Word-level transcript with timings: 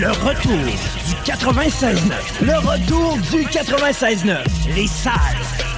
le 0.00 0.10
retour 0.12 0.56
du 0.56 1.30
96.9. 1.30 1.98
Le 2.40 2.56
retour 2.56 3.18
du 3.18 3.44
96.9. 3.44 4.38
Les 4.74 4.86
salles 4.86 5.12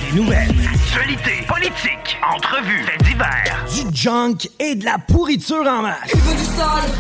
des 0.01 0.17
nouvelles. 0.17 0.55
Actualité, 0.73 1.45
politique, 1.49 2.17
entrevues, 2.33 2.85
faits 2.85 3.03
divers. 3.03 3.65
Du 3.75 3.97
junk 3.97 4.49
et 4.61 4.77
de 4.77 4.85
la 4.85 4.99
pourriture 4.99 5.67
en 5.67 5.83
masse. 5.83 5.97
Tu 6.09 6.19
veux 6.19 6.37
du 6.37 6.45
sale 6.45 6.93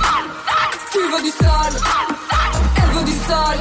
Tu 0.90 0.98
veux 0.98 1.22
du 1.22 1.30
sale 1.30 1.80
Elle 2.76 2.98
veut 2.98 3.04
du 3.04 3.18
sale 3.28 3.58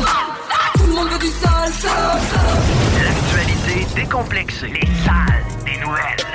Tout 0.74 0.88
le 0.88 0.94
monde 0.94 1.10
veut 1.10 1.20
du 1.20 1.28
sale, 1.28 1.72
sale, 1.72 2.22
sale. 2.32 3.04
L'actualité 3.04 3.88
décomplexée. 3.96 4.74
Les 4.74 4.88
salles 5.06 5.46
des 5.66 5.78
nouvelles. 5.86 6.31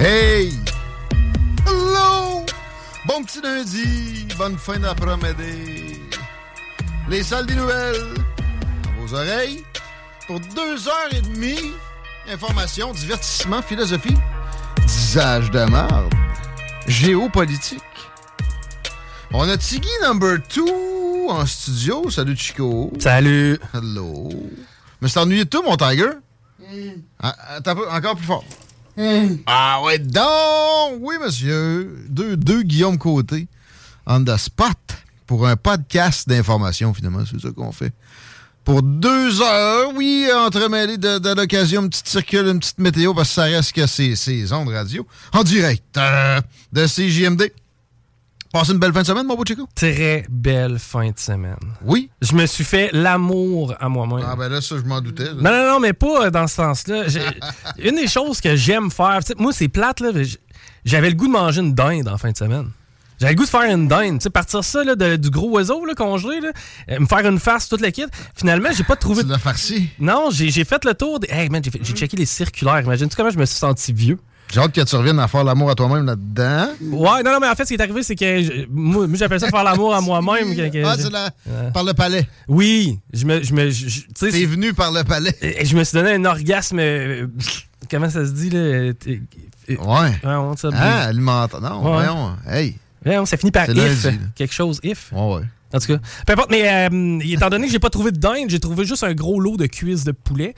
Hey! 0.00 0.52
Hello! 1.66 2.46
Bon 3.04 3.24
petit 3.24 3.40
lundi, 3.40 4.28
bonne 4.38 4.56
fin 4.56 4.78
d'après-midi. 4.78 5.98
Les 7.08 7.24
salles 7.24 7.46
des 7.46 7.56
nouvelles, 7.56 8.14
à 8.84 9.00
vos 9.00 9.12
oreilles, 9.12 9.64
pour 10.28 10.38
deux 10.38 10.86
heures 10.86 11.08
et 11.10 11.20
demie, 11.20 11.72
information, 12.30 12.92
divertissement, 12.92 13.60
philosophie, 13.60 14.14
disage 14.86 15.50
de 15.50 15.64
marde, 15.64 16.14
géopolitique. 16.86 17.82
On 19.32 19.48
a 19.48 19.56
Tiggy 19.58 19.88
number 20.02 20.38
two 20.48 21.26
en 21.28 21.44
studio. 21.44 22.08
Salut 22.08 22.36
Chico. 22.36 22.92
Salut. 23.00 23.58
Hello. 23.74 24.28
Mais 25.00 25.08
c'est 25.08 25.18
ennuyé 25.18 25.44
de 25.44 25.50
tout, 25.50 25.64
mon 25.64 25.76
Tiger? 25.76 26.10
Ah, 27.20 27.34
peu, 27.64 27.90
encore 27.90 28.14
plus 28.14 28.26
fort. 28.26 28.44
Ah 29.46 29.80
ouais, 29.84 29.98
donc! 29.98 30.98
Oui, 31.00 31.14
monsieur. 31.22 31.96
Deux, 32.08 32.36
deux 32.36 32.62
Guillaume 32.62 32.98
Côté 32.98 33.46
on 34.08 34.24
the 34.24 34.36
spot 34.38 34.76
pour 35.26 35.46
un 35.46 35.56
podcast 35.56 36.28
d'information, 36.28 36.94
finalement. 36.94 37.22
C'est 37.30 37.40
ça 37.40 37.50
qu'on 37.50 37.72
fait. 37.72 37.92
Pour 38.64 38.82
deux 38.82 39.40
heures, 39.42 39.92
oui, 39.94 40.26
entremêlé 40.34 40.96
de, 40.98 41.18
de 41.18 41.34
l'occasion, 41.34 41.82
une 41.82 41.90
petite 41.90 42.08
circule, 42.08 42.46
une 42.48 42.58
petite 42.58 42.78
météo, 42.78 43.14
parce 43.14 43.28
que 43.28 43.34
ça 43.34 43.42
reste 43.44 43.72
que 43.72 43.86
ces 43.86 44.52
ondes 44.52 44.68
radio. 44.70 45.06
En 45.32 45.44
direct 45.44 45.96
euh, 45.96 46.40
de 46.72 46.86
CJMD. 46.86 47.52
Passe 48.58 48.70
une 48.70 48.78
belle 48.78 48.92
fin 48.92 49.02
de 49.02 49.06
semaine, 49.06 49.24
mon 49.26 49.36
beau 49.36 49.44
Chico? 49.46 49.68
Très 49.72 50.26
belle 50.28 50.80
fin 50.80 51.10
de 51.10 51.18
semaine. 51.18 51.54
Oui. 51.84 52.10
Je 52.20 52.34
me 52.34 52.44
suis 52.46 52.64
fait 52.64 52.90
l'amour 52.92 53.72
à 53.78 53.88
moi-même. 53.88 54.26
Ah 54.28 54.34
ben 54.34 54.48
là, 54.48 54.60
ça, 54.60 54.74
je 54.76 54.82
m'en 54.82 55.00
doutais. 55.00 55.26
là. 55.26 55.32
Non, 55.34 55.50
non, 55.50 55.72
non, 55.74 55.80
mais 55.80 55.92
pas 55.92 56.24
euh, 56.26 56.30
dans 56.30 56.48
ce 56.48 56.56
sens-là. 56.56 57.04
Une 57.78 57.94
des 57.94 58.08
choses 58.08 58.40
que 58.40 58.56
j'aime 58.56 58.90
faire, 58.90 59.20
tu 59.20 59.28
sais, 59.28 59.34
moi, 59.38 59.52
c'est 59.52 59.68
plate, 59.68 60.00
là. 60.00 60.10
J'avais 60.84 61.10
le 61.10 61.14
goût 61.14 61.28
de 61.28 61.32
manger 61.32 61.60
une 61.60 61.72
dinde 61.72 62.08
en 62.08 62.18
fin 62.18 62.32
de 62.32 62.36
semaine. 62.36 62.70
J'avais 63.20 63.34
le 63.34 63.36
goût 63.38 63.44
de 63.44 63.48
faire 63.48 63.62
une 63.72 63.86
dinde, 63.86 64.18
tu 64.18 64.24
sais, 64.24 64.30
partir 64.30 64.64
ça 64.64 64.82
là, 64.82 64.96
de- 64.96 65.14
du 65.14 65.30
gros 65.30 65.50
oiseau 65.50 65.84
là, 65.84 65.94
congelé, 65.94 66.40
là, 66.40 66.50
euh, 66.90 66.98
me 66.98 67.06
faire 67.06 67.26
une 67.28 67.38
farce, 67.38 67.68
toute 67.68 67.80
la 67.80 67.92
kit. 67.92 68.06
Finalement, 68.34 68.70
j'ai 68.72 68.84
pas 68.84 68.96
trouvé. 68.96 69.22
Tu 69.22 69.28
l'as 69.28 69.38
farci? 69.38 69.88
Non, 70.00 70.30
j'ai 70.32 70.64
fait 70.64 70.84
le 70.84 70.94
tour. 70.94 71.20
Des... 71.20 71.28
Hey, 71.30 71.48
man, 71.48 71.62
j'ai 71.64 71.70
j'ai 71.80 71.92
checké 71.94 72.16
les 72.16 72.26
circulaires. 72.26 72.80
Imagine-tu 72.80 73.14
comment 73.16 73.30
je 73.30 73.38
me 73.38 73.44
suis 73.46 73.58
senti 73.58 73.92
vieux? 73.92 74.18
J'ai 74.52 74.60
hâte 74.60 74.72
que 74.72 74.80
tu 74.80 74.96
reviennes 74.96 75.18
à 75.18 75.28
faire 75.28 75.44
l'amour 75.44 75.70
à 75.70 75.74
toi-même 75.74 76.06
là-dedans. 76.06 76.68
Ouais, 76.80 77.22
non, 77.22 77.32
non, 77.32 77.38
mais 77.40 77.48
en 77.48 77.54
fait, 77.54 77.64
ce 77.64 77.68
qui 77.68 77.74
est 77.74 77.82
arrivé, 77.82 78.02
c'est 78.02 78.16
que 78.16 78.42
je- 78.42 78.66
moi, 78.70 79.06
j'appelle 79.14 79.40
ça 79.40 79.48
faire 79.48 79.62
l'amour 79.64 79.94
à 79.94 80.00
moi-même. 80.00 80.54
Ah, 80.84 80.94
c'est 80.98 81.10
la- 81.10 81.30
par 81.72 81.84
le 81.84 81.92
palais. 81.92 82.26
Oui, 82.48 82.98
je 83.12 83.24
me, 83.26 83.42
je 83.42 83.52
me, 83.52 83.68
je- 83.70 83.88
je- 83.88 84.00
T'es 84.30 84.44
venu 84.46 84.72
par 84.72 84.90
le 84.90 85.04
palais. 85.04 85.34
Et 85.42 85.64
Je 85.66 85.76
me 85.76 85.84
suis 85.84 85.96
donné 85.98 86.12
un 86.14 86.24
orgasme. 86.24 86.78
euh, 86.80 87.26
comment 87.90 88.08
ça 88.10 88.24
se 88.24 88.30
dit, 88.32 88.50
là? 88.50 88.58
euh, 88.58 88.92
euh, 89.08 89.16
Ouais. 89.68 90.12
on 90.24 90.56
ça, 90.56 90.70
Ah, 90.72 91.02
alimentaire. 91.04 91.60
Non, 91.60 91.82
Ouais. 91.84 91.92
voyons. 92.06 92.30
Hey. 92.48 92.76
Ouais, 93.04 93.24
ça 93.26 93.36
finit 93.36 93.52
par 93.52 93.66
C'est 93.66 93.72
if. 93.76 94.04
lundi, 94.04 94.18
quelque 94.34 94.54
chose, 94.54 94.80
if. 94.82 95.12
Ouais, 95.12 95.34
ouais. 95.36 95.42
En 95.74 95.78
tout 95.78 95.86
cas, 95.88 95.98
peu 96.26 96.32
importe, 96.32 96.50
mais 96.50 96.88
euh, 96.90 97.18
étant 97.22 97.50
donné 97.50 97.66
que 97.66 97.72
j'ai 97.72 97.78
pas 97.78 97.90
trouvé 97.90 98.10
de 98.10 98.16
dinde, 98.18 98.48
j'ai 98.48 98.58
trouvé 98.58 98.86
juste 98.86 99.04
un 99.04 99.12
gros 99.12 99.38
lot 99.38 99.58
de 99.58 99.66
cuisses 99.66 100.02
de 100.04 100.12
poulet. 100.12 100.54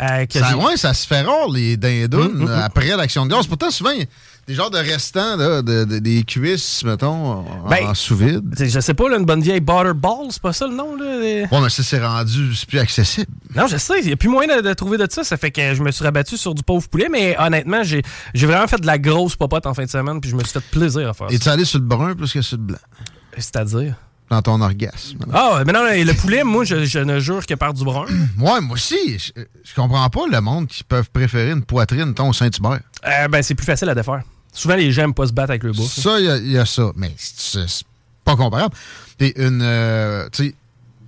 Euh, 0.00 0.26
que 0.26 0.38
Ça, 0.38 0.56
ouais, 0.56 0.76
ça 0.76 0.94
se 0.94 1.06
fait 1.06 1.22
rare, 1.22 1.48
les 1.52 1.76
dindounes, 1.76 2.22
Hum, 2.36 2.42
hum, 2.42 2.48
hum. 2.48 2.60
après 2.64 2.96
l'action 2.96 3.24
de 3.26 3.30
grâce. 3.30 3.46
Pourtant, 3.46 3.70
souvent, 3.70 3.90
il 3.90 4.00
y 4.00 4.02
a 4.02 4.06
des 4.46 4.54
genres 4.54 4.70
de 4.70 4.78
restants, 4.78 5.36
là, 5.36 5.60
de, 5.60 5.84
de- 5.84 5.98
des 5.98 6.22
cuisses, 6.22 6.82
mettons, 6.84 7.08
en, 7.32 7.68
Ben, 7.68 7.88
en 7.88 7.94
sous-vide. 7.94 8.54
Je 8.58 8.80
sais 8.80 8.94
pas, 8.94 9.08
là, 9.08 9.18
une 9.18 9.24
bonne 9.26 9.42
vieille 9.42 9.60
Butterball, 9.60 10.28
c'est 10.30 10.40
pas 10.40 10.52
ça 10.52 10.66
le 10.66 10.74
nom, 10.74 10.96
là? 10.96 11.18
les- 11.20 11.42
Ouais, 11.50 11.60
mais 11.60 11.68
ça, 11.68 11.82
c'est 11.82 11.98
rendu, 12.04 12.54
c'est 12.54 12.66
plus 12.68 12.78
accessible. 12.78 13.26
Non, 13.54 13.66
je 13.66 13.76
sais, 13.76 14.00
il 14.00 14.06
n'y 14.06 14.12
a 14.12 14.16
plus 14.16 14.28
moyen 14.28 14.56
de, 14.56 14.62
de 14.68 14.72
trouver 14.74 14.96
de 14.98 15.06
ça. 15.10 15.24
Ça 15.24 15.36
fait 15.36 15.50
que 15.50 15.74
je 15.74 15.82
me 15.82 15.90
suis 15.90 16.04
rabattu 16.04 16.36
sur 16.36 16.54
du 16.54 16.62
pauvre 16.62 16.88
poulet, 16.88 17.08
mais 17.10 17.36
honnêtement, 17.38 17.82
j'ai 17.82 18.02
vraiment 18.46 18.66
fait 18.68 18.80
de 18.80 18.86
la 18.86 18.98
grosse 18.98 19.36
popote 19.36 19.66
en 19.66 19.74
fin 19.74 19.84
de 19.84 19.90
semaine, 19.90 20.20
puis 20.20 20.30
je 20.30 20.36
me 20.36 20.42
suis 20.44 20.52
fait 20.52 20.64
plaisir 20.70 21.08
à 21.10 21.12
faire 21.14 21.26
Es-tu 21.30 21.48
allé 21.48 21.64
sur 21.64 21.78
le 21.80 21.84
brun 21.84 22.14
plus 22.14 22.32
que 22.32 22.40
sur 22.42 22.56
le 22.56 22.62
blanc? 22.62 22.78
ça. 22.78 23.12
C'est-à-dire? 23.36 23.94
Dans 24.30 24.42
ton 24.42 24.60
orgasme. 24.60 25.18
Ah, 25.32 25.62
mais 25.66 25.72
non, 25.72 25.80
le 25.84 26.12
poulet, 26.12 26.44
moi, 26.44 26.62
je, 26.64 26.84
je 26.84 26.98
ne 26.98 27.18
jure 27.18 27.46
que 27.46 27.54
par 27.54 27.72
du 27.72 27.82
brun. 27.84 28.04
Ouais, 28.38 28.60
moi 28.60 28.74
aussi. 28.74 29.18
Je, 29.18 29.32
je 29.64 29.74
comprends 29.74 30.08
pas 30.10 30.26
le 30.30 30.40
monde 30.42 30.66
qui 30.66 30.84
peuvent 30.84 31.08
préférer 31.10 31.50
une 31.52 31.64
poitrine, 31.64 32.12
ton 32.12 32.32
Saint-Hubert. 32.34 32.80
Euh, 33.06 33.28
ben, 33.28 33.42
c'est 33.42 33.54
plus 33.54 33.64
facile 33.64 33.88
à 33.88 33.94
défaire. 33.94 34.22
Souvent, 34.52 34.74
les 34.76 34.92
gens 34.92 35.02
n'aiment 35.02 35.14
pas 35.14 35.26
se 35.26 35.32
battre 35.32 35.50
avec 35.50 35.62
le 35.62 35.72
bouffe. 35.72 35.92
Ça, 35.92 36.18
il 36.20 36.26
y 36.26 36.30
a- 36.30 36.36
il 36.36 36.50
y, 36.52 36.58
a 36.58 36.66
ça. 36.66 36.90
Mais 36.96 37.12
c'est 37.16 37.84
pas 38.24 38.36
comparable. 38.36 38.74
Puis 39.16 39.32
une, 39.36 39.60
euh, 39.62 40.28
tu 40.30 40.44
sais, 40.48 40.54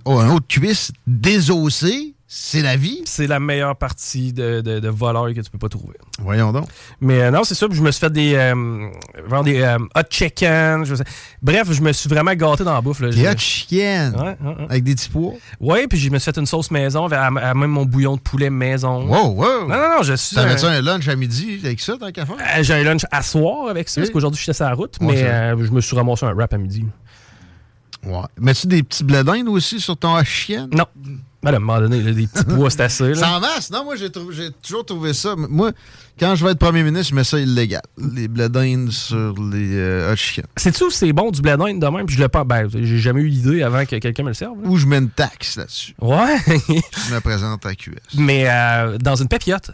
oh, 0.05 0.17
un 0.17 0.29
autre 0.31 0.47
cuisse 0.47 0.91
désossé, 1.05 2.13
c'est 2.33 2.61
la 2.61 2.77
vie. 2.77 3.01
C'est 3.03 3.27
la 3.27 3.41
meilleure 3.41 3.75
partie 3.75 4.31
de, 4.31 4.61
de, 4.61 4.79
de 4.79 4.87
voleur 4.87 5.25
que 5.33 5.41
tu 5.41 5.51
peux 5.51 5.57
pas 5.57 5.67
trouver. 5.67 5.97
Voyons 6.19 6.53
donc. 6.53 6.65
Mais 7.01 7.23
euh, 7.23 7.29
non, 7.31 7.43
c'est 7.43 7.55
ça. 7.55 7.67
puis 7.67 7.75
Je 7.77 7.83
me 7.83 7.91
suis 7.91 7.99
fait 7.99 8.09
des, 8.09 8.35
euh, 8.35 8.87
des 9.43 9.59
euh, 9.61 9.77
hot 9.95 10.01
chicken. 10.09 10.85
je 10.85 10.95
Bref, 11.41 11.67
je 11.71 11.81
me 11.81 11.91
suis 11.91 12.07
vraiment 12.07 12.33
gâté 12.33 12.63
dans 12.63 12.73
la 12.73 12.79
bouffe. 12.79 13.01
Là. 13.01 13.09
Des 13.09 13.27
hot 13.27 13.37
chicken. 13.37 14.15
Ouais, 14.15 14.37
ouais, 14.41 14.55
ouais. 14.59 14.65
Avec 14.69 14.83
des 14.85 14.95
petits 14.95 15.09
pois. 15.09 15.33
Ouais, 15.59 15.87
puis 15.87 15.99
je 15.99 16.09
me 16.09 16.19
suis 16.19 16.31
fait 16.31 16.39
une 16.39 16.45
sauce 16.45 16.71
maison, 16.71 17.03
avec- 17.07 17.19
à, 17.19 17.25
à 17.49 17.53
même 17.53 17.69
mon 17.71 17.83
bouillon 17.83 18.15
de 18.15 18.21
poulet 18.21 18.49
maison. 18.49 19.05
Wow, 19.09 19.31
wow. 19.33 19.67
Non, 19.67 19.75
non, 19.75 19.89
non, 19.97 20.03
je 20.03 20.13
suis. 20.13 20.33
T'avais-tu 20.33 20.63
un- 20.63 20.69
un 20.69 20.81
lunch 20.81 21.09
à 21.09 21.17
midi 21.17 21.59
avec 21.65 21.81
ça, 21.81 21.97
tant 21.99 22.11
qu'à 22.13 22.25
faire? 22.25 22.37
J'ai 22.63 22.73
un 22.75 22.83
lunch 22.85 23.01
à 23.11 23.21
soir 23.23 23.67
avec 23.69 23.89
ça, 23.89 23.99
parce 23.99 24.09
qu'aujourd'hui, 24.09 24.37
je 24.37 24.43
suis 24.43 24.53
sur 24.53 24.63
la 24.63 24.73
route, 24.73 24.95
mais 25.01 25.17
je 25.17 25.69
me 25.71 25.81
suis 25.81 25.97
ramassé 25.97 26.25
un 26.25 26.31
wrap 26.33 26.53
à 26.53 26.57
midi. 26.57 26.85
Ouais. 28.05 28.21
Mets-tu 28.39 28.67
des 28.67 28.83
petits 28.83 29.03
blés 29.03 29.23
d'Inde 29.25 29.49
aussi 29.49 29.81
sur 29.81 29.97
ton 29.97 30.17
hot 30.17 30.23
chicken? 30.23 30.69
Non. 30.71 30.85
Ben, 31.43 31.53
à 31.53 31.57
un 31.57 31.59
moment 31.59 31.79
donné, 31.79 32.01
là, 32.03 32.11
des 32.11 32.27
petits 32.27 32.43
pois, 32.45 32.69
c'est 32.69 32.81
assez. 32.81 33.13
Là. 33.15 33.37
en 33.37 33.39
masse. 33.39 33.71
Non, 33.71 33.83
moi, 33.83 33.95
j'ai 33.95 34.11
toujours 34.11 34.85
trouvé 34.85 35.13
ça. 35.13 35.35
Moi, 35.35 35.71
quand 36.19 36.35
je 36.35 36.45
vais 36.45 36.51
être 36.51 36.59
premier 36.59 36.83
ministre, 36.83 37.09
je 37.09 37.15
mets 37.15 37.23
ça 37.23 37.39
illégal. 37.39 37.81
Les 37.97 38.27
blés 38.27 38.47
d'Inde 38.49 38.91
sur 38.91 39.33
les 39.51 39.75
euh, 39.75 40.13
hot 40.13 40.15
chicken. 40.15 40.45
Sais-tu 40.55 40.83
où 40.83 40.91
c'est 40.91 41.11
bon 41.13 41.31
du 41.31 41.41
blé 41.41 41.57
d'Inde 41.57 41.79
de 41.79 41.87
même? 41.87 42.05
Puis 42.05 42.15
je 42.15 42.21
le 42.21 42.27
pas. 42.29 42.43
Ben, 42.43 42.69
j'ai 42.71 42.99
jamais 42.99 43.21
eu 43.21 43.27
l'idée 43.27 43.63
avant 43.63 43.85
que 43.85 43.95
quelqu'un 43.97 44.21
me 44.23 44.27
le 44.29 44.33
serve. 44.35 44.61
là. 44.61 44.69
Ou 44.69 44.77
je 44.77 44.85
mets 44.85 44.97
une 44.99 45.09
taxe 45.09 45.55
là-dessus. 45.55 45.95
Ouais. 45.99 46.37
Je 46.47 47.13
me 47.15 47.19
présente 47.21 47.65
à 47.65 47.73
QS. 47.73 47.93
mais 48.17 48.45
euh, 48.47 48.97
dans 48.99 49.15
une 49.15 49.27
papillote. 49.27 49.71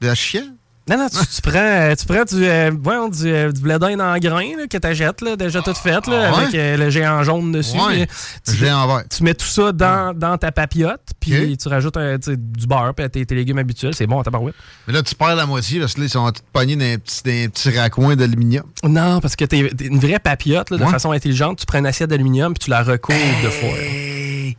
Des 0.00 0.10
hot? 0.10 0.14
Non, 0.90 0.96
non, 0.98 1.08
tu, 1.08 1.16
tu 1.24 1.40
prends, 1.42 1.52
euh, 1.58 1.94
tu 1.94 2.06
prends 2.06 2.24
du, 2.24 2.44
euh, 2.44 2.72
voyons, 2.82 3.08
du, 3.08 3.28
euh, 3.32 3.52
du 3.52 3.60
d'Inde 3.62 4.00
en 4.00 4.18
grain 4.18 4.56
là, 4.58 4.66
que 4.68 4.76
t'achètes, 4.78 5.20
là, 5.20 5.36
déjà 5.36 5.62
tout 5.62 5.74
fait, 5.74 6.04
là, 6.08 6.30
Ah 6.32 6.36
ouais? 6.36 6.42
avec 6.42 6.54
euh, 6.56 6.76
le 6.76 6.90
géant 6.90 7.22
jaune 7.22 7.52
dessus. 7.52 7.78
Ouais. 7.78 8.08
Tu- 8.44 8.56
Géant 8.56 8.88
vert. 8.88 9.04
Tu 9.08 9.22
mets 9.22 9.34
tout 9.34 9.46
ça 9.46 9.70
dans, 9.70 10.12
dans 10.12 10.36
ta 10.38 10.50
papillote, 10.50 11.00
puis 11.20 11.56
tu 11.56 11.68
rajoutes 11.68 11.96
un, 11.96 12.16
du 12.18 12.66
beurre, 12.66 12.94
puis 12.96 13.08
tes, 13.10 13.24
tes 13.24 13.34
légumes 13.36 13.58
habituels. 13.58 13.94
C'est 13.94 14.08
bon 14.08 14.18
à 14.18 14.24
tabarouette. 14.24 14.56
Mais 14.88 14.94
là, 14.94 15.02
tu 15.04 15.14
perds 15.14 15.36
la 15.36 15.46
moitié 15.46 15.78
parce 15.78 15.94
que 15.94 16.00
là, 16.00 16.06
ils 16.06 16.10
sont 16.10 16.30
tous 16.32 16.42
pognés 16.52 16.74
dans 16.74 16.84
un 16.84 16.98
petit, 16.98 17.22
petit 17.22 17.78
raccoin 17.78 18.16
d'aluminium. 18.16 18.64
Non, 18.82 19.20
parce 19.20 19.36
que 19.36 19.44
t'es 19.44 19.70
t'es 19.76 19.86
une 19.86 20.00
vraie 20.00 20.18
papillote, 20.18 20.70
là, 20.70 20.78
de 20.78 20.84
façon 20.86 21.12
intelligente. 21.12 21.60
Tu 21.60 21.66
prends 21.66 21.78
une 21.78 21.86
assiette 21.86 22.10
d'aluminium, 22.10 22.54
puis 22.54 22.64
tu 22.64 22.70
la 22.70 22.82
recouvres 22.82 23.18
de 23.44 23.48
foil. 23.50 24.54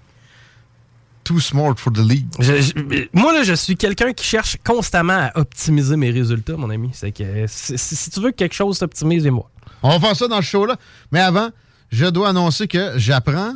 Too 1.23 1.39
smart 1.39 1.75
for 1.77 1.91
the 1.93 1.99
league. 1.99 2.27
Je- 2.39 2.61
je- 2.61 3.07
moi, 3.13 3.31
là, 3.33 3.43
je 3.43 3.53
suis 3.53 3.77
quelqu'un 3.77 4.11
qui 4.13 4.25
cherche 4.25 4.57
constamment 4.65 5.29
à 5.33 5.39
optimiser 5.39 5.95
mes 5.95 6.11
résultats, 6.11 6.57
mon 6.57 6.69
ami. 6.69 6.89
C'est 6.93 7.11
que 7.11 7.45
si, 7.47 8.09
tu 8.09 8.19
veux 8.19 8.31
que 8.31 8.35
quelque 8.37 8.53
chose 8.55 8.77
s'optimise, 8.77 9.25
moi. 9.27 9.49
On 9.81 9.89
va 9.89 9.99
faire 10.07 10.15
ça 10.15 10.27
dans 10.27 10.35
le 10.37 10.41
show 10.43 10.65
là. 10.65 10.75
Mais 11.11 11.21
avant, 11.21 11.49
je 11.91 12.05
dois 12.07 12.29
annoncer 12.29 12.67
que 12.67 12.93
j'apprends, 12.97 13.55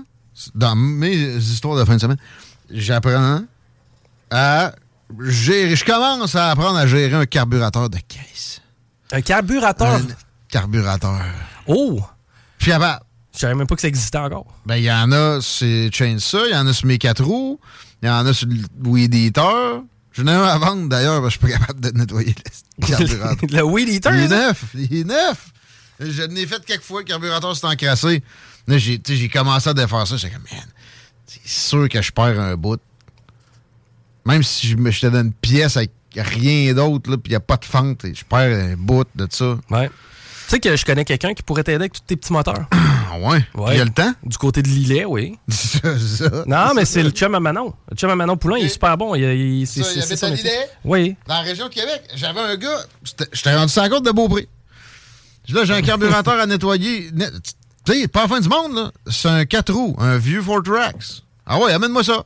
dans 0.56 0.76
mes 0.76 1.16
histoires 1.38 1.76
de 1.78 1.84
fin 1.84 1.96
de 1.96 2.02
semaine, 2.02 2.18
j'apprends 2.72 3.42
à 4.32 4.72
gérer. 5.26 5.76
Je 5.76 5.84
commence 5.86 6.36
à 6.36 6.52
apprendre 6.52 6.78
à 6.78 6.88
gérer 6.88 7.14
un 7.16 7.26
carburateur 7.26 7.90
de 7.90 7.98
caisse. 8.08 8.62
Un 9.12 9.22
carburateur? 9.22 9.96
Un 9.96 10.02
carburateur. 10.50 11.22
Oh! 11.68 12.02
Puis 12.60 12.72
avant, 12.72 12.96
Je 13.38 13.42
savais 13.42 13.54
même 13.56 13.68
pas 13.68 13.76
que 13.76 13.82
ça 13.82 13.88
existait 13.88 14.18
encore. 14.18 14.48
ben, 14.66 14.78
il 14.78 14.84
y 14.84 14.92
en 14.92 15.12
a 15.12 15.40
sur 15.42 15.94
Chainsaw, 15.94 16.46
il 16.48 16.52
y 16.54 16.56
en 16.58 16.66
a 16.66 16.74
sur 16.74 16.88
mes 16.88 16.98
quatre 16.98 17.24
roues, 17.24 17.60
il 18.02 18.08
y 18.08 18.12
en 18.12 18.26
a 18.26 18.34
sur 18.34 18.48
le 18.48 18.90
Weed 18.90 19.14
Eater. 19.14 19.84
J'en 20.14 20.26
ai 20.26 20.32
un 20.32 20.44
à 20.44 20.58
vendre 20.58 20.90
d'ailleurs, 20.90 21.22
que 21.22 21.26
je 21.30 21.38
suis 21.38 21.40
pas 21.40 21.50
capable 21.60 21.80
de 21.80 21.92
nettoyer 21.92 22.34
le 22.80 22.88
carburateur. 22.88 23.50
le 23.52 23.62
weed 23.64 23.90
eater, 23.90 24.12
Il 24.16 24.22
est 24.24 24.28
ça? 24.30 24.36
neuf, 24.48 24.64
il 24.74 24.98
est 24.98 25.04
neuf. 25.04 25.52
Je 26.00 26.24
l'ai 26.24 26.48
fait 26.48 26.66
quelques 26.66 26.82
fois, 26.84 27.02
le 27.02 27.06
carburateur 27.06 27.56
s'est 27.56 27.68
encrassé. 27.68 28.24
Là, 28.68 28.78
j'ai 28.80 29.00
j'ai 29.06 29.30
commencé 29.30 29.70
à 29.70 29.74
défaire 29.76 30.08
ça. 30.08 30.18
J'étais 30.18 30.34
comme, 30.34 30.44
man, 30.52 30.66
c'est 31.28 31.48
sûr 31.48 31.88
que 31.88 32.02
je 32.02 32.12
perds 32.12 32.40
un 32.40 32.56
bout. 32.56 32.80
Même 34.26 34.42
si 34.44 34.68
je 34.68 34.76
me 34.76 34.90
jetais 34.92 35.12
dans 35.12 35.22
une 35.22 35.34
pièce 35.34 35.78
avec 35.78 35.92
rien 36.16 36.74
d'autre, 36.74 37.12
là, 37.12 37.18
puis 37.18 37.28
il 37.30 37.34
n'y 37.34 37.36
a 37.36 37.40
pas 37.40 37.58
de 37.58 37.66
fente, 37.66 38.04
je 38.12 38.24
perds 38.26 38.72
un 38.72 38.76
bout 38.76 39.08
de 39.16 39.28
ça. 39.30 39.58
Ouais. 39.70 39.90
Tu 40.48 40.52
sais 40.52 40.60
que 40.62 40.76
je 40.78 40.86
connais 40.86 41.04
quelqu'un 41.04 41.34
qui 41.34 41.44
pourrait 41.44 41.64
t'aider 41.64 41.76
avec 41.76 41.94
tous 41.94 42.02
tes 42.02 42.16
petits 42.16 42.32
moteurs. 42.34 42.66
Ah 43.10 43.20
ouais? 43.20 43.46
Ouais. 43.56 43.72
Il 43.74 43.78
y 43.78 43.82
a 43.82 43.86
le 43.86 43.90
temps? 43.90 44.14
Du 44.24 44.38
côté 44.38 44.62
de 44.62 44.68
Lillet, 44.68 45.06
oui. 45.06 45.40
Ça, 45.50 45.98
ça. 45.98 46.30
Non, 46.46 46.74
mais 46.76 46.84
c'est 46.84 47.02
le 47.02 47.10
chum 47.12 47.34
à 47.36 47.40
Manon. 47.40 47.74
Le 47.90 47.96
chum 47.96 48.10
à 48.10 48.16
Manon 48.16 48.36
Poulain, 48.36 48.58
il 48.58 48.66
est 48.66 48.70
super 48.70 48.98
bon. 48.98 49.16
Il, 49.16 49.24
il- 49.24 49.66
c'est- 49.66 49.82
Ça, 49.82 49.94
il 49.96 50.04
habite 50.04 50.24
à. 50.24 50.30
Lillet? 50.30 50.70
Oui. 50.84 51.16
Dans 51.26 51.36
la 51.36 51.40
région 51.42 51.70
de 51.70 51.74
Québec, 51.74 52.04
j'avais 52.16 52.42
un 52.42 52.56
gars, 52.58 52.78
j'étais 53.32 53.56
rendu 53.56 53.72
sur 53.72 53.82
la 53.82 53.90
côte 53.90 54.04
de 54.06 54.12
Beaupré. 54.12 54.50
Là, 55.50 55.64
j'ai 55.64 55.74
un 55.74 55.82
carburateur 55.82 56.34
à 56.38 56.46
nettoyer. 56.46 57.10
Net- 57.14 57.32
Tu 57.86 57.94
sais, 58.02 58.08
pas 58.10 58.24
la 58.24 58.28
fin 58.28 58.40
du 58.42 58.50
monde, 58.50 58.76
là. 58.76 58.92
C'est 59.10 59.30
un 59.30 59.46
4 59.46 59.72
roues, 59.74 59.96
un 60.00 60.18
vieux 60.18 60.42
Ford 60.42 60.62
Trax. 60.62 61.24
Ah 61.46 61.58
ouais, 61.60 61.72
amène-moi 61.72 62.04
ça. 62.04 62.26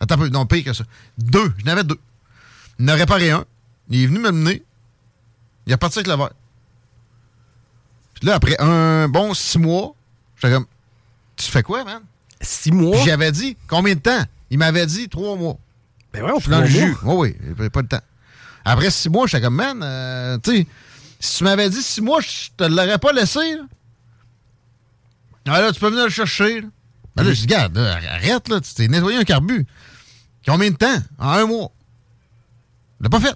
Attends 0.00 0.16
un 0.16 0.18
peu, 0.18 0.28
non, 0.30 0.46
pire 0.46 0.64
que 0.64 0.72
ça. 0.72 0.84
Deux, 1.16 1.52
j'en 1.64 1.70
avais 1.72 1.84
deux. 1.84 1.98
Il 2.80 2.84
en 2.86 2.88
a 2.88 2.94
réparé 2.96 3.30
un. 3.30 3.44
Il 3.88 4.02
est 4.02 4.06
venu 4.06 4.18
me 4.18 4.32
mener. 4.32 4.64
Il 5.66 5.72
a 5.72 5.78
parti 5.78 6.00
avec 6.00 6.08
le 6.08 6.16
verre. 6.16 6.30
Là, 8.22 8.34
après 8.34 8.56
un 8.60 9.08
bon 9.08 9.34
six 9.34 9.58
mois, 9.58 9.94
j'étais 10.36 10.54
comme, 10.54 10.66
tu 11.36 11.50
fais 11.50 11.62
quoi, 11.62 11.84
man? 11.84 12.02
Six 12.40 12.72
mois? 12.72 12.98
J'avais 13.04 13.32
dit, 13.32 13.56
combien 13.66 13.94
de 13.94 14.00
temps? 14.00 14.22
Il 14.50 14.58
m'avait 14.58 14.86
dit 14.86 15.08
trois 15.08 15.36
mois. 15.36 15.58
Ben 16.12 16.22
ouais, 16.22 16.32
on 16.34 16.40
suis 16.40 16.50
dans 16.50 16.60
le 16.60 16.66
jus. 16.66 16.96
Oui, 17.04 17.36
oui, 17.58 17.70
pas 17.70 17.82
le 17.82 17.88
temps. 17.88 18.00
Après 18.64 18.90
six 18.90 19.08
mois, 19.08 19.26
j'étais 19.26 19.42
comme, 19.42 19.54
man, 19.54 19.80
euh, 19.82 20.38
tu 20.38 20.56
sais, 20.56 20.66
si 21.18 21.38
tu 21.38 21.44
m'avais 21.44 21.70
dit 21.70 21.82
six 21.82 22.00
mois, 22.00 22.20
je 22.20 22.48
te 22.56 22.64
l'aurais 22.64 22.98
pas 22.98 23.12
laissé. 23.12 23.56
Là. 23.56 23.62
Ah 25.46 25.60
là, 25.60 25.72
tu 25.72 25.80
peux 25.80 25.88
venir 25.88 26.04
le 26.04 26.10
chercher. 26.10 26.60
Là. 26.60 26.68
Ben 27.16 27.22
là, 27.24 27.32
je 27.32 27.36
dis, 27.36 27.42
regarde, 27.42 27.76
là, 27.76 27.96
arrête, 28.12 28.48
là, 28.48 28.60
tu 28.60 28.74
t'es 28.74 28.88
nettoyé 28.88 29.18
un 29.18 29.24
carbu. 29.24 29.66
Combien 30.46 30.70
de 30.70 30.76
temps? 30.76 30.98
En 31.18 31.30
un 31.30 31.46
mois. 31.46 31.70
Il 33.00 33.04
l'a 33.04 33.08
pas 33.10 33.20
fait. 33.20 33.34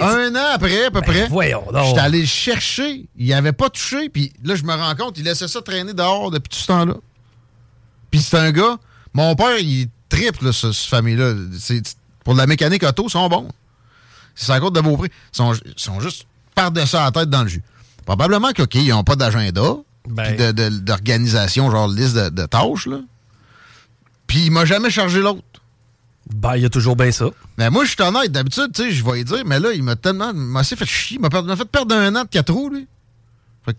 Ben, 0.00 0.06
un 0.08 0.34
an 0.34 0.48
après, 0.54 0.86
à 0.86 0.90
peu 0.90 1.00
ben, 1.00 1.06
près. 1.06 1.26
voyons 1.28 1.64
donc. 1.72 1.86
J'étais 1.86 2.00
allé 2.00 2.20
le 2.20 2.26
chercher. 2.26 3.06
Il 3.16 3.32
avait 3.32 3.52
pas 3.52 3.70
touché. 3.70 4.08
Puis 4.08 4.32
là, 4.44 4.54
je 4.56 4.62
me 4.64 4.72
rends 4.74 4.94
compte, 4.94 5.18
il 5.18 5.24
laissait 5.24 5.48
ça 5.48 5.60
traîner 5.62 5.92
dehors 5.94 6.30
depuis 6.30 6.48
tout 6.50 6.58
ce 6.58 6.66
temps-là. 6.68 6.94
Puis 8.10 8.20
c'est 8.20 8.36
un 8.38 8.50
gars. 8.52 8.76
Mon 9.12 9.34
père, 9.34 9.58
il 9.58 9.88
triple, 10.08 10.52
ce, 10.52 10.72
cette 10.72 10.88
famille-là. 10.90 11.34
C'est- 11.58 11.96
Pour 12.24 12.34
de 12.34 12.38
la 12.38 12.46
mécanique 12.46 12.82
auto, 12.82 13.04
ils 13.06 13.10
sont 13.10 13.28
bons. 13.28 13.48
C'est 14.34 14.46
sa 14.46 14.58
côte 14.60 14.74
de 14.74 14.80
Beaupré. 14.80 15.08
Ils 15.32 15.36
sont, 15.36 15.52
ils 15.54 15.72
sont 15.76 16.00
juste 16.00 16.26
par-dessus 16.54 16.96
la 16.96 17.10
tête 17.10 17.30
dans 17.30 17.42
le 17.42 17.48
jus. 17.48 17.62
Probablement 18.06 18.52
qu'OK, 18.52 18.74
ils 18.76 18.88
n'ont 18.88 19.04
pas 19.04 19.16
d'agenda. 19.16 19.62
Ben. 20.08 20.24
puis 20.24 20.36
de- 20.36 20.52
de- 20.52 20.68
d'organisation, 20.80 21.70
genre 21.70 21.88
liste 21.88 22.14
de, 22.14 22.28
de 22.28 22.44
tâches, 22.46 22.86
là. 22.86 22.98
Puis 24.26 24.44
il 24.46 24.50
m'a 24.50 24.64
jamais 24.66 24.90
chargé 24.90 25.20
l'autre. 25.20 25.42
Ben, 26.34 26.56
il 26.56 26.62
y 26.62 26.64
a 26.64 26.70
toujours 26.70 26.96
bien 26.96 27.10
ça. 27.12 27.26
Mais 27.58 27.68
moi, 27.70 27.84
je 27.84 27.90
suis 27.90 28.02
honnête. 28.02 28.32
D'habitude, 28.32 28.70
tu 28.74 28.82
sais, 28.84 28.90
je 28.92 29.04
vais 29.04 29.20
y 29.20 29.24
dire, 29.24 29.42
mais 29.44 29.60
là, 29.60 29.72
il 29.72 29.82
m'a 29.82 29.94
tellement. 29.96 30.30
Il 30.30 30.36
m'a 30.40 30.60
assez 30.60 30.74
fait 30.76 30.86
chier. 30.86 31.18
Il 31.18 31.20
m'a 31.20 31.56
fait 31.56 31.64
perdre 31.66 31.94
un 31.94 32.14
an 32.16 32.22
de 32.24 32.28
4 32.28 32.52
roues, 32.52 32.70
lui. 32.70 32.88
Fait 33.64 33.74
que, 33.74 33.78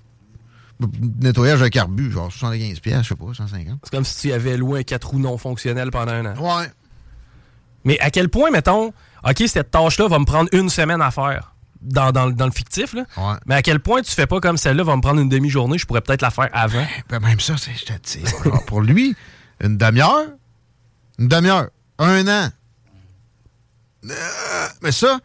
nettoyage 1.21 1.59
de 1.61 1.67
carbu, 1.69 2.11
genre 2.11 2.29
75$, 2.29 2.79
piastres, 2.81 3.03
je 3.03 3.09
sais 3.09 3.15
pas, 3.15 3.25
150$. 3.25 3.77
C'est 3.83 3.91
comme 3.91 4.05
si 4.05 4.27
tu 4.27 4.33
avais 4.33 4.57
loué 4.57 4.81
un 4.81 4.83
4 4.83 5.07
roues 5.07 5.19
non 5.19 5.37
fonctionnel 5.37 5.89
pendant 5.89 6.11
un 6.11 6.25
an. 6.27 6.35
Ouais. 6.59 6.67
Mais 7.83 7.99
à 7.99 8.11
quel 8.11 8.29
point, 8.29 8.51
mettons, 8.51 8.93
OK, 9.27 9.43
cette 9.47 9.71
tâche-là 9.71 10.07
va 10.07 10.19
me 10.19 10.25
prendre 10.25 10.49
une 10.53 10.69
semaine 10.69 11.01
à 11.01 11.09
faire 11.11 11.51
dans, 11.81 12.11
dans, 12.11 12.25
le- 12.27 12.33
dans 12.33 12.45
le 12.45 12.51
fictif, 12.51 12.93
là. 12.93 13.05
Ouais. 13.17 13.35
Mais 13.47 13.55
à 13.55 13.61
quel 13.61 13.79
point 13.79 14.01
tu 14.01 14.11
fais 14.11 14.25
pas 14.27 14.39
comme 14.39 14.57
celle-là 14.57 14.83
va 14.83 14.95
me 14.95 15.01
prendre 15.01 15.19
une 15.19 15.29
demi-journée, 15.29 15.77
je 15.77 15.85
pourrais 15.85 16.01
peut-être 16.01 16.21
la 16.23 16.31
faire 16.31 16.49
avant. 16.53 16.85
Ben, 17.09 17.19
même 17.19 17.39
ça, 17.39 17.55
c'est, 17.57 17.73
je 17.73 17.85
te 17.85 17.93
dis, 17.93 18.23
pour 18.67 18.81
lui, 18.81 19.15
une 19.63 19.77
demi-heure, 19.77 20.25
une 21.19 21.27
demi-heure, 21.27 21.69
un 21.99 22.27
an. 22.27 22.49
Euh, 24.09 24.67
Mais 24.81 24.91
ça, 24.91 25.19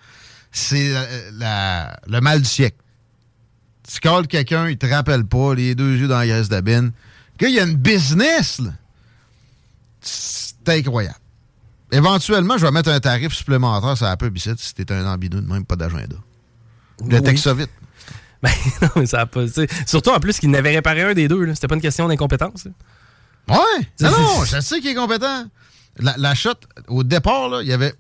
c'est 0.53 0.93
le 1.33 2.21
mal 2.21 2.41
du 2.41 2.49
siècle. 2.49 2.77
Tu 3.93 3.99
calls 4.01 4.27
quelqu'un, 4.29 4.69
il 4.69 4.79
te 4.79 4.87
rappelle 4.87 5.25
pas, 5.25 5.55
les 5.55 5.75
deux 5.75 5.97
yeux 5.97 6.09
dans 6.09 6.19
la 6.19 6.27
graisse 6.27 6.49
d'abine. 6.49 6.93
Gars, 7.39 7.49
il 7.49 7.55
y 7.55 7.61
a 7.61 7.65
une 7.65 7.77
business, 7.77 8.61
là. 8.61 8.71
C'est 10.01 10.69
incroyable. 10.69 11.17
Éventuellement, 11.93 12.57
je 12.57 12.65
vais 12.65 12.71
mettre 12.71 12.89
un 12.91 13.01
tarif 13.01 13.33
supplémentaire 13.35 13.97
sur 13.97 14.07
la 14.07 14.17
pub 14.17 14.37
ici, 14.37 14.51
si 14.59 14.75
t'es 14.75 14.93
un 14.93 15.07
ambidou 15.07 15.41
de 15.41 15.53
même, 15.53 15.65
pas 15.65 15.75
d'agenda. 15.77 16.17
Le 17.05 17.17
Oui. 17.17 17.23
texte 17.23 17.45
ça 17.45 17.55
vite. 17.55 17.71
Ben 18.43 18.51
non, 18.81 18.89
mais 18.97 19.05
ça 19.07 19.21
a 19.21 19.27
pas. 19.27 19.43
Surtout 19.87 20.11
en 20.11 20.19
plus 20.21 20.39
qu'il 20.39 20.51
n'avait 20.51 20.71
réparé 20.75 21.03
un 21.03 21.13
des 21.13 21.29
deux. 21.29 21.53
C'était 21.55 21.69
pas 21.69 21.75
une 21.75 21.83
question 21.83 22.09
d'incompétence. 22.09 22.65
Ouais! 23.47 23.57
Non, 24.01 24.11
non, 24.11 24.45
je 24.47 24.61
sais 24.61 24.81
qu'il 24.81 24.89
est 24.91 24.95
compétent. 24.95 25.45
La, 25.99 26.15
la 26.17 26.35
shot, 26.35 26.55
au 26.89 27.03
départ, 27.05 27.49
là, 27.49 27.63
il 27.63 27.69
y 27.69 27.73
avait. 27.73 27.95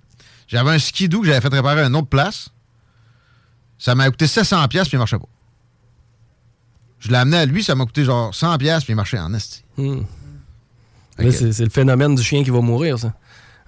J'avais 0.48 0.70
un 0.70 0.78
skidoo 0.78 1.20
que 1.20 1.26
j'avais 1.26 1.40
fait 1.40 1.48
réparer 1.48 1.82
à 1.82 1.86
une 1.86 1.96
autre 1.96 2.08
place. 2.08 2.48
Ça 3.78 3.94
m'a 3.94 4.08
coûté 4.10 4.26
700$ 4.26 4.68
piastres, 4.68 4.90
puis 4.90 4.96
il 4.96 4.98
marchait 4.98 5.18
pas. 5.18 5.28
Je 6.98 7.08
l'ai 7.08 7.16
amené 7.16 7.38
à 7.38 7.46
lui, 7.46 7.62
ça 7.62 7.74
m'a 7.74 7.84
coûté 7.86 8.04
genre 8.04 8.30
100$ 8.32 8.58
piastres, 8.58 8.84
puis 8.86 8.92
il 8.92 8.96
marchait 8.96 9.18
en 9.18 9.32
esti. 9.32 9.64
Hmm. 9.76 10.00
C'est 11.18 11.60
le 11.60 11.70
phénomène 11.70 12.14
du 12.14 12.22
chien 12.22 12.42
qui 12.44 12.50
va 12.50 12.60
mourir, 12.60 12.98
ça. 12.98 13.14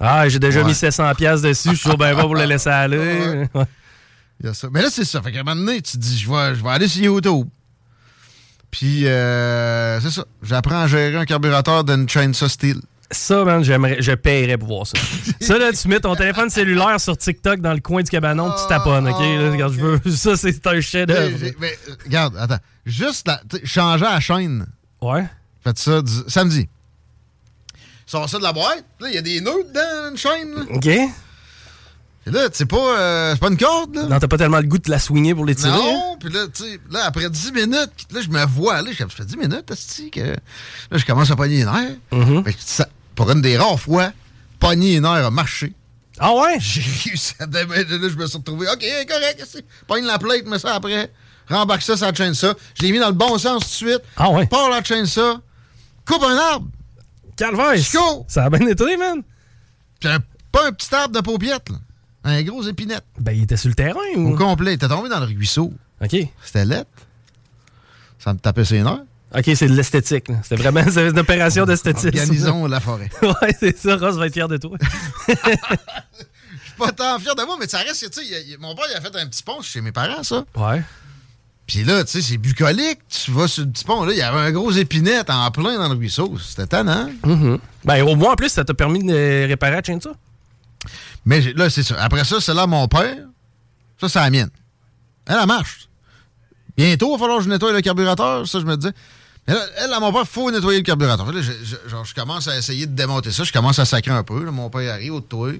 Ah, 0.00 0.28
j'ai 0.28 0.38
déjà 0.38 0.61
Ouais. 0.61 0.66
mis 0.66 0.73
700$ 0.73 1.14
piastres 1.14 1.47
dessus, 1.47 1.70
je 1.70 1.75
suis 1.75 1.82
toujours 1.85 1.99
bien 1.99 2.14
bon 2.14 2.23
pour 2.23 2.35
le 2.35 2.44
laisser 2.44 2.70
aller. 2.70 2.99
Ouais. 3.54 3.61
Ouais. 3.61 3.64
Il 4.40 4.47
y 4.47 4.49
a 4.49 4.54
ça. 4.54 4.68
Mais 4.73 4.82
là, 4.82 4.88
c'est 4.90 5.04
ça. 5.04 5.23
Fait 5.23 5.30
qu'à 5.30 5.40
un 5.40 5.42
moment 5.44 5.54
donné, 5.64 5.80
tu 5.82 5.92
te 5.92 5.99
dis, 5.99 6.18
je 6.18 6.28
vais, 6.28 6.54
je 6.56 6.62
vais 6.62 6.70
aller 6.70 6.88
sur 6.88 7.02
YouTube. 7.04 7.47
Puis, 8.73 9.06
euh, 9.06 10.00
c'est 10.00 10.11
ça. 10.11 10.25
J'apprends 10.42 10.80
à 10.80 10.87
gérer 10.88 11.16
un 11.16 11.25
carburateur 11.25 11.85
d'une 11.85 12.08
Chainsaw 12.08 12.49
Steel. 12.49 12.80
Ça, 13.12 13.45
man, 13.45 13.62
j'aimerais, 13.62 13.97
je 14.00 14.12
paierais 14.12 14.59
pour 14.59 14.69
voir 14.69 14.87
ça. 14.87 14.95
ça, 15.40 15.59
là, 15.59 15.71
tu 15.73 15.88
mets 15.88 16.00
ton 16.00 16.14
téléphone 16.16 16.50
cellulaire 16.50 17.00
sur 17.00 17.16
TikTok 17.16 17.61
dans 17.61 17.73
le 17.73 17.81
coin 17.81 18.02
du 18.02 18.11
cabanon, 18.11 18.50
tu 18.50 18.66
taponnes, 18.69 19.07
OK? 19.09 19.21
Là, 19.21 19.50
regarde, 19.50 19.75
je 19.75 19.81
veux. 19.81 20.00
Ça, 20.16 20.37
c'est 20.37 20.66
un 20.66 20.81
chef-d'œuvre. 20.81 21.37
mais, 21.61 21.78
regarde, 22.04 22.37
attends. 22.37 22.59
Juste 22.85 23.28
la, 23.28 23.40
changer 23.64 24.04
la 24.04 24.21
chaîne. 24.21 24.66
Ouais. 25.00 25.25
Faites 25.62 25.78
ça 25.78 26.02
du- 26.02 26.11
samedi. 26.28 26.69
Sors 28.07 28.28
ça 28.28 28.38
de 28.38 28.42
la 28.42 28.52
boîte. 28.52 28.85
Là, 29.00 29.09
il 29.09 29.14
y 29.14 29.19
a 29.19 29.23
des 29.23 29.40
nœuds 29.40 29.64
dedans, 29.69 30.11
une 30.11 30.16
chaîne. 30.16 30.54
Là. 30.54 30.62
OK? 30.71 30.87
Et 30.87 32.31
là, 32.31 32.49
c'est 32.52 32.66
pas, 32.66 32.76
euh, 32.99 33.33
c'est 33.33 33.40
pas 33.40 33.49
une 33.49 33.57
corde. 33.57 33.97
Là. 33.97 34.02
Non, 34.04 34.19
t'as 34.21 34.28
pas 34.28 34.38
tellement 34.38 34.59
le 34.61 34.66
goût 34.66 34.78
de 34.78 34.90
la 34.90 34.99
swinguer 35.00 35.35
pour 35.35 35.45
les 35.45 35.54
tirer. 35.57 35.73
hein? 35.73 35.76
Non, 35.83 36.16
puis 36.21 36.33
là, 36.33 36.47
tu 36.52 36.62
sais, 36.62 36.81
là, 36.90 37.04
après 37.04 37.28
10 37.28 37.52
minutes, 37.52 37.90
là, 38.12 38.21
je 38.21 38.28
me 38.28 38.45
vois 38.47 38.75
aller. 38.75 38.92
Je 38.92 38.99
fais, 38.99 39.04
ça 39.04 39.09
fait 39.16 39.25
10 39.25 39.37
minutes, 39.37 40.11
que. 40.12 40.21
Là, 40.21 40.37
je 40.99 41.04
commence 41.04 41.31
à 41.33 41.37
pogner 41.37 41.59
les 41.59 41.64
nerfs. 41.64 41.97
Que 42.45 42.50
ça, 42.59 42.88
pour 43.14 43.31
une 43.31 43.40
des 43.42 43.57
rares 43.57 43.78
fois, 43.81 44.12
pogner 44.61 44.92
les 44.95 45.00
nerfs 45.00 45.26
a 45.26 45.31
marché. 45.31 45.73
Ah 46.19 46.33
ouais? 46.35 46.57
J'ai 46.61 46.83
réussi 47.11 47.35
à 47.38 47.47
démêler. 47.47 47.99
Là, 47.99 48.09
je 48.09 48.16
me 48.16 48.26
suis 48.26 48.37
retrouvé. 48.38 48.66
OK, 48.69 48.85
correct. 49.09 49.62
Pogne 49.87 50.04
la 50.04 50.19
plate, 50.19 50.47
mets 50.47 50.59
ça 50.59 50.75
après. 50.75 51.11
Rembarque 51.49 51.83
ça, 51.83 51.97
ça 51.97 52.12
chaîne 52.14 52.35
ça. 52.35 52.54
Je 52.75 52.83
l'ai 52.83 52.92
mis 52.92 52.99
dans 52.99 53.09
le 53.09 53.14
bon 53.14 53.37
sens 53.38 53.62
tout 53.64 53.69
de 53.87 53.90
suite. 53.90 54.02
Ah 54.16 54.31
ouais? 54.31 54.47
Pars 54.47 54.71
la 54.71 54.83
chaîne 54.85 55.07
ça. 55.07 55.40
Coupe 56.07 56.23
un 56.23 56.37
arbre. 56.37 56.69
Calvaire! 57.37 57.76
Chico! 57.76 58.25
Ça 58.28 58.45
a 58.45 58.50
bien 58.50 58.66
été, 58.66 58.97
man. 58.97 59.23
Puis 60.00 60.09
un- 60.09 60.21
pas 60.52 60.66
un 60.69 60.73
petit 60.73 60.95
arbre 60.95 61.14
de 61.14 61.21
paupiette, 61.21 61.69
là. 61.71 61.76
Un 62.25 62.42
gros 62.42 62.62
épinette. 62.62 63.04
Ben, 63.19 63.33
il 63.33 63.42
était 63.45 63.57
sur 63.57 63.69
le 63.71 63.75
terrain 63.75 63.99
ou? 64.16 64.33
Au 64.35 64.37
complet. 64.37 64.73
Il 64.73 64.75
était 64.75 64.87
tombé 64.88 65.09
dans 65.09 65.19
le 65.19 65.26
ruisseau. 65.26 65.73
OK. 66.00 66.16
C'était 66.45 66.64
lettre. 66.64 66.90
Ça 68.19 68.33
me 68.33 68.38
tapait 68.38 68.64
ses 68.64 68.83
nerfs. 68.83 69.02
OK, 69.34 69.50
c'est 69.54 69.66
de 69.66 69.74
l'esthétique. 69.74 70.26
C'est 70.42 70.56
vraiment 70.56 70.82
une 70.96 71.18
opération 71.18 71.64
d'esthétisme. 71.64 72.08
Organisons 72.08 72.66
la 72.66 72.80
forêt. 72.80 73.10
ouais, 73.22 73.56
c'est 73.58 73.78
ça. 73.78 73.96
Ross 73.96 74.16
va 74.16 74.26
être 74.26 74.34
fier 74.34 74.48
de 74.48 74.58
toi. 74.58 74.76
Je 75.28 75.34
suis 75.34 76.76
pas 76.78 76.92
tant 76.92 77.18
fier 77.18 77.34
de 77.34 77.42
moi, 77.44 77.56
mais 77.58 77.68
ça 77.68 77.78
reste, 77.78 78.10
tu 78.10 78.24
sais, 78.24 78.56
mon 78.58 78.74
père, 78.74 78.84
il 78.90 78.96
a 78.96 79.00
fait 79.00 79.16
un 79.16 79.26
petit 79.26 79.42
pont 79.42 79.62
chez 79.62 79.80
mes 79.80 79.92
parents, 79.92 80.22
ça. 80.22 80.44
Ouais. 80.56 80.82
Puis 81.66 81.84
là, 81.84 82.04
tu 82.04 82.10
sais, 82.10 82.22
c'est 82.22 82.36
bucolique. 82.36 83.00
Tu 83.08 83.30
vas 83.30 83.48
sur 83.48 83.64
le 83.64 83.70
petit 83.70 83.84
pont, 83.84 84.04
là, 84.04 84.12
il 84.12 84.18
y 84.18 84.22
avait 84.22 84.40
un 84.40 84.50
gros 84.50 84.70
épinette 84.72 85.30
en 85.30 85.50
plein 85.50 85.78
dans 85.78 85.88
le 85.88 85.94
ruisseau. 85.94 86.36
C'était 86.38 86.66
tannant. 86.66 87.08
Mhm. 87.24 87.58
Ben, 87.84 88.02
au 88.02 88.16
moins, 88.16 88.32
en 88.32 88.36
plus, 88.36 88.50
ça 88.50 88.64
t'a 88.64 88.74
permis 88.74 89.02
de 89.04 89.46
réparer 89.46 89.76
la 89.76 89.82
chaîne 89.82 90.00
ça? 90.00 90.10
Mais 91.24 91.40
là, 91.54 91.70
c'est 91.70 91.82
ça. 91.82 91.96
Après 92.02 92.24
ça, 92.24 92.40
c'est 92.40 92.54
là 92.54 92.66
mon 92.66 92.88
père. 92.88 93.16
Ça, 94.00 94.08
c'est 94.08 94.18
la 94.18 94.30
mienne. 94.30 94.50
Elle, 95.26 95.36
elle 95.40 95.46
marche. 95.46 95.88
Bientôt, 96.76 97.10
il 97.10 97.12
va 97.12 97.18
falloir 97.18 97.38
que 97.38 97.44
je 97.44 97.48
nettoie 97.48 97.72
le 97.72 97.80
carburateur. 97.80 98.46
Ça, 98.46 98.58
je 98.58 98.64
me 98.64 98.76
disais. 98.76 98.92
Là, 99.49 99.56
elle, 99.78 99.92
à 99.92 99.99
mon 100.00 100.12
père, 100.12 100.22
il 100.25 100.28
faut 100.28 100.50
nettoyer 100.50 100.78
le 100.78 100.84
carburateur. 100.84 101.30
Là, 101.32 101.40
je, 101.42 101.52
genre, 101.88 102.04
je 102.04 102.14
commence 102.14 102.46
à 102.49 102.56
essayer 102.56 102.87
de 102.87 102.94
démonter 102.94 103.32
ça. 103.32 103.42
Je 103.44 103.52
commence 103.52 103.78
à 103.78 103.84
sacrer 103.84 104.12
un 104.12 104.22
peu. 104.22 104.44
là. 104.44 104.50
Mon 104.52 104.70
père 104.70 104.92
arrive 104.94 105.14
au 105.14 105.20
toi. 105.20 105.50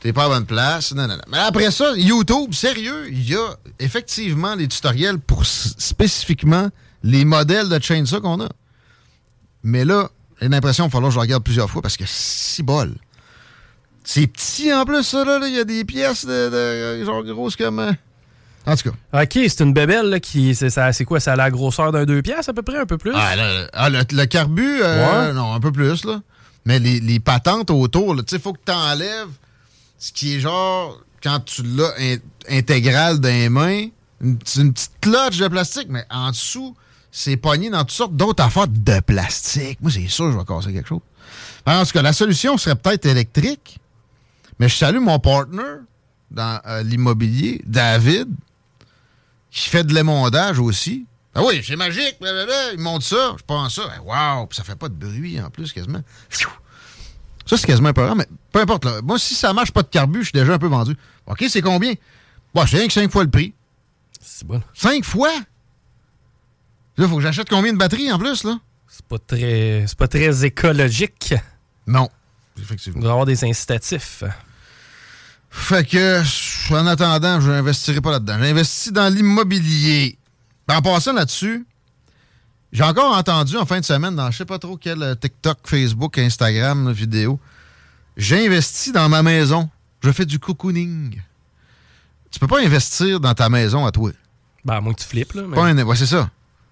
T'es 0.00 0.12
pas 0.12 0.24
à 0.24 0.28
bonne 0.28 0.46
place. 0.46 0.92
Mais 1.28 1.38
après 1.38 1.70
ça, 1.70 1.92
YouTube, 1.96 2.52
sérieux, 2.54 3.08
il 3.10 3.28
y 3.28 3.34
a 3.36 3.56
effectivement 3.78 4.54
les 4.54 4.68
tutoriels 4.68 5.18
pour 5.18 5.44
spécifiquement 5.46 6.68
les 7.02 7.24
modèles 7.24 7.68
de 7.68 7.80
chainsaw 7.82 8.20
qu'on 8.20 8.40
a. 8.40 8.48
Mais 9.64 9.84
là, 9.84 10.08
j'ai 10.40 10.48
l'impression 10.48 10.84
qu'il 10.84 10.90
va 10.92 10.96
falloir 10.96 11.10
que 11.10 11.14
je 11.14 11.20
regarde 11.20 11.42
plusieurs 11.44 11.70
fois 11.70 11.82
parce 11.82 11.96
que 11.96 12.04
si 12.06 12.62
bol. 12.62 12.94
C'est 14.04 14.26
petit 14.26 14.72
en 14.72 14.84
plus, 14.84 15.04
ça, 15.04 15.24
là. 15.24 15.38
là. 15.38 15.46
Il 15.48 15.54
y 15.54 15.60
a 15.60 15.64
des 15.64 15.84
pièces 15.84 16.24
de, 16.24 16.50
de- 17.00 17.04
genre 17.04 17.22
grosses 17.24 17.54
comme. 17.56 17.94
En 18.66 18.76
tout 18.76 18.90
cas. 18.90 19.22
OK, 19.22 19.32
c'est 19.32 19.60
une 19.60 19.72
bébelle 19.72 20.06
là, 20.06 20.20
qui. 20.20 20.54
C'est 20.54 20.70
ça- 20.70 20.92
c'est 20.92 21.04
quoi? 21.04 21.18
Ça 21.20 21.32
a 21.32 21.36
la 21.36 21.50
grosseur 21.50 21.90
d'un 21.92 22.04
2 22.04 22.22
piastres 22.22 22.50
à 22.50 22.52
peu 22.52 22.62
près, 22.62 22.78
un 22.78 22.86
peu 22.86 22.96
plus? 22.98 23.12
Ah, 23.14 23.34
ah, 23.72 23.90
le, 23.90 24.02
le 24.12 24.24
carbu, 24.26 24.80
euh, 24.82 25.26
Ouais. 25.28 25.32
non, 25.32 25.52
un 25.52 25.60
peu 25.60 25.72
plus, 25.72 26.04
là. 26.04 26.20
Mais 26.64 26.78
les, 26.78 27.00
les 27.00 27.18
patentes 27.18 27.70
autour, 27.70 28.14
là, 28.14 28.22
tu 28.22 28.30
sais, 28.30 28.36
il 28.36 28.42
faut 28.42 28.52
que 28.52 28.60
tu 28.64 28.72
enlèves 28.72 29.30
ce 29.98 30.12
qui 30.12 30.36
est 30.36 30.40
genre, 30.40 31.00
quand 31.22 31.40
tu 31.44 31.62
l'as 31.64 31.92
in- 31.98 32.18
intégral 32.48 33.18
dans 33.18 33.28
les 33.28 33.48
mains, 33.48 33.86
une, 34.20 34.38
petite- 34.38 34.62
une 34.62 34.72
petite 34.72 34.92
cloche 35.00 35.38
de 35.38 35.48
plastique, 35.48 35.88
mais 35.90 36.04
en 36.10 36.30
dessous, 36.30 36.76
c'est 37.10 37.36
pogné 37.36 37.68
dans 37.68 37.80
toutes 37.80 37.90
sortes 37.90 38.16
d'autres 38.16 38.44
affaires 38.44 38.68
de 38.68 39.00
plastique. 39.00 39.78
Moi, 39.80 39.90
c'est 39.90 40.06
sûr 40.06 40.26
que 40.26 40.32
je 40.32 40.38
vais 40.38 40.44
casser 40.44 40.72
quelque 40.72 40.88
chose. 40.88 41.00
En 41.66 41.84
tout 41.84 41.90
cas, 41.92 42.02
la 42.02 42.12
solution 42.12 42.56
serait 42.58 42.76
peut-être 42.76 43.06
électrique, 43.06 43.78
mais 44.60 44.68
je 44.68 44.76
salue 44.76 44.98
mon 45.00 45.18
partner 45.18 45.62
dans 46.30 46.60
euh, 46.66 46.82
l'immobilier, 46.84 47.60
David, 47.66 48.28
qui 49.52 49.68
fait 49.68 49.84
de 49.84 49.94
l'émondage 49.94 50.58
aussi. 50.58 51.06
Ah 51.34 51.42
oui, 51.44 51.62
c'est 51.64 51.76
magique, 51.76 52.16
blablabla, 52.20 52.72
il 52.72 52.80
monte 52.80 53.02
ça, 53.02 53.36
je 53.38 53.42
pense 53.46 53.76
ça. 53.76 53.82
Ben, 53.86 54.00
Wow, 54.04 54.46
puis 54.46 54.56
ça 54.56 54.64
fait 54.64 54.76
pas 54.76 54.88
de 54.88 54.94
bruit 54.94 55.40
en 55.40 55.50
plus, 55.50 55.72
quasiment. 55.72 56.02
Ça, 57.46 57.56
c'est 57.56 57.66
quasiment 57.66 57.90
épeurant, 57.90 58.14
mais 58.14 58.26
peu 58.50 58.60
importe. 58.60 58.84
Là. 58.84 59.00
Moi, 59.02 59.18
si 59.18 59.34
ça 59.34 59.52
marche 59.52 59.72
pas 59.72 59.82
de 59.82 59.88
carbu, 59.88 60.20
je 60.20 60.24
suis 60.24 60.32
déjà 60.32 60.54
un 60.54 60.58
peu 60.58 60.68
vendu. 60.68 60.96
OK, 61.26 61.44
c'est 61.48 61.62
combien? 61.62 61.92
Bon, 62.54 62.66
c'est 62.66 62.76
rien 62.78 62.86
que 62.86 62.92
cinq 62.92 63.10
fois 63.10 63.24
le 63.24 63.30
prix. 63.30 63.54
C'est 64.20 64.46
bon. 64.46 64.62
Cinq 64.74 65.04
fois? 65.04 65.32
Là, 66.96 67.08
faut 67.08 67.16
que 67.16 67.22
j'achète 67.22 67.48
combien 67.48 67.72
de 67.72 67.78
batteries 67.78 68.12
en 68.12 68.18
plus, 68.18 68.44
là? 68.44 68.58
C'est 68.88 69.04
pas 69.06 69.18
très. 69.18 69.84
C'est 69.86 69.98
pas 69.98 70.08
très 70.08 70.44
écologique. 70.44 71.34
Non. 71.86 72.08
Effectivement. 72.58 73.00
Il 73.00 73.02
doit 73.02 73.12
avoir 73.12 73.26
des 73.26 73.44
incitatifs. 73.44 74.22
Fait 75.54 75.84
que, 75.84 76.22
en 76.74 76.86
attendant, 76.86 77.40
je 77.40 77.50
n'investirai 77.50 78.00
pas 78.00 78.10
là-dedans. 78.12 78.38
J'investis 78.40 78.90
dans 78.92 79.12
l'immobilier. 79.12 80.18
En 80.68 80.80
passant 80.80 81.12
là-dessus, 81.12 81.66
j'ai 82.72 82.82
encore 82.82 83.14
entendu 83.14 83.58
en 83.58 83.66
fin 83.66 83.78
de 83.78 83.84
semaine 83.84 84.16
dans 84.16 84.30
je 84.30 84.38
sais 84.38 84.44
pas 84.46 84.58
trop 84.58 84.78
quel 84.78 85.02
euh, 85.02 85.14
TikTok, 85.14 85.58
Facebook, 85.64 86.16
Instagram, 86.18 86.90
vidéo. 86.92 87.38
J'ai 88.16 88.46
investi 88.46 88.92
dans 88.92 89.08
ma 89.10 89.22
maison. 89.22 89.68
Je 90.02 90.10
fais 90.10 90.24
du 90.24 90.38
cocooning. 90.38 91.20
Tu 92.30 92.38
peux 92.38 92.46
pas 92.46 92.60
investir 92.64 93.20
dans 93.20 93.34
ta 93.34 93.50
maison 93.50 93.84
à 93.84 93.90
toi. 93.92 94.10
Ben, 94.64 94.74
à 94.76 94.80
moins 94.80 94.94
que 94.94 95.00
tu 95.02 95.06
flippes, 95.06 95.34
là. 95.34 95.42
mais- 95.46 95.56
ouais, 95.82 95.96
c'est 95.96 96.06
ça. 96.06 96.30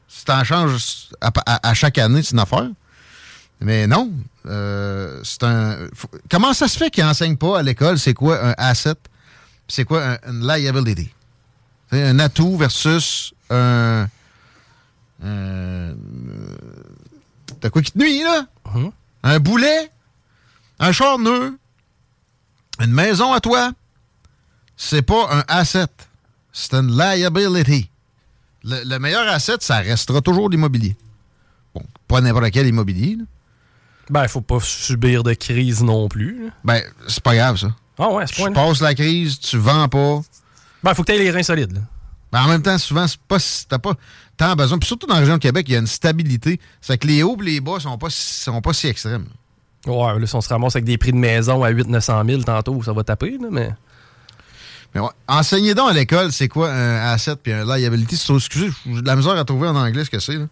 Si 0.09 0.25
t'en 0.25 0.43
changes 0.43 1.09
à, 1.21 1.31
à- 1.45 1.69
à 1.69 1.75
chaque 1.75 1.99
année, 1.99 2.23
c'est 2.23 2.33
une 2.33 2.39
affaire. 2.41 2.69
Mais 3.63 3.87
non. 3.87 4.11
euh, 4.47 5.21
c'est 5.23 5.43
un. 5.43 5.77
faut- 5.95 6.09
comment 6.31 6.53
ça 6.55 6.67
se 6.69 6.79
fait 6.79 6.91
qu'ils 6.91 7.05
n'enseignent 7.05 7.37
pas 7.37 7.59
à 7.59 7.63
l'école? 7.63 7.99
C'est 7.99 8.15
quoi 8.15 8.43
un 8.45 8.55
asset? 8.57 8.95
C'est 9.69 9.85
quoi 9.85 10.03
un, 10.05 10.19
une 10.31 10.47
liability? 10.47 11.11
C'est 11.91 12.03
un 12.07 12.19
atout 12.21 12.57
versus 12.57 13.35
un. 13.51 14.09
un- 15.23 15.95
T'as 17.61 17.69
quoi 17.71 17.83
qui 17.83 17.93
te 17.93 17.99
nuit, 17.99 18.23
là? 18.23 18.47
Mhm. 18.75 18.91
Un 19.23 19.39
boulet? 19.41 19.91
Un 20.79 20.93
char 20.93 21.19
neuf? 21.19 21.53
Une 22.81 22.93
maison 22.93 23.33
à 23.35 23.41
toi? 23.41 23.73
C'est 24.77 25.03
pas 25.03 25.29
un 25.31 25.45
asset. 25.49 25.87
C'est 26.53 26.73
une 26.75 26.97
liability. 26.97 27.91
Le, 28.65 28.83
le 28.85 28.99
meilleur 28.99 29.29
asset, 29.29 29.57
ça 29.61 29.79
restera 29.81 30.23
toujours 30.23 30.49
l'immobilier. 30.49 30.97
Bon, 31.75 31.83
pas 32.09 32.21
n'importe 32.23 32.51
quel 32.51 32.67
immobilier. 32.67 33.17
là. 33.17 33.25
Ben, 34.11 34.27
faut 34.29 34.41
pas 34.41 34.59
subir 34.61 35.23
de 35.23 35.33
crise 35.35 35.83
non 35.83 36.09
plus. 36.09 36.45
là. 36.47 36.51
Ben, 36.65 36.83
c'est 37.09 37.23
pas 37.23 37.35
grave, 37.35 37.57
ça. 37.57 37.69
Ah 37.99 38.11
ouais, 38.11 38.25
à 38.25 38.27
ce 38.27 38.35
Tu 38.35 38.51
passes 38.53 38.81
la 38.81 38.95
crise, 38.95 39.39
tu 39.39 39.57
vends 39.57 39.89
pas. 39.89 40.21
Ben, 40.83 40.95
faut 40.95 41.03
que 41.05 41.13
tu 41.13 41.19
les 41.19 41.31
reins 41.31 41.43
solides. 41.43 41.73
là. 41.75 41.81
Ben, 42.33 42.43
en 42.43 42.49
même 42.49 42.63
temps, 42.63 42.79
souvent, 42.79 43.07
c'est 43.07 43.21
pas, 43.21 43.39
si- 43.39 43.67
t'as 43.67 43.79
pas 43.79 43.95
tant 44.37 44.55
besoin. 44.55 44.79
Puis 44.79 44.87
surtout 44.87 45.07
dans 45.07 45.15
la 45.15 45.21
région 45.21 45.35
de 45.35 45.41
Québec, 45.41 45.67
il 45.69 45.73
y 45.73 45.77
a 45.77 45.81
une 45.81 45.87
stabilité. 45.87 46.61
C'est 46.81 46.97
que 46.99 47.07
les 47.07 47.23
hauts 47.23 47.37
et 47.41 47.45
les 47.45 47.61
bas 47.61 47.79
sont 47.81 47.99
pas, 47.99 48.09
si- 48.11 48.43
sont 48.43 48.61
pas 48.61 48.73
si 48.73 48.87
extrêmes. 48.87 49.27
Ouais, 49.87 50.19
là, 50.19 50.27
si 50.27 50.35
on 50.35 50.41
se 50.41 50.49
ramasse 50.49 50.77
avec 50.77 50.85
des 50.85 50.99
prix 50.99 51.13
de 51.13 51.17
maison 51.17 51.63
à 51.65 51.71
800-900 51.71 52.25
000 52.27 52.43
tantôt, 52.43 52.83
ça 52.83 52.93
va 52.93 53.03
taper, 53.05 53.39
là, 53.41 53.49
mais. 53.51 53.71
Mais 54.95 55.01
ouais, 55.01 55.09
enseignez 55.29 55.75
donc 55.75 55.91
à 55.91 55.93
l'école, 55.93 56.33
c'est 56.33 56.49
quoi 56.49 56.71
un 56.73 57.13
asset 57.13 57.37
puis 57.37 57.53
un 57.53 57.65
liability? 57.65 58.17
C'est- 58.17 58.35
Excusez, 58.35 58.71
j'ai 58.87 59.03
de 59.03 59.07
la 59.07 59.15
misère 59.17 59.37
à 59.37 59.45
trouver 59.45 59.69
en 59.69 59.77
anglais 59.77 60.05
ce 60.05 60.11
que 60.11 60.19
c'est. 60.19 60.37
là. 60.37 60.47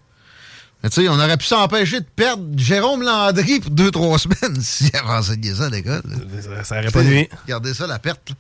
Mais 0.83 0.91
tu 0.91 1.03
sais, 1.03 1.09
on 1.09 1.15
aurait 1.15 1.37
pu 1.37 1.47
s'empêcher 1.47 2.01
de 2.01 2.07
perdre 2.07 2.45
Jérôme 2.57 3.03
Landry 3.03 3.61
pour 3.61 3.71
deux, 3.73 3.91
trois 3.91 4.19
semaines 4.19 4.61
s'il 4.61 4.95
avait 4.95 5.09
enseigné 5.11 5.55
ça 5.55 5.67
à 5.67 5.71
l'école. 5.71 6.03
Ça, 6.41 6.65
ça 6.65 6.79
aurait 6.79 6.91
pas 6.91 7.03
nuit. 7.03 7.29
Regardez 7.45 7.75
ça, 7.75 7.87
la 7.87 7.99
perte. 7.99 8.31
là. 8.31 8.37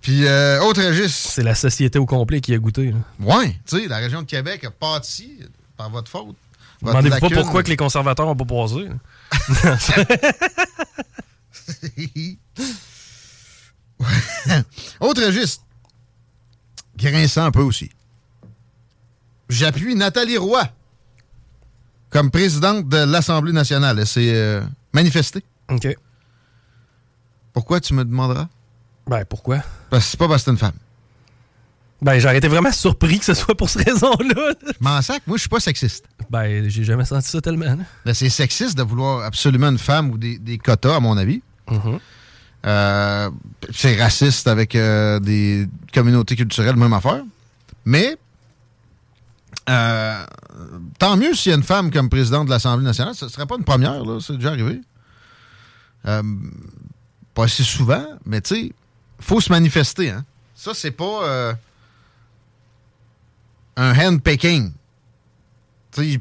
Puis, 0.00 0.26
euh, 0.26 0.60
autre 0.62 0.82
registre. 0.82 1.30
C'est 1.32 1.42
la 1.42 1.54
société 1.54 1.98
au 1.98 2.06
complet 2.06 2.40
qui 2.40 2.54
a 2.54 2.58
goûté. 2.58 2.92
là. 2.92 2.98
Ouais, 3.20 3.58
tu 3.66 3.80
sais, 3.80 3.88
la 3.88 3.96
région 3.96 4.22
de 4.22 4.26
Québec 4.26 4.64
a 4.64 4.70
pâti 4.70 5.40
par 5.76 5.90
votre 5.90 6.10
faute. 6.10 6.36
Votre 6.82 6.98
Demandez-vous 7.02 7.28
pas 7.28 7.40
pourquoi 7.42 7.62
que 7.62 7.70
les 7.70 7.76
conservateurs 7.76 8.28
ont 8.28 8.36
pas 8.36 8.44
passé. 8.44 8.88
Autre 15.00 15.24
registre. 15.24 15.62
Grinçant 16.96 17.44
un 17.46 17.50
peu 17.50 17.62
aussi. 17.62 17.90
J'appuie 19.48 19.94
Nathalie 19.94 20.38
Roy 20.38 20.62
comme 22.14 22.30
présidente 22.30 22.88
de 22.88 22.98
l'Assemblée 22.98 23.50
nationale. 23.52 23.98
Elle 23.98 24.06
s'est 24.06 24.32
euh, 24.34 24.60
manifestée. 24.92 25.42
OK. 25.68 25.96
Pourquoi 27.52 27.80
tu 27.80 27.92
me 27.92 28.04
demanderas? 28.04 28.46
Ben, 29.08 29.24
pourquoi? 29.24 29.58
Parce 29.90 30.04
que 30.04 30.10
c'est 30.12 30.16
pas 30.16 30.28
parce 30.28 30.42
que 30.42 30.44
c'est 30.44 30.50
une 30.52 30.58
femme. 30.58 30.78
Ben, 32.00 32.20
j'aurais 32.20 32.38
été 32.38 32.46
vraiment 32.46 32.70
surpris 32.70 33.18
que 33.18 33.24
ce 33.24 33.34
soit 33.34 33.56
pour 33.56 33.68
cette 33.68 33.88
raison-là. 33.88 34.52
Je 34.62 34.72
m'en 34.80 35.02
sac, 35.02 35.22
moi 35.26 35.36
je 35.36 35.40
suis 35.40 35.48
pas 35.48 35.58
sexiste. 35.58 36.04
Ben, 36.30 36.68
j'ai 36.68 36.84
jamais 36.84 37.04
senti 37.04 37.28
ça 37.28 37.40
tellement. 37.40 37.64
là. 37.64 37.84
Ben, 38.04 38.14
c'est 38.14 38.28
sexiste 38.28 38.78
de 38.78 38.84
vouloir 38.84 39.24
absolument 39.24 39.70
une 39.70 39.78
femme 39.78 40.10
ou 40.10 40.16
des, 40.16 40.38
des 40.38 40.56
quotas, 40.56 40.94
à 40.94 41.00
mon 41.00 41.16
avis. 41.16 41.42
Mhm. 41.68 41.98
Euh, 42.66 43.30
c'est 43.72 44.00
raciste 44.00 44.46
avec 44.46 44.76
euh, 44.76 45.18
des 45.18 45.66
communautés 45.92 46.36
culturelles, 46.36 46.76
même 46.76 46.92
affaire. 46.92 47.24
Mais 47.84 48.16
euh, 49.68 50.26
tant 50.98 51.16
mieux 51.16 51.34
s'il 51.34 51.50
y 51.50 51.52
a 51.54 51.56
une 51.56 51.62
femme 51.62 51.90
comme 51.90 52.08
présidente 52.08 52.46
de 52.46 52.50
l'Assemblée 52.50 52.84
nationale. 52.84 53.14
Ce 53.14 53.24
ne 53.24 53.30
serait 53.30 53.46
pas 53.46 53.56
une 53.56 53.64
première, 53.64 54.04
là. 54.04 54.18
C'est 54.20 54.34
déjà 54.34 54.50
arrivé. 54.50 54.80
Euh, 56.06 56.22
pas 57.32 57.48
si 57.48 57.64
souvent, 57.64 58.06
mais 58.26 58.40
tu 58.40 58.54
sais, 58.54 58.72
faut 59.20 59.40
se 59.40 59.50
manifester. 59.50 60.10
Hein. 60.10 60.24
Ça, 60.54 60.72
c'est 60.74 60.90
pas 60.90 61.24
euh, 61.24 61.54
un 63.76 63.98
handpicking. 63.98 64.72
Le 65.96 66.18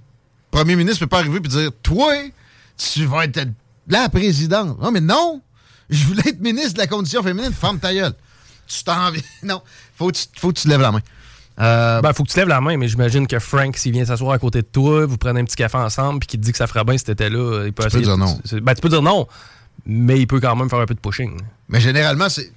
premier 0.51 0.75
ministre 0.75 1.01
peut 1.01 1.07
pas 1.07 1.19
arriver 1.19 1.37
et 1.37 1.47
dire 1.47 1.71
Toi, 1.81 2.13
tu 2.77 3.05
vas 3.05 3.25
être 3.25 3.47
la 3.87 4.07
présidente. 4.09 4.79
Non, 4.79 4.91
mais 4.91 5.01
non! 5.01 5.41
Je 5.89 6.05
voulais 6.05 6.23
être 6.27 6.39
ministre 6.39 6.73
de 6.73 6.79
la 6.79 6.87
condition 6.87 7.21
féminine. 7.21 7.51
Ferme 7.53 7.79
ta 7.79 7.93
gueule. 7.93 8.13
Tu 8.67 8.83
t'en 8.83 9.11
viens. 9.11 9.21
Non. 9.43 9.61
Faut 9.97 10.11
faut 10.37 10.51
que 10.53 10.59
tu 10.59 10.67
lèves 10.67 10.81
la 10.81 10.91
main. 10.91 11.01
Euh, 11.59 12.01
Ben, 12.01 12.13
faut 12.13 12.23
que 12.23 12.29
tu 12.29 12.37
lèves 12.37 12.47
la 12.47 12.61
main, 12.61 12.77
mais 12.77 12.87
j'imagine 12.87 13.27
que 13.27 13.37
Frank, 13.39 13.77
s'il 13.77 13.91
vient 13.91 14.05
s'asseoir 14.05 14.33
à 14.33 14.39
côté 14.39 14.61
de 14.61 14.67
toi, 14.67 15.05
vous 15.05 15.17
prenez 15.17 15.41
un 15.41 15.45
petit 15.45 15.55
café 15.55 15.77
ensemble, 15.77 16.19
puis 16.19 16.27
qu'il 16.27 16.39
te 16.39 16.45
dit 16.45 16.51
que 16.51 16.57
ça 16.57 16.67
ferait 16.67 16.83
bien 16.83 16.97
si 16.97 17.03
t'étais 17.05 17.29
là, 17.29 17.65
il 17.65 17.73
peut 17.73 17.83
Tu 17.83 17.97
peux 17.97 18.01
dire 18.01 18.17
non. 18.17 18.39
Ben, 18.61 18.73
tu 18.73 18.81
peux 18.81 18.89
dire 18.89 19.01
non, 19.01 19.27
mais 19.85 20.19
il 20.19 20.27
peut 20.27 20.39
quand 20.39 20.55
même 20.55 20.69
faire 20.69 20.79
un 20.79 20.85
peu 20.85 20.95
de 20.95 20.99
pushing. 20.99 21.39
mais 21.69 21.79
généralement, 21.79 22.29
c'est 22.29 22.51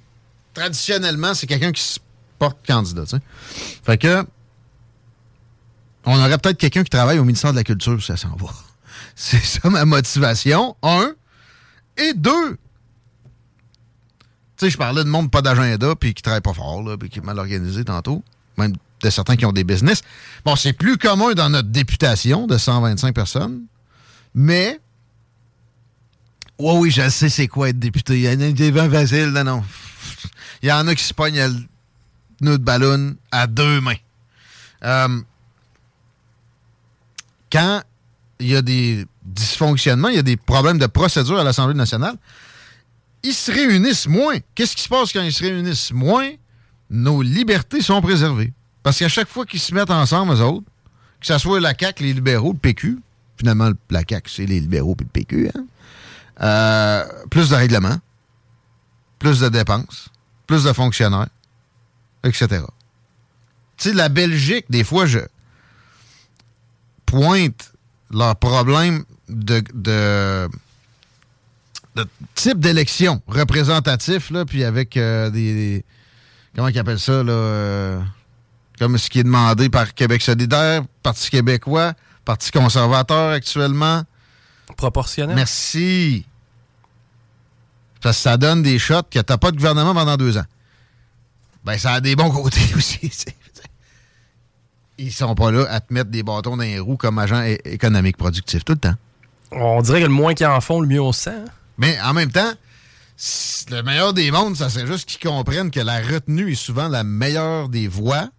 traditionnellement, 0.53 1.33
c'est 1.33 1.47
quelqu'un 1.47 1.71
qui 1.71 1.81
se 1.81 1.99
porte 2.39 2.57
candidat. 2.65 3.03
tu 3.03 3.17
sais. 3.17 3.21
Fait 3.83 3.97
que, 3.97 4.25
on 6.05 6.17
aurait 6.17 6.37
peut-être 6.37 6.57
quelqu'un 6.57 6.83
qui 6.83 6.89
travaille 6.89 7.19
au 7.19 7.23
ministère 7.23 7.51
de 7.51 7.57
la 7.57 7.63
Culture, 7.63 7.99
si 7.99 8.07
ça 8.07 8.17
s'en 8.17 8.35
va. 8.35 8.47
C'est 9.15 9.43
ça 9.43 9.69
ma 9.69 9.83
motivation. 9.83 10.75
Un. 10.83 11.11
Et 11.97 12.13
deux. 12.13 12.57
Tu 14.57 14.65
sais, 14.65 14.69
je 14.69 14.77
parlais 14.77 15.03
de 15.03 15.09
monde 15.09 15.29
pas 15.29 15.41
d'agenda, 15.41 15.95
puis 15.95 16.13
qui 16.13 16.21
travaille 16.21 16.41
pas 16.41 16.53
fort, 16.53 16.81
là, 16.83 16.97
puis 16.97 17.09
qui 17.09 17.19
est 17.19 17.23
mal 17.23 17.37
organisé 17.37 17.83
tantôt. 17.83 18.23
Même 18.57 18.73
de 19.01 19.09
certains 19.09 19.35
qui 19.35 19.45
ont 19.45 19.51
des 19.51 19.63
business. 19.63 20.01
Bon, 20.45 20.55
c'est 20.55 20.73
plus 20.73 20.97
commun 20.97 21.33
dans 21.33 21.49
notre 21.49 21.69
députation 21.69 22.47
de 22.47 22.57
125 22.57 23.13
personnes, 23.13 23.63
mais. 24.33 24.79
Oui, 26.59 26.73
oui, 26.77 26.91
je 26.91 27.07
sais 27.09 27.29
c'est 27.29 27.47
quoi 27.47 27.69
être 27.69 27.79
député. 27.79 28.15
Il 28.15 28.23
y 28.23 28.29
en 28.29 28.41
a 28.41 28.51
des 28.51 28.71
vents 28.71 28.89
faciles, 28.89 29.29
non, 29.29 29.43
non. 29.43 29.63
Il 30.63 30.69
y 30.69 30.71
en 30.71 30.87
a 30.87 30.95
qui 30.95 31.03
se 31.03 31.13
pognent 31.13 31.39
le 31.39 31.53
nœud 32.41 32.57
de 32.57 32.63
ballon 32.63 33.15
à 33.31 33.45
deux 33.45 33.79
mains. 33.81 33.93
Euh, 34.83 35.21
quand 37.51 37.81
il 38.39 38.47
y 38.47 38.55
a 38.55 38.61
des 38.61 39.05
dysfonctionnements, 39.23 40.09
il 40.09 40.15
y 40.15 40.19
a 40.19 40.23
des 40.23 40.37
problèmes 40.37 40.77
de 40.77 40.87
procédure 40.87 41.39
à 41.39 41.43
l'Assemblée 41.43 41.75
nationale, 41.75 42.15
ils 43.23 43.33
se 43.33 43.51
réunissent 43.51 44.07
moins. 44.07 44.37
Qu'est-ce 44.55 44.75
qui 44.75 44.83
se 44.83 44.89
passe 44.89 45.11
quand 45.11 45.21
ils 45.21 45.33
se 45.33 45.43
réunissent 45.43 45.91
moins? 45.91 46.31
Nos 46.89 47.21
libertés 47.21 47.81
sont 47.81 48.01
préservées. 48.01 48.53
Parce 48.87 48.99
qu'à 48.99 49.09
chaque 49.09 49.27
fois 49.27 49.45
qu'ils 49.45 49.59
se 49.59 49.73
mettent 49.73 49.91
ensemble, 49.91 50.31
eux 50.31 50.41
autres, 50.41 50.63
que 51.19 51.27
ce 51.27 51.37
soit 51.39 51.59
la 51.59 51.73
CAQ, 51.77 52.03
les 52.03 52.13
libéraux, 52.13 52.53
le 52.53 52.57
PQ, 52.57 52.99
finalement, 53.35 53.69
la 53.89 53.99
CAQ, 54.09 54.31
c'est 54.31 54.45
les 54.45 54.61
libéraux 54.61 54.95
et 54.97 55.03
le 55.03 55.09
PQ, 55.09 55.49
hein? 55.53 55.65
Euh, 56.39 57.05
plus 57.29 57.49
de 57.49 57.55
règlements, 57.55 57.97
plus 59.19 59.41
de 59.41 59.49
dépenses, 59.49 60.07
plus 60.47 60.63
de 60.63 60.71
fonctionnaires, 60.71 61.27
etc. 62.23 62.61
Tu 63.75 63.89
sais, 63.89 63.93
la 63.93 64.07
Belgique, 64.07 64.67
des 64.69 64.85
fois, 64.85 65.05
je 65.05 65.19
pointe 67.05 67.73
leurs 68.09 68.37
problèmes 68.37 69.03
de, 69.27 70.47
type 72.35 72.61
d'élection 72.61 73.21
représentatif, 73.27 74.29
là, 74.29 74.45
puis 74.45 74.63
avec 74.63 74.95
euh, 74.95 75.29
des, 75.29 75.53
des- 75.53 75.85
Comment 76.55 76.69
ils 76.69 76.79
appellent 76.79 77.01
ça, 77.01 77.21
là? 77.21 77.33
euh, 77.33 78.01
comme 78.79 78.97
ce 78.97 79.09
qui 79.09 79.19
est 79.19 79.23
demandé 79.23 79.69
par 79.69 79.93
Québec 79.93 80.21
solidaire, 80.21 80.83
Parti 81.03 81.29
québécois, 81.29 81.93
Parti 82.25 82.51
conservateur 82.51 83.31
actuellement. 83.31 84.03
Proportionnel. 84.75 85.35
Merci. 85.35 86.25
Parce 88.01 88.17
que 88.17 88.21
ça 88.23 88.37
donne 88.37 88.61
des 88.63 88.77
shots 88.79 89.03
que 89.09 89.19
t'as 89.19 89.37
pas 89.37 89.51
de 89.51 89.57
gouvernement 89.57 89.93
pendant 89.93 90.17
deux 90.17 90.37
ans. 90.37 90.45
Ben, 91.63 91.77
ça 91.77 91.93
a 91.93 92.01
des 92.01 92.15
bons 92.15 92.29
côtés 92.29 92.61
aussi. 92.75 93.11
Ils 94.99 95.11
sont 95.13 95.35
pas 95.35 95.51
là 95.51 95.65
à 95.69 95.79
te 95.79 95.93
mettre 95.93 96.09
des 96.09 96.23
bâtons 96.23 96.57
dans 96.57 96.63
les 96.63 96.79
roues 96.79 96.97
comme 96.97 97.19
agent 97.19 97.41
économique 97.65 98.17
productif 98.17 98.65
tout 98.65 98.73
le 98.73 98.79
temps. 98.79 98.95
On 99.51 99.81
dirait 99.81 99.99
que 100.01 100.05
le 100.07 100.11
moins 100.11 100.33
qu'ils 100.33 100.47
en 100.47 100.59
font, 100.61 100.81
le 100.81 100.87
mieux 100.87 101.01
on 101.01 101.11
se 101.11 101.21
sent. 101.23 101.29
hein. 101.29 101.45
Mais 101.77 101.99
en 102.01 102.13
même 102.13 102.31
temps, 102.31 102.51
le 103.69 103.81
meilleur 103.81 104.13
des 104.13 104.31
mondes, 104.31 104.55
ça 104.55 104.69
serait 104.69 104.87
juste 104.87 105.07
qu'ils 105.09 105.29
comprennent 105.29 105.71
que 105.71 105.79
la 105.79 105.99
retenue 106.01 106.51
est 106.51 106.55
souvent 106.55 106.87
la 106.87 107.03
meilleure 107.03 107.69
des 107.69 107.87
voies, 107.87 108.29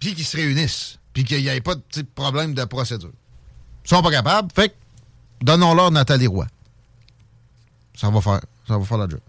puis 0.00 0.14
qu'ils 0.14 0.24
se 0.24 0.36
réunissent, 0.36 0.98
puis 1.12 1.22
qu'il 1.22 1.38
n'y 1.38 1.48
ait 1.48 1.60
pas 1.60 1.76
de 1.76 1.80
petit 1.80 2.02
problème 2.02 2.54
de 2.54 2.64
procédure. 2.64 3.12
Ils 3.84 3.88
sont 3.88 4.02
pas 4.02 4.10
capables, 4.10 4.48
fait 4.52 4.70
que 4.70 4.74
donnons-leur 5.42 5.90
Nathalie 5.92 6.26
Roy. 6.26 6.46
Ça 7.94 8.10
va 8.10 8.20
faire, 8.20 8.40
ça 8.66 8.78
va 8.78 8.84
faire 8.84 8.98
la 8.98 9.08
job. 9.08 9.20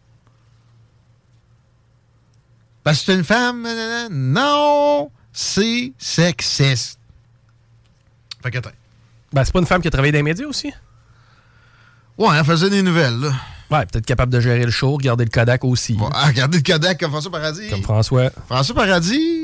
Parce 2.84 3.00
que 3.00 3.06
c'est 3.06 3.16
une 3.16 3.24
femme, 3.24 3.68
non, 4.10 5.12
c'est 5.32 5.94
sexiste. 5.98 6.98
Fait 8.42 8.50
que 8.50 8.58
attends. 8.58 8.72
Ben, 9.34 9.46
c'est 9.46 9.54
pas 9.54 9.60
une 9.60 9.66
femme 9.68 9.82
qui 9.82 9.88
a 9.88 9.92
travaillé 9.92 10.12
dans 10.12 10.18
les 10.18 10.24
médias 10.24 10.48
aussi? 10.48 10.74
Ouais, 12.18 12.36
elle 12.38 12.46
faisait 12.46 12.70
des 12.70 12.82
nouvelles, 12.82 13.20
là. 13.20 13.34
Ouais, 13.70 13.86
peut-être 13.86 14.06
capable 14.06 14.34
de 14.34 14.40
gérer 14.42 14.66
le 14.66 14.72
show, 14.72 14.94
regarder 14.94 15.24
le 15.24 15.30
Kodak 15.30 15.64
aussi. 15.64 15.94
Bon, 15.94 16.10
ah, 16.14 16.28
regardez 16.28 16.58
le 16.58 16.64
Kodak 16.64 17.00
comme 17.00 17.12
François 17.12 17.32
Paradis. 17.32 17.70
Comme 17.70 17.84
François. 17.84 18.30
François 18.48 18.76
Paradis. 18.76 19.41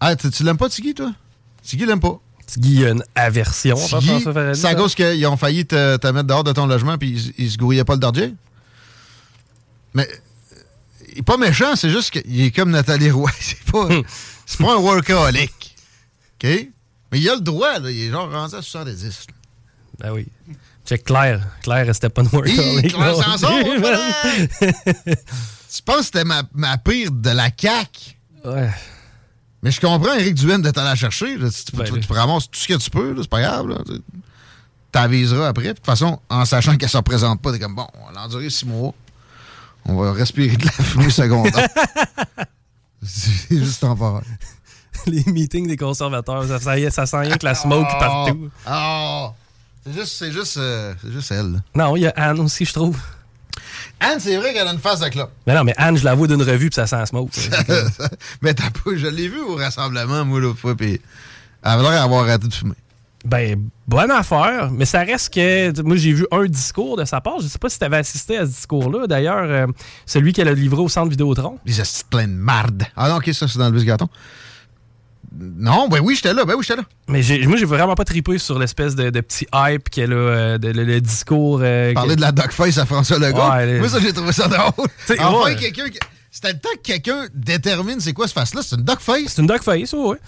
Ah, 0.00 0.14
tu, 0.16 0.30
tu 0.30 0.42
l'aimes 0.44 0.56
pas, 0.56 0.68
Tigui, 0.68 0.94
toi? 0.94 1.12
Tigui 1.62 1.86
l'aime 1.86 2.00
pas. 2.00 2.20
Tigui 2.46 2.84
a 2.86 2.90
une 2.90 3.04
aversion 3.14 3.76
c'est 3.76 4.64
à 4.64 4.74
cause 4.74 4.94
qu'ils 4.94 5.26
ont 5.26 5.36
failli 5.36 5.66
te, 5.66 5.96
te 5.98 6.06
mettre 6.06 6.26
dehors 6.26 6.44
de 6.44 6.52
ton 6.52 6.66
logement 6.66 6.96
puis 6.96 7.10
ils, 7.10 7.44
ils 7.44 7.50
se 7.50 7.58
grouillaient 7.58 7.84
pas 7.84 7.92
le 7.94 7.98
dardier? 8.00 8.34
Mais 9.92 10.08
il 11.12 11.18
est 11.18 11.22
pas 11.22 11.36
méchant, 11.36 11.76
c'est 11.76 11.90
juste 11.90 12.10
qu'il 12.10 12.40
est 12.40 12.50
comme 12.50 12.70
Nathalie 12.70 13.10
Roy. 13.10 13.30
C'est 13.40 13.62
pas, 13.70 13.88
c'est 14.46 14.58
pas 14.64 14.72
un 14.74 14.78
workaholic. 14.78 15.76
OK? 16.42 16.48
Mais 17.12 17.20
il 17.20 17.28
a 17.28 17.34
le 17.34 17.40
droit, 17.42 17.78
là. 17.80 17.90
Il 17.90 18.04
est 18.04 18.10
genre 18.10 18.30
rendu 18.30 18.54
à 18.54 18.62
70. 18.62 19.02
là. 19.02 19.34
Ben 19.98 20.12
oui. 20.12 20.26
Check 20.86 21.04
Claire. 21.04 21.46
Claire 21.62 21.86
restait 21.86 22.08
pas 22.08 22.22
Hi, 22.22 22.28
workaholic. 22.32 22.94
Claire. 22.94 23.16
Sanson! 23.16 23.48
Tu 25.70 25.82
penses 25.82 25.98
que 25.98 26.04
c'était 26.04 26.24
ma, 26.24 26.42
ma 26.54 26.78
pire 26.78 27.10
de 27.12 27.28
la 27.28 27.50
CAQ? 27.54 28.16
Ouais. 28.44 28.70
Mais 29.62 29.70
je 29.72 29.80
comprends, 29.80 30.14
Éric 30.14 30.34
Duhaime, 30.34 30.62
d'être 30.62 30.78
allé 30.78 30.88
la 30.90 30.94
chercher. 30.94 31.36
là. 31.36 31.50
Si 31.50 31.64
tu, 31.64 31.76
Ben, 31.76 31.84
tu- 31.84 31.94
là. 31.94 32.00
tu 32.06 32.12
ramasses 32.12 32.50
tout 32.50 32.58
ce 32.60 32.68
que 32.68 32.74
tu 32.74 32.90
peux, 32.90 33.14
c'est 33.20 33.28
pas 33.28 33.40
grave. 33.40 33.66
t'aviseras 34.92 35.48
après. 35.48 35.68
De 35.68 35.72
toute 35.72 35.84
façon, 35.86 36.20
en 36.30 36.44
sachant 36.44 36.76
qu'elle 36.76 36.88
se 36.88 36.96
représente 36.96 37.42
pas, 37.42 37.52
t'es 37.52 37.58
comme, 37.58 37.74
bon, 37.74 37.86
on 38.00 38.06
va 38.06 38.12
l'endurer 38.20 38.48
six 38.50 38.64
mois. 38.66 38.94
On 39.84 39.96
va 39.96 40.12
respirer 40.12 40.56
de 40.56 40.64
la 40.64 40.70
fumée 40.72 41.10
secondaire. 41.10 41.68
c'est 43.02 43.58
juste 43.58 43.80
temporaire. 43.80 44.22
Les 45.06 45.24
meetings 45.26 45.66
des 45.68 45.76
conservateurs, 45.76 46.44
ça, 46.46 46.58
sent- 46.58 46.90
ça 46.90 47.06
sent 47.06 47.16
rien 47.18 47.36
que 47.36 47.44
la 47.44 47.54
smoke 47.54 47.86
Ah, 47.88 47.98
partout. 47.98 48.50
ah. 48.66 49.32
c'est 49.84 49.92
juste, 49.92 50.12
c'est 50.18 50.32
juste, 50.32 50.56
euh, 50.56 50.94
c'est 51.02 51.12
juste 51.12 51.30
elle. 51.32 51.62
Non, 51.74 51.96
il 51.96 52.02
y 52.02 52.06
a 52.06 52.10
Anne 52.16 52.40
aussi, 52.40 52.64
je 52.64 52.72
trouve. 52.72 52.98
Anne, 54.00 54.20
c'est 54.20 54.36
vrai 54.36 54.52
qu'elle 54.52 54.68
a 54.68 54.72
une 54.72 54.78
face 54.78 55.00
de 55.00 55.08
clope. 55.08 55.32
Mais 55.46 55.54
non, 55.54 55.64
mais 55.64 55.74
Anne, 55.76 55.96
je 55.96 56.04
la 56.04 56.14
vois 56.14 56.28
d'une 56.28 56.42
revue 56.42 56.70
puis 56.70 56.74
ça 56.74 56.86
sent 56.86 57.06
smoke. 57.06 57.30
Mais 58.42 58.54
t'as 58.54 58.70
pas, 58.70 58.90
je 58.94 59.06
l'ai 59.08 59.28
vu 59.28 59.40
au 59.40 59.56
rassemblement, 59.56 60.24
moi, 60.24 60.40
l'autre 60.40 60.58
fois, 60.58 60.76
puis 60.76 61.00
elle 61.64 61.70
avait 61.70 61.82
l'air 61.82 61.92
d'avoir 61.92 62.22
arrêté 62.24 62.46
de 62.46 62.54
fumer. 62.54 62.74
Ben, 63.24 63.68
bonne 63.88 64.12
affaire, 64.12 64.70
mais 64.70 64.84
ça 64.84 65.00
reste 65.00 65.34
que. 65.34 65.82
Moi, 65.82 65.96
j'ai 65.96 66.12
vu 66.12 66.24
un 66.30 66.46
discours 66.46 66.96
de 66.96 67.04
sa 67.04 67.20
part. 67.20 67.40
Je 67.40 67.48
sais 67.48 67.58
pas 67.58 67.68
si 67.68 67.78
tu 67.78 67.84
avais 67.84 67.96
assisté 67.96 68.38
à 68.38 68.46
ce 68.46 68.50
discours-là. 68.50 69.08
D'ailleurs, 69.08 69.44
euh, 69.44 69.66
celui 70.06 70.32
qu'elle 70.32 70.46
a 70.46 70.54
livré 70.54 70.80
au 70.80 70.88
centre 70.88 71.10
Vidéotron. 71.10 71.58
Les 71.66 71.80
astuces 71.80 72.04
plein 72.04 72.28
de 72.28 72.32
marde. 72.32 72.84
Ah 72.96 73.08
non, 73.08 73.16
ok, 73.16 73.28
ça, 73.34 73.48
c'est 73.48 73.58
dans 73.58 73.66
le 73.66 73.72
bus 73.72 73.84
gâton. 73.84 74.08
Non, 75.40 75.88
ben 75.88 76.00
oui, 76.02 76.16
j'étais 76.16 76.34
là, 76.34 76.44
ben 76.44 76.54
oui, 76.56 76.64
j'étais 76.66 76.80
là. 76.80 76.86
Mais 77.06 77.22
moi, 77.46 77.56
j'ai 77.56 77.64
vraiment 77.64 77.94
pas 77.94 78.04
tripé 78.04 78.38
sur 78.38 78.58
l'espèce 78.58 78.94
de, 78.96 79.10
de 79.10 79.20
petit 79.20 79.46
hype 79.54 79.88
qu'elle 79.88 80.12
a, 80.12 80.16
euh, 80.16 80.58
de, 80.58 80.68
le, 80.70 80.84
le 80.84 81.00
discours. 81.00 81.60
euh, 81.62 81.94
Parler 81.94 82.16
de 82.16 82.20
la 82.20 82.32
dogface 82.32 82.76
à 82.78 82.86
François 82.86 83.18
Legault. 83.18 83.48
Ouais, 83.50 83.78
Moi, 83.78 83.88
ça, 83.88 84.00
j'ai 84.00 84.12
trouvé 84.12 84.32
ça 84.32 84.48
drôle. 84.48 84.88
Enfin, 85.20 85.44
ouais. 85.44 85.56
quelqu'un. 85.56 85.88
qui- 85.90 85.98
C'était 86.30 86.52
le 86.52 86.58
temps 86.58 86.68
que 86.76 86.82
quelqu'un 86.82 87.26
détermine 87.34 88.00
c'est 88.00 88.12
quoi 88.12 88.26
ce 88.28 88.32
face-là. 88.32 88.62
C'est 88.64 88.76
une 88.76 88.82
dogface. 88.82 89.22
C'est 89.28 89.40
une 89.40 89.46
dogface, 89.46 89.92
ouais, 89.92 89.98
ouais. 90.08 90.18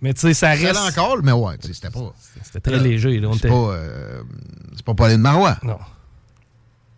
Mais 0.00 0.14
tu 0.14 0.20
sais, 0.20 0.34
ça 0.34 0.50
reste. 0.50 0.76
encore, 0.78 1.16
mais 1.22 1.32
ouais, 1.32 1.56
c'était 1.60 1.90
pas. 1.90 2.12
C'était 2.44 2.60
très 2.60 2.78
léger. 2.78 3.18
Là, 3.20 3.28
on 3.28 3.32
C'est 3.32 3.48
pas, 3.48 3.54
euh, 3.54 4.20
c'est 4.76 4.84
pas 4.84 4.94
Pauline 4.94 5.18
Marois. 5.20 5.56
Non. 5.64 5.78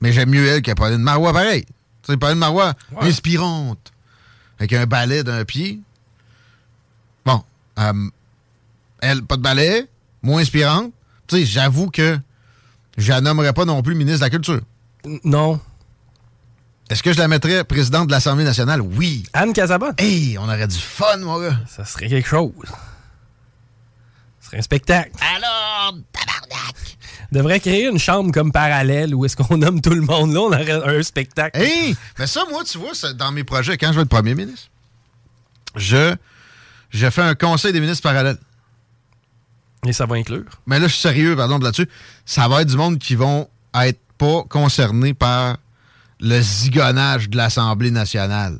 Mais 0.01 0.13
j'aime 0.13 0.31
mieux 0.31 0.47
elle 0.47 0.63
que 0.63 0.73
Pauline 0.73 0.99
Marois, 1.03 1.33
pareil. 1.33 1.65
Tu 2.03 2.13
sais, 2.13 2.17
Pauline 2.17 2.39
Marois, 2.39 2.75
Ouais. 2.93 3.09
inspirante. 3.09 3.93
Avec 4.59 4.73
un 4.75 4.87
balai 4.87 5.23
d'un 5.25 5.45
pied. 5.45 5.81
Euh, 7.81 7.93
elle, 9.01 9.23
pas 9.23 9.37
de 9.37 9.43
balai, 9.43 9.87
moins 10.23 10.43
inspirante. 10.43 10.93
Tu 11.27 11.37
sais, 11.37 11.45
j'avoue 11.47 11.91
que 11.91 12.19
je 12.99 13.11
la 13.11 13.21
nommerais 13.21 13.53
pas 13.53 13.65
non 13.65 13.83
plus 13.83 13.95
ministre 13.95 14.21
de 14.21 14.25
la 14.25 14.31
Culture. 14.31 14.61
Non. 15.25 15.61
Est-ce 16.91 17.03
que 17.03 17.13
je 17.13 17.19
la 17.19 17.29
mettrais 17.29 17.63
présidente 17.65 18.09
de 18.09 18.13
l'Assemblée 18.13 18.45
nationale? 18.45 18.81
Oui. 18.81 19.23
Anne 19.33 19.53
Casabonne. 19.53 19.95
Hey, 19.99 20.37
on 20.39 20.45
aurait 20.45 20.67
du 20.67 20.77
fun, 20.77 21.19
mon 21.19 21.41
gars. 21.41 21.57
Ça 21.69 21.85
serait 21.85 22.09
quelque 22.09 22.29
chose. 22.29 22.53
Ce 24.41 24.47
serait 24.47 24.59
un 24.59 24.63
spectacle. 24.63 25.13
Alors, 25.37 25.95
tabarnak! 26.13 26.75
Devrait 27.31 27.61
créer 27.61 27.87
une 27.87 28.01
chambre 28.01 28.33
comme 28.33 28.51
parallèle 28.51 29.15
où 29.15 29.25
est-ce 29.25 29.37
qu'on 29.37 29.57
nomme 29.57 29.81
tout 29.81 29.95
le 29.95 30.01
monde 30.01 30.33
là, 30.33 30.41
on 30.41 30.47
aurait 30.47 30.99
un 30.99 31.03
spectacle. 31.05 31.61
Hey! 31.61 31.97
Mais 32.19 32.27
ça, 32.27 32.45
moi, 32.51 32.65
tu 32.65 32.77
vois, 32.79 32.93
dans 33.15 33.31
mes 33.31 33.45
projets, 33.45 33.79
quand 33.79 33.93
je 33.93 33.97
vais 33.97 34.03
être 34.03 34.09
premier 34.09 34.35
ministre, 34.35 34.69
je, 35.77 36.17
je 36.91 37.09
fais 37.11 37.23
un 37.23 37.35
conseil 37.35 37.73
des 37.73 37.81
ministres 37.81 38.03
parallèle. 38.03 38.39
Et 39.87 39.93
ça 39.93 40.05
va 40.07 40.17
inclure? 40.17 40.45
Mais 40.67 40.79
là, 40.79 40.87
je 40.89 40.93
suis 40.93 41.01
sérieux, 41.03 41.35
pardon, 41.37 41.59
là-dessus. 41.59 41.89
Ça 42.27 42.49
va 42.49 42.63
être 42.63 42.69
du 42.69 42.77
monde 42.77 42.99
qui 42.99 43.15
vont 43.15 43.49
être 43.75 43.99
pas 44.19 44.43
concernés 44.49 45.15
par 45.15 45.57
le 46.21 46.41
zigonnage 46.43 47.31
de 47.31 47.37
l'Assemblée 47.39 47.91
nationale. 47.91 48.59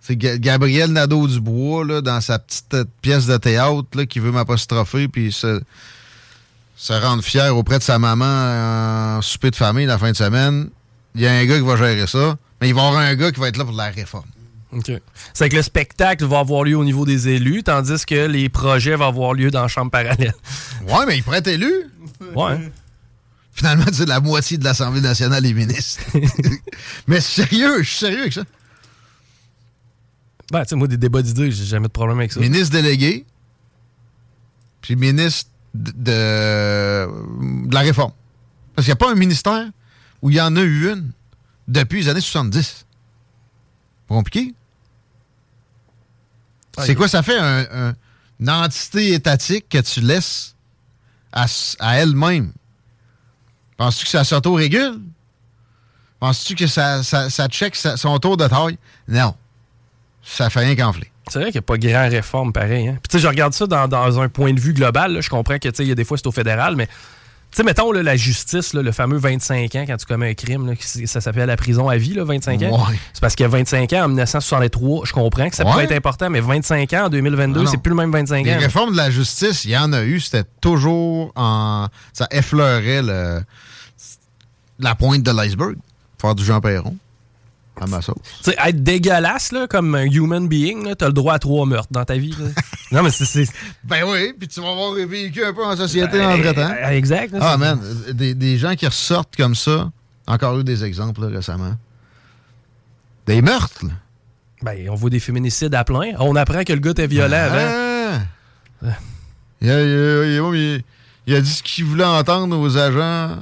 C'est 0.00 0.16
Ga- 0.16 0.38
Gabriel 0.38 0.90
Nadeau-Dubois, 0.92 1.84
là, 1.84 2.00
dans 2.00 2.20
sa 2.20 2.38
petite 2.40 2.74
euh, 2.74 2.84
pièce 3.02 3.26
de 3.26 3.36
théâtre, 3.36 3.86
là, 3.94 4.06
qui 4.06 4.18
veut 4.18 4.32
m'apostropher 4.32 5.06
puis 5.06 5.30
se, 5.30 5.60
se 6.76 6.92
rendre 6.94 7.22
fier 7.22 7.54
auprès 7.56 7.78
de 7.78 7.84
sa 7.84 7.98
maman 8.00 9.18
en 9.18 9.22
souper 9.22 9.50
de 9.50 9.56
famille 9.56 9.86
la 9.86 9.98
fin 9.98 10.10
de 10.10 10.16
semaine. 10.16 10.70
il 11.14 11.20
y 11.20 11.26
a 11.26 11.32
un 11.32 11.44
gars 11.44 11.56
qui 11.58 11.64
va 11.64 11.76
gérer 11.76 12.06
ça, 12.06 12.36
mais 12.60 12.68
il 12.68 12.74
va 12.74 12.82
y 12.82 12.86
avoir 12.86 13.00
un 13.00 13.14
gars 13.14 13.30
qui 13.30 13.38
va 13.38 13.48
être 13.48 13.58
là 13.58 13.64
pour 13.64 13.74
la 13.76 13.90
réforme. 13.90 14.24
OK. 14.72 14.92
C'est 15.32 15.48
que 15.48 15.56
le 15.56 15.62
spectacle 15.62 16.24
va 16.26 16.40
avoir 16.40 16.64
lieu 16.64 16.76
au 16.76 16.84
niveau 16.84 17.06
des 17.06 17.28
élus, 17.28 17.62
tandis 17.62 18.04
que 18.04 18.26
les 18.26 18.48
projets 18.48 18.96
vont 18.96 19.06
avoir 19.06 19.32
lieu 19.32 19.50
dans 19.50 19.62
la 19.62 19.68
chambre 19.68 19.90
parallèle. 19.90 20.34
Ouais, 20.86 21.06
mais 21.06 21.16
il 21.16 21.22
pourrait 21.22 21.38
être 21.38 21.48
élu. 21.48 21.72
Ouais. 22.34 22.70
Finalement, 23.52 23.86
sais, 23.92 24.06
la 24.06 24.20
moitié 24.20 24.56
de 24.56 24.64
l'Assemblée 24.64 25.00
nationale 25.00 25.44
est 25.44 25.52
ministre. 25.52 26.02
mais 27.08 27.20
sérieux, 27.20 27.82
je 27.82 27.88
suis 27.88 27.98
sérieux 27.98 28.20
avec 28.20 28.32
ça. 28.32 28.44
Ben, 30.52 30.62
tu 30.62 30.68
sais, 30.68 30.76
moi, 30.76 30.86
des 30.86 30.96
débats 30.96 31.22
d'idées, 31.22 31.50
j'ai 31.50 31.64
jamais 31.64 31.88
de 31.88 31.92
problème 31.92 32.18
avec 32.18 32.32
ça. 32.32 32.40
Ministre 32.40 32.70
délégué, 32.70 33.26
puis 34.80 34.96
ministre 34.96 35.50
de, 35.74 35.90
de, 35.90 37.66
de 37.66 37.74
la 37.74 37.80
réforme. 37.80 38.12
Parce 38.74 38.86
qu'il 38.86 38.92
n'y 38.92 38.98
a 38.98 39.04
pas 39.04 39.10
un 39.10 39.16
ministère 39.16 39.66
où 40.22 40.30
il 40.30 40.36
y 40.36 40.40
en 40.40 40.54
a 40.54 40.62
eu 40.62 40.92
une 40.92 41.10
depuis 41.66 42.02
les 42.02 42.08
années 42.08 42.20
70. 42.20 42.86
Pas 44.06 44.14
compliqué? 44.14 44.54
C'est 46.84 46.94
quoi 46.94 47.08
ça 47.08 47.22
fait 47.22 47.38
un- 47.38 47.66
un- 47.72 47.94
une 48.40 48.50
entité 48.50 49.14
étatique 49.14 49.68
que 49.68 49.78
tu 49.78 50.00
laisses 50.00 50.54
à, 51.32 51.46
elle-même? 51.98 52.52
Penses-tu 53.76 54.04
que 54.04 54.10
ça 54.10 54.24
s'auto-régule? 54.24 55.00
Penses-tu 56.20 56.54
que 56.56 56.66
ça, 56.66 57.02
ça, 57.02 57.30
ça 57.30 57.46
check 57.48 57.76
sa- 57.76 57.96
son 57.96 58.18
tour 58.18 58.36
de 58.36 58.46
taille? 58.46 58.78
Non. 59.06 59.34
Ça 60.22 60.50
fait 60.50 60.60
rien 60.60 60.74
qu'enfler. 60.74 61.10
C'est 61.28 61.38
vrai 61.40 61.46
qu'il 61.52 61.58
n'y 61.58 61.58
a 61.58 61.62
pas 61.62 61.76
grand 61.78 62.08
réforme 62.08 62.52
pareil. 62.52 62.88
Hein? 62.88 62.94
Puis, 63.02 63.08
tu 63.08 63.16
sais, 63.18 63.22
je 63.22 63.28
regarde 63.28 63.52
ça 63.52 63.66
dans, 63.66 63.86
dans 63.86 64.20
un 64.20 64.28
point 64.28 64.52
de 64.52 64.60
vue 64.60 64.72
global. 64.72 65.12
là. 65.12 65.20
Je 65.20 65.28
comprends 65.30 65.58
que, 65.58 65.68
tu 65.68 65.74
sais, 65.76 65.84
il 65.84 65.88
y 65.88 65.92
a 65.92 65.94
des 65.94 66.04
fois, 66.04 66.16
c'est 66.16 66.26
au 66.26 66.32
fédéral, 66.32 66.74
mais, 66.74 66.88
sais, 67.56 67.62
mettons, 67.62 67.90
là, 67.92 68.02
la 68.02 68.16
justice, 68.16 68.72
là, 68.74 68.82
le 68.82 68.92
fameux 68.92 69.16
25 69.18 69.74
ans 69.74 69.84
quand 69.86 69.96
tu 69.96 70.06
commets 70.06 70.30
un 70.30 70.34
crime, 70.34 70.66
là, 70.66 70.74
ça 71.06 71.20
s'appelle 71.20 71.46
la 71.46 71.56
prison 71.56 71.88
à 71.88 71.96
vie, 71.96 72.14
là, 72.14 72.24
25 72.24 72.62
ans. 72.62 72.86
Ouais. 72.88 72.96
C'est 73.12 73.20
parce 73.20 73.34
qu'il 73.34 73.44
y 73.44 73.46
a 73.46 73.48
25 73.50 73.92
ans 73.94 74.04
en 74.04 74.08
1963, 74.08 75.06
je 75.06 75.12
comprends 75.12 75.48
que 75.48 75.56
ça 75.56 75.64
Ouais. 75.66 75.72
peut 75.74 75.80
être 75.80 75.92
important, 75.92 76.30
mais 76.30 76.40
25 76.40 76.92
ans 76.92 77.04
en 77.06 77.08
2022, 77.08 77.58
Non, 77.60 77.64
non. 77.64 77.70
c'est 77.70 77.78
plus 77.78 77.90
le 77.90 77.96
même 77.96 78.12
25 78.12 78.44
Les 78.44 78.52
ans. 78.52 78.54
là. 78.56 78.60
réformes 78.60 78.92
de 78.92 78.96
la 78.98 79.10
justice, 79.10 79.64
il 79.64 79.70
y 79.72 79.76
en 79.78 79.92
a 79.92 80.02
eu, 80.04 80.20
c'était 80.20 80.44
toujours 80.60 81.32
en. 81.36 81.88
Ça 82.12 82.26
effleurait 82.30 83.02
le, 83.02 83.42
la 84.78 84.94
pointe 84.94 85.22
de 85.22 85.30
l'iceberg. 85.30 85.76
Faire 86.20 86.34
du 86.34 86.44
Jean 86.44 86.60
Perron. 86.60 86.96
À 87.80 87.86
ma 87.86 88.02
sauce. 88.02 88.16
Tu 88.42 88.50
sais, 88.50 88.56
être 88.66 88.82
dégueulasse, 88.82 89.52
là, 89.52 89.66
comme 89.68 89.94
un 89.94 90.04
human 90.04 90.48
being, 90.48 90.94
t'as 90.96 91.06
le 91.06 91.12
droit 91.12 91.34
à 91.34 91.38
trois 91.38 91.64
meurtres 91.66 91.92
dans 91.92 92.04
ta 92.04 92.16
vie. 92.16 92.34
non, 92.92 93.02
mais 93.02 93.10
c'est-. 93.10 93.48
Ben 93.84 94.04
oui, 94.06 94.32
puis 94.38 94.48
tu 94.48 94.60
vas 94.60 94.70
avoir 94.70 94.92
vécu 94.94 95.44
un 95.44 95.52
peu 95.52 95.64
en 95.64 95.76
société 95.76 96.18
Ben, 96.18 96.40
entre-temps. 96.40 96.70
euh, 96.82 96.88
exact, 96.90 97.32
là, 97.32 97.38
Ah, 97.42 97.56
man, 97.56 97.80
des, 98.12 98.34
des 98.34 98.58
gens 98.58 98.74
qui 98.74 98.86
ressortent 98.86 99.36
comme 99.36 99.54
ça, 99.54 99.90
encore 100.26 100.58
eu 100.58 100.64
des 100.64 100.84
exemples 100.84 101.20
là, 101.22 101.28
récemment. 101.28 101.74
Des 103.26 103.42
meurtres, 103.42 103.84
là. 103.84 103.92
Ben, 104.62 104.88
on 104.90 104.94
voit 104.96 105.10
des 105.10 105.20
féminicides 105.20 105.74
à 105.74 105.84
plein. 105.84 106.12
On 106.18 106.34
apprend 106.34 106.64
que 106.64 106.72
le 106.72 106.80
gars 106.80 106.90
était 106.90 107.06
violent 107.06 107.36
avant. 107.36 108.18
Ah! 108.84 108.88
Il, 109.60 109.70
a, 109.70 109.80
il 109.82 109.86
a- 109.86 110.24
il 110.24 110.40
a- 110.40 110.54
il 110.54 110.76
a- 110.76 110.78
il 111.26 111.34
a 111.34 111.40
dit 111.40 111.50
ce 111.50 111.62
qu'il 111.62 111.84
voulait 111.84 112.04
entendre 112.04 112.58
aux 112.58 112.76
agents 112.76 113.36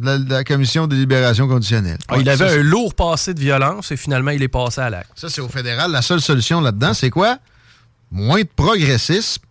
la, 0.00 0.18
de 0.18 0.30
la 0.30 0.44
commission 0.44 0.86
des 0.86 0.96
libérations 0.96 1.48
conditionnelles. 1.48 1.98
Ah, 2.08 2.16
il 2.18 2.28
avait 2.28 2.48
ça, 2.48 2.54
un 2.54 2.62
lourd 2.62 2.94
passé 2.94 3.34
de 3.34 3.40
violence 3.40 3.92
et 3.92 3.96
finalement, 3.96 4.30
il 4.30 4.42
est 4.42 4.48
passé 4.48 4.80
à 4.80 4.90
l'acte. 4.90 5.10
Ça, 5.14 5.28
c'est 5.28 5.40
au 5.40 5.48
fédéral. 5.48 5.90
La 5.90 6.02
seule 6.02 6.20
solution 6.20 6.60
là-dedans, 6.60 6.94
c'est 6.94 7.10
quoi? 7.10 7.38
Moins 8.10 8.42
de 8.42 8.48
progressisme, 8.54 9.42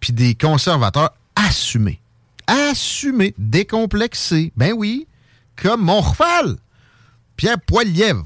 puis 0.00 0.12
des 0.12 0.34
conservateurs 0.34 1.14
assumés. 1.36 2.00
Assumés, 2.46 3.34
décomplexés. 3.38 4.52
Ben 4.56 4.72
oui, 4.76 5.06
comme 5.56 5.82
Montreval. 5.82 6.56
Pierre 7.36 7.60
Poilievre. 7.60 8.24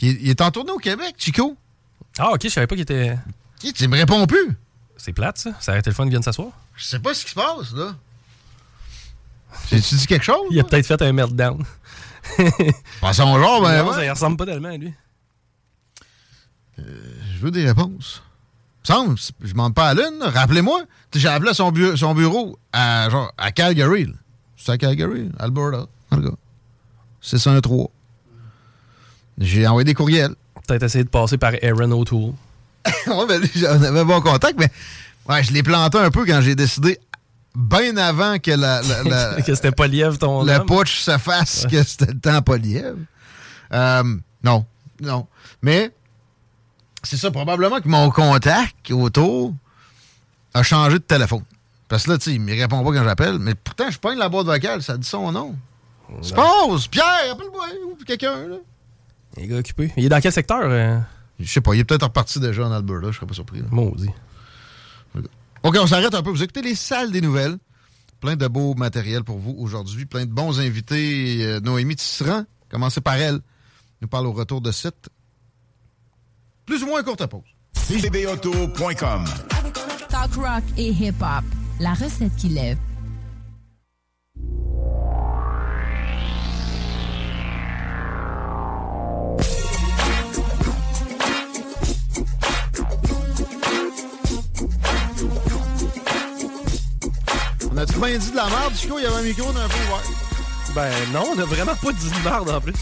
Il, 0.00 0.20
il 0.22 0.30
est 0.30 0.40
en 0.40 0.50
tournée 0.50 0.72
au 0.72 0.78
Québec, 0.78 1.14
Chico. 1.18 1.56
Ah, 2.18 2.32
ok, 2.32 2.40
je 2.44 2.48
savais 2.48 2.66
pas 2.66 2.74
qu'il 2.74 2.82
était. 2.82 3.16
Qui, 3.58 3.72
tu 3.72 3.88
me 3.88 3.96
réponds 3.96 4.26
plus. 4.26 4.56
C'est 4.96 5.12
plate, 5.12 5.38
ça. 5.38 5.50
Ça 5.60 5.72
aurait 5.72 5.80
été 5.80 5.90
le 5.90 5.94
fun 5.94 6.06
vienne 6.06 6.22
s'asseoir. 6.22 6.48
Je 6.76 6.84
sais 6.84 6.98
pas 6.98 7.14
ce 7.14 7.24
qui 7.24 7.30
se 7.30 7.34
passe, 7.34 7.72
là. 7.74 7.94
J'ai-tu 9.70 9.94
dit 9.96 10.06
quelque 10.06 10.24
chose? 10.24 10.46
Il 10.50 10.60
a 10.60 10.64
peut-être 10.64 10.86
fait 10.86 11.00
un 11.02 11.12
meltdown. 11.12 11.64
Pas 13.00 13.12
son 13.12 13.38
genre, 13.40 13.62
ben 13.62 13.82
Non, 13.82 13.90
ouais. 13.90 14.06
Ça 14.06 14.12
ressemble 14.12 14.36
pas 14.36 14.46
tellement 14.46 14.68
à 14.68 14.76
lui. 14.76 14.92
Je 16.78 17.38
veux 17.40 17.50
des 17.50 17.66
réponses. 17.66 18.22
Il 18.88 18.92
me 18.92 18.96
semble, 18.96 19.18
je 19.42 19.50
demande 19.52 19.74
pas 19.74 19.88
à 19.88 19.94
l'une. 19.94 20.22
Rappelez-moi. 20.22 20.82
J'ai 21.14 21.28
appelé 21.28 21.54
son, 21.54 21.72
bu- 21.72 21.96
son 21.96 22.14
bureau 22.14 22.58
à, 22.72 23.08
genre, 23.10 23.32
à 23.38 23.50
Calgary. 23.50 24.06
C'est 24.56 24.72
à 24.72 24.78
Calgary, 24.78 25.30
Alberta, 25.38 25.86
en 26.10 26.16
tout 26.16 26.30
cas. 26.30 26.36
613. 27.20 27.86
J'ai 29.38 29.66
envoyé 29.66 29.84
des 29.84 29.94
courriels. 29.94 30.34
Peut-être 30.66 30.82
essayer 30.84 31.04
de 31.04 31.08
passer 31.08 31.38
par 31.38 31.52
Aaron 31.62 31.90
O'Toole. 31.92 32.32
ouais, 33.06 33.26
ben, 33.26 33.42
on 33.70 33.82
avait 33.82 34.04
bon 34.04 34.20
contact, 34.20 34.58
mais 34.58 34.70
ouais, 35.28 35.42
je 35.42 35.52
l'ai 35.52 35.62
planté 35.62 35.98
un 35.98 36.10
peu 36.10 36.24
quand 36.24 36.40
j'ai 36.40 36.54
décidé, 36.54 36.98
bien 37.56 37.96
avant 37.96 38.38
que 38.38 38.50
la, 38.50 38.82
la- 38.82 39.02
la- 39.36 39.42
que 39.42 39.54
c'était 39.54 39.72
ton 40.18 40.44
le 40.44 40.52
homme. 40.52 40.66
putsch 40.66 41.00
se 41.00 41.16
fasse, 41.18 41.66
que 41.70 41.82
c'était 41.82 42.12
le 42.12 42.20
temps 42.20 42.42
Poliev. 42.42 42.96
Euh, 43.72 44.02
non, 44.44 44.64
non. 45.00 45.26
Mais 45.62 45.90
c'est 47.02 47.16
ça, 47.16 47.30
probablement 47.30 47.80
que 47.80 47.88
mon 47.88 48.10
contact 48.10 48.90
autour 48.90 49.54
a 50.54 50.62
changé 50.62 50.94
de 50.98 51.04
téléphone. 51.04 51.42
Parce 51.88 52.04
que 52.04 52.10
là, 52.10 52.18
tu 52.18 52.24
sais, 52.24 52.34
il 52.34 52.40
me 52.40 52.52
répond 52.52 52.84
pas 52.84 52.92
quand 52.92 53.04
j'appelle, 53.04 53.38
mais 53.38 53.54
pourtant, 53.54 53.90
je 53.90 53.98
pogne 53.98 54.18
la 54.18 54.28
boîte 54.28 54.46
vocale, 54.46 54.82
ça 54.82 54.96
dit 54.98 55.06
son 55.08 55.30
nom. 55.32 55.56
Se 56.22 56.32
passe! 56.34 56.86
Pierre, 56.88 57.32
appelle-moi! 57.32 57.66
Ou 57.90 57.96
quelqu'un, 58.04 58.36
là? 58.48 58.56
Il 59.38 59.52
est 59.52 59.58
occupé. 59.58 59.92
Il 59.96 60.04
est 60.04 60.08
dans 60.08 60.20
quel 60.20 60.32
secteur? 60.32 60.60
euh? 60.64 60.98
Je 61.38 61.50
sais 61.50 61.60
pas, 61.60 61.74
il 61.74 61.80
est 61.80 61.84
peut-être 61.84 62.04
reparti 62.04 62.40
déjà 62.40 62.64
en 62.66 62.72
Alberta, 62.72 63.10
je 63.10 63.16
serais 63.16 63.26
pas 63.26 63.34
surpris. 63.34 63.58
là. 63.60 63.66
Maudit. 63.70 64.08
OK, 65.66 65.76
on 65.80 65.86
s'arrête 65.88 66.14
un 66.14 66.22
peu. 66.22 66.30
Vous 66.30 66.44
écoutez 66.44 66.62
les 66.62 66.76
salles 66.76 67.10
des 67.10 67.20
nouvelles. 67.20 67.56
Plein 68.20 68.36
de 68.36 68.46
beaux 68.46 68.74
matériels 68.76 69.24
pour 69.24 69.38
vous 69.38 69.52
aujourd'hui. 69.58 70.06
Plein 70.06 70.24
de 70.24 70.30
bons 70.30 70.60
invités. 70.60 71.44
Euh, 71.44 71.58
Noémie 71.58 71.96
Tisserand, 71.96 72.44
commencez 72.68 73.00
par 73.00 73.16
elle, 73.16 73.40
nous 74.00 74.06
parle 74.06 74.28
au 74.28 74.32
retour 74.32 74.60
de 74.60 74.70
site. 74.70 75.08
Plus 76.66 76.84
ou 76.84 76.86
moins 76.86 77.02
courte 77.02 77.26
pause. 77.26 77.42
Talk 80.08 80.34
rock 80.36 80.62
et 80.78 80.90
hip-hop. 80.90 81.44
La 81.80 81.94
recette 81.94 82.36
qui 82.36 82.50
lève. 82.50 82.78
On 97.76 97.78
a-tu 97.78 97.98
bien 97.98 98.16
dit 98.16 98.30
de 98.30 98.36
la 98.36 98.46
merde, 98.46 98.74
Chico? 98.74 98.98
Il 98.98 99.02
y 99.02 99.06
avait 99.06 99.16
un 99.16 99.22
micro 99.22 99.52
d'un 99.52 99.68
peu 99.68 99.74
ouvert. 99.74 100.02
Ben 100.74 100.90
non, 101.12 101.34
on 101.36 101.38
a 101.38 101.44
vraiment 101.44 101.74
pas 101.74 101.92
dit 101.92 102.08
de 102.08 102.24
merde 102.24 102.48
en 102.48 102.58
plus. 102.58 102.72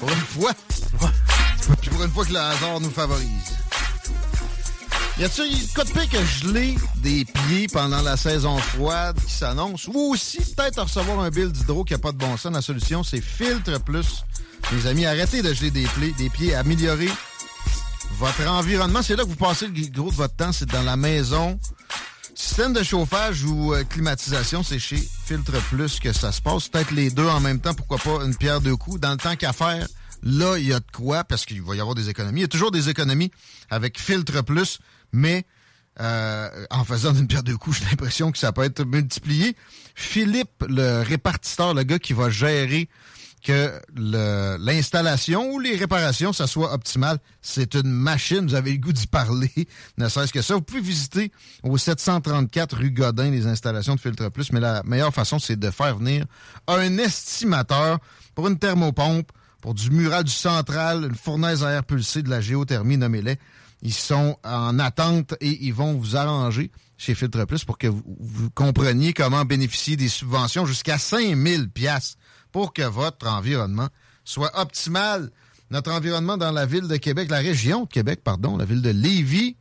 Pour 0.00 0.08
une 0.10 0.16
fois. 0.16 0.52
Puis 1.80 1.90
pour 1.90 2.02
une 2.02 2.10
fois 2.10 2.24
que 2.24 2.32
le 2.32 2.38
hasard 2.40 2.80
nous 2.80 2.90
favorise. 2.90 3.28
Y 5.20 5.24
a-t-il 5.24 5.68
cas 5.68 5.84
de 5.84 5.90
pire 5.90 6.08
que 6.08 6.24
geler 6.24 6.74
des 6.96 7.24
pieds 7.24 7.68
pendant 7.68 8.02
la 8.02 8.16
saison 8.16 8.56
froide 8.56 9.16
qui 9.24 9.32
s'annonce? 9.32 9.86
Ou 9.86 10.14
aussi 10.14 10.38
peut-être 10.38 10.82
recevoir 10.82 11.20
un 11.20 11.30
bill 11.30 11.52
d'hydro 11.52 11.84
qui 11.84 11.92
n'a 11.92 12.00
pas 12.00 12.10
de 12.10 12.16
bon 12.18 12.36
sens? 12.36 12.52
La 12.52 12.62
solution, 12.62 13.04
c'est 13.04 13.20
Filtre 13.20 13.78
Plus. 13.78 14.24
Mes 14.72 14.86
amis, 14.86 15.06
arrêtez 15.06 15.42
de 15.42 15.54
geler 15.54 15.70
des, 15.70 15.86
des 16.18 16.28
pieds, 16.28 16.56
améliorez 16.56 17.10
votre 18.18 18.48
environnement. 18.48 19.00
C'est 19.00 19.14
là 19.14 19.22
que 19.22 19.28
vous 19.28 19.36
passez 19.36 19.68
le 19.68 19.88
gros 19.90 20.10
de 20.10 20.16
votre 20.16 20.34
temps, 20.34 20.50
c'est 20.50 20.68
dans 20.68 20.82
la 20.82 20.96
maison. 20.96 21.56
Système 22.40 22.72
de 22.72 22.82
chauffage 22.82 23.44
ou 23.44 23.74
euh, 23.74 23.84
climatisation, 23.84 24.62
c'est 24.62 24.78
chez 24.78 24.96
Filtre 24.96 25.60
Plus 25.68 26.00
que 26.00 26.10
ça 26.10 26.32
se 26.32 26.40
passe. 26.40 26.68
Peut-être 26.68 26.90
les 26.90 27.10
deux 27.10 27.26
en 27.26 27.38
même 27.38 27.60
temps, 27.60 27.74
pourquoi 27.74 27.98
pas 27.98 28.24
une 28.24 28.34
pierre 28.34 28.62
deux 28.62 28.76
coups. 28.76 28.98
Dans 28.98 29.10
le 29.10 29.18
temps 29.18 29.36
qu'à 29.36 29.52
faire, 29.52 29.86
là, 30.22 30.56
il 30.56 30.66
y 30.66 30.72
a 30.72 30.80
de 30.80 30.90
quoi, 30.90 31.22
parce 31.22 31.44
qu'il 31.44 31.60
va 31.60 31.76
y 31.76 31.80
avoir 31.80 31.94
des 31.94 32.08
économies. 32.08 32.40
Il 32.40 32.42
y 32.42 32.46
a 32.46 32.48
toujours 32.48 32.70
des 32.70 32.88
économies 32.88 33.30
avec 33.68 34.00
Filtre 34.00 34.42
Plus, 34.42 34.78
mais 35.12 35.44
euh, 36.00 36.48
en 36.70 36.82
faisant 36.82 37.12
une 37.12 37.26
pierre 37.26 37.42
deux 37.42 37.58
coups, 37.58 37.78
j'ai 37.80 37.84
l'impression 37.90 38.32
que 38.32 38.38
ça 38.38 38.52
peut 38.52 38.64
être 38.64 38.86
multiplié. 38.86 39.54
Philippe, 39.94 40.64
le 40.66 41.02
répartiteur, 41.02 41.74
le 41.74 41.82
gars 41.82 41.98
qui 41.98 42.14
va 42.14 42.30
gérer 42.30 42.88
que 43.42 43.80
l'installation 43.94 45.50
ou 45.52 45.58
les 45.58 45.76
réparations, 45.76 46.32
ça 46.32 46.46
soit 46.46 46.72
optimal. 46.72 47.18
C'est 47.40 47.74
une 47.74 47.90
machine, 47.90 48.46
vous 48.46 48.54
avez 48.54 48.72
le 48.72 48.78
goût 48.78 48.92
d'y 48.92 49.06
parler, 49.06 49.50
ne 49.98 50.08
serait-ce 50.08 50.32
que 50.32 50.42
ça. 50.42 50.54
Vous 50.54 50.62
pouvez 50.62 50.80
visiter 50.80 51.32
au 51.62 51.78
734 51.78 52.76
rue 52.76 52.90
Godin 52.90 53.30
les 53.30 53.46
installations 53.46 53.94
de 53.94 54.00
Filtre 54.00 54.30
Plus, 54.30 54.52
mais 54.52 54.60
la 54.60 54.82
meilleure 54.84 55.14
façon, 55.14 55.38
c'est 55.38 55.58
de 55.58 55.70
faire 55.70 55.96
venir 55.96 56.24
un 56.66 56.98
estimateur 56.98 57.98
pour 58.34 58.48
une 58.48 58.58
thermopompe, 58.58 59.32
pour 59.60 59.74
du 59.74 59.90
mural 59.90 60.24
du 60.24 60.32
central, 60.32 61.04
une 61.04 61.14
fournaise 61.14 61.64
à 61.64 61.70
air 61.70 61.84
pulsé, 61.84 62.22
de 62.22 62.30
la 62.30 62.40
géothermie, 62.40 62.96
nommez-les. 62.96 63.38
Ils 63.82 63.94
sont 63.94 64.36
en 64.44 64.78
attente 64.78 65.34
et 65.40 65.64
ils 65.64 65.72
vont 65.72 65.94
vous 65.94 66.16
arranger 66.16 66.70
chez 66.98 67.14
Filtre 67.14 67.46
Plus 67.46 67.64
pour 67.64 67.78
que 67.78 67.86
vous, 67.86 68.02
vous 68.06 68.50
compreniez 68.50 69.14
comment 69.14 69.46
bénéficier 69.46 69.96
des 69.96 70.08
subventions 70.08 70.66
jusqu'à 70.66 70.98
5000 70.98 71.70
pièces 71.70 72.16
pour 72.52 72.72
que 72.72 72.82
votre 72.82 73.28
environnement 73.28 73.88
soit 74.24 74.50
optimal. 74.58 75.30
Notre 75.70 75.92
environnement 75.92 76.36
dans 76.36 76.50
la 76.50 76.66
ville 76.66 76.88
de 76.88 76.96
Québec, 76.96 77.30
la 77.30 77.38
région 77.38 77.84
de 77.84 77.88
Québec, 77.88 78.20
pardon, 78.24 78.56
la 78.56 78.64
ville 78.64 78.82
de 78.82 78.90
Lévis. 78.90 79.56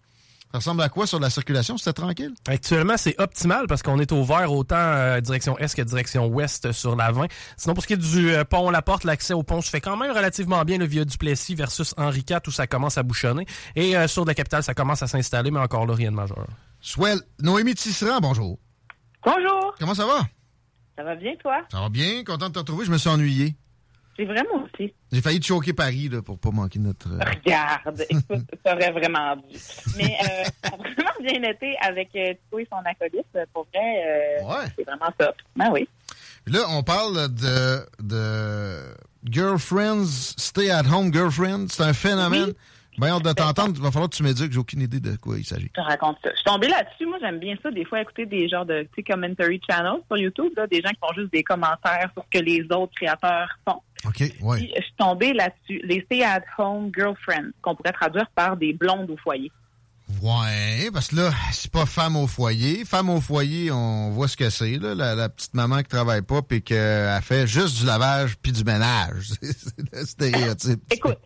Ça 0.52 0.58
ressemble 0.58 0.82
à 0.82 0.89
quoi 0.89 1.06
sur 1.06 1.19
la 1.19 1.30
circulation? 1.30 1.78
C'était 1.78 1.93
tranquille? 1.93 2.34
Actuellement, 2.47 2.97
c'est 2.97 3.13
optimal 3.21 3.67
parce 3.67 3.84
qu'on 3.84 3.99
est 3.99 4.12
au 4.12 4.23
vert 4.23 4.52
autant 4.52 4.75
euh, 4.78 5.21
direction 5.21 5.56
est 5.60 5.75
que 5.75 5.84
direction 5.84 6.25
ouest 6.25 6.71
sur 6.71 6.95
la 6.95 7.12
20. 7.12 7.28
Sinon, 7.56 7.75
pour 7.75 7.84
ce 7.84 7.88
qui 7.88 7.93
est 7.93 7.97
du 7.97 8.32
euh, 8.32 8.43
pont 8.43 8.71
La 8.71 8.82
Porte, 8.82 9.04
l'accès 9.04 9.36
au 9.36 9.43
pont 9.43 9.62
se 9.62 9.69
fait 9.69 9.80
quand 9.80 9.95
même 9.95 10.12
relativement 10.12 10.65
bien 10.65 10.80
le 10.80 10.88
via 10.88 11.06
Duplessis 11.06 11.54
versus 11.54 11.93
Henri 11.97 12.25
IV 12.28 12.39
où 12.47 12.52
ça 12.52 12.65
commence 12.65 12.97
à 12.97 13.04
bouchonner. 13.04 13.45
Et 13.75 13.95
euh, 13.95 14.08
sur 14.08 14.25
la 14.25 14.34
capitale, 14.34 14.63
ça 14.63 14.73
commence 14.73 15.04
à 15.04 15.08
s'installer, 15.08 15.52
mais 15.52 15.60
encore 15.60 15.86
là, 15.86 15.93
rien 15.93 16.10
de 16.10 16.15
majeur. 16.15 16.47
Swell. 16.82 17.21
Noémie 17.39 17.75
Tisserand, 17.75 18.19
bonjour. 18.19 18.58
Bonjour. 19.23 19.75
Comment 19.78 19.93
ça 19.93 20.08
va? 20.08 20.21
Ça 21.00 21.06
va 21.06 21.16
bien, 21.16 21.34
toi? 21.38 21.62
Ça 21.72 21.80
va 21.80 21.88
bien, 21.88 22.26
content 22.26 22.50
de 22.50 22.54
te 22.54 22.60
retrouver. 22.60 22.84
Je 22.86 22.92
me 22.92 22.98
suis 22.98 23.08
ennuyé. 23.08 23.56
C'est 24.18 24.26
vraiment 24.26 24.66
aussi. 24.66 24.94
J'ai 25.14 25.22
failli 25.22 25.40
te 25.40 25.46
choquer 25.46 25.72
Paris 25.72 26.10
là, 26.10 26.22
pour 26.22 26.38
pas 26.38 26.52
manquer 26.52 26.78
notre. 26.80 27.08
euh, 27.10 27.20
Regarde, 27.20 28.06
écoute, 28.10 28.46
ça 28.66 28.74
aurait 28.76 28.92
vraiment 28.92 29.38
dû. 29.38 29.58
Mais 29.96 30.18
euh, 30.22 30.44
ça 30.66 30.72
a 30.74 30.76
vraiment 30.76 31.12
bien 31.22 31.50
été 31.50 31.74
avec 31.82 32.10
euh, 32.18 32.34
Tito 32.34 32.60
et 32.60 32.68
son 32.70 32.80
acolyte. 32.86 33.26
Pour 33.54 33.66
vrai, 33.74 33.80
euh, 34.42 34.44
Ouais. 34.46 34.66
c'est 34.78 34.84
vraiment 34.84 35.10
top. 35.18 35.36
Ben 35.56 35.70
oui. 35.72 35.88
Là, 36.48 36.60
on 36.68 36.84
parle 36.84 37.34
de, 37.34 37.86
de 38.04 38.82
girlfriends, 39.24 40.04
stay 40.38 40.70
at 40.70 40.84
home 40.92 41.14
girlfriends. 41.14 41.68
C'est 41.70 41.84
un 41.84 41.94
phénomène. 41.94 42.54
Ben, 43.00 43.08
hâte 43.08 43.24
de 43.24 43.32
t'entendre. 43.32 43.74
Il 43.76 43.82
va 43.82 43.92
falloir 43.92 44.10
que 44.10 44.16
tu 44.16 44.24
m'éduques. 44.24 44.52
J'ai 44.52 44.60
aucune 44.60 44.82
idée 44.82 45.00
de 45.00 45.16
quoi 45.16 45.38
il 45.38 45.46
s'agit. 45.46 45.72
Je 45.76 45.82
te 45.82 45.88
raconte 45.88 46.18
ça. 46.24 46.32
Je 46.32 46.36
suis 46.36 46.44
tombée 46.44 46.68
là-dessus. 46.68 47.06
Moi, 47.06 47.18
j'aime 47.22 47.40
bien 47.40 47.56
ça, 47.64 47.72
des 47.72 47.86
fois, 47.86 48.02
écouter 48.02 48.26
des 48.26 48.50
genres 48.50 48.66
de 48.66 48.88
commentary 49.08 49.62
channels 49.70 50.02
sur 50.08 50.18
YouTube, 50.18 50.52
là, 50.58 50.68
des 50.68 50.82
gens 50.82 50.90
qui 50.90 51.00
font 51.00 51.14
juste 51.16 51.32
des 51.32 51.44
commentaires 51.44 52.10
sur 52.14 52.24
ce 52.26 52.40
que 52.40 52.44
les 52.44 52.62
autres 52.72 52.94
créateurs 52.96 53.50
font. 53.68 53.82
OK, 54.06 54.20
ouais. 54.42 54.58
Puis, 54.58 54.74
je 54.76 54.82
suis 54.82 54.94
tombée 54.98 55.34
là-dessus. 55.34 55.82
Les 55.86 56.02
stay-at-home 56.02 56.92
girlfriends, 56.94 57.52
qu'on 57.62 57.76
pourrait 57.76 57.94
traduire 57.94 58.30
par 58.36 58.58
des 58.58 58.74
blondes 58.74 59.10
au 59.10 59.18
foyer. 59.18 59.52
Ouais, 60.22 60.89
parce 60.91 61.10
que 61.10 61.15
là, 61.17 61.30
c'est 61.52 61.72
pas 61.72 61.86
femme 61.86 62.15
au 62.17 62.28
foyer. 62.28 62.84
Femme 62.84 63.10
au 63.10 63.22
foyer, 63.22 63.72
on 63.72 64.10
voit 64.10 64.28
ce 64.28 64.36
que 64.36 64.50
c'est, 64.50 64.78
là, 64.78 64.93
la, 64.95 65.15
la 65.15 65.30
petite 65.30 65.54
maman 65.54 65.78
qui 65.78 65.84
travaille 65.88 66.24
pas 66.24 66.41
puis 66.41 66.62
qu'elle 66.62 67.22
fait 67.22 67.48
juste 67.48 67.80
du 67.80 67.86
lavage 67.86 68.36
puis 68.41 68.52
du 68.52 68.63
ménage. 68.63 69.30
c'est 69.41 69.93
le 69.93 70.06
stéréotype. 70.06 70.82
Écoute, 70.91 71.19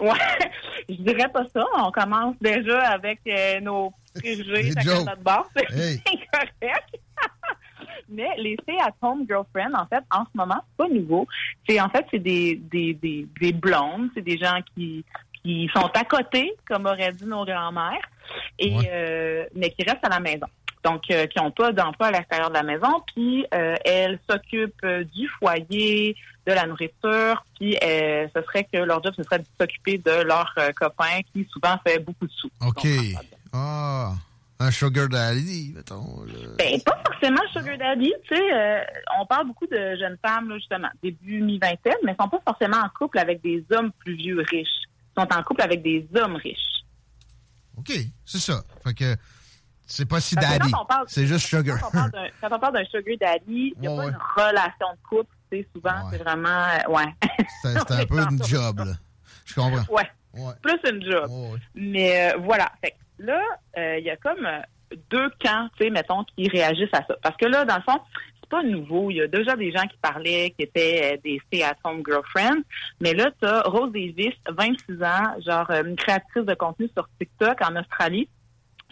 ouais, 0.00 0.48
je 0.88 0.94
dirais 0.94 1.28
pas 1.32 1.44
ça. 1.52 1.64
On 1.78 1.90
commence 1.90 2.36
déjà 2.40 2.80
avec 2.90 3.20
euh, 3.26 3.60
nos 3.60 3.92
préjugés 4.14 4.70
de 4.74 5.04
notre 5.04 5.22
bord. 5.22 5.50
C'est 5.56 5.70
Hey. 5.76 6.02
incorrect. 6.06 6.96
Mais 8.08 8.28
les 8.38 8.56
stay-at-home 8.62 9.24
girlfriends, 9.28 9.74
en 9.74 9.86
fait, 9.86 10.02
en 10.10 10.24
ce 10.24 10.30
moment, 10.36 10.60
c'est 10.70 10.76
pas 10.84 10.88
nouveau. 10.92 11.28
C'est 11.68 11.80
en 11.80 11.88
fait, 11.90 12.04
c'est 12.10 12.18
des, 12.18 12.56
des, 12.56 12.94
des, 12.94 13.28
des 13.40 13.52
blondes, 13.52 14.08
c'est 14.14 14.22
des 14.22 14.38
gens 14.38 14.58
qui 14.74 15.04
qui 15.42 15.70
sont 15.74 15.88
à 15.94 16.04
côté, 16.04 16.52
comme 16.68 16.84
auraient 16.84 17.12
dit 17.14 17.24
nos 17.24 17.46
grands-mères, 17.46 18.04
et 18.58 18.74
euh, 18.90 19.44
mais 19.54 19.70
qui 19.70 19.82
restent 19.82 20.04
à 20.04 20.08
la 20.08 20.20
maison. 20.20 20.46
Donc, 20.82 21.02
euh, 21.10 21.26
qui 21.26 21.38
n'ont 21.38 21.50
pas 21.50 21.72
d'emploi 21.72 22.06
à 22.06 22.10
l'extérieur 22.10 22.48
de 22.48 22.54
la 22.54 22.62
maison, 22.62 23.02
puis 23.14 23.44
euh, 23.52 23.74
elles 23.84 24.18
s'occupent 24.28 24.86
du 25.14 25.28
foyer, 25.38 26.16
de 26.46 26.52
la 26.52 26.66
nourriture, 26.66 27.44
puis 27.58 27.76
ce 27.82 28.42
serait 28.46 28.64
que 28.72 28.78
leur 28.78 29.02
job, 29.02 29.12
ce 29.16 29.22
serait 29.22 29.40
de 29.40 29.44
s'occuper 29.60 29.98
de 29.98 30.22
leurs 30.22 30.52
euh, 30.58 30.70
copains 30.72 31.20
qui 31.32 31.46
souvent 31.52 31.76
fait 31.86 31.98
beaucoup 31.98 32.26
de 32.26 32.32
sous. 32.32 32.50
OK. 32.66 32.86
Ah, 33.52 34.12
un 34.58 34.70
sugar 34.70 35.08
daddy, 35.08 35.72
mettons. 35.74 36.24
là. 36.26 36.48
Ben, 36.58 36.80
pas 36.82 36.98
forcément 37.06 37.42
sugar 37.52 37.76
daddy, 37.76 38.12
tu 38.28 38.36
sais. 38.36 38.54
euh, 38.54 38.80
on 39.20 39.26
parle 39.26 39.48
beaucoup 39.48 39.66
de 39.66 39.96
jeunes 39.96 40.18
femmes, 40.24 40.48
là, 40.48 40.56
justement, 40.56 40.88
début 41.02 41.40
mi-vingtaine, 41.42 41.94
mais 42.04 42.14
sont 42.18 42.28
pas 42.28 42.40
forcément 42.46 42.78
en 42.78 42.88
couple 42.98 43.18
avec 43.18 43.42
des 43.42 43.64
hommes 43.70 43.90
plus 43.98 44.14
vieux 44.14 44.40
riches. 44.50 44.68
Ils 45.16 45.20
sont 45.20 45.28
en 45.34 45.42
couple 45.42 45.62
avec 45.62 45.82
des 45.82 46.06
hommes 46.16 46.36
riches. 46.36 46.79
OK, 47.80 47.92
c'est 48.24 48.38
ça. 48.38 48.62
Fait 48.84 48.94
que 48.94 49.16
c'est 49.86 50.06
pas 50.08 50.20
si 50.20 50.34
daddy. 50.36 50.70
C'est 51.08 51.26
juste 51.26 51.46
sugar. 51.46 51.78
Quand 51.80 51.88
on 52.52 52.58
parle 52.58 52.74
d'un- 52.74 52.84
sugar 52.84 53.16
daddy, 53.20 53.74
il 53.76 53.80
n'y 53.80 53.86
a 53.86 53.90
Ouais, 53.90 53.96
pas 53.96 54.04
ouais. 54.04 54.10
une 54.12 54.18
relation 54.48 54.86
de 54.92 55.08
couple, 55.08 55.34
tu 55.50 55.58
sais, 55.58 55.68
souvent, 55.74 56.10
c'est 56.10 56.18
vraiment, 56.18 56.48
euh, 56.48 56.90
ouais. 56.92 57.14
C'est 57.62 57.76
un 57.92 58.06
peu 58.06 58.20
une 58.20 58.42
job, 58.44 58.78
là. 58.80 58.92
Je 59.44 59.54
comprends. 59.54 59.94
Ouais. 59.94 60.52
Plus 60.62 60.78
une 60.88 61.02
job. 61.10 61.28
Mais 61.74 62.30
euh, 62.32 62.36
voilà. 62.38 62.70
Fait 62.84 62.92
que 62.92 63.24
là, 63.24 63.42
euh, 63.78 63.98
il 63.98 64.04
y 64.04 64.10
a 64.10 64.16
comme 64.16 64.46
euh, 64.46 64.60
deux 65.10 65.28
camps, 65.44 65.68
tu 65.76 65.84
sais, 65.84 65.90
mettons, 65.90 66.22
qui 66.36 66.48
réagissent 66.48 66.92
à 66.94 67.04
ça. 67.06 67.16
Parce 67.22 67.36
que 67.36 67.46
là, 67.46 67.64
dans 67.64 67.76
le 67.76 67.82
fond, 67.82 67.98
pas 68.50 68.62
nouveau. 68.62 69.10
Il 69.10 69.16
y 69.16 69.22
a 69.22 69.26
déjà 69.26 69.56
des 69.56 69.72
gens 69.72 69.86
qui 69.86 69.96
parlaient, 70.02 70.50
qui 70.50 70.64
étaient 70.64 71.14
euh, 71.14 71.16
des 71.24 71.40
stay-at-home 71.46 72.02
girlfriends. 72.04 72.62
Mais 73.00 73.14
là, 73.14 73.30
tu 73.40 73.46
as 73.46 73.62
Rose 73.62 73.92
Davis, 73.92 74.34
26 74.48 75.02
ans, 75.02 75.40
genre 75.46 75.70
euh, 75.70 75.84
une 75.84 75.96
créatrice 75.96 76.44
de 76.44 76.54
contenu 76.54 76.90
sur 76.94 77.08
TikTok 77.18 77.62
en 77.62 77.76
Australie 77.76 78.28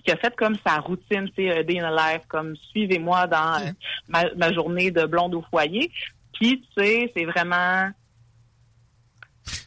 qui 0.05 0.13
a 0.13 0.17
fait 0.17 0.35
comme 0.37 0.57
sa 0.65 0.79
routine, 0.79 1.29
tu 1.37 1.45
sais, 1.45 1.51
euh, 1.51 1.63
Day 1.65 1.81
in 1.81 1.85
a 1.85 2.13
Life, 2.15 2.23
comme 2.29 2.57
suivez-moi 2.71 3.27
dans 3.27 3.75
ma, 4.09 4.25
ma 4.37 4.53
journée 4.53 4.91
de 4.91 5.05
blonde 5.05 5.35
au 5.35 5.43
foyer. 5.51 5.91
Puis, 6.33 6.61
tu 6.61 6.83
sais, 6.83 7.13
c'est 7.15 7.25
vraiment 7.25 7.91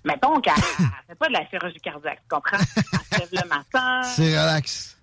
mettons 0.04 0.40
qu'elle 0.40 0.54
elle 0.80 0.86
fait 1.08 1.16
pas 1.16 1.28
de 1.28 1.34
la 1.34 1.48
chirurgie 1.50 1.80
cardiaque, 1.80 2.20
tu 2.22 2.28
comprends? 2.30 2.58
Elle 2.58 2.84
se 2.84 3.20
lève 3.20 3.44
le 3.44 3.50
matin, 3.50 4.02
C'est 4.04 4.40
relax. 4.40 5.01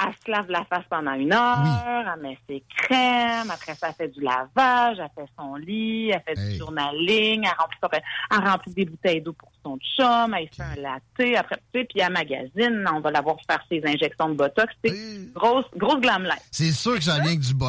Elle 0.00 0.12
se 0.24 0.30
lave 0.30 0.50
la 0.50 0.64
face 0.64 0.84
pendant 0.90 1.12
une 1.14 1.32
heure, 1.32 2.12
elle 2.14 2.20
met 2.22 2.38
ses 2.48 2.62
crèmes, 2.76 3.50
après 3.50 3.74
ça, 3.74 3.88
elle 3.88 3.94
fait 3.94 4.08
du 4.08 4.20
lavage, 4.20 4.98
elle 4.98 5.10
fait 5.14 5.30
son 5.38 5.54
lit, 5.56 6.10
elle 6.10 6.22
fait 6.26 6.34
du 6.34 6.56
journaling, 6.58 7.44
elle 7.44 7.56
remplit, 7.58 7.78
son- 7.82 7.88
elle 8.30 8.48
remplit 8.48 8.72
des 8.74 8.84
bouteilles 8.84 9.20
d'eau 9.20 9.32
pour 9.32 9.50
son 9.64 9.78
chum, 9.78 10.34
elle 10.34 10.48
fait 10.54 10.62
un 10.62 10.74
latte, 10.82 11.38
après, 11.38 11.56
tu 11.72 11.80
sais, 11.80 11.84
puis 11.84 12.00
elle 12.00 12.12
magazine, 12.12 12.84
on 12.92 13.00
va 13.00 13.10
la 13.10 13.20
voir 13.20 13.36
faire 13.48 13.62
ses 13.70 13.80
injections 13.84 14.28
de 14.30 14.34
Botox, 14.34 14.72
sais, 14.84 14.92
grosse, 15.34 15.66
grosse 15.76 16.00
glam. 16.00 16.26
C'est 16.50 16.72
sûr 16.72 16.94
que 16.96 17.02
ça 17.04 17.18
vient 17.20 17.36
que 17.36 17.46
du 17.46 17.54
bot. 17.54 17.68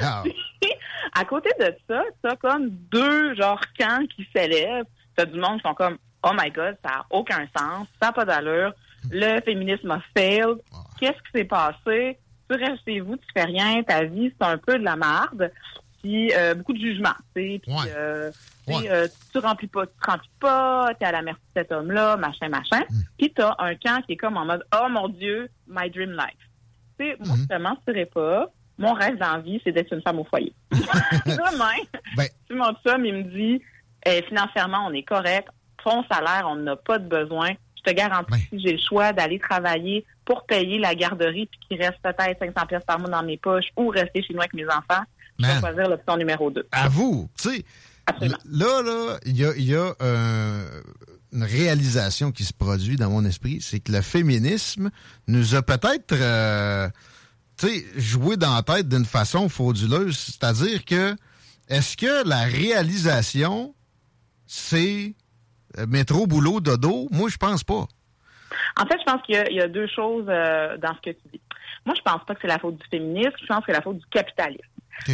Ah. 0.00 0.22
à 1.14 1.24
côté 1.24 1.50
de 1.60 1.74
ça, 1.88 2.02
t'as 2.22 2.36
comme 2.36 2.70
deux 2.70 3.34
genre 3.34 3.60
camps 3.78 4.04
qui 4.14 4.26
s'élèvent. 4.34 4.84
T'as 5.16 5.24
du 5.26 5.38
monde 5.38 5.56
qui 5.60 5.68
sont 5.68 5.74
comme 5.74 5.98
Oh 6.22 6.30
my 6.36 6.50
god, 6.50 6.76
ça 6.84 6.90
n'a 6.90 7.06
aucun 7.10 7.46
sens, 7.56 7.86
ça 8.00 8.08
n'a 8.08 8.12
pas 8.12 8.24
d'allure. 8.24 8.72
Le 9.10 9.40
féminisme 9.42 9.90
a 9.90 10.00
failed. 10.16 10.58
Qu'est-ce 10.98 11.12
qui 11.12 11.38
s'est 11.38 11.44
passé? 11.44 12.18
Tu 12.50 12.56
restes 12.56 12.82
chez 12.86 13.00
vous, 13.00 13.16
tu 13.16 13.26
fais 13.34 13.44
rien, 13.44 13.82
ta 13.82 14.04
vie, 14.04 14.32
c'est 14.38 14.46
un 14.46 14.58
peu 14.58 14.78
de 14.78 14.84
la 14.84 14.96
marde. 14.96 15.50
Puis 16.02 16.32
euh, 16.32 16.54
beaucoup 16.54 16.72
de 16.72 16.78
jugement, 16.78 17.14
tu 17.34 17.42
sais. 17.42 17.60
Puis 17.62 17.74
euh, 17.88 18.30
tu 18.66 18.72
euh, 18.88 19.08
tu 19.32 19.38
remplis 19.38 19.66
pas, 19.66 19.86
tu 19.86 19.92
te 20.00 20.10
remplis 20.10 20.30
pas, 20.40 20.90
t'es 20.98 21.04
à 21.06 21.12
la 21.12 21.22
merci 21.22 21.40
de 21.54 21.60
cet 21.60 21.72
homme-là, 21.72 22.16
machin, 22.16 22.48
machin. 22.48 22.82
Puis 23.18 23.32
t'as 23.34 23.54
un 23.58 23.74
camp 23.74 24.00
qui 24.06 24.12
est 24.12 24.16
comme 24.16 24.36
en 24.36 24.44
mode 24.44 24.64
Oh 24.74 24.88
mon 24.88 25.08
Dieu, 25.08 25.50
my 25.66 25.90
dream 25.90 26.12
life. 26.12 26.38
Tu 26.98 27.06
sais, 27.06 27.16
moi, 27.24 27.36
je 27.40 27.46
te 27.46 27.60
mentirais 27.60 28.06
pas. 28.06 28.50
Mon 28.78 28.92
rêve 28.92 29.18
dans 29.18 29.32
la 29.32 29.38
vie, 29.40 29.60
c'est 29.64 29.72
d'être 29.72 29.92
une 29.92 30.02
femme 30.02 30.20
au 30.20 30.24
foyer. 30.24 30.54
Demain, 30.70 31.82
Ben. 32.16 32.28
si 32.46 32.54
mon 32.54 32.72
chum, 32.86 33.04
il 33.04 33.14
me 33.14 33.22
dit, 33.24 33.60
eh, 34.06 34.22
financièrement, 34.22 34.86
on 34.86 34.92
est 34.92 35.02
correct, 35.02 35.48
ton 35.82 36.04
salaire, 36.04 36.46
on 36.48 36.54
n'a 36.56 36.76
pas 36.76 36.98
de 36.98 37.08
besoin. 37.08 37.50
Te 37.88 37.94
garantis, 37.94 38.40
si 38.50 38.60
j'ai 38.60 38.72
le 38.72 38.78
choix 38.78 39.12
d'aller 39.12 39.38
travailler 39.38 40.04
pour 40.24 40.44
payer 40.44 40.78
la 40.78 40.94
garderie, 40.94 41.46
puis 41.46 41.60
qu'il 41.68 41.82
reste 41.82 41.98
peut-être 42.02 42.38
500 42.38 42.66
pièces 42.66 42.84
par 42.86 42.98
mois 42.98 43.08
dans 43.08 43.22
mes 43.22 43.38
poches, 43.38 43.68
ou 43.76 43.88
rester 43.88 44.22
chez 44.22 44.34
nous 44.34 44.40
avec 44.40 44.52
mes 44.52 44.66
enfants, 44.66 45.04
je 45.38 45.46
vais 45.46 45.60
choisir 45.60 45.88
l'option 45.88 46.16
numéro 46.16 46.50
2. 46.50 46.66
Avoue, 46.72 47.30
tu 47.40 47.50
sais, 47.50 47.64
là, 48.50 48.82
là, 48.82 49.18
il 49.24 49.36
y 49.36 49.44
a, 49.44 49.52
il 49.56 49.64
y 49.64 49.74
a 49.74 49.94
euh, 50.02 50.82
une 51.32 51.44
réalisation 51.44 52.32
qui 52.32 52.44
se 52.44 52.52
produit 52.52 52.96
dans 52.96 53.10
mon 53.10 53.24
esprit, 53.24 53.60
c'est 53.60 53.80
que 53.80 53.92
le 53.92 54.02
féminisme 54.02 54.90
nous 55.26 55.54
a 55.54 55.62
peut-être, 55.62 56.12
euh, 56.12 56.88
tu 57.56 57.68
sais, 57.68 57.86
joué 57.96 58.36
dans 58.36 58.54
la 58.54 58.62
tête 58.62 58.88
d'une 58.88 59.04
façon 59.04 59.48
frauduleuse. 59.48 60.18
C'est-à-dire 60.18 60.84
que, 60.84 61.16
est-ce 61.68 61.96
que 61.96 62.28
la 62.28 62.42
réalisation, 62.42 63.74
c'est 64.46 65.14
métro, 65.88 66.26
boulot, 66.26 66.60
dodo? 66.60 67.08
Moi, 67.10 67.28
je 67.28 67.36
pense 67.36 67.64
pas. 67.64 67.84
En 68.80 68.86
fait, 68.86 68.98
je 68.98 69.04
pense 69.10 69.22
qu'il 69.22 69.34
y 69.34 69.38
a- 69.38 69.50
il 69.50 69.56
y, 69.56 69.60
a 69.60 69.68
deux 69.68 69.86
choses 69.86 70.24
euh, 70.28 70.76
dans 70.78 70.94
ce 70.94 71.00
que 71.10 71.16
tu 71.16 71.28
dis. 71.32 71.40
Moi, 71.84 71.94
je 71.96 72.02
pense 72.02 72.24
pas 72.24 72.34
que 72.34 72.40
c'est 72.42 72.48
la 72.48 72.58
faute 72.58 72.76
du 72.78 72.86
féminisme, 72.90 73.32
je 73.40 73.46
pense 73.46 73.58
que 73.58 73.64
c'est 73.66 73.72
la 73.72 73.82
faute 73.82 73.98
du 73.98 74.06
capitalisme. 74.06 74.62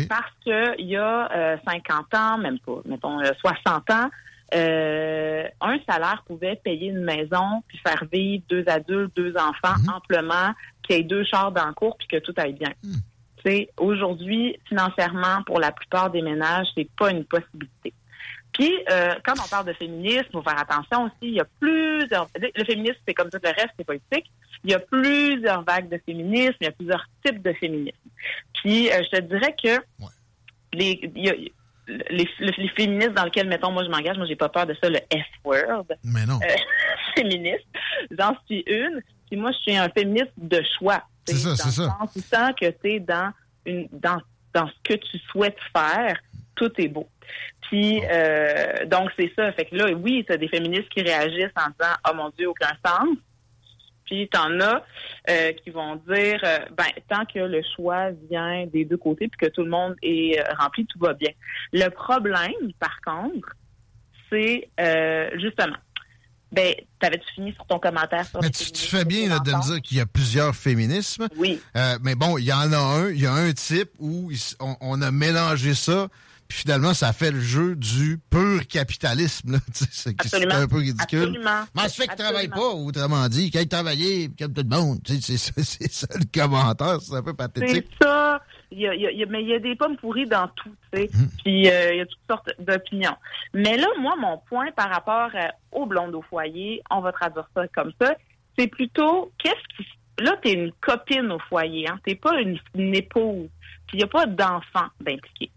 Parce 0.08 0.30
que 0.44 0.80
il 0.80 0.86
y 0.86 0.96
a 0.96 1.30
euh, 1.32 1.56
50 1.66 2.14
ans, 2.14 2.38
même 2.38 2.58
pas, 2.60 2.76
mettons 2.86 3.20
euh, 3.20 3.30
60 3.40 3.90
ans, 3.90 4.08
euh, 4.54 5.46
un 5.60 5.78
salaire 5.88 6.22
pouvait 6.26 6.56
payer 6.56 6.88
une 6.88 7.02
maison 7.02 7.62
puis 7.66 7.78
faire 7.78 8.04
vivre 8.10 8.44
deux 8.48 8.64
adultes, 8.68 9.14
deux 9.16 9.34
enfants 9.36 9.74
amplement, 9.92 10.52
qu'il 10.82 10.96
y 10.96 11.00
ait 11.00 11.02
deux 11.02 11.24
chars 11.24 11.50
dans 11.52 11.66
le 11.66 11.72
cours 11.74 11.96
puis 11.98 12.06
que 12.06 12.18
tout 12.18 12.34
aille 12.36 12.52
bien. 12.54 12.72
Sais, 13.44 13.68
aujourd'hui, 13.78 14.56
financièrement, 14.68 15.42
pour 15.44 15.60
la 15.60 15.70
plupart 15.72 16.10
des 16.10 16.22
ménages, 16.22 16.66
c'est 16.74 16.88
pas 16.96 17.10
une 17.10 17.24
possibilité. 17.24 17.92
Puis, 18.54 18.72
euh, 18.90 19.14
quand 19.24 19.34
on 19.44 19.48
parle 19.48 19.66
de 19.66 19.72
féminisme, 19.74 20.26
faut 20.32 20.42
faire 20.42 20.58
attention 20.58 21.04
aussi, 21.04 21.14
il 21.22 21.34
y 21.34 21.40
a 21.40 21.46
plusieurs... 21.60 22.28
Le 22.36 22.64
féminisme, 22.64 22.96
c'est 23.06 23.12
comme 23.14 23.28
tout 23.28 23.38
le 23.42 23.48
reste, 23.50 23.70
c'est 23.76 23.84
politique. 23.84 24.30
Il 24.64 24.70
y 24.70 24.74
a 24.74 24.78
plusieurs 24.78 25.62
vagues 25.64 25.88
de 25.90 26.00
féminisme, 26.06 26.54
il 26.60 26.64
y 26.64 26.68
a 26.68 26.72
plusieurs 26.72 27.04
types 27.24 27.42
de 27.42 27.52
féminisme. 27.54 27.98
Puis, 28.62 28.90
euh, 28.90 29.02
je 29.02 29.16
te 29.18 29.22
dirais 29.22 29.54
que 29.62 29.80
les, 30.72 31.00
il 31.16 31.24
y 31.26 31.30
a- 31.30 31.34
les, 32.10 32.26
les 32.40 32.68
féministes 32.70 33.12
dans 33.12 33.24
lesquels, 33.24 33.46
mettons, 33.48 33.70
moi, 33.70 33.84
je 33.84 33.90
m'engage, 33.90 34.16
moi, 34.16 34.26
j'ai 34.26 34.36
pas 34.36 34.48
peur 34.48 34.66
de 34.66 34.74
ça, 34.82 34.88
le 34.88 35.00
F-word. 35.12 35.84
Mais 36.02 36.24
non. 36.24 36.38
Euh, 36.42 36.54
féministe. 37.16 37.66
J'en 38.18 38.34
suis 38.46 38.62
une. 38.66 39.02
Puis 39.30 39.38
moi, 39.38 39.50
je 39.52 39.58
suis 39.58 39.76
un 39.76 39.88
féministe 39.90 40.32
de 40.38 40.62
choix. 40.78 41.02
C'est 41.26 41.34
ça, 41.36 41.56
c'est 41.56 41.70
ça. 41.70 41.96
En 42.00 42.06
sens 42.06 42.52
que 42.60 42.70
tu 42.70 42.92
es 42.92 43.00
dans, 43.00 43.32
une, 43.66 43.88
dans, 43.92 44.18
dans 44.54 44.66
ce 44.68 44.72
que 44.84 44.94
tu 44.94 45.18
souhaites 45.30 45.58
faire, 45.76 46.18
tout 46.54 46.70
est 46.78 46.88
beau. 46.88 47.08
Puis, 47.62 48.02
euh, 48.10 48.84
donc, 48.86 49.10
c'est 49.16 49.32
ça. 49.34 49.50
Fait 49.52 49.64
que 49.64 49.76
là, 49.76 49.92
oui, 49.92 50.24
tu 50.26 50.32
as 50.32 50.36
des 50.36 50.48
féministes 50.48 50.88
qui 50.90 51.02
réagissent 51.02 51.52
en 51.56 51.70
disant 51.70 51.94
«Oh 52.08 52.14
mon 52.14 52.30
Dieu, 52.30 52.48
aucun 52.48 52.72
sens». 52.84 53.16
Puis, 54.04 54.28
t'en 54.28 54.60
as 54.60 54.84
euh, 55.30 55.52
qui 55.52 55.70
vont 55.70 55.96
dire 55.96 56.38
euh, 56.44 56.58
ben 56.76 56.84
tant 57.08 57.24
que 57.24 57.38
le 57.38 57.62
choix 57.74 58.10
vient 58.30 58.66
des 58.66 58.84
deux 58.84 58.98
côtés 58.98 59.28
puis 59.28 59.48
que 59.48 59.50
tout 59.50 59.62
le 59.62 59.70
monde 59.70 59.94
est 60.02 60.38
rempli, 60.58 60.84
tout 60.84 60.98
va 60.98 61.14
bien. 61.14 61.30
Le 61.72 61.88
problème, 61.88 62.52
par 62.78 63.00
contre, 63.00 63.56
c'est 64.30 64.68
justement 65.36 65.76
ben, 66.54 66.72
t'avais-tu 67.00 67.26
fini 67.34 67.52
sur 67.52 67.66
ton 67.66 67.78
commentaire 67.78 68.24
sur 68.26 68.40
Mais 68.40 68.50
tu, 68.50 68.70
tu 68.70 68.86
fais 68.86 69.04
bien 69.04 69.28
là, 69.28 69.40
de 69.40 69.50
me 69.50 69.62
dire 69.62 69.82
qu'il 69.82 69.98
y 69.98 70.00
a 70.00 70.06
plusieurs 70.06 70.54
féminismes. 70.54 71.26
Oui. 71.36 71.60
Euh, 71.76 71.98
mais 72.02 72.14
bon, 72.14 72.38
il 72.38 72.44
y 72.44 72.52
en 72.52 72.72
a 72.72 72.78
un, 72.78 73.10
il 73.10 73.20
y 73.20 73.26
a 73.26 73.32
un 73.32 73.52
type 73.52 73.90
où 73.98 74.30
on, 74.60 74.76
on 74.80 75.02
a 75.02 75.10
mélangé 75.10 75.74
ça, 75.74 76.08
finalement, 76.54 76.94
ça 76.94 77.12
fait 77.12 77.30
le 77.30 77.40
jeu 77.40 77.76
du 77.76 78.18
pur 78.30 78.66
capitalisme. 78.68 79.58
Tu 79.74 79.84
C'est 79.90 80.14
c'est 80.22 80.52
un 80.52 80.66
peu 80.66 80.76
ridicule. 80.78 81.22
Absolument. 81.22 81.64
Mais 81.74 81.82
ça 81.82 81.88
fait 81.88 82.06
qu'il 82.08 82.16
travaille 82.16 82.46
Absolument. 82.46 82.72
pas, 82.72 83.00
autrement 83.00 83.28
dit, 83.28 83.50
qu'il 83.50 83.60
aille 83.60 83.68
travailler, 83.68 84.30
comme 84.38 84.52
tout 84.52 84.62
le 84.68 84.76
monde. 84.76 84.98
Tu 85.04 85.20
C'est 85.20 85.36
ça, 85.36 85.52
c'est 85.62 85.90
ça 85.92 86.06
le 86.14 86.24
commentaire, 86.32 87.00
c'est 87.00 87.14
un 87.14 87.22
peu 87.22 87.30
C'est 87.30 87.36
pathétique. 87.36 87.88
ça. 88.00 88.42
Il 88.70 88.80
y 88.80 88.88
a, 88.88 88.94
il 88.94 89.20
y 89.20 89.26
mais 89.26 89.42
il 89.42 89.48
y 89.48 89.54
a 89.54 89.60
des 89.60 89.76
pommes 89.76 89.96
pourries 89.96 90.26
dans 90.26 90.48
tout, 90.48 90.74
tu 90.92 91.02
sais. 91.02 91.10
Hum. 91.14 91.28
Puis 91.44 91.68
euh, 91.68 91.92
il 91.92 91.98
y 91.98 92.00
a 92.00 92.06
toutes 92.06 92.18
sortes 92.28 92.50
d'opinions. 92.58 93.16
Mais 93.52 93.76
là, 93.76 93.86
moi, 94.00 94.14
mon 94.18 94.38
point 94.48 94.72
par 94.72 94.90
rapport 94.90 95.30
euh, 95.34 95.46
aux 95.70 95.86
blondes 95.86 96.14
au 96.14 96.22
foyer, 96.22 96.82
on 96.90 97.00
va 97.00 97.12
traduire 97.12 97.48
ça 97.54 97.68
comme 97.68 97.92
ça, 98.00 98.14
c'est 98.58 98.66
plutôt 98.68 99.32
qu'est-ce 99.38 99.76
qui 99.76 99.88
là, 100.20 100.36
t'es 100.42 100.52
une 100.52 100.72
copine 100.80 101.30
au 101.32 101.38
foyer, 101.48 101.88
hein. 101.88 101.98
T'es 102.04 102.14
pas 102.14 102.40
une, 102.40 102.58
une 102.74 102.94
épouse. 102.94 103.48
Puis 103.86 103.94
il 103.94 103.98
n'y 103.98 104.04
a 104.04 104.08
pas 104.08 104.26
d'enfant 104.26 104.86
d'impliqué. 105.00 105.50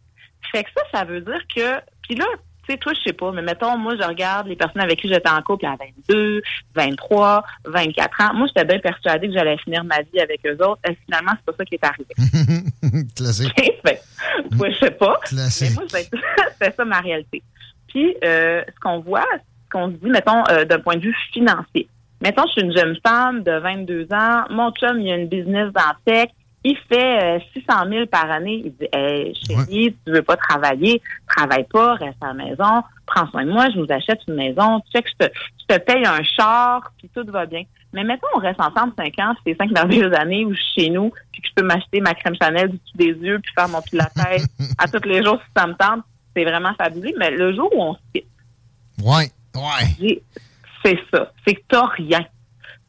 Fait 0.51 0.63
que 0.63 0.69
ça, 0.75 0.83
ça 0.99 1.03
veut 1.03 1.21
dire 1.21 1.41
que. 1.53 1.81
Puis 2.03 2.15
là, 2.15 2.25
tu 2.67 2.73
sais, 2.73 2.77
toi, 2.79 2.93
je 2.93 3.01
sais 3.01 3.13
pas, 3.13 3.31
mais 3.31 3.41
mettons, 3.41 3.77
moi, 3.77 3.95
je 3.99 4.05
regarde 4.05 4.47
les 4.47 4.55
personnes 4.55 4.81
avec 4.81 4.99
qui 4.99 5.07
j'étais 5.07 5.29
en 5.29 5.41
couple 5.41 5.65
à 5.65 5.77
22, 6.09 6.41
23, 6.75 7.43
24 7.65 8.21
ans. 8.21 8.33
Moi, 8.33 8.47
j'étais 8.47 8.65
bien 8.65 8.79
persuadée 8.79 9.27
que 9.27 9.33
j'allais 9.33 9.57
finir 9.59 9.83
ma 9.85 10.01
vie 10.01 10.19
avec 10.19 10.45
eux 10.45 10.57
autres. 10.63 10.81
Et 10.89 10.97
finalement, 11.05 11.31
c'est 11.37 11.45
pas 11.45 11.53
ça 11.57 11.65
qui 11.65 11.75
est 11.75 11.85
arrivé. 11.85 13.05
Classique. 13.15 13.53
fait, 13.85 14.01
ouais, 14.59 14.71
je 14.73 14.77
sais 14.79 14.91
pas. 14.91 15.19
Classique. 15.23 15.69
Mais 15.69 15.75
moi, 15.75 15.83
c'est 15.87 16.09
c'est 16.61 16.75
ça 16.75 16.85
ma 16.85 16.99
réalité. 16.99 17.41
Puis, 17.87 18.15
euh, 18.23 18.63
ce 18.67 18.79
qu'on 18.81 18.99
voit, 18.99 19.25
ce 19.33 19.69
qu'on 19.71 19.87
se 19.87 19.95
dit, 19.95 20.09
mettons, 20.09 20.43
euh, 20.49 20.65
d'un 20.65 20.79
point 20.79 20.95
de 20.95 21.01
vue 21.01 21.15
financier. 21.31 21.87
Mettons, 22.21 22.43
je 22.47 22.51
suis 22.53 22.61
une 22.61 22.75
jeune 22.75 22.97
femme 23.05 23.43
de 23.43 23.51
22 23.59 24.07
ans. 24.11 24.43
Mon 24.49 24.71
chum, 24.71 24.99
il 24.99 25.11
a 25.11 25.15
une 25.15 25.29
business 25.29 25.71
dans 25.71 25.81
le 25.89 26.11
tech. 26.11 26.29
Il 26.69 26.77
fait 26.89 27.37
euh, 27.37 27.39
600 27.53 27.89
000 27.89 28.05
par 28.07 28.29
année. 28.29 28.61
Il 28.65 28.71
dit, 28.75 28.87
hey, 28.91 29.33
chérie, 29.35 29.95
tu 30.05 30.11
veux 30.11 30.21
pas 30.21 30.35
travailler, 30.35 31.01
travaille 31.27 31.65
pas, 31.65 31.93
reste 31.95 32.17
à 32.21 32.27
la 32.27 32.33
maison, 32.33 32.83
prends 33.05 33.27
soin 33.29 33.45
de 33.45 33.51
moi, 33.51 33.69
je 33.73 33.77
nous 33.79 33.87
achète 33.89 34.19
une 34.27 34.35
maison. 34.35 34.79
Tu 34.81 34.91
sais 34.93 35.01
que 35.03 35.09
je 35.09 35.25
te, 35.27 35.31
je 35.61 35.75
te 35.75 35.79
paye 35.81 36.05
un 36.05 36.23
char, 36.23 36.91
puis 36.97 37.09
tout 37.13 37.25
va 37.31 37.45
bien. 37.45 37.63
Mais 37.93 38.03
mettons, 38.03 38.27
on 38.35 38.39
reste 38.39 38.59
ensemble 38.59 38.93
5 38.97 39.13
ans, 39.19 39.33
c'est 39.45 39.55
5 39.57 39.71
merveilleuses 39.71 40.13
années 40.13 40.43
où 40.45 40.53
je 40.53 40.61
suis 40.61 40.81
chez 40.83 40.89
nous, 40.89 41.11
puis 41.31 41.41
que 41.41 41.47
je 41.47 41.53
peux 41.55 41.63
m'acheter 41.65 42.01
ma 42.01 42.13
crème 42.13 42.35
Chanel 42.41 42.69
du 42.69 42.77
dessus 42.77 42.97
des 42.97 43.25
yeux, 43.27 43.39
puis 43.39 43.53
faire 43.57 43.69
mon 43.69 43.81
pilates 43.81 44.11
à 44.77 44.87
tous 44.87 45.07
les 45.07 45.23
jours 45.23 45.39
si 45.45 45.51
ça 45.55 45.67
me 45.67 45.73
tente. 45.73 46.03
C'est 46.35 46.43
vraiment 46.43 46.73
fabuleux. 46.77 47.13
Mais 47.17 47.31
le 47.31 47.55
jour 47.55 47.69
où 47.73 47.81
on 47.81 47.93
se 47.93 47.99
quitte, 48.13 48.27
Ouais, 49.01 49.31
ouais. 49.55 50.21
c'est 50.83 50.99
ça. 51.13 51.31
C'est 51.47 51.55
que 51.55 51.61
t'as 51.67 51.85
rien. 51.87 52.25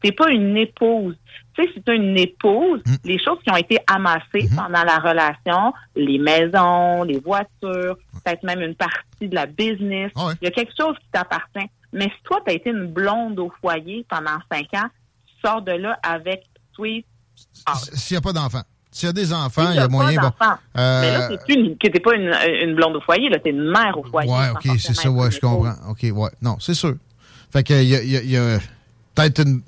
T'es 0.01 0.11
pas 0.11 0.29
une 0.31 0.57
épouse. 0.57 1.15
Tu 1.59 1.65
sais, 1.67 1.73
si 1.73 1.81
t'as 1.81 1.93
une 1.93 2.17
épouse, 2.17 2.81
les 3.03 3.21
choses 3.21 3.37
qui 3.43 3.51
ont 3.51 3.57
été 3.57 3.79
amassées 3.87 4.47
pendant 4.55 4.83
la 4.83 4.97
relation, 4.99 5.73
les 5.95 6.17
maisons, 6.17 7.03
les 7.03 7.19
voitures, 7.19 7.97
peut-être 8.23 8.43
même 8.43 8.61
une 8.61 8.75
partie 8.75 9.27
de 9.27 9.35
la 9.35 9.45
business, 9.45 10.11
il 10.41 10.45
y 10.45 10.47
a 10.47 10.51
quelque 10.51 10.71
chose 10.79 10.95
qui 10.99 11.07
t'appartient. 11.11 11.69
Mais 11.91 12.05
si 12.05 12.23
toi, 12.23 12.39
t'as 12.45 12.53
été 12.53 12.69
une 12.69 12.85
blonde 12.87 13.39
au 13.39 13.51
foyer 13.61 14.05
pendant 14.09 14.37
cinq 14.51 14.67
ans, 14.75 14.87
tu 15.27 15.33
sors 15.45 15.61
de 15.61 15.71
là 15.73 15.99
avec 16.03 16.43
sweet. 16.75 17.05
S'il 17.93 18.15
n'y 18.15 18.17
a 18.17 18.21
pas 18.21 18.33
d'enfants. 18.33 18.63
S'il 18.91 19.07
y 19.07 19.09
a 19.09 19.13
des 19.13 19.33
enfants, 19.33 19.69
il 19.71 19.75
y 19.75 19.79
a 19.79 19.87
moyen. 19.87 20.21
Bon, 20.21 20.31
euh, 20.77 21.01
Mais 21.01 21.11
là, 21.11 21.29
t'es 21.79 21.99
pas 21.99 22.15
une, 22.15 22.33
une 22.63 22.75
blonde 22.75 22.95
au 22.95 23.01
foyer, 23.01 23.29
là, 23.29 23.39
t'es 23.39 23.49
une 23.51 23.69
mère 23.69 23.97
au 23.97 24.03
foyer. 24.03 24.29
Ouais, 24.31 24.47
sans 24.47 24.53
ok, 24.71 24.79
c'est 24.79 24.93
ça, 24.95 25.09
ouais, 25.11 25.31
je 25.31 25.39
comprends. 25.39 25.75
Ok, 25.89 25.99
ouais. 26.11 26.29
Non, 26.41 26.57
c'est 26.59 26.73
sûr. 26.73 26.95
Fait 27.51 27.63
que, 27.63 27.73
il 27.73 27.89
y 27.89 27.95
a, 27.95 28.03
y 28.03 28.17
a- 28.17 28.21
il 28.21 28.31
y 28.31 28.37
a 28.37 28.59
peut-être 29.15 29.41
une- 29.45 29.61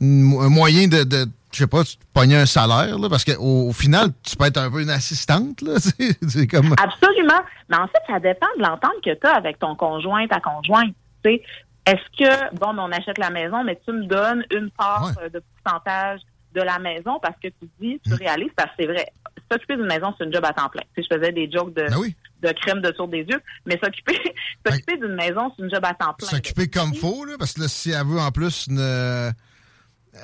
un 0.00 0.48
moyen 0.48 0.88
de, 0.88 1.04
de 1.04 1.26
je 1.52 1.58
sais 1.58 1.66
pas, 1.66 1.82
pogner 2.12 2.36
un 2.36 2.44
salaire, 2.46 2.98
là, 2.98 3.08
parce 3.08 3.24
qu'au 3.24 3.68
au 3.68 3.72
final, 3.72 4.10
tu 4.22 4.36
peux 4.36 4.44
être 4.44 4.58
un 4.58 4.70
peu 4.70 4.82
une 4.82 4.90
assistante, 4.90 5.62
là. 5.62 5.74
C'est 6.28 6.46
comme. 6.46 6.74
Absolument. 6.76 7.40
Mais 7.70 7.76
en 7.76 7.86
fait, 7.86 8.02
ça 8.06 8.20
dépend 8.20 8.46
de 8.58 8.62
l'entente 8.62 9.00
que 9.02 9.14
tu 9.14 9.26
as 9.26 9.34
avec 9.34 9.58
ton 9.58 9.74
conjoint, 9.74 10.26
ta 10.26 10.40
conjointe. 10.40 10.94
Tu 11.24 11.30
sais, 11.30 11.42
est-ce 11.86 12.18
que, 12.24 12.56
bon, 12.56 12.74
on 12.78 12.92
achète 12.92 13.16
la 13.18 13.30
maison, 13.30 13.64
mais 13.64 13.80
tu 13.86 13.92
me 13.92 14.04
donnes 14.06 14.44
une 14.50 14.70
part 14.70 15.12
euh, 15.22 15.28
de 15.30 15.42
pourcentage 15.62 16.20
de 16.54 16.60
la 16.60 16.78
maison 16.78 17.18
parce 17.22 17.36
que 17.42 17.48
tu 17.48 17.68
dis, 17.80 18.00
Mm. 18.04 18.10
tu 18.10 18.14
réalises, 18.14 18.50
parce 18.56 18.70
que 18.70 18.74
c'est 18.80 18.86
vrai, 18.86 19.06
s'occuper 19.50 19.76
d'une 19.76 19.86
maison, 19.86 20.12
c'est 20.18 20.24
une 20.24 20.32
job 20.34 20.44
à 20.44 20.52
temps 20.52 20.68
plein. 20.68 20.82
Tu 20.94 21.02
sais, 21.02 21.08
je 21.10 21.16
faisais 21.16 21.32
des 21.32 21.50
jokes 21.50 21.72
de, 21.74 21.86
Ben 21.88 22.12
de 22.42 22.52
crème 22.52 22.80
de 22.82 22.90
tour 22.90 23.08
des 23.08 23.20
yeux, 23.22 23.40
mais 23.64 23.78
s'occuper 23.82 24.18
s'occuper 24.66 24.98
d'une 24.98 25.14
maison, 25.14 25.52
c'est 25.56 25.62
une 25.64 25.70
job 25.70 25.84
à 25.84 25.94
temps 25.94 26.12
plein. 26.14 26.28
S'occuper 26.28 26.68
comme 26.68 26.94
faut, 26.94 27.24
là, 27.24 27.34
parce 27.38 27.54
que 27.54 27.62
là, 27.62 27.68
si 27.68 27.92
elle 27.92 28.06
veut 28.06 28.20
en 28.20 28.30
plus 28.30 28.66
une, 28.68 29.32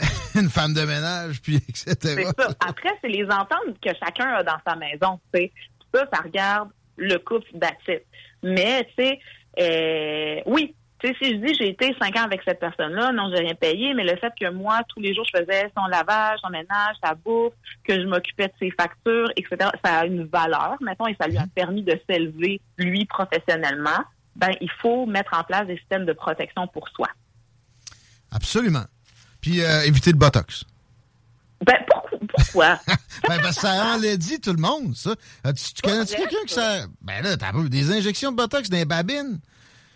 une 0.35 0.49
femme 0.49 0.75
de 0.75 0.83
ménage, 0.83 1.41
puis 1.43 1.57
etc. 1.57 1.97
C'est 2.01 2.25
ça. 2.25 2.49
Après, 2.67 2.91
c'est 3.01 3.09
les 3.09 3.25
ententes 3.25 3.79
que 3.83 3.91
chacun 4.03 4.29
a 4.35 4.43
dans 4.43 4.59
sa 4.67 4.77
maison. 4.77 5.21
tu 5.33 5.41
sais. 5.41 5.53
Ça, 5.95 6.07
ça 6.13 6.23
regarde 6.23 6.71
le 6.97 7.19
couple 7.19 7.47
d'attitude. 7.55 8.03
Mais, 8.43 8.89
tu 8.97 9.05
sais, 9.05 9.21
euh, 9.61 10.41
oui, 10.47 10.75
si 11.05 11.15
je 11.21 11.37
dis 11.37 11.55
j'ai 11.55 11.69
été 11.71 11.95
cinq 12.01 12.17
ans 12.17 12.25
avec 12.25 12.43
cette 12.45 12.61
personne-là, 12.61 13.13
non, 13.13 13.31
j'ai 13.35 13.43
rien 13.43 13.55
payé, 13.55 13.93
mais 13.95 14.05
le 14.05 14.17
fait 14.17 14.33
que 14.39 14.51
moi, 14.51 14.81
tous 14.89 15.01
les 15.01 15.15
jours, 15.15 15.25
je 15.33 15.41
faisais 15.41 15.71
son 15.77 15.87
lavage, 15.87 16.39
son 16.41 16.51
ménage, 16.51 16.97
sa 17.03 17.15
bouffe, 17.15 17.53
que 17.85 18.01
je 18.01 18.07
m'occupais 18.07 18.49
de 18.49 18.53
ses 18.61 18.71
factures, 18.71 19.31
etc., 19.37 19.71
ça 19.85 20.01
a 20.01 20.07
une 20.07 20.25
valeur, 20.25 20.77
mettons, 20.81 21.07
et 21.07 21.17
ça 21.21 21.27
lui 21.27 21.39
a 21.39 21.47
permis 21.55 21.83
de 21.83 21.99
s'élever, 22.09 22.61
lui, 22.79 23.05
professionnellement. 23.07 24.05
Ben, 24.37 24.51
il 24.61 24.71
faut 24.71 25.07
mettre 25.07 25.39
en 25.39 25.45
place 25.45 25.67
des 25.67 25.77
systèmes 25.77 26.07
de 26.07 26.13
protection 26.13 26.67
pour 26.69 26.89
soi. 26.89 27.09
Absolument. 28.31 28.85
Puis 29.43 29.61
euh, 29.61 29.83
éviter 29.83 30.13
le 30.13 30.17
botox. 30.19 30.65
Ben, 31.67 31.77
pourquoi? 31.87 32.19
pourquoi? 32.29 32.81
ben, 33.29 33.39
parce 33.43 33.57
que 33.57 33.61
ça 33.63 33.95
enlaidit 33.95 34.41
tout 34.41 34.53
le 34.53 34.61
monde, 34.61 34.95
ça. 34.97 35.11
Tu, 35.47 35.75
tu 35.75 35.83
connais-tu 35.83 36.17
quelqu'un 36.17 36.45
que 36.47 36.51
ça. 36.51 36.87
Ben 37.03 37.23
là, 37.23 37.37
t'as 37.37 37.53
des 37.69 37.93
injections 37.93 38.33
de 38.33 38.37
botox 38.37 38.71
dans 38.71 38.79
les 38.79 38.85
babines? 38.87 39.39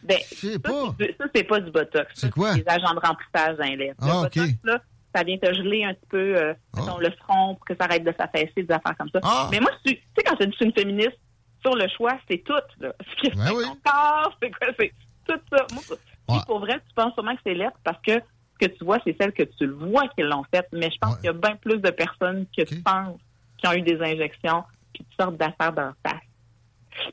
Ben, 0.02 0.18
Je 0.30 0.37
sais 0.37 0.52
ça, 0.52 0.59
pas. 0.59 0.94
c'est- 1.00 1.16
ça, 1.18 1.24
c'est 1.35 1.44
pas 1.44 1.61
du 1.61 1.70
botox. 1.70 2.06
C'est 2.14 2.30
quoi? 2.30 2.54
des 2.54 2.64
agents 2.66 2.94
de 2.94 3.00
remplissage 3.00 3.56
dans 3.56 3.64
les 3.64 3.76
lèvres. 3.76 3.96
Le 4.02 4.09
Ah, 4.11 4.20
OK. 4.22 4.35
botox, 4.37 4.52
là, 4.64 4.80
ça 5.14 5.22
vient 5.24 5.38
te 5.38 5.52
geler 5.54 5.85
un 5.85 5.94
petit 5.94 6.06
peu 6.11 6.37
euh, 6.37 6.54
mettons, 6.76 6.98
le 6.98 7.11
front 7.24 7.54
pour 7.54 7.64
que 7.64 7.74
ça 7.74 7.85
arrête 7.87 8.04
de 8.04 8.12
s'affaisser, 8.18 8.52
des 8.62 8.70
affaires 8.72 8.96
comme 8.98 9.09
ça. 9.12 9.20
Ah. 9.24 9.48
Mais 9.50 9.59
moi, 9.61 9.70
tu 9.85 9.92
sais, 9.94 10.00
quand 10.24 10.37
je 10.38 10.44
dis 10.44 10.50
que 10.50 10.52
je 10.52 10.56
suis 10.56 10.64
une 10.66 10.72
féministe, 10.74 11.18
sur 11.64 11.74
le 11.74 11.88
choix, 11.96 12.16
c'est 12.30 12.44
tout. 12.44 12.52
Là. 12.80 12.92
Ce 13.00 13.22
qui 13.28 13.37
Ben 13.37 13.50
oui. 13.54 13.64
corps, 13.85 14.37
c'est 14.40 14.50
quoi? 14.50 14.68
C'est 14.78 14.92
tout 15.26 15.40
ça. 15.50 15.66
Moi, 15.72 15.82
puis 16.28 16.38
pour 16.46 16.61
vrai, 16.61 16.74
tu 16.87 16.94
penses 16.94 17.14
sûrement 17.14 17.35
que 17.35 17.40
c'est 17.44 17.54
lettre 17.54 17.76
parce 17.82 18.00
que 18.06 18.20
que 18.59 18.66
tu 18.66 18.85
vois, 18.85 18.99
c'est 19.05 19.16
celles 19.21 19.33
que 19.33 19.42
tu 19.42 19.66
le 19.66 19.75
vois 19.75 20.09
qui 20.09 20.23
l'ont 20.23 20.45
fait. 20.53 20.66
Mais 20.73 20.90
je 20.90 20.99
pense 20.99 21.16
qu'il 21.16 21.27
y 21.27 21.29
a 21.29 21.33
bien 21.33 21.57
plus 21.57 21.79
de 21.79 21.90
personnes 21.90 22.47
que 22.57 22.62
tu 22.62 22.77
penses 22.83 23.19
qui 23.59 23.66
ont 23.66 23.73
eu 23.73 23.83
des 23.83 24.01
injections 24.01 24.64
puis 24.92 25.05
toutes 25.05 25.25
sortes 25.25 25.37
d'affaires 25.37 25.73
dans 25.73 25.83
la 25.83 25.97
face. 26.07 26.23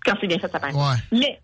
Quand 0.06 0.16
c'est 0.20 0.28
bien 0.28 0.40
fait, 0.40 0.48
ça 0.48 0.60
paraît. 0.60 0.74
Ouais. 0.74 0.96
Mais 1.12 1.40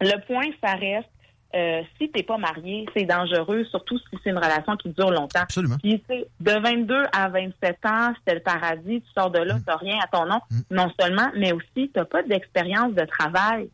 le 0.00 0.26
point, 0.26 0.46
ça 0.62 0.74
reste, 0.74 1.08
euh, 1.54 1.82
si 1.96 2.10
t'es 2.10 2.22
pas 2.22 2.36
marié, 2.36 2.86
c'est 2.94 3.04
dangereux, 3.04 3.64
surtout 3.66 3.98
si 3.98 4.18
c'est 4.22 4.30
une 4.30 4.38
relation 4.38 4.76
qui 4.76 4.90
dure 4.90 5.10
longtemps. 5.10 5.40
Absolument. 5.40 5.76
Puis, 5.82 6.02
de 6.40 6.52
22 6.52 7.04
à 7.12 7.28
27 7.28 7.78
ans, 7.86 8.12
c'était 8.18 8.34
le 8.34 8.42
paradis, 8.42 9.00
tu 9.00 9.12
sors 9.16 9.30
de 9.30 9.38
là, 9.38 9.56
t'as 9.64 9.76
rien 9.76 9.98
à 10.02 10.08
ton 10.08 10.26
nom, 10.26 10.40
non 10.70 10.92
seulement, 11.00 11.30
mais 11.36 11.52
aussi, 11.52 11.90
t'as 11.94 12.04
pas 12.04 12.22
d'expérience 12.22 12.94
de 12.94 13.04
travail. 13.04 13.70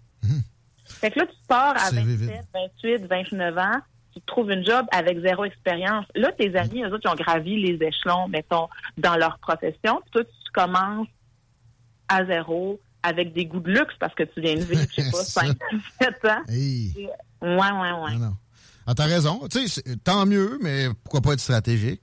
Fait 0.87 1.11
que 1.11 1.21
là, 1.21 1.27
tu 1.27 1.37
pars 1.49 1.75
à 1.77 1.89
C'est 1.91 1.97
27, 1.97 2.07
vivide. 2.07 2.43
28, 2.53 3.07
29 3.07 3.59
ans, 3.59 3.79
tu 4.15 4.21
te 4.21 4.27
trouves 4.27 4.51
une 4.51 4.65
job 4.65 4.87
avec 4.93 5.21
zéro 5.21 5.45
expérience. 5.45 6.07
Là, 6.15 6.33
tes 6.33 6.55
amis, 6.57 6.83
eux 6.83 6.93
autres, 6.93 7.03
ils 7.05 7.11
ont 7.11 7.15
gravi 7.17 7.61
les 7.61 7.85
échelons, 7.87 8.29
mettons, 8.29 8.69
dans 8.97 9.17
leur 9.17 9.39
profession. 9.39 10.01
Puis 10.03 10.11
toi, 10.13 10.25
tu 10.25 10.53
commences 10.53 11.09
à 12.09 12.25
zéro 12.25 12.81
avec 13.03 13.33
des 13.35 13.47
goûts 13.47 13.61
de 13.61 13.73
luxe 13.73 13.95
parce 13.99 14.15
que 14.15 14.23
tu 14.23 14.41
viens 14.41 14.55
de 14.55 14.61
vivre, 14.61 14.87
je 14.97 15.03
sais 15.03 15.11
pas, 15.11 15.19
Ça. 15.25 15.41
5, 15.43 15.57
7 16.01 16.25
ans. 16.27 16.43
Hey. 16.49 16.93
Ouais, 17.43 17.51
ouais, 17.51 17.93
ouais. 17.93 18.13
Non, 18.13 18.19
non. 18.19 18.37
Ah, 18.87 18.95
t'as 18.95 19.07
raison. 19.07 19.47
Tu 19.51 19.67
sais, 19.69 19.83
tant 20.03 20.27
mieux, 20.27 20.59
mais 20.63 20.89
pourquoi 21.03 21.21
pas 21.21 21.33
être 21.33 21.41
stratégique? 21.41 22.03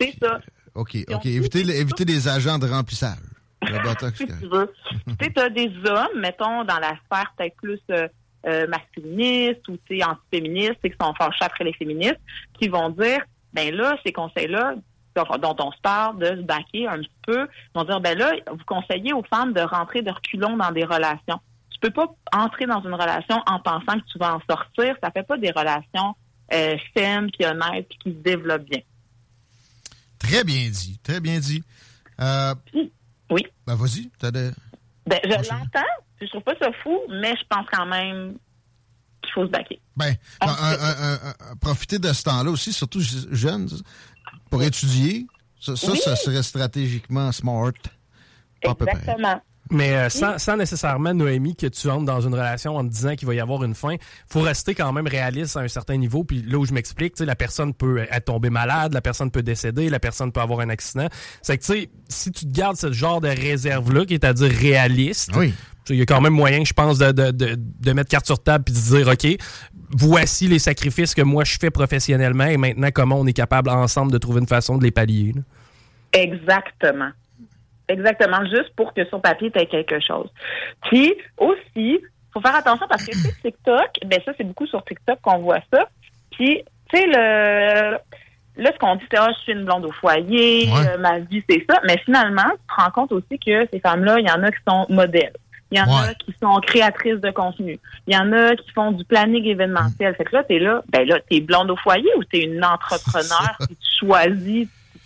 C'est 0.00 0.14
ça. 0.20 0.40
OK, 0.74 0.96
OK. 1.08 1.26
Éviter, 1.26 1.60
éviter 1.60 2.04
les 2.04 2.28
agents 2.28 2.58
de 2.58 2.68
remplissage. 2.68 3.18
Le 3.62 3.82
botox, 3.82 4.16
si 4.18 4.26
tu 4.26 4.48
veux. 4.48 4.72
tu 5.06 5.14
sais, 5.20 5.32
t'as 5.34 5.50
des 5.50 5.70
hommes, 5.86 6.20
mettons, 6.20 6.64
dans 6.64 6.78
la 6.78 6.96
sphère 7.06 7.32
peut-être 7.36 7.56
plus 7.56 7.80
euh, 7.90 8.08
euh, 8.46 8.66
masculiniste 8.68 9.66
ou 9.68 9.76
tu 9.86 9.98
sais, 9.98 10.04
antiféministe, 10.04 10.74
tu 10.74 10.80
sais, 10.82 10.90
qui 10.90 10.96
sont 11.00 11.14
fâchés 11.14 11.44
après 11.44 11.64
les 11.64 11.72
féministes, 11.72 12.20
qui 12.58 12.68
vont 12.68 12.90
dire, 12.90 13.20
ben 13.52 13.74
là, 13.74 13.96
ces 14.04 14.12
conseils-là, 14.12 14.74
dont, 15.14 15.56
on 15.58 15.72
se 15.72 15.80
parle, 15.82 16.18
de 16.18 16.26
se 16.26 16.42
baquer 16.42 16.86
un 16.86 16.98
petit 16.98 17.10
peu, 17.26 17.48
vont 17.74 17.84
dire, 17.84 18.00
ben 18.00 18.16
là, 18.16 18.32
vous 18.50 18.64
conseillez 18.66 19.12
aux 19.12 19.24
femmes 19.24 19.52
de 19.52 19.60
rentrer 19.60 20.02
de 20.02 20.10
reculons 20.10 20.56
dans 20.56 20.72
des 20.72 20.84
relations. 20.84 21.40
Tu 21.70 21.78
peux 21.80 21.90
pas 21.90 22.14
entrer 22.32 22.66
dans 22.66 22.82
une 22.82 22.94
relation 22.94 23.42
en 23.46 23.58
pensant 23.60 23.98
que 23.98 24.06
tu 24.12 24.18
vas 24.18 24.34
en 24.34 24.40
sortir. 24.48 24.94
Ça 25.02 25.10
fait 25.10 25.22
pas 25.22 25.38
des 25.38 25.50
relations 25.50 26.14
euh, 26.52 26.76
saines, 26.94 27.30
puis 27.30 27.46
honnêtes, 27.46 27.88
puis 27.88 27.98
qui 27.98 28.10
se 28.10 28.22
développent 28.22 28.68
bien. 28.68 28.80
Très 30.18 30.44
bien 30.44 30.68
dit, 30.68 30.98
très 31.02 31.20
bien 31.20 31.38
dit. 31.38 31.62
Euh, 32.20 32.54
oui. 33.30 33.46
Ben, 33.66 33.74
vas-y, 33.74 34.10
t'as 34.18 34.30
des... 34.30 34.50
Ben, 35.06 35.18
je 35.24 35.50
l'entends, 35.50 35.80
je 36.20 36.26
trouve 36.26 36.42
pas 36.42 36.54
ça 36.60 36.70
fou, 36.82 36.98
mais 37.08 37.34
je 37.36 37.44
pense 37.48 37.66
quand 37.72 37.86
même 37.86 38.36
qu'il 39.22 39.32
faut 39.32 39.46
se 39.46 39.50
baquer. 39.50 39.80
Ben, 39.96 40.14
un- 40.40 40.46
un- 40.48 40.52
un- 40.52 41.12
un- 41.14 41.52
un- 41.52 41.56
profiter 41.60 41.98
de 41.98 42.12
ce 42.12 42.22
temps-là 42.24 42.50
aussi, 42.50 42.72
surtout 42.72 43.00
je- 43.00 43.28
jeune, 43.32 43.68
pour 44.50 44.62
étudier. 44.62 45.26
Ça, 45.60 45.76
ça, 45.76 45.92
Oui. 45.92 45.98
ça 45.98 46.16
serait 46.16 46.42
stratégiquement 46.42 47.30
smart. 47.32 47.72
Pas. 48.62 48.70
Exactement. 48.80 49.42
Mais 49.70 49.94
euh, 49.94 50.08
sans, 50.08 50.38
sans 50.38 50.56
nécessairement, 50.56 51.14
Noémie, 51.14 51.54
que 51.54 51.66
tu 51.66 51.88
entres 51.88 52.04
dans 52.04 52.20
une 52.20 52.34
relation 52.34 52.76
en 52.76 52.84
te 52.84 52.90
disant 52.90 53.14
qu'il 53.14 53.28
va 53.28 53.34
y 53.34 53.40
avoir 53.40 53.62
une 53.64 53.74
fin, 53.74 53.94
faut 54.28 54.40
rester 54.40 54.74
quand 54.74 54.92
même 54.92 55.06
réaliste 55.06 55.56
à 55.56 55.60
un 55.60 55.68
certain 55.68 55.96
niveau. 55.96 56.24
Puis 56.24 56.42
là 56.42 56.58
où 56.58 56.64
je 56.66 56.72
m'explique, 56.72 57.14
tu 57.14 57.18
sais, 57.18 57.24
la 57.26 57.36
personne 57.36 57.72
peut 57.72 57.98
être 58.10 58.24
tombée 58.24 58.50
malade, 58.50 58.92
la 58.94 59.00
personne 59.00 59.30
peut 59.30 59.42
décéder, 59.42 59.88
la 59.88 60.00
personne 60.00 60.32
peut 60.32 60.40
avoir 60.40 60.60
un 60.60 60.68
accident. 60.70 61.06
C'est 61.42 61.56
que, 61.58 61.64
tu 61.64 61.72
sais, 61.72 61.90
si 62.08 62.32
tu 62.32 62.46
te 62.46 62.52
gardes 62.52 62.76
ce 62.76 62.90
genre 62.92 63.20
de 63.20 63.28
réserve-là, 63.28 64.04
qui 64.06 64.14
est 64.14 64.24
à 64.24 64.32
dire 64.32 64.50
réaliste, 64.50 65.30
Oui. 65.36 65.54
il 65.88 65.96
y 65.96 66.02
a 66.02 66.06
quand 66.06 66.20
même 66.20 66.34
moyen, 66.34 66.64
je 66.64 66.72
pense, 66.72 66.98
de, 66.98 67.12
de, 67.12 67.30
de, 67.30 67.56
de 67.56 67.92
mettre 67.92 68.10
carte 68.10 68.26
sur 68.26 68.42
table 68.42 68.64
puis 68.64 68.74
de 68.74 68.78
se 68.78 68.96
dire, 68.96 69.08
OK, 69.08 69.26
voici 69.92 70.48
les 70.48 70.58
sacrifices 70.58 71.14
que 71.14 71.22
moi 71.22 71.44
je 71.44 71.56
fais 71.60 71.70
professionnellement 71.70 72.44
et 72.46 72.56
maintenant 72.56 72.90
comment 72.92 73.16
on 73.20 73.26
est 73.26 73.32
capable 73.32 73.70
ensemble 73.70 74.12
de 74.12 74.18
trouver 74.18 74.40
une 74.40 74.46
façon 74.48 74.78
de 74.78 74.84
les 74.84 74.90
pallier. 74.90 75.32
là. 75.34 75.42
Exactement. 76.12 77.10
Exactement, 77.90 78.44
juste 78.46 78.74
pour 78.76 78.94
que 78.94 79.04
sur 79.06 79.20
papier, 79.20 79.50
tu 79.50 79.58
aies 79.58 79.66
quelque 79.66 80.00
chose. 80.00 80.28
Puis 80.88 81.14
aussi, 81.38 82.00
faut 82.32 82.40
faire 82.40 82.54
attention 82.56 82.86
parce 82.88 83.04
que 83.04 83.12
tu 83.12 83.18
sais, 83.18 83.32
TikTok, 83.42 83.90
ben 84.06 84.20
ça, 84.24 84.32
c'est 84.36 84.44
beaucoup 84.44 84.66
sur 84.66 84.84
TikTok 84.84 85.20
qu'on 85.20 85.38
voit 85.38 85.60
ça. 85.72 85.88
Puis, 86.30 86.62
tu 86.90 86.98
sais, 86.98 87.06
le 87.06 87.98
là, 88.56 88.70
ce 88.74 88.78
qu'on 88.78 88.96
dit, 88.96 89.04
c'est 89.10 89.18
ah, 89.18 89.28
je 89.36 89.40
suis 89.42 89.52
une 89.52 89.64
blonde 89.64 89.86
au 89.86 89.92
foyer, 89.92 90.68
Ouais. 90.68 90.88
euh, 90.88 90.98
ma 90.98 91.18
vie, 91.20 91.42
c'est 91.48 91.64
ça. 91.68 91.80
Mais 91.86 91.98
finalement, 92.04 92.42
tu 92.50 92.74
te 92.76 92.80
rends 92.82 92.90
compte 92.90 93.12
aussi 93.12 93.38
que 93.38 93.66
ces 93.72 93.80
femmes-là, 93.80 94.18
il 94.18 94.28
y 94.28 94.30
en 94.30 94.42
a 94.42 94.50
qui 94.50 94.58
sont 94.68 94.86
modèles. 94.88 95.32
Il 95.72 95.78
y 95.78 95.80
en 95.80 95.84
a 95.84 96.14
qui 96.14 96.34
sont 96.42 96.58
créatrices 96.60 97.20
de 97.20 97.30
contenu. 97.30 97.78
Il 98.08 98.14
y 98.14 98.18
en 98.18 98.32
a 98.32 98.56
qui 98.56 98.70
font 98.72 98.90
du 98.90 99.04
planning 99.04 99.44
événementiel. 99.44 100.14
Fait 100.16 100.24
que 100.24 100.34
là, 100.34 100.42
t'es 100.42 100.58
là, 100.58 100.82
ben 100.88 101.06
là, 101.06 101.18
t'es 101.30 101.40
blonde 101.40 101.70
au 101.70 101.76
foyer 101.76 102.10
ou 102.18 102.24
t'es 102.24 102.40
une 102.40 102.64
entrepreneur 102.64 103.56
puis 103.60 103.76
tu 103.76 104.04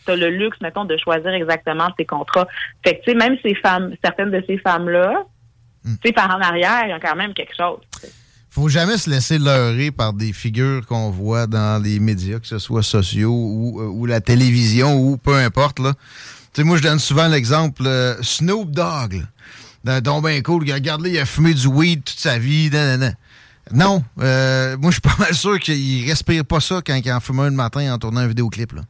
t'as 0.05 0.17
le 0.17 0.31
luxe, 0.31 0.57
mettons, 0.61 0.85
de 0.85 0.97
choisir 0.97 1.31
exactement 1.31 1.89
tes 1.97 2.05
contrats. 2.05 2.47
Fait 2.85 2.99
que, 2.99 3.05
tu 3.05 3.11
sais, 3.13 3.17
même 3.17 3.37
ces 3.43 3.55
femmes, 3.55 3.95
certaines 4.03 4.31
de 4.31 4.43
ces 4.47 4.59
femmes-là, 4.59 5.25
tu 5.85 5.91
sais, 6.05 6.13
par 6.13 6.31
en 6.31 6.41
arrière, 6.41 6.83
il 6.85 6.91
y 6.91 6.93
a 6.93 7.01
quand 7.01 7.17
même 7.17 7.35
quelque 7.35 7.55
chose. 7.57 7.81
faut 8.49 8.69
jamais 8.69 8.97
se 8.97 9.11
laisser 9.11 9.39
leurrer 9.39 9.91
par 9.91 10.13
des 10.13 10.33
figures 10.33 10.87
qu'on 10.87 11.11
voit 11.11 11.47
dans 11.47 11.83
les 11.83 12.01
médias, 12.01 12.39
que 12.39 12.47
ce 12.47 12.59
soit 12.59 12.83
sociaux 12.83 13.33
ou, 13.35 13.81
euh, 13.81 13.87
ou 13.87 14.07
la 14.07 14.21
télévision 14.21 14.97
ou 14.97 15.17
peu 15.17 15.35
importe. 15.35 15.81
Là. 15.81 15.93
Tu 16.53 16.61
sais, 16.61 16.65
moi, 16.65 16.77
je 16.79 16.83
donne 16.83 16.99
souvent 16.99 17.29
l'exemple 17.29 17.83
euh, 17.87 18.15
Snoop 18.23 18.71
Dogg. 18.71 19.15
là. 19.15 19.21
Dans 19.85 20.01
Don 20.01 20.23
Ben 20.23 20.43
Cool, 20.43 20.63
regarde-le, 20.73 21.11
il 21.11 21.19
a 21.19 21.27
fumé 21.27 21.53
du 21.53 21.67
weed 21.67 22.05
toute 22.05 22.19
sa 22.19 22.39
vie. 22.39 22.71
nan, 22.71 22.87
nan, 22.87 23.01
nan. 23.01 23.17
Non, 23.73 24.05
euh, 24.21 24.77
moi, 24.79 24.91
je 24.91 24.95
suis 24.95 25.01
pas 25.01 25.17
mal 25.19 25.35
sûr 25.35 25.59
qu'il 25.59 26.09
respire 26.09 26.45
pas 26.45 26.61
ça 26.61 26.81
quand 26.85 26.95
il 26.95 27.13
en 27.13 27.21
fume 27.21 27.41
un 27.41 27.51
le 27.51 27.57
matin 27.57 27.93
en 27.93 27.99
tournant 27.99 28.21
un 28.21 28.27
vidéoclip. 28.27 28.73
Là. 28.73 28.83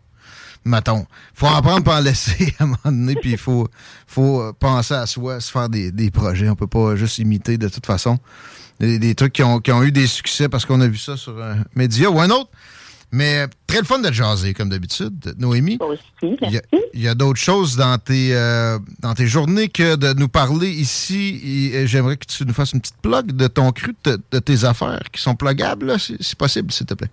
Mettons. 0.64 1.06
faut 1.34 1.46
en 1.46 1.60
prendre 1.60 1.84
pour 1.84 1.92
en 1.92 2.00
laisser 2.00 2.54
à 2.58 2.64
un 2.64 2.66
moment 2.66 2.78
donné, 2.86 3.14
puis 3.16 3.32
il 3.32 3.38
faut, 3.38 3.68
faut 4.06 4.52
penser 4.54 4.94
à 4.94 5.06
soi, 5.06 5.40
se 5.40 5.50
faire 5.50 5.68
des, 5.68 5.92
des 5.92 6.10
projets. 6.10 6.48
On 6.48 6.56
peut 6.56 6.66
pas 6.66 6.96
juste 6.96 7.18
imiter 7.18 7.58
de 7.58 7.68
toute 7.68 7.86
façon. 7.86 8.18
Des, 8.80 8.98
des 8.98 9.14
trucs 9.14 9.32
qui 9.32 9.42
ont, 9.42 9.60
qui 9.60 9.70
ont 9.72 9.82
eu 9.82 9.92
des 9.92 10.06
succès 10.06 10.48
parce 10.48 10.64
qu'on 10.64 10.80
a 10.80 10.88
vu 10.88 10.96
ça 10.96 11.16
sur 11.16 11.40
un 11.42 11.58
média 11.74 12.10
ou 12.10 12.20
un 12.20 12.30
autre. 12.30 12.50
Mais 13.14 13.46
très 13.68 13.78
le 13.78 13.84
fun 13.84 14.00
de 14.00 14.10
jaser, 14.10 14.54
comme 14.54 14.70
d'habitude, 14.70 15.36
Noémie. 15.38 15.78
Il 16.20 16.36
y 16.50 16.56
a, 16.56 16.62
il 16.92 17.00
y 17.00 17.06
a 17.06 17.14
d'autres 17.14 17.38
choses 17.38 17.76
dans 17.76 17.96
tes, 17.96 18.34
euh, 18.34 18.76
dans 18.98 19.14
tes 19.14 19.28
journées 19.28 19.68
que 19.68 19.94
de 19.94 20.18
nous 20.18 20.26
parler 20.26 20.68
ici. 20.68 21.70
Et, 21.72 21.86
j'aimerais 21.86 22.16
que 22.16 22.26
tu 22.26 22.44
nous 22.44 22.52
fasses 22.52 22.72
une 22.72 22.80
petite 22.80 23.00
plug 23.00 23.30
de 23.30 23.46
ton 23.46 23.70
cru, 23.70 23.94
de, 24.02 24.20
de 24.32 24.38
tes 24.40 24.64
affaires 24.64 25.02
qui 25.12 25.22
sont 25.22 25.36
plugables, 25.36 25.86
là, 25.86 25.98
si, 25.98 26.16
si 26.18 26.34
possible, 26.34 26.72
s'il 26.72 26.86
te 26.86 26.94
plaît. 26.94 27.10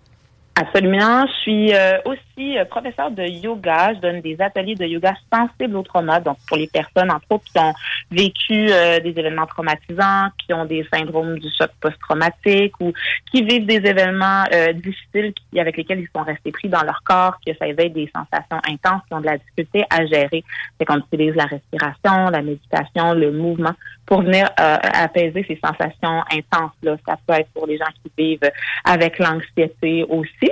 Absolument. 0.55 1.25
Je 1.27 1.33
suis 1.41 1.73
euh, 1.73 1.97
aussi 2.05 2.21
euh, 2.41 2.65
professeure 2.65 3.11
de 3.11 3.23
yoga. 3.23 3.93
Je 3.93 3.99
donne 3.99 4.21
des 4.21 4.39
ateliers 4.39 4.75
de 4.75 4.85
yoga 4.85 5.13
sensibles 5.31 5.75
au 5.75 5.83
trauma. 5.83 6.19
Donc, 6.19 6.37
pour 6.47 6.57
les 6.57 6.67
personnes, 6.67 7.11
entre 7.11 7.25
autres, 7.29 7.45
qui 7.45 7.59
ont 7.59 7.73
vécu 8.09 8.71
euh, 8.71 8.99
des 8.99 9.09
événements 9.09 9.45
traumatisants, 9.45 10.29
qui 10.37 10.53
ont 10.53 10.65
des 10.65 10.85
syndromes 10.93 11.39
du 11.39 11.47
choc 11.57 11.71
post-traumatique 11.79 12.73
ou 12.79 12.93
qui 13.31 13.43
vivent 13.43 13.65
des 13.65 13.87
événements 13.87 14.43
euh, 14.53 14.73
difficiles 14.73 15.33
avec 15.57 15.77
lesquels 15.77 15.99
ils 15.99 16.09
sont 16.15 16.23
restés 16.23 16.51
pris 16.51 16.69
dans 16.69 16.83
leur 16.83 17.01
corps, 17.03 17.37
que 17.45 17.53
ça 17.57 17.67
éveille 17.67 17.91
des 17.91 18.11
sensations 18.13 18.61
intenses, 18.67 19.01
qui 19.07 19.13
ont 19.13 19.21
de 19.21 19.27
la 19.27 19.37
difficulté 19.37 19.83
à 19.89 20.05
gérer. 20.05 20.43
C'est 20.77 20.85
qu'on 20.85 20.99
utilise 20.99 21.35
la 21.35 21.45
respiration, 21.45 22.29
la 22.29 22.41
méditation, 22.41 23.13
le 23.13 23.31
mouvement 23.31 23.73
pour 24.05 24.23
venir 24.23 24.49
apaiser 24.57 25.45
ces 25.47 25.57
sensations 25.63 26.21
intenses-là. 26.31 26.97
Ça 27.07 27.17
peut 27.25 27.33
être 27.33 27.49
pour 27.53 27.65
les 27.65 27.77
gens 27.77 27.85
qui 28.03 28.11
vivent 28.17 28.51
avec 28.83 29.19
l'anxiété 29.19 30.03
aussi 30.03 30.51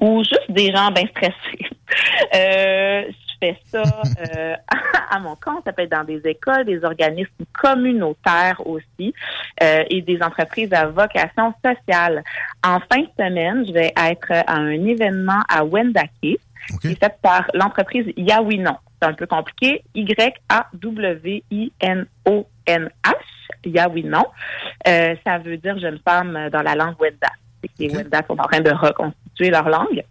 ou 0.00 0.22
juste 0.24 0.50
des 0.50 0.72
gens 0.72 0.90
bien 0.90 1.06
stressés. 1.06 1.34
Euh, 2.34 3.04
je 3.08 3.34
fais 3.40 3.58
ça 3.64 3.82
euh, 4.36 4.54
à 5.10 5.18
mon 5.20 5.36
compte. 5.36 5.64
Ça 5.64 5.72
peut 5.72 5.82
être 5.82 5.90
dans 5.90 6.04
des 6.04 6.20
écoles, 6.26 6.66
des 6.66 6.84
organismes 6.84 7.44
communautaires 7.58 8.60
aussi 8.66 9.14
euh, 9.62 9.84
et 9.88 10.02
des 10.02 10.20
entreprises 10.22 10.70
à 10.74 10.86
vocation 10.86 11.54
sociale. 11.64 12.22
En 12.62 12.78
fin 12.80 13.00
de 13.00 13.08
semaine, 13.18 13.64
je 13.66 13.72
vais 13.72 13.94
être 13.96 14.30
à 14.30 14.54
un 14.54 14.84
événement 14.84 15.40
à 15.48 15.64
Wendake 15.64 16.10
qui 16.20 16.38
est 16.84 17.02
fait 17.02 17.16
par 17.22 17.46
l'entreprise 17.54 18.12
Yawinon. 18.16 18.76
C'est 19.00 19.08
un 19.08 19.14
peu 19.14 19.26
compliqué. 19.26 19.82
Y-A-W-I-N-O-N-H. 19.94 20.48
Yawinon. 23.64 24.26
Euh, 24.86 25.16
ça 25.26 25.38
veut 25.38 25.56
dire 25.56 25.78
jeune 25.78 25.98
femme 26.04 26.48
dans 26.52 26.62
la 26.62 26.74
langue 26.74 26.94
Wendat. 27.00 27.32
C'est 27.60 27.68
que 27.68 27.74
les 27.78 27.88
Wendat 27.96 28.22
sont 28.26 28.38
en 28.38 28.44
train 28.44 28.60
de 28.60 28.70
reconstituer 29.38 29.50
leur 29.50 29.68
langue. 29.68 30.04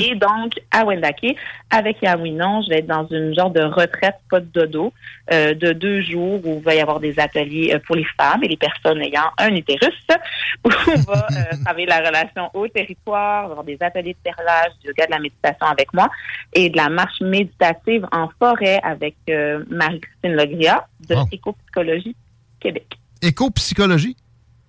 Et 0.00 0.14
donc, 0.14 0.54
à 0.70 0.86
Wendake, 0.86 1.36
avec 1.68 2.00
Yawinon, 2.00 2.62
je 2.62 2.70
vais 2.70 2.78
être 2.78 2.86
dans 2.86 3.06
une 3.08 3.34
genre 3.34 3.50
de 3.50 3.60
retraite, 3.60 4.16
pas 4.30 4.40
de 4.40 4.46
dodo, 4.46 4.90
euh, 5.30 5.52
de 5.52 5.74
deux 5.74 6.00
jours 6.00 6.40
où 6.46 6.56
il 6.56 6.62
va 6.62 6.74
y 6.74 6.80
avoir 6.80 6.98
des 6.98 7.20
ateliers 7.20 7.74
euh, 7.74 7.78
pour 7.86 7.94
les 7.94 8.06
femmes 8.16 8.42
et 8.42 8.48
les 8.48 8.56
personnes 8.56 9.02
ayant 9.02 9.30
un 9.36 9.54
utérus, 9.54 9.92
où 10.64 10.70
on 10.88 11.00
va 11.02 11.26
euh, 11.30 11.56
travailler 11.64 11.84
la 11.84 11.98
relation 11.98 12.50
au 12.54 12.66
territoire, 12.68 13.44
avoir 13.44 13.64
des 13.64 13.76
ateliers 13.82 14.14
de 14.14 14.30
perlage, 14.30 14.72
du 14.80 14.86
yoga, 14.88 15.04
de 15.04 15.10
la 15.10 15.18
méditation 15.18 15.66
avec 15.66 15.92
moi 15.92 16.08
et 16.54 16.70
de 16.70 16.76
la 16.78 16.88
marche 16.88 17.20
méditative 17.20 18.06
en 18.12 18.30
forêt 18.38 18.80
avec 18.82 19.16
euh, 19.28 19.62
Marie-Christine 19.68 20.36
Legria 20.36 20.86
de 21.06 21.16
Éco-Psychologie 21.30 22.16
Québec. 22.60 22.96
Éco-psychologie? 23.20 24.16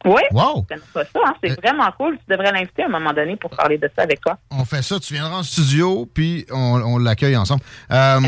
Oui, 0.06 0.22
Wow. 0.32 0.66
je 0.70 0.76
connais 0.76 0.82
pas 0.94 1.04
ça, 1.06 1.20
hein, 1.26 1.34
c'est 1.44 1.60
vraiment 1.62 1.92
cool. 1.98 2.18
Tu 2.20 2.32
devrais 2.32 2.52
l'inviter 2.52 2.84
à 2.84 2.86
un 2.86 2.90
moment 2.90 3.14
donné 3.14 3.36
pour 3.36 3.50
parler 3.50 3.78
de 3.78 3.90
ça 3.96 4.04
avec 4.04 4.22
toi. 4.22 4.38
On 4.52 4.64
fait 4.64 4.82
ça, 4.82 5.00
tu 5.00 5.14
viendras 5.14 5.40
en 5.40 5.44
studio, 5.44 6.08
puis 6.14 6.46
on, 6.52 6.82
on 6.84 6.98
l'accueille 7.00 7.36
ensemble. 7.36 7.62
Euh, 7.92 8.20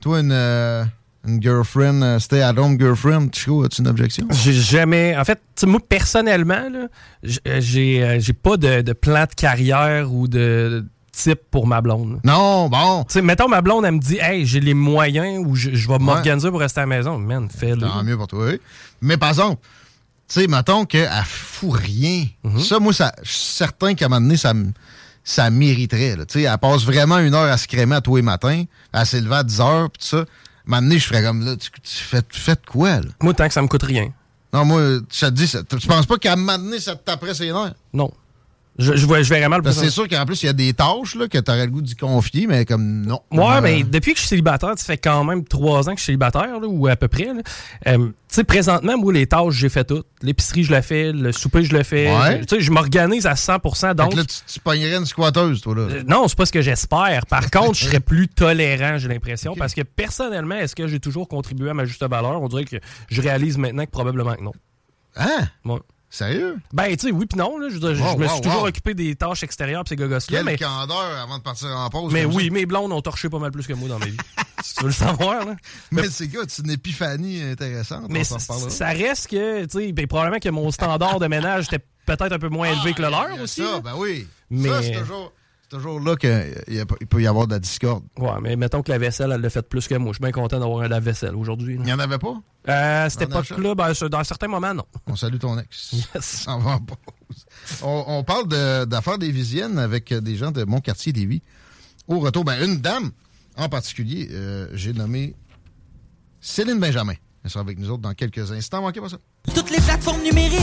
Toi, 0.00 0.20
une, 0.20 0.32
euh, 0.32 0.84
une 1.26 1.40
girlfriend, 1.42 2.02
euh, 2.02 2.18
stay-at-home 2.18 2.78
girlfriend, 2.78 3.28
Chico, 3.32 3.64
as-tu 3.64 3.80
une 3.82 3.88
objection? 3.88 4.26
J'ai 4.30 4.52
jamais. 4.52 5.16
En 5.16 5.24
fait, 5.24 5.40
moi, 5.64 5.80
personnellement, 5.88 6.68
euh, 6.74 6.88
j'ai 7.60 8.02
euh, 8.02 8.20
j'ai 8.20 8.32
pas 8.32 8.56
de, 8.56 8.80
de 8.82 8.92
plan 8.92 9.24
de 9.24 9.34
carrière 9.34 10.12
ou 10.12 10.26
de. 10.28 10.84
type 11.12 11.40
pour 11.50 11.66
ma 11.66 11.80
blonde. 11.80 12.20
Non, 12.24 12.68
bon. 12.68 13.04
Tu 13.04 13.12
sais, 13.14 13.22
mettons, 13.22 13.48
ma 13.48 13.60
blonde, 13.60 13.84
elle 13.84 13.92
me 13.92 13.98
dit, 14.00 14.18
hey, 14.20 14.46
j'ai 14.46 14.60
les 14.60 14.74
moyens 14.74 15.44
ou 15.46 15.54
je, 15.54 15.70
je 15.74 15.88
vais 15.88 15.98
m'organiser 15.98 16.50
pour 16.50 16.60
rester 16.60 16.80
à 16.80 16.84
la 16.84 16.86
maison. 16.96 17.18
Man, 17.18 17.48
fais-le. 17.50 17.82
Tant 17.82 18.02
mieux 18.02 18.16
pour 18.16 18.26
toi. 18.28 18.46
oui. 18.46 18.60
Mais 19.00 19.16
par 19.16 19.28
exemple, 19.28 19.60
tu 20.28 20.40
sais, 20.40 20.46
mettons 20.46 20.86
qu'elle 20.86 21.10
fout 21.26 21.72
rien. 21.74 22.24
Ça, 22.58 22.78
moi, 22.80 22.92
ça, 22.92 23.12
je 23.22 23.28
suis 23.30 23.38
certain 23.56 23.94
qu'à 23.94 24.06
un 24.06 24.08
moment 24.08 24.20
donné, 24.22 24.36
ça 24.36 24.54
me 24.54 24.70
ça 25.24 25.50
mériterait. 25.50 26.16
là. 26.16 26.24
Tu 26.26 26.40
sais, 26.40 26.42
elle 26.48 26.58
passe 26.58 26.82
vraiment 26.84 27.18
une 27.18 27.34
heure 27.34 27.44
à 27.52 27.56
se 27.56 27.68
crémer 27.68 27.94
à 27.94 28.00
tous 28.00 28.16
les 28.16 28.22
matins, 28.22 28.64
à 28.92 29.04
s'élever 29.04 29.36
à 29.36 29.44
10 29.44 29.60
heures, 29.60 29.90
pis 29.90 30.00
tout 30.00 30.16
ça. 30.16 30.24
Un 30.66 30.70
moment 30.70 30.82
donné, 30.82 30.98
je 30.98 31.06
ferais 31.06 31.22
comme 31.22 31.44
là, 31.44 31.56
tu, 31.56 31.70
tu 31.70 32.04
fais, 32.04 32.22
tu 32.22 32.38
fais 32.40 32.54
de 32.54 32.60
quoi, 32.66 33.00
là? 33.00 33.08
Moi, 33.20 33.34
tant 33.34 33.46
que 33.48 33.54
ça 33.54 33.62
me 33.62 33.68
coûte 33.68 33.82
rien. 33.82 34.12
Non, 34.52 34.64
moi, 34.64 34.80
je 35.10 35.26
te 35.26 35.30
dis, 35.30 35.46
ça- 35.46 35.62
tu 35.64 35.86
penses 35.88 36.06
pas 36.06 36.18
qu'à 36.18 36.34
un 36.34 36.36
moment 36.36 36.58
donné, 36.58 36.78
ça 36.78 36.94
te 36.94 37.04
taperait 37.04 37.34
ses 37.34 37.46
nerfs? 37.52 37.74
Non. 37.92 38.12
Je, 38.78 38.96
je, 38.96 39.04
vois- 39.04 39.20
je 39.22 39.28
verrais 39.28 39.50
mal. 39.50 39.60
C'est 39.70 39.90
sûr 39.90 40.08
qu'en 40.08 40.24
plus, 40.24 40.42
il 40.42 40.46
y 40.46 40.48
a 40.48 40.54
des 40.54 40.72
tâches 40.72 41.14
là, 41.14 41.28
que 41.28 41.36
tu 41.36 41.50
aurais 41.50 41.66
le 41.66 41.70
goût 41.70 41.82
d'y 41.82 41.94
confier, 41.94 42.46
mais 42.46 42.64
comme 42.64 43.04
non. 43.04 43.20
Ouais, 43.30 43.56
Euh, 43.56 43.60
mais 43.60 43.82
depuis 43.82 44.12
que 44.12 44.16
je 44.16 44.22
suis 44.22 44.28
célibataire, 44.30 44.72
ça 44.76 44.84
fait 44.86 44.96
quand 44.96 45.24
même 45.24 45.44
trois 45.44 45.88
ans 45.90 45.92
que 45.92 45.98
je 45.98 46.04
suis 46.04 46.12
célibataire, 46.12 46.58
là, 46.58 46.66
ou 46.66 46.86
à 46.86 46.96
peu 46.96 47.06
près. 47.08 47.28
Euh, 47.86 47.98
tu 48.06 48.12
sais, 48.28 48.44
présentement, 48.44 48.96
moi, 48.96 49.12
les 49.12 49.26
tâches, 49.26 49.52
j'ai 49.54 49.68
fait 49.68 49.84
toutes. 49.84 50.06
L'épicerie, 50.22 50.64
je 50.64 50.72
la 50.72 50.80
fais. 50.80 51.12
Le 51.12 51.32
souper, 51.32 51.64
je 51.64 51.76
le 51.76 51.82
fais. 51.82 52.10
Ouais. 52.16 52.40
Tu 52.46 52.56
sais, 52.56 52.60
je 52.62 52.70
m'organise 52.70 53.26
à 53.26 53.36
100 53.36 53.58
fait 53.74 53.94
donc... 53.94 54.14
là, 54.14 54.24
tu, 54.24 54.36
tu 54.46 54.60
pognerais 54.60 54.96
une 54.96 55.04
squatteuse, 55.06 55.60
toi, 55.60 55.74
là. 55.74 55.82
Euh, 55.82 56.02
Non, 56.08 56.26
c'est 56.26 56.36
pas 56.38 56.46
ce 56.46 56.52
que 56.52 56.62
j'espère. 56.62 57.26
Par 57.26 57.50
contre, 57.50 57.74
je 57.74 57.84
serais 57.84 58.00
plus 58.00 58.28
tolérant, 58.28 58.96
j'ai 58.96 59.08
l'impression. 59.08 59.54
Parce 59.54 59.74
que 59.74 59.82
personnellement, 59.82 60.54
est-ce 60.56 60.74
que 60.74 60.86
j'ai 60.86 60.98
toujours 60.98 61.28
contribué 61.28 61.68
à 61.68 61.74
ma 61.74 61.84
juste 61.84 62.02
valeur? 62.08 62.40
On 62.40 62.48
dirait 62.48 62.64
que 62.64 62.76
je 63.10 63.20
réalise 63.20 63.58
maintenant 63.58 63.84
que 63.84 63.90
probablement 63.90 64.34
que 64.34 64.42
non. 64.42 64.52
Hein? 65.16 65.46
Ouais. 65.66 65.78
Sérieux? 66.14 66.58
Ben, 66.74 66.94
tu 66.94 67.06
sais, 67.06 67.10
oui 67.10 67.24
puis 67.24 67.38
non. 67.38 67.56
Là, 67.56 67.68
je, 67.70 67.78
Wow, 67.78 68.18
me 68.18 68.26
wow, 68.26 68.32
suis 68.34 68.40
toujours 68.42 68.62
wow. 68.62 68.68
occupé 68.68 68.92
des 68.92 69.16
tâches 69.16 69.42
extérieures 69.42 69.82
pis 69.82 69.88
ces 69.90 69.96
gogos-là. 69.96 70.20
Quelle 70.28 70.44
Mais, 70.44 70.58
candeur 70.58 71.18
avant 71.22 71.38
de 71.38 71.42
partir 71.42 71.68
en 71.68 71.88
pause. 71.88 72.12
mais 72.12 72.26
oui, 72.26 72.48
ça. 72.48 72.52
mes 72.52 72.66
blondes 72.66 72.92
ont 72.92 73.00
torché 73.00 73.30
pas 73.30 73.38
mal 73.38 73.50
plus 73.50 73.66
que 73.66 73.72
moi 73.72 73.88
dans 73.88 73.98
ma 73.98 74.04
vie. 74.04 74.16
si 74.62 74.74
tu 74.74 74.82
veux 74.82 74.88
le 74.88 74.94
savoir, 74.94 75.46
là. 75.46 75.56
Mais 75.90 76.08
c'est 76.10 76.28
quoi, 76.28 76.44
c'est 76.46 76.62
une 76.64 76.70
épiphanie 76.70 77.42
intéressante. 77.42 78.06
Mais 78.10 78.30
on 78.30 78.38
ça 78.68 78.88
reste 78.88 79.28
que, 79.28 79.64
tu 79.64 79.78
sais, 79.86 79.92
ben, 79.92 80.06
probablement 80.06 80.38
que 80.38 80.50
mon 80.50 80.70
standard 80.70 81.18
de 81.18 81.28
ménage 81.28 81.64
était 81.72 81.82
peut-être 82.04 82.32
un 82.32 82.38
peu 82.38 82.50
moins 82.50 82.70
élevé 82.70 82.92
que 82.92 83.00
le 83.00 83.08
leur 83.08 83.40
aussi. 83.42 83.62
Ça, 83.62 83.72
là. 83.72 83.80
ben 83.80 83.94
oui. 83.96 84.28
Mais- 84.50 84.68
Ça, 84.68 84.82
c'est 84.82 84.92
toujours, 84.92 85.32
toujours 85.72 86.00
là 86.00 86.16
qu'il 86.16 86.86
peut 87.08 87.22
y 87.22 87.26
avoir 87.26 87.46
de 87.46 87.52
la 87.52 87.58
discorde. 87.58 88.04
Ouais, 88.18 88.30
mais 88.42 88.56
mettons 88.56 88.82
que 88.82 88.90
la 88.92 88.98
vaisselle, 88.98 89.32
elle 89.34 89.40
l'a 89.40 89.50
fait 89.50 89.62
plus 89.68 89.88
que 89.88 89.94
moi. 89.96 90.12
Je 90.12 90.16
suis 90.16 90.22
bien 90.22 90.32
content 90.32 90.60
d'avoir 90.60 90.82
un 90.82 90.88
lave-vaisselle 90.88 91.34
aujourd'hui. 91.34 91.74
Il 91.74 91.82
n'y 91.82 91.92
en 91.92 91.98
avait 91.98 92.18
pas? 92.18 92.34
Euh, 92.68 93.06
à 93.06 93.10
cette 93.10 93.22
époque-là, 93.22 93.74
ben, 93.74 93.92
dans 94.10 94.24
certains 94.24 94.48
moments, 94.48 94.74
non. 94.74 94.84
On 95.06 95.16
salue 95.16 95.38
ton 95.38 95.58
ex. 95.58 95.92
Yes. 96.14 96.44
On 96.48 96.58
va 96.58 96.72
en 96.72 96.78
pause. 96.80 97.46
On, 97.82 98.04
on 98.06 98.24
parle 98.24 98.48
de- 98.48 98.84
d'affaires 98.84 99.18
des 99.18 99.30
visiennes 99.30 99.78
avec 99.78 100.12
des 100.12 100.36
gens 100.36 100.52
de 100.52 100.64
mon 100.64 100.80
quartier 100.80 101.12
Lévis. 101.12 101.42
Au 102.08 102.18
retour, 102.20 102.44
ben, 102.44 102.62
une 102.64 102.76
dame 102.78 103.10
en 103.56 103.68
particulier, 103.68 104.28
euh, 104.32 104.68
j'ai 104.74 104.92
nommé 104.92 105.34
Céline 106.40 106.78
Benjamin. 106.80 107.14
Elle 107.44 107.50
sera 107.50 107.60
avec 107.60 107.78
nous 107.78 107.90
autres 107.90 108.02
dans 108.02 108.14
quelques 108.14 108.52
instants. 108.52 108.82
Manquez 108.82 109.00
pas 109.00 109.08
ça. 109.08 109.18
Toutes 109.54 109.70
les 109.70 109.80
plateformes 109.80 110.22
numériques. 110.22 110.60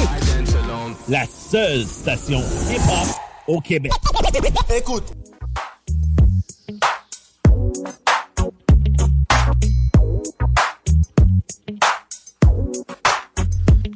La 1.10 1.26
seule 1.26 1.86
station 1.86 2.40
hip-hop 2.70 3.08
au 3.50 3.60
Québec. 3.62 3.92
Écoute. 4.76 5.14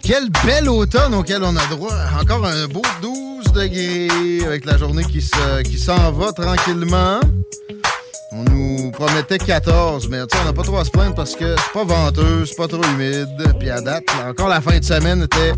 Quel 0.04 0.30
bel 0.46 0.70
automne 0.70 1.14
auquel 1.16 1.44
on 1.44 1.56
a 1.56 1.66
droit. 1.68 1.94
Encore 2.22 2.46
un 2.46 2.68
beau 2.68 2.82
12 3.02 3.52
degrés 3.54 4.46
avec 4.46 4.66
la 4.66 4.78
journée 4.78 5.04
qui 5.06 5.22
se- 5.22 5.62
qui 5.64 5.78
s'en 5.80 6.12
va 6.12 6.32
tranquillement. 6.34 7.20
On 8.32 8.44
nous 8.44 8.92
promettait 8.92 9.38
14, 9.38 10.10
mais 10.10 10.26
tu 10.28 10.36
sais, 10.36 10.44
on 10.44 10.46
n'a 10.46 10.54
pas 10.54 10.64
trop 10.64 10.78
à 10.78 10.86
se 10.86 10.90
plaindre 10.90 11.16
parce 11.16 11.36
que 11.36 11.56
c'est 11.56 11.72
pas 11.74 11.84
venteux, 11.86 12.46
c'est 12.46 12.56
pas 12.56 12.68
trop 12.68 12.84
humide. 12.84 13.30
Puis 13.60 13.70
à 13.70 13.80
date, 13.80 14.04
encore 14.28 14.50
la 14.50 14.60
fin 14.60 14.78
de 14.78 14.84
semaine 14.84 15.24
était 15.24 15.54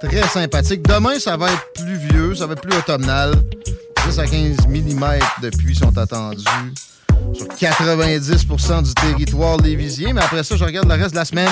très 0.00 0.26
sympathique. 0.28 0.82
Demain, 0.86 1.18
ça 1.18 1.36
va 1.36 1.52
être 1.52 1.72
pluvieux, 1.74 2.34
ça 2.34 2.46
va 2.46 2.54
être 2.54 2.62
plus 2.62 2.76
automnal. 2.76 3.34
10 4.06 4.18
à 4.18 4.26
15 4.26 4.66
mm 4.68 5.18
de 5.42 5.50
pluie 5.50 5.74
sont 5.74 5.96
attendus 5.98 6.44
sur 7.34 7.46
90% 7.46 8.82
du 8.82 8.94
territoire 8.94 9.58
lévisien. 9.58 10.12
Mais 10.14 10.22
après 10.22 10.44
ça, 10.44 10.56
je 10.56 10.64
regarde 10.64 10.88
le 10.88 10.94
reste 10.94 11.10
de 11.10 11.16
la 11.16 11.24
semaine. 11.24 11.50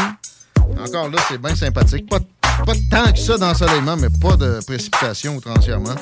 Encore 0.79 1.09
là, 1.09 1.19
c'est 1.29 1.41
bien 1.41 1.55
sympathique. 1.55 2.09
Pas, 2.09 2.21
pas 2.65 2.73
tant 2.91 3.13
que 3.13 3.19
ça 3.19 3.37
d'ensoleillement, 3.39 3.97
mais 3.97 4.09
pas 4.11 4.37
de 4.37 4.61
précipitation 4.67 5.37
outrancièrement. 5.37 5.95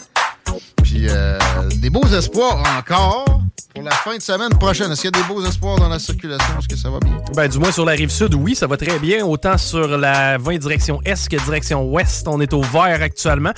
Puis 0.83 1.07
euh, 1.09 1.39
des 1.77 1.91
beaux 1.91 2.07
espoirs 2.07 2.63
encore 2.79 3.43
la 3.85 3.91
fin 3.91 4.17
de 4.17 4.23
semaine 4.23 4.51
prochaine. 4.59 4.91
Est-ce 4.91 5.03
qu'il 5.03 5.11
y 5.15 5.19
a 5.19 5.23
des 5.23 5.29
beaux 5.29 5.45
espoirs 5.45 5.77
dans 5.79 5.89
la 5.89 5.99
circulation? 5.99 6.55
Est-ce 6.59 6.69
que 6.69 6.77
ça 6.77 6.89
va 6.91 6.99
bien? 7.01 7.17
Ben, 7.35 7.49
du 7.49 7.59
moins 7.59 7.71
sur 7.71 7.85
la 7.85 7.93
rive 7.93 8.09
sud, 8.11 8.35
oui, 8.35 8.55
ça 8.55 8.67
va 8.67 8.77
très 8.77 8.99
bien. 8.99 9.25
Autant 9.25 9.59
sur 9.59 9.87
la 9.99 10.39
20 10.39 10.57
direction 10.59 11.01
est 11.05 11.29
que 11.29 11.37
direction 11.45 11.85
ouest. 11.85 12.27
On 12.27 12.41
est 12.41 12.53
au 12.55 12.63
vert 12.63 13.03
actuellement. 13.03 13.53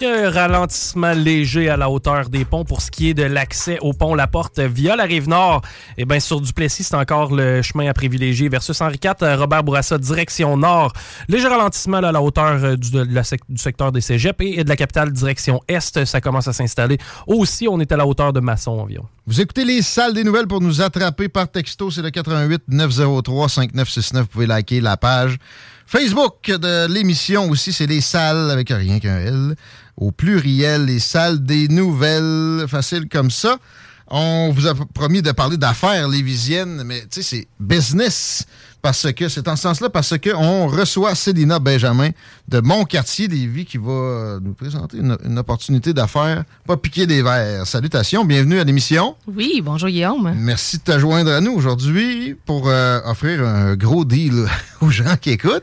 Il 0.00 0.06
y 0.06 0.10
a 0.10 0.26
un 0.26 0.30
ralentissement 0.30 1.12
léger 1.12 1.68
à 1.68 1.76
la 1.76 1.90
hauteur 1.90 2.28
des 2.28 2.44
ponts 2.44 2.64
pour 2.64 2.80
ce 2.80 2.90
qui 2.90 3.10
est 3.10 3.14
de 3.14 3.24
l'accès 3.24 3.78
au 3.80 3.92
pont 3.92 4.14
La 4.14 4.26
Porte 4.26 4.60
via 4.60 4.94
la 4.96 5.04
rive 5.04 5.28
nord. 5.28 5.62
Et 5.98 6.04
bien, 6.04 6.20
sur 6.20 6.40
Duplessis, 6.40 6.84
c'est 6.84 6.96
encore 6.96 7.32
le 7.34 7.62
chemin 7.62 7.88
à 7.88 7.92
privilégier 7.94 8.48
versus 8.48 8.80
Henri 8.80 9.00
IV, 9.02 9.14
Robert 9.38 9.64
Bourassa, 9.64 9.98
direction 9.98 10.56
nord. 10.56 10.92
Léger 11.28 11.48
ralentissement 11.48 12.00
là, 12.00 12.08
à 12.08 12.12
la 12.12 12.22
hauteur 12.22 12.62
euh, 12.62 12.76
du, 12.76 12.90
de 12.92 13.06
la 13.10 13.24
sec- 13.24 13.40
du 13.48 13.60
secteur 13.60 13.90
des 13.90 14.00
cégeps 14.00 14.36
et 14.40 14.62
de 14.64 14.68
la 14.68 14.76
capitale 14.76 15.10
direction 15.12 15.60
est. 15.66 16.04
Ça 16.04 16.20
commence 16.20 16.46
à 16.46 16.52
s'installer. 16.52 16.98
Aussi, 17.26 17.66
on 17.68 17.80
est 17.80 17.90
à 17.90 17.96
la 17.96 18.06
hauteur 18.06 18.32
de 18.32 18.40
Masson 18.40 18.72
environ. 18.72 19.06
Vous 19.26 19.40
écoutez 19.40 19.64
les 19.64 19.71
salles 19.80 20.12
des 20.12 20.24
nouvelles 20.24 20.46
pour 20.46 20.60
nous 20.60 20.82
attraper 20.82 21.28
par 21.28 21.50
texto. 21.50 21.90
C'est 21.90 22.02
le 22.02 22.10
88 22.10 22.64
903 22.68 23.48
5969. 23.48 24.22
Vous 24.22 24.28
pouvez 24.28 24.46
liker 24.46 24.80
la 24.80 24.98
page 24.98 25.38
Facebook 25.86 26.46
de 26.46 26.92
l'émission 26.92 27.48
aussi. 27.48 27.72
C'est 27.72 27.86
les 27.86 28.02
salles 28.02 28.50
avec 28.50 28.68
rien 28.68 28.98
qu'un 28.98 29.18
L. 29.18 29.54
Au 29.96 30.10
pluriel, 30.10 30.84
les 30.84 30.98
salles 30.98 31.42
des 31.42 31.68
nouvelles. 31.68 32.66
Facile 32.68 33.08
comme 33.08 33.30
ça. 33.30 33.56
On 34.08 34.52
vous 34.52 34.66
a 34.66 34.74
promis 34.74 35.22
de 35.22 35.32
parler 35.32 35.56
d'affaires 35.56 36.06
lévisiennes, 36.06 36.82
mais 36.84 37.00
tu 37.02 37.22
sais, 37.22 37.22
c'est 37.22 37.48
business. 37.58 38.44
Parce 38.82 39.12
que 39.12 39.28
c'est 39.28 39.46
en 39.46 39.54
ce 39.54 39.62
sens-là, 39.62 39.90
parce 39.90 40.18
qu'on 40.18 40.66
reçoit 40.66 41.14
Célina 41.14 41.60
Benjamin 41.60 42.10
de 42.48 42.58
Mon 42.60 42.84
Quartier 42.84 43.28
Lévis 43.28 43.64
qui 43.64 43.78
va 43.78 43.92
euh, 43.92 44.40
nous 44.42 44.54
présenter 44.54 44.96
une, 44.96 45.16
une 45.24 45.38
opportunité 45.38 45.92
d'affaires, 45.94 46.42
pas 46.66 46.76
piquer 46.76 47.06
des 47.06 47.22
verres. 47.22 47.64
Salutations, 47.64 48.24
bienvenue 48.24 48.58
à 48.58 48.64
l'émission. 48.64 49.14
Oui, 49.28 49.62
bonjour 49.64 49.88
Guillaume. 49.88 50.34
Merci 50.36 50.78
de 50.78 50.82
te 50.82 50.98
joindre 50.98 51.30
à 51.30 51.40
nous 51.40 51.52
aujourd'hui 51.52 52.34
pour 52.44 52.68
euh, 52.68 52.98
offrir 53.04 53.46
un 53.46 53.76
gros 53.76 54.04
deal 54.04 54.46
aux 54.80 54.90
gens 54.90 55.16
qui 55.16 55.30
écoutent. 55.30 55.62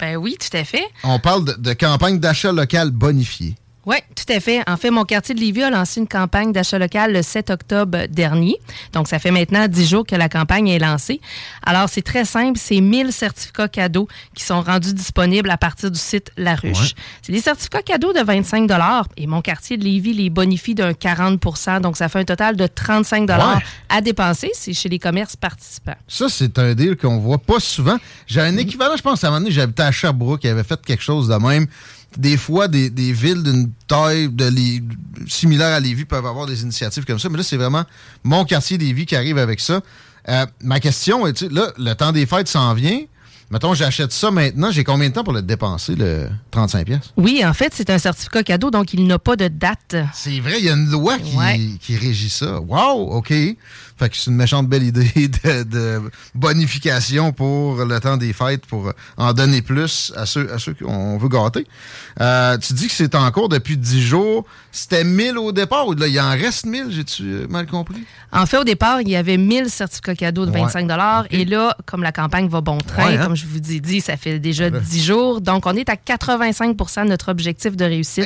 Ben 0.00 0.16
oui, 0.16 0.38
tout 0.40 0.56
à 0.56 0.64
fait. 0.64 0.84
On 1.04 1.18
parle 1.18 1.44
de, 1.44 1.52
de 1.52 1.72
campagne 1.74 2.18
d'achat 2.18 2.50
local 2.50 2.90
bonifié. 2.90 3.56
Oui, 3.86 3.96
tout 4.14 4.32
à 4.32 4.40
fait. 4.40 4.62
En 4.68 4.76
fait, 4.76 4.90
mon 4.90 5.04
quartier 5.04 5.34
de 5.34 5.40
Lévis 5.40 5.62
a 5.62 5.70
lancé 5.70 6.00
une 6.00 6.08
campagne 6.08 6.52
d'achat 6.52 6.78
local 6.78 7.12
le 7.12 7.22
7 7.22 7.50
octobre 7.50 8.06
dernier. 8.08 8.56
Donc, 8.92 9.08
ça 9.08 9.18
fait 9.18 9.30
maintenant 9.30 9.68
10 9.68 9.88
jours 9.88 10.06
que 10.06 10.16
la 10.16 10.28
campagne 10.28 10.68
est 10.68 10.78
lancée. 10.78 11.20
Alors, 11.64 11.88
c'est 11.88 12.02
très 12.02 12.24
simple. 12.24 12.58
C'est 12.58 12.80
1000 12.80 13.12
certificats 13.12 13.68
cadeaux 13.68 14.08
qui 14.34 14.42
sont 14.42 14.62
rendus 14.62 14.94
disponibles 14.94 15.50
à 15.50 15.56
partir 15.58 15.90
du 15.90 15.98
site 15.98 16.30
La 16.36 16.54
Ruche. 16.54 16.78
Ouais. 16.78 17.02
C'est 17.22 17.32
des 17.32 17.40
certificats 17.40 17.82
cadeaux 17.82 18.12
de 18.12 18.20
25 18.20 18.70
et 19.16 19.26
mon 19.26 19.42
quartier 19.42 19.76
de 19.76 19.84
Lévis 19.84 20.14
les 20.14 20.30
bonifie 20.30 20.74
d'un 20.74 20.92
40% 20.92 21.80
Donc, 21.80 21.96
ça 21.96 22.08
fait 22.08 22.20
un 22.20 22.24
total 22.24 22.56
de 22.56 22.66
35 22.66 23.28
Ouais. 23.28 23.62
à 23.88 24.00
dépenser. 24.00 24.50
C'est 24.54 24.72
chez 24.72 24.88
les 24.88 24.98
commerces 24.98 25.36
participants. 25.36 25.94
Ça, 26.08 26.28
c'est 26.28 26.58
un 26.58 26.74
deal 26.74 26.96
qu'on 26.96 27.18
voit 27.18 27.38
pas 27.38 27.60
souvent. 27.60 27.96
J'ai 28.26 28.40
un 28.40 28.56
équivalent, 28.56 28.96
je 28.96 29.02
pense, 29.02 29.22
à 29.24 29.28
un 29.28 29.30
moment 29.30 29.40
donné, 29.40 29.50
j'habitais 29.52 29.82
à 29.82 29.92
Sherbrooke, 29.92 30.40
qui 30.40 30.48
avait 30.48 30.64
fait 30.64 30.80
quelque 30.84 31.02
chose 31.02 31.28
de 31.28 31.34
même. 31.36 31.66
Des 32.16 32.36
fois, 32.36 32.68
des, 32.68 32.90
des 32.90 33.12
villes 33.12 33.42
d'une 33.42 33.70
taille 33.88 34.28
de 34.28 34.50
similaire 35.26 35.74
à 35.74 35.80
Lévis 35.80 36.04
peuvent 36.04 36.26
avoir 36.26 36.46
des 36.46 36.62
initiatives 36.62 37.04
comme 37.04 37.18
ça, 37.18 37.28
mais 37.28 37.38
là, 37.38 37.42
c'est 37.42 37.56
vraiment 37.56 37.84
mon 38.22 38.44
quartier 38.44 38.78
Lévis 38.78 39.06
qui 39.06 39.16
arrive 39.16 39.38
avec 39.38 39.60
ça. 39.60 39.80
Euh, 40.28 40.46
ma 40.62 40.80
question 40.80 41.26
est, 41.26 41.42
là, 41.42 41.72
le 41.76 41.92
temps 41.94 42.12
des 42.12 42.26
fêtes 42.26 42.48
s'en 42.48 42.72
vient. 42.74 43.00
Mettons, 43.50 43.74
j'achète 43.74 44.10
ça 44.10 44.30
maintenant, 44.30 44.70
j'ai 44.70 44.84
combien 44.84 45.08
de 45.10 45.14
temps 45.14 45.22
pour 45.22 45.34
le 45.34 45.42
dépenser, 45.42 45.94
le 45.94 46.28
35$? 46.50 46.84
pièces 46.84 47.12
Oui, 47.16 47.42
en 47.44 47.52
fait, 47.52 47.72
c'est 47.74 47.90
un 47.90 47.98
certificat 47.98 48.42
cadeau, 48.42 48.70
donc 48.70 48.94
il 48.94 49.06
n'a 49.06 49.18
pas 49.18 49.36
de 49.36 49.48
date. 49.48 49.96
C'est 50.14 50.40
vrai, 50.40 50.54
il 50.58 50.64
y 50.64 50.70
a 50.70 50.72
une 50.72 50.90
loi 50.90 51.18
qui, 51.18 51.36
Ouais. 51.36 51.60
qui 51.80 51.96
régit 51.96 52.30
ça. 52.30 52.58
Wow, 52.60 53.12
OK. 53.12 53.32
Fait 53.96 54.08
que 54.08 54.16
c'est 54.16 54.30
une 54.30 54.36
méchante 54.36 54.68
belle 54.68 54.82
idée 54.82 55.10
de, 55.44 55.62
de 55.62 56.00
bonification 56.34 57.32
pour 57.32 57.84
le 57.84 58.00
temps 58.00 58.16
des 58.16 58.32
fêtes, 58.32 58.66
pour 58.66 58.92
en 59.16 59.32
donner 59.32 59.62
plus 59.62 60.12
à 60.16 60.26
ceux, 60.26 60.52
à 60.52 60.58
ceux 60.58 60.74
qu'on 60.74 61.16
veut 61.18 61.28
gâter. 61.28 61.66
Euh, 62.20 62.58
tu 62.58 62.72
dis 62.72 62.86
que 62.88 62.92
c'est 62.92 63.14
en 63.14 63.30
cours 63.30 63.48
depuis 63.48 63.76
10 63.76 64.02
jours. 64.02 64.44
C'était 64.72 65.04
1000 65.04 65.38
au 65.38 65.52
départ 65.52 65.86
ou 65.86 65.94
là, 65.94 66.06
il 66.08 66.20
en 66.20 66.30
reste 66.30 66.66
1000? 66.66 66.86
J'ai-tu 66.90 67.22
euh, 67.22 67.46
mal 67.48 67.66
compris? 67.66 68.04
En 68.32 68.46
fait, 68.46 68.58
au 68.58 68.64
départ, 68.64 69.00
il 69.00 69.08
y 69.08 69.16
avait 69.16 69.36
1000 69.36 69.70
certificats 69.70 70.14
cadeaux 70.16 70.46
de 70.46 70.50
Ouais. 70.50 70.60
25 70.62 70.88
Et 71.30 71.44
là, 71.44 71.76
comme 71.86 72.02
la 72.02 72.12
campagne 72.12 72.48
va 72.48 72.60
bon 72.60 72.78
train, 72.78 73.06
Ouais, 73.06 73.16
hein? 73.16 73.24
comme 73.24 73.36
je 73.36 73.46
vous 73.46 73.58
ai 73.72 73.80
dit, 73.80 74.00
ça 74.00 74.16
fait 74.16 74.38
déjà 74.40 74.70
10 74.70 75.04
jours. 75.04 75.40
Donc, 75.40 75.66
on 75.66 75.74
est 75.74 75.88
à 75.88 75.94
85% 75.94 77.04
de 77.04 77.08
notre 77.10 77.30
objectif 77.30 77.76
de 77.76 77.84
réussite. 77.84 78.24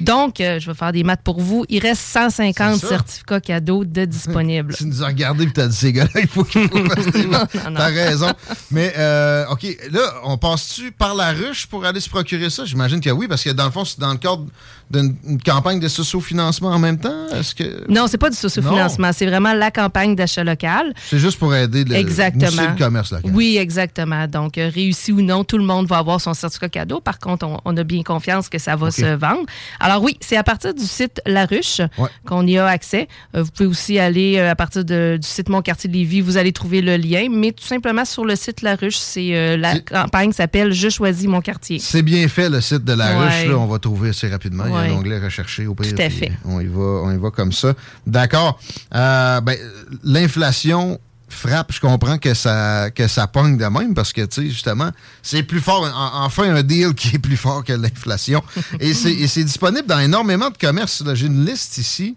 Donc, 0.00 0.40
euh, 0.40 0.58
je 0.58 0.66
vais 0.70 0.74
faire 0.76 0.92
des 0.92 1.04
maths 1.04 1.22
pour 1.22 1.40
vous. 1.40 1.64
Il 1.68 1.80
reste 1.80 2.02
150 2.02 2.74
C'est 2.74 2.80
ça. 2.80 2.88
certificats 2.88 3.40
cadeaux 3.40 3.84
de 3.84 4.04
disponibles. 4.16 4.74
Nous 4.96 5.42
et 5.42 5.50
t'as 5.52 5.66
dit, 5.66 5.76
ces 5.76 5.92
gars-là, 5.92 6.20
il 6.20 6.28
faut 6.28 6.44
qu'ils 6.44 6.62
non. 7.28 7.46
T'as 7.52 7.86
raison. 7.86 8.32
Mais, 8.70 8.92
euh, 8.96 9.46
OK, 9.50 9.66
là, 9.90 10.14
on 10.24 10.38
passe-tu 10.38 10.92
par 10.92 11.14
la 11.14 11.32
ruche 11.32 11.66
pour 11.66 11.84
aller 11.84 12.00
se 12.00 12.08
procurer 12.08 12.50
ça? 12.50 12.64
J'imagine 12.64 13.00
que 13.00 13.10
oui, 13.10 13.28
parce 13.28 13.42
que 13.42 13.50
dans 13.50 13.66
le 13.66 13.70
fond, 13.70 13.84
c'est 13.84 14.00
dans 14.00 14.12
le 14.12 14.18
cadre 14.18 14.46
d'une 14.90 15.16
une 15.26 15.42
campagne 15.42 15.80
de 15.80 15.88
socio-financement 15.88 16.68
en 16.70 16.78
même 16.78 16.98
temps? 16.98 17.26
Est-ce 17.34 17.54
que. 17.54 17.90
Non, 17.90 18.06
c'est 18.06 18.18
pas 18.18 18.30
du 18.30 18.36
socio-financement. 18.36 19.10
C'est 19.12 19.26
vraiment 19.26 19.52
la 19.52 19.70
campagne 19.70 20.14
d'achat 20.14 20.44
local. 20.44 20.92
C'est 21.08 21.18
juste 21.18 21.38
pour 21.38 21.54
aider 21.54 21.84
le, 21.84 21.94
Exactement. 21.96 22.62
le 22.72 22.78
commerce 22.78 23.12
local. 23.12 23.30
Oui, 23.34 23.56
exactement. 23.58 24.26
Donc, 24.26 24.58
euh, 24.58 24.70
réussi 24.72 25.12
ou 25.12 25.20
non, 25.22 25.44
tout 25.44 25.58
le 25.58 25.64
monde 25.64 25.86
va 25.86 25.98
avoir 25.98 26.20
son 26.20 26.34
certificat 26.34 26.68
cadeau. 26.68 27.00
Par 27.00 27.18
contre, 27.18 27.46
on, 27.46 27.58
on 27.64 27.76
a 27.76 27.84
bien 27.84 28.02
confiance 28.02 28.48
que 28.48 28.58
ça 28.58 28.76
va 28.76 28.90
se 28.90 29.14
vendre. 29.16 29.44
Alors 29.80 30.02
oui, 30.02 30.16
c'est 30.20 30.36
à 30.36 30.42
partir 30.44 30.74
du 30.74 30.84
site 30.84 31.20
La 31.26 31.46
Ruche 31.46 31.80
Ouais. 31.98 32.08
qu'on 32.26 32.46
y 32.46 32.58
a 32.58 32.66
accès. 32.66 33.08
Euh, 33.34 33.42
vous 33.42 33.50
pouvez 33.50 33.68
aussi 33.68 33.98
aller 33.98 34.36
euh, 34.38 34.50
à 34.50 34.54
partir 34.54 34.84
de- 34.84 35.18
du 35.20 35.26
site 35.26 35.48
Mon 35.48 35.62
Quartier 35.62 35.88
de 35.90 35.94
Lévis, 35.94 36.20
vous 36.20 36.36
allez 36.36 36.52
trouver 36.52 36.80
le 36.80 36.96
lien. 36.96 37.26
Mais 37.30 37.52
tout 37.52 37.64
simplement 37.64 38.04
sur 38.04 38.24
le 38.24 38.36
site 38.36 38.62
La 38.62 38.74
Ruche, 38.76 38.96
c'est 38.96 39.56
la 39.56 39.78
campagne 39.80 40.32
s'appelle 40.32 40.72
Je 40.72 40.88
choisis 40.88 41.26
mon 41.26 41.40
quartier. 41.40 41.78
C'est 41.78 42.02
bien 42.02 42.26
fait, 42.28 42.48
le 42.48 42.60
site 42.60 42.84
de 42.84 42.92
la 42.92 43.18
Ouais. 43.18 43.26
ruche. 43.26 43.46
Là, 43.48 43.58
on 43.58 43.66
va 43.66 43.78
trouver 43.78 44.10
assez 44.10 44.28
rapidement. 44.28 44.64
Ouais. 44.76 44.88
un 44.90 44.92
onglet 44.92 45.18
recherché 45.18 45.66
au 45.66 45.74
pire. 45.74 45.94
Tout 45.94 46.02
à 46.02 46.06
puis 46.08 46.16
fait. 46.18 46.32
On 46.44 46.60
y 46.60 46.66
va, 46.66 46.80
on 46.80 47.12
y 47.12 47.18
va 47.18 47.30
comme 47.30 47.52
ça. 47.52 47.74
D'accord. 48.06 48.58
Euh, 48.94 49.40
ben, 49.40 49.56
L'inflation 50.04 50.98
frappe. 51.28 51.72
Je 51.72 51.80
comprends 51.80 52.18
que 52.18 52.32
ça, 52.34 52.90
que 52.94 53.08
ça 53.08 53.26
pogne 53.26 53.56
de 53.58 53.64
même 53.66 53.94
parce 53.94 54.12
que, 54.12 54.22
tu 54.22 54.42
sais, 54.42 54.48
justement, 54.48 54.90
c'est 55.22 55.42
plus 55.42 55.60
fort. 55.60 55.82
en- 55.84 56.24
enfin, 56.24 56.54
un 56.54 56.62
deal 56.62 56.94
qui 56.94 57.16
est 57.16 57.18
plus 57.18 57.36
fort 57.36 57.64
que 57.64 57.72
l'inflation. 57.72 58.42
et 58.80 58.94
c'est 58.94 59.12
et 59.12 59.26
c'est 59.26 59.44
disponible 59.44 59.86
dans 59.86 59.98
énormément 59.98 60.50
de 60.50 60.56
commerces. 60.56 61.02
J'ai 61.14 61.26
une 61.26 61.44
liste 61.44 61.78
ici. 61.78 62.16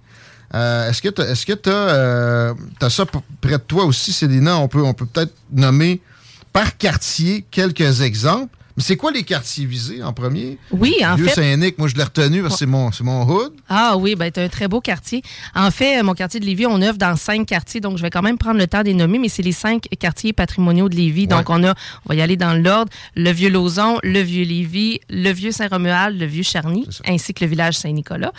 Euh, 0.55 0.89
Est-ce 0.89 1.01
que 1.45 1.53
tu 1.53 1.70
as, 1.72 2.89
ça 2.89 3.05
p- 3.05 3.20
près 3.41 3.53
de 3.57 3.64
toi 3.64 3.86
aussi, 3.86 4.14
Célina? 4.14 4.57
On 4.57 4.68
peut, 4.68 4.82
on 4.82 4.93
peut 4.93 5.05
peut-être 5.05 5.34
nommer 5.51 6.01
par 6.53 6.78
quartier 6.78 7.45
quelques 7.51 8.01
exemples. 8.01 8.55
Mais 8.78 8.84
c'est 8.84 8.95
quoi 8.95 9.11
les 9.11 9.24
quartiers 9.24 9.65
visés 9.65 10.01
en 10.03 10.13
premier? 10.13 10.57
Oui, 10.72 10.95
en 11.05 11.15
Vieux 11.15 11.26
fait- 11.28 11.36
Saint-Nic, 11.36 11.78
moi 11.78 11.88
je 11.88 11.95
l'ai 11.95 12.03
retenu 12.03 12.41
parce 12.41 12.53
que 12.53 12.59
c'est 12.59 12.65
mon, 12.65 12.91
c'est 12.91 13.03
mon 13.03 13.24
hood. 13.28 13.51
Ah 13.67 13.97
oui, 13.97 14.15
ben 14.15 14.32
c'est 14.34 14.43
un 14.43 14.47
très 14.47 14.67
beau 14.67 14.80
quartier. 14.80 15.22
En 15.55 15.70
fait, 15.72 16.01
mon 16.03 16.13
quartier 16.13 16.39
de 16.39 16.45
Lévis, 16.45 16.65
on 16.65 16.82
œuvre 16.82 16.97
dans 16.97 17.15
cinq 17.17 17.45
quartiers, 17.47 17.82
donc 17.82 17.97
je 17.97 18.01
vais 18.03 18.09
quand 18.09 18.22
même 18.22 18.38
prendre 18.38 18.57
le 18.57 18.67
temps 18.67 18.80
de 18.80 18.86
les 18.86 18.93
nommer, 18.93 19.20
mais 19.20 19.28
c'est 19.30 19.41
les 19.43 19.51
cinq 19.51 19.88
quartiers 19.99 20.32
patrimoniaux 20.34 20.88
de 20.88 20.95
Lévis. 20.95 21.28
Donc 21.28 21.49
on 21.49 21.63
a, 21.63 21.72
on 21.72 22.09
va 22.09 22.15
y 22.15 22.22
aller 22.22 22.38
dans 22.38 22.53
l'ordre, 22.53 22.91
le 23.15 23.32
Vieux 23.32 23.49
Lauson, 23.49 23.97
le 24.03 24.20
Vieux 24.22 24.45
Lévis, 24.45 24.99
le 25.09 25.32
Vieux 25.32 25.51
Saint-Romuald, 25.51 26.17
le 26.20 26.26
Vieux 26.26 26.43
Charny, 26.43 26.88
ainsi 27.05 27.34
que 27.34 27.43
le 27.43 27.49
village 27.49 27.76
Saint-Nicolas. 27.78 28.32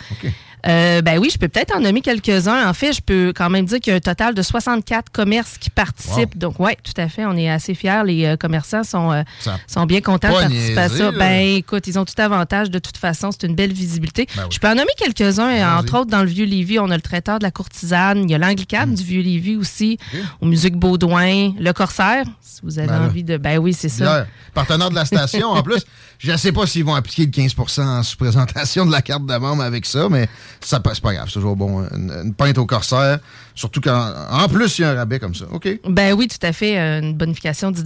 Euh, 0.67 1.01
ben 1.01 1.17
oui, 1.17 1.29
je 1.33 1.37
peux 1.37 1.47
peut-être 1.47 1.75
en 1.75 1.79
nommer 1.79 2.01
quelques-uns. 2.01 2.69
En 2.69 2.73
fait, 2.73 2.93
je 2.93 3.01
peux 3.01 3.33
quand 3.35 3.49
même 3.49 3.65
dire 3.65 3.79
qu'il 3.79 3.91
y 3.91 3.93
a 3.93 3.97
un 3.97 3.99
total 3.99 4.33
de 4.35 4.41
64 4.41 5.11
commerces 5.11 5.57
qui 5.57 5.69
participent. 5.69 6.37
Donc 6.37 6.55
oui, 6.59 6.71
tout 6.83 6.99
à 6.99 7.07
fait, 7.09 7.25
on 7.25 7.35
est 7.35 7.49
assez 7.49 7.73
fiers. 7.73 8.03
Les 8.05 8.25
euh, 8.25 8.37
commerçants 8.37 8.83
sont, 8.83 9.11
euh, 9.11 9.23
sont 9.67 9.85
bien 9.85 10.01
contents 10.01 10.29
de 10.29 10.33
participer 10.33 10.77
à 10.79 10.89
ça. 10.89 11.11
là. 11.11 11.11
Ben 11.17 11.55
écoute, 11.57 11.87
ils 11.87 11.97
ont 11.97 12.05
tout 12.05 12.19
avantage 12.21 12.69
de 12.69 12.79
toute 12.79 12.97
façon. 12.97 13.29
C'est 13.31 13.47
une 13.47 13.55
belle 13.55 13.73
visibilité. 13.73 14.27
Ben 14.35 14.43
oui. 14.43 14.49
Je 14.51 14.59
peux 14.59 14.67
en 14.67 14.75
nommer 14.75 14.91
quelques-uns. 14.97 15.77
Entre 15.79 15.95
autres, 15.97 16.11
dans 16.11 16.21
le 16.21 16.27
Vieux-Lévis, 16.29 16.79
on 16.79 16.89
a 16.91 16.95
le 16.95 17.01
traiteur 17.01 17.39
de 17.39 17.43
la 17.43 17.51
courtisane. 17.51 18.23
Il 18.23 18.29
y 18.31 18.35
a 18.35 18.37
Hmm. 18.37 18.41
l'Anglicane 18.41 18.93
du 18.95 19.03
Vieux-Lévis 19.03 19.55
aussi. 19.55 19.97
Au 20.41 20.45
Musique 20.45 20.75
Baudouin. 20.75 21.53
Le 21.59 21.71
Corsaire, 21.73 22.25
si 22.41 22.59
vous 22.63 22.79
avez 22.79 22.87
Ben 22.87 23.03
envie 23.03 23.23
de... 23.23 23.37
Ben 23.37 23.57
oui, 23.59 23.73
c'est 23.73 23.89
ça. 23.89 24.25
Partenaire 24.53 24.89
de 24.89 24.95
la 24.95 25.05
station. 25.05 25.49
en 25.51 25.63
plus, 25.63 25.83
je 26.19 26.31
ne 26.31 26.37
sais 26.37 26.51
pas 26.51 26.65
s'ils 26.67 26.83
vont 26.83 26.95
appliquer 26.95 27.25
le 27.25 27.31
15 27.31 27.55
en 27.79 28.03
sous-présentation 28.03 28.85
de 28.85 28.91
la 28.91 29.01
carte 29.01 29.25
de 29.25 29.35
membre 29.37 29.63
avec 29.63 29.85
ça, 29.85 30.07
mais 30.09 30.27
ça 30.63 30.79
passe 30.79 30.99
pas 30.99 31.13
grave. 31.13 31.27
C'est 31.27 31.33
toujours 31.33 31.55
bon. 31.55 31.87
Une, 31.95 32.11
une 32.23 32.33
pinte 32.33 32.57
au 32.57 32.65
corsaire. 32.65 33.19
Surtout 33.55 33.81
quand, 33.81 34.13
en 34.31 34.47
plus, 34.47 34.79
il 34.79 34.81
y 34.81 34.85
a 34.85 34.91
un 34.91 34.95
rabais 34.95 35.19
comme 35.19 35.35
ça. 35.35 35.45
OK. 35.51 35.67
Ben 35.87 36.13
oui, 36.13 36.27
tout 36.27 36.45
à 36.45 36.53
fait. 36.53 36.77
euh, 36.79 36.99
Une 37.01 37.13
bonification 37.13 37.71
de 37.71 37.75
10 37.75 37.83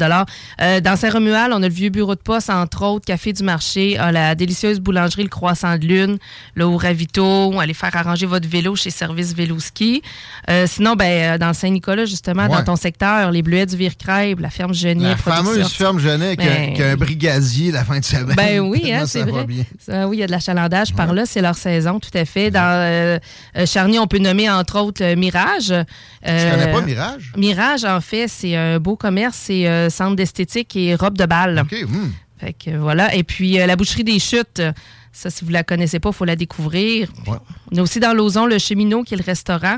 euh, 0.62 0.80
Dans 0.82 0.96
Saint-Romuald, 0.96 1.52
on 1.54 1.64
a 1.64 1.68
le 1.68 1.74
vieux 1.74 1.90
bureau 1.90 2.16
de 2.16 2.20
poste, 2.20 2.50
entre 2.50 2.84
autres, 2.86 3.06
Café 3.06 3.34
du 3.34 3.44
marché, 3.44 4.00
euh, 4.00 4.12
la 4.12 4.36
délicieuse 4.36 4.80
boulangerie 4.80 5.24
Le 5.24 5.30
Croissant 5.30 5.78
de 5.78 5.86
Lune, 5.86 6.18
là, 6.56 6.68
au 6.68 6.78
Ravito, 6.78 7.60
allez 7.60 7.74
faire 7.74 7.96
arranger 7.96 8.26
votre 8.26 8.48
vélo 8.48 8.76
chez 8.76 8.90
Service 8.90 9.34
Vélo 9.34 9.60
Ski. 9.60 10.02
Euh, 10.50 10.66
sinon, 10.68 10.96
ben, 10.96 11.34
euh, 11.36 11.38
dans 11.38 11.48
le 11.50 11.54
Saint-Nicolas, 11.54 12.06
justement, 12.06 12.44
Ouais. 12.44 12.50
dans 12.50 12.64
ton 12.64 12.76
secteur, 12.76 13.32
les 13.32 13.42
Bleuets 13.42 13.66
du 13.66 13.76
Vire-Crève, 13.76 14.40
la 14.40 14.50
ferme 14.50 14.74
Genier. 14.74 15.10
La 15.10 15.18
fameuse 15.18 15.72
ferme 15.74 16.00
Genet 16.00 16.38
qui, 16.38 16.48
a- 16.48 16.50
Ben- 16.52 16.74
qui 16.74 16.84
a 16.84 16.92
un 16.92 16.96
brigadier 16.96 17.72
la 17.72 17.84
fin 17.84 18.00
de 18.00 18.06
semaine. 18.06 18.36
Ben 18.36 18.60
oui, 18.60 18.92
hein, 18.94 19.06
c'est 19.08 19.24
vrai. 19.24 19.46
Ça, 19.80 20.08
oui, 20.08 20.18
il 20.18 20.20
y 20.20 20.24
a 20.24 20.28
de 20.28 20.32
l'achalandage 20.32 20.94
par 20.94 21.14
là, 21.14 21.26
c'est 21.26 21.42
leur 21.42 21.56
saison, 21.56 22.00
tout 22.00 22.16
à 22.16 22.26
fait. 22.26 22.52
Dans 22.52 22.60
euh, 22.62 23.18
euh, 23.58 23.66
Charny, 23.66 23.98
on 24.00 24.08
peut 24.08 24.20
nommer 24.20 24.50
entre 24.50 24.80
autres 24.80 25.04
euh, 25.04 25.16
Mirage. 25.60 25.86
Je 26.24 26.52
connais 26.52 26.72
pas 26.72 26.82
Mirage? 26.82 27.34
Mirage, 27.38 27.86
en 27.86 28.02
fait, 28.02 28.28
c'est 28.28 28.56
un 28.56 28.80
beau 28.80 28.96
commerce, 28.96 29.38
c'est 29.38 29.68
euh, 29.68 29.90
centre 29.90 30.16
d'esthétique 30.16 30.76
et 30.76 30.96
robe 30.96 31.18
de 31.18 31.26
bal. 31.26 31.66
OK. 31.66 31.82
hmm. 31.88 32.12
Fait 32.38 32.54
que 32.54 32.72
voilà. 32.72 33.14
Et 33.16 33.24
puis 33.24 33.60
euh, 33.60 33.66
la 33.66 33.76
boucherie 33.76 34.04
des 34.04 34.20
chutes, 34.20 34.60
euh, 34.60 34.74
ça, 35.12 35.30
si 35.30 35.46
vous 35.46 35.52
la 35.52 35.64
connaissez 35.64 36.00
pas, 36.00 36.10
il 36.10 36.16
faut 36.16 36.26
la 36.26 36.36
découvrir. 36.36 37.10
Ouais. 37.28 37.38
On 37.72 37.78
a 37.78 37.82
aussi 37.82 38.00
dans 38.00 38.14
Lauson 38.14 38.46
le 38.46 38.58
cheminot 38.58 39.04
qui 39.04 39.14
est 39.14 39.18
le 39.18 39.24
restaurant, 39.24 39.78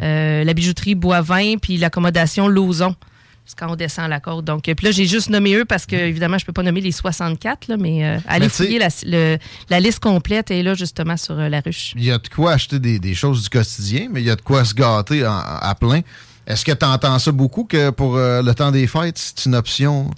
euh, 0.00 0.44
la 0.44 0.54
bijouterie 0.54 0.94
Boivin, 0.94 1.56
puis 1.60 1.76
l'accommodation 1.76 2.48
Lauson. 2.48 2.94
Quand 3.56 3.70
on 3.72 3.76
descend 3.76 4.08
la 4.08 4.20
côte. 4.20 4.44
Donc, 4.44 4.68
euh, 4.68 4.74
puis 4.74 4.86
là, 4.86 4.92
j'ai 4.92 5.06
juste 5.06 5.30
nommé 5.30 5.54
eux 5.54 5.64
parce 5.64 5.84
que, 5.86 5.96
évidemment, 5.96 6.38
je 6.38 6.44
peux 6.44 6.52
pas 6.52 6.62
nommer 6.62 6.80
les 6.80 6.92
64, 6.92 7.68
là, 7.68 7.76
mais 7.76 8.04
euh, 8.04 8.18
allez 8.28 8.44
Mais 8.46 8.50
tu 8.50 8.56
sais- 8.56 8.64
fouiller 8.64 8.78
la, 8.78 8.88
le- 9.04 9.38
la 9.70 9.80
liste 9.80 10.00
complète 10.00 10.50
est 10.50 10.62
là, 10.62 10.74
justement, 10.74 11.16
sur 11.16 11.38
euh, 11.38 11.48
la 11.48 11.60
ruche. 11.60 11.92
Il 11.96 12.04
y 12.04 12.10
a 12.12 12.18
de 12.18 12.28
quoi 12.28 12.52
acheter 12.52 12.78
des, 12.78 12.98
des 12.98 13.14
choses 13.14 13.42
du 13.42 13.48
quotidien, 13.48 14.08
mais 14.12 14.20
il 14.20 14.26
y 14.26 14.30
a 14.30 14.36
de 14.36 14.42
quoi 14.42 14.64
se 14.64 14.74
gâter 14.74 15.26
en- 15.26 15.32
à 15.40 15.74
plein. 15.74 16.00
Est-ce 16.46 16.64
que 16.64 16.72
tu 16.72 16.84
entends 16.84 17.18
ça 17.18 17.32
beaucoup 17.32 17.64
que 17.64 17.90
pour 17.90 18.16
euh, 18.16 18.42
le 18.42 18.54
temps 18.54 18.70
des 18.70 18.86
fêtes, 18.86 19.18
c'est 19.18 19.44
une 19.46 19.54
option 19.54 20.10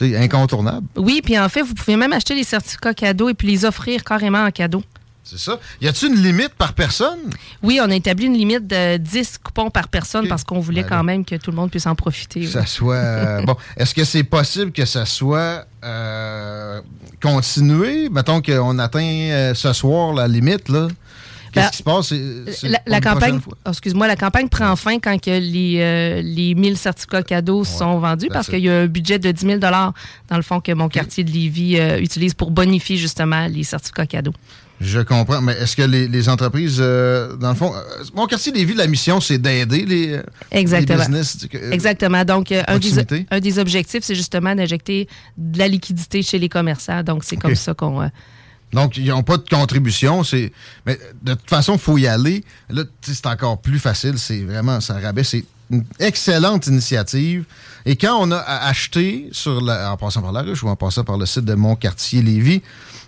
incontournable? 0.00 0.86
Oui, 0.96 1.20
puis 1.24 1.38
en 1.38 1.48
fait, 1.48 1.62
vous 1.62 1.74
pouvez 1.74 1.96
même 1.96 2.12
acheter 2.12 2.34
les 2.34 2.44
certificats 2.44 2.94
cadeaux 2.94 3.28
et 3.28 3.34
puis 3.34 3.48
les 3.48 3.64
offrir 3.64 4.04
carrément 4.04 4.44
en 4.44 4.50
cadeau. 4.50 4.82
C'est 5.28 5.38
ça. 5.40 5.58
Y 5.80 5.88
a-t-il 5.88 6.12
une 6.12 6.22
limite 6.22 6.54
par 6.54 6.72
personne? 6.72 7.18
Oui, 7.60 7.80
on 7.82 7.90
a 7.90 7.94
établi 7.96 8.26
une 8.26 8.34
limite 8.38 8.66
de 8.68 8.96
10 8.96 9.38
coupons 9.42 9.70
par 9.70 9.88
personne 9.88 10.28
parce 10.28 10.44
qu'on 10.44 10.60
voulait 10.60 10.82
Ben 10.82 10.88
quand 10.88 11.02
même 11.04 11.24
que 11.24 11.34
tout 11.34 11.50
le 11.50 11.56
monde 11.56 11.68
puisse 11.70 11.86
en 11.86 11.96
profiter. 11.96 12.40
Que 12.42 12.46
oui. 12.46 12.52
ça 12.52 12.64
soit. 12.64 12.94
euh, 12.94 13.42
bon, 13.46 13.56
est-ce 13.76 13.92
que 13.92 14.04
c'est 14.04 14.22
possible 14.22 14.70
que 14.70 14.84
ça 14.84 15.04
soit 15.04 15.66
euh, 15.84 16.80
continué? 17.20 18.08
Mettons 18.08 18.40
qu'on 18.40 18.78
atteint 18.78 19.00
euh, 19.02 19.54
ce 19.54 19.72
soir 19.72 20.14
la 20.14 20.28
limite, 20.28 20.68
là. 20.68 20.86
Qu'est-ce 21.52 21.82
Ben, 21.82 22.00
qui 22.02 22.10
se 22.10 22.60
passe? 22.60 22.72
La, 22.86 23.00
campagne, 23.00 23.40
oh, 23.46 23.70
excuse-moi, 23.70 24.06
la 24.06 24.16
campagne 24.16 24.48
prend 24.48 24.76
fin 24.76 24.98
quand 24.98 25.18
que 25.20 25.30
les, 25.30 25.78
euh, 25.80 26.20
les 26.22 26.54
1000 26.54 26.76
certificats 26.76 27.22
cadeaux 27.22 27.64
sont 27.64 27.98
vendus 27.98 28.28
parce 28.30 28.48
qu'il 28.48 28.60
y 28.60 28.68
a 28.68 28.80
un 28.80 28.86
budget 28.86 29.18
de 29.18 29.30
10 29.30 29.46
000 29.46 29.58
dans 29.58 29.92
le 30.30 30.42
fond 30.42 30.60
que 30.60 30.72
mon 30.72 30.88
quartier 30.88 31.24
de 31.24 31.30
Lévis 31.30 31.78
euh, 31.78 31.98
utilise 31.98 32.34
pour 32.34 32.50
bonifier 32.50 32.96
justement 32.96 33.46
les 33.46 33.64
certificats 33.64 34.06
cadeaux. 34.06 34.34
Je 34.80 35.00
comprends, 35.00 35.40
mais 35.40 35.54
est-ce 35.54 35.74
que 35.74 35.82
les, 35.82 36.06
les 36.06 36.28
entreprises, 36.28 36.76
euh, 36.80 37.34
dans 37.36 37.48
le 37.50 37.54
fond, 37.54 37.74
euh, 37.74 37.80
mon 38.14 38.26
quartier 38.26 38.52
des 38.52 38.64
villes, 38.64 38.76
la 38.76 38.86
mission, 38.86 39.20
c'est 39.20 39.38
d'aider 39.38 39.86
les, 39.86 40.12
euh, 40.14 40.22
Exactement. 40.50 40.98
les 40.98 41.04
business. 41.06 41.46
euh, 41.54 41.70
Exactement. 41.72 42.24
Donc, 42.24 42.52
euh, 42.52 42.62
un, 42.68 42.78
des, 42.78 43.26
un 43.30 43.40
des 43.40 43.58
objectifs, 43.58 44.04
c'est 44.04 44.14
justement 44.14 44.54
d'injecter 44.54 45.08
de 45.38 45.58
la 45.58 45.68
liquidité 45.68 46.22
chez 46.22 46.38
les 46.38 46.50
commerçants. 46.50 47.02
Donc, 47.02 47.24
c'est 47.24 47.36
comme 47.36 47.54
ça 47.54 47.72
qu'on. 47.72 48.02
euh, 48.02 48.08
Donc, 48.74 48.98
ils 48.98 49.06
n'ont 49.06 49.22
pas 49.22 49.38
de 49.38 49.48
contribution. 49.48 50.22
C'est... 50.24 50.52
Mais 50.84 50.98
de 51.22 51.32
toute 51.32 51.48
façon, 51.48 51.74
il 51.74 51.78
faut 51.80 51.96
y 51.96 52.06
aller. 52.06 52.44
Là, 52.68 52.82
c'est 53.00 53.24
encore 53.26 53.58
plus 53.62 53.78
facile. 53.78 54.18
C'est 54.18 54.42
vraiment, 54.42 54.80
ça 54.82 54.98
rabaisse. 55.00 55.28
C'est 55.30 55.44
une 55.70 55.84
excellente 55.98 56.66
initiative. 56.66 57.44
Et 57.86 57.96
quand 57.96 58.18
on 58.20 58.30
a 58.30 58.36
à 58.36 58.68
acheter, 58.68 59.28
sur 59.32 59.60
la- 59.62 59.90
en 59.92 59.96
passant 59.96 60.20
par 60.20 60.32
la 60.32 60.42
ruche 60.42 60.62
ou 60.62 60.68
en 60.68 60.76
passant 60.76 61.02
par 61.04 61.16
le 61.16 61.24
site 61.24 61.44
de 61.46 61.54
Mon 61.54 61.76
Quartier 61.76 62.20
Lévis, 62.20 62.60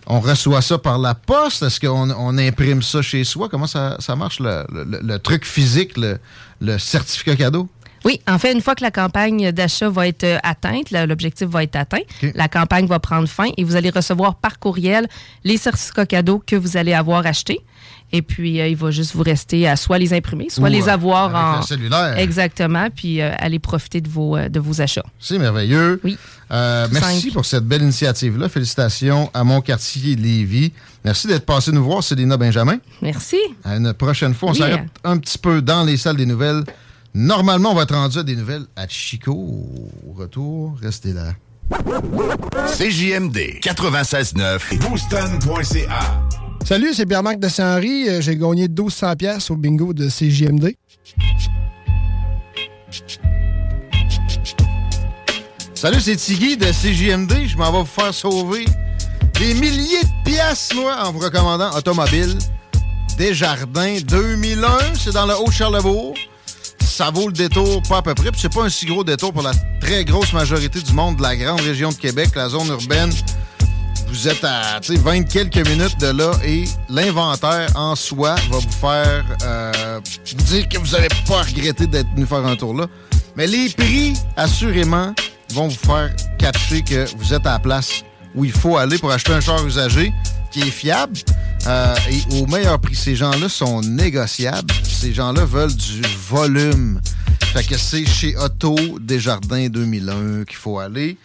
on 0.08 0.20
reçoit 0.20 0.62
ça 0.62 0.78
par 0.78 0.98
la 0.98 1.14
poste? 1.14 1.62
Est-ce 1.62 1.78
qu'on 1.80 2.10
on 2.10 2.38
imprime 2.38 2.82
ça 2.82 3.02
chez 3.02 3.24
soi? 3.24 3.48
Comment 3.48 3.66
ça, 3.66 3.96
ça 4.00 4.16
marche, 4.16 4.40
le, 4.40 4.64
le- 4.72 5.00
le 5.02 5.18
truc 5.18 5.44
physique, 5.44 5.96
le, 5.96 6.18
le 6.60 6.78
certificat 6.78 7.36
cadeau? 7.36 7.68
Oui, 8.08 8.22
en 8.26 8.38
fait, 8.38 8.52
une 8.54 8.62
fois 8.62 8.74
que 8.74 8.82
la 8.82 8.90
campagne 8.90 9.52
d'achat 9.52 9.90
va 9.90 10.08
être 10.08 10.24
euh, 10.24 10.38
atteinte, 10.42 10.90
l'objectif 10.90 11.46
va 11.46 11.62
être 11.62 11.76
atteint, 11.76 12.00
la 12.34 12.48
campagne 12.48 12.86
va 12.86 12.98
prendre 13.00 13.28
fin 13.28 13.48
et 13.58 13.64
vous 13.64 13.76
allez 13.76 13.90
recevoir 13.90 14.36
par 14.36 14.58
courriel 14.58 15.06
les 15.44 15.58
certificats 15.58 16.06
cadeaux 16.06 16.42
que 16.46 16.56
vous 16.56 16.78
allez 16.78 16.94
avoir 16.94 17.26
achetés. 17.26 17.60
Et 18.10 18.22
puis, 18.22 18.58
euh, 18.62 18.68
il 18.68 18.76
va 18.76 18.90
juste 18.90 19.14
vous 19.14 19.22
rester 19.22 19.68
à 19.68 19.76
soit 19.76 19.98
les 19.98 20.14
imprimer, 20.14 20.46
soit 20.48 20.70
Ou, 20.70 20.72
les 20.72 20.88
euh, 20.88 20.92
avoir 20.94 21.36
avec 21.36 21.60
en. 21.60 21.62
cellulaire. 21.66 22.16
Exactement, 22.16 22.88
puis 22.88 23.20
euh, 23.20 23.30
aller 23.38 23.58
profiter 23.58 24.00
de 24.00 24.08
vos, 24.08 24.38
de 24.38 24.58
vos 24.58 24.80
achats. 24.80 25.04
C'est 25.20 25.38
merveilleux. 25.38 26.00
Oui. 26.02 26.16
Euh, 26.50 26.88
merci 26.90 27.20
simple. 27.24 27.34
pour 27.34 27.44
cette 27.44 27.64
belle 27.64 27.82
initiative-là. 27.82 28.48
Félicitations 28.48 29.30
à 29.34 29.44
mon 29.44 29.60
quartier 29.60 30.16
Lévis. 30.16 30.72
Merci 31.04 31.26
d'être 31.26 31.44
passé 31.44 31.72
nous 31.72 31.84
voir, 31.84 32.02
Célina 32.02 32.38
Benjamin. 32.38 32.78
Merci. 33.02 33.36
À 33.62 33.76
une 33.76 33.92
prochaine 33.92 34.32
fois, 34.32 34.48
on 34.48 34.52
Oui. 34.52 34.58
s'arrête 34.58 34.84
un 35.04 35.18
petit 35.18 35.36
peu 35.36 35.60
dans 35.60 35.84
les 35.84 35.98
salles 35.98 36.16
des 36.16 36.24
nouvelles. 36.24 36.64
Normalement, 37.14 37.72
on 37.72 37.74
va 37.74 37.82
être 37.82 37.94
rendu 37.94 38.18
à 38.18 38.22
des 38.22 38.36
nouvelles 38.36 38.66
à 38.76 38.86
Chico. 38.86 39.32
Au 39.32 40.12
retour, 40.12 40.76
restez 40.80 41.12
là. 41.12 41.32
CJMD 42.78 43.60
96.9 43.60 44.78
Booston.ca 44.78 46.00
Salut, 46.64 46.94
c'est 46.94 47.06
Pierre-Marc 47.06 47.38
de 47.38 47.48
Saint-Henri. 47.48 48.08
Euh, 48.08 48.20
J'ai 48.20 48.36
gagné 48.36 48.68
1200 48.68 49.16
pièces 49.16 49.50
au 49.50 49.56
bingo 49.56 49.92
de 49.92 50.08
CJMD. 50.08 50.74
Salut, 55.74 56.00
c'est 56.00 56.16
Tiggy 56.16 56.56
de 56.56 56.66
CJMD. 56.66 57.46
Je 57.46 57.56
m'en 57.56 57.70
vais 57.70 57.78
vous 57.78 57.84
faire 57.84 58.12
sauver 58.12 58.64
des 59.38 59.54
milliers 59.54 60.02
de 60.02 60.30
pièces, 60.30 60.72
moi, 60.74 60.96
en 61.06 61.12
vous 61.12 61.20
recommandant 61.20 61.70
Automobile 61.76 62.36
Desjardins 63.16 63.98
2001. 64.06 64.68
C'est 64.98 65.12
dans 65.12 65.26
le 65.26 65.34
Haut-Charlebourg. 65.38 66.14
Ça 66.98 67.12
vaut 67.12 67.28
le 67.28 67.32
détour, 67.32 67.80
pas 67.82 67.98
à 67.98 68.02
peu 68.02 68.12
près. 68.12 68.32
Puis 68.32 68.40
c'est 68.40 68.52
pas 68.52 68.64
un 68.64 68.68
si 68.68 68.84
gros 68.84 69.04
détour 69.04 69.32
pour 69.32 69.42
la 69.42 69.52
très 69.80 70.04
grosse 70.04 70.32
majorité 70.32 70.80
du 70.80 70.92
monde 70.92 71.14
de 71.14 71.22
la 71.22 71.36
grande 71.36 71.60
région 71.60 71.90
de 71.90 71.94
Québec, 71.94 72.30
la 72.34 72.48
zone 72.48 72.66
urbaine. 72.66 73.12
Vous 74.08 74.26
êtes 74.26 74.42
à 74.42 74.80
tu 74.80 74.96
sais, 74.96 75.00
20 75.00 75.22
quelques 75.22 75.64
minutes 75.68 75.96
de 76.00 76.08
là 76.08 76.32
et 76.44 76.64
l'inventaire 76.88 77.68
en 77.76 77.94
soi 77.94 78.34
va 78.50 78.58
vous 78.58 78.72
faire 78.80 79.24
euh, 79.44 80.00
vous 80.26 80.44
dire 80.46 80.68
que 80.68 80.78
vous 80.78 80.88
n'allez 80.88 81.06
pas 81.28 81.42
regretter 81.42 81.86
d'être 81.86 82.12
venu 82.16 82.26
faire 82.26 82.44
un 82.44 82.56
tour 82.56 82.74
là. 82.74 82.88
Mais 83.36 83.46
les 83.46 83.68
prix, 83.68 84.14
assurément, 84.36 85.14
vont 85.52 85.68
vous 85.68 85.78
faire 85.78 86.10
catcher 86.36 86.82
que 86.82 87.06
vous 87.16 87.32
êtes 87.32 87.46
à 87.46 87.52
la 87.52 87.58
place 87.60 88.02
où 88.34 88.44
il 88.44 88.50
faut 88.50 88.76
aller 88.76 88.98
pour 88.98 89.12
acheter 89.12 89.34
un 89.34 89.40
char 89.40 89.64
usagé 89.64 90.12
qui 90.50 90.60
est 90.60 90.70
fiable 90.70 91.18
euh, 91.66 91.94
et 92.10 92.40
au 92.40 92.46
meilleur 92.46 92.80
prix. 92.80 92.94
Ces 92.94 93.16
gens-là 93.16 93.48
sont 93.48 93.80
négociables. 93.82 94.72
Ces 94.84 95.12
gens-là 95.12 95.44
veulent 95.44 95.74
du 95.74 96.02
volume. 96.28 97.00
Fait 97.52 97.64
que 97.64 97.78
c'est 97.78 98.06
chez 98.06 98.36
Auto 98.36 98.76
Desjardins 99.00 99.68
2001 99.68 100.44
qu'il 100.44 100.56
faut 100.56 100.78
aller. 100.78 101.16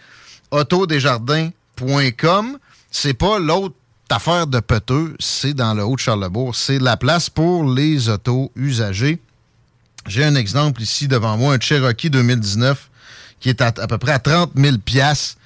Autodesjardins.com. 0.51 2.57
C'est 2.91 3.13
pas 3.13 3.39
l'autre 3.39 3.75
affaire 4.09 4.47
de 4.47 4.59
peteux, 4.59 5.15
c'est 5.19 5.53
dans 5.53 5.73
le 5.73 5.83
Haut-de-Charlebourg. 5.83 6.55
C'est 6.55 6.79
la 6.79 6.97
place 6.97 7.29
pour 7.29 7.71
les 7.71 8.09
autos 8.09 8.51
usagés. 8.55 9.19
J'ai 10.07 10.23
un 10.23 10.35
exemple 10.35 10.81
ici 10.81 11.07
devant 11.07 11.37
moi, 11.37 11.55
un 11.55 11.59
Cherokee 11.59 12.09
2019 12.09 12.89
qui 13.39 13.49
est 13.49 13.61
à, 13.61 13.71
peu 13.71 13.97
près 13.97 14.13
à 14.13 14.19
30 14.19 14.51
000 14.55 14.77
piastres 14.77 15.37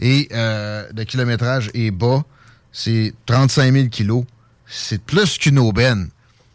et 0.00 0.28
euh, 0.32 0.86
le 0.96 1.04
kilométrage 1.04 1.70
est 1.74 1.90
bas. 1.90 2.24
C'est 2.72 3.12
35 3.26 3.72
000 3.72 3.88
kilos. 3.88 4.24
C'est 4.66 5.02
plus 5.02 5.38
qu'une 5.38 5.58
aubaine. 5.58 6.08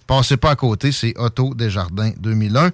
Passez 0.07 0.37
pas 0.37 0.51
à 0.51 0.55
côté, 0.55 0.91
c'est 0.91 1.15
Auto 1.17 1.53
Desjardins 1.53 2.11
2001. 2.17 2.71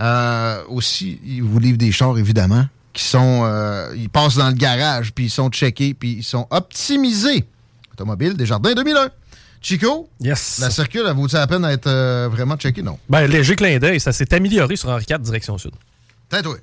Euh, 0.00 0.62
aussi, 0.68 1.20
ils 1.24 1.42
vous 1.42 1.58
livrent 1.58 1.78
des 1.78 1.92
chars, 1.92 2.16
évidemment, 2.16 2.66
qui 2.92 3.02
sont... 3.02 3.42
euh, 3.44 3.92
ils 3.96 4.08
passent 4.08 4.36
dans 4.36 4.48
le 4.48 4.54
garage, 4.54 5.12
puis 5.12 5.24
ils 5.24 5.30
sont 5.30 5.50
checkés, 5.50 5.94
puis 5.94 6.12
ils 6.18 6.24
sont 6.24 6.46
optimisés. 6.50 7.44
Automobile 7.92 8.34
Desjardins 8.34 8.72
2001. 8.74 9.10
Chico? 9.60 10.08
Yes. 10.20 10.58
La 10.60 10.70
circule, 10.70 11.02
elle 11.08 11.14
vaut 11.14 11.26
la 11.32 11.46
peine 11.46 11.62
d'être 11.62 11.88
euh, 11.88 12.28
vraiment 12.30 12.56
checkée? 12.56 12.82
Non. 12.82 12.98
Ben, 13.08 13.26
léger 13.26 13.56
clin 13.56 13.78
d'œil, 13.78 13.98
ça 13.98 14.12
s'est 14.12 14.32
amélioré 14.32 14.76
sur 14.76 14.88
Henri 14.90 15.04
IV, 15.10 15.18
direction 15.18 15.58
sud. 15.58 15.72
Peut-être, 16.28 16.48
oui. 16.48 16.58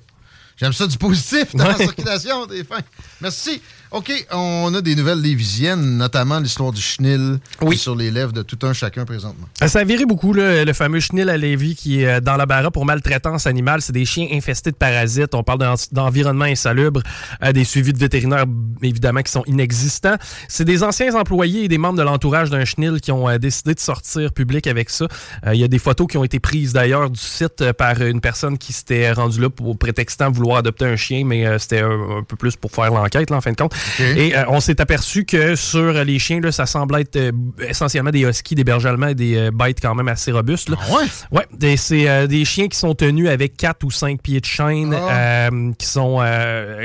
J'aime 0.56 0.72
ça 0.72 0.86
du 0.86 0.96
positif 0.96 1.54
dans 1.54 1.66
la 1.66 1.76
circulation, 1.76 2.46
t'es 2.46 2.62
fin. 2.64 2.78
Merci. 3.20 3.60
OK, 3.90 4.10
on 4.32 4.74
a 4.74 4.80
des 4.80 4.96
nouvelles 4.96 5.20
lévisiennes, 5.20 5.98
notamment 5.98 6.40
l'histoire 6.40 6.72
du 6.72 6.80
chenil 6.80 7.38
qui 7.60 7.74
est 7.74 7.76
sur 7.76 7.94
les 7.94 8.10
lèvres 8.10 8.32
de 8.32 8.42
tout 8.42 8.58
un 8.66 8.72
chacun 8.72 9.04
présentement. 9.04 9.46
Euh, 9.62 9.68
Ça 9.68 9.80
a 9.80 9.84
viré 9.84 10.04
beaucoup, 10.04 10.32
là, 10.32 10.64
le 10.64 10.72
fameux 10.72 10.98
chenil 10.98 11.28
à 11.30 11.36
Lévis 11.36 11.76
qui 11.76 12.02
est 12.02 12.06
euh, 12.06 12.20
dans 12.20 12.36
la 12.36 12.44
barra 12.44 12.72
pour 12.72 12.84
maltraitance 12.86 13.46
animale. 13.46 13.82
C'est 13.82 13.92
des 13.92 14.04
chiens 14.04 14.26
infestés 14.32 14.72
de 14.72 14.76
parasites. 14.76 15.34
On 15.34 15.44
parle 15.44 15.60
d'en- 15.60 15.74
d'environnement 15.92 16.44
insalubre, 16.46 17.02
euh, 17.44 17.52
des 17.52 17.62
suivis 17.64 17.92
de 17.92 17.98
vétérinaires, 17.98 18.46
évidemment, 18.82 19.22
qui 19.22 19.30
sont 19.30 19.44
inexistants. 19.46 20.16
C'est 20.48 20.64
des 20.64 20.82
anciens 20.82 21.14
employés 21.14 21.64
et 21.64 21.68
des 21.68 21.78
membres 21.78 21.98
de 21.98 22.02
l'entourage 22.02 22.50
d'un 22.50 22.64
chenil 22.64 23.00
qui 23.00 23.12
ont 23.12 23.36
décidé 23.38 23.74
de 23.74 23.80
sortir 23.80 24.32
public 24.32 24.66
avec 24.66 24.90
ça. 24.90 25.06
Il 25.52 25.58
y 25.60 25.64
a 25.64 25.68
des 25.68 25.78
photos 25.78 26.08
qui 26.08 26.16
ont 26.18 26.24
été 26.24 26.40
prises 26.40 26.72
d'ailleurs 26.72 27.10
du 27.10 27.20
site 27.20 27.72
par 27.72 28.00
une 28.02 28.20
personne 28.20 28.58
qui 28.58 28.72
s'était 28.72 29.12
rendue 29.12 29.40
là 29.40 29.50
pour 29.50 29.78
prétextant 29.78 30.30
vouloir 30.30 30.58
adopter 30.58 30.84
un 30.86 30.96
chien, 30.96 31.24
mais 31.24 31.58
c'était 31.58 31.80
un, 31.80 32.18
un 32.18 32.22
peu 32.26 32.36
plus 32.36 32.56
pour 32.56 32.70
faire 32.72 32.90
l'enquête, 32.90 33.30
là, 33.30 33.36
en 33.36 33.40
fin 33.40 33.52
de 33.52 33.56
compte. 33.56 33.73
Et 34.00 34.36
euh, 34.36 34.44
on 34.48 34.60
s'est 34.60 34.80
aperçu 34.80 35.24
que 35.24 35.56
sur 35.56 35.92
les 36.04 36.18
chiens, 36.18 36.40
là, 36.40 36.52
ça 36.52 36.66
semble 36.66 36.98
être 37.00 37.16
euh, 37.16 37.32
essentiellement 37.68 38.10
des 38.10 38.20
huskies, 38.20 38.54
des 38.54 38.64
bergers 38.64 38.88
allemands 38.88 39.08
et 39.08 39.14
des 39.14 39.36
euh, 39.36 39.50
bêtes 39.50 39.80
quand 39.80 39.94
même 39.94 40.08
assez 40.08 40.32
robustes. 40.32 40.68
Là. 40.68 40.76
ouais? 40.90 41.04
Ouais, 41.30 41.76
c'est 41.76 42.08
euh, 42.08 42.26
des 42.26 42.44
chiens 42.44 42.68
qui 42.68 42.78
sont 42.78 42.94
tenus 42.94 43.28
avec 43.28 43.56
4 43.56 43.84
ou 43.84 43.90
5 43.90 44.20
pieds 44.20 44.40
de 44.40 44.44
chaîne, 44.46 44.94
euh, 44.94 45.72
qui 45.78 45.86
sont... 45.86 46.20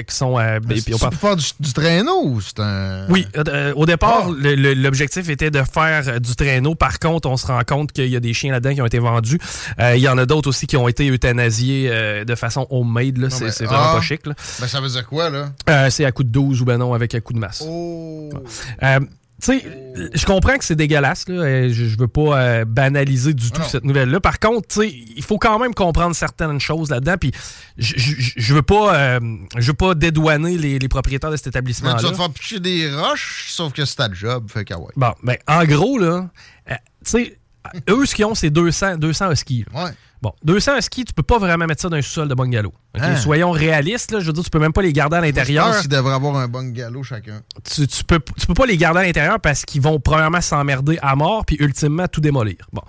qui 0.07 0.15
sont 0.15 0.35
ben, 0.35 0.59
puis 0.61 0.93
on 0.93 0.97
parle- 0.97 1.11
pour 1.11 1.29
faire 1.29 1.35
du, 1.35 1.45
du 1.59 1.73
traîneau 1.73 2.39
un. 2.59 3.05
oui, 3.09 3.27
au 3.75 3.85
départ, 3.85 4.29
le- 4.31 4.73
l'objectif 4.73 5.29
était 5.29 5.51
de 5.51 5.61
faire 5.63 6.19
du 6.19 6.35
traîneau. 6.35 6.75
Par 6.75 6.99
contre, 6.99 7.29
on 7.29 7.37
se 7.37 7.47
rend 7.47 7.61
compte 7.65 7.91
qu'il 7.91 8.07
y 8.07 8.15
a 8.15 8.19
des 8.19 8.33
chiens 8.33 8.51
là-dedans 8.51 8.73
qui 8.73 8.81
ont 8.81 8.85
été 8.85 8.99
vendus. 8.99 9.39
Il 9.79 9.99
y 9.99 10.07
en 10.07 10.17
a 10.17 10.25
d'autres 10.25 10.49
aussi 10.49 10.67
qui 10.67 10.77
ont 10.77 10.87
été 10.87 11.07
euthanasiés 11.09 11.89
de 12.25 12.35
façon 12.35 12.67
homemade. 12.69 13.29
C'est 13.29 13.65
vraiment 13.65 13.83
ah. 13.91 13.95
pas 13.95 14.01
chic. 14.01 14.25
là. 14.25 14.33
Ben, 14.59 14.67
ça 14.67 14.81
veut 14.81 14.89
dire 14.89 15.05
quoi, 15.05 15.29
là? 15.29 15.89
C'est 15.89 16.05
à 16.05 16.11
coup 16.11 16.23
de 16.23 16.29
12 16.29 16.61
ou 16.61 16.65
ben 16.65 16.78
non, 16.79 16.93
avec 16.93 17.13
un 17.15 17.19
coup 17.19 17.33
de 17.33 17.39
masse. 17.39 17.63
Oh. 17.65 18.29
Euh, 18.83 18.99
tu 19.41 19.59
sais, 19.59 20.11
je 20.13 20.25
comprends 20.25 20.57
que 20.57 20.65
c'est 20.65 20.75
dégueulasse. 20.75 21.27
Là. 21.29 21.69
Je, 21.69 21.97
veux 21.97 22.09
pas 22.09 22.41
euh, 22.41 22.65
banaliser 22.65 23.33
du 23.33 23.51
tout 23.51 23.61
cette 23.63 23.85
nouvelle-là. 23.85 24.19
Par 24.19 24.37
contre, 24.37 24.67
tu 24.67 24.81
sais, 24.81 24.89
il 25.15 25.23
faut 25.23 25.37
quand 25.37 25.57
même 25.59 25.73
comprendre 25.73 26.13
certaines 26.13 26.59
choses 26.59 26.89
là-dedans. 26.89 27.15
Puis, 27.17 27.31
je, 27.77 28.53
veux 28.53 28.61
pas, 28.61 28.95
euh, 28.95 29.19
je 29.57 29.67
veux 29.67 29.73
pas 29.75 29.95
dédouaner 29.95 30.57
les, 30.57 30.77
les 30.77 30.87
propriétaires 30.89 31.31
de 31.31 31.37
cet 31.37 31.47
établissement-là. 31.47 31.99
tu 31.99 32.05
vas 32.05 32.11
te 32.11 32.17
faire 32.17 32.29
picher 32.31 32.59
des 32.59 32.93
roches, 32.93 33.45
sauf 33.49 33.71
que 33.71 33.85
c'est 33.85 33.95
ta 33.95 34.11
job. 34.11 34.49
Fait 34.51 34.65
que, 34.65 34.73
ah 34.73 34.79
ouais. 34.79 34.91
Bon, 34.97 35.13
ben, 35.23 35.37
en 35.47 35.63
gros, 35.63 35.97
là, 35.97 36.29
euh, 36.69 36.73
tu 37.05 37.11
sais, 37.11 37.39
eux, 37.89 38.05
ce 38.05 38.15
qu'ils 38.15 38.25
ont, 38.25 38.35
c'est 38.35 38.49
200, 38.49 38.97
200 38.97 39.31
huskies. 39.31 39.65
Ouais. 39.73 39.91
Bon, 40.21 40.33
200 40.43 40.77
huskies, 40.77 41.05
tu 41.05 41.13
peux 41.13 41.23
pas 41.23 41.37
vraiment 41.39 41.65
mettre 41.65 41.81
ça 41.81 41.87
dans 41.89 41.95
un 41.95 42.01
sous-sol 42.01 42.27
de 42.27 42.33
bungalow. 42.35 42.73
OK? 42.95 43.01
Hein? 43.03 43.15
Soyons 43.15 43.51
réalistes, 43.51 44.11
là. 44.11 44.19
Je 44.19 44.25
veux 44.25 44.33
dire, 44.33 44.43
tu 44.43 44.49
peux 44.49 44.59
même 44.59 44.73
pas 44.73 44.81
les 44.81 44.91
garder 44.91 45.15
à 45.17 45.21
Je 45.21 45.25
l'intérieur. 45.27 45.67
pense 45.67 45.81
qu'ils 45.81 45.89
devraient 45.89 46.13
avoir 46.15 46.35
un 46.35 46.47
bon 46.47 46.73
galop 46.73 47.03
chacun. 47.03 47.41
tu, 47.63 47.87
tu 47.87 48.03
peux, 48.03 48.19
tu 48.37 48.47
peux 48.47 48.53
pas 48.53 48.65
les 48.65 48.75
garder 48.77 48.99
à 49.01 49.03
l'intérieur 49.03 49.39
parce 49.39 49.63
qu'ils 49.63 49.81
vont 49.81 49.99
premièrement 49.99 50.41
s'emmerder 50.41 50.97
à 51.01 51.15
mort 51.15 51.45
puis 51.45 51.55
ultimement 51.59 52.07
tout 52.07 52.19
démolir. 52.19 52.57
Bon. 52.73 52.81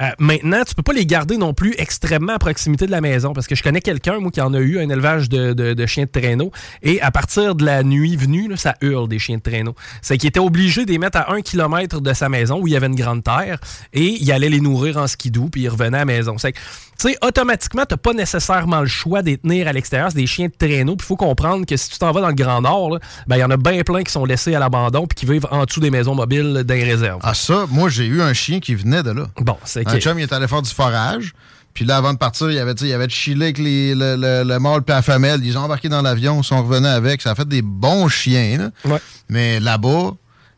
Euh, 0.00 0.10
maintenant, 0.18 0.62
tu 0.66 0.74
peux 0.74 0.82
pas 0.82 0.92
les 0.94 1.06
garder 1.06 1.36
non 1.36 1.54
plus 1.54 1.74
extrêmement 1.78 2.32
à 2.32 2.38
proximité 2.38 2.86
de 2.86 2.90
la 2.90 3.00
maison 3.00 3.32
parce 3.32 3.46
que 3.46 3.54
je 3.54 3.62
connais 3.62 3.80
quelqu'un, 3.80 4.18
moi, 4.18 4.30
qui 4.32 4.40
en 4.40 4.52
a 4.54 4.58
eu 4.58 4.78
un 4.80 4.88
élevage 4.88 5.28
de, 5.28 5.52
de- 5.52 5.74
de 5.74 5.86
chiens 5.86 6.06
de 6.06 6.10
traîneau 6.10 6.50
et 6.82 7.00
à 7.02 7.10
partir 7.10 7.54
de 7.54 7.64
la 7.64 7.82
nuit 7.84 8.16
venue, 8.16 8.48
là, 8.48 8.56
ça 8.56 8.74
hurle 8.80 9.06
des 9.08 9.18
chiens 9.20 9.36
de 9.36 9.42
traîneau. 9.42 9.74
C'est 10.00 10.16
qu'il 10.18 10.28
était 10.28 10.40
obligé 10.40 10.84
de 10.84 10.90
les 10.90 10.98
mettre 10.98 11.18
à 11.18 11.32
un 11.32 11.42
kilomètre 11.42 12.00
de 12.00 12.12
sa 12.14 12.28
maison 12.28 12.58
où 12.60 12.66
il 12.66 12.72
y 12.72 12.76
avait 12.76 12.86
une 12.88 12.96
grande 12.96 13.22
terre 13.22 13.58
et 13.92 14.16
il 14.20 14.32
allait 14.32 14.48
les 14.48 14.60
nourrir 14.60 14.96
en 14.96 15.06
skidoo 15.06 15.48
puis 15.50 15.62
il 15.62 15.68
revenait 15.68 15.98
à 15.98 16.00
la 16.00 16.04
maison. 16.06 16.38
C'est 16.38 16.52
que, 16.52 16.58
tu 16.98 17.08
sais, 17.08 17.18
automatiquement, 17.22 17.84
t'as 17.86 17.96
pas 17.96 18.12
nécessairement 18.12 18.80
le 18.80 18.86
choix 18.86 19.22
de 19.22 19.26
les 19.26 19.38
tenir 19.38 19.66
à 19.68 19.72
l'extérieur. 19.72 20.10
C'est 20.10 20.16
des 20.18 20.26
chiens 20.26 20.46
de 20.48 20.52
traîneau. 20.56 20.96
Puis 20.96 21.04
il 21.04 21.08
faut 21.08 21.16
comprendre 21.16 21.66
que 21.66 21.76
si 21.76 21.88
tu 21.90 21.98
t'en 21.98 22.12
vas 22.12 22.20
dans 22.20 22.28
le 22.28 22.34
Grand 22.34 22.60
Nord, 22.60 22.90
là, 22.94 22.98
ben, 23.26 23.36
il 23.36 23.40
y 23.40 23.44
en 23.44 23.50
a 23.50 23.56
bien 23.56 23.82
plein 23.82 24.02
qui 24.02 24.12
sont 24.12 24.24
laissés 24.24 24.54
à 24.54 24.58
l'abandon 24.58 25.06
puis 25.06 25.16
qui 25.16 25.26
vivent 25.26 25.46
en 25.50 25.64
dessous 25.64 25.80
des 25.80 25.90
maisons 25.90 26.14
mobiles 26.14 26.64
les 26.68 26.84
réserves. 26.84 27.20
Ah, 27.22 27.34
ça, 27.34 27.66
moi, 27.70 27.88
j'ai 27.88 28.06
eu 28.06 28.22
un 28.22 28.32
chien 28.32 28.60
qui 28.60 28.74
venait 28.74 29.02
de 29.02 29.10
là. 29.10 29.26
Bon, 29.38 29.56
c'est 29.64 29.86
Un 29.88 29.92
que- 29.94 29.98
chum, 30.00 30.18
il 30.18 30.22
est 30.22 30.32
allé 30.32 30.46
faire 30.48 30.62
du 30.62 30.70
forage. 30.70 31.32
Puis 31.74 31.86
là, 31.86 31.96
avant 31.96 32.12
de 32.12 32.18
partir, 32.18 32.50
il 32.50 32.58
avait, 32.58 32.72
il 32.82 32.92
avait 32.92 33.08
chillé 33.08 33.42
avec 33.44 33.58
les- 33.58 33.94
le, 33.94 34.14
le, 34.16 34.44
le 34.46 34.58
mâle 34.58 34.82
puis 34.82 34.94
la 34.94 35.00
femelle. 35.02 35.40
Ils 35.42 35.56
ont 35.56 35.62
embarqué 35.62 35.88
dans 35.88 36.02
l'avion, 36.02 36.40
ils 36.40 36.44
sont 36.44 36.62
revenus 36.62 36.88
avec. 36.90 37.22
Ça 37.22 37.30
a 37.30 37.34
fait 37.34 37.48
des 37.48 37.62
bons 37.62 38.08
chiens, 38.08 38.58
là. 38.84 38.98
Mais 39.30 39.58
là-bas, 39.58 40.12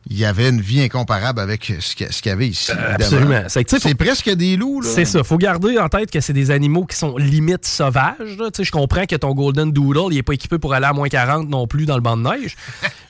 il 0.07 0.17
y 0.17 0.25
avait 0.25 0.49
une 0.49 0.61
vie 0.61 0.81
incomparable 0.81 1.39
avec 1.39 1.73
ce 1.79 1.95
qu'il 1.95 2.07
y 2.25 2.29
avait 2.29 2.47
ici. 2.47 2.71
évidemment. 2.71 2.93
absolument. 2.95 3.43
C'est 3.47 3.79
faut- 3.79 3.95
presque 3.95 4.29
des 4.29 4.55
loups. 4.55 4.83
C'est 4.83 5.05
ça. 5.05 5.23
Faut 5.23 5.37
garder 5.37 5.79
en 5.79 5.89
tête 5.89 6.11
que 6.11 6.19
c'est 6.21 6.33
des 6.33 6.51
animaux 6.51 6.85
qui 6.85 6.95
sont 6.95 7.17
limite 7.17 7.65
sauvages. 7.65 8.37
Je 8.59 8.71
comprends 8.71 9.05
que 9.05 9.15
ton 9.15 9.33
Golden 9.33 9.71
Doodle, 9.71 10.13
il 10.13 10.17
est 10.19 10.23
pas 10.23 10.33
équipé 10.33 10.59
pour 10.59 10.73
aller 10.73 10.85
à 10.85 10.93
moins 10.93 11.09
40 11.09 11.49
non 11.49 11.65
plus 11.65 11.85
dans 11.87 11.95
le 11.95 12.01
banc 12.01 12.17
de 12.17 12.21
neige. 12.23 12.55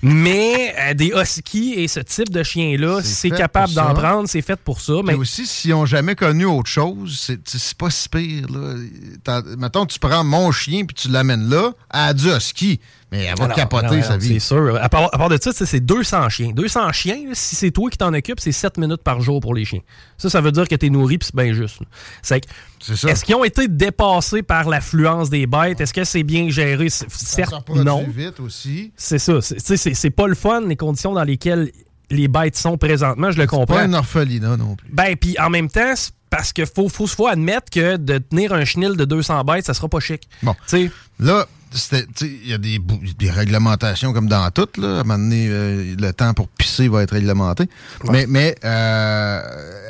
mais 0.02 0.74
euh, 0.80 0.94
des 0.94 1.12
huskies 1.16 1.74
et 1.76 1.88
ce 1.88 2.00
type 2.00 2.30
de 2.30 2.44
chien-là, 2.44 3.02
c'est 3.04 3.30
capable 3.32 3.74
d'en 3.74 3.94
prendre, 3.94 4.30
c'est 4.30 4.42
fait 4.42 4.60
pour 4.60 4.80
ça. 4.80 4.94
Mais 5.04 5.16
aussi, 5.16 5.46
s'ils 5.46 5.72
n'ont 5.72 5.86
jamais 5.86 6.16
connu 6.16 6.46
autre 6.46 6.70
chose, 6.70 7.30
c'est 7.44 7.74
pas 7.78 7.90
si 7.90 8.08
pire. 8.08 8.48
Là. 8.50 9.42
Mettons, 9.58 9.86
tu 9.86 10.00
prends 10.00 10.24
mon 10.24 10.52
chien 10.52 10.86
puis 10.86 10.96
tu 10.96 11.10
l'amènes 11.10 11.50
là, 11.50 11.72
à 11.90 12.14
du 12.14 12.30
husky. 12.30 12.80
Mais 13.12 13.24
elle 13.26 13.38
va 13.38 13.46
Alors, 13.46 13.56
capoter 13.56 13.98
non, 13.98 14.02
sa 14.04 14.18
vie. 14.18 14.34
C'est 14.34 14.40
sûr. 14.40 14.78
À 14.82 14.90
part, 14.90 15.10
à 15.14 15.18
part 15.18 15.30
de 15.30 15.38
ça, 15.42 15.52
c'est 15.54 15.80
200 15.80 16.28
chiens. 16.30 16.52
200 16.54 16.92
chiens, 16.92 17.16
là, 17.28 17.32
si 17.34 17.56
c'est 17.56 17.72
toi 17.72 17.90
qui 17.90 17.98
t'en 17.98 18.14
occupes, 18.14 18.40
c'est 18.40 18.52
7 18.52 18.78
minutes 18.78 19.04
par 19.04 19.22
jour 19.22 19.40
pour 19.40 19.54
les 19.54 19.64
chiens. 19.64 19.82
Ça, 20.18 20.30
ça 20.30 20.42
veut 20.42 20.52
dire 20.52 20.68
que 20.68 20.76
t'es 20.76 20.90
nourri 20.90 21.18
puis 21.18 21.28
c'est 21.32 21.36
bien 21.44 21.54
juste. 21.54 21.80
C'est 22.22 22.42
que- 22.42 22.48
ça. 22.96 23.10
Est-ce 23.10 23.24
qu'ils 23.24 23.36
ont 23.36 23.44
été 23.44 23.68
dépassés 23.68 24.42
par 24.44 24.68
l'affluence 24.70 25.30
des 25.30 25.46
bêtes? 25.48 25.80
Est-ce 25.82 25.94
que 25.94 26.04
c'est 26.04 26.24
bien 26.24 26.50
géré? 26.50 26.90
Certes, 26.90 27.54
non. 27.70 28.06
vite 28.08 28.40
aussi. 28.40 28.92
C'est 28.98 29.20
ça. 29.20 29.40
C'est- 29.42 29.60
C'est 29.78 29.94
c'est 29.94 30.10
pas 30.10 30.28
le 30.28 30.36
fun, 30.36 30.62
les 30.62 30.76
conditions 30.76 31.14
dans 31.14 31.24
lesquelles 31.24 31.72
les 32.10 32.28
bêtes 32.28 32.56
sont 32.58 32.78
présentement, 32.78 33.32
je 33.32 33.38
le 33.40 33.48
comprends. 33.48 33.76
Pas 33.76 33.84
un 33.84 33.94
orphelinat 33.94 34.58
non 34.58 34.76
plus. 34.76 34.88
Ben, 34.92 35.16
puis 35.16 35.36
en 35.40 35.50
même 35.50 35.70
temps, 35.70 35.94
c'est 35.96 36.12
parce 36.30 36.54
qu'il 36.54 36.66
faut, 36.68 36.90
faut, 36.90 37.08
faut 37.08 37.28
admettre 37.28 37.70
que 37.72 37.98
de 37.98 38.18
tenir 38.20 38.52
un 38.54 38.66
chenil 38.66 38.96
de 38.96 39.06
200 39.06 39.44
bêtes, 39.44 39.66
ça 39.66 39.74
sera 39.74 39.88
pas 39.88 40.00
chic. 40.00 40.28
Bon. 40.44 40.54
Tu 40.68 40.88
sais, 40.88 40.92
Là, 41.20 41.48
il 42.22 42.48
y 42.48 42.54
a 42.54 42.58
des, 42.58 42.80
des 43.20 43.30
réglementations 43.30 44.14
comme 44.14 44.28
dans 44.28 44.50
tout. 44.52 44.68
Là. 44.78 44.98
À 44.98 45.00
un 45.02 45.04
moment 45.04 45.18
donné, 45.18 45.48
euh, 45.50 45.96
le 46.00 46.14
temps 46.14 46.34
pour 46.34 46.48
pisser 46.48 46.88
va 46.88 47.04
être 47.04 47.12
réglementé. 47.12 47.70
Mais, 48.10 48.26
mais 48.28 48.56
euh, 48.64 49.42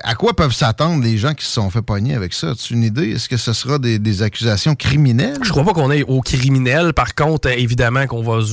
à 0.04 0.16
quoi 0.16 0.36
peuvent 0.36 0.54
s'attendre 0.54 1.04
les 1.04 1.18
gens 1.18 1.34
qui 1.34 1.46
se 1.46 1.52
sont 1.52 1.70
fait 1.70 1.82
pogner 1.82 2.16
avec 2.16 2.34
ça? 2.34 2.52
As-tu 2.52 2.74
une 2.74 2.84
idée? 2.84 3.12
Est-ce 3.12 3.30
que 3.30 3.38
ce 3.38 3.54
sera 3.54 3.80
des, 3.80 4.00
des 4.00 4.22
accusations 4.22 4.76
criminelles? 4.76 5.40
Je 5.44 5.50
crois 5.50 5.64
pas 5.64 5.74
qu'on 5.74 5.92
est 5.92 6.04
au 6.04 6.22
criminel. 6.22 6.94
Par 6.94 7.16
contre, 7.16 7.50
évidemment 7.50 8.08
qu'on 8.08 8.24
va 8.24 8.44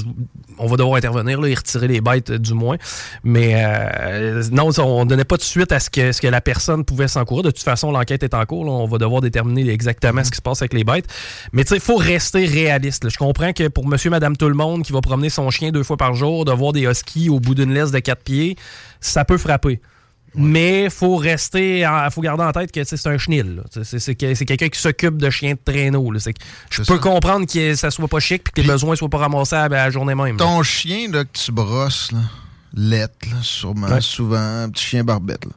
on 0.59 0.66
va 0.66 0.76
devoir 0.76 0.96
intervenir 0.96 1.40
là, 1.40 1.48
et 1.48 1.55
retirer 1.55 1.88
les 1.88 2.00
bêtes 2.00 2.30
euh, 2.30 2.38
du 2.38 2.55
moins. 2.55 2.76
Mais 3.24 3.55
euh, 3.57 4.42
non, 4.50 4.70
on 4.78 5.05
donnait 5.05 5.24
pas 5.24 5.36
de 5.36 5.42
suite 5.42 5.72
à 5.72 5.80
ce 5.80 5.90
que, 5.90 6.12
ce 6.12 6.20
que 6.20 6.28
la 6.28 6.40
personne 6.40 6.84
pouvait 6.84 7.09
s'encourir. 7.09 7.44
De 7.44 7.50
toute 7.50 7.62
façon, 7.62 7.92
l'enquête 7.92 8.22
est 8.22 8.34
en 8.34 8.44
cours. 8.44 8.64
là. 8.64 8.70
on 8.70 8.86
va 8.86 8.98
devoir 8.98 9.20
déterminer 9.20 9.68
exactement 9.70 10.24
ce 10.24 10.30
qui 10.30 10.36
se 10.36 10.42
passe 10.42 10.62
avec 10.62 10.72
les 10.74 10.84
bêtes. 10.84 11.07
Mais 11.53 11.64
tu 11.64 11.70
sais, 11.70 11.76
il 11.76 11.80
faut 11.80 11.96
rester 11.96 12.46
réaliste. 12.46 13.05
là. 13.05 13.11
Je 13.11 13.18
comprends 13.18 13.53
que 13.53 13.68
pour 13.68 13.86
monsieur, 13.86 14.11
madame, 14.11 14.36
tout 14.36 14.48
le 14.48 14.55
monde 14.55 14.82
qui 14.82 14.92
va 14.92 15.00
promener 15.00 15.30
son 15.30 15.50
chien 15.50 15.70
deux 15.70 15.82
fois 15.82 15.96
par 15.96 16.14
jour, 16.14 16.44
de 16.44 16.53
voir 16.53 16.72
des 16.72 16.82
huskies 16.82 17.28
au 17.28 17.40
bout 17.40 17.55
d'une 17.55 17.72
laisse 17.72 17.90
de 17.90 17.98
quatre 17.98 18.22
pieds, 18.22 18.57
ça 19.00 19.24
peut 19.24 19.38
frapper. 19.38 19.80
Mais 20.35 20.89
faut 20.89 21.16
rester, 21.16 21.87
en- 21.87 22.09
faut 22.11 22.22
garder 22.22 22.43
en 22.45 22.53
tête 22.53 22.72
que 22.72 22.83
c'est 22.85 23.07
un 23.07 23.18
chenil. 23.18 23.61
C'est 23.83 23.99
c'est 23.99 24.14
que- 24.14 24.35
c'est 24.35 24.45
quelqu'un 24.47 24.68
qui 24.68 24.80
s'occupe 24.80 25.18
de 25.18 25.28
chiens 25.30 25.53
de 25.55 25.59
traîneau. 25.72 26.11
là. 26.11 26.18
Je 26.70 26.83
peux 26.83 26.99
comprendre 26.99 27.47
que 27.47 27.74
ça 27.74 27.91
soit 27.91 28.09
pas 28.09 28.20
chic 28.20 28.43
puis 28.45 28.53
que 28.53 28.61
les 28.62 28.66
besoins 28.72 28.97
soient 28.97 29.11
pas 29.11 29.18
ramassés 29.18 29.57
à 29.57 29.68
la 29.68 29.91
journée 29.91 30.14
même. 30.14 30.37
là. 30.39 30.45
Ton 30.45 30.62
chien 30.62 31.11
là, 31.11 31.24
que 31.24 31.30
tu 31.39 31.53
brosses, 31.53 32.12
là, 32.12 32.20
lettre, 32.74 33.28
sûrement, 33.43 33.89
Ouais. 33.89 34.01
souvent, 34.01 34.62
un 34.64 34.70
petit 34.70 34.85
chien 34.87 35.05
barbette, 35.05 35.45
là, 35.45 35.53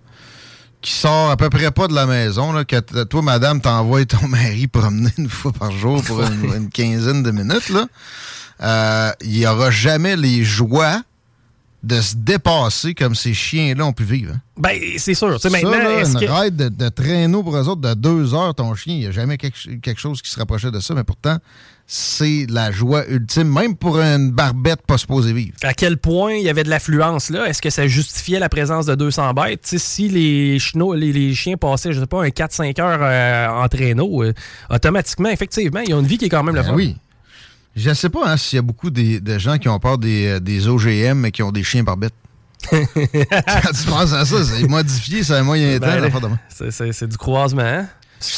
qui 0.82 0.92
sort 0.92 1.30
à 1.32 1.38
peu 1.38 1.50
près 1.50 1.72
pas 1.72 1.88
de 1.88 1.94
la 1.96 2.06
maison, 2.06 2.52
là, 2.52 2.66
que 2.66 3.04
toi, 3.06 3.22
madame, 3.22 3.62
t'envoies 3.62 4.06
ton 4.06 4.28
mari 4.28 4.68
promener 4.72 5.10
une 5.18 5.30
fois 5.30 5.54
par 5.54 5.72
jour 5.72 6.04
pour 6.04 6.22
une, 6.22 6.54
une 6.54 6.70
quinzaine 6.70 7.24
de 7.24 7.32
minutes, 7.32 7.70
là, 7.70 7.88
euh, 8.62 9.12
il 9.22 9.32
n'y 9.40 9.48
aura 9.48 9.72
jamais 9.72 10.16
les 10.18 10.44
joies 10.44 11.02
de 11.86 12.02
se 12.02 12.16
dépasser 12.16 12.94
comme 12.96 13.14
ces 13.16 13.34
chiens-là 13.34 13.86
ont 13.86 13.94
pu 13.94 14.04
vivre. 14.04 14.34
hein? 14.36 14.42
Ben, 14.58 14.80
c'est 14.98 15.14
sûr. 15.14 15.40
Ça, 15.40 15.50
maintenant, 15.50 15.72
là, 15.72 16.04
une 16.06 16.14
que- 16.20 16.26
ride 16.32 16.56
de, 16.56 16.70
de 16.70 16.90
traîneau 16.90 17.44
pour 17.44 17.56
eux 17.56 17.68
autres 17.70 17.82
de 17.82 17.94
deux 17.94 18.34
heures, 18.34 18.56
ton 18.56 18.74
chien, 18.76 18.96
il 18.96 19.00
n'y 19.02 19.06
a 19.08 19.12
jamais 19.12 19.38
quelque, 19.38 19.58
quelque 19.82 20.00
chose 20.00 20.22
qui 20.22 20.32
se 20.32 20.40
rapprochait 20.40 20.72
de 20.72 20.80
ça, 20.80 20.94
mais 20.96 21.04
pourtant, 21.04 21.38
c'est 21.88 22.48
la 22.50 22.72
joie 22.72 23.06
ultime, 23.08 23.48
même 23.54 23.76
pour 23.76 24.00
une 24.00 24.32
barbette 24.32 24.82
pas 24.88 24.98
supposée 24.98 25.34
vivre. 25.34 25.54
à 25.62 25.74
quel 25.76 25.98
point 25.98 26.34
il 26.34 26.44
y 26.44 26.50
avait 26.50 26.64
de 26.64 26.70
l'affluence 26.70 27.30
là? 27.30 27.46
Est-ce 27.48 27.62
que 27.62 27.70
ça 27.70 27.86
justifiait 27.88 28.40
la 28.40 28.50
présence 28.50 28.88
de 28.88 28.96
200 28.96 29.34
bêtes? 29.34 29.62
Si 29.78 30.10
les, 30.10 30.58
chenots- 30.58 30.96
les, 30.96 31.14
les 31.14 31.36
chiens 31.36 31.58
passaient, 31.58 31.94
je 31.94 32.00
sais 32.00 32.08
pas, 32.08 32.24
un 32.24 32.30
4-5 32.30 32.82
heures 32.82 33.00
euh, 33.02 33.64
en 33.64 33.68
traîneau, 33.68 34.24
euh, 34.24 34.34
automatiquement, 34.72 35.30
effectivement, 35.30 35.82
ils 35.82 35.94
ont 35.94 36.00
une 36.00 36.08
vie 36.08 36.18
qui 36.18 36.26
est 36.26 36.30
quand 36.30 36.44
même 36.44 36.56
le 36.56 36.62
Ben 36.62 36.70
fun. 36.70 36.76
oui. 36.76 36.96
Je 37.76 37.94
sais 37.94 38.10
pas 38.10 38.32
hein, 38.32 38.38
s'il 38.38 38.56
y 38.58 38.60
a 38.60 38.62
beaucoup 38.62 38.90
des- 38.90 39.20
de 39.20 39.38
gens 39.38 39.58
qui 39.58 39.68
ont 39.70 39.80
peur 39.80 39.98
des, 39.98 40.28
euh, 40.28 40.40
des 40.40 40.68
OGM, 40.68 41.14
mais 41.20 41.32
qui 41.32 41.44
ont 41.44 41.52
des 41.52 41.64
chiens 41.64 41.84
barbettes. 41.84 42.14
Quand 42.72 43.72
tu 43.74 43.86
penses 43.88 44.14
à 44.14 44.26
ça, 44.26 44.44
c'est 44.44 44.68
modifié, 44.68 45.24
c'est 45.24 45.34
un 45.36 45.44
moyen 45.44 45.74
temps. 45.80 45.86
Ben, 45.88 46.10
même. 46.30 46.40
c'est- 46.58 46.72
du 47.08 47.18
croisement. 47.18 47.62
hein? 47.62 47.88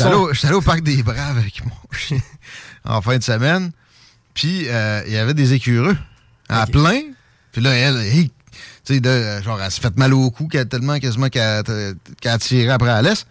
Allé, 0.06 0.16
au- 0.16 0.34
j'étais 0.34 0.48
allé 0.48 0.56
au 0.56 0.62
parc 0.62 0.82
des 0.82 1.02
Braves 1.04 1.38
avec 1.38 1.64
mon 1.64 1.72
chien 1.92 2.18
en 2.84 3.02
fin 3.02 3.18
de 3.18 3.24
semaine. 3.24 3.72
Puis, 4.34 4.64
euh, 4.68 5.02
il 5.08 5.14
y 5.14 5.18
avait 5.18 5.34
des 5.34 5.54
écureux 5.54 5.96
à 6.50 6.66
plein. 6.68 7.02
Puis 7.52 7.62
là, 7.62 7.72
elle, 7.74 7.98
hey, 7.98 8.32
tu 8.86 8.96
sais, 8.96 9.00
de- 9.00 9.42
genre, 9.44 9.62
elle 9.62 9.72
s'est 9.72 9.82
fait 9.82 9.96
mal 9.98 10.14
au 10.14 10.30
cou 10.32 10.48
tellement 10.48 11.00
quasiment 11.00 11.30
qu'elle 11.30 11.42
a- 11.44 11.64
qu'elle 12.20 12.32
a 12.32 12.38
tiré 12.40 12.70
après 12.70 12.90
à 12.90 13.02
l'est. 13.02 13.26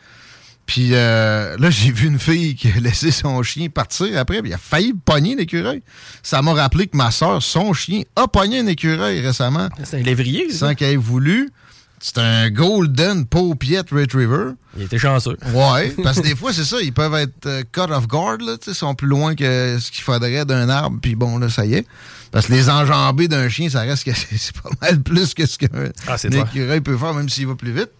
Puis 0.66 0.90
euh, 0.92 1.56
là, 1.58 1.70
j'ai 1.70 1.92
vu 1.92 2.08
une 2.08 2.18
fille 2.18 2.56
qui 2.56 2.68
a 2.68 2.80
laissé 2.80 3.12
son 3.12 3.40
chien 3.42 3.68
partir 3.68 4.18
après, 4.18 4.40
puis 4.42 4.50
il 4.50 4.54
a 4.54 4.58
failli 4.58 4.92
pogner 4.92 5.36
l'écureuil. 5.36 5.82
Ça 6.22 6.42
m'a 6.42 6.52
rappelé 6.54 6.88
que 6.88 6.96
ma 6.96 7.10
soeur, 7.12 7.40
son 7.42 7.72
chien, 7.72 8.02
a 8.16 8.26
pogné 8.26 8.58
un 8.58 8.66
écureuil 8.66 9.20
récemment. 9.20 9.68
C'est 9.84 10.00
un 10.00 10.02
lévrier. 10.02 10.50
Sans 10.50 10.74
qu'elle 10.74 10.94
ait 10.94 10.96
voulu. 10.96 11.50
C'est 11.98 12.18
un 12.18 12.50
Golden 12.50 13.24
Paupiette 13.24 13.90
Retriever. 13.90 14.50
Il 14.76 14.82
était 14.82 14.98
chanceux. 14.98 15.36
Ouais, 15.54 15.94
parce 16.02 16.20
que 16.20 16.26
des 16.26 16.36
fois, 16.36 16.52
c'est 16.52 16.64
ça, 16.64 16.76
ils 16.82 16.92
peuvent 16.92 17.14
être 17.14 17.46
euh, 17.46 17.62
cut 17.72 17.90
off 17.90 18.06
guard, 18.06 18.38
là, 18.38 18.56
ils 18.66 18.74
sont 18.74 18.94
plus 18.94 19.08
loin 19.08 19.34
que 19.34 19.78
ce 19.80 19.90
qu'il 19.90 20.02
faudrait 20.04 20.44
d'un 20.44 20.68
arbre, 20.68 20.98
puis 21.00 21.14
bon, 21.14 21.38
là, 21.38 21.48
ça 21.48 21.64
y 21.64 21.74
est. 21.74 21.86
Parce 22.32 22.48
que 22.48 22.52
les 22.52 22.68
enjambées 22.68 23.28
d'un 23.28 23.48
chien, 23.48 23.70
ça 23.70 23.80
reste 23.80 24.04
que 24.04 24.10
c'est 24.36 24.54
pas 24.60 24.68
mal 24.82 25.00
plus 25.00 25.32
que 25.32 25.46
ce 25.46 25.56
qu'un 25.56 25.68
Ah, 26.06 26.16
écureuil 26.22 26.80
peut 26.82 26.98
faire, 26.98 27.14
même 27.14 27.28
s'il 27.30 27.46
va 27.46 27.54
plus 27.54 27.72
vite. 27.72 27.90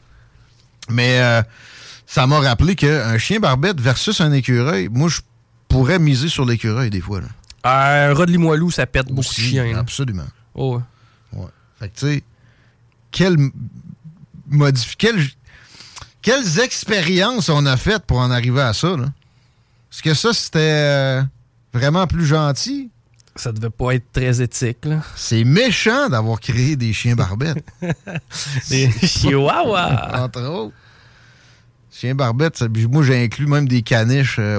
Mais 0.91 1.19
euh, 1.21 1.43
ça 2.07 2.27
m'a 2.27 2.39
rappelé 2.41 2.77
qu'un 2.77 3.19
chien 3.19 3.41
barbette 3.41 3.81
versus 3.81 4.21
un 4.21 4.33
écureuil, 4.33 4.89
moi, 4.91 5.09
je 5.09 5.21
pourrais 5.69 5.99
miser 5.99 6.29
sur 6.29 6.45
l'écureuil 6.45 6.91
des 6.91 7.01
fois. 7.01 7.21
Là. 7.21 7.29
Un 7.65 8.15
rat 8.15 8.27
de 8.27 8.31
limoilou, 8.33 8.71
ça 8.71 8.87
pète 8.87 9.09
beaucoup 9.09 9.21
de 9.29 9.41
chiens. 9.41 9.73
là. 9.73 9.79
Absolument. 9.81 10.27
Oh, 10.55 10.77
ouais. 11.33 11.41
Ouais. 11.41 11.49
Fait 11.81 11.89
que, 11.89 11.99
tu 11.99 12.07
sais, 12.07 12.23
quelle 13.11 13.37
modif- 14.51 14.95
quelle- 14.97 15.27
quelles 16.23 16.61
expériences 16.61 17.49
on 17.49 17.67
a 17.67 17.77
faites 17.77 18.05
pour 18.05 18.19
en 18.19 18.31
arriver 18.31 18.63
à 18.63 18.73
ça, 18.73 18.97
là? 18.97 19.07
Est-ce 19.93 20.03
que 20.03 20.15
ça, 20.15 20.33
c'était 20.33 20.59
euh, 20.61 21.23
vraiment 21.73 22.07
plus 22.07 22.27
gentil? 22.27 22.91
Ça 23.35 23.53
devait 23.53 23.71
pas 23.71 23.93
être 23.95 24.11
très 24.13 24.41
éthique, 24.41 24.85
là. 24.85 25.03
C'est 25.15 25.45
méchant 25.45 26.09
d'avoir 26.09 26.41
créé 26.41 26.77
des 26.77 26.93
chiens 26.93 27.15
barbettes. 27.17 27.65
Des 28.71 28.91
chihuahuas. 28.93 30.11
Entre 30.23 30.43
autres. 30.43 30.75
Chiens 31.99 32.15
barbettes, 32.15 32.57
ça- 32.59 32.67
moi, 32.91 33.03
j'ai 33.03 33.23
inclus 33.25 33.47
même 33.47 33.67
des 33.69 33.83
caniches 33.83 34.37
euh. 34.39 34.59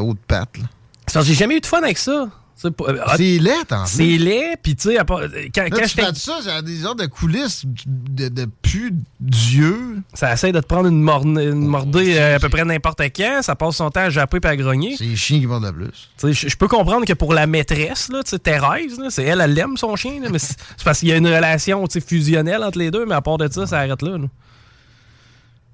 C'est 1.07 1.13
parce 1.13 1.25
que 1.25 1.31
J'ai 1.31 1.33
jamais 1.39 1.57
eu 1.57 1.61
de 1.61 1.65
fun 1.65 1.81
avec 1.83 1.97
ça. 1.97 2.29
C'est 2.59 2.69
euh, 2.81 2.97
laid, 3.19 3.51
en 3.71 3.83
plus. 3.83 3.91
C'est 3.91 4.17
laid, 4.17 4.55
puis 4.63 4.75
tu 4.75 4.89
sais, 4.89 4.97
à 4.97 5.05
part- 5.05 5.21
quand, 5.53 5.65
quand 5.69 5.77
tu 5.83 5.89
fais 5.89 6.11
de 6.11 6.17
ça, 6.17 6.39
a 6.55 6.61
des 6.63 6.77
sortes 6.77 6.97
de 6.99 7.05
coulisses 7.05 7.61
de, 7.85 8.29
de 8.29 8.47
pu 8.63 8.95
Dieu. 9.19 10.01
ça 10.15 10.33
essaie 10.33 10.51
de 10.51 10.59
te 10.59 10.65
prendre 10.65 10.87
une, 10.87 11.07
une 11.39 11.67
mordée 11.67 12.15
euh, 12.17 12.37
à 12.37 12.39
peu 12.39 12.49
près 12.49 12.65
n'importe 12.65 12.99
quand, 13.15 13.41
ça 13.43 13.55
passe 13.55 13.75
son 13.75 13.91
temps 13.91 13.99
à 14.05 14.09
japper 14.09 14.39
et 14.43 14.47
à 14.47 14.55
grogner. 14.55 14.95
C'est 14.97 15.03
les 15.05 15.15
chiens 15.15 15.39
qui 15.39 15.45
mordent 15.45 15.65
le 15.77 15.89
plus. 16.17 16.33
Je 16.33 16.55
peux 16.55 16.67
comprendre 16.67 17.05
que 17.05 17.13
pour 17.13 17.31
la 17.35 17.45
maîtresse, 17.45 18.09
là, 18.11 18.23
tu 18.23 18.31
sais, 18.31 18.39
Thérèse, 18.39 18.97
là, 18.97 19.11
c'est 19.11 19.23
elle, 19.23 19.41
elle 19.41 19.59
aime 19.59 19.77
son 19.77 19.95
chien, 19.95 20.19
là, 20.19 20.29
mais 20.31 20.39
c'est 20.39 20.57
parce 20.83 21.01
qu'il 21.01 21.09
y 21.09 21.11
a 21.13 21.17
une 21.17 21.27
relation 21.27 21.85
fusionnelle 22.07 22.63
entre 22.63 22.79
les 22.79 22.89
deux, 22.89 23.05
mais 23.05 23.13
à 23.13 23.21
part 23.21 23.37
de 23.37 23.47
ça, 23.51 23.67
ça 23.67 23.77
arrête 23.77 24.01
là. 24.01 24.17
là. 24.17 24.25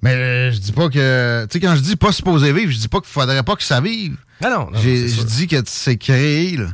Mais 0.03 0.15
euh, 0.15 0.51
je 0.51 0.57
dis 0.57 0.73
pas 0.73 0.89
que. 0.89 1.45
Tu 1.45 1.53
sais, 1.53 1.59
quand 1.65 1.75
je 1.77 1.81
dis 1.81 1.95
pas 1.95 2.11
supposé 2.11 2.51
vivre, 2.51 2.69
je 2.69 2.77
dis 2.77 2.89
pas 2.89 2.99
qu'il 2.99 3.09
faudrait 3.09 3.41
pas 3.41 3.55
que 3.55 3.63
ça 3.63 3.79
vive. 3.79 4.17
Non, 4.41 4.49
non, 4.49 4.71
non, 4.71 4.79
Je 4.79 5.23
dis 5.23 5.47
que 5.47 5.55
c'est 5.65 5.95
créé, 5.95 6.57
là. 6.57 6.67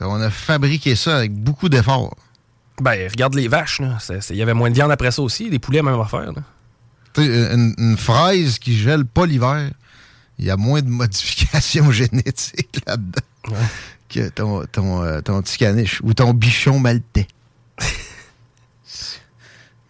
On 0.00 0.20
a 0.20 0.30
fabriqué 0.30 0.94
ça 0.94 1.16
avec 1.18 1.34
beaucoup 1.34 1.68
d'efforts. 1.68 2.14
Ben, 2.80 3.10
regarde 3.10 3.34
les 3.34 3.48
vaches, 3.48 3.80
là. 3.80 3.98
Il 4.30 4.36
y 4.36 4.42
avait 4.42 4.54
moins 4.54 4.70
de 4.70 4.76
viande 4.76 4.92
après 4.92 5.10
ça 5.10 5.20
aussi, 5.20 5.50
les 5.50 5.58
poulets, 5.58 5.82
même 5.82 6.00
affaire. 6.00 6.32
Là. 6.32 6.42
Tu 7.12 7.22
sais, 7.22 7.52
une, 7.52 7.74
une 7.76 7.96
fraise 7.96 8.60
qui 8.60 8.78
gèle 8.78 9.04
pas 9.04 9.26
l'hiver, 9.26 9.68
il 10.38 10.44
y 10.44 10.50
a 10.50 10.56
moins 10.56 10.80
de 10.80 10.88
modifications 10.88 11.90
génétiques 11.90 12.80
là-dedans 12.86 13.56
que 14.08 14.28
ton, 14.28 14.64
ton, 14.66 15.02
euh, 15.02 15.20
ton 15.20 15.42
petit 15.42 15.58
caniche 15.58 16.00
ou 16.02 16.14
ton 16.14 16.34
bichon 16.34 16.78
maltais. 16.78 17.26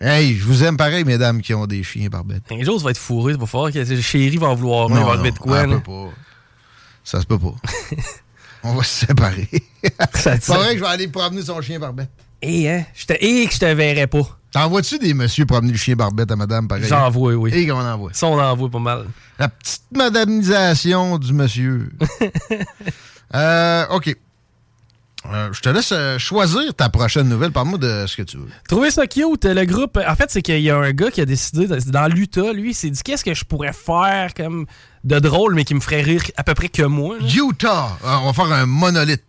Hey, 0.00 0.36
je 0.36 0.44
vous 0.44 0.64
aime 0.64 0.76
pareil, 0.76 1.04
mesdames 1.04 1.40
qui 1.42 1.54
ont 1.54 1.66
des 1.66 1.82
chiens 1.82 2.08
barbettes. 2.08 2.44
Un 2.50 2.64
jour, 2.64 2.78
ça 2.78 2.84
va 2.84 2.90
être 2.90 2.98
fourré, 2.98 3.34
va 3.34 3.46
falloir 3.46 3.72
que 3.72 4.00
chérie 4.00 4.36
va 4.36 4.48
en 4.48 4.54
vouloir, 4.54 4.90
un, 4.90 4.98
il 4.98 5.04
va 5.04 5.12
arriver 5.12 5.30
de 5.32 5.38
quoi. 5.38 5.60
ça 5.60 5.66
peut 5.66 5.80
pas. 5.80 6.08
Ça 7.04 7.20
se 7.20 7.26
peut 7.26 7.38
pas. 7.38 7.54
On 8.62 8.74
va 8.74 8.82
se 8.82 9.06
séparer. 9.06 9.48
C'est 10.14 10.46
pas 10.46 10.58
vrai 10.58 10.72
que 10.72 10.78
je 10.78 10.84
vais 10.84 10.90
aller 10.90 11.08
promener 11.08 11.42
son 11.42 11.60
chien 11.62 11.78
barbette. 11.78 12.10
Et, 12.42 12.70
hein, 12.70 12.84
je 12.94 13.06
te, 13.06 13.12
et 13.14 13.46
que 13.46 13.54
je 13.54 13.58
te 13.58 13.64
verrais 13.64 14.06
pas. 14.06 14.38
T'envoies-tu 14.52 14.98
des 14.98 15.14
messieurs 15.14 15.46
promener 15.46 15.72
le 15.72 15.78
chien 15.78 15.94
barbette 15.94 16.30
à 16.30 16.36
madame 16.36 16.66
pareil? 16.68 16.84
J'en 16.88 17.08
vois, 17.10 17.34
oui. 17.34 17.50
Et 17.54 17.66
qu'on 17.66 17.80
envoie. 17.80 18.10
Ça, 18.12 18.26
on 18.26 18.38
en 18.38 18.56
voit 18.56 18.70
pas 18.70 18.78
mal. 18.78 19.06
La 19.38 19.48
petite 19.48 19.84
modernisation 19.94 21.18
du 21.18 21.32
monsieur. 21.32 21.90
Euh, 23.32 23.86
OK. 23.90 24.12
Euh, 25.26 25.50
je 25.52 25.60
te 25.60 25.68
laisse 25.68 25.92
euh, 25.92 26.18
choisir 26.18 26.72
ta 26.74 26.88
prochaine 26.88 27.28
nouvelle. 27.28 27.52
Parle-moi 27.52 27.78
de 27.78 28.04
ce 28.06 28.16
que 28.16 28.22
tu 28.22 28.38
veux. 28.38 28.48
Trouver 28.68 28.90
ça 28.90 29.06
cute, 29.06 29.44
le 29.44 29.64
groupe. 29.66 29.98
En 30.08 30.14
fait, 30.16 30.30
c'est 30.30 30.40
qu'il 30.40 30.60
y 30.60 30.70
a 30.70 30.76
un 30.78 30.92
gars 30.92 31.10
qui 31.10 31.20
a 31.20 31.26
décidé, 31.26 31.66
dans- 31.66 31.76
dans 31.90 32.06
l'Utah, 32.08 32.52
lui, 32.54 32.70
il 32.70 32.74
s'est 32.74 32.88
dit 32.90 33.02
qu'est-ce 33.02 33.24
que 33.24 33.34
je 33.34 33.44
pourrais 33.44 33.74
faire 33.74 34.32
comme 34.34 34.64
de 35.02 35.18
drôle, 35.18 35.54
mais 35.54 35.64
qui 35.64 35.74
me 35.74 35.80
ferait 35.80 36.02
rire 36.02 36.22
à 36.36 36.44
peu 36.44 36.52
près 36.54 36.68
que 36.68 36.82
moi. 36.82 37.16
là. 37.18 37.26
Utah! 37.26 37.96
Euh, 38.04 38.16
on 38.22 38.30
va 38.30 38.32
faire 38.32 38.52
un 38.52 38.66
monolithe. 38.66 39.22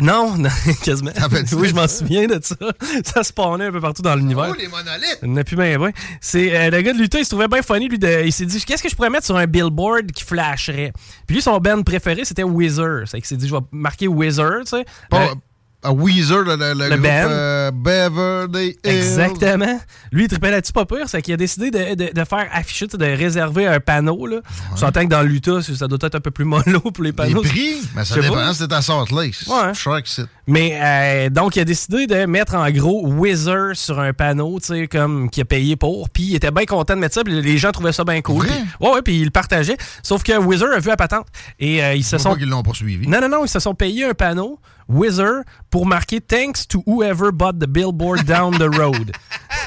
Non, 0.00 0.34
non, 0.38 0.48
quasiment. 0.82 1.10
oui, 1.52 1.68
je 1.68 1.74
m'en 1.74 1.86
souviens 1.86 2.26
de 2.26 2.40
ça. 2.42 2.56
Ça 3.04 3.22
se 3.22 3.28
spawnait 3.28 3.66
un 3.66 3.72
peu 3.72 3.80
partout 3.80 4.00
dans 4.02 4.14
l'univers. 4.14 4.48
Oh, 4.50 4.54
les 4.58 4.68
monolithes! 4.68 5.38
A 5.38 5.44
plus 5.44 5.56
bien, 5.56 5.78
bien. 5.78 5.90
C'est 6.20 6.56
euh, 6.56 6.70
le 6.70 6.80
gars 6.80 6.92
de 6.94 6.98
l'Utah, 6.98 7.18
il 7.18 7.24
se 7.24 7.30
trouvait 7.30 7.48
bien 7.48 7.62
funny. 7.62 7.88
Lui, 7.88 7.98
de- 7.98 8.22
il 8.24 8.32
s'est 8.32 8.46
dit 8.46 8.64
qu'est-ce 8.64 8.82
que 8.82 8.88
je 8.88 8.96
pourrais 8.96 9.10
mettre 9.10 9.26
sur 9.26 9.36
un 9.36 9.46
billboard 9.46 10.12
qui 10.12 10.24
flasherait? 10.24 10.92
Puis 11.26 11.36
lui, 11.36 11.42
son 11.42 11.58
band 11.58 11.82
préféré, 11.82 12.24
c'était 12.24 12.42
Wizard. 12.42 13.02
C'est 13.06 13.18
qu'il 13.18 13.26
s'est 13.26 13.36
dit 13.36 13.48
je 13.48 13.54
vais 13.54 13.60
marquer 13.70 14.08
Wizard, 14.08 14.60
tu 14.64 14.68
sais. 14.78 14.84
Pas, 15.10 15.26
Euh, 15.26 15.34
à 15.82 15.92
Weezer, 15.92 16.42
le, 16.42 16.56
le, 16.56 16.74
le 16.74 16.74
Le 16.74 16.88
groupe 16.90 17.02
band. 17.02 17.08
euh, 17.30 17.70
Beverly 17.72 18.76
Hills. 18.84 18.96
Exactement. 18.96 19.78
Lui, 20.12 20.24
il 20.24 20.28
trippait 20.28 20.50
là-dessus 20.50 20.72
pas 20.72 20.84
pire, 20.84 21.04
c'est 21.08 21.22
qu'il 21.22 21.34
a 21.34 21.36
décidé 21.36 21.70
de, 21.70 21.94
de- 21.94 22.12
de 22.12 22.24
faire 22.24 22.48
afficher, 22.52 22.86
de 22.88 23.04
réserver 23.04 23.66
un 23.66 23.78
panneau. 23.80 24.26
Là. 24.26 24.38
On 24.72 24.76
s'entend 24.76 25.02
que 25.04 25.08
dans 25.10 25.22
l'Utah, 25.22 25.60
ça 25.62 25.86
doit 25.86 25.98
être 26.02 26.16
un 26.16 26.20
peu 26.20 26.30
plus 26.32 26.44
mollo 26.44 26.80
pour 26.80 27.04
les 27.04 27.10
Les 27.10 27.12
panneaux. 27.12 27.42
prix, 27.42 27.76
mais 27.94 28.04
ça 28.04 28.16
dépend. 28.20 28.34
pas. 28.34 28.54
C'était 28.54 28.74
à 28.74 28.82
Salt 28.82 29.10
Lake. 29.14 29.36
Ouais. 29.46 30.02
Que 30.02 30.08
c'est. 30.08 30.22
Mais 30.46 30.78
euh, 30.82 31.30
donc, 31.30 31.56
il 31.56 31.60
a 31.60 31.64
décidé 31.64 32.06
de 32.06 32.24
mettre 32.26 32.54
en 32.54 32.68
gros 32.70 33.06
Wizard 33.06 33.76
sur 33.76 34.00
un 34.00 34.12
panneau, 34.12 34.58
tu 34.60 34.66
sais, 34.66 34.88
comme 34.88 35.30
qui 35.30 35.40
a 35.42 35.44
payé 35.44 35.76
pour. 35.76 36.08
Puis 36.10 36.24
il 36.24 36.34
était 36.34 36.50
bien 36.50 36.64
content 36.64 36.94
de 36.94 37.00
mettre 37.00 37.14
ça. 37.14 37.22
Puis 37.22 37.40
les 37.40 37.58
gens 37.58 37.70
trouvaient 37.70 37.92
ça 37.92 38.02
bien 38.04 38.20
cool. 38.22 38.46
Puis- 38.46 38.54
ouais, 38.80 38.90
ouais, 38.94 39.02
puis 39.02 39.18
il 39.20 39.24
le 39.26 39.30
partageait. 39.30 39.76
Sauf 40.02 40.22
que 40.22 40.36
Wizard 40.38 40.72
a 40.72 40.78
vu 40.80 40.88
la 40.88 40.96
patente. 40.96 41.26
Et 41.60 41.82
euh, 41.84 41.94
ils 41.94 42.04
se 42.04 42.18
sont. 42.18 42.34
qu'ils 42.34 42.48
l'ont 42.48 42.62
poursuivi? 42.62 43.06
Non, 43.06 43.20
non, 43.20 43.28
non, 43.28 43.44
ils 43.44 43.48
se 43.48 43.60
sont 43.60 43.74
payés 43.74 44.04
un 44.06 44.14
panneau 44.14 44.58
Wizard 44.88 45.42
pour 45.70 45.86
marquer 45.86 46.20
Thanks 46.20 46.66
to 46.68 46.82
whoever 46.86 47.30
bought 47.32 47.58
the 47.60 47.66
billboard 47.68 48.24
down 48.24 48.52
the 48.58 48.74
road. 48.76 49.12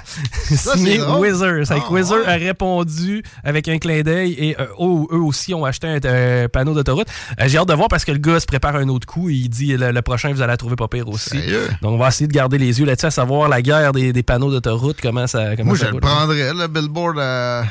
Ça, 0.04 0.76
Signé. 0.76 1.00
Wizard. 1.20 1.66
C'est 1.66 1.76
que 1.76 1.86
Ah, 1.88 1.92
Wizard 1.92 2.20
ouais. 2.22 2.28
a 2.28 2.34
répondu 2.36 3.24
avec 3.44 3.68
un 3.70 3.78
clin 3.78 4.02
d'œil 4.02 4.34
et 4.34 4.60
euh, 4.60 4.66
eux, 4.80 5.08
eux 5.16 5.22
aussi 5.22 5.54
ont 5.54 5.64
acheté 5.64 5.88
un, 5.88 6.50
panneau 6.50 6.74
d'autoroute. 6.74 7.08
Euh, 7.40 7.44
J'ai 7.48 7.58
hâte 7.58 7.68
de 7.70 7.74
voir 7.74 7.88
parce 7.88 8.04
que 8.04 8.12
le 8.12 8.18
gars 8.18 8.40
se 8.40 8.46
prépare 8.46 8.76
un 8.76 8.90
autre 8.90 9.08
coup 9.08 9.30
et 9.30 9.34
il 9.34 9.50
dit 9.50 9.78
le, 9.78 9.92
le 9.92 10.02
prochain, 10.02 10.34
vous 10.34 10.42
allez 10.42 10.52
la 10.52 10.58
trouver 10.58 10.76
pas 10.76 10.88
pire 10.90 11.08
aussi. 11.08 11.30
Sérieux? 11.30 11.70
Donc 11.82 11.94
on 11.94 11.98
va 11.98 12.10
essayer 12.10 12.28
de 12.28 12.34
garder 12.34 12.58
les 12.58 12.80
yeux 12.80 12.86
là-dessus 12.86 13.06
à 13.06 13.12
savoir 13.12 13.48
la 13.48 13.62
guerre 13.62 13.94
des, 13.94 14.12
des 14.12 14.24
panneaux 14.24 14.52
d'autoroute, 14.52 14.98
comment 15.02 15.28
ça 15.28 15.56
comment 15.56 15.70
Moi, 15.70 15.78
ça 15.78 15.88
je 15.88 15.92
le 15.94 16.00
prendrais, 16.02 16.54
le 16.54 16.68
billboard 16.68 17.18
à 17.20 17.64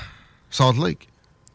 Salt 0.50 0.78
Lake. 0.82 1.08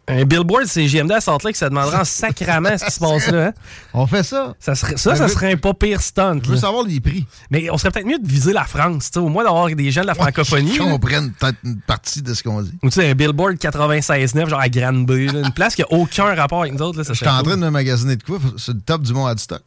Un 0.08 0.24
billboard, 0.24 0.66
c'est 0.68 0.86
GMD 0.86 1.12
à 1.14 1.20
Salt 1.22 1.40
Lake, 1.44 1.56
ça 1.56 1.68
demanderait 1.68 1.98
en 1.98 2.06
sacrament 2.06 2.78
ce 2.78 2.86
qui 2.86 2.92
se 2.92 3.00
passe 3.00 3.28
là. 3.32 3.48
hein? 3.48 3.54
On 3.94 4.06
fait 4.06 4.22
ça. 4.22 4.54
Ça, 4.60 4.76
serait, 4.76 4.98
ça, 4.98 5.16
serait 5.28 5.54
un 5.54 5.58
pas 5.58 5.74
pire 5.74 6.00
stunt. 6.00 6.40
Je 6.44 6.50
veux 6.50 6.56
là. 6.56 6.62
savoir 6.62 6.84
les 6.86 7.00
prix. 7.00 7.26
Mais 7.50 7.72
on 7.72 7.78
serait 7.80 7.90
peut-être 7.90 8.06
mieux 8.06 8.20
de 8.20 8.28
viser 8.28 8.54
la 8.54 8.66
France, 8.66 9.06
tu 9.10 9.14
sais, 9.14 9.20
au 9.20 9.30
moins 9.30 9.44
d'avoir 9.44 9.68
des 9.68 9.92
gens 9.92 10.02
de 10.04 10.08
la 10.08 10.14
francophonie. 10.14 10.72
Qui 10.74 10.78
comprennent 10.78 11.32
peut-être 11.32 11.58
une 11.64 11.80
partie 11.82 12.22
de 12.22 12.34
ce 12.36 12.44
qu'on 12.44 12.62
dit. 12.62 12.72
Ou 12.84 12.90
tu 12.90 13.00
sais, 13.02 13.10
un 13.10 13.16
billboard 13.16 13.56
96.9, 13.56 14.48
genre 14.48 14.60
à 14.60 14.70
Granby, 14.70 15.26
là, 15.28 15.40
une 15.40 15.52
place 15.54 15.74
qui 15.76 15.82
a 15.82 15.92
aucun 15.92 16.36
rapport 16.36 16.62
avec 16.62 16.74
nous 16.74 16.82
autres. 16.84 17.00
Là, 17.00 17.04
ça 17.04 17.14
Je 17.14 17.18
suis 17.18 17.28
en 17.28 17.42
train 17.42 17.58
de 17.58 17.62
me 17.62 17.70
magasiner 17.72 18.16
de 18.16 18.22
quoi 18.24 18.38
sur 18.58 18.74
le 18.74 18.82
top 18.82 19.02
du 19.02 19.12
mont 19.14 19.26
Adstock. 19.26 19.64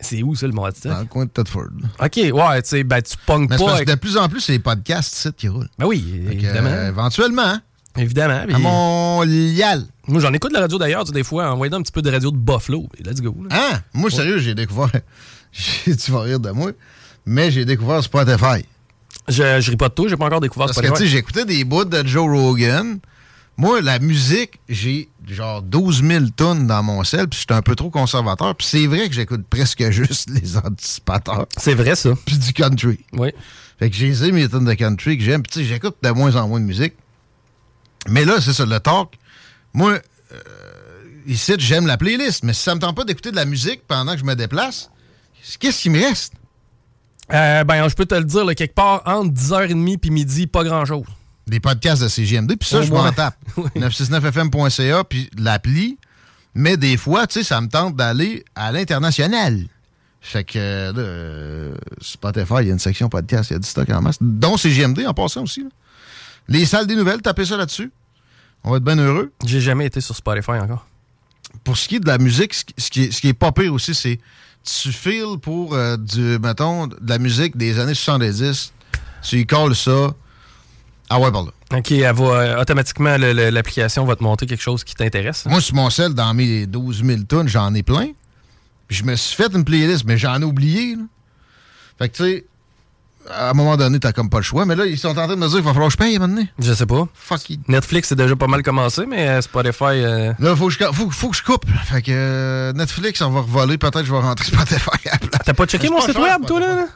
C'est 0.00 0.22
où 0.22 0.34
ça, 0.34 0.46
le 0.48 0.52
mont 0.52 0.64
Adstock? 0.64 0.90
Dans 0.92 0.98
le 0.98 1.04
coin 1.06 1.24
de 1.26 1.30
Thetford. 1.30 1.68
Ok, 2.00 2.16
ouais, 2.16 2.62
tu 2.62 2.68
sais, 2.68 2.82
ben 2.82 3.00
tu 3.00 3.10
c'est 3.12 3.20
pas. 3.20 3.38
parce 3.48 3.62
que 3.62 3.70
avec- 3.70 3.88
de 3.88 3.94
plus 3.94 4.16
en 4.18 4.28
plus, 4.28 4.40
c'est 4.40 4.52
les 4.52 4.58
podcasts 4.58 5.14
ici 5.16 5.28
qui 5.36 5.46
roulent. 5.48 5.68
Ben 5.78 5.86
oui, 5.86 6.04
évidemment. 6.28 6.68
euh, 6.70 6.88
éventuellement, 6.88 7.42
hein, 7.46 7.60
Évidemment. 7.98 8.42
à 8.54 8.58
Montréal. 8.58 9.84
Moi, 10.08 10.20
j'en 10.20 10.32
écoute 10.32 10.50
de 10.50 10.54
la 10.56 10.62
radio 10.62 10.78
d'ailleurs, 10.78 11.02
tu 11.04 11.08
sais, 11.08 11.14
des 11.14 11.24
fois, 11.24 11.50
envoyez 11.50 11.74
un 11.74 11.82
petit 11.82 11.92
peu 11.92 12.02
de 12.02 12.10
radio 12.10 12.30
de 12.30 12.36
Buffalo. 12.36 12.86
et 12.98 13.02
Let's 13.02 13.20
go. 13.20 13.34
là. 13.48 13.56
Hein? 13.74 13.80
Moi, 13.92 14.10
sérieux, 14.10 14.38
j'ai 14.38 14.54
découvert. 14.54 14.90
tu 15.52 16.10
vas 16.12 16.20
rire 16.20 16.40
de 16.40 16.50
moi. 16.50 16.72
Mais 17.24 17.50
j'ai 17.50 17.64
découvert 17.64 18.02
Spotify. 18.02 18.64
Je, 19.28 19.60
je 19.60 19.70
ris 19.70 19.76
pas 19.76 19.88
de 19.88 19.94
tout, 19.94 20.08
j'ai 20.08 20.16
pas 20.16 20.26
encore 20.26 20.40
découvert 20.40 20.66
Parce 20.66 20.78
que, 20.80 20.86
Spotify. 20.86 21.02
tu 21.04 21.10
sais, 21.10 21.16
j'écoutais 21.16 21.44
des 21.44 21.64
bouts 21.64 21.84
de 21.84 22.06
Joe 22.06 22.28
Rogan. 22.28 22.98
Moi, 23.56 23.80
la 23.80 23.98
musique, 23.98 24.60
j'ai 24.68 25.08
genre 25.26 25.62
12 25.62 26.04
000 26.04 26.24
tonnes 26.36 26.66
dans 26.66 26.82
mon 26.82 27.02
sel, 27.04 27.26
puis 27.26 27.40
j'étais 27.40 27.54
un 27.54 27.62
peu 27.62 27.74
trop 27.74 27.90
conservateur. 27.90 28.54
Puis 28.54 28.66
c'est 28.70 28.86
vrai 28.86 29.08
que 29.08 29.14
j'écoute 29.14 29.44
presque 29.48 29.82
juste 29.90 30.30
les 30.30 30.56
anticipateurs. 30.56 31.46
C'est 31.56 31.74
vrai, 31.74 31.96
ça. 31.96 32.10
Puis 32.26 32.36
du 32.38 32.52
country. 32.52 33.00
Oui. 33.14 33.30
Fait 33.78 33.90
que 33.90 33.96
j'ai 33.96 34.32
mes 34.32 34.48
tonnes 34.48 34.64
de 34.66 34.74
country 34.74 35.18
que 35.18 35.24
j'aime. 35.24 35.42
Puis 35.42 35.52
tu 35.52 35.58
sais, 35.60 35.64
j'écoute 35.64 35.96
de 36.02 36.10
moins 36.10 36.36
en 36.36 36.46
moins 36.48 36.60
de 36.60 36.64
musique. 36.66 36.94
Mais 38.08 38.24
là, 38.24 38.40
c'est 38.40 38.52
ça, 38.52 38.64
le 38.64 38.80
talk. 38.80 39.14
Moi, 39.72 39.98
euh, 40.32 40.38
ici, 41.26 41.54
j'aime 41.58 41.86
la 41.86 41.96
playlist. 41.96 42.44
Mais 42.44 42.52
si 42.52 42.62
ça 42.62 42.74
me 42.74 42.80
tente 42.80 42.96
pas 42.96 43.04
d'écouter 43.04 43.30
de 43.30 43.36
la 43.36 43.44
musique 43.44 43.82
pendant 43.86 44.12
que 44.12 44.18
je 44.18 44.24
me 44.24 44.34
déplace, 44.34 44.90
qu'est-ce 45.58 45.82
qui 45.82 45.90
me 45.90 46.00
reste? 46.00 46.34
Euh, 47.32 47.64
ben, 47.64 47.88
je 47.88 47.94
peux 47.94 48.06
te 48.06 48.14
le 48.14 48.24
dire, 48.24 48.44
là, 48.44 48.54
quelque 48.54 48.74
part, 48.74 49.02
entre 49.04 49.32
10h30 49.32 49.98
puis 49.98 50.10
midi, 50.10 50.46
pas 50.46 50.64
grand-chose. 50.64 51.06
Des 51.46 51.60
podcasts 51.60 52.02
de 52.02 52.08
CGMD. 52.08 52.56
Puis 52.56 52.68
ça, 52.68 52.78
Au 52.78 52.82
je 52.82 52.92
m'en 52.92 53.10
tape. 53.12 53.36
969fm.ca, 53.76 55.04
puis 55.04 55.30
l'appli. 55.38 55.98
Mais 56.54 56.76
des 56.76 56.96
fois, 56.96 57.26
tu 57.26 57.34
sais, 57.34 57.44
ça 57.44 57.60
me 57.60 57.68
tente 57.68 57.96
d'aller 57.96 58.44
à 58.54 58.72
l'international. 58.72 59.64
Fait 60.20 60.42
que 60.42 60.58
là, 60.58 60.98
euh, 60.98 61.74
Spotify, 62.00 62.54
il 62.62 62.66
y 62.66 62.70
a 62.70 62.72
une 62.72 62.78
section 62.78 63.08
podcast, 63.08 63.50
il 63.50 63.52
y 63.52 63.56
a 63.56 63.58
du 63.58 63.68
stock 63.68 63.88
en 63.90 64.00
masse. 64.00 64.16
Dont 64.20 64.56
CGMD 64.56 65.06
en 65.06 65.14
passant 65.14 65.42
aussi. 65.42 65.60
là. 65.60 65.68
Les 66.48 66.64
salles 66.66 66.86
des 66.86 66.96
nouvelles, 66.96 67.22
tapez 67.22 67.44
ça 67.44 67.56
là-dessus. 67.56 67.90
On 68.64 68.70
va 68.70 68.76
être 68.78 68.84
bien 68.84 68.98
heureux. 68.98 69.32
J'ai 69.44 69.60
jamais 69.60 69.86
été 69.86 70.00
sur 70.00 70.14
Spotify 70.16 70.52
encore. 70.52 70.86
Pour 71.64 71.76
ce 71.76 71.88
qui 71.88 71.96
est 71.96 72.00
de 72.00 72.06
la 72.06 72.18
musique, 72.18 72.54
ce 72.54 72.90
qui- 72.90 73.12
ce 73.12 73.20
qui 73.20 73.28
est, 73.28 73.32
pas 73.34 73.52
pire 73.52 73.72
aussi, 73.72 73.94
c'est 73.94 74.18
tu 74.64 74.92
files 74.92 75.38
pour 75.40 75.74
euh, 75.74 75.96
du, 75.96 76.38
mettons, 76.40 76.86
de 76.88 76.96
la 77.06 77.18
musique 77.18 77.56
des 77.56 77.78
années 77.78 77.94
70, 77.94 78.72
tu 79.22 79.38
y 79.40 79.46
colles 79.46 79.76
ça. 79.76 80.12
Ah 81.08 81.20
ouais, 81.20 81.30
par 81.30 81.44
là. 81.44 81.50
OK, 81.72 81.92
elle 81.92 82.14
va, 82.14 82.24
euh, 82.24 82.60
automatiquement, 82.60 83.16
l'application 83.16 84.04
va 84.04 84.16
te 84.16 84.24
montrer 84.24 84.46
quelque 84.46 84.62
chose 84.62 84.82
qui 84.82 84.94
t'intéresse. 84.94 85.46
Moi, 85.46 85.60
sur 85.60 85.74
mon 85.76 85.88
sel, 85.90 86.14
dans 86.14 86.34
mes 86.34 86.66
12 86.66 87.04
000 87.04 87.22
tonnes, 87.22 87.48
j'en 87.48 87.72
ai 87.74 87.82
plein. 87.84 88.08
Puis 88.88 88.96
je 88.98 89.04
me 89.04 89.14
suis 89.16 89.36
fait 89.36 89.52
une 89.54 89.64
playlist, 89.64 90.04
mais 90.04 90.18
j'en 90.18 90.40
ai 90.40 90.44
oublié. 90.44 90.96
là. 90.96 91.02
Fait 91.98 92.08
que, 92.08 92.16
tu 92.16 92.22
sais, 92.24 92.46
à 93.30 93.50
un 93.50 93.52
moment 93.54 93.76
donné, 93.76 93.98
t'as 94.00 94.12
comme 94.12 94.30
pas 94.30 94.38
le 94.38 94.42
choix. 94.42 94.64
Mais 94.66 94.74
là, 94.76 94.86
ils 94.86 94.98
sont 94.98 95.08
en 95.08 95.14
train 95.14 95.28
de 95.28 95.34
me 95.34 95.46
dire 95.46 95.56
qu'il 95.56 95.64
va 95.64 95.72
falloir 95.72 95.88
que 95.88 95.92
je 95.92 95.98
paye 95.98 96.18
donné. 96.18 96.48
Je 96.58 96.72
sais 96.72 96.86
pas. 96.86 97.06
Fuck 97.14 97.50
it. 97.50 97.68
Netflix, 97.68 98.08
c'est 98.08 98.14
déjà 98.16 98.36
pas 98.36 98.46
mal 98.46 98.62
commencé, 98.62 99.04
mais 99.06 99.28
euh, 99.28 99.40
Spotify... 99.42 99.84
euh, 100.02 100.32
Là, 100.38 100.54
faut 100.56 100.68
que 100.68 100.72
je, 100.74 100.84
faut, 100.92 101.10
faut 101.10 101.30
que 101.30 101.36
je 101.36 101.42
coupe. 101.42 101.64
Fait 101.86 102.02
que 102.02 102.10
euh, 102.12 102.72
Netflix, 102.72 103.20
on 103.22 103.30
va 103.30 103.40
revoler. 103.40 103.78
Peut-être 103.78 104.00
que 104.00 104.06
je 104.06 104.12
vais 104.12 104.20
rentrer 104.20 104.44
Spotify 104.46 105.08
à. 105.10 105.18
T'as 105.44 105.54
pas 105.54 105.66
checké 105.66 105.88
mon 105.88 105.96
pas 105.96 106.06
site 106.06 106.14
cher, 106.16 106.22
web, 106.22 106.46
toi, 106.46 106.60
là? 106.60 106.86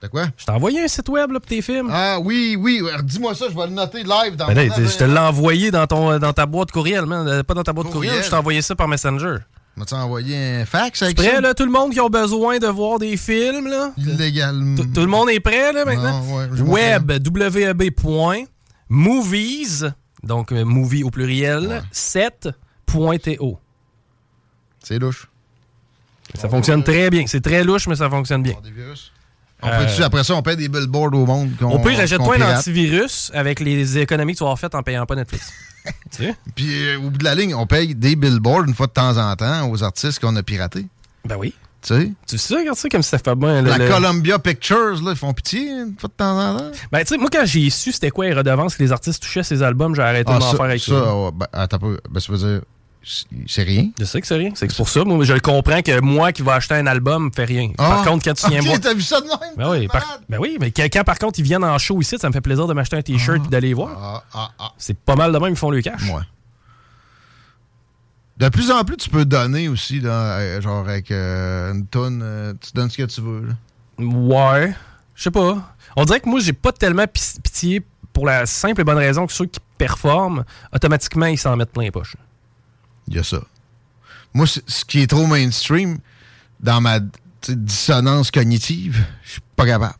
De 0.00 0.06
quoi? 0.06 0.26
Je 0.36 0.44
t'ai 0.44 0.52
envoyé 0.52 0.84
un 0.84 0.86
site 0.88 1.08
web, 1.08 1.32
là, 1.32 1.40
pour 1.40 1.48
tes 1.48 1.60
films. 1.60 1.88
Ah 1.92 2.18
oui, 2.20 2.56
oui. 2.56 2.80
Dis-moi 3.02 3.34
ça, 3.34 3.46
je 3.50 3.56
vais 3.56 3.66
le 3.66 3.72
noter 3.72 4.04
live 4.04 4.36
dans 4.36 4.46
Ben 4.46 4.54
là, 4.54 4.74
je 4.78 4.96
te 4.96 5.02
l'ai 5.02 5.18
envoyé 5.18 5.72
dans, 5.72 5.88
ton, 5.88 6.18
dans 6.20 6.32
ta 6.32 6.46
boîte 6.46 6.70
courriel, 6.70 7.04
man. 7.04 7.26
Euh, 7.26 7.42
Pas 7.42 7.54
dans 7.54 7.64
ta 7.64 7.72
boîte 7.72 7.88
Courriel. 7.88 8.10
courriel, 8.12 8.24
je 8.24 8.30
t'ai 8.30 8.36
envoyé 8.36 8.62
ça 8.62 8.76
par 8.76 8.86
Messenger. 8.86 9.38
M'as-tu 9.78 9.94
envoyé 9.94 10.36
un 10.36 10.64
fax 10.66 11.02
avec 11.02 11.16
prêt, 11.16 11.36
ça? 11.36 11.40
là, 11.40 11.54
tout 11.54 11.64
le 11.64 11.70
monde 11.70 11.92
qui 11.92 12.00
a 12.00 12.08
besoin 12.08 12.58
de 12.58 12.66
voir 12.66 12.98
des 12.98 13.16
films, 13.16 13.68
là? 13.68 13.92
Illégalement. 13.96 14.76
Tout 14.76 14.86
tout 14.92 15.00
le 15.02 15.06
monde 15.06 15.30
est 15.30 15.38
prêt, 15.40 15.72
là, 15.72 15.84
maintenant? 15.84 16.20
Non, 16.20 16.36
ouais, 16.36 16.48
m'en 16.48 16.72
Web, 16.72 17.12
web.movies, 18.90 19.84
donc 20.24 20.50
euh, 20.52 20.64
movie 20.64 21.04
au 21.04 21.10
pluriel, 21.10 21.82
7.to. 21.92 23.58
C'est 24.82 24.98
louche. 24.98 25.28
Ça 26.34 26.48
fonctionne 26.48 26.82
très 26.82 27.08
bien. 27.10 27.24
C'est 27.26 27.40
très 27.40 27.62
louche, 27.64 27.86
mais 27.86 27.96
ça 27.96 28.10
fonctionne 28.10 28.42
bien. 28.42 28.54
Des 28.62 28.70
virus. 28.70 29.12
On 29.62 29.68
Euh, 29.68 29.78
peut-tu, 29.86 30.02
après 30.02 30.24
ça, 30.24 30.34
on 30.34 30.42
paye 30.42 30.56
des 30.56 30.68
billboards 30.68 31.14
au 31.14 31.24
monde. 31.26 31.50
Au 31.62 31.78
pire, 31.78 31.98
achète-toi 32.00 32.36
un 32.36 32.56
antivirus 32.58 33.30
avec 33.34 33.60
les 33.60 33.98
économies 33.98 34.32
que 34.32 34.38
tu 34.38 34.44
vas 34.44 34.48
avoir 34.48 34.58
faites 34.58 34.74
en 34.74 34.82
payant 34.82 35.06
pas 35.06 35.14
Netflix. 35.16 35.52
tu 36.10 36.24
sais? 36.24 36.34
Puis 36.54 36.88
euh, 36.88 36.98
au 36.98 37.10
bout 37.10 37.18
de 37.18 37.24
la 37.24 37.34
ligne, 37.34 37.54
on 37.54 37.66
paye 37.66 37.94
des 37.94 38.16
billboards 38.16 38.64
une 38.66 38.74
fois 38.74 38.86
de 38.86 38.92
temps 38.92 39.16
en 39.16 39.34
temps 39.36 39.70
aux 39.70 39.82
artistes 39.82 40.18
qu'on 40.20 40.34
a 40.36 40.42
piratés. 40.42 40.86
Ben 41.24 41.36
oui. 41.36 41.54
Tu 41.80 41.94
sais? 41.94 42.12
Tu 42.26 42.38
sais, 42.38 42.56
regarde 42.56 42.76
ça 42.76 42.88
comme 42.88 43.02
ça 43.04 43.18
fait 43.18 43.34
bien. 43.36 43.62
La 43.62 43.78
le- 43.78 43.88
Columbia 43.88 44.38
Pictures, 44.40 45.00
là, 45.02 45.12
ils 45.12 45.16
font 45.16 45.32
pitié 45.32 45.70
une 45.70 45.94
fois 45.98 46.08
de 46.08 46.14
temps 46.14 46.38
en 46.38 46.58
temps. 46.58 46.70
Ben, 46.90 47.00
tu 47.00 47.06
sais, 47.06 47.16
moi, 47.18 47.28
quand 47.32 47.44
j'ai 47.44 47.70
su 47.70 47.92
c'était 47.92 48.10
quoi 48.10 48.26
les 48.26 48.34
redevances 48.34 48.74
que 48.76 48.82
les 48.82 48.90
artistes 48.90 49.22
touchaient 49.22 49.44
ces 49.44 49.62
albums, 49.62 49.94
j'ai 49.94 50.02
arrêté 50.02 50.30
Ah, 50.34 50.38
de 50.38 50.44
m'en 50.44 50.50
faire 50.52 50.62
avec 50.62 50.80
ça, 50.82 51.14
ouais, 51.16 51.30
ben, 51.32 51.46
attends. 51.52 51.78
Ben, 51.78 52.20
ça 52.20 52.32
veut 52.32 52.38
dire, 52.38 52.60
c'est- 53.46 53.62
rien? 53.62 53.90
Je 53.98 54.04
sais 54.04 54.20
que 54.20 54.26
c'est 54.26 54.36
rien. 54.36 54.50
C'est 54.54 54.66
que 54.66 54.72
c'est 54.72 54.76
pour 54.76 54.88
ça. 54.88 55.04
Moi, 55.04 55.24
je 55.24 55.34
comprends 55.34 55.80
que 55.82 56.00
moi 56.00 56.32
qui 56.32 56.42
vais 56.42 56.52
acheter 56.52 56.74
un 56.74 56.86
album 56.86 57.30
fait 57.34 57.44
rien. 57.44 57.70
Par 57.76 58.00
Ah, 58.00 58.04
contre, 58.06 58.24
quand 58.24 58.34
tu 58.34 58.48
viens 58.48 58.58
ok, 58.60 58.64
me 58.64 58.68
voir. 58.70 58.80
t'as 58.80 58.94
vu 58.94 59.02
ça 59.02 59.20
de 59.20 59.26
même? 59.26 59.54
Ben 59.56 59.70
oui, 59.70 59.88
par- 59.88 60.20
ben 60.28 60.38
oui, 60.38 60.56
mais 60.60 60.70
quand, 60.70 61.04
par 61.04 61.18
contre 61.18 61.38
ils 61.38 61.44
viennent 61.44 61.64
en 61.64 61.78
show 61.78 62.00
ici, 62.00 62.16
ça 62.18 62.28
me 62.28 62.32
fait 62.32 62.40
plaisir 62.40 62.66
de 62.66 62.72
m'acheter 62.74 62.96
un 62.96 63.02
t-shirt 63.02 63.44
et 63.44 63.48
d'aller 63.48 63.68
les 63.68 63.74
voir. 63.74 63.90
Ah, 64.00 64.22
ah, 64.34 64.50
ah. 64.58 64.72
C'est 64.78 64.96
pas 64.98 65.16
mal 65.16 65.32
de 65.32 65.38
même, 65.38 65.50
ils 65.50 65.56
font 65.56 65.70
le 65.70 65.80
cash. 65.82 66.02
Ouais. 66.10 66.22
De 68.36 68.48
plus 68.50 68.70
en 68.70 68.84
plus, 68.84 68.96
tu 68.96 69.10
peux 69.10 69.24
donner 69.24 69.68
aussi, 69.68 69.98
là, 70.00 70.38
euh, 70.38 70.60
genre 70.60 70.88
avec 70.88 71.10
euh, 71.10 71.72
une 71.72 71.86
tonne, 71.86 72.20
euh, 72.22 72.54
tu 72.60 72.70
donnes 72.72 72.88
ce 72.88 72.96
que 72.98 73.02
tu 73.04 73.20
veux. 73.20 73.48
là. 73.48 73.54
Ouais. 74.04 74.72
Je 75.16 75.24
sais 75.24 75.30
pas. 75.32 75.74
On 75.96 76.04
dirait 76.04 76.20
que 76.20 76.28
moi, 76.28 76.38
j'ai 76.38 76.52
pas 76.52 76.70
tellement 76.70 77.06
pi- 77.08 77.40
pitié 77.42 77.82
pour 78.12 78.26
la 78.26 78.46
simple 78.46 78.80
et 78.80 78.84
bonne 78.84 78.96
raison 78.98 79.26
que 79.26 79.32
ceux 79.32 79.46
qui 79.46 79.58
performent, 79.76 80.44
automatiquement, 80.72 81.26
ils 81.26 81.36
s'en 81.38 81.56
mettent 81.56 81.72
plein 81.72 81.82
les 81.82 81.90
poches. 81.90 82.14
Il 83.08 83.16
y 83.16 83.18
a 83.18 83.24
ça. 83.24 83.40
Moi, 84.34 84.46
ce 84.46 84.84
qui 84.84 85.00
est 85.00 85.06
trop 85.06 85.26
mainstream, 85.26 85.98
dans 86.60 86.80
ma 86.80 87.00
dissonance 87.48 88.30
cognitive, 88.30 89.04
je 89.24 89.32
suis 89.32 89.40
pas 89.56 89.66
capable. 89.66 89.94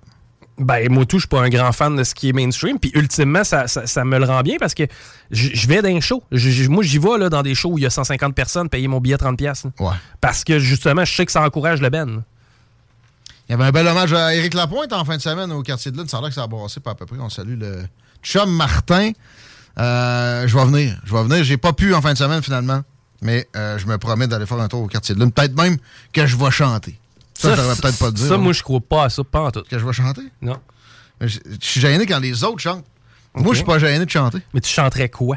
Ben, 0.58 0.90
moi, 0.90 1.06
tout, 1.06 1.18
je 1.18 1.22
suis 1.22 1.28
pas 1.28 1.40
un 1.40 1.48
grand 1.48 1.70
fan 1.70 1.94
de 1.94 2.02
ce 2.02 2.14
qui 2.14 2.28
est 2.28 2.32
mainstream. 2.32 2.78
Puis, 2.80 2.90
ultimement, 2.94 3.44
ça, 3.44 3.68
ça, 3.68 3.86
ça 3.86 4.04
me 4.04 4.18
le 4.18 4.24
rend 4.24 4.42
bien 4.42 4.56
parce 4.58 4.74
que 4.74 4.82
je 5.30 5.68
vais 5.68 5.82
dans 5.82 5.88
un 5.88 6.00
show. 6.00 6.22
Moi, 6.68 6.82
j'y 6.82 6.98
vais 6.98 7.16
là, 7.16 7.28
dans 7.28 7.42
des 7.42 7.54
shows 7.54 7.72
où 7.72 7.78
il 7.78 7.82
y 7.82 7.86
a 7.86 7.90
150 7.90 8.34
personnes, 8.34 8.68
payer 8.68 8.88
mon 8.88 9.00
billet 9.00 9.16
30$. 9.16 9.36
piastres, 9.36 9.68
là. 9.78 9.86
Ouais. 9.86 9.94
Parce 10.20 10.42
que, 10.42 10.58
justement, 10.58 11.04
je 11.04 11.14
sais 11.14 11.26
que 11.26 11.32
ça 11.32 11.42
encourage 11.42 11.80
le 11.80 11.90
Ben. 11.90 12.24
Il 13.48 13.52
y 13.52 13.54
avait 13.54 13.64
un 13.64 13.72
bel 13.72 13.86
hommage 13.86 14.12
à 14.12 14.34
Éric 14.34 14.52
Lapointe 14.52 14.92
en 14.92 15.04
fin 15.04 15.16
de 15.16 15.22
semaine 15.22 15.50
au 15.52 15.62
quartier 15.62 15.90
de 15.90 15.96
Lune. 15.96 16.08
Ça 16.08 16.18
a 16.18 16.20
l'air 16.20 16.28
que 16.28 16.34
ça 16.34 16.42
a 16.42 16.46
brassé 16.46 16.80
pas 16.80 16.90
à 16.90 16.94
peu 16.94 17.06
près. 17.06 17.16
On 17.18 17.30
salue 17.30 17.58
le 17.58 17.84
chum 18.22 18.50
Martin. 18.50 19.12
Euh, 19.78 20.46
je 20.46 20.54
vais 20.54 20.64
venir. 20.66 21.00
Je 21.04 21.14
vais 21.14 21.22
venir. 21.22 21.44
J'ai 21.44 21.56
pas 21.56 21.72
pu 21.72 21.94
en 21.94 22.02
fin 22.02 22.12
de 22.12 22.18
semaine 22.18 22.42
finalement. 22.42 22.82
Mais 23.22 23.48
euh, 23.56 23.78
je 23.78 23.86
me 23.86 23.98
promets 23.98 24.26
d'aller 24.28 24.46
faire 24.46 24.60
un 24.60 24.68
tour 24.68 24.82
au 24.82 24.86
quartier 24.86 25.14
de 25.14 25.20
Lune. 25.20 25.32
Peut-être 25.32 25.56
même 25.56 25.76
que 26.12 26.26
je 26.26 26.36
vais 26.36 26.50
chanter. 26.50 26.98
Ça, 27.34 27.54
j'aurais 27.54 27.76
peut-être 27.76 27.98
pas 27.98 28.10
dire. 28.10 28.26
Ça, 28.26 28.34
hein. 28.34 28.38
moi, 28.38 28.52
je 28.52 28.62
crois 28.62 28.80
pas 28.80 29.04
à 29.04 29.10
ça, 29.10 29.22
pas 29.24 29.40
en 29.40 29.50
tout. 29.50 29.62
Que 29.68 29.78
je 29.78 29.84
vais 29.86 29.92
chanter? 29.92 30.22
Non. 30.40 30.58
Mais 31.20 31.28
Je 31.28 31.38
je 31.60 31.66
suis 31.66 31.80
gêné 31.80 32.06
quand 32.06 32.20
les 32.20 32.44
autres 32.44 32.58
chantent. 32.58 32.84
Moi, 33.34 33.52
je 33.52 33.58
suis 33.58 33.64
pas 33.66 33.78
gêné 33.78 34.04
de 34.04 34.10
chanter. 34.10 34.38
Mais 34.54 34.60
tu 34.60 34.70
chanterais 34.70 35.08
quoi? 35.08 35.36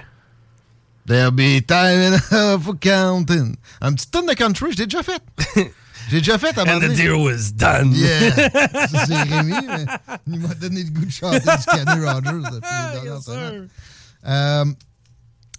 There'll 1.08 1.32
be 1.32 1.66
time 1.66 2.14
enough 2.32 2.62
for 2.62 2.76
counting. 2.80 3.56
Un 3.82 3.94
petit 3.94 4.08
tonne 4.08 4.28
de 4.28 4.34
country, 4.34 4.72
je 4.72 4.78
l'ai 4.78 4.86
déjà 4.86 5.04
fait. 5.04 5.22
J'ai 6.10 6.20
déjà 6.20 6.38
fait 6.38 6.58
à 6.58 6.64
un 6.64 6.78
And 6.78 6.80
the 6.80 6.94
deal 6.94 7.14
was 7.14 7.52
done. 7.54 7.94
Yeah. 7.94 8.32
Ça, 8.88 9.06
c'est 9.06 9.22
Rémi, 9.22 9.54
mais 9.68 9.86
il 10.28 10.40
m'a 10.40 10.54
donné 10.56 10.84
le 10.84 10.90
goût 10.90 11.06
de 11.06 11.12
chanter 11.12 11.40
du 11.40 11.66
Kenny 11.66 12.06
Rogers 12.06 12.50
depuis 12.52 12.70
les 12.94 13.02
dernières 13.02 13.22
semaines. 13.22 13.68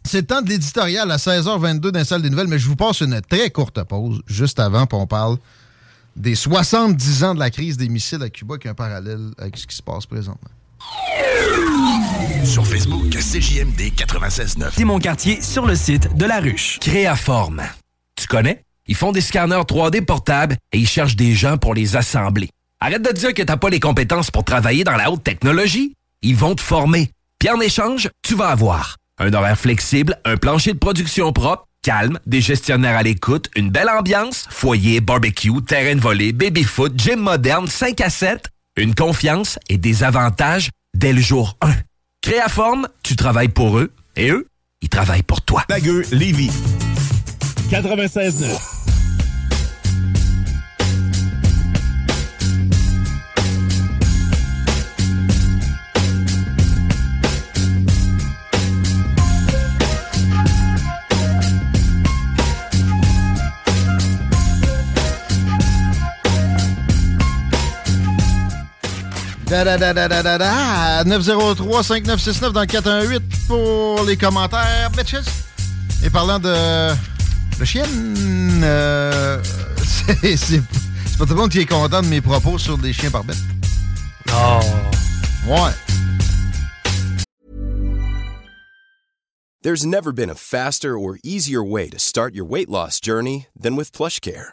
C'est 0.05 0.21
le 0.21 0.27
temps 0.27 0.43
de 0.43 0.49
l'éditorial 0.49 1.11
à 1.11 1.17
16h22 1.17 1.79
dans 1.79 1.99
la 1.99 2.05
salle 2.05 2.23
des 2.23 2.31
nouvelles, 2.31 2.49
mais 2.49 2.59
je 2.59 2.69
vous 2.69 2.77
passe 2.77 3.01
une 3.01 3.21
très 3.23 3.51
courte 3.51 3.83
pause 3.85 4.21
juste 4.27 4.61
avant, 4.61 4.87
puis 4.87 4.99
on 4.99 5.07
parle 5.07 5.39
des 6.17 6.35
70 6.35 7.25
ans 7.25 7.35
de 7.35 7.39
la 7.39 7.51
crise 7.51 7.77
des 7.77 7.89
missiles 7.89 8.23
à 8.23 8.29
Cuba, 8.29 8.59
qui 8.59 8.67
est 8.67 8.71
un 8.71 8.75
parallèle 8.75 9.31
avec 9.39 9.57
ce 9.57 9.67
qui 9.67 9.77
se 9.77 9.83
passe 9.83 10.07
présentement. 10.07 10.51
Sur 12.45 12.67
Facebook, 12.67 13.11
CJMD 13.11 13.95
96.9. 13.97 14.71
C'est 14.77 14.85
mon 14.85 14.99
quartier 14.99 15.41
sur 15.41 15.65
le 15.65 15.77
site 15.77 16.15
de 16.17 16.25
La 16.27 16.41
Ruche. 16.41 16.79
Créaforme. 16.81 17.63
Tu 18.17 18.27
connais? 18.27 18.65
Ils 18.89 18.97
font 18.97 19.13
des 19.13 19.21
scanners 19.21 19.63
3D 19.63 20.05
portables 20.05 20.57
et 20.73 20.79
ils 20.79 20.89
cherchent 20.89 21.17
des 21.17 21.35
gens 21.35 21.57
pour 21.57 21.73
les 21.73 21.97
assembler. 21.97 22.51
Arrête 22.81 23.03
de 23.03 23.13
dire 23.13 23.33
que 23.33 23.43
t'as 23.43 23.57
pas 23.57 23.71
les 23.71 23.79
compétences 23.79 24.31
pour 24.31 24.45
travailler 24.45 24.83
dans 24.83 24.97
la 24.97 25.11
haute 25.11 25.23
technologie. 25.23 25.95
Ils 26.21 26.37
vont 26.37 26.57
te 26.57 26.61
former. 26.61 27.11
Puis 27.39 27.49
en 27.49 27.61
échange, 27.61 28.11
tu 28.23 28.35
vas 28.35 28.49
avoir 28.49 28.97
un 29.19 29.33
horaire 29.33 29.59
flexible, 29.59 30.19
un 30.25 30.37
plancher 30.37 30.73
de 30.73 30.79
production 30.79 31.33
propre, 31.33 31.67
calme, 31.83 32.19
des 32.27 32.41
gestionnaires 32.41 32.97
à 32.97 33.03
l'écoute, 33.03 33.51
une 33.57 33.71
belle 33.71 33.91
ambiance, 33.91 34.47
foyer, 34.51 35.01
barbecue, 35.01 35.63
terrain 35.67 35.95
de 35.95 36.01
volée, 36.01 36.33
baby-foot, 36.33 36.93
gym 36.97 37.21
moderne, 37.21 37.67
5 37.67 38.01
à 38.01 38.11
7, 38.11 38.49
une 38.77 38.95
confiance 38.95 39.59
et 39.69 39.79
des 39.79 40.05
avantages 40.05 40.71
dès 40.95 41.13
le 41.13 41.21
jour 41.21 41.57
1. 41.61 41.73
Créaforme, 42.23 42.89
tu 43.03 43.17
travailles 43.17 43.49
pour 43.49 43.79
eux 43.79 43.93
et 44.17 44.31
eux, 44.31 44.47
ils 44.81 44.89
travaillent 44.89 45.23
pour 45.23 45.43
toi. 45.43 45.65
Bagueux, 45.69 46.05
Lévis. 46.13 46.51
96.9. 47.71 48.82
Da, 69.53 69.65
da, 69.65 69.77
da, 69.77 69.93
da, 69.93 70.09
da, 70.09 70.23
da, 70.23 70.39
da. 70.39 71.05
903-5969 71.05 72.53
dans 72.53 72.61
le 72.63 72.67
418 72.67 73.23
pour 73.47 74.03
les 74.05 74.17
commentaires, 74.17 74.91
bitches. 74.97 75.29
Et 76.03 76.09
parlant 76.09 76.39
de, 76.39 76.95
de 77.61 77.65
chienne, 77.67 78.63
euh, 78.65 79.43
c'est 80.37 80.63
pas 81.19 81.27
tout 81.27 81.35
le 81.35 81.35
monde 81.35 81.51
qui 81.51 81.59
est 81.59 81.67
content 81.67 82.01
de 82.01 82.07
mes 82.07 82.23
propos 82.23 82.57
sur 82.57 82.79
des 82.79 82.95
chiens 82.95 83.11
par 83.11 83.25
bête. 83.25 83.37
Oh. 84.31 84.61
Ouais. 85.47 85.73
There's 89.63 89.85
never 89.85 90.13
been 90.13 90.31
a 90.31 90.35
faster 90.35 90.97
or 90.97 91.19
easier 91.23 91.63
way 91.63 91.91
to 91.91 91.99
start 91.99 92.35
your 92.35 92.47
weight 92.47 92.71
loss 92.71 93.01
journey 93.01 93.49
than 93.55 93.77
with 93.77 93.93
PlushCare. 93.93 94.53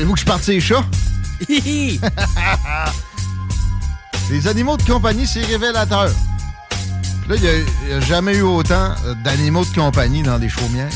Voulez-vous 0.00 0.14
que 0.14 0.20
je 0.20 0.24
parte 0.24 0.42
ces 0.42 0.60
chats? 0.62 0.86
Les 4.30 4.48
animaux 4.48 4.78
de 4.78 4.82
compagnie, 4.82 5.26
c'est 5.26 5.44
révélateur. 5.44 6.10
Puis 7.20 7.28
Là, 7.28 7.36
il 7.36 7.42
n'y 7.86 7.92
a, 7.92 8.00
jamais 8.00 8.34
eu 8.34 8.40
autant 8.40 8.94
euh, 9.04 9.12
d'animaux 9.22 9.62
de 9.62 9.74
compagnie 9.74 10.22
dans 10.22 10.38
les 10.38 10.48
chaumières. 10.48 10.88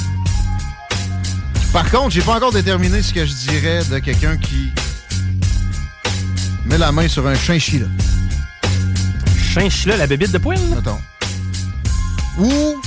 Par 1.70 1.90
contre, 1.90 2.12
j'ai 2.12 2.22
pas 2.22 2.36
encore 2.36 2.52
déterminé 2.52 3.02
ce 3.02 3.12
que 3.12 3.26
je 3.26 3.34
dirais 3.34 3.84
de 3.84 3.98
quelqu'un 3.98 4.38
qui 4.38 4.72
met 6.64 6.78
la 6.78 6.90
main 6.90 7.06
sur 7.06 7.26
un 7.26 7.34
chinchilla. 7.34 7.88
Chinchilla, 9.52 9.98
la 9.98 10.06
bébite 10.06 10.32
de 10.32 10.38
poil? 10.38 10.58
Mettons. 10.74 10.98
Ou, 12.38 12.80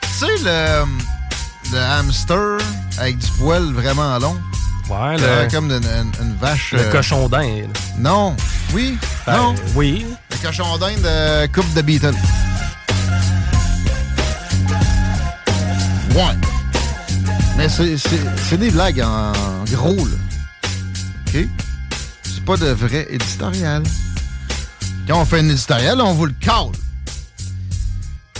tu 0.00 0.08
sais, 0.08 0.38
le, 0.42 0.86
le 1.72 1.78
hamster 1.78 2.56
avec 2.96 3.18
du 3.18 3.30
poil 3.32 3.74
vraiment 3.74 4.18
long. 4.18 4.38
Ouais, 4.88 5.16
Qui 5.16 5.24
a 5.24 5.44
le- 5.44 5.50
comme 5.50 5.70
une, 5.70 5.84
une- 5.84 6.12
une 6.22 6.36
vache. 6.36 6.72
Le 6.72 6.80
euh, 6.80 6.92
cochon 6.92 7.28
d'Inde. 7.28 7.76
Non. 7.98 8.34
Oui. 8.72 8.96
Ben, 9.26 9.36
non. 9.36 9.54
Oui. 9.74 10.06
Le 10.30 10.36
cochon 10.46 10.78
d'Inde 10.78 11.00
de 11.02 11.46
Coupe 11.52 11.72
de 11.74 11.82
Beatles. 11.82 12.14
Ouais. 16.14 16.34
Mais 17.56 17.68
c'est- 17.68 18.56
des 18.56 18.70
blagues 18.70 19.00
en 19.00 19.32
gros, 19.70 19.96
là. 19.96 20.16
OK? 21.28 21.46
C'est 22.24 22.44
pas 22.44 22.56
de 22.56 22.68
vrai 22.68 23.06
éditorial. 23.10 23.82
Quand 25.06 25.20
on 25.20 25.24
fait 25.24 25.40
un 25.40 25.48
éditorial, 25.48 26.00
on 26.00 26.14
vous 26.14 26.26
le 26.26 26.34
cale. 26.40 26.72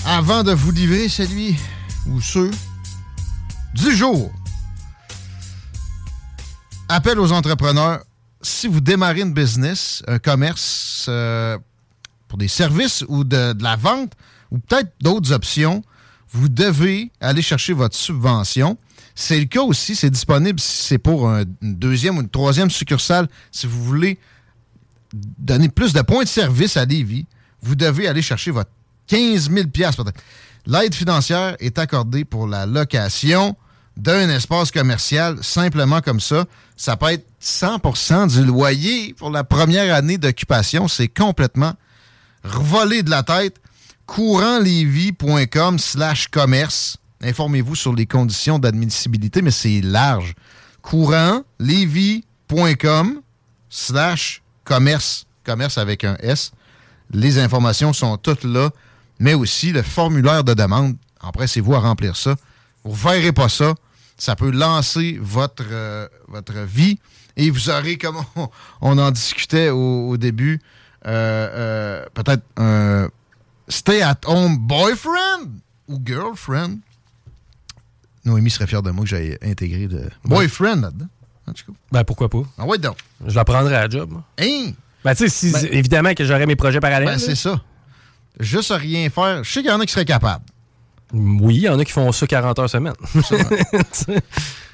Avant 0.07 0.42
de 0.42 0.53
vous 0.53 0.70
livrer 0.70 1.09
celui 1.09 1.59
ou 2.07 2.20
ceux 2.20 2.51
du 3.74 3.94
jour. 3.94 4.32
Appel 6.89 7.18
aux 7.18 7.32
entrepreneurs. 7.32 8.03
Si 8.41 8.68
vous 8.68 8.80
démarrez 8.80 9.20
une 9.20 9.34
business, 9.34 10.03
un 10.07 10.18
commerce 10.18 11.07
euh, 11.09 11.59
pour 12.28 12.39
des 12.39 12.49
services 12.49 13.05
ou 13.09 13.24
de, 13.24 13.53
de 13.53 13.62
la 13.62 13.76
vente, 13.76 14.12
ou 14.51 14.59
peut-être 14.59 14.93
d'autres 15.01 15.32
options, 15.32 15.82
vous 16.30 16.49
devez 16.49 17.11
aller 17.20 17.42
chercher 17.42 17.72
votre 17.72 17.96
subvention. 17.96 18.79
C'est 19.14 19.38
le 19.38 19.46
cas 19.46 19.63
aussi, 19.63 19.96
c'est 19.96 20.11
disponible 20.11 20.61
si 20.61 20.84
c'est 20.87 20.99
pour 20.99 21.29
un- 21.29 21.42
une 21.63 21.75
deuxième 21.75 22.17
ou 22.18 22.21
une 22.21 22.29
troisième 22.29 22.71
succursale. 22.71 23.29
Si 23.50 23.67
vous 23.67 23.83
voulez 23.83 24.18
donner 25.13 25.68
plus 25.68 25.92
de 25.92 26.00
points 26.03 26.22
de 26.25 26.29
service 26.29 26.76
à 26.76 26.84
Lévis, 26.84 27.26
vous 27.63 27.75
devez 27.75 28.07
aller 28.07 28.22
chercher 28.22 28.50
votre 28.53 28.71
15 29.08 29.50
000 29.50 29.67
peut-être. 29.68 30.21
L'aide 30.67 30.95
financière 30.95 31.57
est 31.61 31.79
accordée 31.79 32.25
pour 32.25 32.46
la 32.46 32.67
location 32.67 33.57
d'un 33.99 34.30
espace 34.30 34.70
commercial, 34.70 35.37
simplement 35.42 36.00
comme 36.00 36.20
ça. 36.20 36.46
Ça 36.76 36.96
peut 36.96 37.11
être 37.11 37.26
100% 37.42 38.29
du 38.29 38.45
loyer 38.45 39.12
pour 39.14 39.30
la 39.30 39.42
première 39.42 39.92
année 39.92 40.18
d'occupation. 40.18 40.87
C'est 40.87 41.08
complètement 41.08 41.75
revolé 42.45 43.03
de 43.03 43.11
la 43.11 43.25
tête. 43.25 43.57
courantlevy.com 44.07 45.80
slash 45.80 46.29
commerce. 46.29 46.96
Informez-vous 47.22 47.75
sur 47.75 47.92
les 47.92 48.07
conditions 48.07 48.61
d'admissibilité, 48.61 49.42
mais 49.42 49.50
c'est 49.50 49.80
large. 49.80 50.34
courantlevy.com 50.83 53.20
slash 53.68 54.42
commerce. 54.62 55.26
Commerce 55.42 55.76
avec 55.76 56.04
un 56.04 56.16
S. 56.20 56.53
Les 57.11 57.41
informations 57.41 57.92
sont 57.92 58.16
toutes 58.16 58.45
là, 58.45 58.70
mais 59.18 59.34
aussi 59.34 59.72
le 59.72 59.83
formulaire 59.83 60.45
de 60.45 60.54
demande. 60.54 60.95
Après, 61.20 61.49
c'est 61.49 61.61
vous 61.61 61.75
à 61.75 61.80
remplir 61.80 62.16
ça. 62.16 62.37
Vous 62.84 62.92
ne 62.92 63.12
verrez 63.12 63.33
pas 63.33 63.49
ça. 63.49 63.75
Ça 64.18 64.34
peut 64.36 64.50
lancer 64.50 65.16
votre, 65.20 65.64
euh, 65.70 66.08
votre 66.26 66.54
vie 66.61 66.99
Et 67.36 67.50
vous 67.50 67.70
aurez, 67.70 67.96
comme 67.99 68.16
on, 68.36 68.49
on 68.80 68.99
en 68.99 69.11
discutait 69.12 69.70
au, 69.70 70.08
au 70.08 70.16
début, 70.16 70.61
euh, 71.07 72.00
euh, 72.03 72.07
peut-être 72.14 72.42
un 72.57 73.08
stay-at-home 73.68 74.58
boyfriend 74.58 75.46
ou 75.88 76.00
girlfriend. 76.04 76.78
Noémie 78.24 78.50
serait 78.50 78.66
fière 78.66 78.82
de 78.82 78.90
moi 78.90 79.04
que 79.04 79.11
j'ai 79.11 79.38
intégré 79.42 79.86
de 79.86 80.11
boyfriend 80.24 80.80
là-dedans. 80.82 81.07
En 81.46 81.53
tout 81.53 81.72
cas. 81.72 81.78
Ben, 81.92 82.04
pourquoi 82.04 82.28
pas? 82.28 82.42
Ah 82.58 82.66
ouais, 82.66 82.76
donc. 82.78 82.96
Je 83.26 83.34
la 83.34 83.45
prendrais 83.45 83.74
à 83.76 83.82
la 83.86 83.88
job, 83.88 84.11
moi. 84.11 84.24
Hein? 84.38 84.72
Ben, 85.04 85.14
tu 85.14 85.28
sais, 85.28 85.28
si- 85.28 85.53
Ben- 85.53 85.68
évidemment 85.72 86.12
que 86.14 86.24
j'aurais 86.24 86.45
mes 86.46 86.57
projets 86.57 86.80
parallèles. 86.80 87.08
Ben, 87.08 87.18
c'est 87.18 87.34
ça. 87.36 87.61
Juste 88.40 88.72
rien 88.72 89.08
faire. 89.11 89.45
Je 89.45 89.50
sais 89.53 89.61
qu'il 89.62 89.70
y 89.70 89.72
en 89.72 89.80
a 89.80 89.86
qui 89.86 89.92
seraient 89.92 90.04
capables. 90.04 90.45
Oui, 91.13 91.57
il 91.57 91.63
y 91.63 91.68
en 91.68 91.79
a 91.79 91.85
qui 91.85 91.93
font 91.93 92.11
ça 92.13 92.26
40 92.26 92.59
heures 92.59 92.71
semaine. 92.71 92.93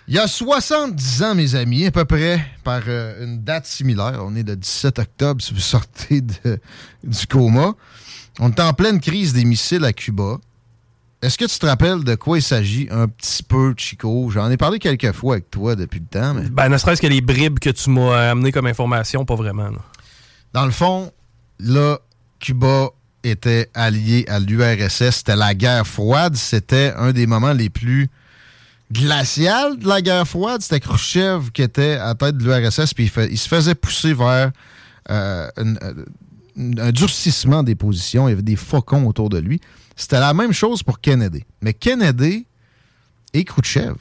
Il 0.06 0.14
y 0.14 0.18
a 0.18 0.26
70 0.26 1.22
ans, 1.22 1.34
mes 1.34 1.54
amis, 1.54 1.86
à 1.86 1.90
peu 1.90 2.04
près, 2.04 2.44
par 2.62 2.82
euh, 2.88 3.24
une 3.24 3.42
date 3.42 3.64
similaire. 3.64 4.20
On 4.22 4.34
est 4.36 4.46
le 4.46 4.54
17 4.54 4.98
octobre, 4.98 5.40
si 5.40 5.54
vous 5.54 5.60
sortez 5.60 6.20
de- 6.20 6.60
du 7.02 7.26
coma. 7.26 7.72
On 8.38 8.50
est 8.50 8.60
en 8.60 8.74
pleine 8.74 9.00
crise 9.00 9.32
des 9.32 9.46
missiles 9.46 9.82
à 9.84 9.94
Cuba. 9.94 10.36
Est-ce 11.22 11.38
que 11.38 11.46
tu 11.46 11.58
te 11.58 11.64
rappelles 11.64 12.04
de 12.04 12.16
quoi 12.16 12.36
il 12.36 12.42
s'agit? 12.42 12.86
Un 12.90 13.08
petit 13.08 13.42
peu, 13.42 13.72
Chico? 13.78 14.28
J'en 14.30 14.50
ai 14.50 14.58
parlé 14.58 14.78
quelques 14.78 15.12
fois 15.12 15.36
avec 15.36 15.50
toi 15.50 15.74
depuis 15.74 16.00
le 16.00 16.06
temps, 16.06 16.34
mais... 16.34 16.50
Ben, 16.50 16.68
ne 16.68 16.76
serait-ce 16.76 17.00
que 17.00 17.06
les 17.06 17.22
bribes 17.22 17.58
que 17.58 17.70
tu 17.70 17.88
m'as 17.88 18.30
amenées 18.32 18.52
comme 18.52 18.66
information, 18.66 19.24
pas 19.24 19.36
vraiment. 19.36 19.70
là. 19.70 19.78
Dans 20.52 20.66
le 20.66 20.70
fond, 20.72 21.10
là, 21.60 21.98
Cuba 22.40 22.90
était 23.24 23.70
allié 23.74 24.24
à 24.28 24.38
l'URSS. 24.40 25.16
C'était 25.18 25.36
la 25.36 25.54
guerre 25.54 25.86
froide. 25.86 26.36
C'était 26.36 26.92
un 26.96 27.12
des 27.12 27.26
moments 27.26 27.52
les 27.52 27.70
plus 27.70 28.08
glacial 28.92 29.78
de 29.78 29.88
la 29.88 30.00
guerre 30.02 30.26
froide. 30.28 30.60
C'était 30.62 30.80
Khrushchev 30.80 31.50
qui 31.52 31.62
était 31.62 31.94
à 31.94 32.06
la 32.08 32.14
tête 32.14 32.36
de 32.38 32.44
l'URSS, 32.44 32.94
puis 32.94 33.10
il, 33.30 33.38
se 33.38 33.48
faisait 33.48 33.74
pousser 33.74 34.12
vers 34.14 34.50
euh, 35.10 35.48
euh, 35.58 36.04
un 36.78 36.92
durcissement 36.92 37.62
des 37.62 37.74
positions. 37.74 38.28
Il 38.28 38.32
y 38.32 38.34
avait 38.34 38.42
des 38.42 38.56
faucons 38.56 39.06
autour 39.06 39.28
de 39.30 39.38
lui. 39.38 39.60
C'était 39.96 40.20
la 40.20 40.34
même 40.34 40.52
chose 40.52 40.82
pour 40.82 41.00
Kennedy. 41.00 41.44
Mais 41.62 41.72
Kennedy 41.74 42.46
et 43.32 43.44
Khrushchev 43.44 43.94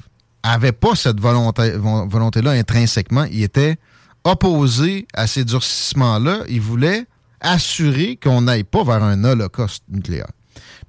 n'avaient 0.45 0.71
pas 0.71 0.95
cette 0.95 1.19
volonté- 1.19 1.77
vo- 1.77 2.07
volonté-là 2.07 2.51
intrinsèquement. 2.51 3.25
Ils 3.25 3.43
étaient 3.43 3.77
opposés 4.23 5.07
à 5.13 5.27
ces 5.27 5.43
durcissements-là. 5.45 6.39
Ils 6.49 6.61
voulaient 6.61 7.05
assurer 7.43 8.17
qu'on 8.21 8.41
n'aille 8.41 8.63
pas 8.63 8.83
vers 8.83 9.03
un 9.03 9.23
holocauste 9.23 9.83
nucléaire. 9.89 10.31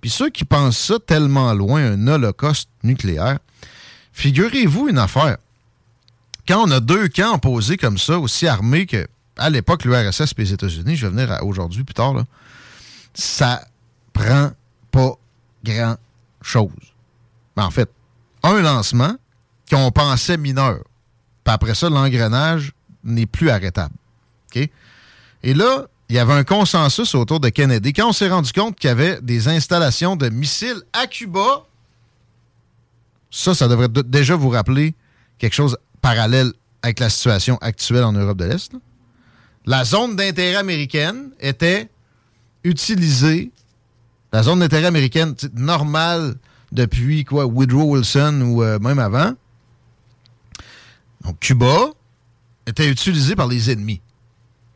Puis 0.01 0.11
ceux 0.11 0.31
qui 0.31 0.45
pensent 0.45 0.79
ça 0.79 0.99
tellement 1.05 1.53
loin, 1.53 1.85
un 1.85 2.07
holocauste 2.07 2.69
nucléaire, 2.83 3.39
figurez-vous 4.13 4.89
une 4.89 4.99
affaire. 4.99 5.37
Quand 6.47 6.67
on 6.67 6.71
a 6.71 6.81
deux 6.81 7.09
camps 7.09 7.35
opposés 7.35 7.77
comme 7.77 7.99
ça, 7.99 8.19
aussi 8.19 8.47
armés 8.47 8.87
que 8.87 9.07
à 9.37 9.51
l'époque 9.51 9.85
l'URSS 9.85 10.33
et 10.33 10.43
les 10.43 10.53
États-Unis, 10.53 10.97
je 10.97 11.07
vais 11.07 11.13
venir 11.13 11.39
aujourd'hui 11.43 11.85
plus 11.85 11.95
tard, 11.95 12.15
là, 12.15 12.25
ça 13.15 13.67
prend 14.13 14.53
pas 14.91 15.13
grand-chose. 15.65 16.71
Ben, 17.57 17.65
en 17.65 17.71
fait, 17.71 17.91
un 18.43 18.61
lancement 18.61 19.17
qu'on 19.71 19.91
pensait 19.91 20.37
mineur. 20.37 20.81
Puis 21.45 21.53
après 21.53 21.75
ça, 21.75 21.89
l'engrenage 21.89 22.73
n'est 23.03 23.27
plus 23.27 23.51
arrêtable. 23.51 23.95
Et 25.43 25.53
là, 25.53 25.87
il 26.09 26.17
y 26.17 26.19
avait 26.19 26.35
un 26.35 26.45
consensus 26.45 27.15
autour 27.15 27.41
de 27.41 27.49
Kennedy. 27.49 27.93
Quand 27.93 28.09
on 28.09 28.13
s'est 28.13 28.29
rendu 28.29 28.53
compte 28.53 28.77
qu'il 28.79 28.89
y 28.89 28.91
avait 28.91 29.21
des 29.23 29.49
installations 29.49 30.17
de 30.17 30.29
missiles 30.29 30.83
à 30.93 31.07
Cuba, 31.07 31.65
ça, 33.31 33.55
ça 33.55 33.69
devrait 33.69 33.89
déjà 33.89 34.37
vous 34.37 34.51
rappeler 34.51 34.95
quelque 35.39 35.55
chose 35.55 35.77
parallèle 36.03 36.53
avec 36.83 37.01
la 37.01 37.09
situation 37.09 37.57
actuelle 37.61 38.05
en 38.05 38.13
Europe 38.13 38.39
de 38.39 38.45
l'Est. 38.45 38.73
La 39.67 39.85
zone 39.85 40.17
d'intérêt 40.17 40.57
américaine 40.57 41.31
était 41.41 41.89
utilisée, 42.65 43.51
la 44.33 44.43
zone 44.43 44.61
d'intérêt 44.61 44.87
américaine 44.87 45.35
normale 45.55 46.35
depuis 46.71 47.25
quoi, 47.25 47.47
Woodrow 47.47 47.95
Wilson 47.95 48.43
ou 48.43 48.63
euh, 48.63 48.79
même 48.79 48.99
avant. 48.99 49.33
Donc, 51.23 51.41
Cuba 51.41 51.91
était 52.67 52.89
utilisé 52.89 53.35
par 53.35 53.47
les 53.47 53.71
ennemis. 53.71 54.01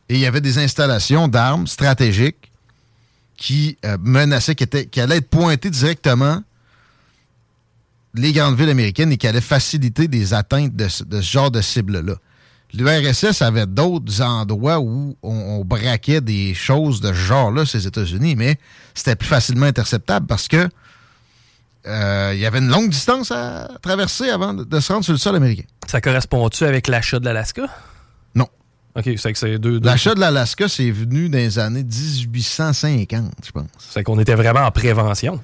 Et 0.09 0.15
il 0.15 0.19
y 0.19 0.25
avait 0.25 0.41
des 0.41 0.57
installations 0.57 1.27
d'armes 1.27 1.67
stratégiques 1.67 2.51
qui 3.37 3.77
euh, 3.85 3.97
menaçaient, 4.01 4.55
qui, 4.55 4.99
allaient 4.99 5.17
être 5.17 5.29
pointées 5.29 5.69
directement 5.69 6.43
les 8.15 8.33
grandes 8.33 8.57
villes 8.57 8.69
américaines 8.69 9.11
et 9.11 9.17
qui 9.17 9.27
allaient 9.27 9.39
faciliter 9.39 10.07
des 10.07 10.33
atteintes 10.33 10.75
de, 10.75 10.87
ce- 10.87 11.03
genre 11.21 11.51
de 11.51 11.61
cibles-là. 11.61 12.15
L'URSS 12.73 13.41
avait 13.41 13.65
d'autres 13.65 14.21
endroits 14.21 14.79
où 14.79 15.15
on, 15.23 15.29
on 15.59 15.65
braquait 15.65 16.21
des 16.21 16.53
choses 16.53 17.01
de 17.01 17.07
ce 17.09 17.13
genre-là, 17.13 17.65
ces 17.65 17.87
États-Unis, 17.87 18.35
mais 18.35 18.57
c'était 18.93 19.15
plus 19.15 19.27
facilement 19.27 19.65
interceptable 19.67 20.27
parce 20.27 20.47
que 20.47 20.69
euh, 21.87 22.31
il 22.33 22.39
y 22.39 22.45
avait 22.45 22.59
une 22.59 22.67
longue 22.69 22.89
distance 22.89 23.31
à 23.31 23.69
traverser 23.81 24.29
avant 24.29 24.53
de, 24.53 24.63
de 24.63 24.79
se 24.79 24.91
rendre 24.91 25.03
sur 25.05 25.13
le 25.13 25.19
sol 25.19 25.35
américain. 25.35 25.63
Ça 25.87 26.01
correspond-tu 26.01 26.65
avec 26.65 26.87
l'achat 26.87 27.19
de 27.19 27.25
l'Alaska? 27.25 27.63
Non. 28.95 29.01
OK, 29.01 29.09
c'est 29.17 29.33
que 29.33 29.39
c'est 29.39 29.57
deux... 29.59 29.79
deux- 29.79 29.85
L'achat 29.87 30.15
de 30.15 30.19
l'Alaska, 30.19 30.67
c'est 30.67 30.91
venu 30.91 31.29
dans 31.29 31.37
les 31.37 31.59
années 31.59 31.83
1850, 31.83 33.31
je 33.45 33.51
pense. 33.51 33.65
C'est 33.77 34.03
qu'on 34.03 34.19
était 34.19 34.35
vraiment 34.35 34.61
en 34.61 34.71
prévention. 34.71 35.39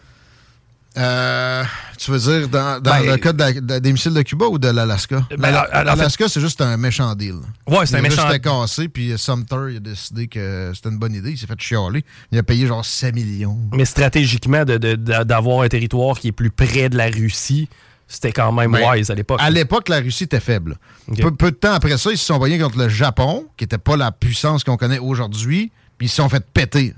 Euh, 0.97 1.61
tu 1.97 2.09
veux 2.09 2.19
dire 2.19 2.47
dans, 2.47 2.79
dans 2.81 2.91
Ben, 2.91 3.05
le 3.05 3.17
cas 3.17 3.33
de 3.33 3.39
la- 3.39 3.51
de- 3.51 3.79
des 3.79 3.91
missiles 3.91 4.13
de 4.13 4.21
Cuba 4.21 4.45
ou 4.45 4.57
de 4.57 4.69
l'Alaska? 4.69 5.27
Ben, 5.37 5.51
L'Alaska, 5.51 6.29
c'est 6.29 6.39
juste 6.39 6.61
un 6.61 6.77
méchant 6.77 7.13
deal. 7.15 7.35
Ouais, 7.67 7.85
c'est 7.85 7.97
un 7.97 8.01
méchant- 8.01 8.29
étaient 8.29 8.39
cassé, 8.39 8.87
puis 8.87 9.13
Sumter 9.17 9.71
il 9.71 9.75
a 9.77 9.79
décidé 9.81 10.27
que 10.27 10.71
c'était 10.73 10.87
une 10.87 10.97
bonne 10.97 11.13
idée. 11.13 11.31
Il 11.31 11.37
s'est 11.37 11.47
fait 11.47 11.59
chialer. 11.59 12.05
Il 12.31 12.37
a 12.37 12.43
payé 12.43 12.65
genre 12.65 12.85
7 12.85 13.13
millions. 13.13 13.57
Mais 13.73 13.83
stratégiquement, 13.83 14.63
de- 14.63 14.77
d'avoir 14.95 15.63
un 15.63 15.67
territoire 15.67 16.17
qui 16.17 16.29
est 16.29 16.31
plus 16.31 16.49
près 16.51 16.87
de 16.87 16.95
la 16.95 17.07
Russie, 17.07 17.67
c'était 18.07 18.31
quand 18.31 18.51
même 18.51 18.71
Ben, 18.71 18.91
wise 18.91 19.09
à 19.09 19.15
l'époque. 19.15 19.39
À 19.41 19.49
l'époque, 19.49 19.89
la 19.89 19.97
Russie 19.97 20.25
était 20.25 20.39
faible. 20.39 20.77
Peu, 21.19 21.31
peu 21.31 21.51
de 21.51 21.55
temps 21.55 21.73
après 21.73 21.97
ça, 21.97 22.11
ils 22.11 22.17
se 22.17 22.25
sont 22.25 22.37
voyés 22.37 22.59
contre 22.59 22.77
le 22.77 22.89
Japon, 22.89 23.47
qui 23.57 23.63
n'était 23.63 23.77
pas 23.77 23.97
la 23.97 24.11
puissance 24.11 24.63
qu'on 24.63 24.77
connaît 24.77 24.99
aujourd'hui, 24.99 25.71
puis 25.97 26.07
ils 26.07 26.09
se 26.09 26.17
sont 26.17 26.29
fait 26.29 26.45
péter. 26.45 26.93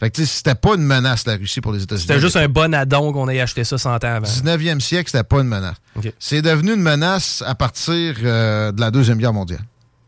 Fait 0.00 0.10
que, 0.10 0.24
c'était 0.24 0.54
pas 0.54 0.76
une 0.76 0.82
menace, 0.82 1.26
la 1.26 1.36
Russie, 1.36 1.60
pour 1.60 1.72
les 1.72 1.82
États-Unis. 1.82 2.06
C'était 2.06 2.20
juste 2.20 2.36
un 2.36 2.48
bon 2.48 2.74
addon 2.74 3.12
qu'on 3.12 3.28
ait 3.28 3.40
acheté 3.40 3.64
ça 3.64 3.76
100 3.76 3.96
ans 3.96 3.98
avant. 4.02 4.26
19e 4.26 4.80
siècle, 4.80 5.10
c'était 5.10 5.24
pas 5.24 5.40
une 5.40 5.48
menace. 5.48 5.76
C'est 6.18 6.40
devenu 6.40 6.72
une 6.72 6.80
menace 6.80 7.44
à 7.46 7.54
partir 7.54 8.16
euh, 8.22 8.72
de 8.72 8.80
la 8.80 8.90
Deuxième 8.90 9.18
Guerre 9.18 9.34
mondiale. 9.34 9.60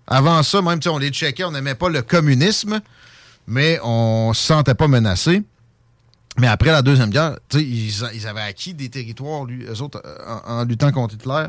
Avant 0.06 0.42
ça, 0.42 0.62
même, 0.62 0.80
sais, 0.80 0.88
on 0.88 0.98
les 0.98 1.10
checkait, 1.10 1.44
on 1.44 1.52
n'aimait 1.52 1.74
pas 1.74 1.90
le 1.90 2.00
communisme, 2.00 2.80
mais 3.46 3.78
on 3.82 4.32
se 4.32 4.42
sentait 4.42 4.74
pas 4.74 4.88
menacé. 4.88 5.42
Mais 6.38 6.46
après 6.46 6.70
la 6.70 6.82
Deuxième 6.82 7.10
Guerre, 7.10 7.38
ils, 7.54 7.92
ils 8.14 8.26
avaient 8.26 8.40
acquis 8.40 8.74
des 8.74 8.88
territoires, 8.88 9.46
eux 9.46 9.82
autres, 9.82 10.02
en, 10.46 10.64
luttant 10.64 10.90
contre 10.90 11.14
Hitler. 11.14 11.46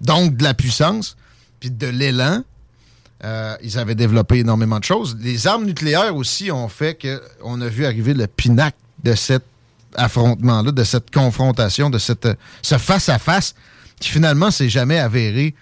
Donc, 0.00 0.36
de 0.36 0.42
la 0.42 0.54
puissance, 0.54 1.16
puis 1.60 1.70
de 1.70 1.86
l'élan. 1.86 2.42
Euh, 3.22 3.56
ils 3.62 3.78
avaient 3.78 3.94
développé 3.94 4.40
énormément 4.40 4.78
de 4.78 4.84
choses. 4.84 5.16
Les 5.20 5.46
armes 5.46 5.64
nucléaires 5.64 6.14
aussi 6.14 6.50
ont 6.50 6.68
fait 6.68 6.98
qu'on 7.00 7.60
a 7.60 7.68
vu 7.68 7.86
arriver 7.86 8.12
le 8.12 8.26
pinacle 8.26 8.76
de 9.02 9.14
cet 9.14 9.44
affrontement-là, 9.94 10.72
de 10.72 10.84
cette 10.84 11.10
confrontation, 11.10 11.88
de 11.88 11.98
cette, 11.98 12.28
ce 12.60 12.76
face-à-face 12.76 13.54
qui 14.00 14.10
finalement 14.10 14.50
s'est 14.50 14.68
jamais 14.68 14.98
avéré 14.98 15.54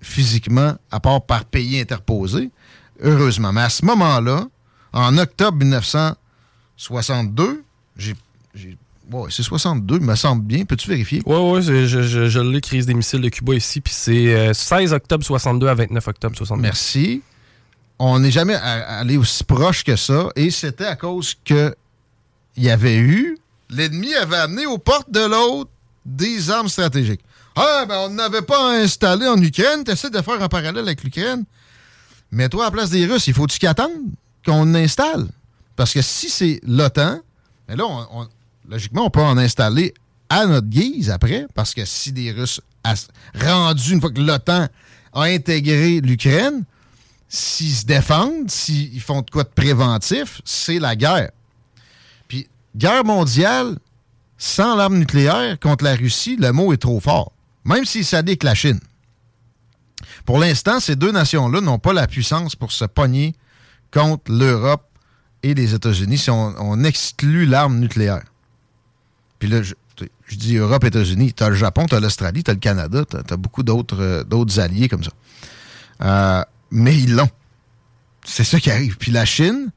physiquement, 0.00 0.74
à 0.90 0.98
part 0.98 1.22
par 1.22 1.44
pays 1.44 1.78
interposé. 1.78 2.50
Heureusement. 3.00 3.52
Mais 3.52 3.62
à 3.62 3.68
ce 3.68 3.84
moment-là, 3.84 4.48
en 4.92 5.18
octobre 5.18 5.58
1962, 5.58 7.62
j'ai. 7.98 8.14
j'ai- 8.54 8.76
ouais, 9.12 9.28
c'est 9.30 9.42
62, 9.42 9.98
me 9.98 10.14
semble 10.14 10.42
bien. 10.44 10.64
Peux-tu 10.64 10.88
vérifier? 10.88 11.22
Oui, 11.26 11.36
oui, 11.36 11.62
je, 11.62 11.86
je, 11.86 12.28
je 12.28 12.40
l'ai, 12.40 12.60
crise 12.60 12.86
des 12.86 12.94
missiles 12.94 13.20
de 13.20 13.28
Cuba 13.28 13.54
ici, 13.54 13.80
puis 13.80 13.92
c'est 13.92 14.34
euh, 14.34 14.54
16 14.54 14.92
octobre 14.92 15.24
62 15.24 15.66
à 15.68 15.74
29 15.74 16.08
octobre 16.08 16.36
62. 16.36 16.62
Merci. 16.62 17.22
On 17.98 18.20
n'est 18.20 18.30
jamais 18.30 18.54
allé 18.54 19.16
aussi 19.16 19.42
proche 19.42 19.82
que 19.82 19.96
ça, 19.96 20.28
et 20.36 20.50
c'était 20.50 20.84
à 20.86 20.94
cause 20.94 21.34
que 21.44 21.74
il 22.56 22.62
y 22.64 22.70
avait 22.70 22.96
eu, 22.96 23.36
l'ennemi 23.70 24.14
avait 24.14 24.36
amené 24.36 24.66
aux 24.66 24.78
portes 24.78 25.10
de 25.10 25.20
l'autre 25.20 25.70
des 26.06 26.48
armes 26.50 26.68
stratégiques. 26.68 27.20
Ah, 27.56 27.84
ben 27.88 27.96
on 28.06 28.10
n'avait 28.10 28.42
pas 28.42 28.72
installé 28.80 29.26
en 29.26 29.36
Ukraine, 29.42 29.82
t'essaies 29.82 30.10
de 30.10 30.22
faire 30.22 30.40
un 30.40 30.48
parallèle 30.48 30.78
avec 30.78 31.02
l'Ukraine. 31.02 31.44
Mais 32.30 32.48
toi, 32.48 32.64
à 32.64 32.66
la 32.66 32.70
place 32.70 32.90
des 32.90 33.04
Russes, 33.06 33.26
il 33.26 33.34
faut-tu 33.34 33.58
qu'ils 33.58 33.68
attendent 33.68 33.90
qu'on 34.46 34.74
installe? 34.74 35.26
Parce 35.74 35.92
que 35.92 36.02
si 36.02 36.28
c'est 36.30 36.60
l'OTAN, 36.66 37.20
mais 37.68 37.76
là, 37.76 38.06
logiquement, 38.68 39.06
on 39.06 39.10
peut 39.10 39.20
en 39.20 39.36
installer 39.36 39.94
à 40.28 40.46
notre 40.46 40.68
guise 40.68 41.10
après, 41.10 41.46
parce 41.54 41.74
que 41.74 41.84
si 41.84 42.12
des 42.12 42.32
Russes, 42.32 42.60
rendus 43.34 43.92
une 43.92 44.00
fois 44.00 44.10
que 44.10 44.20
l'OTAN 44.20 44.68
a 45.12 45.22
intégré 45.22 46.00
l'Ukraine, 46.00 46.64
s'ils 47.28 47.74
se 47.74 47.84
défendent, 47.84 48.50
s'ils 48.50 49.00
font 49.00 49.20
de 49.20 49.30
quoi 49.30 49.44
de 49.44 49.48
préventif, 49.48 50.40
c'est 50.44 50.78
la 50.78 50.96
guerre. 50.96 51.30
Puis, 52.26 52.48
guerre 52.76 53.04
mondiale, 53.04 53.78
sans 54.38 54.76
l'arme 54.76 54.98
nucléaire 54.98 55.58
contre 55.60 55.84
la 55.84 55.94
Russie, 55.94 56.36
le 56.36 56.52
mot 56.52 56.72
est 56.72 56.78
trop 56.78 57.00
fort. 57.00 57.32
Même 57.64 57.84
s'il 57.84 58.06
avec 58.14 58.42
la 58.42 58.54
Chine. 58.54 58.80
Pour 60.24 60.38
l'instant, 60.38 60.80
ces 60.80 60.96
deux 60.96 61.12
nations-là 61.12 61.60
n'ont 61.60 61.78
pas 61.78 61.92
la 61.92 62.06
puissance 62.06 62.56
pour 62.56 62.72
se 62.72 62.84
pogner 62.84 63.34
contre 63.90 64.30
l'Europe 64.30 64.87
et 65.42 65.54
les 65.54 65.74
États-Unis 65.74 66.18
si 66.18 66.30
on, 66.30 66.84
exclut 66.84 67.46
l'arme 67.46 67.78
nucléaire. 67.78 68.24
Puis 69.38 69.48
là, 69.48 69.62
je, 69.62 69.74
dis 70.36 70.56
Europe, 70.56 70.84
États-Unis, 70.84 71.32
tu 71.32 71.42
as 71.42 71.48
le 71.48 71.54
Japon, 71.54 71.86
tu 71.86 71.94
as 71.94 72.00
l'Australie, 72.00 72.42
tu 72.42 72.50
as 72.50 72.54
le 72.54 72.60
Canada, 72.60 73.04
tu 73.04 73.16
as, 73.16 73.36
beaucoup 73.36 73.62
d'autres 73.62 74.00
euh, 74.00 74.24
d'autres 74.24 74.60
alliés 74.60 74.88
comme 74.88 75.04
ça. 75.04 75.12
Euh, 76.02 76.44
mais 76.70 76.96
ils 76.96 77.14
l'ont. 77.14 77.30
C'est 78.24 78.44
ça 78.44 78.60
qui 78.60 78.70
arrive. 78.70 78.96
Puis 78.98 79.10
la 79.10 79.24
Chine, 79.24 79.70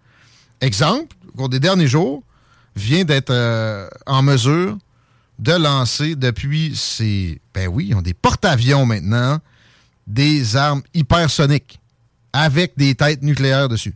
exemple, 0.60 1.16
au 1.30 1.38
cours 1.38 1.50
des 1.50 1.60
derniers 1.60 1.88
jours, 1.88 2.24
vient 2.76 3.04
d'être 3.04 3.32
euh, 3.32 3.88
en 4.06 4.22
mesure 4.22 4.78
de 5.40 5.54
lancer 5.54 6.16
depuis 6.16 6.76
ces... 6.76 7.42
Ben 7.54 7.68
oui, 7.68 7.88
ils 7.90 7.96
ont 7.96 8.02
des 8.02 8.14
porte-avions 8.14 8.86
maintenant, 8.86 9.40
des 10.06 10.56
armes 10.56 10.84
hypersoniques 10.94 11.80
avec 12.32 12.74
des 12.78 12.96
têtes 12.96 13.24
nucléaires 13.24 13.68
dessus. 13.68 13.96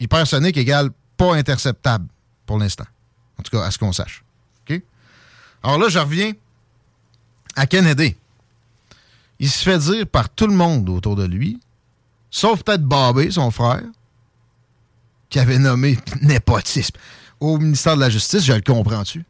Hypersonique 0.00 0.56
égale 0.56 0.90
pas 1.16 1.34
interceptable 1.34 2.06
pour 2.44 2.58
l'instant. 2.58 2.86
En 3.38 3.42
tout 3.42 3.50
cas, 3.50 3.64
à 3.64 3.70
ce 3.70 3.78
qu'on 3.78 3.92
sache. 3.92 4.22
Alors 5.66 5.78
là, 5.78 5.88
je 5.88 5.98
reviens 5.98 6.32
à 7.56 7.66
Kennedy. 7.66 8.14
Il 9.40 9.50
se 9.50 9.64
fait 9.64 9.78
dire 9.78 10.06
par 10.06 10.28
tout 10.28 10.46
le 10.46 10.54
monde 10.54 10.88
autour 10.88 11.16
de 11.16 11.24
lui, 11.24 11.58
sauf 12.30 12.62
peut-être 12.62 12.84
Bobby, 12.84 13.32
son 13.32 13.50
frère, 13.50 13.82
qui 15.28 15.40
avait 15.40 15.58
nommé 15.58 15.98
népotisme. 16.22 16.96
Au 17.40 17.58
ministère 17.58 17.96
de 17.96 18.00
la 18.00 18.10
Justice, 18.10 18.44
je 18.44 18.52
le 18.52 18.60
comprends-tu? 18.60 19.24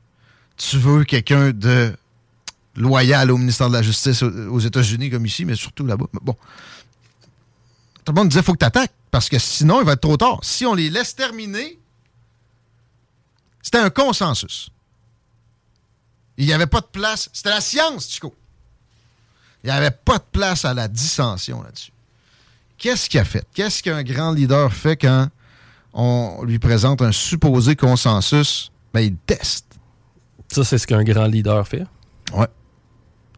Tu 0.58 0.76
veux 0.78 1.04
quelqu'un 1.04 1.52
de 1.52 1.96
loyal 2.76 3.30
au 3.30 3.38
ministère 3.38 3.68
de 3.68 3.74
la 3.74 3.82
Justice 3.82 4.22
aux 4.22 4.60
États-Unis 4.60 5.08
comme 5.08 5.24
ici, 5.24 5.46
mais 5.46 5.54
surtout 5.56 5.86
là-bas. 5.86 6.06
Bon. 6.20 6.36
Tout 8.04 8.12
le 8.12 8.14
monde 8.14 8.28
disait 8.28 8.42
faut 8.42 8.52
que 8.52 8.58
tu 8.58 8.66
attaques, 8.66 8.92
parce 9.16 9.30
que 9.30 9.38
sinon, 9.38 9.80
il 9.80 9.86
va 9.86 9.92
être 9.92 10.02
trop 10.02 10.18
tard. 10.18 10.40
Si 10.42 10.66
on 10.66 10.74
les 10.74 10.90
laisse 10.90 11.16
terminer, 11.16 11.78
c'était 13.62 13.78
un 13.78 13.88
consensus. 13.88 14.68
Il 16.36 16.44
n'y 16.44 16.52
avait 16.52 16.66
pas 16.66 16.82
de 16.82 16.86
place. 16.92 17.30
C'était 17.32 17.48
la 17.48 17.62
science, 17.62 18.10
Chico. 18.10 18.34
Il 19.64 19.68
n'y 19.68 19.72
avait 19.72 19.90
pas 19.90 20.18
de 20.18 20.24
place 20.30 20.66
à 20.66 20.74
la 20.74 20.86
dissension 20.86 21.62
là-dessus. 21.62 21.92
Qu'est-ce 22.76 23.08
qu'il 23.08 23.18
a 23.18 23.24
fait? 23.24 23.46
Qu'est-ce 23.54 23.82
qu'un 23.82 24.02
grand 24.02 24.32
leader 24.32 24.70
fait 24.70 24.98
quand 24.98 25.28
on 25.94 26.42
lui 26.44 26.58
présente 26.58 27.00
un 27.00 27.10
supposé 27.10 27.74
consensus? 27.74 28.70
Ben, 28.92 29.00
il 29.00 29.16
teste. 29.16 29.64
Ça, 30.52 30.62
c'est 30.62 30.76
ce 30.76 30.86
qu'un 30.86 31.04
grand 31.04 31.26
leader 31.26 31.66
fait. 31.66 31.86
Ouais. 32.34 32.48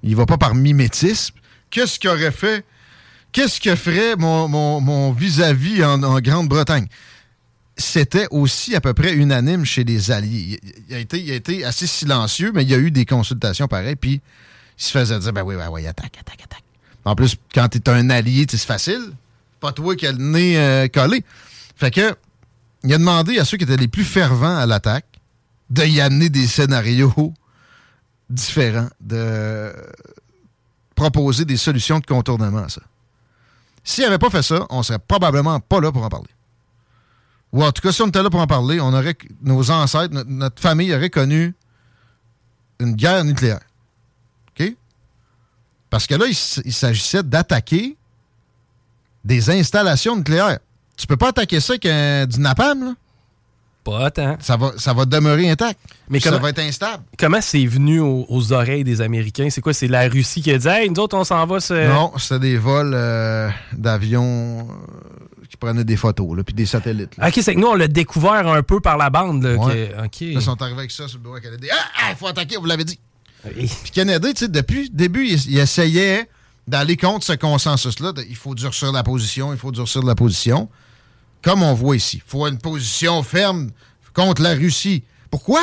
Il 0.02 0.16
va 0.16 0.26
pas 0.26 0.38
par 0.38 0.56
mimétisme. 0.56 1.36
Qu'est-ce 1.70 2.00
qu'il 2.00 2.10
aurait 2.10 2.32
fait? 2.32 2.66
Qu'est-ce 3.38 3.60
que 3.60 3.76
ferait 3.76 4.16
mon 4.16 5.12
vis-à-vis 5.12 5.84
en, 5.84 6.18
Grande-Bretagne? 6.18 6.88
C'était 7.76 8.26
aussi 8.32 8.74
à 8.74 8.80
peu 8.80 8.94
près 8.94 9.14
unanime 9.14 9.64
chez 9.64 9.84
les 9.84 10.10
alliés. 10.10 10.58
Il 10.90 10.96
a, 10.96 11.34
été, 11.34 11.64
assez 11.64 11.86
silencieux, 11.86 12.50
mais 12.52 12.64
il 12.64 12.70
y 12.70 12.74
a 12.74 12.78
eu 12.78 12.90
des 12.90 13.06
consultations 13.06 13.68
pareilles, 13.68 13.94
puis 13.94 14.20
il 14.76 14.82
se 14.82 14.90
faisait 14.90 15.20
dire, 15.20 15.32
ben 15.32 15.44
oui, 15.44 15.54
ben 15.54 15.68
oui, 15.70 15.86
attaque, 15.86 16.18
attaque, 16.20 16.40
attaque. 16.42 16.64
En 17.04 17.14
plus, 17.14 17.36
quand 17.54 17.68
tu 17.68 17.78
es 17.78 17.88
un 17.88 18.10
allié, 18.10 18.44
c'est 18.50 18.58
facile. 18.58 19.12
Pas 19.60 19.70
toi 19.70 19.94
qui 19.94 20.08
as 20.08 20.10
le 20.10 20.18
nez 20.18 20.58
euh, 20.58 20.88
collé. 20.88 21.22
Fait 21.76 21.92
que, 21.92 22.16
il 22.82 22.92
a 22.92 22.98
demandé 22.98 23.38
à 23.38 23.44
ceux 23.44 23.56
qui 23.56 23.62
étaient 23.62 23.76
les 23.76 23.86
plus 23.86 24.02
fervents 24.02 24.56
à 24.56 24.66
l'attaque 24.66 25.06
de 25.70 25.84
y 25.84 26.00
amener 26.00 26.28
des 26.28 26.48
scénarios 26.48 27.32
différents, 28.28 28.90
de 29.00 29.72
proposer 30.96 31.44
des 31.44 31.56
solutions 31.56 32.00
de 32.00 32.06
contournement 32.06 32.64
à 32.64 32.68
ça. 32.68 32.82
S'il 33.88 34.04
n'avait 34.04 34.18
pas 34.18 34.28
fait 34.28 34.42
ça, 34.42 34.66
on 34.68 34.82
serait 34.82 34.98
probablement 34.98 35.60
pas 35.60 35.80
là 35.80 35.90
pour 35.90 36.02
en 36.02 36.10
parler. 36.10 36.28
Ou 37.54 37.64
en 37.64 37.72
tout 37.72 37.80
cas, 37.80 37.90
si 37.90 38.02
on 38.02 38.08
était 38.08 38.22
là 38.22 38.28
pour 38.28 38.38
en 38.38 38.46
parler, 38.46 38.82
on 38.82 38.92
aurait 38.92 39.16
nos 39.40 39.70
ancêtres, 39.70 40.14
notre, 40.26 40.60
famille 40.60 40.94
aurait 40.94 41.08
connu 41.08 41.54
une 42.80 42.92
guerre 42.92 43.24
nucléaire. 43.24 43.62
OK? 44.50 44.74
Parce 45.88 46.06
que 46.06 46.16
là, 46.16 46.26
il, 46.26 46.34
s'agissait 46.74 47.22
d'attaquer 47.22 47.96
des 49.24 49.48
installations 49.48 50.16
nucléaires. 50.16 50.58
Tu 50.98 51.06
peux 51.06 51.16
pas 51.16 51.30
attaquer 51.30 51.58
ça 51.58 51.72
avec 51.72 52.28
du 52.28 52.40
napalm, 52.40 52.84
là? 52.84 52.94
Pas 53.84 54.10
tant. 54.10 54.36
Ça 54.40 54.56
va, 54.56 54.72
ça 54.76 54.92
va 54.92 55.04
demeurer 55.06 55.48
intact. 55.48 55.80
Mais 56.10 56.20
ça 56.20 56.36
va 56.36 56.50
être 56.50 56.58
instable. 56.58 57.02
Comment 57.18 57.40
c'est 57.40 57.64
venu 57.64 58.00
aux, 58.00 58.26
aux 58.28 58.52
oreilles 58.52 58.84
des 58.84 59.00
Américains? 59.00 59.48
C'est 59.50 59.60
quoi? 59.62 59.72
C'est 59.72 59.88
la 59.88 60.08
Russie 60.08 60.42
qui 60.42 60.50
a 60.52 60.58
dit 60.58 60.68
Hey, 60.68 60.90
nous 60.90 61.00
autres, 61.00 61.16
on 61.16 61.24
s'en 61.24 61.46
va. 61.46 61.58
Non, 61.88 62.12
c'était 62.18 62.38
des 62.40 62.58
vols 62.58 62.92
euh, 62.94 63.48
d'avions 63.72 64.68
euh, 64.70 65.44
qui 65.48 65.56
prenaient 65.56 65.84
des 65.84 65.96
photos, 65.96 66.36
là, 66.36 66.42
puis 66.44 66.54
des 66.54 66.66
satellites. 66.66 67.16
là. 67.16 67.28
Ok, 67.28 67.38
c'est 67.42 67.54
que 67.54 67.58
nous, 67.60 67.68
on 67.68 67.74
l'a 67.74 67.88
découvert 67.88 68.46
un 68.48 68.62
peu 68.62 68.80
par 68.80 68.98
la 68.98 69.08
bande. 69.08 69.42
Là, 69.44 69.54
Ouais. 69.56 69.90
que- 70.12 70.24
ils 70.24 70.42
sont 70.42 70.60
arrivés 70.60 70.80
avec 70.80 70.90
ça 70.90 71.08
sur 71.08 71.16
le 71.18 71.22
bureau 71.22 71.40
canadien. 71.40 71.72
Ah, 71.98 72.08
il 72.10 72.16
faut 72.16 72.26
attaquer, 72.26 72.56
vous 72.56 72.66
l'avez 72.66 72.84
dit. 72.84 72.98
Puis 73.54 73.90
Kennedy, 73.92 74.34
tu 74.34 74.40
sais, 74.44 74.48
depuis 74.48 74.84
le 74.84 74.88
début, 74.90 75.26
il, 75.26 75.50
il 75.52 75.58
essayait 75.58 76.28
d'aller 76.66 76.96
contre 76.98 77.24
ce 77.24 77.32
consensus-là. 77.32 78.12
Il 78.28 78.36
faut 78.36 78.54
durcir 78.54 78.92
la 78.92 79.02
position, 79.02 79.52
il 79.54 79.58
faut 79.58 79.72
durcir 79.72 80.02
la 80.02 80.14
position. 80.14 80.68
Comme 81.42 81.62
on 81.62 81.74
voit 81.74 81.96
ici. 81.96 82.22
Il 82.24 82.30
faut 82.30 82.46
une 82.46 82.58
position 82.58 83.22
ferme 83.22 83.70
contre 84.12 84.42
la 84.42 84.54
Russie. 84.54 85.04
Pourquoi? 85.30 85.62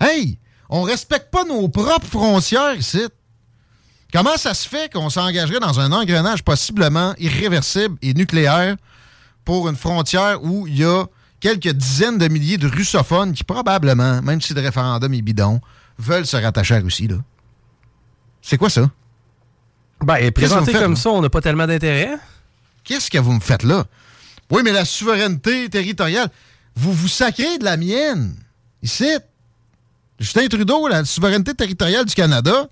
Hey, 0.00 0.38
on 0.68 0.82
respecte 0.82 1.30
pas 1.30 1.44
nos 1.44 1.68
propres 1.68 2.06
frontières 2.06 2.74
ici. 2.74 3.06
Comment 4.12 4.36
ça 4.36 4.54
se 4.54 4.68
fait 4.68 4.92
qu'on 4.92 5.10
s'engagerait 5.10 5.60
dans 5.60 5.80
un 5.80 5.92
engrenage 5.92 6.42
possiblement 6.42 7.14
irréversible 7.18 7.96
et 8.02 8.14
nucléaire 8.14 8.76
pour 9.44 9.68
une 9.68 9.76
frontière 9.76 10.42
où 10.42 10.66
il 10.66 10.78
y 10.78 10.84
a 10.84 11.04
quelques 11.40 11.68
dizaines 11.68 12.18
de 12.18 12.28
milliers 12.28 12.58
de 12.58 12.66
russophones 12.66 13.32
qui 13.32 13.44
probablement, 13.44 14.22
même 14.22 14.40
si 14.40 14.54
le 14.54 14.60
référendum 14.60 15.12
est 15.12 15.22
bidon, 15.22 15.60
veulent 15.98 16.26
se 16.26 16.36
rattacher 16.36 16.74
à 16.74 16.78
la 16.78 16.84
Russie, 16.84 17.08
là? 17.08 17.16
C'est 18.42 18.58
quoi 18.58 18.70
ça? 18.70 18.88
Ben, 20.04 20.30
présenté 20.30 20.72
comme 20.72 20.92
là? 20.92 20.98
ça, 20.98 21.10
on 21.10 21.20
n'a 21.20 21.30
pas 21.30 21.40
tellement 21.40 21.66
d'intérêt. 21.66 22.16
Qu'est-ce 22.86 23.10
que 23.10 23.18
vous 23.18 23.32
me 23.32 23.40
faites 23.40 23.64
là? 23.64 23.84
Oui, 24.50 24.62
mais 24.64 24.72
la 24.72 24.84
souveraineté 24.84 25.68
territoriale, 25.68 26.30
vous 26.76 26.92
vous 26.92 27.08
sacrez 27.08 27.58
de 27.58 27.64
la 27.64 27.76
mienne. 27.76 28.36
Ici, 28.80 29.10
Justin 30.20 30.46
Trudeau, 30.46 30.86
la 30.86 31.04
souveraineté 31.04 31.52
territoriale 31.52 32.04
du 32.04 32.14
Canada, 32.14 32.68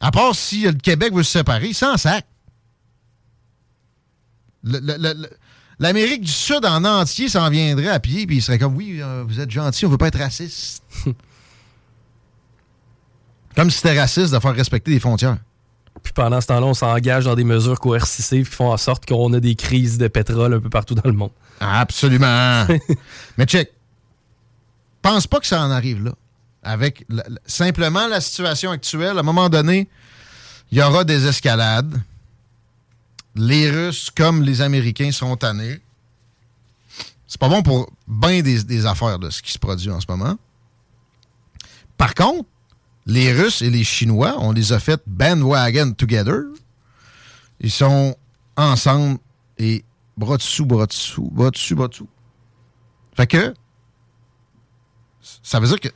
à 0.00 0.10
part 0.10 0.34
si 0.34 0.62
le 0.62 0.72
Québec 0.72 1.12
veut 1.12 1.22
se 1.22 1.32
séparer, 1.32 1.74
sans 1.74 1.98
sac. 1.98 2.26
L'Amérique 5.78 6.22
du 6.22 6.32
Sud 6.32 6.64
en 6.64 6.84
entier 6.84 7.28
s'en 7.28 7.50
viendrait 7.50 7.88
à 7.88 8.00
pied, 8.00 8.26
puis 8.26 8.38
il 8.38 8.42
serait 8.42 8.58
comme, 8.58 8.74
oui, 8.76 9.00
euh, 9.00 9.24
vous 9.28 9.40
êtes 9.40 9.50
gentil, 9.50 9.84
on 9.86 9.90
veut 9.90 9.98
pas 9.98 10.08
être 10.08 10.18
raciste. 10.18 10.82
comme 13.54 13.70
si 13.70 13.76
c'était 13.76 13.98
raciste 13.98 14.32
de 14.32 14.38
faire 14.38 14.54
respecter 14.54 14.90
les 14.90 15.00
frontières. 15.00 15.36
Puis 16.02 16.12
pendant 16.12 16.40
ce 16.40 16.46
temps-là, 16.48 16.66
on 16.66 16.74
s'engage 16.74 17.24
dans 17.24 17.34
des 17.34 17.44
mesures 17.44 17.78
coercitives 17.80 18.48
qui 18.48 18.54
font 18.56 18.70
en 18.72 18.76
sorte 18.76 19.06
qu'on 19.06 19.32
a 19.32 19.40
des 19.40 19.54
crises 19.54 19.98
de 19.98 20.08
pétrole 20.08 20.54
un 20.54 20.60
peu 20.60 20.70
partout 20.70 20.94
dans 20.94 21.02
le 21.08 21.12
monde. 21.12 21.30
Absolument. 21.60 22.66
Mais 23.38 23.44
check. 23.46 23.72
Pense 25.02 25.26
pas 25.26 25.40
que 25.40 25.46
ça 25.46 25.62
en 25.62 25.70
arrive 25.70 26.04
là. 26.04 26.12
Avec 26.62 27.04
la- 27.08 27.24
simplement 27.46 28.06
la 28.08 28.20
situation 28.20 28.70
actuelle, 28.70 29.16
à 29.16 29.20
un 29.20 29.24
moment 29.24 29.48
donné, 29.48 29.88
il 30.70 30.78
y 30.78 30.82
aura 30.82 31.04
des 31.04 31.26
escalades. 31.26 32.00
Les 33.34 33.70
Russes, 33.70 34.10
comme 34.14 34.42
les 34.42 34.60
Américains, 34.60 35.12
seront 35.12 35.36
tannés. 35.36 35.80
C'est 37.26 37.38
pas 37.40 37.48
bon 37.48 37.62
pour 37.62 37.92
bien 38.06 38.40
des, 38.42 38.64
des 38.64 38.86
affaires 38.86 39.18
de 39.18 39.30
ce 39.30 39.42
qui 39.42 39.52
se 39.52 39.58
produit 39.58 39.90
en 39.90 40.00
ce 40.00 40.06
moment. 40.08 40.36
Par 41.96 42.14
contre, 42.14 42.48
les 43.08 43.32
Russes 43.32 43.62
et 43.62 43.70
les 43.70 43.84
Chinois, 43.84 44.36
on 44.38 44.52
les 44.52 44.72
a 44.72 44.78
fait 44.78 45.02
bandwagon 45.06 45.92
together. 45.94 46.42
Ils 47.58 47.70
sont 47.70 48.14
ensemble 48.56 49.18
et 49.56 49.82
bras 50.16 50.36
dessous, 50.36 50.66
bras 50.66 50.86
dessous, 50.86 51.28
bras 51.32 51.50
dessus, 51.50 51.74
bras 51.74 51.88
dessous. 51.88 52.08
Fait 53.16 53.26
que, 53.26 53.54
ça 55.42 55.58
veut 55.58 55.66
dire 55.66 55.80
que 55.80 55.88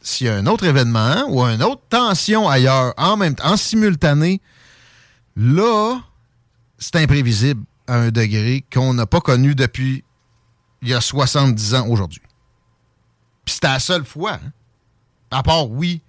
s'il 0.00 0.28
y 0.28 0.30
a 0.30 0.36
un 0.36 0.46
autre 0.46 0.64
événement 0.64 1.26
ou 1.28 1.42
une 1.42 1.62
autre 1.62 1.82
tension 1.90 2.48
ailleurs 2.48 2.94
en 2.96 3.18
même 3.18 3.36
en 3.44 3.58
simultané, 3.58 4.40
là, 5.36 6.00
c'est 6.78 6.96
imprévisible 6.96 7.62
à 7.86 7.96
un 7.96 8.10
degré 8.10 8.64
qu'on 8.72 8.94
n'a 8.94 9.04
pas 9.04 9.20
connu 9.20 9.54
depuis 9.54 10.04
il 10.80 10.88
y 10.88 10.94
a 10.94 11.02
70 11.02 11.74
ans 11.74 11.86
aujourd'hui. 11.88 12.22
Puis 13.44 13.54
c'était 13.54 13.68
la 13.68 13.78
seule 13.78 14.06
fois. 14.06 14.34
hein. 14.42 14.52
À 15.30 15.42
part, 15.42 15.70
oui, 15.70 16.00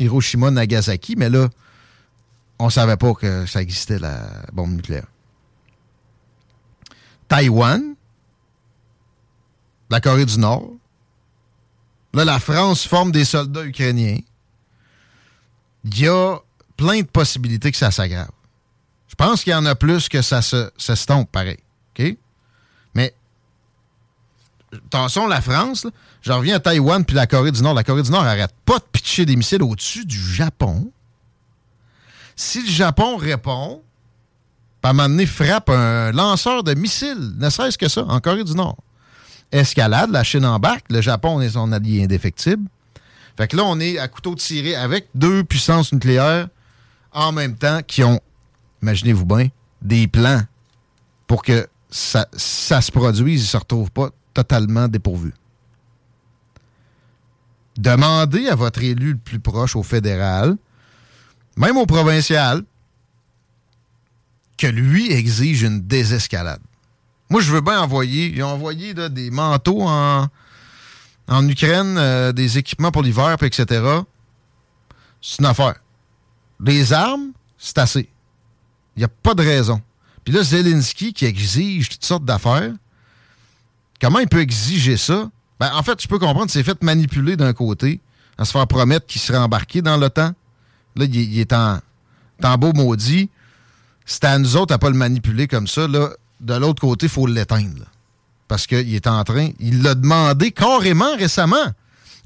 Hiroshima, 0.00 0.50
Nagasaki, 0.50 1.14
mais 1.16 1.28
là, 1.28 1.48
on 2.58 2.70
savait 2.70 2.96
pas 2.96 3.14
que 3.14 3.46
ça 3.46 3.62
existait, 3.62 3.98
la 3.98 4.26
bombe 4.52 4.72
nucléaire. 4.72 5.06
Taïwan, 7.28 7.94
la 9.88 10.00
Corée 10.00 10.26
du 10.26 10.38
Nord. 10.38 10.70
Là, 12.12 12.24
la 12.24 12.40
France 12.40 12.86
forme 12.86 13.12
des 13.12 13.24
soldats 13.24 13.64
ukrainiens. 13.64 14.18
Il 15.84 15.98
y 15.98 16.08
a 16.08 16.38
plein 16.76 17.00
de 17.00 17.06
possibilités 17.06 17.70
que 17.70 17.76
ça 17.76 17.90
s'aggrave. 17.90 18.30
Je 19.06 19.14
pense 19.14 19.44
qu'il 19.44 19.52
y 19.52 19.56
en 19.56 19.66
a 19.66 19.74
plus 19.74 20.08
que 20.08 20.22
ça 20.22 20.42
se 20.42 20.70
s'estompe, 20.76 21.30
pareil. 21.30 21.58
OK? 21.98 22.16
Attention, 24.72 25.26
la 25.26 25.40
France, 25.40 25.86
je 26.22 26.32
reviens 26.32 26.56
à 26.56 26.60
Taïwan 26.60 27.04
puis 27.04 27.16
la 27.16 27.26
Corée 27.26 27.50
du 27.50 27.62
Nord. 27.62 27.74
La 27.74 27.84
Corée 27.84 28.02
du 28.02 28.10
Nord 28.10 28.24
arrête 28.24 28.54
pas 28.64 28.78
de 28.78 28.84
pitcher 28.92 29.26
des 29.26 29.36
missiles 29.36 29.62
au-dessus 29.62 30.04
du 30.04 30.18
Japon. 30.18 30.90
Si 32.36 32.62
le 32.62 32.70
Japon 32.70 33.16
répond, 33.16 33.82
puis 34.80 34.88
à 34.88 34.90
un 34.90 34.92
moment 34.92 35.08
donné, 35.08 35.26
frappe 35.26 35.70
un 35.70 36.12
lanceur 36.12 36.62
de 36.62 36.74
missiles, 36.74 37.32
ne 37.36 37.50
serait-ce 37.50 37.76
que 37.76 37.88
ça, 37.88 38.04
en 38.04 38.20
Corée 38.20 38.44
du 38.44 38.54
Nord. 38.54 38.78
Escalade, 39.52 40.10
la 40.10 40.22
Chine 40.22 40.46
embarque, 40.46 40.86
le 40.90 41.00
Japon 41.00 41.40
est 41.40 41.50
son 41.50 41.72
allié 41.72 42.04
indéfectible. 42.04 42.68
Fait 43.36 43.48
que 43.48 43.56
là, 43.56 43.64
on 43.66 43.80
est 43.80 43.98
à 43.98 44.06
couteau 44.06 44.34
tiré 44.36 44.76
avec 44.76 45.08
deux 45.14 45.42
puissances 45.42 45.92
nucléaires 45.92 46.48
en 47.12 47.32
même 47.32 47.56
temps 47.56 47.80
qui 47.82 48.04
ont, 48.04 48.20
imaginez-vous 48.82 49.26
bien, 49.26 49.48
des 49.82 50.06
plans 50.06 50.42
pour 51.26 51.42
que 51.42 51.66
ça, 51.90 52.28
ça 52.32 52.80
se 52.80 52.92
produise, 52.92 53.40
ils 53.40 53.44
ne 53.44 53.48
se 53.48 53.56
retrouvent 53.56 53.90
pas 53.90 54.10
totalement 54.34 54.88
dépourvus. 54.88 55.34
Demandez 57.76 58.48
à 58.48 58.54
votre 58.54 58.82
élu 58.82 59.12
le 59.12 59.18
plus 59.18 59.40
proche 59.40 59.76
au 59.76 59.82
fédéral, 59.82 60.56
même 61.56 61.76
au 61.76 61.86
provincial, 61.86 62.62
que 64.58 64.66
lui 64.66 65.10
exige 65.10 65.62
une 65.62 65.80
désescalade. 65.80 66.60
Moi, 67.30 67.40
je 67.40 67.52
veux 67.52 67.60
bien 67.60 67.80
envoyer. 67.80 68.26
Ils 68.26 68.42
ont 68.42 68.48
envoyé 68.48 68.92
des 68.92 69.30
manteaux 69.30 69.82
en, 69.82 70.26
en 71.28 71.48
Ukraine, 71.48 71.96
euh, 71.96 72.32
des 72.32 72.58
équipements 72.58 72.90
pour 72.90 73.02
l'hiver, 73.02 73.36
etc. 73.40 73.64
C'est 75.22 75.38
une 75.38 75.46
affaire. 75.46 75.76
Les 76.62 76.92
armes, 76.92 77.32
c'est 77.56 77.78
assez. 77.78 78.10
Il 78.96 79.00
n'y 79.00 79.04
a 79.04 79.08
pas 79.08 79.34
de 79.34 79.42
raison. 79.42 79.80
Puis 80.24 80.34
là, 80.34 80.42
Zelensky 80.42 81.12
qui 81.12 81.24
exige 81.24 81.88
toutes 81.88 82.04
sortes 82.04 82.24
d'affaires, 82.24 82.72
comment 84.00 84.18
il 84.18 84.28
peut 84.28 84.40
exiger 84.40 84.96
ça? 84.96 85.30
Ben, 85.58 85.70
en 85.74 85.82
fait, 85.82 86.00
je 86.00 86.08
peux 86.08 86.18
comprendre, 86.18 86.50
c'est 86.50 86.62
fait 86.62 86.82
manipuler 86.82 87.36
d'un 87.36 87.52
côté, 87.52 88.00
à 88.38 88.44
se 88.44 88.52
faire 88.52 88.66
promettre 88.66 89.06
qu'il 89.06 89.20
serait 89.20 89.38
embarqué 89.38 89.82
dans 89.82 89.96
l'OTAN. 89.96 90.32
Là, 90.96 91.04
il, 91.04 91.38
est 91.38 91.52
en, 91.52 91.78
en 92.42 92.58
beau 92.58 92.72
maudit. 92.72 93.30
C'est 94.06 94.24
à 94.24 94.38
nous 94.38 94.56
autres 94.56 94.74
à 94.74 94.78
pas 94.78 94.88
le 94.90 94.96
manipuler 94.96 95.46
comme 95.46 95.66
ça. 95.66 95.86
Là, 95.86 96.10
de 96.40 96.54
l'autre 96.54 96.80
côté, 96.80 97.06
il 97.06 97.10
faut 97.10 97.26
l'éteindre. 97.26 97.84
Parce 98.48 98.66
qu'il 98.66 98.94
est 98.94 99.06
en 99.06 99.22
train. 99.22 99.50
Il 99.60 99.82
l'a 99.82 99.94
demandé 99.94 100.50
carrément 100.50 101.14
récemment. 101.16 101.72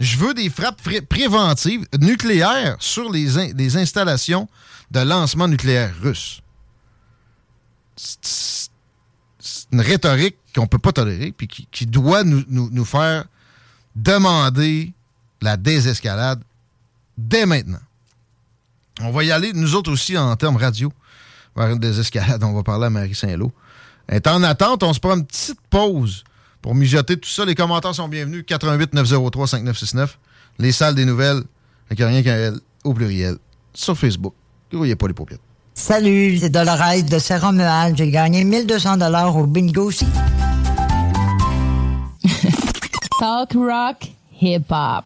Je 0.01 0.17
veux 0.17 0.35
des 0.35 0.49
frappes 0.51 0.81
préventives 1.09 1.87
nucléaires 2.01 2.77
sur 2.81 3.11
les, 3.11 3.77
installations 3.77 4.49
de 4.91 5.01
lancement 5.01 5.49
nucléaire 5.49 5.93
russe. 6.01 6.41
Une 9.75 9.81
rhétorique 9.81 10.37
qu'on 10.55 10.63
ne 10.63 10.67
peut 10.69 10.79
pas 10.79 10.93
tolérer, 10.93 11.33
puis 11.37 11.49
qui, 11.49 11.85
doit 11.85 12.23
nous, 12.23 12.45
nous, 12.49 12.85
faire 12.85 13.25
demander 13.97 14.93
la 15.43 15.57
désescalade 15.57 16.41
dès 17.19 17.45
maintenant. 17.45 17.81
On 19.01 19.11
va 19.11 19.25
y 19.25 19.33
aller, 19.33 19.53
nous 19.53 19.75
autres 19.75 19.91
aussi, 19.91 20.17
en 20.17 20.37
termes 20.37 20.59
radio, 20.59 20.93
vers 21.57 21.71
une 21.71 21.81
désescalade. 21.81 22.45
On 22.45 22.53
va 22.53 22.63
parler 22.63 22.87
à 22.87 22.91
Marie 22.91 23.17
Saint-Lô. 23.17 23.51
est 24.07 24.29
en 24.29 24.45
attente, 24.45 24.85
on 24.85 24.93
se 24.93 25.01
prend 25.01 25.17
une 25.17 25.27
petite 25.27 25.61
pause 25.69 26.23
pour 26.63 26.77
mijoter 26.77 27.17
tout 27.17 27.29
ça. 27.29 27.45
Les 27.45 27.57
commentaires 27.57 27.97
sont 27.97 28.07
bienvenus. 28.07 28.45
88 28.47 28.95
903 28.95 29.49
5969. 29.49 30.21
Les 30.61 30.71
salles 30.71 30.95
des 30.95 31.05
nouvelles, 31.05 31.43
avec 31.91 31.99
rien 31.99 32.23
qu'un 32.23 32.37
L 32.37 32.61
au 32.85 32.95
pluriel, 32.95 33.39
sur 33.73 33.99
Facebook. 33.99 34.35
Grouillez 34.71 34.95
pas 34.95 35.09
les 35.09 35.15
paupières. 35.15 35.41
Salut, 35.77 36.39
c'est 36.39 36.51
Dolores 36.51 37.03
de 37.03 37.19
serra 37.19 37.51
J'ai 37.95 38.09
gagné 38.09 38.45
1200 38.45 38.97
dollars 38.97 39.37
au 39.37 39.45
bingo 39.45 39.87
aussi. 39.87 40.07
Talk 43.19 43.55
rock, 43.55 44.13
hip 44.41 44.63
hop. 44.71 45.05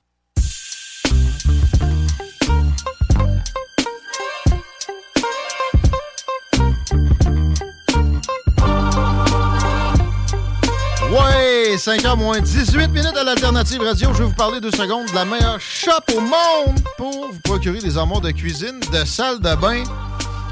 Ouais, 11.11 11.77
5h 11.77 12.19
moins 12.19 12.40
18 12.40 12.89
minutes 12.89 13.16
à 13.19 13.24
l'Alternative 13.24 13.81
Radio. 13.81 14.11
Je 14.12 14.19
vais 14.19 14.24
vous 14.24 14.35
parler 14.35 14.61
deux 14.61 14.70
secondes 14.70 15.07
de 15.09 15.15
la 15.15 15.24
meilleure 15.24 15.59
shop 15.59 15.90
au 16.15 16.20
monde 16.20 16.78
pour 16.99 17.11
vous 17.32 17.40
procurer 17.43 17.78
des 17.78 17.97
armoires 17.97 18.20
de 18.20 18.32
cuisine, 18.32 18.78
de 18.93 19.05
salle 19.07 19.40
de 19.40 19.55
bain 19.55 19.82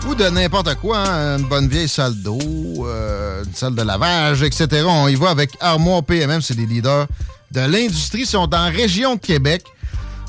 ou 0.07 0.15
de 0.15 0.29
n'importe 0.29 0.75
quoi. 0.77 0.99
Hein. 0.99 1.39
Une 1.39 1.49
bonne 1.49 1.69
vieille 1.69 1.89
salle 1.89 2.15
d'eau, 2.15 2.39
euh, 2.87 3.45
une 3.45 3.55
salle 3.55 3.75
de 3.75 3.83
lavage, 3.83 4.43
etc. 4.43 4.85
On 4.87 5.09
y 5.09 5.15
va 5.15 5.31
avec 5.31 5.51
Armoire 5.61 6.03
PMM. 6.03 6.41
C'est 6.41 6.55
des 6.55 6.67
leaders 6.67 7.07
de 7.51 7.61
l'industrie. 7.61 8.21
Ils 8.21 8.27
sont 8.27 8.47
dans 8.47 8.65
la 8.65 8.71
région 8.71 9.15
de 9.17 9.21
Québec. 9.21 9.65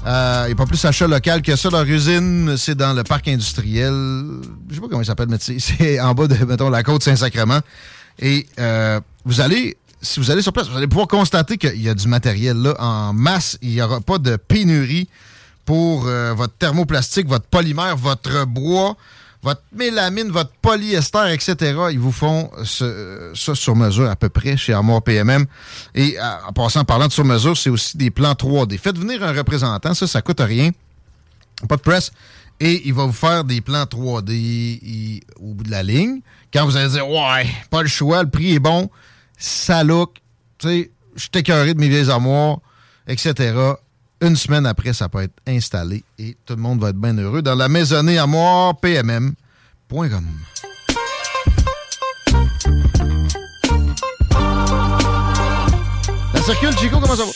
Euh, 0.06 0.44
il 0.45 0.48
n'y 0.48 0.54
a 0.54 0.56
pas 0.56 0.66
plus 0.66 0.84
achat 0.86 1.08
local 1.08 1.41
que 1.41 1.56
ça. 1.56 1.70
Leur 1.70 1.84
usine, 1.84 2.56
c'est 2.58 2.76
dans 2.76 2.94
le 2.94 3.04
parc 3.04 3.28
industriel. 3.28 3.94
Je 4.70 4.76
sais 4.76 4.82
pas 4.82 4.88
comment 4.88 5.02
il 5.02 5.06
s'appelle, 5.06 5.28
mais 5.30 5.38
c'est 5.60 5.99
en 5.99 6.14
bas 6.14 6.28
de, 6.28 6.45
mettons, 6.45 6.70
la 6.70 6.84
côte 6.84 7.04
Saint-Sacrement. 7.04 7.60
Et 8.20 8.48
euh, 8.60 8.99
vous 9.26 9.41
allez 9.41 9.78
si 10.02 10.20
vous 10.20 10.30
allez 10.30 10.41
sur 10.41 10.54
place, 10.54 10.70
vous 10.70 10.78
allez 10.78 10.88
pouvoir 10.88 11.08
constater 11.08 11.58
qu'il 11.58 11.82
y 11.82 11.90
a 11.90 11.94
du 11.94 12.08
matériel 12.08 12.58
là 12.58 12.76
en 12.80 13.14
masse. 13.14 13.58
Il 13.62 13.70
n'y 13.70 13.82
aura 13.82 13.99
pas 13.99 14.18
de 14.20 14.36
pénurie 14.36 15.10
pour 15.66 16.08
euh, 16.08 16.34
votre 16.34 16.54
thermoplastique, 16.54 17.28
votre 17.28 17.45
polymère, 17.45 17.98
votre 17.98 18.45
bois, 18.45 18.95
votre 19.43 19.61
mélamine, 19.72 20.30
votre 20.30 20.51
polyester, 20.61 21.31
etc. 21.31 21.55
Ils 21.91 21.99
vous 21.99 22.11
font 22.11 22.49
ça 22.65 23.55
sur 23.55 23.76
mesure 23.76 24.09
à 24.09 24.15
peu 24.15 24.30
près 24.30 24.57
chez 24.57 24.73
Armoire 24.73 25.01
PMM. 25.01 25.45
Et 25.95 26.18
en 26.47 26.53
passant, 26.53 26.81
en 26.81 26.85
parlant 26.85 27.07
de 27.07 27.14
sur 27.14 27.26
mesure, 27.26 27.55
c'est 27.55 27.69
aussi 27.69 27.97
des 27.97 28.11
plans 28.11 28.34
3D. 28.34 28.77
Faites 28.77 28.97
venir 28.97 29.23
un 29.23 29.34
représentant, 29.34 29.93
ça, 29.93 30.07
ça 30.07 30.22
coûte 30.22 30.41
rien. 30.41 30.72
Pas 31.68 31.76
de 31.76 31.81
presse. 31.81 32.11
Et 32.59 32.88
il 32.88 32.93
va 32.93 33.05
vous 33.05 33.14
faire 33.14 33.43
des 33.43 33.61
plans 33.61 33.84
3D 33.84 35.22
au 35.39 35.53
bout 35.53 35.64
de 35.64 35.72
la 35.72 35.84
ligne. 35.84 36.22
Quand 36.51 36.65
vous 36.65 36.76
allez 36.76 36.89
dire, 36.89 37.07
ouais, 37.07 37.47
pas 37.69 37.84
le 37.84 37.88
choix, 37.88 38.23
le 38.23 38.30
prix 38.30 38.55
est 38.55 38.59
bon, 38.59 38.89
ça 39.38 39.84
look, 39.84 40.15
tu 40.57 40.68
sais, 40.68 40.91
je 41.15 41.22
suis 41.22 41.30
écœuré 41.35 41.73
de 41.73 41.80
mes 41.80 41.89
vieilles 41.89 42.09
armoires, 42.09 42.57
etc. 43.07 43.53
Une 44.19 44.35
semaine 44.35 44.65
après, 44.65 44.94
ça 44.94 45.10
peut 45.10 45.22
être 45.22 45.35
installé 45.48 46.03
et 46.18 46.35
tout 46.45 46.56
le 46.56 46.61
monde 46.61 46.81
va 46.81 46.89
être 46.89 46.98
bien 46.98 47.15
heureux 47.18 47.44
dans 47.44 47.56
la 47.56 47.69
maisonnée 47.69 48.18
armoire 48.18 48.76
pmm.com. 48.77 50.26
Ça 56.34 56.44
circule, 56.44 56.77
Chico, 56.77 56.99
comment 56.99 57.15
ça 57.15 57.26
va? 57.26 57.31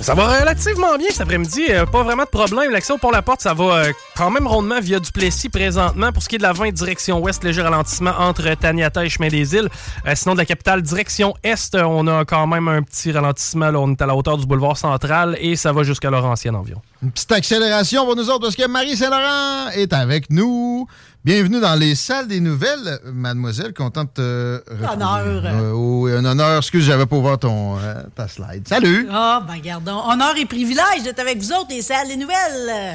Ça 0.00 0.14
va 0.14 0.38
relativement 0.40 0.96
bien 0.98 1.08
cet 1.10 1.22
après-midi. 1.22 1.62
Euh, 1.70 1.84
pas 1.86 2.02
vraiment 2.02 2.24
de 2.24 2.28
problème. 2.28 2.70
L'accès 2.70 2.92
au 2.92 2.98
pont-la-porte, 2.98 3.40
ça 3.40 3.54
va 3.54 3.64
euh, 3.64 3.92
quand 4.16 4.30
même 4.30 4.46
rondement 4.46 4.78
via 4.80 5.00
Duplessis 5.00 5.48
présentement. 5.48 6.12
Pour 6.12 6.22
ce 6.22 6.28
qui 6.28 6.36
est 6.36 6.38
de 6.38 6.42
la 6.44 6.52
20 6.52 6.70
direction 6.70 7.18
ouest, 7.20 7.42
léger 7.42 7.62
ralentissement 7.62 8.12
entre 8.18 8.54
Taniata 8.54 9.04
et 9.04 9.08
Chemin 9.08 9.28
des 9.28 9.54
Îles. 9.54 9.68
Euh, 10.06 10.12
sinon, 10.14 10.34
de 10.34 10.38
la 10.38 10.44
capitale 10.44 10.82
direction 10.82 11.34
est, 11.42 11.74
on 11.74 12.06
a 12.06 12.24
quand 12.24 12.46
même 12.46 12.68
un 12.68 12.82
petit 12.82 13.10
ralentissement. 13.10 13.70
Là, 13.70 13.80
on 13.80 13.90
est 13.92 14.00
à 14.02 14.06
la 14.06 14.14
hauteur 14.14 14.36
du 14.36 14.46
boulevard 14.46 14.76
central 14.76 15.36
et 15.40 15.56
ça 15.56 15.72
va 15.72 15.82
jusqu'à 15.82 16.10
Laurentienne 16.10 16.54
environ. 16.54 16.82
Une 17.02 17.10
petite 17.10 17.32
accélération 17.32 18.04
pour 18.04 18.16
nous 18.16 18.28
autres 18.30 18.40
parce 18.40 18.56
que 18.56 18.66
Marie 18.68 18.96
Saint-Laurent 18.96 19.70
est 19.74 19.92
avec 19.92 20.30
nous. 20.30 20.86
Bienvenue 21.26 21.58
dans 21.58 21.74
les 21.74 21.96
salles 21.96 22.28
des 22.28 22.38
nouvelles, 22.38 23.00
mademoiselle. 23.12 23.74
Contente 23.74 24.10
de 24.14 24.62
te 24.64 24.92
Honneur. 24.92 25.42
Euh, 25.44 25.72
oui, 25.72 26.12
un 26.12 26.24
honneur. 26.24 26.58
Excuse, 26.58 26.84
j'avais 26.84 27.04
pas 27.04 27.16
ouvert 27.16 27.36
ton, 27.36 27.76
euh, 27.78 27.94
ta 28.14 28.28
slide. 28.28 28.68
Salut! 28.68 29.08
Ah, 29.10 29.42
ben 29.44 29.58
gardons. 29.60 30.08
Honneur 30.08 30.36
et 30.36 30.46
privilège 30.46 31.02
d'être 31.02 31.18
avec 31.18 31.38
vous 31.38 31.50
autres, 31.50 31.66
les 31.70 31.82
salles 31.82 32.06
des 32.06 32.16
nouvelles. 32.16 32.94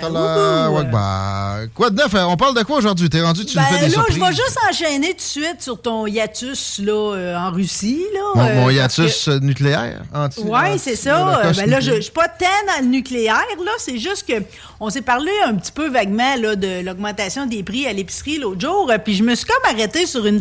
Quoi 1.75 1.89
de 1.89 1.95
neuf? 1.97 2.15
On 2.15 2.37
parle 2.37 2.55
de 2.55 2.63
quoi 2.63 2.77
aujourd'hui? 2.77 3.09
T'es 3.09 3.21
rendu, 3.21 3.43
tu 3.43 3.57
ben, 3.57 3.63
fais 3.63 3.79
des 3.79 3.87
là, 3.87 3.91
surprises. 3.95 4.15
je 4.15 4.21
vais 4.21 4.31
juste 4.31 4.57
enchaîner 4.69 5.09
tout 5.09 5.15
de 5.15 5.21
suite 5.21 5.57
sur 5.59 5.81
ton 5.81 6.07
hiatus 6.07 6.79
là, 6.79 7.13
euh, 7.13 7.35
en 7.35 7.51
Russie. 7.51 8.05
Là, 8.13 8.53
mon, 8.53 8.69
hiatus 8.69 9.27
nucléaire? 9.27 10.03
Oui, 10.37 10.77
c'est 10.77 10.95
ça. 10.95 11.51
Ben, 11.53 11.69
là, 11.69 11.81
je, 11.81 11.95
je 11.95 11.99
suis 11.99 12.11
pas 12.11 12.29
tant 12.29 12.45
dans 12.65 12.81
le 12.81 12.91
nucléaire. 12.91 13.43
là. 13.61 13.71
C'est 13.77 13.97
juste 13.97 14.25
que 14.25 14.41
on 14.83 14.89
s'est 14.89 15.03
parlé 15.03 15.31
un 15.45 15.53
petit 15.53 15.71
peu 15.71 15.89
vaguement 15.89 16.35
là, 16.37 16.55
de 16.55 16.83
l'augmentation 16.83 17.45
des 17.45 17.61
prix 17.61 17.85
à 17.85 17.93
l'épicerie 17.93 18.39
l'autre 18.39 18.61
jour, 18.61 18.89
euh, 18.89 18.97
puis 18.97 19.15
je 19.15 19.23
me 19.23 19.35
suis 19.35 19.45
comme 19.45 19.71
arrêté 19.71 20.07
sur 20.07 20.25
une, 20.25 20.39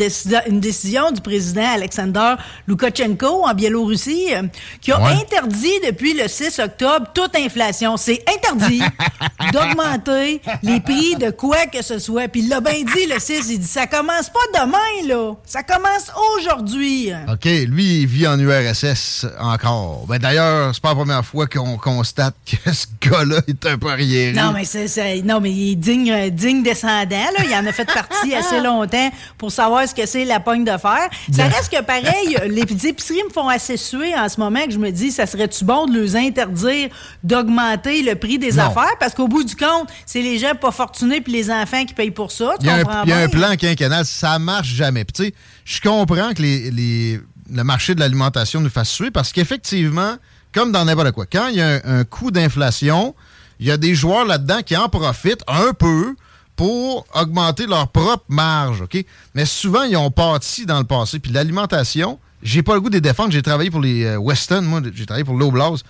une 0.48 0.60
décision 0.60 1.12
du 1.12 1.20
président 1.20 1.74
Alexander 1.74 2.36
Loukachenko 2.66 3.46
en 3.46 3.52
Biélorussie, 3.52 4.34
euh, 4.34 4.44
qui 4.80 4.92
a 4.92 4.98
interdit 5.08 5.78
depuis 5.86 6.14
le 6.14 6.26
6 6.26 6.58
octobre 6.58 7.08
toute 7.12 7.36
inflation. 7.36 7.98
C'est 7.98 8.24
interdit 8.34 8.80
d'augmenter 9.52 10.40
les 10.62 10.80
prix 10.80 11.16
de 11.16 11.30
quoi 11.30 11.66
que 11.66 11.82
ce 11.82 11.98
soit. 11.98 12.28
Puis 12.28 12.40
il 12.40 12.48
l'a 12.48 12.62
bien 12.62 12.82
dit, 12.82 13.06
le 13.12 13.20
6, 13.20 13.50
il 13.50 13.58
dit 13.58 13.66
ça 13.66 13.86
commence 13.86 14.30
pas 14.30 14.62
demain, 14.62 15.06
là. 15.06 15.34
Ça 15.44 15.62
commence 15.62 16.10
aujourd'hui. 16.38 17.12
OK, 17.30 17.44
lui, 17.44 18.00
il 18.00 18.06
vit 18.06 18.26
en 18.26 18.38
URSS 18.38 19.26
encore. 19.38 20.06
Ben, 20.08 20.18
D'ailleurs, 20.18 20.74
c'est 20.74 20.82
pas 20.82 20.90
la 20.90 20.94
première 20.94 21.26
fois 21.26 21.46
qu'on 21.46 21.76
constate 21.76 22.34
que 22.46 22.72
ce 22.72 22.86
gars-là 23.02 23.42
est 23.46 23.66
un 23.66 23.76
peu 23.76 23.90
Non, 24.34 24.52
mais 24.52 24.64
c'est, 24.64 24.88
c'est- 24.88 25.22
non, 25.22 25.40
mais 25.40 25.50
il 25.52 25.72
est 25.72 25.74
digne, 25.76 26.10
euh, 26.10 26.30
digne 26.30 26.62
descendant. 26.62 26.90
Là. 27.10 27.44
Il 27.44 27.54
en 27.54 27.66
a 27.66 27.72
fait 27.72 27.84
partie 27.92 28.34
assez 28.34 28.60
longtemps 28.60 29.10
pour 29.38 29.50
savoir 29.52 29.88
ce 29.88 29.94
que 29.94 30.06
c'est 30.06 30.24
la 30.24 30.40
pogne 30.40 30.64
de 30.64 30.76
fer. 30.78 31.08
Ça 31.32 31.44
reste 31.44 31.70
que 31.72 31.82
pareil, 31.82 32.36
les 32.48 32.86
épiceries 32.86 33.22
me 33.28 33.32
font 33.32 33.48
assez 33.48 33.76
suer 33.76 34.14
en 34.14 34.28
ce 34.28 34.38
moment 34.40 34.64
que 34.64 34.72
je 34.72 34.78
me 34.78 34.90
dis, 34.90 35.10
ça 35.12 35.26
serait-tu 35.26 35.64
bon 35.64 35.86
de 35.86 35.98
leur 36.00 36.16
interdire 36.16 36.88
d'augmenter 37.24 38.02
le 38.02 38.14
prix 38.16 38.38
des 38.38 38.52
Non. 38.52 38.64
affaires? 38.64 38.96
Parce 38.98 39.14
qu'au 39.14 39.28
bout 39.28 39.44
du 39.44 39.56
compte, 39.56 39.88
c'est 40.06 40.22
les 40.22 40.38
gens 40.38 40.54
pas 40.54 40.70
fortunés 40.70 41.20
puis 41.20 41.32
les 41.32 41.50
enfants 41.50 41.84
qui 41.84 41.94
payent 41.94 42.10
pour 42.10 42.32
ça. 42.32 42.54
Tu 42.60 42.66
Il 42.66 42.68
y 42.68 42.70
a, 42.70 42.76
un, 42.76 43.04
y 43.06 43.12
a 43.12 43.18
un 43.18 43.28
plan 43.28 43.54
quinquennal, 43.56 44.04
ça 44.04 44.38
marche 44.38 44.68
jamais. 44.68 45.04
Puis 45.04 45.12
tu 45.12 45.24
sais, 45.26 45.34
je 45.64 45.80
comprends 45.80 46.32
que 46.34 46.42
les, 46.42 46.70
les- 46.70 47.20
le 47.52 47.64
marché 47.64 47.94
de 47.94 48.00
l'alimentation 48.00 48.60
nous 48.60 48.70
fasse 48.70 48.90
suer 48.90 49.10
parce 49.10 49.32
qu'effectivement, 49.32 50.14
comme 50.54 50.70
dans 50.72 50.84
n'importe 50.84 51.12
quoi, 51.12 51.26
quand 51.26 51.48
il 51.48 51.56
y 51.56 51.60
a 51.60 51.80
un, 51.84 52.00
un 52.00 52.04
coût 52.04 52.30
d'inflation, 52.30 53.14
il 53.60 53.66
y 53.66 53.70
a 53.70 53.76
des 53.76 53.94
joueurs 53.94 54.24
là-dedans 54.24 54.62
qui 54.64 54.76
en 54.76 54.88
profitent 54.88 55.44
un 55.46 55.72
peu 55.72 56.16
pour 56.56 57.06
augmenter 57.14 57.66
leur 57.66 57.88
propre 57.88 58.24
marge, 58.28 58.82
OK? 58.82 59.04
Mais 59.34 59.44
souvent, 59.46 59.82
ils 59.84 59.96
ont 59.96 60.10
parti 60.10 60.66
dans 60.66 60.78
le 60.78 60.84
passé. 60.84 61.18
Puis 61.20 61.30
l'alimentation, 61.32 62.18
j'ai 62.42 62.62
pas 62.62 62.74
le 62.74 62.80
goût 62.80 62.88
de 62.90 62.94
les 62.94 63.00
défendre. 63.00 63.30
J'ai 63.32 63.42
travaillé 63.42 63.70
pour 63.70 63.80
les 63.80 64.04
euh, 64.04 64.16
Weston, 64.18 64.62
moi, 64.62 64.80
j'ai 64.94 65.06
travaillé 65.06 65.24
pour 65.24 65.36
l'Oblast 65.36 65.84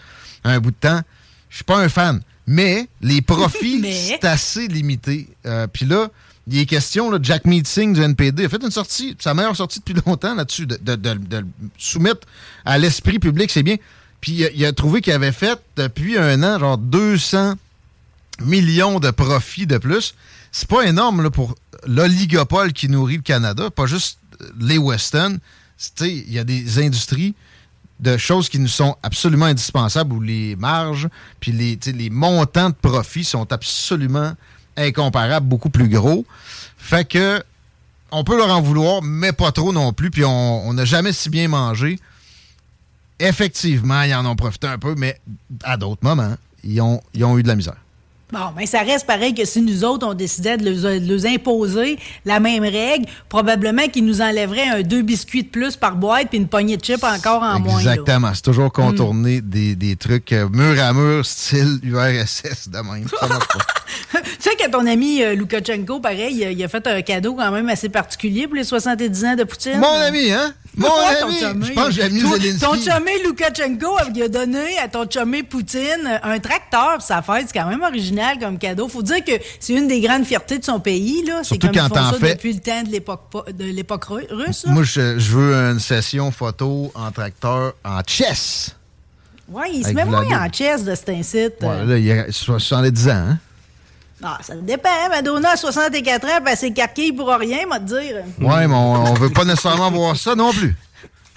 un 0.45 0.61
bout 0.61 0.71
de 0.71 0.77
temps. 0.77 1.01
Je 1.49 1.57
suis 1.57 1.65
pas 1.65 1.79
un 1.79 1.89
fan. 1.89 2.21
Mais 2.47 2.89
les 3.01 3.23
profits, 3.23 3.79
Mais- 3.83 3.93
c'est 3.93 4.25
assez 4.25 4.69
limité. 4.69 5.29
Euh, 5.47 5.67
Puis 5.67 5.87
là, 5.87 6.09
il 6.47 6.59
est 6.59 6.67
question, 6.67 7.11
là, 7.11 7.19
Jack 7.23 7.45
Meeting 7.47 7.93
du 7.93 8.01
NPD 8.03 8.45
a 8.45 8.49
fait 8.49 8.63
une 8.63 8.71
sortie, 8.71 9.17
sa 9.21 9.35
meilleure 9.35 9.55
sortie 9.57 9.81
depuis 9.81 10.01
longtemps 10.07 10.35
là-dessus, 10.35 10.67
de, 10.67 10.77
de- 10.83 10.97
de- 10.97 11.15
de 11.15 11.37
le 11.39 11.47
soumettre 11.79 12.27
à 12.65 12.79
l'esprit 12.79 13.19
public, 13.19 13.51
c'est 13.51 13.63
bien. 13.63 13.77
Puis 14.21 14.45
il 14.55 14.67
a, 14.67 14.73
trouvé 14.73 15.01
qu'il 15.01 15.13
avait 15.13 15.33
fait 15.33 15.59
depuis 15.77 16.19
un 16.19 16.43
an, 16.43 16.59
genre 16.59 16.79
200 16.79 17.55
millions 18.41 19.01
de 19.01 19.11
profits 19.11 19.67
de 19.67 19.79
plus. 19.79 20.15
C'est 20.53 20.69
pas 20.69 20.83
énorme 20.83 21.31
pour 21.31 21.55
l'oligopole 21.87 22.73
qui 22.73 22.89
nourrit 22.89 23.17
le 23.17 23.23
Canada, 23.23 23.71
pas 23.71 23.87
juste 23.87 24.19
euh, 24.43 24.51
les 24.61 24.79
Weston. 24.79 25.39
Il 26.01 26.31
y 26.31 26.39
a 26.39 26.45
des 26.45 26.85
industries 26.85 27.35
de 28.01 28.17
choses 28.17 28.49
qui 28.49 28.59
nous 28.59 28.69
sont 28.69 28.97
absolument 29.03 29.47
indispensables 29.47 30.13
où 30.13 30.21
les 30.21 30.57
marges 30.57 31.09
puis 31.39 31.53
les, 31.53 32.11
montants 32.11 32.71
de 32.71 32.75
profit 32.75 33.25
sont 33.25 33.51
absolument 33.53 34.33
incomparables, 34.77 35.47
beaucoup 35.47 35.71
plus 35.71 35.89
gros. 35.89 36.27
Fait 36.77 37.07
que 37.07 37.43
on 38.11 38.25
peut 38.25 38.37
leur 38.37 38.51
en 38.51 38.61
vouloir, 38.61 39.03
mais 39.03 39.33
pas 39.33 39.53
trop 39.53 39.73
non 39.73 39.93
plus. 39.93 40.11
Puis 40.11 40.25
on 40.25 40.73
n'a 40.75 40.85
jamais 40.85 41.13
si 41.13 41.31
bien 41.31 41.49
mangé. 41.49 41.99
Effectivement, 43.21 44.03
ils 44.03 44.15
en 44.15 44.27
ont 44.27 44.35
profité 44.37 44.67
un 44.67 44.79
peu, 44.79 44.95
mais 44.97 45.21
à 45.63 45.77
d'autres 45.77 46.03
moments, 46.03 46.35
ils 46.65 46.81
ont, 46.81 47.01
ils 47.15 47.25
ont 47.25 47.39
eu 47.39 47.43
de 47.43 47.49
la 47.49 47.55
misère. 47.57 47.77
Bon, 48.33 48.39
mais 48.57 48.67
ça 48.67 48.81
reste 48.83 49.07
pareil 49.07 49.35
que 49.35 49.45
si 49.45 49.61
nous 49.61 49.83
autres, 49.83 50.07
on 50.07 50.15
décidait 50.15 50.57
de 50.57 50.65
leur, 50.71 51.01
de 51.01 51.13
leur 51.13 51.27
imposer 51.33 51.99
la 52.25 52.39
même 52.39 52.63
règle, 52.63 53.07
probablement 53.29 53.89
qu'ils 53.89 54.05
nous 54.05 54.21
enlèveraient 54.21 54.69
un 54.69 54.83
deux 54.83 55.03
biscuits 55.03 55.43
de 55.43 55.49
plus 55.49 55.75
par 55.75 55.97
boîte 55.97 56.29
puis 56.29 56.39
une 56.39 56.47
poignée 56.47 56.77
de 56.77 56.85
chips 56.85 57.03
encore 57.03 57.43
en 57.43 57.59
moins. 57.59 57.83
là. 57.83 57.95
Exactement. 57.95 58.31
C'est 58.33 58.43
toujours 58.43 58.71
contourner 58.71 59.41
des, 59.41 59.75
des 59.75 59.97
trucs 59.97 60.33
euh, 60.33 60.49
mur 60.49 60.81
à 60.81 60.93
mur, 60.93 61.27
style 61.27 61.81
URSS 61.83 62.69
de 62.69 62.79
même. 62.79 63.09
Ça 63.19 63.27
marche 63.27 63.49
pas. 63.49 64.21
tu 64.23 64.31
sais 64.39 64.55
que 64.55 64.71
ton 64.71 64.87
ami 64.87 65.23
euh, 65.25 65.35
Lukashenko, 65.35 65.99
pareil, 65.99 66.37
il 66.37 66.45
a, 66.45 66.51
il 66.53 66.63
a 66.63 66.69
fait 66.69 66.87
un 66.87 67.03
cadeau 67.03 67.35
quand 67.35 67.51
même 67.51 67.69
assez 67.69 67.89
particulier 67.89 68.47
pour 68.47 68.55
les 68.55 68.65
70 68.65 69.25
ans 69.25 69.35
de 69.35 69.43
Poutine. 69.43 69.79
Mon 69.81 69.89
ami, 69.89 70.31
hein? 70.31 70.55
Mon 70.77 70.87
ton 70.87 71.27
ami! 71.27 71.39
chumé. 71.39 71.67
Je 71.67 71.73
pense 71.73 71.97
que 71.97 72.21
Toi, 72.21 72.39
Zelensky. 72.39 72.59
Ton 72.61 72.75
chumé 72.75 73.23
Lukashenko, 73.25 73.97
il 74.15 74.23
a 74.23 74.29
donné 74.29 74.79
à 74.79 74.89
ton 74.89 75.05
chumé 75.11 75.43
Poutine 75.43 76.21
un 76.23 76.39
tracteur 76.39 77.03
sa 77.03 77.23
fête. 77.23 77.47
C'est 77.49 77.59
quand 77.59 77.69
même 77.69 77.83
original 77.83 78.39
comme 78.39 78.57
cadeau. 78.59 78.89
Faut 78.89 79.03
dire 79.03 79.25
que 79.25 79.33
c'est 79.59 79.73
une 79.75 79.89
des 79.89 80.01
grandes 80.01 80.25
fiertés 80.25 80.59
de 80.59 80.65
son 80.65 80.79
pays. 80.79 81.25
là. 81.27 81.39
C'est 81.43 81.49
Surtout 81.55 81.67
comme 81.67 81.77
ils 81.77 81.79
quand 81.81 81.89
font 81.89 82.13
ça 82.13 82.19
fais- 82.21 82.35
depuis 82.35 82.53
le 82.53 82.61
temps 82.61 82.83
de 82.85 83.65
l'époque 83.65 84.05
russe. 84.05 84.65
là. 84.67 84.73
Moi, 84.73 84.85
je, 84.85 85.19
je 85.19 85.31
veux 85.33 85.55
une 85.55 85.81
session 85.81 86.31
photo 86.31 86.93
en 86.95 87.11
tracteur 87.11 87.75
en 87.85 88.01
chess. 88.07 88.75
Ouais, 89.49 89.69
il 89.75 89.85
se 89.85 89.91
met 89.91 90.05
moins 90.05 90.25
en 90.25 90.53
chess 90.53 90.85
de 90.85 90.95
cet 90.95 91.09
incite. 91.09 91.55
Ouais, 91.63 91.85
là, 91.85 91.99
il 91.99 92.11
a 92.13 92.31
70 92.31 93.09
ans, 93.09 93.11
hein? 93.13 93.39
Ah, 94.23 94.39
ça 94.43 94.55
dépend. 94.55 94.89
Madonna 95.09 95.51
a 95.53 95.57
64 95.57 96.25
ans, 96.27 96.29
elle 96.47 96.57
s'est 96.57 96.73
carquille 96.73 97.13
pour 97.13 97.29
rien, 97.29 97.67
m'a 97.67 97.79
te 97.81 97.85
dire. 97.85 98.17
Ouais, 98.41 98.67
mais 98.67 98.75
on, 98.75 99.05
on 99.07 99.15
veut 99.15 99.31
pas 99.31 99.45
nécessairement 99.45 99.91
voir 99.91 100.17
ça 100.17 100.35
non 100.35 100.53
plus. 100.53 100.75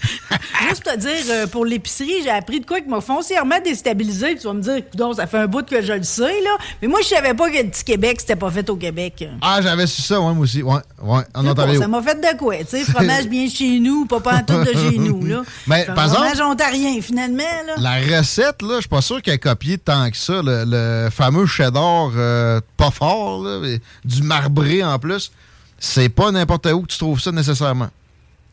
Juste 0.68 0.84
te 0.84 0.96
dire, 0.98 1.24
euh, 1.30 1.46
pour 1.46 1.64
l'épicerie, 1.64 2.22
j'ai 2.22 2.30
appris 2.30 2.60
de 2.60 2.66
quoi 2.66 2.80
qui 2.80 2.88
m'a 2.88 3.00
foncièrement 3.00 3.58
déstabilisé. 3.64 4.36
Tu 4.36 4.46
vas 4.46 4.52
me 4.52 4.60
dire, 4.60 4.82
donc 4.94 5.16
ça 5.16 5.26
fait 5.26 5.38
un 5.38 5.46
bout 5.46 5.64
que 5.64 5.80
je 5.82 5.92
le 5.92 6.02
sais, 6.02 6.40
là. 6.42 6.50
Mais 6.82 6.88
moi, 6.88 7.00
je 7.02 7.08
savais 7.08 7.34
pas 7.34 7.50
que 7.50 7.56
le 7.56 7.68
petit 7.70 7.84
Québec, 7.84 8.16
c'était 8.20 8.36
pas 8.36 8.50
fait 8.50 8.68
au 8.68 8.76
Québec. 8.76 9.26
Ah, 9.40 9.60
j'avais 9.62 9.86
su 9.86 10.02
ça, 10.02 10.20
ouais, 10.20 10.32
moi 10.34 10.42
aussi. 10.44 10.62
Ouais, 10.62 10.80
ouais, 11.02 11.22
en 11.34 11.46
Ontario. 11.46 11.80
ça 11.80 11.88
m'a 11.88 12.02
fait 12.02 12.16
de 12.20 12.36
quoi, 12.38 12.56
tu 12.58 12.64
sais, 12.68 12.84
fromage 12.84 13.26
bien 13.28 13.48
chez 13.48 13.78
nous, 13.80 14.04
pas 14.06 14.20
pantoute 14.20 14.66
de 14.66 14.72
chez 14.90 14.98
nous, 14.98 15.24
là. 15.24 15.42
Mais, 15.66 15.84
par 15.86 16.04
exemple- 16.04 16.20
fromage 16.28 16.40
ontarien, 16.40 17.00
finalement, 17.00 17.42
là. 17.66 17.74
La 17.78 18.18
recette, 18.18 18.62
là, 18.62 18.74
je 18.76 18.80
suis 18.80 18.88
pas 18.88 19.02
sûr 19.02 19.22
qu'elle 19.22 19.34
a 19.34 19.38
copié 19.38 19.78
tant 19.78 20.10
que 20.10 20.16
ça. 20.16 20.42
Le, 20.42 20.64
le 20.66 21.08
fameux 21.10 21.46
cheddar 21.46 22.10
euh, 22.16 22.60
pas 22.76 22.90
fort, 22.90 23.42
là, 23.42 23.60
du 24.04 24.22
marbré 24.22 24.82
en 24.84 24.98
plus. 24.98 25.32
C'est 25.78 26.08
pas 26.08 26.30
n'importe 26.30 26.66
où 26.66 26.82
que 26.82 26.88
tu 26.88 26.98
trouves 26.98 27.20
ça 27.20 27.32
nécessairement. 27.32 27.88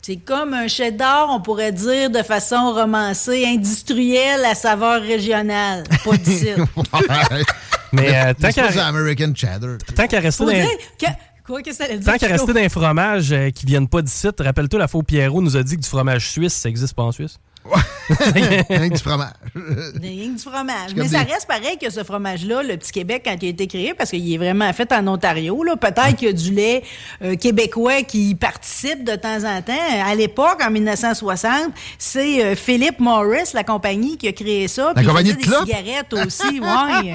C'est 0.04 0.16
comme 0.16 0.52
un 0.52 0.66
cheddar, 0.66 1.28
on 1.30 1.40
pourrait 1.40 1.70
dire 1.70 2.10
de 2.10 2.24
façon 2.24 2.72
romancée, 2.72 3.46
industrielle 3.46 4.44
à 4.44 4.56
saveur 4.56 5.00
régionale. 5.00 5.84
Pas 6.04 6.16
d'ici. 6.16 6.48
Mais 7.92 8.16
euh, 8.16 8.34
tant 8.34 8.48
C'est 8.50 8.62
pas 8.62 8.68
qu'à 8.68 8.72
du 8.72 8.78
American 8.80 9.32
cheddar. 9.32 9.78
tant 9.94 10.08
qu'à 10.08 10.18
rester 10.18 10.44
dans... 10.44 10.50
que... 10.50 11.06
Quoi, 11.46 11.62
que 11.62 11.72
ça 11.72 11.86
veut 11.86 11.98
dire? 11.98 12.12
Tant 12.12 12.18
qu'à 12.18 12.26
rester 12.26 12.52
dans 12.52 12.60
les 12.60 12.68
fromages 12.68 13.30
euh, 13.30 13.50
qui 13.50 13.64
viennent 13.64 13.86
pas 13.86 14.02
d'ici, 14.02 14.28
rappelle-toi, 14.36 14.80
la 14.80 14.88
faux 14.88 15.04
Pierrot 15.04 15.40
nous 15.40 15.56
a 15.56 15.62
dit 15.62 15.76
que 15.76 15.82
du 15.82 15.88
fromage 15.88 16.30
suisse, 16.30 16.54
ça 16.54 16.68
existe 16.68 16.94
pas 16.94 17.04
en 17.04 17.12
Suisse. 17.12 17.38
Rien 18.08 18.88
que 18.88 18.94
du 18.96 19.02
fromage. 19.02 19.30
Rien 19.54 20.26
que 20.32 20.36
du 20.36 20.42
fromage. 20.42 20.94
Mais 20.96 21.08
ça 21.08 21.24
des- 21.24 21.32
reste 21.32 21.46
pareil 21.46 21.78
que 21.80 21.88
ce 21.90 22.02
fromage-là, 22.02 22.62
le 22.62 22.76
Petit 22.76 22.90
Québec, 22.92 23.22
quand 23.24 23.36
il 23.40 23.46
a 23.46 23.48
été 23.50 23.66
créé, 23.66 23.94
parce 23.94 24.10
qu'il 24.10 24.32
est 24.32 24.36
vraiment 24.38 24.70
fait 24.72 24.90
en 24.92 25.06
Ontario. 25.06 25.62
là. 25.62 25.76
Peut-être 25.76 26.16
qu'il 26.16 26.26
y 26.28 26.30
a 26.30 26.34
du 26.34 26.50
lait 26.52 26.82
euh, 27.22 27.36
québécois 27.36 28.02
qui 28.02 28.30
y 28.30 28.34
participe 28.34 29.04
de 29.04 29.14
temps 29.14 29.44
en 29.44 29.62
temps. 29.62 29.72
À 30.04 30.14
l'époque, 30.14 30.60
en 30.62 30.70
1960, 30.70 31.72
c'est 31.98 32.44
euh, 32.44 32.54
Philip 32.56 32.98
Morris, 32.98 33.50
la 33.54 33.64
compagnie, 33.64 34.16
qui 34.18 34.26
a 34.28 34.32
créé 34.32 34.66
ça. 34.68 34.92
La 34.96 35.04
compagnie 35.04 35.30
de 35.32 35.36
des 35.36 35.42
clopes? 35.42 35.64
cigarettes 35.66 36.12
aussi, 36.14 36.60
ouais. 36.60 37.14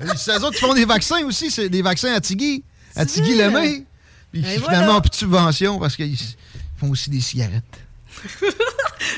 Eux 0.02 0.44
autres 0.44 0.50
qui 0.52 0.60
font 0.64 0.74
des 0.74 0.84
vaccins 0.84 1.24
aussi. 1.26 1.50
C'est 1.50 1.68
des 1.68 1.82
vaccins 1.82 2.12
à 2.14 2.20
Tigui. 2.20 2.62
À 2.96 3.04
Tigui? 3.04 3.36
Lemay. 3.36 3.84
Puis 4.32 4.40
Et 4.42 4.58
finalement, 4.58 4.84
voilà. 4.86 5.00
de 5.00 5.14
subvention 5.14 5.78
parce 5.80 5.96
qu'ils 5.96 6.16
font 6.78 6.90
aussi 6.90 7.10
des 7.10 7.20
cigarettes. 7.20 7.64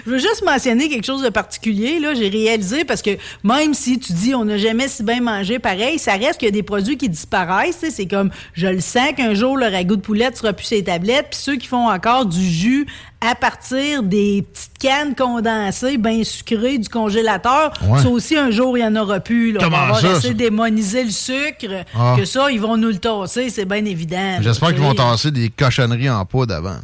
Je 0.07 0.11
veux 0.11 0.19
juste 0.19 0.43
mentionner 0.45 0.89
quelque 0.89 1.05
chose 1.07 1.23
de 1.23 1.29
particulier. 1.29 1.99
Là, 1.99 2.15
j'ai 2.15 2.29
réalisé 2.29 2.85
parce 2.85 3.03
que 3.03 3.11
même 3.45 3.75
si 3.75 3.99
tu 3.99 4.13
dis 4.13 4.35
on 4.35 4.45
n'a 4.45 4.59
jamais 4.59 4.89
si 4.89 5.03
bien 5.03 5.21
mangé 5.21 5.59
pareil, 5.59 5.99
ça 5.99 6.13
reste 6.13 6.39
qu'il 6.39 6.47
y 6.47 6.51
a 6.51 6.53
des 6.53 6.63
produits 6.63 6.97
qui 6.97 7.09
disparaissent. 7.09 7.85
C'est 7.91 8.07
comme 8.07 8.31
je 8.55 8.67
le 8.67 8.81
sens 8.81 9.13
qu'un 9.17 9.35
jour 9.35 9.57
le 9.57 9.67
ragoût 9.67 9.97
de 9.97 10.01
poulette 10.01 10.37
sera 10.37 10.53
plus 10.53 10.67
ses 10.67 10.85
tablettes. 10.85 11.29
Puis 11.31 11.41
ceux 11.43 11.57
qui 11.57 11.67
font 11.67 11.89
encore 11.91 12.27
du 12.27 12.43
jus 12.45 12.87
à 13.21 13.35
partir 13.37 14.03
des 14.03 14.45
petites 14.53 14.79
cannes 14.81 15.15
condensées, 15.15 15.97
bien 15.97 16.25
sucrées 16.25 16.79
du 16.79 16.89
congélateur, 16.89 17.73
Ouais. 17.89 18.03
ça 18.03 18.09
aussi 18.09 18.37
un 18.37 18.51
jour 18.51 18.77
il 18.77 18.81
y 18.81 18.85
en 18.85 18.97
aura 18.97 19.21
plus. 19.21 19.53
Là. 19.53 19.61
Comment 19.63 19.77
on 19.91 19.93
va 19.93 20.01
ça, 20.01 20.13
essayer 20.17 20.35
de 20.35 20.39
démoniser 20.39 21.05
le 21.05 21.11
sucre, 21.11 21.85
Ah. 21.97 22.15
que 22.19 22.25
ça 22.25 22.51
ils 22.51 22.61
vont 22.61 22.77
nous 22.77 22.89
le 22.89 22.99
tasser, 22.99 23.49
c'est 23.51 23.65
bien 23.65 23.85
évident. 23.85 24.39
J'espère 24.41 24.71
qu'ils 24.71 24.83
vont 24.83 24.95
tasser 24.95 25.31
des 25.31 25.51
cochonneries 25.51 26.11
en 26.11 26.25
poudre 26.25 26.55
avant. 26.55 26.79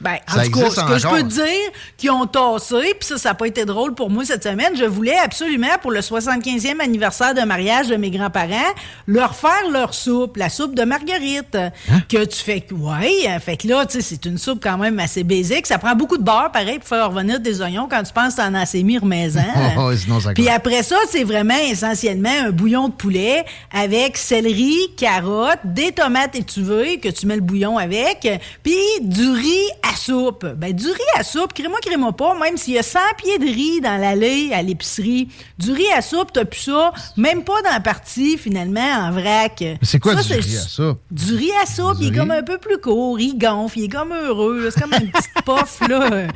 Ben, 0.00 0.16
en 0.28 0.42
tout 0.42 0.50
cas, 0.50 0.70
ce 0.70 0.80
que 0.80 0.98
je 0.98 1.06
peux 1.06 1.22
te 1.22 1.34
dire, 1.34 1.70
qu'ils 1.96 2.10
ont 2.10 2.26
tassé, 2.26 2.94
puis 2.98 3.08
ça, 3.08 3.18
ça 3.18 3.30
n'a 3.30 3.34
pas 3.34 3.46
été 3.46 3.64
drôle 3.64 3.94
pour 3.94 4.10
moi 4.10 4.24
cette 4.24 4.44
semaine. 4.44 4.76
Je 4.76 4.84
voulais 4.84 5.18
absolument, 5.18 5.78
pour 5.82 5.90
le 5.90 6.00
75e 6.00 6.80
anniversaire 6.80 7.34
de 7.34 7.42
mariage 7.42 7.88
de 7.88 7.96
mes 7.96 8.10
grands-parents, 8.10 8.72
leur 9.06 9.34
faire 9.34 9.70
leur 9.72 9.92
soupe, 9.92 10.36
la 10.36 10.48
soupe 10.48 10.74
de 10.74 10.84
marguerite. 10.84 11.56
Hein? 11.56 12.00
Que 12.08 12.24
tu 12.24 12.38
fais, 12.38 12.64
ouais, 12.70 13.28
euh, 13.28 13.40
fait 13.40 13.56
que 13.56 13.68
là, 13.68 13.84
tu 13.86 14.00
sais, 14.00 14.02
c'est 14.02 14.24
une 14.26 14.38
soupe 14.38 14.60
quand 14.62 14.78
même 14.78 14.98
assez 14.98 15.24
basique. 15.24 15.66
Ça 15.66 15.78
prend 15.78 15.94
beaucoup 15.94 16.18
de 16.18 16.22
beurre, 16.22 16.50
pareil, 16.52 16.78
pour 16.78 16.88
faire 16.88 17.08
revenir 17.08 17.40
des 17.40 17.60
oignons 17.60 17.88
quand 17.90 18.02
tu 18.02 18.12
penses 18.12 18.38
en 18.38 18.54
assez 18.54 18.82
mis 18.82 19.00
maison. 19.04 19.40
Oh, 19.76 19.80
oh, 19.80 19.96
sinon, 19.96 20.20
ça 20.20 20.32
Puis 20.34 20.48
après 20.48 20.82
ça, 20.82 20.96
c'est 21.10 21.24
vraiment 21.24 21.58
essentiellement 21.70 22.32
un 22.46 22.50
bouillon 22.50 22.88
de 22.88 22.94
poulet 22.94 23.44
avec 23.72 24.16
céleri, 24.16 24.76
carottes, 24.96 25.60
des 25.64 25.92
tomates 25.92 26.34
étuvées 26.36 26.98
que 26.98 27.08
tu 27.08 27.26
mets 27.26 27.36
le 27.36 27.40
bouillon 27.40 27.78
avec, 27.78 28.28
puis 28.62 28.76
du 29.00 29.30
riz 29.30 29.68
à 29.82 29.89
soupe. 29.96 30.46
Ben, 30.56 30.72
du 30.72 30.86
riz 30.86 31.00
à 31.18 31.22
soupe, 31.22 31.52
crée-moi, 31.52 31.78
crée-moi 31.82 32.12
pas, 32.12 32.38
même 32.38 32.56
s'il 32.56 32.74
y 32.74 32.78
a 32.78 32.82
100 32.82 32.98
pieds 33.18 33.38
de 33.38 33.44
riz 33.44 33.80
dans 33.80 33.96
l'allée 33.96 34.50
à 34.52 34.62
l'épicerie, 34.62 35.28
du 35.58 35.72
riz 35.72 35.90
à 35.96 36.02
soupe, 36.02 36.32
t'as 36.32 36.44
plus 36.44 36.60
ça, 36.60 36.92
même 37.16 37.44
pas 37.44 37.60
dans 37.62 37.70
la 37.70 37.80
partie, 37.80 38.38
finalement, 38.38 38.80
en 38.80 39.10
vrac. 39.12 39.62
C'est 39.82 39.98
quoi 39.98 40.16
Ça, 40.22 40.34
du 40.34 40.40
riz 40.40 40.56
à 40.56 40.60
soupe? 40.60 40.98
Du 41.10 41.34
riz 41.34 41.50
à 41.62 41.66
soupe, 41.66 41.98
Du 41.98 42.06
il 42.06 42.12
est 42.14 42.16
comme 42.18 42.30
un 42.30 42.42
peu 42.42 42.58
plus 42.58 42.78
court, 42.78 43.18
il 43.20 43.36
gonfle, 43.38 43.78
il 43.80 43.84
est 43.84 43.88
comme 43.88 44.12
heureux, 44.12 44.70
c'est 44.72 44.80
comme 44.80 44.92
une 44.94 45.10
petite 45.10 45.30
puff, 45.44 45.80
là, 45.88 46.26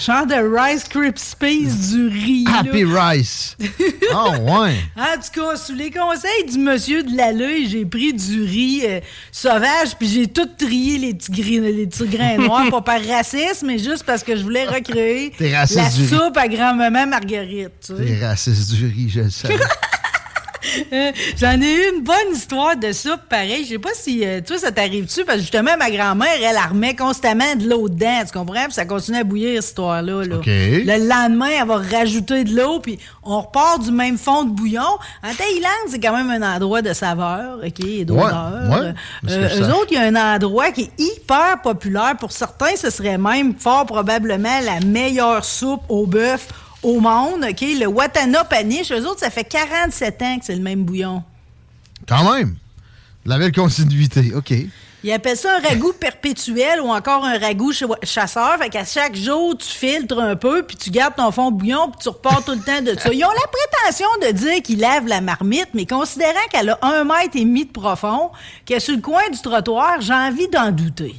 genre 0.00 0.26
de 0.26 0.34
Rice 0.58 0.84
Krispies 0.84 1.66
du 1.92 2.08
riz, 2.08 2.44
là. 2.44 2.58
Happy 2.60 2.84
Rice. 2.84 3.56
Ah, 4.10 4.30
ouais. 4.30 4.74
En 4.96 5.16
tout 5.20 5.40
cas, 5.40 5.56
sous 5.56 5.74
les 5.74 5.90
conseils 5.90 6.44
du 6.50 6.58
monsieur 6.58 7.02
de 7.02 7.14
l'allée, 7.14 7.66
j'ai 7.68 7.84
pris 7.84 8.12
du 8.14 8.42
riz 8.42 8.80
euh, 8.86 9.00
sauvage, 9.30 9.96
puis 9.98 10.08
j'ai 10.08 10.26
tout 10.26 10.48
trié 10.58 10.96
les 10.98 11.14
petits, 11.14 11.30
gris- 11.30 11.60
les 11.60 11.86
petits 11.86 12.06
grains 12.06 12.38
noirs, 12.38 12.68
pas 12.70 12.80
par 13.00 13.16
racisme, 13.16 13.66
mais 13.66 13.78
juste 13.78 14.04
parce 14.04 14.22
que 14.22 14.36
je 14.36 14.42
voulais 14.42 14.64
recréer 14.64 15.32
la 15.40 15.64
riz. 15.64 16.08
soupe 16.08 16.36
à 16.36 16.48
grand-maman 16.48 17.06
Marguerite. 17.06 17.72
tu 17.80 17.96
sais. 17.96 18.04
T'es 18.04 18.26
raciste 18.26 18.72
du 18.72 18.86
riz, 18.86 19.08
je 19.08 19.20
le 19.20 19.30
savais. 19.30 19.54
Euh, 20.92 21.12
J'en 21.36 21.60
ai 21.60 21.72
eu 21.74 21.94
une 21.96 22.02
bonne 22.02 22.32
histoire 22.34 22.76
de 22.76 22.92
soupe, 22.92 23.20
pareil. 23.28 23.64
Je 23.64 23.70
sais 23.70 23.78
pas 23.78 23.90
si 23.94 24.24
euh, 24.26 24.40
toi, 24.40 24.58
ça 24.58 24.70
t'arrive-tu, 24.72 25.24
parce 25.24 25.36
que 25.38 25.42
justement, 25.42 25.76
ma 25.78 25.90
grand-mère, 25.90 26.28
elle 26.42 26.56
armait 26.56 26.94
constamment 26.94 27.54
de 27.56 27.68
l'eau 27.68 27.88
dedans, 27.88 28.20
tu 28.26 28.32
comprends? 28.36 28.64
Puis 28.64 28.72
ça 28.74 28.84
continue 28.84 29.18
à 29.18 29.24
bouillir, 29.24 29.62
cette 29.62 29.70
histoire-là. 29.70 30.24
là. 30.24 30.36
Le 30.84 31.08
lendemain, 31.08 31.48
elle 31.60 31.66
va 31.66 31.76
rajouter 31.78 32.44
de 32.44 32.54
l'eau, 32.56 32.80
puis 32.80 32.98
on 33.22 33.40
repart 33.40 33.82
du 33.82 33.90
même 33.90 34.18
fond 34.18 34.44
de 34.44 34.50
bouillon. 34.50 34.82
En 35.22 35.34
Thaïlande, 35.34 35.88
c'est 35.90 36.00
quand 36.00 36.16
même 36.16 36.30
un 36.42 36.54
endroit 36.56 36.82
de 36.82 36.92
saveur, 36.92 37.58
OK, 37.64 37.80
et 37.84 38.04
d'odeur. 38.04 38.24
Ouais, 38.70 38.92
Euh, 39.28 39.48
ça- 39.48 39.56
eux 39.56 39.72
autres, 39.74 39.88
il 39.90 39.94
y 39.94 39.98
a 39.98 40.04
un 40.04 40.34
endroit 40.36 40.70
qui 40.70 40.82
est 40.82 40.90
hyper 41.02 41.60
populaire. 41.62 42.16
Pour 42.18 42.32
certains, 42.32 42.76
ce 42.76 42.90
serait 42.90 43.18
même 43.18 43.54
fort 43.58 43.86
probablement 43.86 44.60
la 44.64 44.80
meilleure 44.86 45.44
soupe 45.44 45.82
au 45.88 46.06
bœuf 46.06 46.48
au 46.82 47.00
monde, 47.00 47.44
OK? 47.48 47.60
Le 47.60 47.86
Watana 47.86 48.44
Paniche, 48.44 48.92
eux 48.92 49.06
autres, 49.06 49.20
ça 49.20 49.30
fait 49.30 49.44
47 49.44 50.22
ans 50.22 50.38
que 50.38 50.44
c'est 50.44 50.54
le 50.56 50.62
même 50.62 50.84
bouillon. 50.84 51.22
Quand 52.08 52.34
même. 52.34 52.56
La 53.26 53.38
belle 53.38 53.52
continuité. 53.52 54.32
OK. 54.34 54.52
Ils 55.04 55.12
appellent 55.12 55.36
ça 55.36 55.56
un 55.56 55.60
ragoût 55.60 55.92
perpétuel 55.92 56.80
ou 56.80 56.88
encore 56.88 57.24
un 57.24 57.38
ragoût 57.38 57.72
ch- 57.72 57.88
chasseur. 58.02 58.56
Fait 58.58 58.68
qu'à 58.68 58.84
chaque 58.84 59.14
jour, 59.14 59.56
tu 59.56 59.68
filtres 59.68 60.18
un 60.18 60.34
peu, 60.34 60.64
puis 60.64 60.76
tu 60.76 60.90
gardes 60.90 61.14
ton 61.14 61.30
fond 61.30 61.52
de 61.52 61.56
bouillon, 61.58 61.88
puis 61.90 62.00
tu 62.02 62.08
repars 62.08 62.42
tout 62.44 62.50
le 62.52 62.58
temps 62.60 62.82
de 62.82 62.98
ça. 62.98 63.12
Ils 63.12 63.24
ont 63.24 63.28
la 63.28 63.46
prétention 63.86 64.08
de 64.26 64.32
dire 64.32 64.60
qu'ils 64.62 64.80
lavent 64.80 65.06
la 65.06 65.20
marmite, 65.20 65.68
mais 65.74 65.86
considérant 65.86 66.32
qu'elle 66.50 66.70
a 66.70 66.78
un 66.82 67.04
mètre 67.04 67.36
et 67.36 67.44
demi 67.44 67.64
de 67.66 67.70
profond, 67.70 68.30
qu'elle 68.64 68.78
est 68.78 68.80
sur 68.80 68.96
le 68.96 69.00
coin 69.00 69.22
du 69.30 69.40
trottoir, 69.40 70.00
j'ai 70.00 70.14
envie 70.14 70.48
d'en 70.48 70.72
douter. 70.72 71.14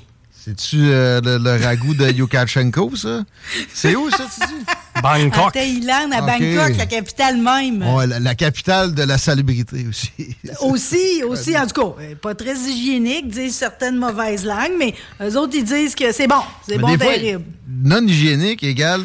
C'est-tu 0.49 0.89
euh, 0.89 1.21
le, 1.21 1.37
le 1.37 1.63
ragoût 1.63 1.93
de 1.93 2.09
Yukachenko, 2.11 2.95
ça? 2.95 3.23
C'est 3.71 3.95
où, 3.95 4.09
ça, 4.09 4.25
tu 4.33 4.47
dis? 4.47 4.65
En 5.03 5.51
Thaïlande, 5.51 6.11
à 6.11 6.23
OK. 6.23 6.25
Bangkok, 6.25 6.77
la 6.77 6.85
capitale 6.87 7.37
même. 7.37 7.83
Ouais, 7.83 8.07
la, 8.07 8.19
la 8.19 8.33
capitale 8.33 8.95
de 8.95 9.03
la 9.03 9.19
salubrité 9.19 9.85
aussi. 9.87 10.09
Aussi, 10.61 11.23
aussi, 11.23 11.57
en 11.57 11.67
tout 11.67 11.81
cas, 11.81 12.01
euh, 12.01 12.15
pas 12.15 12.33
très 12.33 12.55
hygiénique, 12.55 13.29
disent 13.29 13.55
certaines 13.55 13.97
mauvaises 13.97 14.43
langues, 14.43 14.73
mais 14.77 14.95
eux 15.21 15.37
autres, 15.37 15.53
ils 15.55 15.63
disent 15.63 15.93
que 15.95 16.11
c'est 16.11 16.27
bon, 16.27 16.41
c'est 16.67 16.77
bon, 16.79 16.97
terrible. 16.97 17.43
non 17.67 18.01
hygiénique 18.05 18.63
égale 18.63 19.01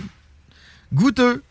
goûteux. 0.93 1.43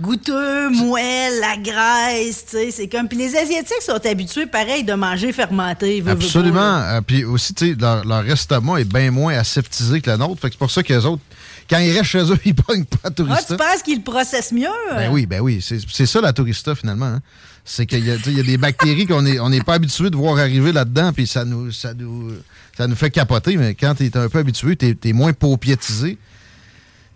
Goûteux, 0.00 0.70
moelle, 0.70 1.40
la 1.40 1.56
graisse, 1.56 2.46
tu 2.46 2.56
sais, 2.56 2.70
c'est 2.70 2.88
comme... 2.88 3.08
Puis 3.08 3.16
les 3.18 3.36
Asiatiques 3.36 3.82
sont 3.82 4.04
habitués, 4.04 4.46
pareil, 4.46 4.82
de 4.84 4.94
manger 4.94 5.32
fermenté. 5.32 6.00
veux, 6.00 6.10
veux 6.10 6.18
pas, 6.18 6.24
Absolument. 6.24 6.78
Euh, 6.78 7.00
Puis 7.00 7.24
aussi, 7.24 7.54
tu 7.54 7.70
sais, 7.70 7.76
leur, 7.80 8.04
leur 8.04 8.28
estomac 8.28 8.78
est 8.80 8.84
bien 8.92 9.10
moins 9.10 9.34
aseptisé 9.38 10.00
que 10.00 10.10
le 10.10 10.16
nôtre. 10.16 10.40
Fait 10.40 10.48
que 10.48 10.54
c'est 10.54 10.58
pour 10.58 10.70
ça 10.70 10.82
que 10.82 10.92
les 10.92 11.06
autres, 11.06 11.22
quand 11.70 11.78
ils 11.78 11.92
restent 11.92 12.10
chez 12.10 12.24
eux, 12.30 12.38
ils 12.44 12.54
pognent 12.54 12.84
pas 12.84 12.98
Ah, 13.04 13.10
tourista. 13.10 13.54
tu 13.54 13.56
penses 13.56 13.82
qu'ils 13.82 13.98
le 13.98 14.02
processent 14.02 14.52
mieux? 14.52 14.68
Ben 14.90 15.10
oui, 15.12 15.26
ben 15.26 15.40
oui. 15.40 15.60
C'est 15.62 16.06
ça 16.06 16.20
la 16.20 16.32
tourista, 16.32 16.74
finalement. 16.74 17.06
hein. 17.06 17.20
C'est 17.66 17.86
qu'il 17.86 18.04
y, 18.04 18.08
y 18.08 18.40
a 18.40 18.42
des 18.42 18.58
bactéries 18.58 19.06
qu'on 19.06 19.22
n'est 19.22 19.38
on 19.40 19.48
n'est 19.48 19.62
pas 19.62 19.74
habitué 19.74 20.10
de 20.10 20.16
voir 20.16 20.36
arriver 20.38 20.70
là-dedans, 20.70 21.14
puis 21.14 21.26
ça 21.26 21.46
nous, 21.46 21.72
ça, 21.72 21.94
nous, 21.94 22.32
ça 22.76 22.86
nous 22.86 22.94
fait 22.94 23.08
capoter. 23.10 23.56
Mais 23.56 23.74
quand 23.74 23.94
tu 23.94 24.04
es 24.04 24.14
un 24.18 24.28
peu 24.28 24.40
habitué, 24.40 24.76
tu 24.76 24.94
es, 25.02 25.12
moins 25.14 25.32
paupiétisé, 25.32 26.18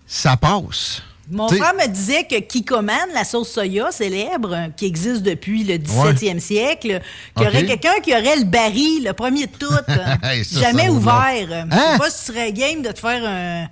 ça 0.06 0.38
passe. 0.38 1.02
Mon 1.30 1.48
frère 1.48 1.74
me 1.74 1.86
disait 1.88 2.24
que 2.24 2.40
Kikoman, 2.40 3.09
la 3.14 3.24
sauce 3.24 3.50
soya 3.52 3.90
célèbre, 3.92 4.52
euh, 4.55 4.68
qui 4.76 4.86
existe 4.86 5.22
depuis 5.22 5.62
le 5.64 5.74
17e 5.74 6.38
siècle, 6.40 7.00
qu'il 7.36 7.44
y 7.44 7.46
aurait 7.46 7.66
quelqu'un 7.66 8.00
qui 8.02 8.12
aurait 8.12 8.36
le 8.36 8.44
baril, 8.44 9.05
le 9.05 9.12
premier 9.12 9.46
de 9.46 9.52
tout, 9.52 9.66
euh, 9.88 10.14
Hey, 10.22 10.44
ça, 10.44 10.60
jamais 10.60 10.86
ça 10.86 10.92
ouvert. 10.92 11.46
Euh, 11.50 11.64
Je 11.70 11.76
Hein? 11.76 11.92
sais 11.92 11.98
pas 11.98 12.10
si 12.10 12.18
tu 12.26 12.32
serais 12.32 12.52
game 12.52 12.82
de 12.82 12.90
te 12.92 12.98
faire 12.98 13.22
un, 13.28 13.64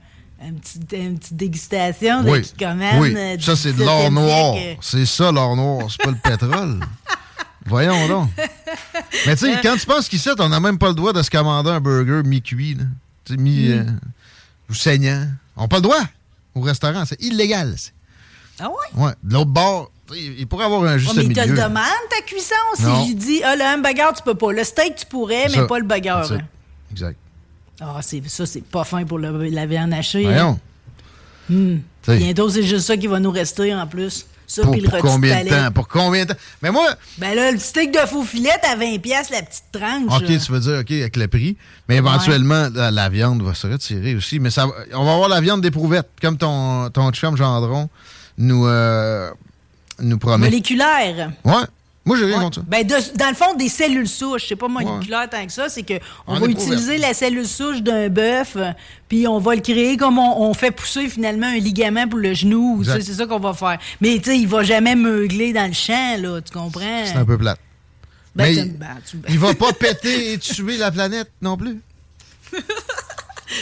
un 0.46 0.52
petit- 0.52 0.80
une 0.96 1.18
petite 1.18 1.36
dégustation 1.36 2.22
de 2.22 2.38
Kikoman. 2.40 3.00
oui. 3.00 3.14
euh, 3.16 3.36
ça, 3.40 3.56
c'est 3.56 3.72
de 3.72 3.82
17e 3.82 3.84
l'or 3.86 4.10
noir. 4.10 4.54
C'est 4.82 5.06
ça, 5.06 5.32
l'or 5.32 5.56
noir. 5.56 5.86
C'est 5.90 6.04
pas 6.04 6.10
le 6.10 6.16
pétrole. 6.22 6.80
Voyons 7.68 8.06
donc. 8.06 8.28
Mais 9.26 9.34
tu 9.34 9.46
sais, 9.46 9.58
quand 9.62 9.76
tu 9.76 9.86
penses 9.86 10.08
qu'ici, 10.08 10.28
on 10.38 10.48
n'a 10.48 10.60
même 10.60 10.78
pas 10.78 10.88
le 10.88 10.94
droit 10.94 11.12
de 11.12 11.22
se 11.22 11.30
commander 11.30 11.70
un 11.70 11.80
burger 11.80 12.22
mi-cuit, 12.24 12.74
là. 12.74 12.84
Tu 13.24 13.32
sais, 13.34 13.40
mi- 13.40 13.68
Mm. 13.70 13.72
euh, 13.72 13.84
ou 14.70 14.74
saignant. 14.74 15.26
On 15.56 15.62
n'a 15.62 15.68
pas 15.68 15.76
le 15.76 15.82
droit 15.82 15.96
au 16.56 16.60
restaurant. 16.62 17.04
C'est 17.06 17.22
illégal. 17.22 17.76
Ah 18.58 18.68
ouais? 18.68 19.04
Ouais. 19.04 19.12
De 19.22 19.34
l'autre 19.34 19.50
bord, 19.50 19.90
il 20.14 20.46
pourrait 20.46 20.64
avoir 20.64 20.82
un 20.84 20.98
juste 20.98 21.12
Oh, 21.12 21.16
mais 21.18 21.22
te 21.34 21.40
milieu. 21.40 21.52
le 21.54 21.62
demande, 21.62 21.84
ta 22.10 22.22
cuisson, 22.24 22.54
si 22.76 23.10
je 23.10 23.14
dis, 23.14 23.42
ah, 23.44 23.54
le 23.54 23.62
hamburger, 23.62 24.12
tu 24.16 24.22
peux 24.22 24.34
pas. 24.34 24.52
Le 24.52 24.64
steak, 24.64 24.96
tu 24.96 25.06
pourrais, 25.06 25.44
mais 25.48 25.54
Ça. 25.56 25.66
pas 25.66 25.78
le 25.78 25.84
burger. 25.84 26.22
Ça. 26.26 26.38
Exact. 26.90 27.16
Ah, 27.80 27.98
c'est 28.00 28.26
ça, 28.28 28.46
c'est 28.46 28.64
pas 28.64 28.84
fin 28.84 29.04
pour 29.04 29.18
le- 29.18 29.48
la 29.50 29.66
viande 29.66 29.92
hachée. 29.92 30.22
Voyons. 30.24 30.58
hein. 31.50 31.52
Hmm. 31.52 31.78
T'sais. 32.02 32.16
Bientôt, 32.16 32.48
c'est 32.48 32.62
juste 32.62 32.86
ça 32.86 32.96
qui 32.96 33.06
va 33.06 33.20
nous 33.20 33.30
rester 33.30 33.74
en 33.74 33.86
plus. 33.86 34.26
Ça, 34.46 34.62
Pour, 34.62 34.72
puis 34.72 34.80
le 34.80 34.88
pour 34.88 35.00
rôti 35.00 35.08
de 35.08 35.12
combien 35.14 35.44
de 35.44 35.48
temps? 35.48 35.72
Pour 35.72 35.88
combien 35.88 36.24
de 36.24 36.32
temps? 36.32 36.38
Mais 36.62 36.70
moi, 36.70 36.88
Ben 37.18 37.34
là, 37.34 37.50
le 37.50 37.58
steak 37.58 37.92
de 37.92 37.98
faux 38.06 38.22
filet 38.22 38.50
à 38.62 38.76
20$, 38.76 39.00
piastres, 39.00 39.32
la 39.32 39.42
petite 39.42 39.64
tranche. 39.72 40.12
OK, 40.22 40.26
tu 40.26 40.52
veux 40.52 40.60
dire, 40.60 40.78
OK, 40.80 40.90
avec 40.92 41.16
le 41.16 41.28
prix. 41.28 41.56
Mais 41.88 41.96
éventuellement, 41.96 42.68
la, 42.72 42.90
la 42.90 43.08
viande 43.08 43.42
va 43.42 43.54
se 43.54 43.66
retirer 43.66 44.14
aussi. 44.14 44.38
Mais 44.38 44.50
ça, 44.50 44.66
on 44.94 45.04
va 45.04 45.12
avoir 45.14 45.28
la 45.28 45.40
viande 45.40 45.60
d'éprouvette, 45.62 46.08
comme 46.20 46.38
ton, 46.38 46.90
ton 46.90 47.10
chum 47.10 47.36
Gendron 47.36 47.88
nous, 48.38 48.66
euh, 48.66 49.30
nous 50.00 50.18
promet. 50.18 50.46
Moléculaire. 50.46 51.32
Ouais. 51.44 51.54
Moi, 52.06 52.16
j'ai 52.16 52.24
rien 52.26 52.38
contre 52.40 52.60
ça. 52.60 52.64
Ben, 52.66 52.86
de- 52.86 53.18
dans 53.18 53.28
le 53.28 53.34
fond, 53.34 53.54
des 53.54 53.68
cellules 53.68 54.08
souches. 54.08 54.44
C'est 54.48 54.56
pas 54.56 54.68
moléculaire 54.68 55.28
tant 55.28 55.44
que 55.44 55.52
ça. 55.52 55.68
C'est 55.68 55.82
qu'on 55.82 55.98
En 56.26 56.38
va 56.38 56.46
utiliser 56.46 56.98
la 56.98 57.12
cellule 57.12 57.46
souche 57.46 57.82
d'un 57.82 58.08
bœuf, 58.08 58.52
euh, 58.56 58.70
puis 59.08 59.26
on 59.26 59.38
va 59.40 59.56
le 59.56 59.60
créer 59.60 59.96
comme 59.96 60.18
on, 60.18 60.40
on 60.48 60.54
fait 60.54 60.70
pousser 60.70 61.08
finalement 61.08 61.48
un 61.48 61.58
ligament 61.58 62.06
pour 62.08 62.20
le 62.20 62.32
genou. 62.32 62.82
C'est 62.84 63.02
ça 63.02 63.26
qu'on 63.26 63.40
va 63.40 63.52
faire. 63.54 63.78
Mais 64.00 64.16
tu 64.18 64.30
sais, 64.30 64.38
il 64.38 64.46
va 64.46 64.62
jamais 64.62 64.94
meugler 64.94 65.52
dans 65.52 65.66
le 65.66 65.72
champ, 65.74 66.16
là. 66.18 66.40
Tu 66.40 66.52
comprends? 66.52 67.04
C'est 67.04 67.16
un 67.16 67.24
peu 67.24 67.36
plate. 67.36 67.58
Ben, 68.36 68.44
Mais 68.44 68.54
il, 68.54 68.72
ben, 68.78 68.86
tu- 69.10 69.16
il 69.28 69.38
va 69.38 69.52
pas 69.54 69.72
péter 69.72 70.32
et 70.32 70.38
tuer 70.38 70.76
la 70.76 70.90
planète 70.92 71.30
non 71.42 71.56
plus. 71.56 71.80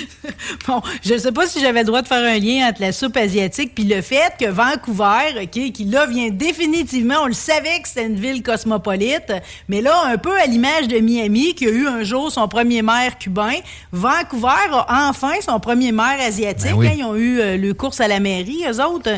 Bon, 0.66 0.80
je 1.04 1.16
sais 1.16 1.32
pas 1.32 1.46
si 1.46 1.60
j'avais 1.60 1.80
le 1.80 1.86
droit 1.86 2.02
de 2.02 2.08
faire 2.08 2.22
un 2.24 2.38
lien 2.38 2.68
entre 2.68 2.80
la 2.80 2.92
soupe 2.92 3.16
asiatique 3.16 3.74
puis 3.74 3.84
le 3.84 4.00
fait 4.02 4.32
que 4.38 4.46
Vancouver, 4.46 5.42
OK, 5.42 5.72
qui 5.72 5.84
là 5.84 6.06
vient 6.06 6.28
définitivement, 6.30 7.16
on 7.22 7.26
le 7.26 7.32
savait 7.32 7.80
que 7.80 7.88
c'était 7.88 8.06
une 8.06 8.18
ville 8.18 8.42
cosmopolite, 8.42 9.32
mais 9.68 9.80
là, 9.80 10.04
un 10.06 10.16
peu 10.16 10.34
à 10.38 10.46
l'image 10.46 10.88
de 10.88 10.98
Miami, 10.98 11.54
qui 11.54 11.66
a 11.66 11.70
eu 11.70 11.86
un 11.86 12.02
jour 12.02 12.30
son 12.30 12.48
premier 12.48 12.82
maire 12.82 13.18
cubain, 13.18 13.54
Vancouver 13.92 14.48
a 14.70 15.08
enfin 15.08 15.34
son 15.40 15.60
premier 15.60 15.92
maire 15.92 16.18
asiatique. 16.20 16.70
Ben 16.70 16.76
oui. 16.76 16.86
hein, 16.88 16.94
ils 16.96 17.04
ont 17.04 17.14
eu 17.16 17.40
euh, 17.40 17.56
le 17.56 17.74
course 17.74 18.00
à 18.00 18.08
la 18.08 18.20
mairie, 18.20 18.64
eux 18.68 18.82
autres. 18.82 19.10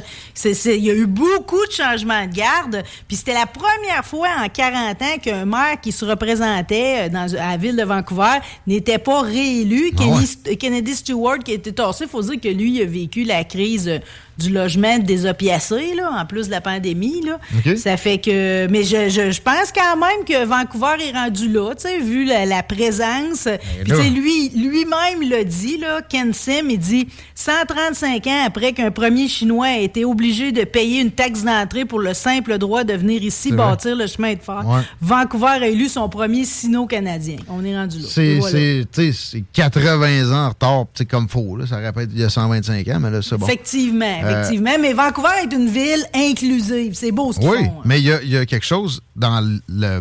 Il 0.44 0.84
y 0.84 0.90
a 0.90 0.94
eu 0.94 1.06
beaucoup 1.06 1.64
de 1.66 1.72
changements 1.72 2.26
de 2.26 2.32
garde, 2.32 2.82
puis 3.08 3.16
c'était 3.16 3.34
la 3.34 3.46
première 3.46 4.04
fois 4.04 4.28
en 4.42 4.48
40 4.48 5.02
ans 5.02 5.18
qu'un 5.22 5.44
maire 5.44 5.80
qui 5.80 5.92
se 5.92 6.04
représentait 6.04 7.06
euh, 7.06 7.08
dans, 7.08 7.32
à 7.34 7.52
la 7.52 7.56
ville 7.56 7.76
de 7.76 7.84
Vancouver 7.84 8.38
n'était 8.66 8.98
pas 8.98 9.20
réélu. 9.22 9.92
Ouais. 9.98 10.24
Kennedy 10.66 10.96
Stewart 10.96 11.38
qui 11.44 11.52
a 11.52 11.54
été 11.54 11.72
il 12.06 12.08
faut 12.08 12.22
dire 12.22 12.40
que 12.40 12.48
lui, 12.48 12.74
il 12.74 12.82
a 12.82 12.86
vécu 12.86 13.22
la 13.22 13.44
crise 13.44 13.86
euh, 13.86 13.98
du 14.38 14.50
logement 14.50 14.98
des 14.98 15.26
opiacés, 15.26 15.94
là, 15.96 16.10
en 16.20 16.26
plus 16.26 16.46
de 16.46 16.50
la 16.52 16.60
pandémie. 16.60 17.22
Là. 17.24 17.38
Ça 17.76 17.96
fait 17.96 18.18
que. 18.18 18.66
Mais 18.68 18.82
je, 18.84 19.08
je, 19.08 19.30
je 19.30 19.40
pense 19.40 19.72
quand 19.74 19.96
même 19.96 20.24
que 20.26 20.44
Vancouver 20.44 20.96
est 21.08 21.12
rendu 21.12 21.48
là, 21.48 21.72
vu 22.00 22.24
la, 22.24 22.44
la 22.46 22.62
présence. 22.62 23.48
Puis, 23.84 23.90
sais, 23.94 24.10
lui, 24.10 24.48
lui-même 24.50 25.28
l'a 25.28 25.44
dit, 25.44 25.78
là, 25.78 26.00
Ken 26.08 26.32
Sim, 26.32 26.68
il 26.70 26.78
dit 26.78 27.08
135 27.34 28.26
ans 28.26 28.42
après 28.46 28.72
qu'un 28.72 28.90
premier 28.90 29.28
Chinois 29.28 29.66
a 29.66 29.78
été 29.78 30.04
obligé 30.04 30.52
de 30.52 30.64
payer 30.64 31.00
une 31.00 31.10
taxe 31.10 31.42
d'entrée 31.44 31.84
pour 31.84 32.00
le 32.00 32.12
simple 32.14 32.58
droit 32.58 32.84
de 32.84 32.92
venir 32.94 33.22
ici 33.22 33.48
vrai. 33.50 33.56
bâtir 33.56 33.96
le 33.96 34.06
chemin 34.06 34.34
de 34.34 34.40
fer, 34.40 34.62
Ouais. 34.66 34.80
Vancouver 35.00 35.46
a 35.62 35.66
élu 35.66 35.88
son 35.88 36.08
premier 36.08 36.44
sino-canadien. 36.44 37.36
On 37.48 37.64
est 37.64 37.76
rendu 37.76 37.98
là. 38.00 38.06
C'est 38.08 38.38
voilà. 38.38 38.58
c'est- 38.58 38.84
tu 38.92 39.12
sais, 39.12 39.18
c'est 39.32 39.44
80 39.52 40.32
ans 40.32 40.46
en 40.46 40.48
retard, 40.50 40.84
comme 41.08 41.28
faux. 41.28 41.56
Là. 41.56 41.66
Ça 41.66 41.80
être 42.02 42.10
il 42.12 42.20
y 42.20 42.24
a 42.24 42.28
125 42.30 42.86
ans, 42.88 42.98
mais 43.00 43.10
là, 43.10 43.22
c'est 43.22 43.36
bon. 43.36 43.46
Effectivement, 43.46 44.04
Euh, 44.26 44.40
effectivement. 44.42 44.76
Mais 44.80 44.92
Vancouver 44.92 45.28
est 45.44 45.52
une 45.54 45.68
ville 45.70 46.04
inclusive. 46.14 46.94
C'est 46.94 47.12
beau 47.12 47.32
ce 47.32 47.38
qu'ils 47.38 47.48
Oui, 47.48 47.64
font. 47.64 47.78
hein. 47.78 47.82
mais 47.84 48.00
il 48.00 48.04
y 48.06 48.12
a, 48.12 48.22
il 48.22 48.28
y 48.28 48.36
a 48.36 48.44
quelque 48.46 48.66
chose 48.66 49.00
dans 49.14 49.40
le- 49.68 50.00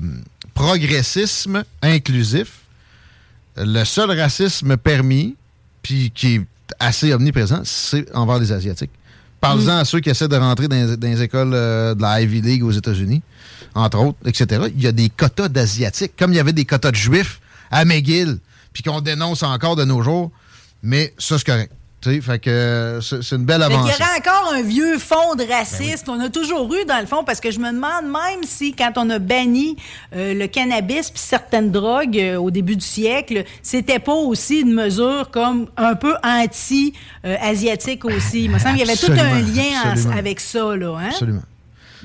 progressisme 0.53 1.63
inclusif. 1.81 2.47
Le 3.57 3.83
seul 3.83 4.11
racisme 4.19 4.77
permis, 4.77 5.35
puis 5.81 6.11
qui 6.13 6.35
est 6.35 6.41
assez 6.79 7.13
omniprésent, 7.13 7.61
c'est 7.63 8.13
envers 8.15 8.39
les 8.39 8.51
Asiatiques. 8.51 8.91
Parle-en 9.39 9.75
Mm. 9.77 9.79
à 9.81 9.85
ceux 9.85 9.99
qui 9.99 10.09
essaient 10.09 10.27
de 10.27 10.35
rentrer 10.35 10.67
dans, 10.67 10.75
les- 10.75 10.97
dans 10.97 11.07
les 11.07 11.21
écoles 11.21 11.51
euh, 11.53 11.93
de 11.93 12.01
la 12.01 12.21
Ivy 12.21 12.41
League 12.41 12.63
aux 12.63 12.71
États-Unis, 12.71 13.21
entre 13.75 13.99
autres, 13.99 14.17
etc. 14.25 14.63
Il 14.75 14.81
y 14.81 14.87
a 14.87 14.91
des 14.91 15.09
quotas 15.09 15.49
d'Asiatiques, 15.49 16.13
comme 16.17 16.33
il 16.33 16.37
y 16.37 16.39
avait 16.39 16.53
des 16.53 16.65
quotas 16.65 16.91
de 16.91 16.95
Juifs 16.95 17.39
à 17.69 17.85
McGill, 17.85 18.39
puis 18.73 18.81
qu'on 18.81 19.01
dénonce 19.01 19.43
encore 19.43 19.75
de 19.75 19.85
nos 19.85 20.01
jours. 20.01 20.31
Mais 20.81 21.13
ça, 21.17 21.37
c'est 21.37 21.45
correct. 21.45 21.71
Fait 22.21 22.39
que 22.39 22.49
euh, 22.49 23.01
c'est 23.01 23.35
une 23.35 23.45
belle 23.45 23.61
Fait 23.63 23.73
avancée. 23.73 23.93
y 23.99 24.03
aurait 24.03 24.17
encore 24.19 24.53
un 24.53 24.61
vieux 24.61 24.97
fond 24.97 25.35
Ben 25.35 25.45
de 25.45 25.51
racisme 25.51 26.05
qu'on 26.05 26.19
a 26.19 26.29
toujours 26.29 26.73
eu 26.73 26.85
dans 26.85 26.99
le 26.99 27.05
fond, 27.05 27.23
parce 27.23 27.39
que 27.39 27.51
je 27.51 27.59
me 27.59 27.67
demande 27.71 28.05
même 28.05 28.43
si 28.43 28.73
quand 28.73 28.91
on 28.97 29.09
a 29.09 29.19
banni 29.19 29.75
euh, 30.15 30.33
le 30.33 30.47
cannabis 30.47 31.09
puis 31.09 31.19
certaines 31.19 31.71
drogues 31.71 32.17
euh, 32.19 32.37
au 32.37 32.51
début 32.51 32.75
du 32.75 32.85
siècle, 32.85 33.43
c'était 33.61 33.99
pas 33.99 34.13
aussi 34.13 34.61
une 34.61 34.73
mesure 34.73 35.29
comme 35.31 35.67
un 35.77 35.95
peu 35.95 36.13
anti-asiatique 37.23 38.05
aussi. 38.05 38.45
Il 38.45 38.51
me 38.51 38.59
semble 38.59 38.77
qu'il 38.77 38.87
y 38.87 38.89
avait 38.89 38.97
tout 38.99 39.11
un 39.11 39.41
lien 39.41 39.93
en- 40.13 40.17
avec 40.17 40.39
ça, 40.39 40.75
là. 40.75 40.95
Hein? 40.99 41.07
Absolument. 41.09 41.41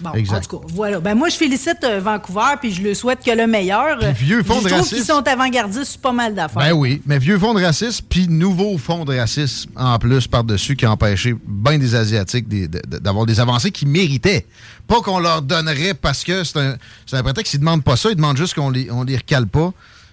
Bon, 0.02 0.12
Exact. 0.14 0.36
en 0.36 0.40
tout 0.40 0.59
cas, 0.60 0.66
voilà. 0.74 1.01
Ben, 1.01 1.14
moi, 1.14 1.28
je 1.28 1.36
félicite 1.36 1.78
euh, 1.85 2.01
Vancouver, 2.01 2.55
puis 2.60 2.72
je 2.72 2.82
le 2.82 2.94
souhaite 2.94 3.22
que 3.24 3.31
le 3.31 3.47
meilleur. 3.47 3.98
Puis 3.98 4.24
vieux 4.27 4.43
fond 4.43 4.55
je 4.60 4.64
de 4.64 4.68
trouve 4.68 4.81
racisme. 4.81 4.97
qu'ils 4.97 5.05
sont 5.05 5.27
avant-gardistes 5.27 5.85
sur 5.93 6.01
pas 6.01 6.12
mal 6.12 6.35
d'affaires. 6.35 6.62
Ben 6.62 6.72
oui, 6.72 7.02
mais 7.06 7.18
vieux 7.18 7.39
fond 7.39 7.52
de 7.55 7.62
racisme, 7.62 8.05
puis 8.09 8.27
nouveau 8.28 8.78
fond 8.78 9.05
de 9.05 9.16
racisme 9.16 9.70
en 9.77 9.98
plus 9.98 10.27
par-dessus 10.27 10.77
qui 10.77 10.86
a 10.86 10.90
empêché 10.93 11.35
bien 11.47 11.78
des 11.78 11.94
Asiatiques 11.94 12.47
d'avoir 12.48 13.27
des 13.27 13.40
avancées 13.40 13.70
qu'ils 13.70 13.89
méritaient. 13.89 14.47
Pas 14.86 15.01
qu'on 15.02 15.18
leur 15.20 15.43
donnerait 15.43 15.94
parce 15.94 16.24
que 16.24 16.43
c'est 16.44 16.59
un, 16.59 16.77
c'est 17.06 17.16
un 17.16 17.22
prétexte. 17.22 17.55
Ils 17.55 17.60
demandent 17.60 17.85
pas 17.85 17.97
ça, 17.97 18.10
ils 18.10 18.16
demandent 18.16 18.36
juste 18.36 18.55
qu'on 18.55 18.70
les, 18.70 18.90
on 18.90 19.02
les 19.05 19.16
recale 19.16 19.47
pas. 19.47 19.72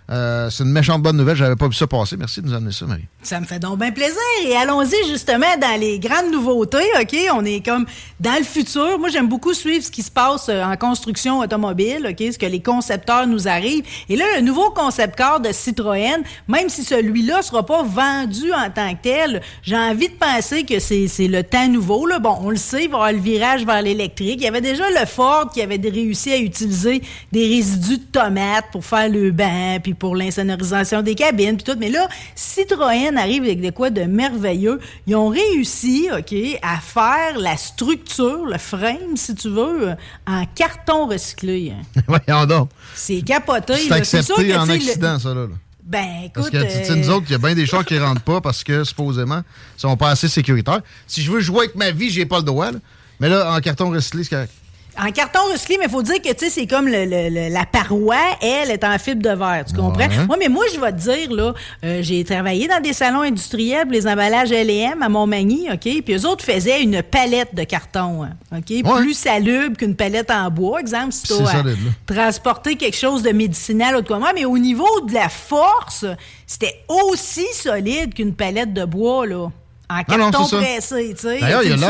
Euh, 0.09 0.49
c'est 0.49 0.63
une 0.63 0.71
méchante 0.71 1.01
bonne 1.01 1.17
nouvelle, 1.17 1.35
j'avais 1.35 1.57
pas 1.57 1.67
vu 1.67 1.73
ça 1.73 1.85
passer. 1.85 2.15
Merci 2.15 2.41
de 2.41 2.47
nous 2.47 2.53
amener 2.53 2.71
ça, 2.71 2.85
Marie. 2.85 3.05
Ça 3.21 3.41
me 3.41 3.45
fait 3.45 3.59
donc 3.59 3.79
bien 3.79 3.91
plaisir. 3.91 4.15
Et 4.45 4.55
allons-y 4.55 4.95
justement 5.09 5.57
dans 5.59 5.77
les 5.79 5.99
grandes 5.99 6.31
nouveautés, 6.31 6.85
OK? 6.99 7.15
On 7.33 7.43
est 7.43 7.65
comme 7.65 7.85
dans 8.19 8.37
le 8.37 8.43
futur. 8.43 8.99
Moi, 8.99 9.09
j'aime 9.09 9.27
beaucoup 9.27 9.53
suivre 9.53 9.83
ce 9.83 9.91
qui 9.91 10.03
se 10.03 10.11
passe 10.11 10.47
euh, 10.47 10.63
en 10.63 10.77
construction 10.77 11.39
automobile, 11.39 12.07
OK? 12.09 12.31
Ce 12.31 12.37
que 12.37 12.45
les 12.45 12.61
concepteurs 12.61 13.27
nous 13.27 13.49
arrivent. 13.49 13.83
Et 14.07 14.15
là, 14.15 14.25
le 14.37 14.41
nouveau 14.41 14.69
concept 14.69 15.17
car 15.17 15.41
de 15.41 15.51
Citroën, 15.51 16.23
même 16.47 16.69
si 16.69 16.83
celui-là 16.85 17.41
sera 17.41 17.65
pas 17.65 17.83
vendu 17.83 18.53
en 18.53 18.69
tant 18.69 18.93
que 18.95 19.01
tel, 19.01 19.41
j'ai 19.61 19.77
envie 19.77 20.07
de 20.07 20.15
penser 20.15 20.63
que 20.63 20.79
c'est 20.79 21.27
le 21.27 21.43
temps 21.43 21.67
nouveau. 21.67 22.07
Bon, 22.21 22.37
on 22.41 22.49
le 22.49 22.57
sait, 22.57 22.85
il 22.85 22.89
va 22.89 22.97
y 22.97 22.99
avoir 22.99 23.11
le 23.11 23.19
virage 23.19 23.65
vers 23.65 23.81
l'électrique. 23.81 24.35
Il 24.37 24.43
y 24.43 24.47
avait 24.47 24.61
déjà 24.61 24.89
le 24.89 25.05
Ford 25.05 25.49
qui 25.51 25.61
avait 25.61 25.79
réussi 25.83 26.31
à 26.31 26.37
utiliser 26.37 27.01
des 27.31 27.47
résidus 27.47 27.97
de 27.97 28.03
tomates 28.03 28.65
pour 28.71 28.85
faire 28.85 29.09
le 29.09 29.31
banc, 29.31 29.79
puis 29.83 29.93
pour 29.99 30.15
l'insonorisation 30.15 31.01
des 31.01 31.15
cabines, 31.15 31.57
puis 31.57 31.63
tout. 31.63 31.77
Mais 31.79 31.89
là, 31.89 32.07
Citroën 32.35 33.17
arrive 33.17 33.43
avec 33.43 33.61
de 33.61 33.69
quoi 33.69 33.89
de 33.89 34.01
merveilleux. 34.03 34.79
Ils 35.05 35.15
ont 35.15 35.29
réussi, 35.29 36.07
OK, 36.17 36.33
à 36.61 36.79
faire 36.79 37.37
la 37.37 37.57
structure, 37.57 38.45
le 38.45 38.57
frame, 38.57 39.15
si 39.15 39.35
tu 39.35 39.49
veux, 39.49 39.89
en 40.25 40.45
carton 40.55 41.07
recyclé. 41.07 41.73
hein. 41.75 42.01
Voyons 42.25 42.45
donc. 42.45 42.69
C'est 42.95 43.21
capoté. 43.21 43.75
C'est 43.75 43.91
accepté 43.91 44.55
en 44.55 44.65
le- 44.65 44.71
accident, 44.73 45.19
ça, 45.19 45.33
là. 45.33 45.47
Ben, 45.83 46.29
Parce 46.33 46.47
écoute... 46.49 46.59
que, 46.59 46.65
tu 46.65 46.85
sais, 46.85 46.95
nous 46.97 47.09
euh, 47.09 47.13
autres, 47.13 47.25
il 47.29 47.31
y 47.31 47.35
a 47.35 47.37
bien 47.37 47.55
des 47.55 47.65
chars 47.65 47.85
qui 47.85 47.97
rentrent 47.99 48.21
pas 48.21 48.41
parce 48.41 48.63
que, 48.63 48.83
supposément, 48.83 49.41
ils 49.77 49.81
sont 49.81 49.95
pas 49.95 50.09
assez 50.09 50.27
sécuritaires. 50.27 50.81
Si 51.07 51.21
je 51.21 51.31
veux 51.31 51.39
jouer 51.39 51.59
avec 51.59 51.75
ma 51.75 51.91
vie, 51.91 52.09
j'ai 52.09 52.25
pas 52.25 52.37
le 52.39 52.43
droit, 52.43 52.71
là. 52.71 52.79
Mais 53.19 53.29
là, 53.29 53.53
en 53.55 53.59
carton 53.61 53.89
recyclé, 53.89 54.23
c'est 54.25 54.29
correct. 54.31 54.51
En 54.99 55.11
carton 55.11 55.39
recyclé, 55.51 55.77
mais 55.77 55.85
il 55.85 55.91
faut 55.91 56.01
dire 56.01 56.21
que, 56.21 56.29
tu 56.33 56.45
sais, 56.45 56.49
c'est 56.49 56.65
comme 56.65 56.87
le- 56.87 57.05
le- 57.05 57.29
le- 57.29 57.53
la 57.53 57.65
paroi, 57.65 58.17
elle, 58.41 58.71
est 58.71 58.83
en 58.83 58.97
fibre 58.97 59.21
de 59.21 59.29
verre, 59.29 59.63
tu 59.67 59.75
comprends? 59.75 59.99
Ouais. 60.07 60.25
Moi, 60.27 60.37
mais 60.39 60.47
moi, 60.49 60.65
je 60.73 60.79
vais 60.79 60.91
te 60.91 60.97
dire, 60.97 61.31
là, 61.31 61.53
euh, 61.85 61.99
j'ai 62.01 62.23
travaillé 62.23 62.67
dans 62.67 62.81
des 62.81 62.93
salons 62.93 63.21
industriels 63.21 63.83
pour 63.83 63.91
les 63.91 64.07
emballages 64.07 64.51
L&M 64.51 65.01
à 65.03 65.07
Montmagny, 65.09 65.67
OK? 65.71 66.01
Puis 66.03 66.13
eux 66.15 66.25
autres 66.25 66.43
faisaient 66.43 66.81
une 66.81 67.03
palette 67.03 67.53
de 67.53 67.63
carton, 67.63 68.23
hein, 68.23 68.31
OK? 68.57 68.83
Plus 69.01 69.13
salubre 69.13 69.77
qu'une 69.77 69.95
palette 69.95 70.31
en 70.31 70.49
bois, 70.49 70.79
exemple, 70.79 71.11
si 71.11 71.23
tu 71.23 71.33
C'est 71.33 71.45
solide, 71.45 71.77
là. 71.85 71.91
transporter 72.15 72.75
quelque 72.75 72.97
chose 72.97 73.21
de 73.21 73.29
médicinal 73.31 73.95
ou 73.97 74.01
de 74.01 74.07
quoi. 74.07 74.19
Mais 74.33 74.45
au 74.45 74.57
niveau 74.57 75.01
de 75.07 75.13
la 75.13 75.29
force, 75.29 76.05
c'était 76.47 76.73
aussi 76.89 77.45
solide 77.53 78.13
qu'une 78.15 78.33
palette 78.33 78.73
de 78.73 78.85
bois, 78.85 79.27
là. 79.27 79.49
En 79.89 79.97
non, 79.99 80.03
carton 80.31 80.43
ça. 80.45 80.57
pressé, 80.57 81.15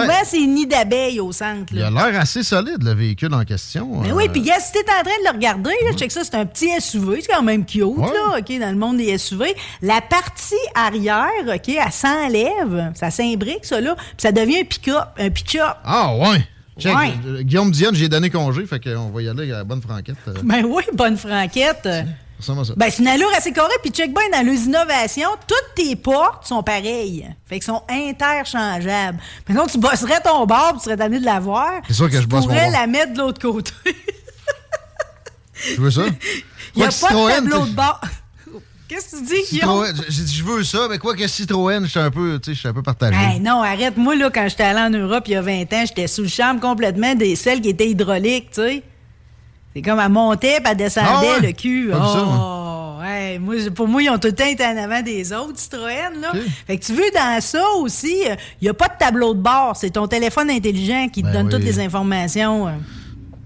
Souvent, 0.02 0.14
c'est 0.24 0.40
une 0.40 0.54
nid 0.54 0.68
d'abeilles 0.68 1.20
au 1.20 1.32
centre, 1.32 1.74
Il 1.74 1.82
a 1.82 1.90
l'air 1.90 2.20
assez 2.22 2.44
solide, 2.44 2.84
le 2.84 2.94
véhicule 2.94 3.34
en 3.34 3.44
question. 3.44 4.02
Mais 4.04 4.12
Euh, 4.12 4.16
oui, 4.16 4.30
puis 4.30 4.42
gars, 4.42 4.60
si 4.60 4.72
t'es 4.72 4.80
en 4.82 5.02
train 5.04 5.18
de 5.20 5.24
le 5.26 5.32
regarder, 5.32 5.72
là, 5.84 5.94
check 5.98 6.12
ça, 6.12 6.24
c'est 6.24 6.36
un 6.36 6.46
petit 6.46 6.70
SUV, 6.80 7.22
c'est 7.22 7.32
quand 7.34 7.42
même 7.42 7.66
cute, 7.66 7.82
là, 7.82 8.38
OK, 8.38 8.60
dans 8.60 8.70
le 8.70 8.76
monde 8.78 8.98
des 8.98 9.18
SUV. 9.18 9.56
La 9.82 10.02
partie 10.02 10.54
arrière, 10.76 11.28
OK, 11.48 11.70
elle 11.70 11.92
s'enlève, 11.92 12.92
ça 12.94 13.10
s'imbrique, 13.10 13.66
ça, 13.66 13.82
là, 13.82 13.96
puis 13.96 14.06
ça 14.18 14.32
devient 14.32 14.60
un 14.60 14.66
pick-up, 14.66 15.08
un 15.18 15.30
pitch-up. 15.32 15.78
Ah, 15.84 16.14
ouais. 16.16 16.48
Check, 16.80 16.96
Ouais. 16.96 17.14
Guillaume 17.44 17.72
Diane, 17.72 17.96
j'ai 17.96 18.08
donné 18.10 18.30
congé, 18.30 18.68
fait 18.68 18.80
qu'on 18.80 19.10
va 19.10 19.22
y 19.24 19.28
aller 19.30 19.52
à 19.52 19.58
la 19.58 19.64
bonne 19.64 19.82
franquette. 19.82 20.18
euh, 20.28 20.34
Ben 20.44 20.64
oui, 20.64 20.84
bonne 20.94 21.18
franquette. 21.18 21.88
Ben, 22.78 22.90
c'est 22.92 23.02
une 23.02 23.08
allure 23.08 23.30
assez 23.36 23.52
correcte, 23.52 23.80
puis 23.82 23.92
check 23.92 24.14
bien, 24.14 24.24
dans 24.32 24.46
les 24.46 24.66
innovations, 24.66 25.30
toutes 25.48 25.76
tes 25.76 25.96
portes 25.96 26.46
sont 26.48 26.62
pareilles. 26.62 27.28
Fait 27.46 27.56
qu'elles 27.56 27.64
sont 27.64 27.84
interchangeables. 27.90 29.20
Maintenant, 29.48 29.66
tu 29.66 29.78
bosserais 29.80 30.22
ton 30.22 30.46
bar, 30.46 30.70
puis 30.74 30.78
tu 30.80 30.84
serais 30.86 30.98
tanné 30.98 31.20
de 31.20 31.26
la 31.26 31.40
voir. 31.40 31.72
C'est 31.88 31.94
sûr 31.94 32.10
que 32.10 32.22
je 32.22 32.28
bosse 32.28 32.44
Tu 32.44 32.48
mon 32.50 32.54
pourrais 32.54 32.72
bar. 32.72 32.82
la 32.82 32.88
mettre 32.88 33.14
de 33.14 33.18
l'autre 33.20 33.42
côté. 33.42 33.72
Tu 35.60 35.82
veux 35.82 35.90
ça? 35.92 36.04
Il 36.76 36.80
n'y 36.80 36.84
a 36.84 36.86
pas 36.86 36.92
de 36.92 36.94
Citroën, 36.94 37.34
tableau 37.34 37.66
de 37.66 37.72
bord. 37.72 38.02
Qu'est-ce 38.88 39.16
que 39.16 39.18
tu 39.18 39.26
dis, 39.26 39.50
Guillaume? 39.50 39.86
J'ai 40.08 40.24
dit, 40.24 40.36
je 40.36 40.44
veux 40.44 40.64
ça, 40.64 40.88
mais 40.90 40.98
quoi 41.00 41.16
que 41.16 41.28
Citroën, 41.28 41.84
je 41.84 41.90
suis 41.90 42.00
un 42.00 42.12
peu, 42.12 42.40
tu 42.40 42.52
sais, 42.52 42.54
je 42.56 42.60
suis 42.60 42.70
un 42.70 42.74
peu 42.74 42.84
partagé. 42.84 43.18
Hey, 43.18 43.40
non, 43.40 43.62
arrête. 43.64 43.98
Moi, 43.98 44.16
là, 44.16 44.30
quand 44.30 44.48
j'étais 44.48 44.64
allé 44.64 44.80
en 44.80 44.90
Europe 44.90 45.24
il 45.28 45.34
y 45.34 45.36
a 45.36 45.42
20 45.42 45.62
ans, 45.74 45.84
j'étais 45.88 46.08
sous 46.08 46.22
le 46.22 46.28
charme 46.28 46.60
complètement 46.60 47.16
des 47.16 47.36
celles 47.36 47.60
qui 47.60 47.70
étaient 47.70 47.90
hydrauliques, 47.90 48.52
tu 48.52 48.62
sais. 48.62 48.84
C'est 49.78 49.84
comme 49.84 50.00
elle 50.00 50.10
montait 50.10 50.56
puis 50.60 50.72
elle 50.72 50.78
descendait 50.78 51.08
Ah 51.08 51.40
ouais? 51.40 51.48
le 51.48 51.52
cul. 51.54 51.92
Ça, 51.92 52.26
oh, 52.26 52.96
ouais, 53.00 53.38
moi, 53.38 53.56
j'ai- 53.60 53.70
pour 53.70 53.88
moi, 53.88 54.02
ils 54.02 54.10
ont 54.10 54.18
tout 54.18 54.30
le 54.30 54.34
temps 54.34 54.48
été 54.48 54.66
en 54.66 54.76
avant 54.76 55.04
des 55.04 55.32
autres 55.32 55.60
Citroën, 55.60 56.20
là. 56.20 56.32
Fait 56.66 56.78
que 56.78 56.84
tu 56.84 56.94
veux, 56.94 57.12
dans 57.14 57.40
ça 57.42 57.64
aussi, 57.78 58.24
il 58.60 58.64
n'y 58.64 58.70
a 58.70 58.74
pas 58.74 58.88
de 58.88 58.94
tableau 58.98 59.36
de 59.36 59.40
bord. 59.40 59.74
C'est 59.76 59.92
ton 59.92 60.08
téléphone 60.08 60.50
intelligent 60.50 61.10
qui 61.14 61.22
te 61.22 61.28
Ben 61.28 61.34
donne 61.34 61.46
oui. 61.46 61.52
toutes 61.52 61.64
les 61.64 61.80
informations. 61.80 62.70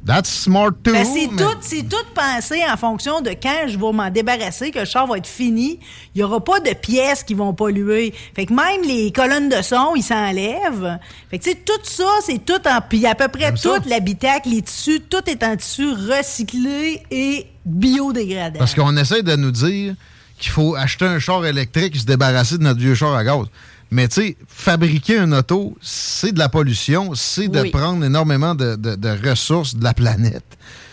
That's 0.03 0.29
smart 0.29 0.71
too. 0.83 0.93
Ben, 0.93 1.05
c'est 1.05 1.27
mais- 1.27 1.37
tout, 1.37 1.57
c'est 1.61 1.87
tout 1.87 2.05
pensé 2.15 2.61
en 2.67 2.75
fonction 2.75 3.21
de 3.21 3.29
quand 3.31 3.67
je 3.67 3.77
vais 3.77 3.91
m'en 3.91 4.09
débarrasser, 4.09 4.71
que 4.71 4.79
le 4.79 4.85
char 4.85 5.05
va 5.05 5.17
être 5.17 5.27
fini. 5.27 5.79
Il 6.15 6.19
n'y 6.19 6.23
aura 6.23 6.43
pas 6.43 6.59
de 6.59 6.73
pièces 6.73 7.23
qui 7.23 7.35
vont 7.35 7.53
polluer. 7.53 8.13
Fait 8.35 8.47
que 8.47 8.53
même 8.53 8.81
les 8.83 9.11
colonnes 9.11 9.49
de 9.49 9.61
son, 9.61 9.93
ils 9.95 10.01
s'enlèvent. 10.01 10.97
Fait 11.29 11.37
que, 11.37 11.43
tu 11.43 11.51
sais, 11.51 11.57
tout 11.63 11.79
ça, 11.83 12.09
c'est 12.25 12.43
tout 12.43 12.67
en... 12.67 12.81
Puis 12.81 13.05
à 13.05 13.13
peu 13.13 13.27
près 13.27 13.53
tout 13.53 13.69
l'habitacle, 13.85 14.49
les 14.49 14.63
tissus, 14.63 15.01
tout 15.01 15.29
est 15.29 15.43
en 15.43 15.55
tissu 15.55 15.91
recyclé 15.91 17.03
et 17.11 17.45
biodégradable. 17.63 18.57
Parce 18.57 18.73
qu'on 18.73 18.97
essaie 18.97 19.21
de 19.21 19.35
nous 19.35 19.51
dire 19.51 19.93
qu'il 20.39 20.51
faut 20.51 20.75
acheter 20.75 21.05
un 21.05 21.19
char 21.19 21.45
électrique 21.45 21.95
et 21.95 21.99
se 21.99 22.05
débarrasser 22.05 22.57
de 22.57 22.63
notre 22.63 22.79
vieux 22.79 22.95
char 22.95 23.13
à 23.13 23.23
gaz. 23.23 23.45
Mais 23.91 24.07
tu 24.07 24.21
sais, 24.21 24.37
fabriquer 24.47 25.17
un 25.19 25.31
auto, 25.33 25.77
c'est 25.81 26.31
de 26.31 26.39
la 26.39 26.47
pollution, 26.49 27.13
c'est 27.13 27.49
de 27.49 27.59
Oui. 27.61 27.71
prendre 27.71 28.03
énormément 28.05 28.55
de, 28.55 28.75
de- 28.75 28.95
de 28.95 29.29
ressources 29.29 29.75
de 29.75 29.83
la 29.83 29.93
planète. 29.93 30.45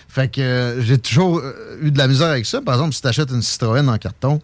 Fait 0.08 0.28
que 0.28 0.40
euh, 0.40 0.82
j'ai 0.82 0.98
toujours 0.98 1.38
euh, 1.38 1.78
eu 1.80 1.90
de 1.92 1.98
la 1.98 2.08
misère 2.08 2.28
avec 2.28 2.44
ça. 2.46 2.60
Par 2.60 2.74
exemple, 2.74 2.94
si 2.94 3.00
tu 3.02 3.06
achètes 3.06 3.30
une 3.30 3.42
Citroën 3.42 3.88
en 3.88 3.98
carton, 3.98 4.40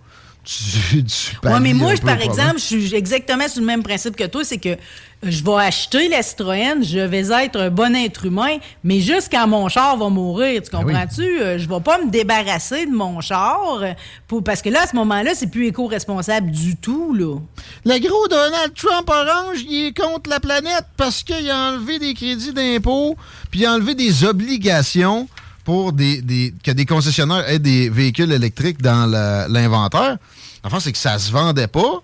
mais 1.60 1.72
moi, 1.74 1.94
je- 1.94 2.02
par 2.02 2.20
exemple, 2.20 2.58
je 2.58 2.64
suis 2.64 2.94
exactement 2.94 3.48
sur 3.48 3.60
le 3.60 3.66
même 3.66 3.82
principe 3.82 4.14
que 4.16 4.24
toi, 4.24 4.44
c'est 4.44 4.58
que 4.58 4.76
je 5.22 5.42
vais 5.42 5.54
acheter 5.54 6.08
la 6.08 6.22
Citroën, 6.22 6.82
je 6.82 6.98
vais 6.98 7.26
être 7.44 7.58
un 7.58 7.70
bon 7.70 7.94
être 7.96 8.26
humain, 8.26 8.58
mais 8.82 9.00
juste 9.00 9.28
quand 9.30 9.46
mon 9.48 9.68
char 9.70 9.96
va 9.96 10.10
mourir, 10.10 10.60
tu 10.62 10.70
comprends-tu? 10.70 11.40
Euh, 11.40 11.58
Je 11.58 11.66
vais 11.66 11.80
pas 11.80 11.98
me 11.98 12.10
débarrasser 12.10 12.84
de 12.84 12.90
mon 12.90 13.22
char, 13.22 13.78
euh, 13.80 13.92
pour, 14.28 14.44
parce 14.44 14.60
que 14.60 14.68
là, 14.68 14.82
à 14.82 14.86
ce 14.86 14.94
moment-là, 14.96 15.30
c'est 15.34 15.46
plus 15.50 15.68
éco-responsable 15.68 16.50
du 16.50 16.76
tout, 16.76 17.14
là. 17.14 17.38
Le 17.86 17.98
gros 18.06 18.28
Donald 18.28 18.74
Trump 18.74 19.08
orange, 19.08 19.60
il 19.66 19.86
est 19.86 19.96
contre 19.98 20.28
la 20.28 20.40
planète 20.40 20.84
parce 20.98 21.22
qu'il 21.22 21.48
a 21.50 21.70
enlevé 21.72 21.98
des 21.98 22.12
crédits 22.12 22.52
d'impôt, 22.52 23.16
puis 23.50 23.60
il 23.60 23.66
a 23.66 23.72
enlevé 23.72 23.94
des 23.94 24.24
obligations 24.24 25.26
pour 25.64 25.92
des, 25.92 26.20
des- 26.22 26.54
que 26.62 26.70
des 26.70 26.86
concessionnaires 26.86 27.48
aient 27.48 27.58
des 27.58 27.88
véhicules 27.88 28.30
électriques 28.32 28.82
dans 28.82 29.06
l'inventaire. 29.48 30.18
Enfin, 30.62 30.80
c'est 30.80 30.92
que 30.92 30.98
ça 30.98 31.18
se 31.18 31.30
vendait 31.32 31.66
pas. 31.68 32.02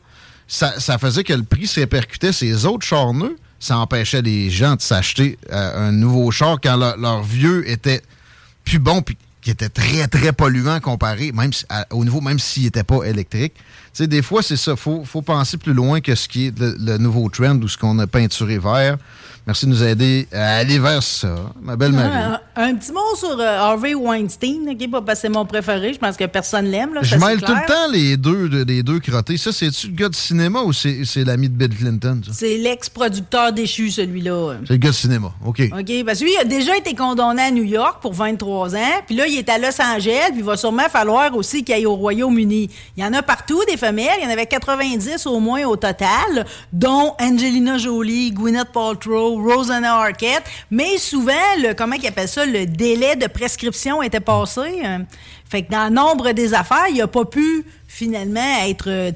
Ça, 0.49 0.99
faisait 0.99 1.23
que 1.23 1.33
le 1.33 1.45
prix 1.45 1.67
se 1.69 1.79
répercutait 1.81 2.33
sur 2.33 2.47
les 2.47 2.67
autres 2.67 2.85
chars 2.87 3.15
neufs. 3.15 3.31
Ça 3.61 3.79
empêchait 3.79 4.23
les 4.23 4.51
gens 4.51 4.75
de 4.75 4.81
s'acheter 4.81 5.39
euh, 5.53 5.89
un 5.89 5.93
nouveau 5.93 6.31
char 6.31 6.59
quand 6.63 6.77
leur, 6.77 7.23
vieux 7.23 7.69
était 7.71 8.03
plus 8.65 8.79
bon 8.79 9.03
puis 9.03 9.17
qui 9.43 9.51
était 9.51 9.69
très, 9.69 10.07
très 10.09 10.33
polluant 10.33 10.81
comparé, 10.81 11.33
même 11.33 11.51
au 11.91 12.05
niveau, 12.05 12.21
même 12.21 12.39
s'il 12.39 12.65
n'était 12.65 12.83
pas 12.85 13.05
électrique. 13.05 13.55
Tu 13.95 14.07
des 14.07 14.23
fois, 14.23 14.43
c'est 14.43 14.57
ça. 14.57 14.77
faut, 14.77 15.05
faut 15.05 15.23
penser 15.23 15.57
plus 15.57 15.73
loin 15.73 16.01
que 16.01 16.15
ce 16.15 16.29
qui 16.29 16.47
est 16.49 16.59
le 16.59 16.99
nouveau 16.99 17.29
trend 17.29 17.57
ou 17.57 17.69
ce 17.69 17.77
qu'on 17.79 17.99
a 17.99 18.07
peinturé 18.07 18.59
vert. 18.59 18.99
Merci 19.47 19.67
de 19.67 19.71
nous 19.71 19.83
aider 19.83 20.29
à 20.33 20.57
aller 20.57 20.79
vers 20.79 21.03
ça, 21.03 21.35
ma 21.61 21.75
belle 21.75 21.93
Marie. 21.93 22.11
Un, 22.15 22.41
un 22.63 22.75
petit 22.75 22.93
mot 22.93 23.01
sur 23.17 23.39
euh, 23.41 23.59
Harvey 23.59 23.95
Weinstein, 23.95 24.69
OK, 24.71 24.91
pas 24.91 25.01
parce 25.03 25.19
que 25.19 25.23
c'est 25.23 25.29
mon 25.33 25.45
préféré. 25.47 25.93
Je 25.95 25.99
pense 25.99 26.17
que 26.17 26.25
personne 26.27 26.67
l'aime. 26.67 26.91
Je 27.03 27.17
mêle 27.17 27.41
tout 27.41 27.53
le 27.55 27.67
temps 27.67 27.91
les 27.91 28.17
deux, 28.17 28.49
de- 28.49 28.63
les 28.65 28.83
deux 28.83 29.01
crottés. 29.01 29.37
Ça, 29.39 29.51
c'est-tu 29.51 29.89
le 29.89 29.95
gars 29.95 30.09
de 30.09 30.15
cinéma 30.15 30.61
ou 30.63 30.73
c'est 30.73 31.03
l'ami 31.25 31.49
de 31.49 31.55
Bill 31.55 31.77
Clinton? 31.77 32.21
C'est 32.33 32.59
l'ex-producteur 32.59 33.53
déchu, 33.53 33.91
celui-là. 33.91 34.57
C'est 34.67 34.75
le 34.75 34.79
gars 34.79 34.91
de 34.91 34.95
cinéma. 34.95 35.33
OK. 35.45 35.63
OK, 35.73 36.05
parce 36.05 36.19
que 36.21 36.25
lui, 36.25 36.33
il 36.35 36.41
a 36.41 36.45
déjà 36.45 36.77
été 36.77 36.95
condamné 36.95 37.43
à 37.43 37.51
New 37.51 37.65
York 37.65 37.99
pour 38.03 38.13
23 38.13 38.77
ans, 38.77 38.79
puis 39.07 39.17
là, 39.17 39.27
il 39.27 39.39
est 39.39 39.49
à 39.49 39.59
Los 39.59 39.81
Angeles, 39.81 40.29
puis 40.31 40.39
il 40.41 40.45
va 40.45 40.57
sûrement 40.57 40.89
falloir 40.91 41.35
aussi 41.35 41.65
qu'il 41.65 41.75
aille 41.75 41.87
au 41.87 41.95
Royaume-Uni. 41.97 42.69
Il 42.97 43.03
y 43.03 43.07
en 43.07 43.13
a 43.15 43.23
partout, 43.23 43.61
des 43.69 43.77
femelles, 43.77 44.19
il 44.21 44.25
y 44.25 44.27
en 44.29 44.31
avait 44.31 44.47
90 44.47 45.27
au 45.27 45.41
moins 45.41 45.65
au 45.65 45.77
total, 45.77 46.45
dont 46.73 47.15
Angelina 47.21 47.79
Jolie, 47.79 48.33
Gwyneth 48.33 48.69
Paltrow, 48.73 49.30
Rosanna 49.37 49.95
Arquette, 49.97 50.45
mais 50.71 50.99
souvent, 50.99 51.33
le, 51.59 51.75
comment 51.75 51.97
ils 51.97 52.07
appellent 52.07 52.29
ça, 52.29 52.47
le 52.47 52.67
délai 52.67 53.17
de 53.17 53.27
prescription 53.27 54.03
était 54.03 54.21
passé. 54.21 54.61
euh, 54.85 54.99
fait 55.49 55.63
que 55.63 55.73
dans 55.73 55.85
le 55.85 55.91
nombre 55.91 56.31
des 56.33 56.55
affaires, 56.55 56.87
il 56.91 56.99
n'a 56.99 57.09
pas 57.09 57.25
pu 57.25 57.65
finalement 57.89 58.65
être, 58.65 58.89
euh, 58.89 59.11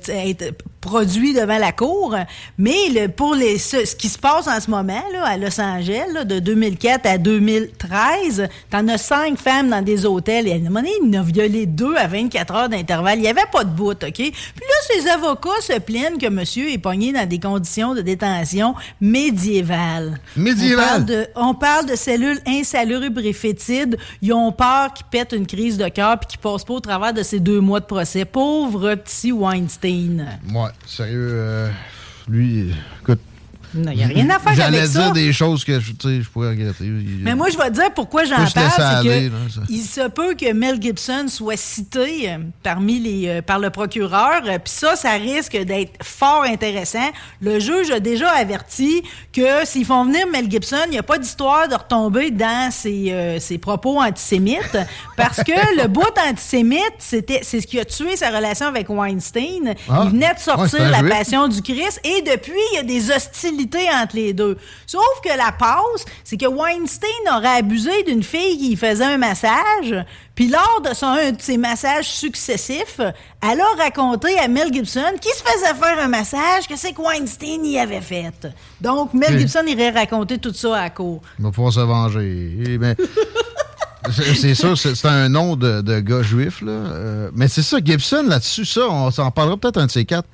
produit 0.85 1.33
devant 1.33 1.59
la 1.59 1.73
cour. 1.73 2.15
Mais 2.59 2.77
le- 2.95 3.09
pour 3.09 3.35
les, 3.35 3.59
ce, 3.59 3.85
ce 3.87 3.97
qui 3.97 4.09
se 4.09 4.19
passe 4.19 4.47
en 4.47 4.61
ce 4.61 4.71
moment 4.71 5.03
là, 5.13 5.25
à 5.25 5.37
Los 5.39 5.59
Angeles, 5.61 6.05
là, 6.13 6.25
de 6.25 6.39
2004 6.39 7.07
à 7.07 7.17
2013, 7.19 8.49
t'en 8.71 8.87
as 8.89 8.99
cinq 8.99 9.39
femmes 9.39 9.71
dans 9.71 9.83
des 9.83 10.05
hôtels. 10.07 10.47
Et 10.49 10.53
à 10.53 10.57
un 10.57 10.59
moment 10.59 10.81
donné, 10.81 10.93
il 11.03 11.17
en 11.17 11.21
a 11.21 11.23
violé 11.25 11.67
deux 11.67 11.97
à 11.97 12.07
24 12.07 12.55
heures 12.55 12.69
d'intervalle. 12.69 13.19
Il 13.19 13.23
n'y 13.23 13.29
avait 13.29 13.41
pas 13.51 13.65
de 13.65 13.71
bout, 13.71 13.93
OK? 13.93 14.13
Puis 14.13 14.31
là, 14.31 14.95
ses 15.01 15.09
avocats 15.09 15.49
se 15.63 15.79
plaignent 15.81 16.19
que 16.19 16.29
monsieur 16.29 16.71
est 16.71 16.79
pogné 16.79 17.13
dans 17.13 17.27
des 17.27 17.39
conditions 17.41 17.95
de 17.95 18.03
détention 18.03 18.75
médiévales. 19.01 20.19
Médiévales? 20.37 20.85
On 20.85 20.87
parle 20.91 21.05
de, 21.07 21.27
on 21.37 21.55
parle 21.55 21.87
de 21.87 21.97
cellules 21.97 22.41
insalubres 22.47 23.25
et 23.25 23.33
fétides. 23.33 23.97
Ils 24.23 24.33
ont 24.33 24.53
peur 24.53 24.93
qu'ils 24.93 25.07
pètent 25.07 25.33
une 25.33 25.47
crise 25.47 25.79
de 25.79 25.89
cœur 25.89 26.19
puis 26.19 26.27
qu'ils 26.29 26.41
passent 26.41 26.65
pas 26.65 26.75
au 26.75 26.81
travers 26.81 27.13
de 27.15 27.23
ces 27.23 27.41
deux 27.41 27.61
mois 27.61 27.81
de 27.81 27.87
procès. 27.87 28.25
Pauvre 28.25 28.95
petit 28.97 29.33
Weinstein. 29.33 30.27
Ouais, 30.55 30.71
sérieux. 30.87 31.29
euh, 31.33 31.71
lui, 32.29 32.75
écoute. 33.01 33.21
Il 33.75 33.81
n'y 33.91 34.05
a 34.05 34.07
rien 34.07 34.31
à 34.31 34.39
faire 34.39 34.55
J'allais 34.55 34.79
avec 34.79 34.91
dire 34.91 35.01
ça. 35.07 35.11
des 35.11 35.33
choses 35.33 35.65
que 35.65 35.81
je, 35.81 35.93
je 36.03 36.29
pourrais 36.29 36.51
regretter. 36.51 36.85
Mais 36.85 37.35
moi, 37.35 37.49
je 37.51 37.59
vais 37.59 37.69
te 37.71 37.75
dire 37.75 37.93
pourquoi 37.95 38.25
j'en 38.25 38.37
parle. 38.37 38.49
C'est 38.77 38.83
aller, 38.83 39.29
que 39.29 39.33
là, 39.35 39.39
ça. 39.55 39.61
il 39.69 39.83
se 39.83 40.09
peut 40.09 40.35
que 40.35 40.53
Mel 40.53 40.81
Gibson 40.81 41.27
soit 41.29 41.57
cité 41.57 42.31
euh, 42.31 42.39
parmi 42.63 42.99
les, 43.01 43.29
euh, 43.29 43.43
par 43.43 43.59
le 43.59 43.71
procureur. 43.71 44.43
euh, 44.47 44.59
Puis 44.63 44.73
ça, 44.73 44.97
ça 44.97 45.13
risque 45.13 45.57
d'être 45.57 45.93
fort 46.05 46.45
intéressant. 46.45 47.11
Le 47.41 47.59
juge 47.59 47.91
a 47.91 48.01
déjà 48.01 48.31
averti 48.31 49.03
que 49.33 49.65
s'ils 49.65 49.85
font 49.85 50.05
venir 50.05 50.27
Mel 50.31 50.51
Gibson, 50.51 50.77
il 50.87 50.93
n'y 50.93 50.99
a 50.99 51.03
pas 51.03 51.19
d'histoire 51.19 51.69
de 51.69 51.75
retomber 51.75 52.31
dans 52.31 52.71
ses, 52.71 53.11
euh, 53.13 53.41
ses 53.41 53.59
propos 53.59 54.01
antisémites. 54.01 54.79
Parce 55.17 55.43
que 55.43 55.81
le 55.83 55.89
bout 55.89 56.03
antisémite, 56.31 56.81
c'était, 56.99 57.41
c'est 57.43 57.61
ce 57.61 57.67
qui 57.67 57.81
a 57.81 57.85
tué 57.85 58.17
sa 58.17 58.31
relation 58.31 58.67
avec 58.67 58.89
Weinstein. 58.89 59.75
Ah. 59.89 60.03
Il 60.05 60.11
venait 60.11 60.35
de 60.35 60.39
sortir 60.41 60.91
La. 60.91 61.03
Passion 61.03 61.49
du 61.49 61.61
Christ 61.63 62.01
et 62.05 62.23
depuis, 62.23 62.53
il 62.73 62.77
y 62.77 62.79
a 62.79 62.83
des 62.83 63.11
hostilités 63.11 63.64
entre 64.03 64.17
les 64.17 64.33
deux. 64.33 64.57
Sauf 64.87 65.03
que 65.23 65.37
la 65.37 65.53
passe, 65.53 66.05
c'est 66.25 66.37
que 66.37 66.47
Weinstein 66.47 67.09
aurait 67.37 67.59
abusé 67.59 68.03
d'une 68.05 68.23
fille 68.23 68.59
qui 68.59 68.77
faisait 68.77 69.05
un 69.05 69.19
massage, 69.19 69.95
puis 70.35 70.49
lors 70.49 70.81
de 70.85 70.95
son, 70.95 71.07
un 71.07 71.33
de 71.33 71.41
ses 71.41 71.57
massages 71.57 72.09
successifs, 72.09 73.01
elle 73.01 73.61
a 73.61 73.83
raconté 73.83 74.39
à 74.39 74.49
Mel 74.49 74.73
Gibson 74.73 75.13
qui 75.21 75.29
se 75.29 75.43
faisait 75.43 75.75
faire 75.75 75.99
un 75.99 76.09
massage 76.09 76.67
que 76.69 76.77
c'est 76.77 76.93
que 76.93 77.01
Weinstein 77.01 77.65
y 77.65 77.79
avait 77.79 78.01
fait. 78.01 78.49
Donc, 78.81 79.15
Mel. 79.15 79.39
Gibson 79.39 79.65
irait 79.67 79.91
raconter 79.91 80.39
tout 80.39 80.53
ça 80.53 80.77
à 80.77 80.83
la 80.83 80.91
cour. 80.91 81.23
Il 81.39 81.45
va 81.45 81.51
pouvoir 81.51 81.73
se 81.73 81.81
venger. 81.81 82.57
Eh 82.67 82.79
ben, 82.79 82.97
c'est 84.11 84.55
sûr, 84.55 84.77
c'est 84.77 84.95
c'est 84.95 85.09
un 85.09 85.29
nom 85.29 85.57
de, 85.57 85.81
de 85.81 86.01
gars 86.01 86.23
juif, 86.23 86.61
là. 86.63 86.73
Euh, 86.73 87.31
mais 87.35 87.49
c'est 87.49 87.63
ça, 87.63 87.79
Gibson, 87.83 88.25
là-dessus, 88.27 88.65
ça, 88.65 88.89
on 88.89 89.11
s'en 89.11 89.31
parlera 89.31 89.57
peut-être 89.57 89.79
un 89.79 89.87
de 89.87 89.91
ces 89.91 90.05
quatre. 90.05 90.29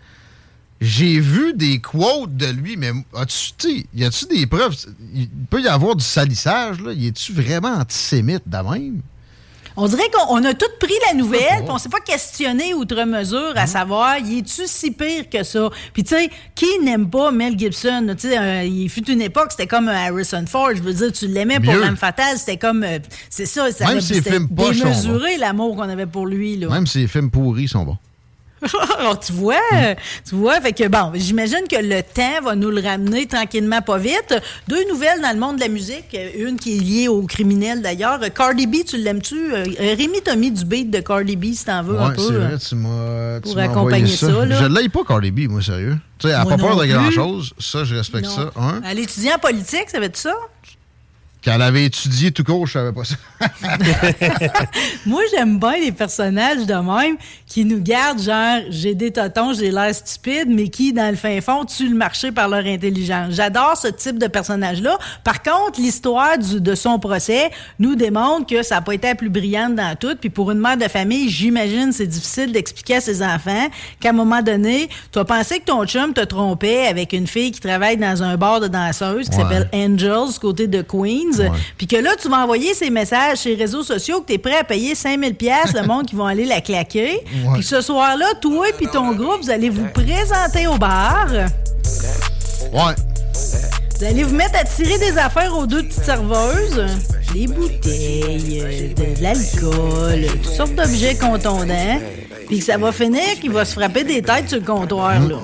J'ai 0.80 1.20
vu 1.20 1.52
des 1.52 1.78
quotes 1.80 2.34
de 2.36 2.46
lui, 2.46 2.76
mais 2.78 2.92
as-tu, 3.14 3.86
y 3.94 4.04
a-tu 4.04 4.24
des 4.26 4.46
preuves? 4.46 4.74
Il 5.14 5.28
peut 5.50 5.60
y 5.60 5.68
avoir 5.68 5.94
du 5.94 6.04
salissage, 6.04 6.80
là. 6.80 6.92
Y 6.92 7.08
est-tu 7.08 7.32
vraiment 7.34 7.74
antisémite 7.74 8.44
de 8.46 8.56
même? 8.56 9.02
On 9.76 9.86
dirait 9.86 10.10
qu'on 10.12 10.36
on 10.36 10.44
a 10.44 10.52
tout 10.52 10.66
pris 10.80 10.92
la 11.08 11.14
nouvelle, 11.16 11.58
puis 11.58 11.68
on 11.68 11.78
s'est 11.78 11.88
pas 11.90 12.00
questionné 12.00 12.74
outre 12.74 13.04
mesure 13.04 13.52
à 13.56 13.66
savoir, 13.66 14.18
y 14.18 14.38
est-tu 14.38 14.62
si 14.66 14.90
pire 14.90 15.28
que 15.30 15.42
ça? 15.44 15.70
Puis 15.92 16.02
tu 16.02 16.14
sais, 16.16 16.28
qui 16.54 16.66
n'aime 16.82 17.08
pas 17.08 17.30
Mel 17.30 17.58
Gibson? 17.58 18.06
Tu 18.18 18.28
sais, 18.28 18.38
euh, 18.38 18.64
il 18.64 18.88
fut 18.90 19.08
une 19.10 19.22
époque, 19.22 19.48
c'était 19.52 19.68
comme 19.68 19.88
un 19.88 19.94
Harrison 19.94 20.44
Ford. 20.46 20.70
Je 20.74 20.82
veux 20.82 20.92
dire, 20.92 21.12
tu 21.12 21.28
l'aimais 21.28 21.60
pour 21.60 21.72
l'âme 21.74 21.96
fatale, 21.96 22.36
c'était 22.36 22.56
comme, 22.58 22.82
euh, 22.82 22.98
c'est 23.30 23.46
ça, 23.46 23.70
ça 23.70 23.84
Même 23.84 23.98
avait- 23.98 24.00
si 24.00 24.14
les 24.14 24.22
films 24.22 24.48
démesuré 24.50 25.36
l'amour 25.36 25.76
qu'on 25.76 25.88
avait 25.88 26.06
pour 26.06 26.26
lui 26.26 26.56
là. 26.56 26.68
Même 26.68 26.86
si 26.86 26.98
les 26.98 27.06
films 27.08 27.30
pourris 27.30 27.68
sont 27.68 27.84
bons. 27.84 27.98
Alors, 28.98 29.18
tu 29.18 29.32
vois, 29.32 29.54
tu 30.28 30.34
vois, 30.34 30.60
fait 30.60 30.72
que 30.72 30.86
bon, 30.88 31.12
j'imagine 31.14 31.66
que 31.70 31.76
le 31.76 32.02
temps 32.02 32.44
va 32.44 32.54
nous 32.54 32.70
le 32.70 32.80
ramener 32.80 33.26
tranquillement, 33.26 33.80
pas 33.80 33.98
vite. 33.98 34.34
Deux 34.68 34.86
nouvelles 34.88 35.20
dans 35.22 35.32
le 35.32 35.38
monde 35.38 35.56
de 35.56 35.62
la 35.62 35.68
musique, 35.68 36.16
une 36.38 36.58
qui 36.58 36.76
est 36.76 36.80
liée 36.80 37.08
aux 37.08 37.22
criminels 37.22 37.80
d'ailleurs. 37.80 38.20
Cardi 38.34 38.66
B, 38.66 38.84
tu 38.86 38.98
l'aimes-tu? 38.98 39.54
Euh, 39.54 39.64
Rémi 39.78 40.20
t'a 40.22 40.36
mis 40.36 40.50
du 40.50 40.64
beat 40.64 40.90
de 40.90 41.00
Cardi 41.00 41.36
B, 41.36 41.52
si 41.54 41.64
t'en 41.64 41.82
veux 41.82 41.98
un 41.98 42.10
peu. 42.10 42.20
c'est 42.22 42.32
euh. 42.32 42.48
vrai, 42.48 42.58
tu 42.58 42.74
m'as. 42.74 43.40
pour 43.40 43.54
tu 43.54 43.60
accompagner 43.60 44.16
ça, 44.16 44.44
là. 44.44 44.60
Je 44.60 44.66
l'aille 44.66 44.88
pas, 44.90 45.04
Cardi 45.06 45.30
B, 45.30 45.48
moi, 45.48 45.62
sérieux. 45.62 45.96
Tu 46.18 46.28
sais, 46.28 46.34
elle 46.34 46.40
n'a 46.40 46.44
pas 46.44 46.58
peur 46.58 46.76
de 46.76 46.84
grand-chose. 46.84 47.54
Ça, 47.58 47.84
je 47.84 47.94
respecte 47.94 48.26
Non. 48.26 48.36
ça. 48.36 48.50
Elle 48.90 48.98
étudie 48.98 49.32
en 49.32 49.38
politique, 49.38 49.88
ça 49.88 50.00
veut 50.00 50.08
dire 50.08 50.18
ça? 50.20 50.34
Qu'elle 51.42 51.62
avait 51.62 51.84
étudié 51.86 52.32
tout 52.32 52.44
court, 52.44 52.66
je 52.66 52.72
savais 52.74 52.92
pas 52.92 53.04
ça. 53.04 53.16
Moi, 55.06 55.22
j'aime 55.34 55.58
bien 55.58 55.76
les 55.80 55.92
personnages 55.92 56.66
de 56.66 56.74
même 56.74 57.16
qui 57.46 57.64
nous 57.64 57.80
gardent, 57.80 58.20
genre, 58.20 58.58
j'ai 58.68 58.94
des 58.94 59.10
totons, 59.10 59.52
j'ai 59.54 59.70
l'air 59.70 59.94
stupide, 59.94 60.48
mais 60.48 60.68
qui, 60.68 60.92
dans 60.92 61.08
le 61.10 61.16
fin 61.16 61.40
fond, 61.40 61.64
tuent 61.64 61.88
le 61.88 61.96
marché 61.96 62.30
par 62.30 62.48
leur 62.48 62.64
intelligence. 62.66 63.28
J'adore 63.34 63.76
ce 63.76 63.88
type 63.88 64.18
de 64.18 64.26
personnage-là. 64.26 64.98
Par 65.24 65.42
contre, 65.42 65.80
l'histoire 65.80 66.36
de 66.38 66.74
son 66.74 66.98
procès 66.98 67.50
nous 67.78 67.94
démontre 67.94 68.46
que 68.46 68.62
ça 68.62 68.76
n'a 68.76 68.80
pas 68.82 68.94
été 68.94 69.08
la 69.08 69.14
plus 69.14 69.30
brillante 69.30 69.74
dans 69.74 69.96
tout. 69.96 70.14
Puis 70.20 70.30
pour 70.30 70.50
une 70.50 70.58
mère 70.60 70.76
de 70.76 70.88
famille, 70.88 71.28
j'imagine, 71.30 71.92
c'est 71.92 72.06
difficile 72.06 72.52
d'expliquer 72.52 72.96
à 72.96 73.00
ses 73.00 73.22
enfants 73.22 73.68
qu'à 73.98 74.10
un 74.10 74.12
moment 74.12 74.42
donné, 74.42 74.88
tu 75.12 75.18
as 75.18 75.24
pensé 75.24 75.58
que 75.60 75.64
ton 75.64 75.84
chum 75.86 76.12
te 76.12 76.20
trompait 76.24 76.86
avec 76.86 77.12
une 77.12 77.26
fille 77.26 77.50
qui 77.50 77.60
travaille 77.60 77.96
dans 77.96 78.22
un 78.22 78.36
bar 78.36 78.60
de 78.60 78.68
danseuses 78.68 79.28
qui 79.28 79.36
Ouais. 79.36 79.42
s'appelle 79.42 79.68
Angels, 79.72 80.34
du 80.34 80.38
côté 80.38 80.66
de 80.66 80.82
Queens. 81.36 81.52
Puis 81.76 81.86
que 81.86 81.96
là, 81.96 82.10
tu 82.20 82.28
vas 82.28 82.38
envoyer 82.38 82.74
ces 82.74 82.90
messages 82.90 83.38
sur 83.38 83.50
les 83.50 83.56
réseaux 83.56 83.82
sociaux 83.82 84.20
que 84.20 84.26
tu 84.26 84.32
es 84.34 84.38
prêt 84.38 84.58
à 84.58 84.64
payer 84.64 84.94
5000 84.94 85.34
pièces 85.34 85.72
le 85.74 85.86
monde 85.86 86.06
qui 86.06 86.14
vont 86.14 86.26
aller 86.26 86.44
la 86.44 86.60
claquer. 86.60 87.22
Puis 87.54 87.62
ce 87.62 87.80
soir-là, 87.80 88.34
toi 88.40 88.66
et 88.68 88.86
ton 88.86 89.12
groupe, 89.12 89.42
vous 89.42 89.50
allez 89.50 89.70
vous 89.70 89.86
présenter 89.92 90.66
au 90.66 90.76
bar. 90.76 91.28
Ouais. 92.72 92.94
Vous 94.00 94.06
allez 94.06 94.24
vous 94.24 94.34
mettre 94.34 94.58
à 94.58 94.64
tirer 94.64 94.96
des 94.96 95.18
affaires 95.18 95.54
aux 95.54 95.66
deux 95.66 95.82
petites 95.82 96.04
serveuses. 96.04 96.86
Des 97.34 97.46
bouteilles, 97.46 98.94
de, 98.96 99.02
de 99.14 99.22
l'alcool, 99.22 100.24
toutes 100.42 100.54
sortes 100.54 100.74
d'objets 100.74 101.16
contondants. 101.16 102.00
Puis 102.48 102.60
que 102.60 102.64
ça 102.64 102.78
va 102.78 102.92
finir 102.92 103.38
qu'il 103.38 103.50
va 103.50 103.66
se 103.66 103.74
frapper 103.74 104.02
des 104.04 104.22
têtes 104.22 104.48
sur 104.48 104.58
le 104.58 104.64
comptoir, 104.64 105.20
là. 105.20 105.36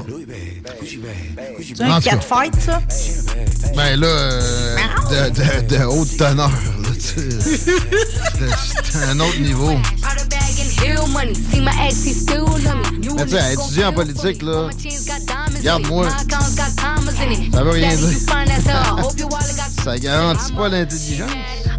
C'est 1.62 1.82
un 1.82 2.00
cat 2.00 2.20
fight, 2.20 2.54
ça? 2.64 2.80
Ben 3.76 4.00
là, 4.00 4.06
euh, 4.06 4.76
de, 5.10 5.66
de, 5.68 5.76
de 5.76 5.84
haute 5.84 6.16
teneur, 6.16 6.48
là, 6.48 6.88
tu 6.94 7.00
sais. 7.00 7.28
C'est- 8.82 9.04
un 9.10 9.20
autre 9.20 9.38
niveau. 9.38 9.74
Mais 13.16 13.24
tu 13.24 13.30
sais, 13.30 13.52
étudier 13.52 13.84
en 13.84 13.92
politique, 13.92 14.42
là, 14.42 14.68
regarde-moi, 15.58 16.08
ça 17.52 17.62
veut 17.62 17.70
rien 17.70 17.94
dire. 17.94 18.18
Ça 19.84 19.98
garantit 19.98 20.52
pas 20.52 20.68
l'intelligence. 20.68 21.30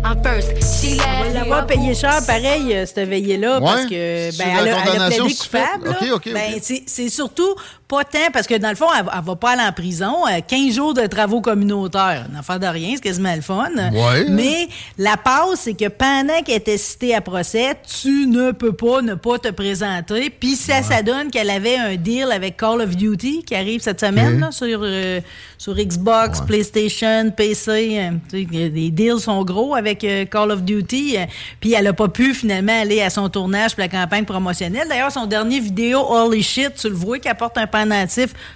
On 0.03 1.23
va 1.23 1.30
l'avoir 1.34 1.65
payé 1.68 1.94
cher, 1.95 2.19
pareil, 2.26 2.73
euh, 2.73 2.85
cette 2.85 3.07
veillée-là, 3.10 3.60
Ouais. 3.60 3.65
parce 3.65 3.85
que 3.85 4.30
C'est 4.31 4.38
ben, 4.38 4.48
la 4.56 4.61
elle, 4.61 4.68
a, 4.68 4.72
elle 4.72 4.77
a 4.77 4.85
condamnation 4.85 5.26
plaidé 5.26 5.39
coupable. 5.39 5.85
là. 5.85 5.91
OK, 5.91 5.98
OK, 6.03 6.11
OK. 6.27 6.34
Ben, 6.34 6.53
c'est- 6.61 6.84
c'est 6.85 7.10
surtout 7.10 7.56
pas 7.88 8.03
tant, 8.03 8.30
parce 8.34 8.47
que 8.47 8.55
dans 8.55 8.69
le 8.69 8.76
fond, 8.76 8.88
elle, 8.99 9.05
elle 9.14 9.23
va 9.23 9.35
pas 9.38 9.51
aller 9.51 9.61
en 9.61 9.72
prison. 9.72 10.14
euh, 10.27 10.41
15 10.45 10.76
jours 10.76 10.93
de 10.93 11.05
travaux 11.05 11.39
communautaires, 11.39 12.26
une 12.30 12.38
affaire 12.38 12.59
de 12.59 12.68
rien, 12.68 12.91
c'est 12.95 13.01
quasiment 13.01 13.34
le 13.34 13.41
fun. 13.41 13.69
Ouais. 13.93 14.26
Mais 14.30 14.68
la 14.97 15.15
passe, 15.15 15.61
c'est 15.61 15.73
que 15.73 15.88
pendant 15.88 16.41
qu'elle 16.43 16.57
était 16.57 16.77
citée 16.77 17.15
à 17.15 17.22
procès, 17.22 17.77
tu 18.01 18.27
ne 18.27 18.51
peux 18.51 18.73
pas 18.73 19.01
ne 19.01 19.14
pas 19.15 19.38
te 19.39 19.47
présenter. 19.49 20.30
Puis 20.30 20.55
ça, 20.57 20.84
ça 20.84 21.01
donne 21.01 21.30
qu'elle 21.31 21.49
avait 21.49 21.77
un 21.77 21.95
deal 21.95 22.30
avec 22.34 22.57
Call 22.57 22.81
of 22.81 22.95
Duty 22.97 23.43
qui 23.43 23.55
arrive 23.55 23.80
cette 23.81 24.01
semaine 24.01 24.39
là, 24.41 24.51
sur, 24.51 24.80
euh, 24.84 25.22
sur 25.57 25.76
Xbox, 25.76 26.41
PlayStation, 26.41 27.31
PC. 27.35 27.99
euh, 27.99 28.11
les 28.34 28.89
deals 28.91 29.19
sont 29.19 29.43
gros 29.45 29.76
avec 29.76 30.03
euh, 30.03 30.26
Call 30.26 30.51
of 30.51 30.64
Duty. 30.64 31.15
euh, 31.18 31.26
puis 31.61 31.73
elle 31.73 31.88
a 31.88 31.93
pas 31.93 32.09
pu 32.09 32.34
finalement 32.34 32.81
aller 32.81 33.01
à 33.01 33.09
son 33.09 33.30
tournage 33.30 33.76
pour 33.76 33.81
la 33.81 33.88
campagne 33.89 34.26
promotionnelle. 34.26 34.88
D'ailleurs, 34.89 35.11
son 35.11 35.26
dernier 35.26 35.59
vidéo, 35.61 36.01
Holy 36.05 36.43
Shit, 36.43 36.73
tu 36.76 36.89
le 36.89 36.95
vois, 36.95 37.19
qui 37.19 37.30
apporte 37.30 37.57
un 37.57 37.68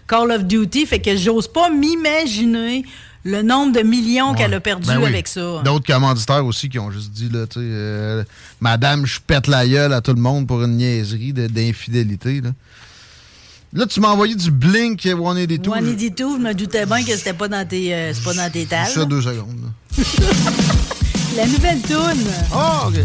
Call 0.07 0.31
of 0.31 0.43
Duty. 0.45 0.85
Fait 0.85 0.99
que 0.99 1.15
j'ose 1.15 1.47
pas 1.47 1.69
m'imaginer 1.69 2.83
le 3.23 3.43
nombre 3.43 3.73
de 3.73 3.81
millions 3.81 4.33
qu'elle 4.33 4.53
a 4.53 4.59
perdu 4.59 4.87
Ben 4.87 4.97
oui. 4.97 5.05
avec 5.05 5.27
ça. 5.27 5.61
D'autres 5.63 5.85
commanditaires 5.85 6.43
aussi 6.45 6.69
qui 6.69 6.79
ont 6.79 6.89
juste 6.89 7.11
dit, 7.11 7.29
là, 7.29 7.45
tu 7.45 7.59
sais, 7.59 7.65
euh, 7.65 8.23
Madame, 8.59 9.05
je 9.05 9.19
pète 9.19 9.47
la 9.47 9.67
gueule 9.67 9.93
à 9.93 10.01
tout 10.01 10.13
le 10.13 10.21
monde 10.21 10.47
pour 10.47 10.63
une 10.63 10.77
niaiserie 10.77 11.31
d'infidélité. 11.33 12.41
Là. 12.41 12.49
là, 13.73 13.85
tu 13.85 13.99
m'as 13.99 14.07
envoyé 14.09 14.33
du 14.33 14.49
Blink 14.49 15.01
182. 15.03 15.69
One 15.69 15.87
Edit 15.87 16.13
Two, 16.13 16.37
je 16.37 16.41
me 16.41 16.53
doutais 16.53 16.87
bien 16.87 17.03
que 17.03 17.15
c'était 17.15 17.33
pas 17.33 17.47
dans 17.47 17.67
tes, 17.67 17.93
euh, 17.93 18.11
c'est 18.13 18.23
pas 18.23 18.33
dans 18.33 18.49
tes 18.51 18.65
tables. 18.65 18.89
Ça, 18.89 19.05
deux 19.05 19.21
secondes. 19.21 19.59
là. 19.97 20.03
La 21.37 21.45
nouvelle 21.47 21.81
tune. 21.83 22.27
Oh, 22.53 22.87
OK. 22.87 22.95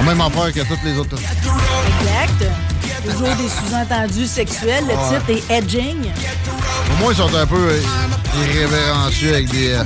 En 0.00 0.02
même 0.02 0.20
affaire 0.22 0.52
que 0.52 0.60
toutes 0.60 0.82
les 0.82 0.96
autres. 0.98 1.16
Exact. 1.16 2.50
Toujours 3.04 3.36
des 3.36 3.48
sous-entendus 3.48 4.26
sexuels. 4.26 4.84
Le 4.86 4.94
Ouais. 4.94 5.18
titre 5.36 5.44
est 5.50 5.54
Edging. 5.58 5.98
Au 6.92 6.96
moins, 7.02 7.12
ils 7.12 7.16
sont 7.16 7.34
un 7.34 7.46
peu 7.46 7.56
euh, 7.56 7.82
irrévérencieux 8.42 9.34
avec 9.34 9.50
des 9.50 9.76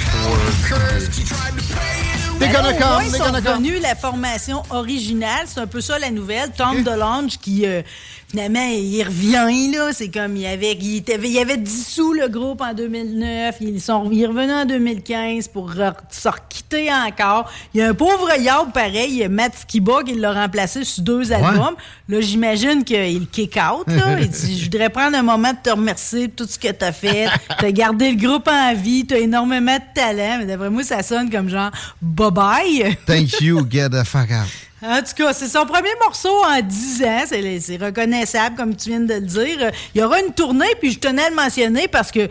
Ben 2.39 2.53
gonna 2.53 2.63
là, 2.63 2.77
au 2.77 2.79
come, 2.79 2.89
moins, 2.93 3.05
ils 3.05 3.11
sont 3.11 3.19
gonna 3.25 3.41
come. 3.41 3.65
la 3.83 3.95
formation 3.97 4.63
originale. 4.71 5.47
C'est 5.47 5.61
un 5.61 5.67
peu 5.67 5.81
ça 5.81 5.99
la 5.99 6.11
nouvelle. 6.11 6.51
Tom 6.57 6.83
DeLonge 6.83 7.39
qui, 7.39 7.67
euh, 7.67 7.83
finalement, 8.29 8.65
il 8.71 9.03
revient, 9.03 9.73
là. 9.77 9.91
C'est 9.93 10.09
comme, 10.09 10.37
il 10.37 10.47
avait, 10.47 10.73
il, 10.81 10.97
était- 10.97 11.19
il 11.23 11.39
avait 11.39 11.57
dissous 11.57 12.13
le 12.13 12.29
groupe 12.29 12.61
en 12.61 12.73
2009. 12.75 13.57
Ils 13.61 13.81
sont 13.81 14.09
il 14.11 14.23
est 14.23 14.27
revenu 14.27 14.53
en 14.53 14.65
2015 14.65 15.49
pour 15.49 15.73
se 15.73 16.29
requitter 16.29 16.91
encore. 16.93 17.51
Il 17.73 17.81
y 17.81 17.83
a 17.83 17.89
un 17.89 17.95
pauvre 17.95 18.29
yard 18.41 18.73
pareil, 18.73 19.09
il 19.11 19.17
y 19.19 19.25
a 19.25 19.29
Matt 19.29 19.53
Skiba 19.59 20.03
qui 20.05 20.15
l'a 20.15 20.33
remplacé 20.33 20.85
sur 20.85 21.03
deux 21.03 21.33
albums. 21.33 21.75
Là, 22.09 22.21
j'imagine 22.21 22.85
qu'il 22.85 23.27
kick 23.29 23.57
out, 23.57 23.87
là. 23.89 24.19
Il 24.21 24.29
dit, 24.29 24.59
je 24.59 24.65
voudrais 24.65 24.91
prendre 24.91 25.17
un 25.17 25.23
moment 25.23 25.53
de 25.53 25.59
te 25.63 25.71
remercier 25.71 26.29
pour 26.29 26.47
tout 26.47 26.53
ce 26.53 26.59
que 26.59 26.71
t'as 26.73 26.93
fait. 26.93 27.27
T'as 27.59 27.71
gardé 27.73 28.11
le 28.13 28.17
groupe 28.17 28.49
en 28.49 28.75
vie, 28.75 29.07
t'as 29.07 29.19
énormément 29.19 29.77
de 29.77 29.95
talent. 29.95 30.37
Mais 30.39 30.47
d'après 30.47 30.71
moi, 30.71 30.83
ça 30.83 31.03
sonne 31.03 31.31
comme 31.31 31.49
genre, 31.49 31.71
bye-bye. 32.03 32.97
Thank 33.07 33.41
you, 33.41 33.67
get 33.71 33.91
the 33.91 34.05
fuck 34.05 34.31
out. 34.31 34.49
En 34.87 34.99
tout 34.99 35.15
cas, 35.17 35.33
c'est 35.33 35.49
son 35.49 35.65
premier 35.65 35.89
morceau 36.05 36.29
en 36.45 36.61
10 36.61 37.05
ans. 37.05 37.23
C'est 37.27 37.77
reconnaissable, 37.83 38.55
comme 38.55 38.77
tu 38.77 38.91
viens 38.91 39.01
de 39.01 39.15
le 39.15 39.21
dire. 39.23 39.71
Il 39.95 40.01
y 40.01 40.05
aura 40.05 40.21
une 40.21 40.35
tournée, 40.35 40.67
puis 40.79 40.93
je 40.93 40.99
tenais 40.99 41.23
à 41.25 41.31
le 41.31 41.37
mentionner 41.37 41.89
parce 41.89 42.13
que 42.13 42.29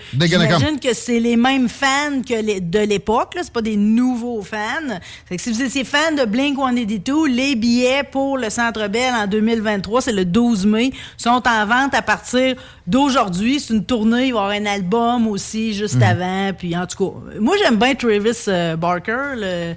j'imagine 0.58 0.80
que 0.80 0.94
c'est 0.94 1.20
les 1.20 1.36
mêmes 1.36 1.68
fans 1.68 2.22
que 2.28 2.36
les- 2.40 2.62
de 2.62 2.80
l'époque. 2.80 3.34
C'est 3.42 3.52
pas 3.52 3.64
des 3.64 3.76
nouveaux 3.76 4.44
fans. 4.44 5.00
Fait 5.28 5.38
que 5.38 5.42
si 5.42 5.52
vous 5.52 5.64
étiez 5.64 5.84
fan 5.84 6.16
de 6.16 6.24
Blink-182, 6.26 7.28
les 7.28 7.56
billets 7.56 8.04
pour 8.04 8.38
le 8.38 8.52
Centre 8.52 8.88
Bell 8.88 9.14
en 9.16 9.26
2023, 9.26 10.02
c'est 10.02 10.12
le 10.12 10.26
12 10.26 10.68
mai, 10.68 10.92
sont 11.18 11.42
en 11.48 11.66
vente 11.66 11.96
à 11.96 12.04
partir 12.04 12.56
d'aujourd'hui. 12.86 13.60
C'est 13.60 13.74
une 13.74 13.84
tournée. 13.86 14.28
Il 14.28 14.34
va 14.34 14.42
y 14.42 14.44
avoir 14.44 14.50
un 14.50 14.66
album 14.68 15.28
aussi 15.28 15.74
juste 15.74 15.96
Mhm. 15.96 16.04
avant. 16.04 16.52
Puis 16.56 16.78
en 16.78 16.86
tout 16.86 16.98
cas, 17.04 17.20
moi, 17.40 17.56
j'aime 17.64 17.78
bien 17.78 17.96
Travis 17.96 18.38
euh, 18.48 18.76
Barker, 18.76 19.18
le... 19.38 19.74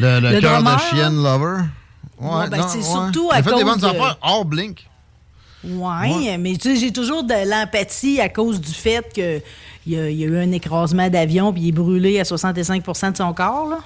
Le, 0.00 0.18
le 0.20 0.30
Le 0.32 0.40
cœur 0.40 0.60
de 0.62 0.68
chienne 0.90 1.22
lover. 1.22 1.62
Ouais, 2.24 2.48
ben, 2.48 2.66
c'est 2.68 2.82
surtout 2.82 3.28
à 3.30 3.36
fait 3.42 3.50
des 3.50 3.50
cause 3.50 3.64
bonnes 3.64 3.80
de- 3.80 3.86
affaires 3.86 4.18
hors 4.22 4.44
Blink. 4.44 4.86
Ouais, 5.64 6.36
mais 6.38 6.56
tu 6.56 6.74
sais, 6.74 6.76
j'ai 6.76 6.92
toujours 6.92 7.22
de 7.24 7.48
l'empathie 7.48 8.20
à 8.20 8.28
cause 8.28 8.60
du 8.60 8.72
fait 8.72 9.04
que 9.14 9.40
il 9.86 9.92
y, 9.92 9.98
a, 9.98 10.10
y 10.10 10.24
a 10.24 10.26
eu 10.26 10.38
un 10.38 10.52
écrasement 10.52 11.08
d'avion 11.08 11.52
puis 11.52 11.62
il 11.62 11.68
est 11.68 11.72
brûlé 11.72 12.18
à 12.20 12.22
65% 12.24 13.12
de 13.12 13.16
son 13.16 13.32
corps, 13.34 13.68
là. 13.68 13.78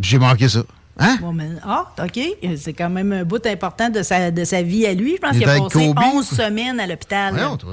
J'ai 0.00 0.18
manqué 0.18 0.48
ça. 0.48 0.62
Hein? 0.98 1.18
Bon, 1.20 1.32
mais- 1.32 1.48
ah, 1.62 1.86
OK. 2.02 2.20
C'est 2.56 2.72
quand 2.72 2.88
même 2.90 3.12
un 3.12 3.24
bout 3.24 3.44
important 3.46 3.90
de 3.90 4.02
sa, 4.02 4.30
de 4.30 4.44
sa 4.44 4.62
vie 4.62 4.86
à 4.86 4.94
lui. 4.94 5.16
Je 5.16 5.20
pense 5.20 5.34
Il 5.34 5.40
qu'il 5.40 5.48
a 5.48 5.58
passé 5.58 5.88
Kobe? 5.88 5.98
11 6.14 6.26
semaines 6.26 6.80
à 6.80 6.86
l'hôpital. 6.86 7.34
Toi. 7.58 7.72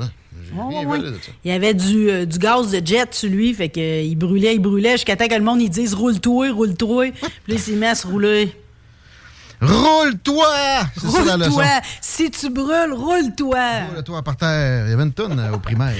Ouais, 0.56 0.86
ouais. 0.86 1.00
Il 1.44 1.52
y 1.52 1.54
avait 1.54 1.74
du, 1.74 2.10
euh, 2.10 2.26
du 2.26 2.38
gaz 2.38 2.70
de 2.70 2.86
jet 2.86 3.12
sur 3.14 3.30
lui, 3.30 3.54
fait 3.54 3.70
que 3.70 3.80
euh, 3.80 4.02
il 4.02 4.16
brûlait, 4.16 4.54
il 4.56 4.60
brûlait, 4.60 4.92
jusqu'à 4.92 5.16
temps 5.16 5.28
que 5.28 5.34
le 5.34 5.42
monde 5.44 5.64
dise 5.68 5.94
roule-toi, 5.96 6.52
roule-toi. 6.52 7.12
Puis 7.12 7.22
là, 7.24 7.56
il 7.56 7.60
s'est 7.60 7.72
mis 7.72 7.86
à 7.86 7.96
se 7.96 8.06
rouler. 8.06 8.54
Roule-toi! 9.68 10.48
Roule-toi! 11.04 11.64
Si 12.02 12.30
tu 12.32 12.50
brûles, 12.50 12.94
roule-toi! 12.94 13.58
Roule-toi 13.96 14.22
par 14.22 14.36
terre. 14.36 14.86
Il 14.86 14.92
y 14.92 14.94
avait 14.94 15.04
une 15.04 15.14
tonne 15.14 15.40
euh, 15.40 15.54
au 15.56 15.60
primaire. 15.60 15.96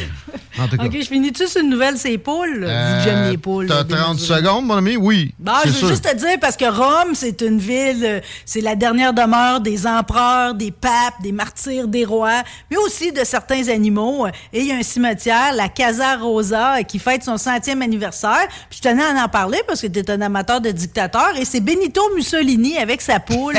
En 0.60 0.68
tout 0.68 0.78
cas. 0.78 0.84
OK, 0.86 0.92
je 0.94 1.08
finis-tu 1.08 1.48
sur 1.48 1.62
une 1.62 1.70
nouvelle, 1.70 1.98
c'est 1.98 2.18
poules? 2.18 2.60
Vu 2.60 2.66
que 2.66 3.04
j'aime 3.04 3.30
les 3.32 3.38
poules. 3.38 3.66
Euh, 3.66 3.76
T'as 3.76 3.84
bien 3.84 3.98
30 3.98 4.20
sûr. 4.20 4.36
secondes, 4.36 4.66
mon 4.66 4.76
ami? 4.78 4.98
Oui. 4.98 5.34
Bon, 5.40 5.54
je 5.66 5.70
veux 5.70 5.76
sûr. 5.80 5.88
juste 5.90 6.04
te 6.10 6.16
dire, 6.16 6.38
parce 6.42 6.58
que 6.58 6.66
Rome, 6.66 7.14
c'est 7.16 7.42
une 7.42 7.58
ville, 7.60 8.04
euh, 8.06 8.20
c'est 8.46 8.62
la 8.62 8.76
dernière 8.76 9.14
demeure 9.14 9.62
des 9.62 9.88
empereurs, 9.88 10.54
des 10.54 10.72
papes, 10.72 11.22
des 11.22 11.32
martyrs, 11.32 11.88
des 11.88 12.06
rois, 12.06 12.44
mais 12.70 12.78
aussi 12.78 13.12
de 13.12 13.24
certains 13.24 13.68
animaux. 13.70 14.28
Et 14.52 14.60
il 14.62 14.68
y 14.68 14.72
a 14.72 14.76
un 14.76 14.84
cimetière, 14.84 15.54
la 15.54 15.70
Casa 15.70 16.18
Rosa, 16.18 16.80
euh, 16.80 16.84
qui 16.84 17.00
fête 17.00 17.24
son 17.24 17.38
centième 17.38 17.82
anniversaire. 17.82 18.48
Puis 18.70 18.80
je 18.84 18.90
tenais 18.90 19.04
à 19.04 19.24
en 19.24 19.28
parler 19.30 19.60
parce 19.68 19.82
que 19.82 19.88
tu 19.88 20.00
es 20.00 20.12
un 20.12 20.22
amateur 20.22 20.62
de 20.62 20.70
dictateur. 20.72 21.30
Et 21.38 21.46
c'est 21.46 21.62
Benito 21.62 22.02
Mussolini 22.16 22.78
avec 22.78 23.02
sa 23.02 23.20
poule, 23.20 23.53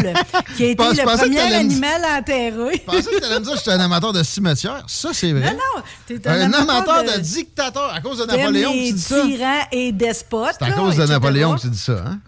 qui 0.57 0.65
a 0.65 0.67
été 0.67 0.75
pense- 0.77 0.95
je 0.97 1.01
le 1.03 1.07
premier 1.17 1.41
animal 1.41 2.03
enterré. 2.19 2.53
Je 2.75 2.81
pensais 2.81 3.03
que 3.11 3.21
t'allais 3.21 3.39
me 3.41 3.45
dire 3.45 3.53
que 3.53 3.59
j'étais 3.59 3.71
un 3.73 3.81
amateur 3.81 4.13
de 4.13 4.23
cimetière. 4.23 4.83
Ça, 4.87 5.11
c'est 5.13 5.33
vrai. 5.33 5.51
Non, 5.53 5.59
non, 5.77 5.83
t'es 6.07 6.29
un, 6.29 6.41
un 6.41 6.53
amateur 6.53 7.03
de, 7.05 7.13
de... 7.17 7.19
dictateur. 7.21 7.93
À 7.95 8.01
cause 8.01 8.19
de 8.19 8.25
Napoléon, 8.27 8.73
tu 8.73 8.93
dis 8.93 8.99
ça? 9.01 9.23
tyrans 9.23 9.61
et 9.73 9.93
despotes. 9.93 10.57
C'est 10.59 10.65
à 10.65 10.73
cause 10.73 10.97
de. 10.97 11.05
Napoléon 11.07 11.55
que 11.57 11.61
tu 11.63 11.69
dis 11.69 11.79
ça, 11.79 12.05
hein? 12.07 12.19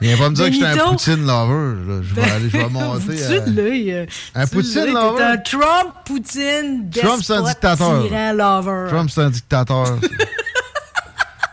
Viens 0.00 0.16
pas 0.16 0.30
me 0.30 0.34
dire 0.34 0.46
que 0.46 0.52
j'étais 0.52 0.66
un. 0.66 0.88
Poutine 0.90 1.26
lover. 1.26 2.02
Je 2.02 2.14
vais 2.14 2.22
aller, 2.30 2.48
je 2.48 2.56
vais 2.56 2.68
monter. 2.68 3.16
Tu 3.16 3.22
à- 3.22 3.30
euh, 3.30 4.06
Un 4.34 4.44
tu 4.46 4.50
Poutine 4.50 4.86
lover. 4.92 5.16
T'es 5.16 5.22
un 5.22 5.36
Trump, 5.38 5.94
Poutine, 6.04 6.90
Trump, 6.90 7.22
c'est 7.22 7.32
un 7.34 7.42
despote, 7.42 7.48
dictateur. 7.48 8.02
tyran 8.02 8.32
lover. 8.32 8.88
Trump, 8.90 9.10
c'est 9.14 9.20
un 9.22 9.30
dictateur. 9.30 9.98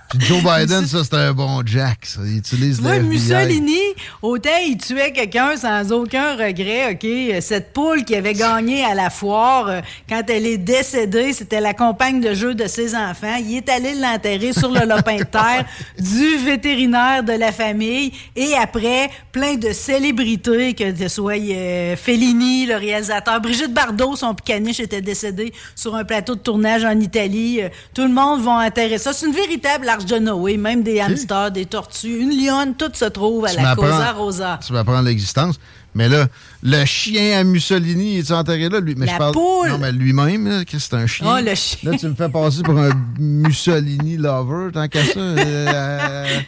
Puis 0.09 0.19
Joe 0.21 0.41
Biden, 0.43 0.87
ça, 0.87 1.03
c'est 1.03 1.13
un 1.13 1.33
bon 1.33 1.61
Jack. 1.65 1.99
Ça. 2.03 2.21
Il 2.25 2.37
utilise 2.37 2.81
Moi, 2.81 2.97
le. 2.97 3.03
Mussolini, 3.03 3.79
autant 4.23 4.49
il 4.65 4.77
tuait 4.77 5.11
quelqu'un 5.11 5.55
sans 5.55 5.91
aucun 5.91 6.35
regret, 6.35 6.93
OK? 6.93 7.41
Cette 7.41 7.73
poule 7.73 8.03
qui 8.03 8.15
avait 8.15 8.33
gagné 8.33 8.83
à 8.83 8.95
la 8.95 9.11
foire, 9.11 9.67
euh, 9.67 9.81
quand 10.07 10.23
elle 10.29 10.47
est 10.47 10.57
décédée, 10.57 11.33
c'était 11.33 11.61
la 11.61 11.75
compagne 11.75 12.21
de 12.21 12.33
jeu 12.33 12.55
de 12.55 12.65
ses 12.65 12.95
enfants. 12.95 13.35
Il 13.39 13.57
est 13.57 13.69
allé 13.69 13.93
l'enterrer 13.93 14.51
sur 14.51 14.71
le 14.71 14.79
lopin 14.87 15.17
de 15.17 15.23
terre 15.23 15.65
du 15.99 16.37
vétérinaire 16.37 17.23
de 17.23 17.33
la 17.33 17.51
famille. 17.51 18.11
Et 18.35 18.55
après, 18.55 19.11
plein 19.31 19.55
de 19.55 19.71
célébrités, 19.71 20.73
que 20.73 20.95
ce 20.95 21.07
soit 21.07 21.37
euh, 21.39 21.95
Fellini, 21.95 22.65
le 22.65 22.77
réalisateur, 22.77 23.39
Brigitte 23.41 23.73
Bardot, 23.73 24.15
son 24.15 24.33
picaniche 24.33 24.79
était 24.79 25.01
décédé 25.01 25.53
sur 25.75 25.95
un 25.95 26.03
plateau 26.03 26.33
de 26.33 26.39
tournage 26.41 26.83
en 26.83 26.99
Italie. 26.99 27.61
Euh, 27.61 27.69
Tout 27.93 28.03
le 28.03 28.13
monde 28.13 28.41
va 28.41 28.65
enterrer 28.65 28.97
ça. 28.97 29.13
C'est 29.13 29.27
une 29.27 29.33
véritable 29.33 29.87
de 30.05 30.19
Noé, 30.19 30.57
même 30.57 30.83
des 30.83 30.99
hamsters, 30.99 31.51
des 31.51 31.65
tortues, 31.65 32.19
une 32.19 32.31
lionne, 32.31 32.75
tout 32.75 32.91
se 32.93 33.05
trouve 33.05 33.45
à 33.45 33.49
Tu 33.49 33.61
la 33.61 33.75
Cosa 33.75 34.11
Rosa. 34.11 34.59
Tu 34.65 34.73
m'apprends 34.73 35.01
l'existence. 35.01 35.59
Mais 35.95 36.07
là, 36.07 36.27
le 36.61 36.85
chien 36.85 37.39
à 37.39 37.43
Mussolini, 37.43 38.15
il 38.15 38.19
est 38.19 38.31
enterré 38.31 38.69
là? 38.69 38.79
Lui? 38.79 38.95
Mais 38.95 39.07
La 39.07 39.13
je 39.13 39.17
parle... 39.17 39.33
poule! 39.33 39.69
Non, 39.69 39.77
mais 39.79 39.91
lui-même, 39.91 40.63
c'est 40.67 40.93
un 40.93 41.07
chien. 41.07 41.27
Ah, 41.27 41.41
le 41.41 41.55
chien. 41.55 41.91
Là, 41.91 41.97
tu 41.97 42.07
me 42.07 42.15
fais 42.15 42.29
passer 42.29 42.61
pour 42.61 42.77
un 42.77 42.91
Mussolini 43.17 44.17
lover, 44.17 44.71
tant 44.71 44.87
qu'à 44.87 45.03
ça. 45.03 45.11
euh, 45.19 46.39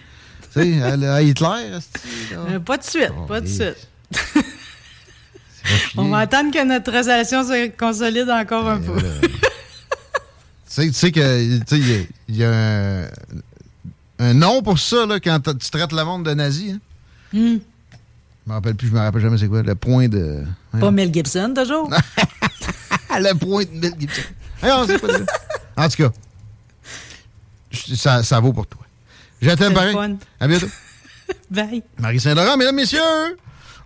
tu 0.54 0.62
sais, 0.62 0.82
à, 0.84 1.22
Hitler. 1.22 1.80
Euh, 2.34 2.60
pas 2.60 2.78
de 2.78 2.84
suite, 2.84 3.12
Oh, 3.18 3.26
pas 3.26 3.42
de 3.42 3.48
suite. 3.48 3.88
On 5.98 6.10
va 6.10 6.20
attendre 6.20 6.52
que 6.52 6.64
notre 6.66 6.92
relation 6.92 7.44
se 7.44 7.70
consolide 7.78 8.30
encore 8.30 8.68
un 8.68 8.80
peu. 8.80 8.94
Tu 10.74 10.82
sais, 10.82 10.88
tu 10.88 10.94
sais 10.94 11.12
que 11.12 12.08
il 12.30 12.36
y 12.36 12.44
a- 12.46 12.52
un, 12.52 13.08
un 14.20 14.34
nom 14.34 14.62
pour 14.62 14.80
ça 14.80 15.06
là, 15.06 15.20
quand 15.20 15.40
tu 15.42 15.70
traites 15.70 15.92
le 15.92 16.04
monde 16.06 16.26
de 16.26 16.34
nazi. 16.34 16.72
Hein? 16.72 16.80
Hmm. 17.34 17.58
Je 18.46 18.50
me 18.50 18.54
rappelle 18.54 18.76
plus, 18.76 18.88
je 18.88 18.94
me 18.94 19.00
rappelle 19.00 19.22
jamais 19.22 19.38
c'est 19.38 19.48
quoi. 19.50 19.62
Le 19.64 19.76
point 19.76 20.08
de. 20.08 20.44
Pas 20.80 20.92
Mel 20.92 21.14
Gibson, 21.14 21.54
toujours? 21.56 21.90
le 23.12 23.34
point 23.38 23.64
de 23.66 23.80
Mel 23.80 23.94
Gibson. 24.00 24.22
Pas. 24.62 24.86
En 25.78 25.90
tout 25.90 25.98
cas, 26.04 26.12
ça, 27.96 28.24
ça 28.24 28.40
vaut 28.40 28.54
pour 28.54 28.68
toi. 28.68 28.82
Je 29.42 29.50
t'aime 29.52 29.74
pareil. 29.74 29.94
fun. 29.94 30.16
À 30.40 30.48
bientôt. 30.48 30.68
Bye. 31.50 31.84
Marie 32.00 32.20
Saint-Laurent, 32.20 32.58
mesdames, 32.58 32.76
messieurs, 32.76 33.00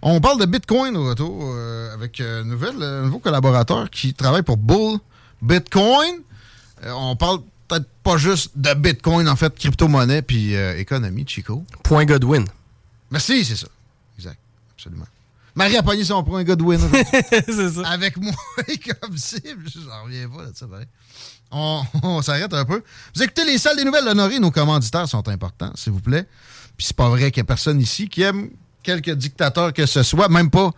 on 0.01 0.19
parle 0.21 0.39
de 0.39 0.45
Bitcoin 0.45 0.95
au 0.97 1.07
retour 1.09 1.51
euh, 1.55 1.93
avec 1.93 2.19
euh, 2.19 2.43
euh, 2.43 3.01
un 3.01 3.05
nouveau 3.05 3.19
collaborateur 3.19 3.89
qui 3.89 4.13
travaille 4.13 4.43
pour 4.43 4.57
Bull 4.57 4.99
Bitcoin. 5.41 6.21
Euh, 6.85 6.91
on 6.91 7.15
parle 7.15 7.41
peut-être 7.67 7.87
pas 8.03 8.17
juste 8.17 8.51
de 8.55 8.73
Bitcoin, 8.73 9.27
en 9.27 9.35
fait, 9.35 9.53
crypto-monnaie 9.57 10.21
puis 10.21 10.55
euh, 10.55 10.77
économie, 10.77 11.25
Chico. 11.27 11.65
Point 11.83 12.05
Godwin. 12.05 12.45
Merci, 13.11 13.43
c'est 13.45 13.55
ça. 13.55 13.67
Exact, 14.17 14.39
absolument. 14.75 15.05
Marie 15.55 15.77
a 15.77 15.83
pogné 15.83 16.03
son 16.03 16.23
point 16.23 16.43
Godwin. 16.43 16.79
c'est 17.29 17.69
ça. 17.69 17.87
Avec 17.87 18.17
moi, 18.17 18.33
comme 19.01 19.17
cible. 19.17 19.65
J'en 19.67 20.03
reviens 20.03 20.27
pas 20.27 20.45
de 20.45 20.55
ça, 20.55 20.67
pareil. 20.67 20.87
On, 21.49 21.83
on 22.03 22.21
s'arrête 22.21 22.53
un 22.53 22.65
peu. 22.65 22.83
Vous 23.15 23.23
écoutez 23.23 23.45
les 23.45 23.57
salles 23.57 23.77
des 23.77 23.85
nouvelles 23.85 24.07
honorées. 24.07 24.39
Nos 24.39 24.51
commanditaires 24.51 25.07
sont 25.07 25.27
importants, 25.29 25.71
s'il 25.75 25.93
vous 25.93 26.01
plaît. 26.01 26.27
Puis 26.77 26.87
c'est 26.87 26.95
pas 26.95 27.09
vrai 27.09 27.31
qu'il 27.31 27.39
y 27.39 27.41
a 27.41 27.45
personne 27.45 27.79
ici 27.79 28.09
qui 28.09 28.21
aime 28.21 28.49
quelque 28.83 29.11
dictateur 29.11 29.73
que 29.73 29.85
ce 29.85 30.03
soit, 30.03 30.27
même 30.27 30.49
pas 30.49 30.71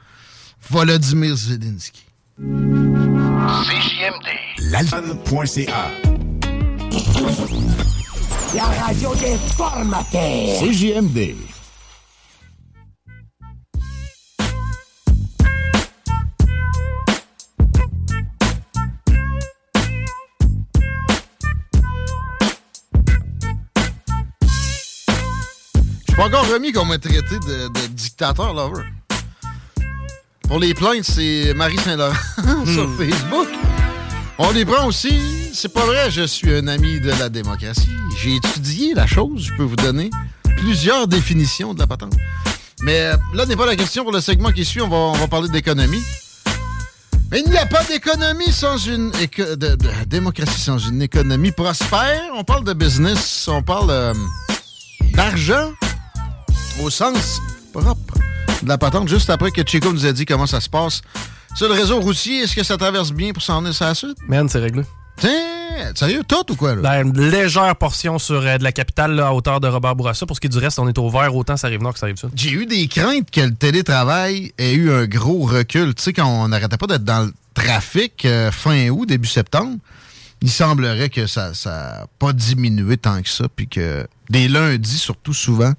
Volodymyr 0.70 1.36
Zelensky. 1.36 2.07
CJMD. 2.40 4.28
L'alpha.ca. 4.70 5.90
La 8.54 8.64
radio 8.64 9.16
des 9.16 9.38
formateurs. 9.56 10.60
CJMD. 10.60 11.34
Je 26.00 26.06
suis 26.06 26.16
pas 26.16 26.26
encore 26.26 26.48
remis 26.48 26.72
qu'on 26.72 26.86
m'a 26.86 27.00
traité 27.00 27.40
de, 27.40 27.68
de 27.68 27.88
dictateur 27.88 28.54
lover. 28.54 28.84
Pour 30.48 30.60
les 30.60 30.74
plaintes, 30.74 31.04
c'est 31.04 31.54
Marie 31.56 31.78
Saint-Laurent 31.78 32.14
sur 32.66 32.90
Facebook. 32.98 33.48
On 34.38 34.52
les 34.52 34.66
prend 34.66 34.86
aussi. 34.88 35.20
C'est 35.54 35.74
pas 35.74 35.86
vrai, 35.86 36.10
je 36.12 36.22
suis 36.26 36.54
un 36.54 36.68
ami 36.68 37.00
de 37.02 37.10
la 37.10 37.30
démocratie. 37.30 37.90
J'ai 38.18 38.36
étudié 38.36 38.94
la 38.94 39.06
chose. 39.08 39.48
Je 39.52 39.54
peux 39.58 39.64
vous 39.64 39.76
donner 39.76 40.10
plusieurs 40.58 41.08
définitions 41.08 41.74
de 41.74 41.80
la 41.80 41.88
patente. 41.88 42.16
Mais 42.82 43.12
là 43.34 43.46
n'est 43.46 43.56
pas 43.56 43.66
la 43.66 43.76
question 43.76 44.04
pour 44.04 44.14
le 44.14 44.22
segment 44.22 44.52
qui 44.52 44.64
suit. 44.64 44.82
On 44.82 44.88
va, 44.88 44.96
on 44.96 45.14
va 45.14 45.28
parler 45.28 45.50
d'économie. 45.50 46.04
Mais 47.32 47.42
il 47.46 47.52
n'y 47.52 47.58
a 47.58 47.66
pas 47.66 47.84
d'économie 47.84 48.52
sans 48.54 48.78
une 48.78 49.12
éco- 49.20 49.56
de, 49.58 49.76
de- 49.76 50.06
démocratie 50.06 50.62
sans 50.62 50.78
une 50.78 51.02
économie 51.02 51.52
prospère. 51.52 52.22
On 52.36 52.44
parle 52.46 52.64
de 52.64 52.72
business, 52.72 53.50
on 53.52 53.62
parle 53.62 53.90
euh, 53.90 54.14
d'argent 55.14 55.74
au 56.82 56.90
sens 56.90 57.42
propre 57.74 58.07
de 58.64 58.68
la 58.68 58.78
patente. 58.78 59.08
Juste 59.08 59.30
après 59.30 59.52
que 59.52 59.62
Chico 59.66 59.92
nous 59.92 60.06
a 60.06 60.12
dit 60.12 60.26
comment 60.26 60.48
ça 60.48 60.60
se 60.62 60.70
passe 60.70 61.02
sur 61.56 61.68
le 61.68 61.74
réseau 61.74 62.00
routier, 62.00 62.44
est-ce 62.44 62.56
que 62.56 62.64
ça 62.64 62.78
traverse 62.78 63.12
bien 63.12 63.34
pour 63.34 63.42
s'en 63.42 63.60
venir 63.60 63.74
sur 63.74 63.86
la 63.86 63.96
suite? 63.96 64.18
Man, 64.28 64.48
c'est 64.48 64.60
réglé. 64.60 64.84
Tiens, 65.18 65.92
sérieux, 65.96 66.22
tout 66.28 66.52
ou 66.52 66.56
quoi? 66.56 66.76
Là? 66.76 66.82
Ben, 66.82 67.08
une 67.08 67.30
légère 67.30 67.76
portion 67.76 68.20
sur 68.20 68.46
euh, 68.46 68.58
de 68.60 68.64
la 68.64 68.72
capitale 68.72 69.14
là, 69.16 69.30
à 69.30 69.32
hauteur 69.34 69.60
de 69.60 69.68
Robert 69.68 69.96
Bourassa. 69.96 70.28
Pour 70.28 70.36
ce 70.36 70.42
qui 70.42 70.46
est 70.46 70.52
du 70.52 70.60
reste, 70.60 70.78
on 70.78 70.88
est 70.88 70.98
au 71.00 71.10
vert, 71.10 71.36
autant 71.36 71.58
ça 71.58 71.68
arrive 71.68 71.82
nord 71.82 71.94
que 71.94 72.00
ça 72.00 72.06
arrive 72.06 72.18
sud. 72.18 72.30
J'ai 72.36 72.52
eu 72.52 72.68
des 72.68 72.88
craintes 72.88 73.32
que 73.32 73.42
le 73.42 73.56
télétravail 73.56 74.52
ait 74.60 74.74
eu 74.74 74.92
un 74.92 75.08
gros 75.08 75.46
recul. 75.46 75.96
Tu 75.96 76.04
sais, 76.04 76.14
quand 76.14 76.28
on 76.28 76.50
n'arrêtait 76.50 76.78
pas 76.78 76.86
d'être 76.86 77.04
dans 77.04 77.26
le 77.26 77.34
trafic 77.56 78.26
euh, 78.26 78.52
fin 78.52 78.90
août, 78.90 79.08
début 79.08 79.28
septembre, 79.28 79.78
il 80.44 80.52
semblerait 80.52 81.10
que 81.10 81.26
ça 81.26 81.52
n'a 81.66 82.06
pas 82.20 82.34
diminué 82.34 82.98
tant 82.98 83.20
que 83.24 83.30
ça, 83.30 83.46
puis 83.56 83.68
que 83.68 84.06
des 84.30 84.48
lundis, 84.48 85.00
surtout 85.00 85.34
souvent, 85.34 85.74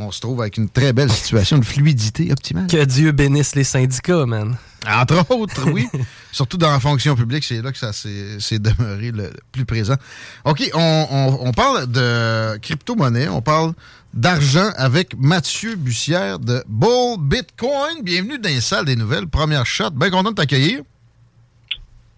on 0.00 0.10
se 0.12 0.20
trouve 0.20 0.40
avec 0.40 0.56
une 0.56 0.68
très 0.70 0.92
belle 0.92 1.10
situation 1.10 1.58
de 1.58 1.64
fluidité 1.64 2.30
optimale. 2.32 2.66
Que 2.68 2.84
Dieu 2.84 3.12
bénisse 3.12 3.54
les 3.56 3.64
syndicats, 3.64 4.24
man. 4.26 4.56
Entre 4.88 5.30
autres, 5.30 5.68
oui. 5.70 5.88
Surtout 6.32 6.56
dans 6.56 6.70
la 6.70 6.78
fonction 6.80 7.16
publique, 7.16 7.42
c'est 7.44 7.60
là 7.60 7.72
que 7.72 7.78
ça 7.78 7.92
s'est 7.92 8.58
demeuré 8.60 9.10
le 9.10 9.30
plus 9.50 9.64
présent. 9.64 9.96
OK, 10.44 10.70
on, 10.74 11.06
on- 11.10 11.48
on 11.48 11.52
parle 11.52 11.90
de 11.90 12.56
crypto-monnaie, 12.58 13.28
on 13.28 13.42
parle 13.42 13.72
d'argent 14.14 14.70
avec 14.76 15.18
Mathieu 15.18 15.74
Bussière 15.74 16.38
de 16.38 16.62
Bull 16.68 17.18
Bitcoin. 17.20 18.02
Bienvenue 18.02 18.38
dans 18.38 18.48
les 18.48 18.60
salles 18.60 18.84
des 18.86 18.96
nouvelles. 18.96 19.26
Première 19.26 19.66
shot. 19.66 19.90
Bien 19.90 20.10
content 20.10 20.30
de 20.30 20.36
t'accueillir. 20.36 20.80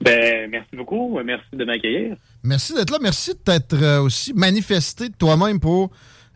Ben, 0.03 0.49
merci 0.51 0.77
beaucoup. 0.77 1.19
Merci 1.25 1.45
de 1.53 1.65
m'accueillir. 1.65 2.17
Merci 2.43 2.75
d'être 2.75 2.91
là. 2.91 2.99
Merci 3.03 3.31
de 3.33 3.39
t'être 3.39 3.75
euh, 3.75 4.01
aussi 4.01 4.33
manifesté 4.33 5.09
de 5.09 5.15
toi-même 5.15 5.61
pour 5.61 5.91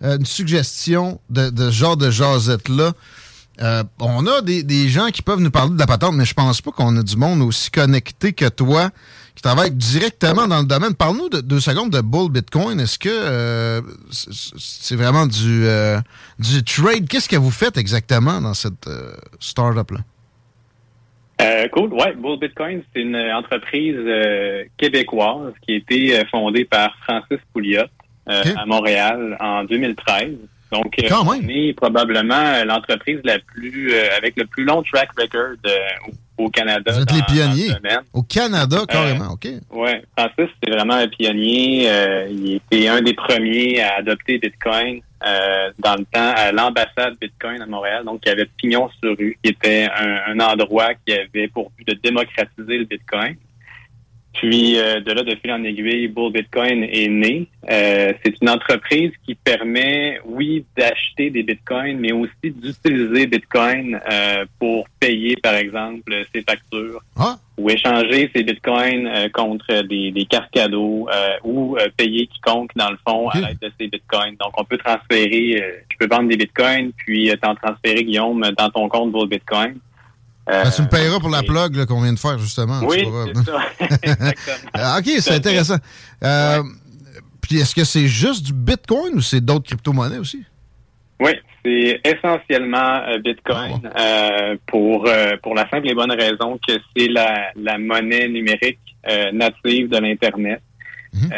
euh, 0.05 0.19
une 0.19 0.27
suggestion 0.27 1.19
de, 1.31 1.51
ce 1.57 1.71
genre 1.71 1.97
de 1.97 2.11
jasette-là. 2.11 2.93
Euh, 3.63 3.83
on 4.01 4.27
a 4.27 4.43
des, 4.43 4.89
gens 4.89 5.09
qui 5.09 5.23
peuvent 5.23 5.41
nous 5.41 5.51
parler 5.51 5.75
de 5.75 5.79
la 5.79 5.87
patente, 5.87 6.15
mais 6.15 6.25
je 6.25 6.35
pense 6.35 6.61
pas 6.61 6.73
qu'on 6.73 6.97
a 6.97 7.03
du 7.03 7.17
monde 7.17 7.41
aussi 7.41 7.71
connecté 7.71 8.33
que 8.33 8.49
toi 8.49 8.91
qui 9.35 9.43
travaille 9.43 9.71
directement 9.71 10.47
dans 10.47 10.61
le 10.61 10.67
domaine. 10.67 10.95
Parle-nous 10.95 11.29
de 11.29 11.41
deux 11.41 11.61
secondes 11.61 11.91
de 11.91 12.01
Bull 12.01 12.31
Bitcoin. 12.31 12.81
Est-ce 12.81 12.99
que 12.99 13.09
euh, 13.11 13.81
c'est 14.11 14.97
vraiment 14.97 15.27
du, 15.27 15.67
du 16.39 16.65
trade? 16.65 17.09
Qu'est-ce 17.09 17.29
que 17.29 17.37
vous 17.37 17.51
faites 17.51 17.79
exactement 17.79 18.41
dans 18.41 18.55
cette 18.55 18.89
startup-là? 19.41 20.01
Cool. 21.73 21.95
Ouais, 21.95 22.15
Bull 22.15 22.39
Bitcoin, 22.39 22.83
c'est 22.93 23.01
une 23.01 23.17
entreprise 23.17 23.99
québécoise 24.77 25.55
qui 25.63 25.73
a 25.73 25.77
été 25.77 26.23
fondée 26.31 26.65
par 26.65 26.95
Francis 27.05 27.39
Pouliot 27.53 27.87
euh, 28.29 28.43
à 28.57 28.67
Montréal 28.67 29.37
en 29.41 29.65
2013. 29.65 30.29
Donc, 30.73 30.99
euh, 30.99 31.09
on 31.45 31.49
est 31.49 31.73
probablement 31.75 32.35
euh, 32.35 32.65
l'entreprise 32.65 33.21
la 33.25 33.39
plus 33.39 33.93
euh, 33.93 34.09
avec 34.17 34.35
le 34.37 34.45
plus 34.47 34.65
long 34.65 34.83
track 34.83 35.09
record 35.17 35.55
euh, 35.67 35.71
au, 36.39 36.45
au 36.47 36.49
Canada. 36.51 36.91
Vous 36.93 37.01
êtes 37.03 37.09
dans- 37.09 37.15
les 37.15 37.23
pionniers. 37.23 37.69
Au 38.13 38.23
Canada, 38.23 38.79
carrément, 38.89 39.33
OK. 39.35 39.47
Ouais, 39.71 40.03
Francis, 40.19 40.53
c'est 40.63 40.71
vraiment 40.71 40.95
un 40.95 41.07
pionnier. 41.07 41.85
Euh, 41.89 42.27
il 42.29 42.55
était 42.57 42.89
un 42.89 43.03
des 43.03 43.15
premiers 43.15 43.81
à 43.83 43.99
adopter 43.99 44.39
Bitcoin 44.39 45.01
euh, 45.25 45.71
dans 45.79 45.95
le 45.95 46.05
temps 46.07 46.33
à 46.37 46.51
l'ambassade 46.51 47.15
Bitcoin 47.21 47.63
à 47.63 47.67
Montréal. 47.67 48.03
Donc, 48.05 48.23
il 48.25 48.31
y 48.31 48.33
avait 48.33 48.49
Pignon 48.57 48.91
sur 49.01 49.17
rue, 49.17 49.39
qui 49.45 49.51
était 49.51 49.87
un, 49.97 50.33
un 50.33 50.41
endroit 50.41 50.89
qui 51.07 51.13
avait 51.15 51.47
pour 51.49 51.71
but 51.79 51.87
de 51.87 51.95
démocratiser 52.03 52.79
le 52.79 52.85
Bitcoin. 52.85 53.37
Puis, 54.35 54.79
euh, 54.79 55.01
de 55.01 55.13
là, 55.13 55.23
de 55.23 55.35
fil 55.37 55.53
en 55.53 55.63
aiguille, 55.63 56.09
Bull 56.09 56.33
Bitcoin 56.33 56.85
est 56.85 57.09
né. 57.09 57.47
Euh, 57.71 58.13
c'est 58.23 58.35
une 58.43 58.51
entreprise 58.51 59.13
qui 59.25 59.35
permet, 59.35 60.19
oui, 60.25 60.65
d'acheter 60.77 61.31
des 61.31 61.43
Bitcoins, 61.43 61.99
mais 61.99 62.13
aussi 62.13 62.31
d'utiliser 62.45 63.27
Bitcoin 63.27 64.01
euh, 64.11 64.45
pour 64.59 64.87
payer, 65.01 65.37
par 65.43 65.55
exemple, 65.55 66.13
ses 66.35 66.43
factures 66.43 67.01
ou 67.57 67.71
échanger 67.71 68.29
ses 68.35 68.43
bitcoins 68.43 69.07
euh, 69.07 69.29
contre 69.29 69.83
des, 69.83 70.11
des 70.11 70.25
cartes 70.25 70.51
cadeaux 70.51 71.09
euh, 71.09 71.37
ou 71.45 71.77
euh, 71.77 71.89
payer 71.97 72.27
quiconque, 72.27 72.71
dans 72.75 72.91
le 72.91 72.99
fond, 73.07 73.29
à 73.29 73.39
l'aide 73.39 73.59
de 73.63 73.71
ces 73.79 73.87
bitcoins. 73.87 74.35
Donc, 74.41 74.59
on 74.59 74.65
peut 74.65 74.79
transférer, 74.79 75.63
euh, 75.63 75.81
tu 75.89 75.97
peux 75.99 76.09
vendre 76.13 76.29
des 76.29 76.37
bitcoins, 76.37 76.91
puis 76.97 77.31
euh, 77.31 77.37
t'en 77.41 77.55
transférer, 77.55 78.03
Guillaume, 78.03 78.45
dans 78.59 78.71
ton 78.71 78.89
compte 78.89 79.15
le 79.15 79.27
bitcoin. 79.27 79.77
Euh, 80.51 80.63
Ben, 80.65 80.71
tu 80.71 80.83
me 80.83 80.89
payeras 80.89 81.21
pour 81.21 81.31
la 81.31 81.43
plug 81.43 81.87
qu'on 81.87 82.03
vient 82.03 82.13
de 82.13 82.19
faire, 82.19 82.39
justement. 82.39 82.81
oui, 82.83 83.07
c'est 83.35 83.45
ça. 83.45 83.61
Exactement. 84.03 84.71
Ah, 84.75 84.97
OK, 84.99 85.07
c'est 85.21 85.35
intéressant. 85.35 85.77
Euh, 86.23 86.63
Puis 87.41 87.59
est-ce 87.61 87.75
que 87.75 87.85
c'est 87.85 88.07
juste 88.09 88.45
du 88.45 88.53
Bitcoin 88.53 89.15
ou 89.15 89.21
c'est 89.21 89.41
d'autres 89.41 89.67
crypto-monnaies 89.67 90.19
aussi? 90.19 90.43
Oui, 91.21 91.33
c'est 91.65 92.01
essentiellement 92.05 93.03
euh, 93.07 93.19
Bitcoin 93.19 93.91
euh, 93.99 94.57
pour 94.67 95.07
euh, 95.07 95.37
pour 95.43 95.55
la 95.55 95.69
simple 95.71 95.89
et 95.89 95.95
bonne 95.95 96.11
raison 96.13 96.59
que 96.67 96.75
c'est 96.97 97.09
la, 97.09 97.51
la 97.57 97.79
monnaie 97.79 98.29
numérique 98.29 98.79
euh, 99.09 99.31
native 99.33 99.89
de 99.89 99.99
l'Internet. 99.99 100.61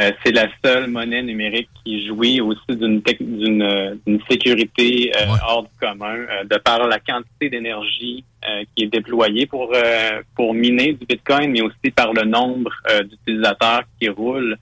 Euh, 0.00 0.10
c'est 0.24 0.32
la 0.32 0.46
seule 0.64 0.88
monnaie 0.88 1.22
numérique 1.22 1.68
qui 1.84 2.06
jouit 2.06 2.40
aussi 2.40 2.64
d'une 2.70 3.02
sécurité 4.30 5.12
hors 5.46 5.64
du 5.64 5.68
commun 5.78 6.14
de 6.50 6.56
par 6.56 6.86
la 6.86 6.98
quantité 6.98 7.50
d'énergie 7.50 8.24
euh, 8.48 8.62
qui 8.74 8.84
est 8.84 8.86
déployée 8.86 9.46
pour 9.46 9.72
euh, 9.74 10.22
pour 10.36 10.54
miner 10.54 10.92
du 10.92 11.04
Bitcoin, 11.04 11.50
mais 11.50 11.62
aussi 11.62 11.90
par 11.94 12.12
le 12.12 12.24
nombre 12.24 12.70
euh, 12.90 13.02
d'utilisateurs 13.02 13.82
qui 13.98 14.08
roulent 14.08 14.56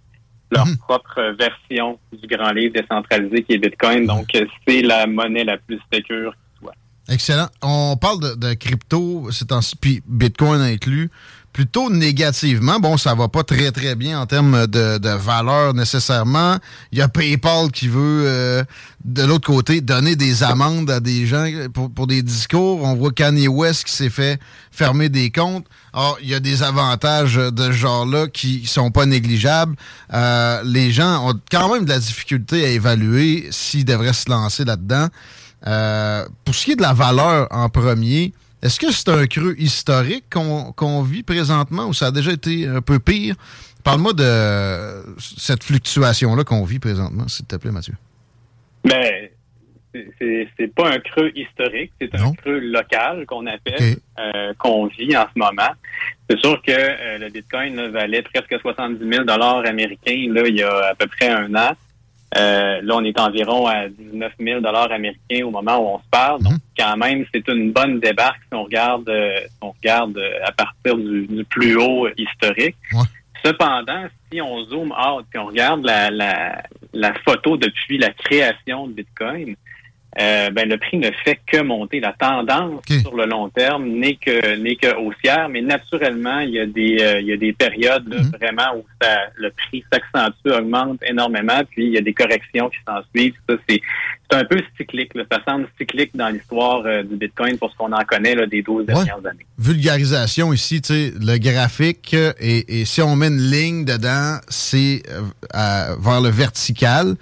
leur 0.51 0.67
propre 0.87 1.35
version 1.39 1.99
du 2.13 2.27
grand 2.27 2.53
livre 2.53 2.73
décentralisé 2.75 3.43
qui 3.43 3.55
est 3.55 3.59
Bitcoin. 3.59 4.07
Donc, 4.07 4.27
c'est 4.67 4.83
la 4.83 5.07
monnaie 5.07 5.45
la 5.45 5.59
plus 5.59 5.81
sécure. 5.93 6.35
Excellent. 7.09 7.49
On 7.63 7.97
parle 7.97 8.39
de, 8.39 8.55
crypto 8.55 9.29
ces 9.31 9.45
temps-ci, 9.47 9.77
puis 9.77 10.03
Bitcoin 10.07 10.61
inclus, 10.63 11.11
plutôt 11.53 11.91
négativement. 11.91 12.81
Bon, 12.81 12.97
ça 12.97 13.15
va 13.15 13.29
pas 13.29 13.45
très, 13.45 13.71
très 13.73 13.95
bien 13.95 14.21
en 14.21 14.27
termes 14.27 14.67
de, 14.67 15.17
valeur 15.17 15.75
nécessairement. 15.75 16.59
Il 16.93 16.99
y 16.99 17.03
a 17.03 17.09
PayPal 17.09 17.71
qui 17.71 17.89
veut, 17.89 18.25
euh, 18.27 18.65
de 19.05 19.23
l'autre 19.23 19.47
côté, 19.47 19.83
donner 19.83 20.17
des 20.17 20.43
amendes 20.43 20.91
à 20.91 21.01
des 21.01 21.27
gens 21.27 21.47
pour, 21.73 21.91
pour 21.91 22.07
des 22.07 22.23
discours. 22.23 22.83
On 22.83 22.95
voit 22.95 23.13
Kanye 23.13 23.49
West 23.49 23.85
qui 23.85 23.93
s'est 23.93 24.11
fait 24.11 24.41
fermer 24.73 25.11
des 25.11 25.31
comptes. 25.31 25.67
Or, 25.93 26.19
il 26.23 26.29
y 26.29 26.35
a 26.35 26.41
des 26.41 26.65
avantages 26.65 27.37
de 27.37 27.65
ce 27.67 27.73
genre-là 27.73 28.27
qui 28.27 28.67
sont 28.67 28.91
pas 28.91 29.07
négligeables. 29.07 29.77
Euh, 30.13 30.61
les 30.65 30.91
gens 30.91 31.31
ont 31.31 31.39
quand 31.51 31.73
même 31.73 31.85
de 31.85 31.91
la 31.91 32.01
difficulté 32.01 32.65
à 32.65 32.69
évaluer 32.71 33.47
s'ils 33.53 33.85
devraient 33.85 34.13
se 34.13 34.29
lancer 34.29 34.65
là-dedans. 34.65 35.09
Euh, 35.67 36.25
pour 36.45 36.55
ce 36.55 36.65
qui 36.65 36.73
est 36.73 36.77
de 36.77 36.83
la 36.83 36.93
valeur 36.93 37.47
en 37.51 37.69
premier, 37.69 38.33
est-ce 38.63 38.79
que 38.79 38.91
c'est 38.93 39.09
un 39.09 39.27
creux 39.27 39.55
historique 39.59 40.25
qu'on 40.31 41.03
vit 41.03 41.23
présentement 41.23 41.87
ou 41.87 41.93
ça 41.95 42.07
a 42.07 42.11
déjà 42.11 42.33
été 42.33 42.67
un 42.67 42.81
peu 42.83 42.99
pire? 42.99 43.35
Parle-moi 43.83 44.13
de 44.15 45.05
cette 45.19 45.63
fluctuation-là 45.65 46.45
qu'on 46.45 46.65
vit 46.65 46.79
présentement, 46.79 47.29
s'il 47.29 47.45
te 47.47 47.57
plaît, 47.57 47.71
Mathieu. 47.71 47.95
Mais 48.85 49.33
c'est- 50.19 50.49
c'est 50.59 50.75
pas 50.75 50.91
un 50.91 50.99
creux 50.99 51.31
historique, 51.37 51.93
c'est 52.01 52.15
un 52.15 52.33
creux 52.33 52.59
local 52.59 53.25
qu'on 53.27 53.47
appelle, 53.47 53.97
euh, 54.19 54.53
qu'on 54.59 54.87
vit 54.87 55.17
en 55.17 55.25
ce 55.33 55.39
moment. 55.39 55.71
C'est 56.29 56.39
sûr 56.41 56.61
que 56.63 56.73
euh, 56.73 57.19
le 57.19 57.29
Bitcoin 57.31 57.77
là, 57.77 57.89
valait 57.91 58.23
presque 58.23 58.59
70 58.61 59.07
000 59.09 59.25
dollars 59.25 59.65
américains 59.67 60.27
là, 60.33 60.43
il 60.47 60.57
y 60.57 60.63
a 60.63 60.87
à 60.91 60.95
peu 60.95 61.07
près 61.07 61.29
un 61.29 61.55
an. 61.55 61.73
Euh, 62.37 62.81
là, 62.83 62.97
on 62.97 63.05
est 63.05 63.19
environ 63.21 63.67
à 63.67 63.89
19 63.89 64.33
000 64.41 64.61
dollars 64.61 64.91
américains 64.91 65.45
au 65.45 65.51
moment 65.51 65.79
où 65.79 65.97
on 65.97 65.99
se 65.99 66.09
parle. 66.11 66.43
Donc, 66.43 66.55
quand 66.77 66.97
même, 66.97 67.25
c'est 67.33 67.47
une 67.49 67.73
bonne 67.73 68.01
débarque 68.01 68.41
si 68.49 68.55
on 68.55 68.65
regarde, 68.65 69.09
euh, 69.09 69.39
si 69.41 69.57
on 69.61 69.71
regarde 69.71 70.19
euh, 70.19 70.41
à 70.45 70.53
partir 70.53 70.97
du, 70.97 71.27
du 71.27 71.45
plus 71.45 71.77
haut 71.77 72.09
historique. 72.17 72.77
Cependant, 73.45 74.07
si 74.33 74.41
on 74.41 74.65
zoome 74.65 74.93
out 74.93 75.27
et 75.35 75.39
on 75.39 75.47
regarde 75.47 75.85
la, 75.85 76.11
la, 76.11 76.63
la 76.93 77.13
photo 77.25 77.57
depuis 77.57 77.99
la 77.99 78.11
création 78.11 78.87
de 78.89 78.95
Bitcoin, 78.95 79.55
euh, 80.21 80.51
ben 80.51 80.69
le 80.69 80.77
prix 80.79 80.99
ne 80.99 81.11
fait 81.25 81.39
que 81.47 81.61
monter. 81.63 82.01
La 82.01 82.13
tendance 82.13 82.81
sur 83.01 83.17
le 83.17 83.27
long 83.27 83.49
terme 83.49 83.87
n'est 83.89 84.15
que 84.17 84.57
n'est 84.57 84.77
que 84.77 84.95
haussière, 84.97 85.49
mais 85.49 85.61
naturellement 85.61 86.41
il 86.41 86.51
y 86.51 86.61
a 86.61 86.67
des 86.67 86.99
euh, 87.01 87.21
il 87.21 87.27
y 87.27 87.33
a 87.33 87.37
des 87.37 87.53
périodes 87.53 88.07
là, 88.09 88.21
vraiment 88.41 88.77
où 88.79 88.85
ça, 89.03 89.19
le 89.37 89.51
prix 89.51 89.85
s'accentue, 89.93 90.49
augmente 90.57 91.01
énormément, 91.09 91.61
puis 91.71 91.87
il 91.87 91.93
y 91.93 91.99
a 91.99 92.01
des 92.01 92.15
corrections 92.15 92.69
qui 92.69 92.79
s'en 92.87 93.01
suivent. 93.15 93.35
Ça 93.49 93.57
c'est 93.69 93.81
c'est 94.31 94.39
un 94.39 94.45
peu 94.47 94.59
cyclique. 94.79 95.15
Là. 95.15 95.25
Ça 95.31 95.41
semble 95.47 95.69
cyclique 95.79 96.11
dans 96.15 96.29
l'histoire 96.31 96.83
euh, 96.87 97.03
du 97.03 97.17
Bitcoin 97.17 97.59
pour 97.59 97.71
ce 97.71 97.77
qu'on 97.77 97.93
en 97.93 98.05
connaît 98.05 98.35
là, 98.35 98.47
des 98.47 98.63
12 98.63 98.87
dernières 98.87 99.19
années. 99.27 99.47
Vulgarisation 99.59 100.53
ici, 100.53 100.81
tu 100.81 100.95
sais, 100.95 101.13
le 101.21 101.37
graphique 101.39 102.15
et, 102.41 102.81
et 102.81 102.85
si 102.87 103.03
on 103.03 103.17
met 103.17 103.27
une 103.29 103.51
ligne 103.51 103.85
dedans, 103.85 104.39
c'est 104.49 105.03
à- 105.53 105.95
vers 106.01 106.21
le 106.23 106.31
vertical. 106.31 107.17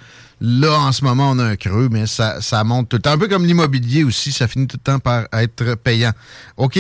Là, 0.45 0.77
en 0.77 0.91
ce 0.91 1.05
moment, 1.05 1.31
on 1.31 1.39
a 1.39 1.45
un 1.45 1.55
creux, 1.57 1.89
mais 1.89 2.07
ça, 2.09 2.41
ça 2.41 2.65
monte 2.65 2.89
tout 2.89 2.97
le 2.97 3.03
temps. 3.03 3.13
Un 3.13 3.19
peu 3.19 3.29
comme 3.29 3.45
l'immobilier 3.47 4.03
aussi, 4.03 4.33
ça 4.33 4.49
finit 4.49 4.67
tout 4.67 4.77
le 4.77 4.83
temps 4.83 4.99
par 4.99 5.27
être 5.33 5.77
payant. 5.77 6.11
OK. 6.57 6.79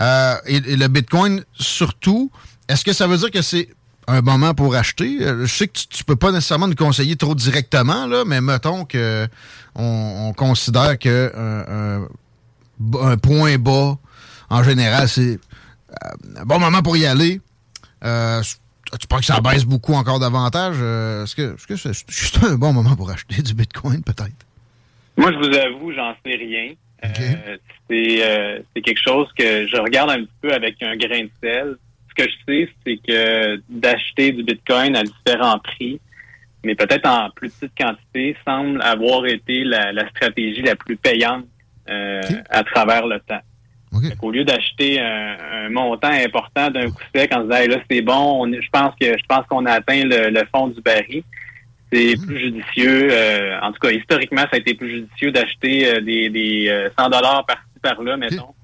Euh, 0.00 0.34
et, 0.46 0.58
le 0.76 0.88
Bitcoin, 0.88 1.44
surtout, 1.54 2.32
est-ce 2.68 2.84
que 2.84 2.92
ça 2.92 3.06
veut 3.06 3.16
dire 3.16 3.30
que 3.30 3.42
c'est 3.42 3.68
un 4.08 4.22
moment 4.22 4.54
pour 4.54 4.74
acheter? 4.74 5.18
Euh, 5.22 5.46
Je 5.46 5.54
sais 5.54 5.68
que 5.68 5.74
tu, 5.78 5.86
tu 5.86 6.02
peux 6.04 6.16
pas 6.16 6.32
nécessairement 6.32 6.66
nous 6.66 6.74
conseiller 6.74 7.14
trop 7.14 7.36
directement, 7.36 8.08
là, 8.08 8.24
mais 8.26 8.40
mettons 8.40 8.84
que 8.84 9.28
on, 9.76 10.26
on 10.28 10.32
considère 10.32 10.98
que 10.98 11.32
un, 11.36 12.00
un- 12.02 13.12
un 13.12 13.16
point 13.18 13.56
bas, 13.56 13.96
en 14.50 14.64
général, 14.64 15.08
c'est 15.08 15.38
euh, 15.38 16.40
un 16.40 16.44
bon 16.44 16.58
moment 16.58 16.82
pour 16.82 16.96
y 16.96 17.06
aller. 17.06 17.40
Tu 19.00 19.06
penses 19.06 19.20
que 19.20 19.26
ça 19.26 19.40
baisse 19.40 19.64
beaucoup 19.64 19.94
encore 19.94 20.18
davantage? 20.18 20.76
Euh, 20.80 21.24
Est-ce 21.24 21.34
que 21.34 21.54
est-ce 21.54 21.66
que 21.66 21.76
c'est 21.76 22.10
juste 22.10 22.42
un 22.44 22.56
bon 22.56 22.72
moment 22.72 22.96
pour 22.96 23.10
acheter 23.10 23.42
du 23.42 23.54
Bitcoin, 23.54 24.02
peut-être? 24.02 24.46
Moi, 25.16 25.32
je 25.32 25.38
vous 25.38 25.56
avoue, 25.56 25.92
j'en 25.92 26.14
sais 26.24 26.36
rien. 26.36 26.72
Euh, 27.04 27.56
c'est 27.88 28.24
euh, 28.24 28.60
c'est 28.74 28.82
quelque 28.82 29.02
chose 29.02 29.28
que 29.38 29.66
je 29.68 29.76
regarde 29.76 30.10
un 30.10 30.24
petit 30.24 30.38
peu 30.40 30.52
avec 30.52 30.82
un 30.82 30.96
grain 30.96 31.24
de 31.24 31.30
sel. 31.42 31.76
Ce 32.08 32.14
que 32.24 32.30
je 32.30 32.36
sais, 32.46 32.70
c'est 32.84 32.96
que 33.06 33.62
d'acheter 33.68 34.32
du 34.32 34.42
Bitcoin 34.42 34.96
à 34.96 35.02
différents 35.02 35.58
prix, 35.58 36.00
mais 36.64 36.74
peut-être 36.74 37.06
en 37.06 37.30
plus 37.30 37.50
petite 37.50 37.76
quantité, 37.78 38.36
semble 38.46 38.80
avoir 38.82 39.26
été 39.26 39.64
la, 39.64 39.92
la 39.92 40.08
stratégie 40.10 40.62
la 40.62 40.76
plus 40.76 40.96
payante 40.96 41.44
à 41.88 42.64
travers 42.64 43.06
le 43.06 43.20
temps. 43.20 43.42
Au 44.22 44.30
lieu 44.30 44.44
d'acheter 44.44 45.00
un, 45.00 45.36
un 45.66 45.68
montant 45.70 46.10
important 46.10 46.70
d'un 46.70 46.90
coup 46.90 47.02
sec 47.14 47.32
en 47.32 47.38
se 47.38 47.42
disant 47.44 47.56
Hey, 47.56 47.68
là 47.68 47.76
c'est 47.90 48.02
bon, 48.02 48.44
on 48.44 48.52
je 48.52 48.68
pense 48.72 48.94
que 49.00 49.06
je 49.06 49.24
pense 49.28 49.46
qu'on 49.48 49.66
a 49.66 49.72
atteint 49.72 50.04
le, 50.04 50.30
le 50.30 50.42
fond 50.54 50.68
du 50.68 50.80
baril. 50.80 51.22
C'est 51.92 52.14
plus 52.26 52.38
judicieux. 52.40 53.08
euh, 53.12 53.60
en 53.62 53.70
tout 53.72 53.78
cas, 53.80 53.90
historiquement, 53.92 54.42
ça 54.42 54.50
a 54.54 54.56
été 54.58 54.74
plus 54.74 54.90
judicieux 54.90 55.30
d'acheter 55.30 55.86
euh, 55.86 56.00
des, 56.00 56.28
des 56.30 56.66
euh, 56.68 56.88
100 56.98 57.10
dollars 57.10 57.46
par-ci 57.46 57.62
par-là, 57.80 58.16
mettons, 58.16 58.54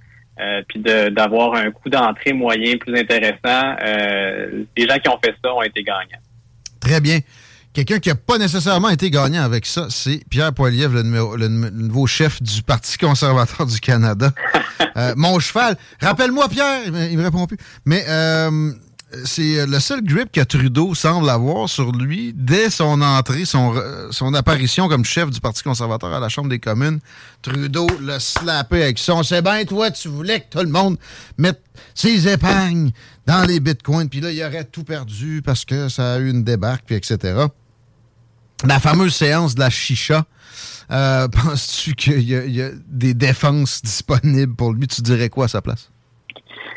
euh, 0.41 0.61
puis 0.67 0.81
d'avoir 0.81 1.55
un 1.55 1.71
coût 1.71 1.89
d'entrée 1.89 2.33
moyen 2.33 2.77
plus 2.79 2.99
intéressant. 2.99 3.77
Euh, 3.81 4.65
les 4.77 4.89
gens 4.89 4.97
qui 4.99 5.09
ont 5.09 5.19
fait 5.25 5.35
ça 5.43 5.55
ont 5.55 5.63
été 5.63 5.85
gagnants. 5.85 6.21
Très 6.81 7.01
bien. 7.01 7.21
Quelqu'un 7.73 7.99
qui 8.01 8.11
n'a 8.11 8.15
pas 8.15 8.37
nécessairement 8.39 8.91
été 8.91 9.09
gagnant 9.11 9.43
avec 9.43 9.65
ça, 9.65 9.87
c'est 9.89 10.23
Pierre 10.29 10.53
Poilievre, 10.53 10.95
le, 10.95 11.03
numéro- 11.03 11.37
le 11.37 11.49
nu- 11.49 11.71
le 11.71 11.71
nouveau 11.71 12.07
chef 12.07 12.43
du 12.43 12.63
Parti 12.63 12.99
conservateur 12.99 13.67
du 13.67 13.81
Canada. 13.81 14.33
Euh, 14.97 15.15
mon 15.17 15.39
cheval. 15.39 15.79
Rappelle-moi, 16.03 16.51
Pierre. 16.51 16.83
Il 16.87 17.17
me, 17.17 17.23
répond 17.23 17.47
plus. 17.47 17.57
Mais 17.87 18.05
euh, 18.09 18.73
c'est 19.25 19.65
le 19.65 19.81
seul 19.81 20.03
grip 20.03 20.31
que 20.31 20.43
Trudeau 20.43 20.95
semble 20.95 21.31
avoir 21.31 21.67
sur 21.71 21.93
lui 21.93 22.35
dès 22.37 22.69
son 22.69 23.01
entrée, 23.01 23.47
son, 23.47 23.73
son 24.11 24.35
apparition 24.35 24.89
comme 24.89 25.05
chef 25.07 25.31
du 25.31 25.41
Parti 25.41 25.63
conservateur 25.63 26.13
à 26.13 26.21
la 26.21 26.29
Chambre 26.29 26.51
des 26.51 26.59
communes. 26.59 26.99
Trudeau 27.41 27.87
l'a 28.03 28.21
slappé 28.21 28.83
avec 28.83 28.99
ça. 28.99 29.15
On 29.15 29.23
sait 29.23 29.41
bien, 29.41 29.65
toi, 29.65 29.91
tu 29.91 30.09
voulais 30.09 30.41
que 30.41 30.59
tout 30.59 30.65
le 30.65 30.71
monde 30.71 30.99
mette 31.39 31.63
ses 31.95 32.29
épargnes 32.29 32.91
dans 33.27 33.45
les 33.47 33.61
bitcoins. 33.61 34.11
Puis 34.11 34.21
là, 34.21 34.31
il 34.31 34.43
aurait 34.45 34.65
tout 34.65 34.85
perdu 34.85 35.41
parce 35.43 35.65
que 35.65 35.89
ça 35.89 36.15
a 36.15 36.19
eu 36.19 36.29
une 36.29 36.45
débarque, 36.45 36.83
puis 36.85 36.97
etc. 36.97 37.47
La 38.67 38.79
fameuse 38.79 39.15
séance 39.15 39.55
de 39.55 39.61
la 39.61 39.71
chicha. 39.71 40.25
Euh, 40.91 41.29
Penses-tu 41.45 41.95
qu'il 41.95 42.23
y, 42.23 42.37
a- 42.37 42.45
il 42.45 42.55
y 42.55 42.63
a 42.63 42.71
des 42.87 43.15
défenses 43.15 43.83
disponibles 43.83 44.55
pour 44.55 44.73
lui? 44.73 44.87
Tu 44.87 45.03
dirais 45.03 45.29
quoi 45.29 45.47
à 45.47 45.49
sa 45.49 45.61
place? 45.63 45.91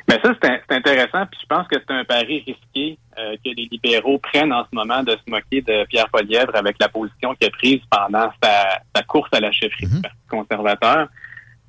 Mais 0.07 0.20
ça, 0.24 0.34
c'est 0.41 0.76
intéressant, 0.76 1.26
puis 1.32 1.40
je 1.41 1.48
pense 1.48 1.68
que 1.68 1.78
c'est 1.80 1.94
un 1.94 2.06
pari 2.06 2.44
risqué 2.45 2.99
euh, 3.18 3.36
que 3.44 3.49
les 3.49 3.68
libéraux 3.72 4.20
prennent 4.20 4.53
en 4.53 4.64
ce 4.64 4.76
moment 4.76 5.02
de 5.02 5.12
se 5.14 5.32
moquer 5.32 5.62
de 5.64 5.84
Pierre 5.88 6.07
Poilièvre 6.10 6.56
avec 6.56 6.76
la 6.80 6.90
position 6.90 7.34
qu'il 7.34 7.48
a 7.48 7.49
prise 7.49 7.80
pendant 7.90 8.32
sa, 8.41 8.82
sa 8.95 9.02
course 9.02 9.30
à 9.34 9.40
la 9.40 9.52
chefferie 9.52 9.88
du 9.88 10.02
Parti 10.02 10.18
conservateur. 10.30 11.07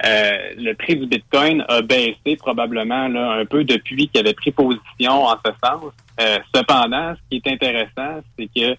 Euh, 0.05 0.36
le 0.59 0.74
prix 0.74 0.97
du 0.97 1.06
Bitcoin 1.06 1.64
a 1.70 1.80
baissé 1.80 2.36
probablement 2.36 3.09
là, 3.09 3.32
un 3.40 3.47
peu 3.47 3.64
depuis 3.64 4.09
qu'il 4.09 4.20
avait 4.20 4.34
pris 4.34 4.52
position 4.52 5.24
en 5.24 5.36
ce 5.43 5.51
sens. 5.64 5.84
Euh, 6.20 6.38
cependant, 6.55 7.14
ce 7.14 7.20
qui 7.30 7.43
est 7.43 7.51
intéressant, 7.51 8.20
c'est 8.38 8.51
que 8.55 8.76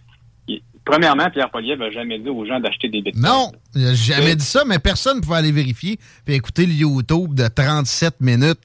premièrement, 0.87 1.29
Pierre 1.29 1.49
Poilievre 1.51 1.81
n'a 1.81 1.91
jamais 1.91 2.17
dit 2.19 2.29
aux 2.29 2.45
gens 2.45 2.59
d'acheter 2.59 2.89
des 2.89 3.01
Bitcoins. 3.01 3.23
Non, 3.25 3.51
il 3.75 3.85
a 3.87 3.93
jamais 3.93 4.35
dit 4.35 4.45
ça, 4.45 4.63
mais 4.65 4.79
personne 4.79 5.17
ne 5.17 5.21
pouvait 5.21 5.35
aller 5.37 5.51
vérifier 5.51 5.99
puis 6.25 6.33
écouter 6.35 6.65
le 6.65 6.73
YouTube 6.73 7.33
de 7.35 7.47
37 7.47 8.21
minutes. 8.21 8.59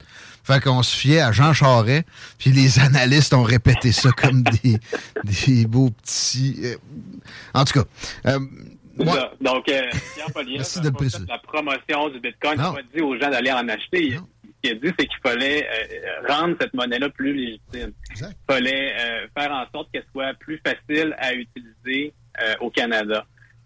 Fait 0.45 0.61
qu'on 0.61 0.83
se 0.83 0.93
fiait 0.93 1.21
à 1.21 1.31
Jean 1.31 1.53
Charest, 1.53 2.05
puis 2.37 2.51
les 2.51 2.79
analystes 2.79 3.33
ont 3.33 3.43
répété 3.43 3.91
ça 3.93 4.11
comme 4.11 4.43
des, 4.43 4.77
des 5.23 5.65
beaux 5.65 5.89
petits... 5.91 6.57
euh, 6.65 6.75
en 7.53 7.63
tout 7.63 7.79
cas, 7.79 7.85
euh, 8.25 8.39
moi- 8.97 9.13
ça. 9.15 9.31
Donc, 9.39 9.69
euh, 9.69 9.81
Pierre 10.15 10.27
n'a 10.83 10.91
préciser. 10.91 11.25
la 11.29 11.37
promotion 11.37 12.09
du 12.09 12.19
Bitcoin. 12.19 12.55
Il 12.55 12.61
n'a 12.61 12.71
pas 12.73 12.81
dit 12.93 13.01
aux 13.01 13.17
gens 13.17 13.29
d'aller 13.29 13.51
en 13.53 13.67
acheter. 13.69 14.19
Qu'il 14.63 14.71
a 14.71 14.75
dit, 14.75 14.93
c'est 14.97 15.05
qu'il 15.07 15.19
fallait 15.21 15.67
euh, 15.67 16.27
rendre 16.27 16.55
cette 16.59 16.73
monnaie-là 16.73 17.09
plus 17.09 17.33
légitime. 17.33 17.91
Il 18.15 18.25
fallait 18.49 18.93
euh, 18.99 19.27
faire 19.37 19.51
en 19.51 19.65
sorte 19.71 19.91
qu'elle 19.91 20.05
soit 20.11 20.33
plus 20.35 20.59
facile 20.65 21.15
à 21.19 21.33
utiliser 21.33 22.13
euh, 22.41 22.53
au 22.61 22.69
Canada. 22.69 23.25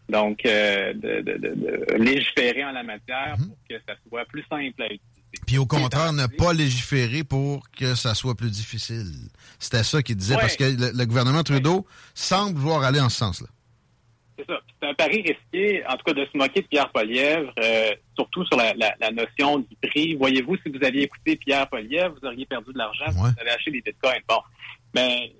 Donc, 0.10 0.40
de, 0.44 0.94
de- 0.94 1.22
de- 1.22 1.38
de 1.38 1.94
légiférer 1.96 2.64
en 2.64 2.72
la 2.72 2.84
matière 2.84 3.36
Mhm. 3.38 3.48
pour 3.48 3.58
que 3.70 3.76
ça 3.88 3.94
soit 4.08 4.26
plus 4.26 4.44
simple 4.50 4.82
à 4.82 4.86
utiliser. 4.86 5.02
Puis 5.46 5.58
au 5.58 5.66
contraire, 5.66 6.14
ne 6.14 6.26
pas 6.26 6.54
légiférer 6.54 7.24
pour 7.26 7.70
que 7.72 7.94
ça 7.96 8.16
soit 8.16 8.34
plus 8.34 8.50
difficile. 8.50 9.06
C'était 9.60 9.84
ça 9.84 10.02
qu'il 10.02 10.16
disait, 10.16 10.36
Ouais. 10.36 10.42
parce 10.42 10.56
que 10.56 10.64
le, 10.64 10.92
le 10.98 11.06
gouvernement 11.06 11.44
Trudeau 11.44 11.86
semble 12.16 12.58
vouloir 12.58 12.84
aller 12.84 13.02
en 13.02 13.10
ce 13.10 13.18
sens-là. 13.18 13.48
C'est 14.38 14.46
ça. 14.46 14.60
C'est 14.82 14.88
un 14.90 14.94
pari 14.94 15.22
risqué, 15.24 15.84
en 15.88 15.96
tout 15.98 16.04
cas, 16.06 16.14
de 16.14 16.26
se 16.32 16.38
moquer 16.38 16.62
de 16.62 16.68
Pierre 16.68 16.90
Polièvre, 16.92 17.52
euh, 17.60 17.92
surtout 18.16 18.46
sur 18.46 18.58
la, 18.58 18.74
la- 18.76 18.94
la 19.00 19.12
notion 19.12 19.60
du 19.60 19.76
prix. 19.90 20.16
Voyez-vous, 20.16 20.58
si 20.58 20.70
vous 20.70 20.84
aviez 20.86 21.04
écouté 21.04 21.36
Pierre 21.38 21.68
Polièvre, 21.68 22.16
vous 22.22 22.28
auriez 22.28 22.46
perdu 22.46 22.72
de 22.74 22.78
l'argent, 22.78 23.06
si 23.10 23.18
vous 23.18 23.42
avez 23.42 23.50
acheté 23.52 23.72
des 23.72 23.82
bitcoins. 23.82 24.22
Bon, 24.30 24.40
mais 24.94 25.34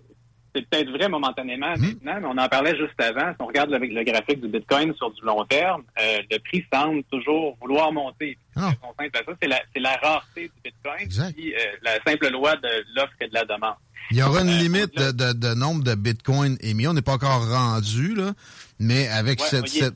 c'est 0.56 0.68
peut-être 0.68 0.90
vrai 0.90 1.08
momentanément 1.08 1.74
maintenant, 1.78 2.20
mais 2.22 2.28
on 2.28 2.38
en 2.44 2.50
parlait 2.50 2.76
juste 2.76 3.00
avant. 3.00 3.30
Si 3.32 3.36
on 3.42 3.46
regarde 3.46 3.70
le, 3.70 3.78
le 3.78 4.04
graphique 4.04 4.42
du 4.42 4.48
bitcoin 4.48 4.92
sur 4.96 5.12
du 5.12 5.22
long 5.24 5.46
terme, 5.46 5.84
euh, 6.02 6.18
le 6.32 6.40
prix 6.40 6.66
semble 6.74 7.04
toujours 7.12 7.56
vouloir 7.62 7.92
monter. 7.92 8.36
Ça, 8.56 9.34
c'est 9.40 9.48
la, 9.48 9.62
la 9.76 9.96
rareté 9.98 10.50
du 10.56 10.62
bitcoin, 10.72 11.08
puis 11.36 11.54
euh, 11.54 11.58
la 11.84 12.02
simple 12.04 12.32
loi 12.32 12.56
de 12.56 12.70
l'offre 12.96 13.14
et 13.22 13.28
de 13.28 13.34
la 13.36 13.46
demande. 13.46 13.76
Il 14.10 14.18
y 14.18 14.24
aura 14.24 14.42
une 14.42 14.50
Euh, 14.50 14.58
limite 14.58 14.96
de, 14.98 15.12
de- 15.12 15.34
de 15.34 15.54
nombre 15.54 15.84
de 15.84 15.94
bitcoins 15.94 16.58
émis. 16.62 16.88
On 16.88 16.94
n'est 16.94 17.02
pas 17.02 17.16
encore 17.16 17.46
rendu, 17.50 18.16
là, 18.16 18.32
mais 18.80 19.08
avec 19.10 19.40
Ouais, 19.42 19.48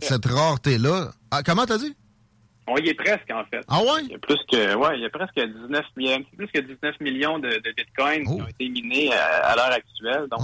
cette, 0.01 0.25
rareté-là... 0.25 1.11
Ah, 1.31 1.41
comment 1.43 1.65
t'as 1.65 1.77
dit? 1.77 1.95
On 2.67 2.77
y 2.77 2.89
est 2.89 2.93
presque, 2.93 3.29
en 3.33 3.43
fait. 3.45 3.61
Ah 3.67 3.79
ouais? 3.81 4.03
Il 4.03 4.11
y 4.11 4.15
a 4.15 4.19
plus 4.19 4.37
que, 4.51 4.75
ouais, 4.75 4.97
il 4.97 5.01
y 5.01 5.05
a 5.05 5.09
presque 5.09 5.35
19, 5.35 5.85
il 5.97 6.07
y 6.07 6.13
a 6.13 6.17
plus 6.37 6.47
que 6.47 6.59
19 6.59 6.99
millions 7.01 7.39
de, 7.39 7.49
de 7.49 7.73
bitcoins 7.75 8.23
Oh. 8.27 8.35
qui 8.35 8.41
ont 8.41 8.47
été 8.47 8.69
minés 8.69 9.13
à, 9.13 9.47
à 9.51 9.55
l'heure 9.55 9.71
actuelle. 9.71 10.27
Donc, 10.29 10.41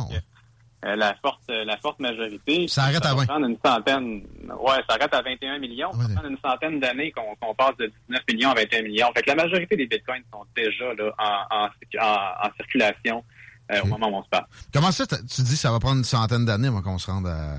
euh, 0.85 0.95
la 0.95 1.15
forte, 1.21 1.41
la 1.49 1.77
forte 1.77 1.99
majorité. 1.99 2.67
Ça 2.67 2.83
arrête 2.83 3.05
à 3.05 3.09
va 3.13 3.21
20. 3.21 3.25
prendre 3.27 3.47
une 3.47 3.57
centaine. 3.63 4.23
Ouais, 4.59 4.75
ça 4.89 4.95
arrête 4.95 5.13
à 5.13 5.21
21 5.21 5.59
millions. 5.59 5.91
Ça 5.93 5.97
va 5.99 6.13
prendre 6.13 6.29
une 6.29 6.37
centaine 6.43 6.79
d'années 6.79 7.11
qu'on 7.11 7.53
passe 7.55 7.75
de 7.77 7.91
19 8.09 8.23
millions 8.31 8.49
à 8.51 8.55
21 8.55 8.81
millions. 8.83 9.07
Fait 9.15 9.21
que 9.23 9.29
la 9.29 9.35
majorité 9.35 9.75
des 9.75 9.87
bitcoins 9.87 10.23
sont 10.31 10.43
déjà 10.55 10.93
là 10.95 11.11
en, 11.17 11.55
en, 11.55 11.69
en- 11.99 12.47
en 12.47 12.53
circulation 12.57 13.23
euh, 13.71 13.81
au 13.83 13.87
moment 13.87 14.09
où 14.09 14.15
on 14.15 14.23
se 14.23 14.29
parle. 14.29 14.45
Comment 14.73 14.91
ça, 14.91 15.05
tu 15.07 15.41
dis 15.41 15.51
que 15.51 15.57
ça 15.59 15.71
va 15.71 15.79
prendre 15.79 15.97
une 15.97 16.03
centaine 16.03 16.45
d'années 16.45 16.67
avant 16.67 16.81
qu'on 16.81 16.97
se 16.97 17.09
rende 17.09 17.27
à, 17.27 17.55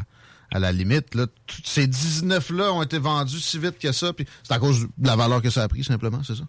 à 0.53 0.59
la 0.59 0.73
limite? 0.73 1.15
Là, 1.15 1.27
ces 1.65 1.87
19-là 1.87 2.73
ont 2.73 2.83
été 2.83 2.99
vendus 2.99 3.41
si 3.41 3.59
vite 3.59 3.79
que 3.79 3.93
ça, 3.93 4.13
puis 4.13 4.27
c'est 4.43 4.55
à 4.55 4.59
cause 4.59 4.89
de 4.97 5.07
la 5.07 5.17
valeur 5.17 5.43
que 5.43 5.51
ça 5.51 5.63
a 5.63 5.69
pris, 5.69 5.85
simplement, 5.85 6.23
c'est 6.23 6.35
ça? 6.35 6.45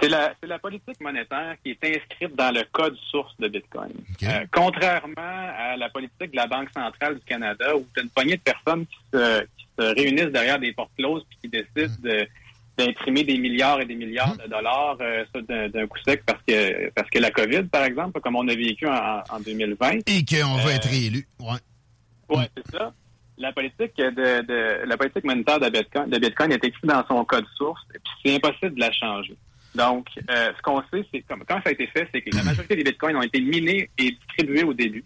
C'est 0.00 0.08
la, 0.10 0.58
politique 0.58 1.00
monétaire 1.00 1.56
qui 1.64 1.70
est 1.70 1.84
inscrite 1.84 2.36
dans 2.36 2.52
le 2.54 2.62
code 2.70 2.96
source 3.10 3.34
de 3.38 3.48
Bitcoin. 3.48 3.92
Euh, 4.24 4.44
contrairement 4.52 5.12
à 5.16 5.76
la 5.78 5.88
politique 5.88 6.32
de 6.32 6.36
la 6.36 6.46
Banque 6.46 6.68
centrale 6.74 7.14
du 7.14 7.24
Canada, 7.24 7.74
où 7.74 7.86
tu 7.94 8.00
as 8.00 8.02
une 8.02 8.10
poignée 8.10 8.36
de 8.36 8.42
personnes 8.42 8.84
qui 8.86 8.98
se, 9.12 9.40
qui 9.56 9.66
se 9.78 9.94
réunissent 9.94 10.32
derrière 10.32 10.58
des 10.58 10.72
portes 10.74 10.90
closes 10.98 11.24
puis 11.30 11.38
qui 11.42 11.48
décident 11.48 11.94
de, 12.02 12.28
d'imprimer 12.76 13.24
des 13.24 13.38
milliards 13.38 13.80
et 13.80 13.86
des 13.86 13.94
milliards 13.94 14.36
de 14.36 14.46
dollars 14.48 14.98
euh, 15.00 15.24
d'un, 15.68 15.86
coup 15.86 15.98
sec 16.04 16.22
parce 16.26 16.42
que 16.46 16.90
parce 16.90 17.08
que 17.08 17.18
la 17.18 17.30
COVID, 17.30 17.62
par 17.64 17.84
exemple, 17.84 18.20
comme 18.20 18.36
on 18.36 18.46
a 18.48 18.54
vécu 18.54 18.86
en, 18.86 19.22
en 19.30 19.40
2020. 19.40 20.00
Et 20.06 20.24
qu'on 20.24 20.56
va 20.56 20.70
Euh, 20.70 20.74
être 20.74 20.88
réélu. 20.88 21.26
Ouais. 21.40 22.36
Ouais, 22.36 22.50
c'est 22.56 22.76
ça. 22.76 22.92
La 23.38 23.52
politique 23.52 23.96
de, 23.96 24.42
de 24.42 24.86
la 24.86 24.96
politique 24.96 25.24
monétaire 25.24 25.60
de 25.60 25.68
Bitcoin, 25.68 26.08
de 26.08 26.18
Bitcoin 26.18 26.52
est 26.52 26.64
écrite 26.64 26.86
dans 26.86 27.06
son 27.06 27.24
code 27.24 27.46
source, 27.56 27.82
et 27.94 27.98
puis 27.98 28.12
c'est 28.24 28.34
impossible 28.36 28.74
de 28.74 28.80
la 28.80 28.92
changer. 28.92 29.36
Donc, 29.74 30.08
euh, 30.30 30.52
ce 30.56 30.62
qu'on 30.62 30.82
sait, 30.90 31.04
c'est 31.12 31.20
comme 31.22 31.44
quand 31.46 31.56
ça 31.56 31.68
a 31.68 31.72
été 31.72 31.86
fait, 31.88 32.08
c'est 32.12 32.22
que 32.22 32.34
la 32.34 32.42
majorité 32.42 32.76
des 32.76 32.84
bitcoins 32.84 33.16
ont 33.16 33.22
été 33.22 33.40
minés 33.40 33.90
et 33.98 34.10
distribués 34.10 34.64
au 34.64 34.72
début. 34.72 35.04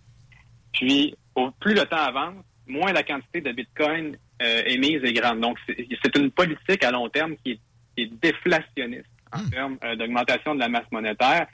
Puis, 0.72 1.16
au 1.34 1.50
plus 1.50 1.74
le 1.74 1.84
temps 1.86 1.96
avance, 1.96 2.44
moins 2.68 2.92
la 2.92 3.02
quantité 3.02 3.40
de 3.40 3.50
bitcoin 3.50 4.16
euh, 4.40 4.62
émise 4.66 5.02
est 5.02 5.12
grande. 5.12 5.40
Donc, 5.40 5.58
c'est 5.66 6.16
une 6.16 6.30
politique 6.30 6.84
à 6.84 6.92
long 6.92 7.08
terme 7.08 7.34
qui 7.44 7.52
est, 7.52 7.60
qui 7.96 8.04
est 8.04 8.12
déflationniste 8.22 9.10
en 9.32 9.48
termes 9.48 9.76
euh, 9.84 9.96
d'augmentation 9.96 10.54
de 10.54 10.60
la 10.60 10.68
masse 10.68 10.90
monétaire, 10.90 11.46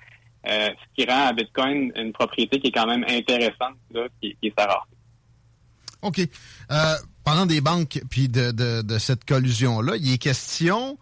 euh, 0.48 0.68
ce 0.68 0.94
qui 0.94 1.10
rend 1.10 1.28
à 1.28 1.32
Bitcoin 1.32 1.92
une 1.96 2.12
propriété 2.12 2.60
qui 2.60 2.68
est 2.68 2.72
quand 2.72 2.86
même 2.86 3.04
intéressante, 3.08 3.76
là, 3.92 4.06
qui, 4.20 4.36
qui 4.40 4.48
est 4.48 4.54
sa 4.58 4.66
rareté. 4.66 4.95
OK. 6.02 6.20
Euh, 6.70 6.96
parlant 7.24 7.46
des 7.46 7.60
banques 7.60 8.00
puis 8.08 8.28
de, 8.28 8.50
de, 8.50 8.82
de 8.82 8.98
cette 8.98 9.24
collusion-là, 9.24 9.96
il 9.96 10.12
est 10.12 10.18
question 10.18 10.98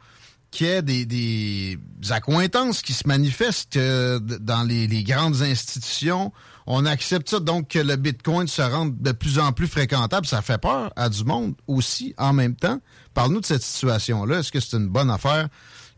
qu'il 0.51 0.67
y 0.69 0.71
ait 0.71 0.83
des, 0.83 1.05
des 1.05 1.79
accointances 2.11 2.81
qui 2.81 2.93
se 2.93 3.07
manifestent 3.09 3.77
euh, 3.77 4.19
dans 4.21 4.63
les, 4.63 4.87
les 4.87 5.03
grandes 5.03 5.43
institutions. 5.43 6.33
On 6.67 6.87
accepte 6.87 7.29
ça, 7.29 7.41
donc 7.41 7.69
que 7.69 7.79
le 7.79 7.97
Bitcoin 7.97 8.49
se 8.49 8.63
rende 8.63 8.97
de 9.03 9.13
plus 9.13 9.39
en 9.39 9.53
plus 9.53 9.67
fréquentable. 9.67 10.27
Ça 10.27 10.43
fait 10.43 10.59
peur 10.59 10.93
à 10.97 11.09
du 11.09 11.25
monde 11.25 11.55
aussi 11.67 12.15
en 12.17 12.33
même 12.33 12.55
temps. 12.55 12.81
Parle-nous 13.13 13.41
de 13.41 13.47
cette 13.47 13.63
situation-là. 13.63 14.39
Est-ce 14.39 14.53
que 14.53 14.61
c'est 14.61 14.77
une 14.77 14.89
bonne 14.89 15.11
affaire 15.11 15.49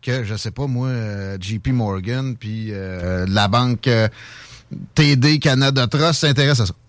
que, 0.03 0.25
je 0.25 0.35
sais 0.35 0.51
pas, 0.51 0.67
moi, 0.67 0.89
euh, 0.89 1.39
JP 1.41 1.69
Morgan 1.69 2.37
puis 2.37 2.69
euh, 2.71 3.27
la 3.29 3.49
banque 3.49 3.87
euh, 3.87 4.09
TD 4.95 5.39
Canada 5.39 5.87
Trust 5.87 6.21
s'intéressent 6.21 6.71
à 6.71 6.73
ça? 6.73 6.86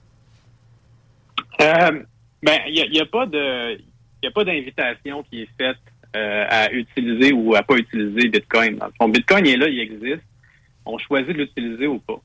Euh, 1.62 2.04
ben, 2.44 2.60
il 2.68 2.92
n'y 2.92 3.00
a, 3.00 3.06
pas 3.06 3.26
de, 3.26 3.78
y 4.24 4.28
a 4.28 4.32
pas 4.32 4.44
d'invitation 4.44 5.24
qui 5.24 5.42
est 5.42 5.50
faite 5.58 5.78
euh, 6.16 6.46
à 6.50 6.72
utiliser 6.72 7.34
ou 7.34 7.56
à 7.56 7.64
pas 7.64 7.76
utiliser 7.76 8.30
Bitcoin. 8.30 8.80
Dans 9.00 9.10
Bitcoin 9.10 9.46
est 9.46 9.58
là, 9.58 9.68
il 9.68 9.80
existe. 9.80 10.24
On 10.86 10.98
choisit 10.98 11.30
de 11.30 11.40
l'utiliser 11.40 11.88
ou 11.88 12.00
pas. 12.00 12.22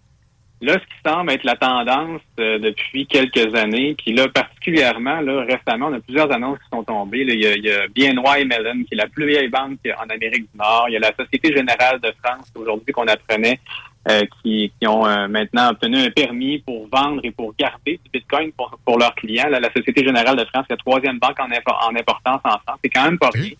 Là, 0.60 0.74
ce 0.74 0.78
qui 0.78 1.02
semble 1.04 1.32
être 1.32 1.42
la 1.42 1.56
tendance 1.56 2.20
euh, 2.38 2.60
depuis 2.60 3.06
quelques 3.08 3.52
années, 3.56 3.96
puis 3.98 4.14
là, 4.14 4.28
particulièrement, 4.28 5.20
là, 5.20 5.44
récemment, 5.44 5.88
on 5.88 5.94
a 5.94 6.00
plusieurs 6.00 6.30
annonces 6.30 6.60
qui 6.60 6.68
sont 6.72 6.84
tombées. 6.84 7.24
là. 7.24 7.34
Il 7.34 7.42
y 7.42 7.46
a, 7.48 7.56
il 7.56 7.64
y 7.64 7.72
a 7.72 7.88
BNY 7.88 8.44
Mellon, 8.44 8.84
qui 8.84 8.94
est 8.94 8.96
la 8.96 9.08
plus 9.08 9.26
vieille 9.26 9.48
banque 9.48 9.80
en 9.98 10.08
Amérique 10.08 10.42
du 10.52 10.56
Nord. 10.56 10.84
Il 10.88 10.92
y 10.92 10.96
a 10.96 11.00
la 11.00 11.12
Société 11.18 11.52
Générale 11.52 11.98
de 12.00 12.12
France, 12.22 12.46
aujourd'hui, 12.54 12.92
qu'on 12.92 13.08
apprenait, 13.08 13.58
euh, 14.08 14.22
qui, 14.42 14.72
qui 14.78 14.86
ont 14.86 15.06
euh, 15.06 15.28
maintenant 15.28 15.70
obtenu 15.70 15.98
un 15.98 16.10
permis 16.10 16.58
pour 16.58 16.88
vendre 16.88 17.20
et 17.24 17.30
pour 17.30 17.54
garder 17.56 18.00
du 18.04 18.10
Bitcoin 18.12 18.52
pour, 18.52 18.76
pour 18.84 18.98
leurs 18.98 19.14
clients. 19.14 19.48
Là, 19.48 19.60
la 19.60 19.72
Société 19.72 20.04
Générale 20.04 20.36
de 20.36 20.44
France, 20.46 20.66
la 20.68 20.76
troisième 20.76 21.18
banque 21.18 21.38
en, 21.38 21.46
en 21.46 21.96
importance 21.96 22.40
en 22.44 22.58
France. 22.58 22.78
C'est 22.82 22.90
quand 22.90 23.04
même 23.04 23.18
pas 23.18 23.30
rien. 23.32 23.50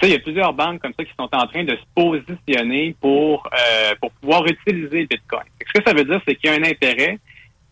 Ça, 0.00 0.06
il 0.06 0.12
y 0.12 0.16
a 0.16 0.20
plusieurs 0.20 0.52
banques 0.52 0.80
comme 0.80 0.92
ça 0.96 1.04
qui 1.04 1.10
sont 1.18 1.28
en 1.32 1.46
train 1.46 1.64
de 1.64 1.76
se 1.76 1.84
positionner 1.94 2.94
pour 3.00 3.48
euh, 3.52 3.94
pour 4.00 4.12
pouvoir 4.12 4.46
utiliser 4.46 5.00
le 5.00 5.06
Bitcoin. 5.06 5.42
Ce 5.66 5.80
que 5.80 5.84
ça 5.84 5.92
veut 5.92 6.04
dire, 6.04 6.20
c'est 6.26 6.36
qu'il 6.36 6.50
y 6.50 6.52
a 6.52 6.56
un 6.56 6.62
intérêt. 6.62 7.18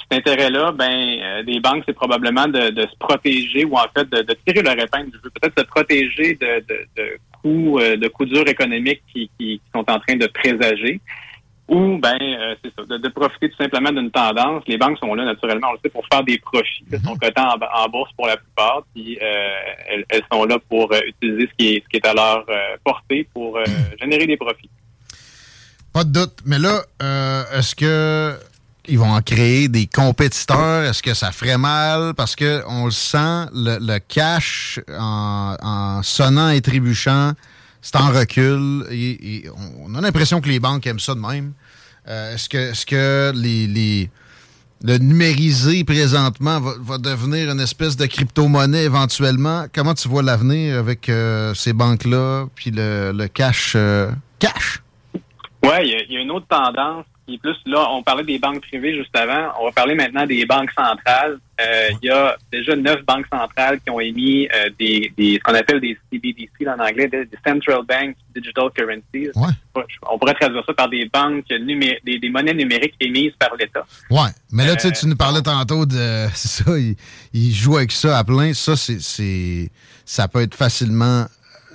Cet 0.08 0.20
intérêt-là, 0.20 0.72
ben, 0.72 1.18
euh, 1.20 1.42
des 1.42 1.58
banques, 1.60 1.82
c'est 1.86 1.92
probablement 1.92 2.46
de, 2.46 2.70
de 2.70 2.82
se 2.82 2.96
protéger 2.98 3.64
ou 3.64 3.76
en 3.76 3.86
fait 3.96 4.08
de, 4.08 4.22
de 4.22 4.36
tirer 4.46 4.62
leur 4.62 4.78
épingle 4.78 5.10
du 5.10 5.18
jeu, 5.22 5.30
peut-être 5.40 5.58
se 5.58 5.64
protéger 5.66 6.34
de, 6.34 6.64
de, 6.68 6.86
de 6.96 7.18
coûts 7.42 7.78
euh, 7.80 7.96
de 7.96 8.08
coups 8.08 8.30
durs 8.30 8.48
économiques 8.48 9.02
qui, 9.12 9.30
qui, 9.38 9.58
qui 9.58 9.62
sont 9.74 9.84
en 9.88 9.98
train 9.98 10.16
de 10.16 10.26
présager. 10.26 11.00
Ou 11.68 11.98
ben 11.98 12.16
euh, 12.20 12.54
c'est 12.62 12.72
ça, 12.76 12.84
de, 12.84 12.96
de 12.96 13.08
profiter 13.08 13.50
tout 13.50 13.56
simplement 13.56 13.90
d'une 13.90 14.12
tendance. 14.12 14.62
Les 14.68 14.78
banques 14.78 14.98
sont 14.98 15.12
là 15.14 15.24
naturellement, 15.24 15.70
on 15.70 15.72
le 15.72 15.78
sait, 15.82 15.88
pour 15.88 16.04
faire 16.12 16.22
des 16.22 16.38
profits. 16.38 16.84
Elles 16.92 17.00
sont 17.00 17.16
cotées 17.16 17.40
en, 17.40 17.58
en 17.58 17.88
bourse 17.88 18.12
pour 18.16 18.28
la 18.28 18.36
plupart, 18.36 18.82
puis 18.94 19.18
euh, 19.20 19.48
elles, 19.88 20.04
elles 20.08 20.22
sont 20.30 20.44
là 20.44 20.58
pour 20.68 20.92
euh, 20.92 21.00
utiliser 21.08 21.48
ce 21.50 21.54
qui 21.58 21.74
est 21.74 21.82
ce 21.82 21.88
qui 21.88 21.96
est 21.96 22.06
à 22.06 22.14
leur 22.14 22.46
portée 22.84 23.28
pour 23.34 23.56
euh, 23.56 23.64
générer 24.00 24.26
des 24.28 24.36
profits. 24.36 24.70
Pas 25.92 26.04
de 26.04 26.12
doute. 26.12 26.38
Mais 26.44 26.60
là, 26.60 26.82
est-ce 27.52 27.74
que 27.74 28.38
ils 28.86 28.98
vont 28.98 29.10
en 29.10 29.22
créer 29.22 29.66
des 29.66 29.86
compétiteurs? 29.86 30.84
Est-ce 30.84 31.02
que 31.02 31.14
ça 31.14 31.32
ferait 31.32 31.58
mal? 31.58 32.14
Parce 32.14 32.36
que 32.36 32.62
on 32.68 32.84
le 32.84 32.92
sent, 32.92 33.46
le, 33.52 33.78
le 33.80 33.98
cash 33.98 34.78
en, 34.96 35.56
en 35.60 36.02
sonnant 36.04 36.50
et 36.50 36.60
trébuchant, 36.60 37.32
c'est 37.86 37.96
en 37.98 38.08
recul. 38.10 38.84
On 39.84 39.94
a 39.94 40.00
l'impression 40.00 40.40
que 40.40 40.48
les 40.48 40.58
banques 40.58 40.84
aiment 40.88 40.98
ça 40.98 41.14
de 41.14 41.20
même. 41.20 41.52
Euh, 42.08 42.34
est-ce 42.34 42.48
que, 42.48 42.58
est-ce 42.58 42.84
que 42.84 43.32
les, 43.36 44.10
le 44.82 44.98
numérisé 44.98 45.84
présentement 45.84 46.58
va, 46.60 46.98
devenir 46.98 47.48
une 47.48 47.60
espèce 47.60 47.96
de 47.96 48.06
crypto-monnaie 48.06 48.82
éventuellement? 48.82 49.66
Comment 49.72 49.94
tu 49.94 50.08
vois 50.08 50.24
l'avenir 50.24 50.80
avec 50.80 51.08
euh, 51.08 51.54
ces 51.54 51.72
banques-là, 51.72 52.46
puis 52.56 52.72
le, 52.74 53.26
cash? 53.28 53.74
euh, 53.76 54.10
cash? 54.40 54.82
A- 55.62 55.82
il 55.82 56.12
y 56.12 56.16
a 56.16 56.20
une 56.20 56.32
autre 56.32 56.46
tendance 56.48 57.04
est 57.34 57.38
plus 57.38 57.56
là. 57.66 57.86
On 57.90 58.02
parlait 58.02 58.24
des 58.24 58.38
banques 58.38 58.60
privées 58.62 58.96
juste 58.96 59.14
avant. 59.16 59.52
On 59.60 59.64
va 59.66 59.72
parler 59.72 59.94
maintenant 59.94 60.26
des 60.26 60.44
banques 60.46 60.70
centrales. 60.76 61.38
Euh, 61.60 61.88
Il 62.02 62.06
y 62.06 62.10
a 62.10 62.36
déjà 62.52 62.76
neuf 62.76 63.04
banques 63.06 63.26
centrales 63.32 63.80
qui 63.80 63.90
ont 63.90 63.98
émis 64.00 64.46
euh, 64.54 64.70
des, 64.78 65.12
des 65.16 65.34
ce 65.34 65.38
qu'on 65.40 65.54
appelle 65.54 65.80
des 65.80 65.96
CBDC 66.12 66.50
en 66.68 66.78
anglais, 66.78 67.08
des, 67.08 67.28
Central 67.46 67.80
Bank 67.88 68.14
Digital 68.34 68.64
Currencies. 68.76 69.30
On 70.08 70.18
pourrait 70.18 70.34
traduire 70.34 70.62
ça 70.66 70.74
par 70.74 70.88
des 70.88 71.08
banques 71.12 71.48
numé- 71.50 71.98
des, 72.04 72.18
des 72.18 72.30
monnaies 72.30 72.54
numériques 72.54 72.94
émises 73.00 73.32
par 73.38 73.54
l'État. 73.58 73.84
Ouais, 74.10 74.30
mais 74.52 74.66
là, 74.66 74.76
tu 74.76 74.82
sais, 74.82 74.88
Euh, 74.88 75.00
tu 75.00 75.06
nous 75.08 75.16
parlais 75.16 75.42
tantôt 75.42 75.86
de. 75.86 76.26
Ça, 76.34 76.78
il, 76.78 76.94
il 77.32 77.52
joue 77.52 77.76
avec 77.76 77.90
ça 77.92 78.18
à 78.18 78.24
plein. 78.24 78.52
Ça, 78.54 78.76
c'est. 78.76 79.70
Ça 80.04 80.28
peut 80.28 80.42
être 80.42 80.54
facilement. 80.54 81.26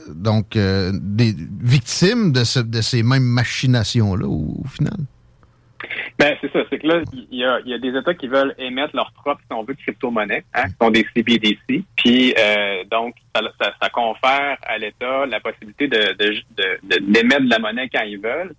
Donc, 0.07 0.53
des 0.53 1.35
victimes 1.61 2.31
de, 2.31 2.43
ce- 2.43 2.59
de 2.59 2.81
ces 2.81 3.03
mêmes 3.03 3.23
machinations-là, 3.23 4.25
au, 4.25 4.61
au 4.63 4.67
final. 4.67 4.97
Ben, 6.17 6.35
c'est 6.41 6.51
ça. 6.51 6.59
C'est 6.69 6.79
que 6.79 6.87
là, 6.87 7.01
il 7.13 7.37
y 7.37 7.43
a, 7.73 7.77
des 7.77 7.97
États 7.97 8.13
qui 8.13 8.27
veulent 8.27 8.53
émettre 8.57 8.95
leur 8.95 9.11
propre, 9.13 9.41
si 9.41 9.53
on 9.53 9.63
veut, 9.63 9.73
crypto-monnaie, 9.73 10.43
hein, 10.53 10.65
qui 10.67 10.75
sont 10.81 10.91
des 10.91 11.05
CBDC. 11.15 11.83
Puis, 11.95 12.33
euh, 12.37 12.83
donc, 12.89 13.15
ça, 13.35 13.41
ça- 13.81 13.89
confère 13.89 14.57
à 14.63 14.77
l'État 14.77 15.25
la 15.25 15.39
possibilité 15.39 15.87
de, 15.87 16.13
de- 16.13 16.41
de- 16.83 16.99
d'émettre 17.11 17.43
de 17.43 17.49
la 17.49 17.59
monnaie 17.59 17.89
quand 17.89 18.03
ils 18.03 18.19
veulent, 18.19 18.53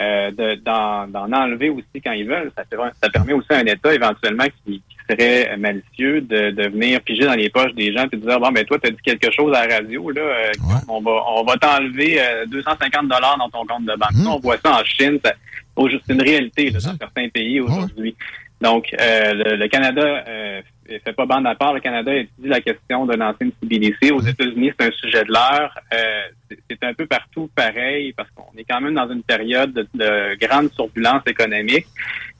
euh, 0.00 0.30
de- 0.30 0.54
d'en, 0.56 1.08
enlever 1.32 1.70
aussi 1.70 2.00
quand 2.04 2.12
ils 2.12 2.26
veulent. 2.28 2.50
Ça, 2.56 2.64
permet- 2.64 2.90
ça 3.02 3.08
permet 3.10 3.32
aussi 3.32 3.48
à 3.50 3.56
un 3.58 3.66
État, 3.66 3.92
éventuellement, 3.94 4.44
qui, 4.64 4.80
qui 4.88 4.96
serait 5.10 5.56
malicieux, 5.56 6.20
de, 6.20 6.50
de 6.50 6.68
venir 6.68 7.00
piger 7.00 7.24
dans 7.24 7.34
les 7.34 7.48
poches 7.50 7.74
des 7.74 7.92
gens 7.92 8.04
et 8.12 8.16
de 8.16 8.20
dire, 8.24 8.38
bon, 8.40 8.50
ben, 8.50 8.64
toi, 8.64 8.78
tu 8.78 8.88
as 8.88 8.90
dit 8.90 9.02
quelque 9.04 9.30
chose 9.32 9.54
à 9.56 9.66
la 9.66 9.76
radio, 9.76 10.10
là, 10.10 10.20
euh, 10.20 10.52
on 10.88 11.00
va, 11.00 11.10
on 11.36 11.44
va 11.44 11.56
t'enlever 11.56 12.20
euh, 12.20 12.46
250 12.46 13.08
dollars 13.08 13.36
dans 13.38 13.48
ton 13.50 13.66
compte 13.66 13.84
de 13.86 13.96
banque. 13.96 14.12
Ça, 14.12 14.30
On 14.30 14.38
voit 14.38 14.58
ça 14.58 14.80
en 14.80 14.84
Chine. 14.84 15.18
c'est 15.22 16.12
une 16.12 16.22
réalité 16.22 16.70
là, 16.70 16.78
dans 16.80 16.96
certains 16.98 17.28
pays 17.28 17.60
aujourd'hui. 17.60 18.14
Donc, 18.60 18.92
euh, 19.00 19.34
le, 19.34 19.56
le 19.56 19.68
Canada 19.68 20.24
euh, 20.26 20.60
fait 20.88 21.12
pas 21.12 21.26
bande 21.26 21.46
à 21.46 21.54
part. 21.54 21.74
Le 21.74 21.80
Canada 21.80 22.12
étudie 22.12 22.48
la 22.48 22.60
question 22.60 23.06
de 23.06 23.14
lancer 23.14 23.44
une 23.44 23.52
CBDC. 23.62 24.10
Aux 24.12 24.20
États-Unis, 24.20 24.72
c'est 24.78 24.88
un 24.88 24.90
sujet 24.92 25.24
de 25.24 25.32
l'heure. 25.32 25.72
Euh, 25.94 26.22
c'est- 26.50 26.82
un 26.82 26.94
peu 26.94 27.06
partout 27.06 27.48
pareil 27.54 28.12
parce 28.16 28.28
qu'on 28.30 28.56
est 28.56 28.64
quand 28.68 28.80
même 28.80 28.94
dans 28.94 29.08
une 29.10 29.22
période 29.22 29.72
de, 29.72 29.86
de 29.94 30.36
grande 30.44 30.72
turbulence 30.72 31.22
économique. 31.26 31.86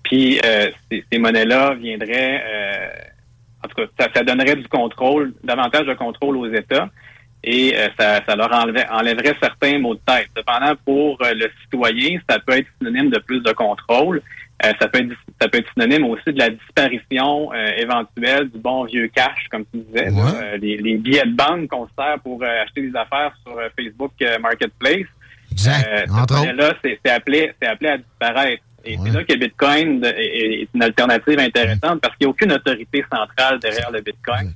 Puis 0.02 0.40
euh, 0.44 0.70
ces, 0.90 1.04
ces 1.12 1.18
monnaies-là 1.18 1.74
viendraient, 1.74 2.42
euh, 2.46 2.88
en 3.64 3.68
tout 3.68 3.74
cas, 3.76 3.86
ça, 3.98 4.08
ça 4.14 4.22
donnerait 4.24 4.56
du 4.56 4.66
contrôle, 4.68 5.34
davantage 5.44 5.86
de 5.86 5.94
contrôle 5.94 6.36
aux 6.36 6.52
États 6.52 6.88
et 7.44 7.74
euh, 7.76 7.88
ça, 7.98 8.20
ça 8.26 8.34
leur 8.36 8.50
enlevait- 8.52 8.88
enlèverait 8.90 9.36
certains 9.42 9.78
mots 9.78 9.94
de 9.94 10.00
tête. 10.06 10.28
Cependant, 10.36 10.74
pour 10.84 11.18
le 11.20 11.48
citoyen, 11.62 12.18
ça 12.28 12.38
peut 12.38 12.54
être 12.54 12.68
synonyme 12.80 13.10
de 13.10 13.18
plus 13.18 13.40
de 13.42 13.52
contrôle. 13.52 14.22
Euh, 14.64 14.72
ça 14.80 14.88
peut 14.88 14.98
être 14.98 15.12
ça 15.40 15.48
peut 15.48 15.58
être 15.58 15.70
synonyme 15.72 16.04
aussi 16.06 16.32
de 16.32 16.38
la 16.38 16.50
disparition 16.50 17.52
euh, 17.52 17.70
éventuelle 17.76 18.48
du 18.48 18.58
bon 18.58 18.84
vieux 18.84 19.08
cash, 19.14 19.46
comme 19.50 19.64
tu 19.72 19.78
disais, 19.80 20.10
là. 20.10 20.32
Euh, 20.42 20.56
les, 20.56 20.76
les 20.78 20.96
billets 20.96 21.24
de 21.26 21.34
banque 21.36 21.68
qu'on 21.68 21.86
se 21.86 21.92
sert 21.96 22.18
pour 22.24 22.42
euh, 22.42 22.62
acheter 22.64 22.82
des 22.82 22.96
affaires 22.96 23.32
sur 23.46 23.56
euh, 23.56 23.68
Facebook 23.78 24.12
Marketplace. 24.40 25.06
Euh, 25.88 26.04
entre 26.22 26.34
monnaie-là, 26.40 26.74
c'est 26.84 26.98
c'est 27.04 27.12
appelé, 27.12 27.52
c'est 27.60 27.68
appelé 27.68 27.90
à 27.90 27.98
disparaître. 27.98 28.62
Et 28.84 28.96
c'est 29.04 29.10
là 29.10 29.24
que 29.24 29.34
Bitcoin 29.36 30.00
de- 30.00 30.06
est, 30.08 30.62
est 30.62 30.68
une 30.74 30.82
alternative 30.82 31.38
intéressante 31.38 32.00
parce 32.00 32.16
qu'il 32.16 32.26
n'y 32.26 32.26
a 32.26 32.30
aucune 32.30 32.52
autorité 32.52 33.04
centrale 33.12 33.58
derrière 33.60 33.90
le 33.90 34.00
Bitcoin. 34.00 34.52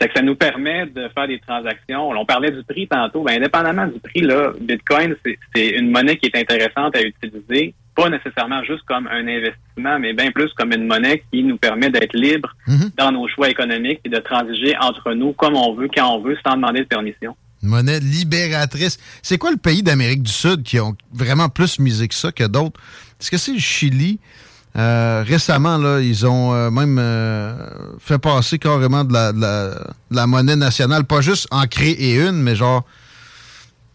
c'est 0.00 0.08
que 0.08 0.14
ça 0.14 0.22
nous 0.22 0.34
permet 0.34 0.86
de 0.86 1.08
faire 1.14 1.26
des 1.26 1.38
transactions. 1.38 2.10
On 2.10 2.24
parlait 2.26 2.50
du 2.50 2.62
prix 2.64 2.86
tantôt. 2.86 3.22
Ben, 3.22 3.36
indépendamment 3.38 3.86
du 3.86 3.98
prix, 4.00 4.20
là, 4.20 4.52
Bitcoin, 4.60 5.16
c'est 5.54 5.68
une 5.68 5.90
monnaie 5.90 6.16
qui 6.16 6.26
est 6.26 6.36
intéressante 6.36 6.96
à 6.96 7.02
utiliser, 7.02 7.74
pas 7.96 8.08
nécessairement 8.10 8.62
juste 8.64 8.82
comme 8.86 9.06
un 9.08 9.26
investissement, 9.26 9.98
mais 9.98 10.12
bien 10.12 10.30
plus 10.30 10.52
comme 10.56 10.72
une 10.72 10.86
monnaie 10.86 11.22
qui 11.32 11.42
nous 11.42 11.56
permet 11.56 11.90
d'être 11.90 12.14
libre 12.14 12.50
dans 12.98 13.10
nos 13.10 13.26
choix 13.28 13.48
économiques 13.48 14.00
et 14.04 14.08
de 14.10 14.18
transiger 14.18 14.76
entre 14.80 15.12
nous 15.14 15.32
comme 15.32 15.56
on 15.56 15.74
veut, 15.74 15.88
quand 15.94 16.14
on 16.16 16.22
veut, 16.22 16.36
sans 16.46 16.54
demander 16.56 16.80
de 16.80 16.84
permission. 16.84 17.34
Une 17.62 17.70
monnaie 17.70 17.98
libératrice. 18.00 18.98
C'est 19.22 19.38
quoi 19.38 19.50
le 19.50 19.56
pays 19.56 19.82
d'Amérique 19.82 20.22
du 20.22 20.30
Sud 20.32 20.62
qui 20.62 20.78
ont 20.78 20.94
vraiment 21.12 21.48
plus 21.48 21.78
misé 21.78 22.06
que 22.06 22.14
ça 22.14 22.30
que 22.30 22.44
d'autres? 22.44 22.78
Est-ce 23.20 23.30
que 23.30 23.38
c'est 23.38 23.54
le 23.54 23.58
Chili? 23.58 24.20
Euh, 24.76 25.24
récemment, 25.26 25.78
là, 25.78 26.00
ils 26.00 26.26
ont 26.26 26.52
euh, 26.52 26.70
même 26.70 26.98
euh, 27.00 27.54
fait 27.98 28.18
passer 28.18 28.58
carrément 28.58 29.04
de 29.04 29.12
la, 29.14 29.32
de 29.32 29.40
la- 29.40 29.70
de 30.10 30.16
la 30.16 30.26
monnaie 30.26 30.54
nationale, 30.56 31.04
pas 31.04 31.22
juste 31.22 31.48
en 31.50 31.66
créer 31.66 32.16
une, 32.16 32.42
mais 32.42 32.54
genre 32.54 32.84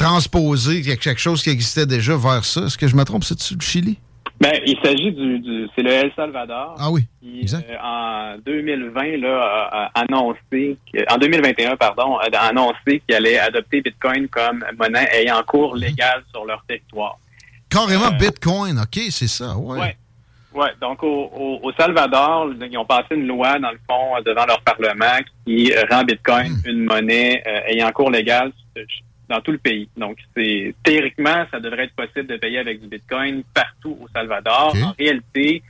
transposer 0.02 0.82
quelque 0.82 1.18
chose 1.20 1.44
qui 1.44 1.50
existait 1.50 1.86
déjà 1.86 2.16
vers 2.16 2.44
ça. 2.46 2.62
Est-ce 2.62 2.78
que 2.78 2.88
je 2.88 2.96
me 2.96 3.04
trompe, 3.04 3.24
c'est 3.24 3.40
le 3.52 3.62
Chili? 3.62 3.98
Ben, 4.40 4.54
il 4.66 4.76
s'agit 4.84 5.12
du, 5.12 5.40
du 5.40 5.68
c'est 5.76 5.84
le 5.84 5.92
El 5.92 6.12
Salvador. 6.16 6.76
Ah 6.80 6.90
oui. 6.90 7.06
qui, 7.22 7.46
euh, 7.54 7.78
en 7.84 8.38
2020 8.44 9.18
là, 9.18 9.68
a, 9.72 9.86
a 9.86 10.02
annoncé, 10.02 10.78
en 11.10 11.18
2021 11.18 11.76
pardon, 11.76 12.18
a 12.18 12.38
annoncé 12.40 13.04
qu'il 13.06 13.16
allait 13.16 13.38
adopter 13.38 13.82
Bitcoin 13.82 14.28
comme 14.30 14.66
monnaie 14.80 15.08
ayant 15.14 15.44
cours 15.44 15.76
légal 15.76 16.24
sur 16.32 16.44
leur 16.46 16.64
territoire. 16.68 17.20
Carrément 17.70 18.12
Bitcoin, 18.12 18.80
OK, 18.80 19.00
c'est 19.12 19.28
ça, 19.28 19.56
ouais. 19.56 19.80
Ouais. 19.80 19.98
Ouais, 20.54 20.70
donc 20.82 21.02
au, 21.04 21.32
au, 21.34 21.60
au 21.64 21.72
Salvador, 21.74 22.50
ils 22.70 22.78
ont 22.78 22.86
passé 22.86 23.16
une 23.16 23.26
loi, 23.28 23.58
dans 23.60 23.72
le 23.72 23.80
fond, 23.90 24.18
euh, 24.18 24.22
devant 24.22 24.46
leur 24.46 24.60
Parlement 24.62 25.20
qui 25.46 25.72
euh, 25.72 25.84
rend 25.90 26.04
Bitcoin 26.04 26.58
une 26.66 26.84
monnaie 26.84 27.42
euh, 27.48 27.62
ayant 27.68 27.90
cours 27.92 28.12
légal 28.12 28.52
euh, 28.78 28.84
dans 29.32 29.42
tout 29.42 29.52
le 29.52 29.58
pays. 29.58 29.88
Donc, 29.98 30.18
c'est 30.36 30.76
théoriquement, 30.84 31.46
ça 31.52 31.60
devrait 31.60 31.86
être 31.86 31.96
possible 31.96 32.28
de 32.28 32.38
payer 32.38 32.60
avec 32.60 32.82
du 32.82 32.88
Bitcoin 32.88 33.44
partout 33.54 33.98
au 34.02 34.08
Salvador. 34.14 34.74
En 34.84 34.94
réalité, 35.00 35.64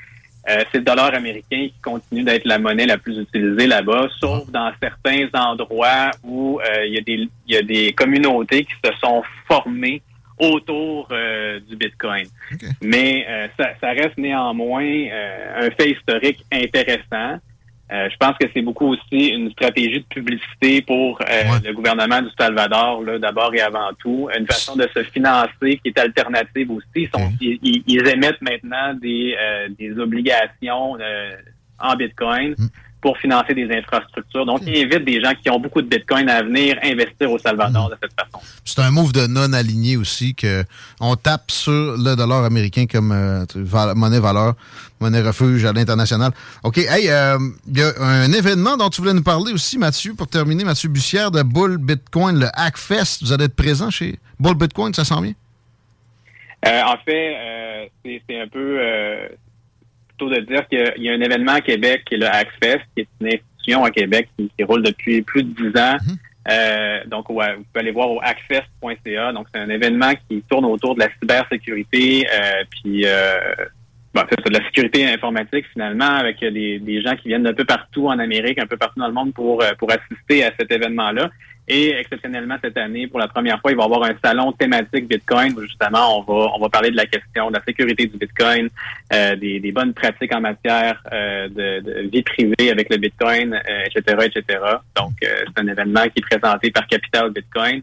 euh, 0.49 0.63
c'est 0.71 0.79
le 0.79 0.83
dollar 0.83 1.13
américain 1.13 1.67
qui 1.67 1.79
continue 1.83 2.23
d'être 2.23 2.45
la 2.45 2.57
monnaie 2.57 2.87
la 2.87 2.97
plus 2.97 3.17
utilisée 3.19 3.67
là-bas, 3.67 4.07
sauf 4.19 4.49
dans 4.49 4.71
certains 4.81 5.27
endroits 5.33 6.09
où 6.23 6.59
euh, 6.59 6.85
il 6.87 6.93
y, 6.95 6.97
a 6.97 7.01
des- 7.01 7.29
il 7.47 7.53
y 7.53 7.57
a 7.57 7.61
des 7.61 7.93
communautés 7.93 8.63
qui 8.65 8.73
se 8.83 8.91
sont 8.99 9.21
formées 9.47 10.01
autour 10.39 11.07
euh, 11.11 11.59
du 11.69 11.75
Bitcoin. 11.75 12.25
Mais 12.81 13.27
ça, 13.57 13.69
ça 13.79 13.89
reste 13.91 14.17
néanmoins 14.17 14.83
un 15.55 15.69
fait 15.77 15.91
historique 15.91 16.43
intéressant. 16.51 17.37
Euh, 17.91 18.09
je 18.09 18.15
pense 18.17 18.37
que 18.37 18.45
c'est 18.53 18.61
beaucoup 18.61 18.87
aussi 18.93 19.27
une 19.29 19.51
stratégie 19.51 19.99
de 19.99 20.05
publicité 20.05 20.81
pour 20.81 21.19
euh, 21.21 21.25
le 21.65 21.73
gouvernement 21.73 22.21
du 22.21 22.29
Salvador, 22.39 23.03
là, 23.03 23.19
d'abord 23.19 23.53
et 23.53 23.59
avant 23.59 23.89
tout. 23.99 24.29
Une 24.37 24.45
façon 24.47 24.75
de 24.77 24.87
se 24.95 25.03
financer 25.03 25.77
qui 25.83 25.89
est 25.89 25.99
alternative 25.99 26.71
aussi. 26.71 26.87
Ils, 26.95 27.09
sont- 27.09 27.31
ils- 27.41 27.59
ils- 27.61 27.83
ils 27.87 28.07
émettent 28.07 28.41
maintenant 28.41 28.93
des, 28.93 29.35
euh, 29.37 29.67
des 29.77 29.91
obligations 29.99 30.95
en 31.79 31.95
Bitcoin 31.95 32.55
pour 33.01 33.17
financer 33.17 33.53
des 33.55 33.67
infrastructures. 33.75 34.45
Donc, 34.45 34.61
ils 34.65 34.83
invitent 34.85 35.05
des 35.05 35.19
gens 35.21 35.33
qui 35.41 35.49
ont 35.49 35.59
beaucoup 35.59 35.81
de 35.81 35.87
Bitcoin 35.87 36.29
à 36.29 36.43
venir 36.43 36.77
investir 36.83 37.31
au 37.31 37.39
Salvador 37.39 37.89
de 37.89 37.95
cette 38.01 38.13
façon. 38.13 38.45
C'est 38.63 38.79
un 38.79 38.91
move 38.91 39.11
de 39.11 39.25
non-aligné 39.25 39.97
aussi 39.97 40.35
que 40.35 40.63
on 40.99 41.15
tape 41.15 41.49
sur 41.49 41.71
le 41.71 42.15
dollar 42.15 42.43
américain 42.43 42.85
comme 42.85 43.11
euh, 43.11 43.43
val- 43.55 43.95
monnaie 43.95 44.19
valeur, 44.19 44.53
monnaie 44.99 45.21
refuge 45.21 45.65
à 45.65 45.73
l'international. 45.73 46.31
OK, 46.63 46.77
hey, 46.77 47.09
euh, 47.09 47.39
il 47.67 47.79
y 47.79 47.81
a 47.81 47.91
un 47.99 48.31
événement 48.31 48.77
dont 48.77 48.89
tu 48.89 49.01
voulais 49.01 49.13
nous 49.13 49.23
parler 49.23 49.51
aussi, 49.51 49.79
Mathieu, 49.79 50.13
pour 50.13 50.27
terminer, 50.27 50.63
Mathieu 50.63 50.89
Bussière 50.89 51.31
de 51.31 51.41
Bull 51.41 51.77
Bitcoin, 51.77 52.39
le 52.39 52.47
Hackfest. 52.53 53.23
Vous 53.23 53.33
allez 53.33 53.45
être 53.45 53.55
présent 53.55 53.89
chez 53.89 54.19
Bull 54.39 54.55
Bitcoin, 54.55 54.93
ça 54.93 55.03
sent 55.03 55.21
bien? 55.21 55.33
Euh, 56.67 56.81
en 56.83 56.97
fait, 57.03 57.35
euh, 57.35 57.85
c'est 58.05 58.39
un 58.39 58.47
peu 58.47 58.77
euh, 58.79 59.27
plutôt 60.21 60.33
de 60.33 60.41
dire 60.45 60.67
qu'il 60.67 61.03
y 61.03 61.09
a- 61.09 61.13
un 61.13 61.21
événement 61.21 61.53
à 61.53 61.61
Québec 61.61 62.03
qui 62.05 62.15
est 62.15 62.17
le 62.17 62.27
Hackfest, 62.27 62.81
qui 62.95 63.01
est 63.01 63.07
une 63.19 63.27
institution 63.27 63.83
à 63.83 63.91
Québec 63.91 64.29
qui, 64.37 64.51
qui 64.57 64.63
roule 64.63 64.83
depuis 64.83 65.21
plus 65.21 65.43
de 65.43 65.49
10 65.71 65.79
ans. 65.79 65.97
Euh, 66.49 66.99
donc, 67.07 67.29
ouais, 67.29 67.55
vous 67.55 67.63
pouvez 67.63 67.79
aller 67.81 67.91
voir 67.91 68.09
au 68.09 68.19
hackfest.ca. 68.21 69.31
Donc, 69.33 69.47
c'est 69.53 69.59
un 69.59 69.69
événement 69.69 70.11
qui 70.27 70.41
tourne 70.49 70.65
autour 70.65 70.95
de 70.95 71.01
la 71.01 71.09
cybersécurité, 71.19 72.25
euh, 72.33 72.63
puis 72.69 73.03
euh, 73.05 73.35
bon, 74.13 74.23
c'est 74.29 74.49
de 74.51 74.57
la 74.57 74.65
sécurité 74.65 75.07
informatique 75.07 75.65
finalement, 75.71 76.05
avec 76.17 76.39
des, 76.39 76.79
des 76.79 77.01
gens 77.01 77.15
qui 77.15 77.27
viennent 77.27 77.43
d'un 77.43 77.53
peu 77.53 77.65
partout 77.65 78.07
en 78.07 78.17
Amérique, 78.17 78.59
un 78.59 78.65
peu 78.65 78.77
partout 78.77 78.99
dans 78.99 79.07
le 79.07 79.13
monde 79.13 79.33
pour, 79.33 79.63
pour 79.77 79.89
assister 79.91 80.43
à 80.43 80.51
cet 80.59 80.71
événement-là. 80.71 81.29
Et 81.67 81.91
exceptionnellement 81.91 82.57
cette 82.61 82.77
année, 82.77 83.07
pour 83.07 83.19
la 83.19 83.27
première 83.27 83.61
fois, 83.61 83.71
il 83.71 83.77
va 83.77 83.83
y 83.83 83.85
avoir 83.85 84.03
un 84.03 84.15
salon 84.23 84.51
thématique 84.51 85.07
Bitcoin 85.07 85.53
où 85.55 85.61
justement 85.61 86.19
on 86.19 86.21
va 86.23 86.51
on 86.55 86.59
va 86.59 86.69
parler 86.69 86.91
de 86.91 86.97
la 86.97 87.05
question 87.05 87.49
de 87.49 87.55
la 87.55 87.63
sécurité 87.63 88.07
du 88.07 88.17
Bitcoin, 88.17 88.69
euh, 89.13 89.35
des, 89.35 89.59
des 89.59 89.71
bonnes 89.71 89.93
pratiques 89.93 90.33
en 90.33 90.41
matière 90.41 91.01
euh, 91.13 91.47
de, 91.47 91.79
de 91.81 92.09
vie 92.09 92.23
privée 92.23 92.71
avec 92.71 92.89
le 92.89 92.97
Bitcoin, 92.97 93.53
euh, 93.53 93.85
etc., 93.85 94.17
etc. 94.25 94.59
Donc 94.95 95.13
euh, 95.23 95.43
c'est 95.47 95.61
un 95.61 95.67
événement 95.67 96.03
qui 96.03 96.19
est 96.19 96.37
présenté 96.37 96.71
par 96.71 96.87
Capital 96.87 97.29
Bitcoin. 97.29 97.81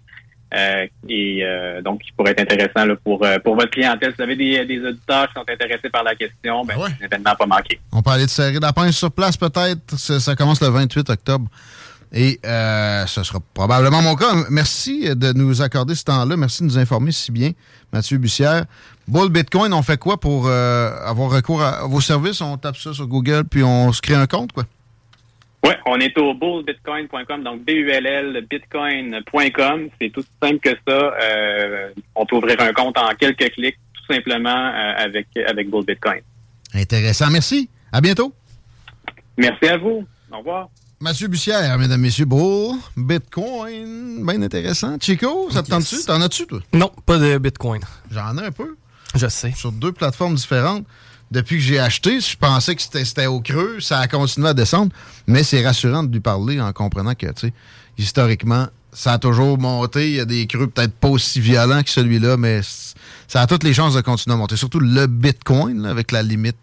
Euh, 0.55 0.87
et 1.09 1.41
euh, 1.43 1.83
donc, 1.83 2.01
il 2.07 2.13
pourrait 2.15 2.31
être 2.31 2.41
intéressant 2.41 2.87
là, 2.87 2.97
pour, 2.97 3.25
pour 3.45 3.55
votre 3.55 3.71
clientèle. 3.71 4.11
Si 4.11 4.17
vous 4.17 4.23
avez 4.23 4.37
des, 4.37 4.65
des 4.65 4.81
auditeurs 4.83 5.29
qui 5.29 5.35
sont 5.35 5.45
intéressés 5.47 5.91
par 5.91 6.03
la 6.03 6.15
question, 6.15 6.65
ben, 6.65 6.75
c'est 6.79 7.05
un 7.05 7.07
événement 7.07 7.31
à 7.31 7.37
pas 7.37 7.47
manquer. 7.47 7.79
On 7.93 8.03
peut 8.03 8.11
aller 8.11 8.25
te 8.25 8.31
serrer 8.31 8.59
la 8.59 8.73
pince 8.73 8.97
sur 8.97 9.13
place 9.13 9.37
peut-être. 9.37 9.99
Ça, 9.99 10.19
ça 10.21 10.35
commence 10.35 10.63
le 10.63 10.69
28 10.69 11.11
octobre. 11.11 11.49
Et 12.13 12.41
euh, 12.45 13.05
ce 13.07 13.23
sera 13.23 13.41
probablement 13.53 14.01
mon 14.01 14.15
cas. 14.15 14.33
Merci 14.51 15.15
de 15.15 15.33
nous 15.33 15.61
accorder 15.61 15.95
ce 15.95 16.05
temps-là. 16.05 16.37
Merci 16.37 16.63
de 16.63 16.69
nous 16.69 16.79
informer 16.79 17.13
si 17.13 17.31
bien, 17.33 17.51
Mathieu 17.93 18.19
Bussière. 18.19 18.65
Bull 19.07 19.31
Bitcoin, 19.31 19.73
on 19.73 19.83
fait 19.83 19.99
quoi 19.99 20.19
pour 20.19 20.47
euh, 20.47 20.91
avoir 21.05 21.31
recours 21.31 21.63
à, 21.63 21.87
vos 21.87 22.01
services? 22.01 22.41
On 22.41 22.57
tape 22.57 22.77
ça 22.77 22.95
sur 22.95 23.07
Google, 23.07 23.45
puis 23.45 23.63
on 23.63 23.93
se 23.93 24.01
crée 24.01 24.15
un 24.15 24.27
compte, 24.27 24.53
quoi? 24.53 24.65
Oui, 25.65 25.73
on 25.87 25.99
est 25.99 26.17
au 26.19 26.35
bullbitcoin.com, 26.35 27.43
donc 27.43 27.65
B-U-L-L 27.65 28.47
bitcoin.com. 28.49 29.89
C'est 30.01 30.11
tout 30.11 30.25
simple 30.43 30.61
que 30.61 30.71
ça. 30.87 31.13
Euh, 31.23 31.91
on 32.15 32.25
peut 32.25 32.37
ouvrir 32.37 32.61
un 32.61 32.73
compte 32.73 32.97
en 32.97 33.09
quelques 33.19 33.51
clics, 33.53 33.77
tout 33.93 34.15
simplement 34.15 34.73
avec, 34.97 35.27
avec 35.47 35.69
Bull 35.69 35.85
Bitcoin. 35.85 36.21
Intéressant. 36.75 37.31
Merci. 37.31 37.69
À 37.93 38.01
bientôt. 38.01 38.33
Merci 39.37 39.67
à 39.67 39.77
vous. 39.77 40.07
Au 40.33 40.39
revoir. 40.39 40.69
Mathieu 41.01 41.29
Bussière, 41.29 41.79
mesdames, 41.79 42.01
messieurs, 42.01 42.25
Bull, 42.25 42.77
Bitcoin, 42.97 44.27
bien 44.27 44.43
intéressant. 44.43 44.97
Chico, 45.01 45.49
ça 45.49 45.63
te 45.63 45.71
tente-tu? 45.71 46.05
T'en 46.05 46.21
as-tu, 46.21 46.45
toi? 46.45 46.59
Non, 46.73 46.91
pas 47.07 47.19
de 47.19 47.39
Bitcoin. 47.39 47.81
J'en 48.11 48.37
ai 48.37 48.47
un 48.47 48.51
peu. 48.51 48.77
Je 49.15 49.29
sais. 49.29 49.53
Sur 49.57 49.71
deux 49.71 49.93
plateformes 49.93 50.35
différentes. 50.35 50.85
Depuis 51.31 51.59
que 51.59 51.63
j'ai 51.63 51.79
acheté, 51.79 52.19
je 52.19 52.37
pensais 52.37 52.75
que 52.75 52.83
c'était 52.83 53.27
au 53.27 53.41
creux, 53.41 53.79
ça 53.79 54.01
a 54.01 54.09
continué 54.09 54.49
à 54.49 54.55
descendre, 54.55 54.91
mais 55.29 55.45
c'est 55.45 55.65
rassurant 55.65 56.03
de 56.03 56.13
lui 56.13 56.19
parler 56.19 56.61
en 56.61 56.73
comprenant 56.73 57.15
que, 57.15 57.27
tu 57.27 57.47
sais, 57.47 57.53
historiquement, 57.97 58.67
ça 58.93 59.13
a 59.13 59.19
toujours 59.19 59.57
monté. 59.57 60.09
Il 60.09 60.17
y 60.17 60.21
a 60.21 60.25
des 60.25 60.49
creux 60.49 60.67
peut-être 60.67 60.95
pas 60.95 61.09
aussi 61.09 61.41
violents 61.41 61.85
que 61.85 61.91
celui-là, 61.91 62.37
mais 62.37 62.63
ça 63.29 63.43
a 63.43 63.47
toutes 63.47 63.63
les 63.63 63.73
chances 63.73 63.95
de 63.95 64.01
continuer 64.01 64.35
à 64.35 64.37
monter. 64.37 64.57
Surtout 64.57 64.81
le 64.81 65.07
Bitcoin, 65.07 65.83
là, 65.83 65.91
avec 65.91 66.11
la 66.11 66.25
limite 66.25 66.57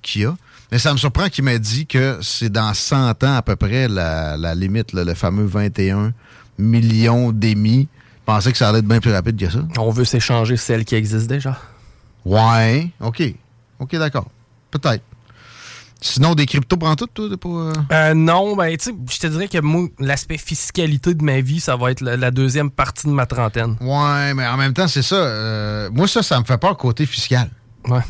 qu'il 0.00 0.22
y 0.22 0.24
a. 0.24 0.34
Mais 0.72 0.78
ça 0.78 0.92
me 0.92 0.98
surprend 0.98 1.28
qu'il 1.28 1.44
m'ait 1.44 1.58
dit 1.58 1.86
que 1.86 2.18
c'est 2.22 2.48
dans 2.50 2.72
100 2.74 3.22
ans 3.24 3.34
à 3.36 3.42
peu 3.42 3.54
près 3.56 3.86
la, 3.88 4.36
la 4.36 4.54
limite, 4.54 4.92
là, 4.92 5.04
le 5.04 5.14
fameux 5.14 5.44
21 5.44 6.12
millions 6.58 7.32
d'émis. 7.32 7.88
Je 8.20 8.24
pensais 8.32 8.52
que 8.52 8.58
ça 8.58 8.68
allait 8.70 8.78
être 8.78 8.86
bien 8.88 9.00
plus 9.00 9.12
rapide 9.12 9.36
que 9.38 9.50
ça. 9.50 9.58
On 9.78 9.90
veut 9.90 10.04
s'échanger 10.04 10.56
celle 10.56 10.84
qui 10.84 10.94
existe 10.94 11.26
déjà. 11.26 11.58
Ouais, 12.24 12.88
OK. 13.00 13.22
OK, 13.78 13.96
d'accord. 13.96 14.26
Peut-être. 14.70 15.02
Sinon, 16.00 16.34
des 16.34 16.44
cryptos 16.44 16.76
prends 16.76 16.96
tout, 16.96 17.06
toi? 17.06 17.26
euh, 17.44 17.72
Euh, 17.92 18.14
non, 18.14 18.56
ben, 18.56 18.76
tu 18.76 18.84
sais, 18.90 18.94
je 19.10 19.18
te 19.18 19.26
dirais 19.26 19.48
que 19.48 19.58
moi, 19.60 19.88
l'aspect 19.98 20.36
fiscalité 20.36 21.14
de 21.14 21.22
ma 21.24 21.40
vie, 21.40 21.60
ça 21.60 21.76
va 21.76 21.90
être 21.92 22.00
la, 22.02 22.16
la 22.16 22.30
deuxième 22.30 22.70
partie 22.70 23.06
de 23.06 23.12
ma 23.12 23.24
trentaine. 23.26 23.76
Ouais, 23.80 24.34
mais 24.34 24.46
en 24.46 24.56
même 24.58 24.74
temps, 24.74 24.88
c'est 24.88 25.02
ça. 25.02 25.14
euh, 25.16 25.88
moi, 25.92 26.06
ça, 26.08 26.22
ça 26.22 26.38
me 26.40 26.44
fait 26.44 26.58
peur 26.58 26.76
côté 26.76 27.06
fiscal. 27.06 27.48
Ouais. 27.88 28.00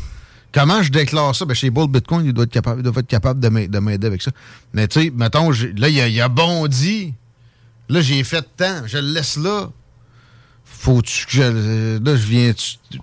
Comment 0.55 0.83
je 0.85 0.91
déclare 0.93 1.35
ça? 1.35 1.45
Ben, 1.45 1.55
chez 1.55 1.69
Bull 1.69 1.89
Bitcoin, 1.89 2.25
il 2.25 2.33
doit 2.33 2.45
être 2.45 2.51
capable, 2.53 2.87
être 2.87 3.07
capable 3.09 3.41
de 3.41 3.49
m'a- 3.49 3.67
de 3.67 3.79
m'aider 3.81 4.07
avec 4.07 4.23
ça. 4.23 4.31
Mais 4.73 4.87
tu 4.87 5.03
sais, 5.03 5.11
mettons, 5.15 5.51
là, 5.51 5.89
il 5.89 6.21
a, 6.21 6.25
a 6.25 6.29
bondi. 6.29 7.13
Là, 7.89 8.01
j'ai 8.01 8.23
fait 8.23 8.47
tant. 8.57 8.87
Je 8.87 8.99
le 8.99 9.13
laisse 9.13 9.37
là. 9.37 9.69
Faut-tu 10.65 11.27
que 11.27 11.33
je. 11.33 11.99
Là, 11.99 12.17
je 12.17 12.27
viens 12.27 12.53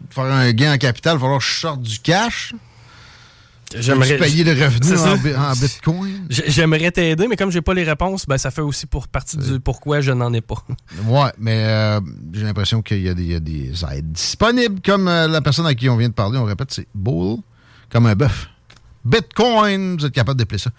faire 0.10 0.23
un 0.23 0.52
gain 0.53 0.73
en 0.73 0.78
capital? 0.78 1.14
Il 1.14 1.15
va 1.18 1.19
falloir 1.22 1.40
que 1.40 1.45
je 1.45 1.60
sorte 1.60 1.82
du 1.82 1.99
cash. 1.99 2.53
J'aimerais 3.80 4.18
payer 4.18 4.43
le 4.43 4.52
revenu 4.52 4.98
en, 4.98 5.18
bi- 5.18 5.35
en 5.35 5.53
bitcoin? 5.53 6.26
J'aimerais 6.30 6.91
t'aider, 6.91 7.27
mais 7.27 7.35
comme 7.35 7.52
j'ai 7.52 7.61
pas 7.61 7.73
les 7.73 7.84
réponses, 7.84 8.26
ben, 8.27 8.38
ça 8.38 8.52
fait 8.52 8.61
aussi 8.61 8.85
pour 8.85 9.07
partie 9.07 9.38
du 9.38 9.60
pourquoi 9.60 10.02
je 10.02 10.11
n'en 10.11 10.31
ai 10.34 10.41
pas. 10.41 10.64
Ouais, 11.06 11.31
mais 11.38 11.64
euh, 11.65 11.99
j'ai 12.34 12.43
l'impression 12.43 12.81
qu'il 12.81 13.02
y, 13.02 13.10
a 13.10 13.14
des- 13.14 13.23
il 13.23 13.31
y 13.31 13.35
a 13.35 13.39
des 13.39 13.72
aides 13.91 14.11
disponibles, 14.11 14.81
comme 14.84 15.07
euh, 15.07 15.27
la 15.27 15.41
personne 15.41 15.65
à 15.65 15.76
qui 15.76 15.88
on 15.89 15.98
vient 15.98 16.10
de 16.10 16.14
parler. 16.14 16.38
On 16.38 16.43
répète, 16.45 16.72
c'est 16.73 16.88
Bull, 16.95 17.38
comme 17.89 18.06
un 18.06 18.15
bœuf. 18.15 18.48
Bitcoin, 19.06 19.98
vous 19.98 20.06
êtes 20.06 20.14
capable 20.14 20.39
d'appeler 20.39 20.60
ça. 20.60 20.69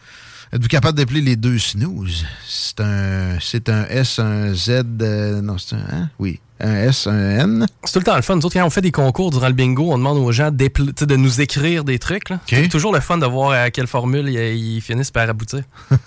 Êtes-vous 0.53 0.69
capable 0.69 0.99
d'appeler 0.99 1.23
les 1.23 1.37
deux 1.37 1.59
snooze? 1.59 2.25
C'est 2.47 2.81
un, 2.81 3.39
c'est 3.41 3.69
un 3.69 3.85
S, 3.87 4.19
un 4.19 4.53
Z, 4.55 4.85
euh, 5.01 5.41
non, 5.41 5.57
c'est 5.59 5.77
un, 5.77 5.87
hein? 5.91 6.11
Oui, 6.19 6.41
un 6.63 6.75
S, 6.75 7.07
un 7.07 7.31
N. 7.41 7.67
C'est 7.85 7.93
tout 7.93 7.99
le 7.99 8.05
temps 8.05 8.17
le 8.17 8.23
fun. 8.23 8.37
Nous 8.37 8.47
autres, 8.47 8.55
quand 8.55 8.65
on 8.65 8.71
fait 8.71 8.81
des 8.81 8.93
concours 8.93 9.31
durant 9.31 9.49
le 9.49 9.53
bingo, 9.53 9.93
on 9.93 9.99
demande 9.99 10.19
aux 10.19 10.33
gens 10.33 10.51
de 10.51 11.17
nous 11.17 11.41
écrire 11.41 11.85
des 11.85 11.99
trucs. 11.99 12.29
C'est 12.47 12.69
toujours 12.69 12.93
le 12.93 13.01
fun 13.01 13.19
de 13.19 13.27
voir 13.27 13.51
à 13.53 13.71
quelle 13.71 13.87
formule 13.87 14.29
ils, 14.29 14.81
finissent 14.81 15.11
par 15.11 15.29
aboutir. 15.29 15.63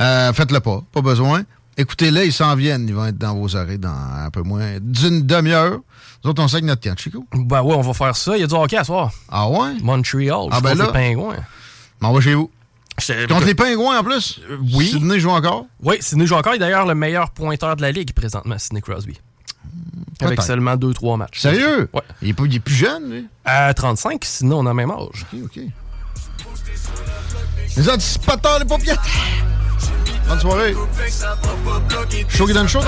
Euh, 0.00 0.32
Faites-le 0.32 0.60
pas, 0.60 0.80
pas 0.92 1.00
besoin. 1.00 1.42
Écoutez-les, 1.76 2.26
ils 2.26 2.32
s'en 2.32 2.54
viennent. 2.54 2.86
Ils 2.88 2.94
vont 2.94 3.06
être 3.06 3.18
dans 3.18 3.34
vos 3.34 3.56
oreilles 3.56 3.80
dans 3.80 3.88
un 3.88 4.30
peu 4.30 4.42
moins 4.42 4.78
d'une 4.80 5.26
demi-heure. 5.26 5.80
Nous 6.22 6.30
autres, 6.30 6.40
on 6.40 6.46
sait 6.46 6.60
que 6.60 6.66
notre 6.66 6.82
camp, 6.82 6.96
Chico. 6.96 7.26
Ben 7.34 7.62
ouais, 7.62 7.74
on 7.74 7.80
va 7.80 7.92
faire 7.92 8.16
ça. 8.16 8.36
Il 8.36 8.40
y 8.40 8.44
a 8.44 8.46
du 8.46 8.54
hockey 8.54 8.76
à 8.76 8.84
soir. 8.84 9.10
Ah 9.28 9.48
ouais? 9.48 9.74
Montreal. 9.82 10.50
Ah 10.52 10.60
ben 10.60 10.78
là. 10.78 10.86
Pingouins. 10.92 11.34
On 12.00 12.12
va 12.12 12.20
chez 12.20 12.34
vous. 12.34 12.48
Contre 13.28 13.46
les 13.46 13.54
pingouins 13.54 13.98
en 14.00 14.04
plus? 14.04 14.40
oui. 14.74 14.88
Sydney 14.88 15.18
joue 15.20 15.30
encore? 15.30 15.66
Oui, 15.82 15.96
Sidney 16.00 16.26
joue 16.26 16.34
encore. 16.34 16.54
Il 16.54 16.56
est 16.56 16.60
d'ailleurs 16.60 16.86
le 16.86 16.94
meilleur 16.94 17.30
pointeur 17.30 17.76
de 17.76 17.82
la 17.82 17.92
ligue 17.92 18.12
présentement, 18.12 18.58
Sidney 18.58 18.80
Crosby. 18.80 19.18
Avec 20.20 20.42
seulement 20.42 20.74
2-3 20.74 21.16
matchs. 21.16 21.40
Sérieux? 21.40 21.88
Ouais. 21.92 22.00
Il 22.22 22.30
est, 22.30 22.32
pas- 22.32 22.42
il 22.46 22.54
est 22.56 22.60
plus 22.60 22.74
jeune, 22.74 23.10
lui? 23.10 23.26
À 23.44 23.72
35, 23.72 24.24
sinon 24.24 24.58
on 24.60 24.66
a 24.66 24.70
le 24.70 24.74
même 24.74 24.90
âge. 24.90 25.24
OK, 25.32 25.38
OK. 25.44 25.60
Les 27.76 27.88
anticipateurs, 27.88 28.58
les 28.58 28.64
paupiètes! 28.64 28.98
Bonne 30.28 30.40
soirée. 30.40 30.74
Donne 32.54 32.68
chaud, 32.68 32.80
non? 32.80 32.86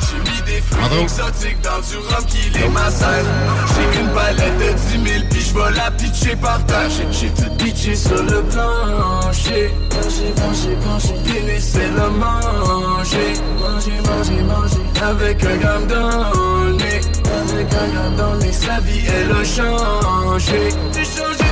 J'ai 0.00 0.30
mis 0.30 0.42
des 0.42 0.60
fruits 0.62 1.02
exotiques 1.02 1.60
dans 1.62 1.78
du 1.80 1.96
rhum 1.96 2.24
qui 2.26 2.50
les 2.50 2.68
massacre. 2.68 3.26
J'ai 3.74 4.00
une 4.00 4.08
palette 4.08 4.58
de 4.58 5.04
10 5.04 5.10
000 5.12 5.24
puis 5.30 5.40
je 5.40 5.54
vais 5.54 5.70
la 5.76 5.90
pitcher 5.90 6.36
par 6.36 6.64
terre. 6.66 6.88
J'ai- 7.10 7.28
tout 7.30 7.50
pitché 7.56 7.94
sur 7.94 8.22
le 8.22 8.42
plancher. 8.42 9.70
Manger, 9.94 10.34
manger, 10.40 10.76
manger. 10.86 11.14
Pénis, 11.24 11.64
c'est 11.72 11.88
le 11.88 12.10
manger. 12.10 13.34
Manger, 13.58 14.00
manger, 14.06 14.42
manger. 14.42 15.02
Avec 15.02 15.44
un 15.44 15.56
gramme 15.56 15.86
dans 15.86 16.64
le 16.64 16.72
nez. 16.72 17.00
Avec 17.40 17.72
un 17.74 17.88
gramme 17.88 18.16
dans 18.16 18.32
le 18.34 18.38
nez. 18.40 18.52
Sa 18.52 18.80
vie, 18.80 19.04
elle 19.06 19.30
a 19.32 19.44
changé. 19.44 20.68
J'ai 20.92 21.04
changé. 21.04 21.49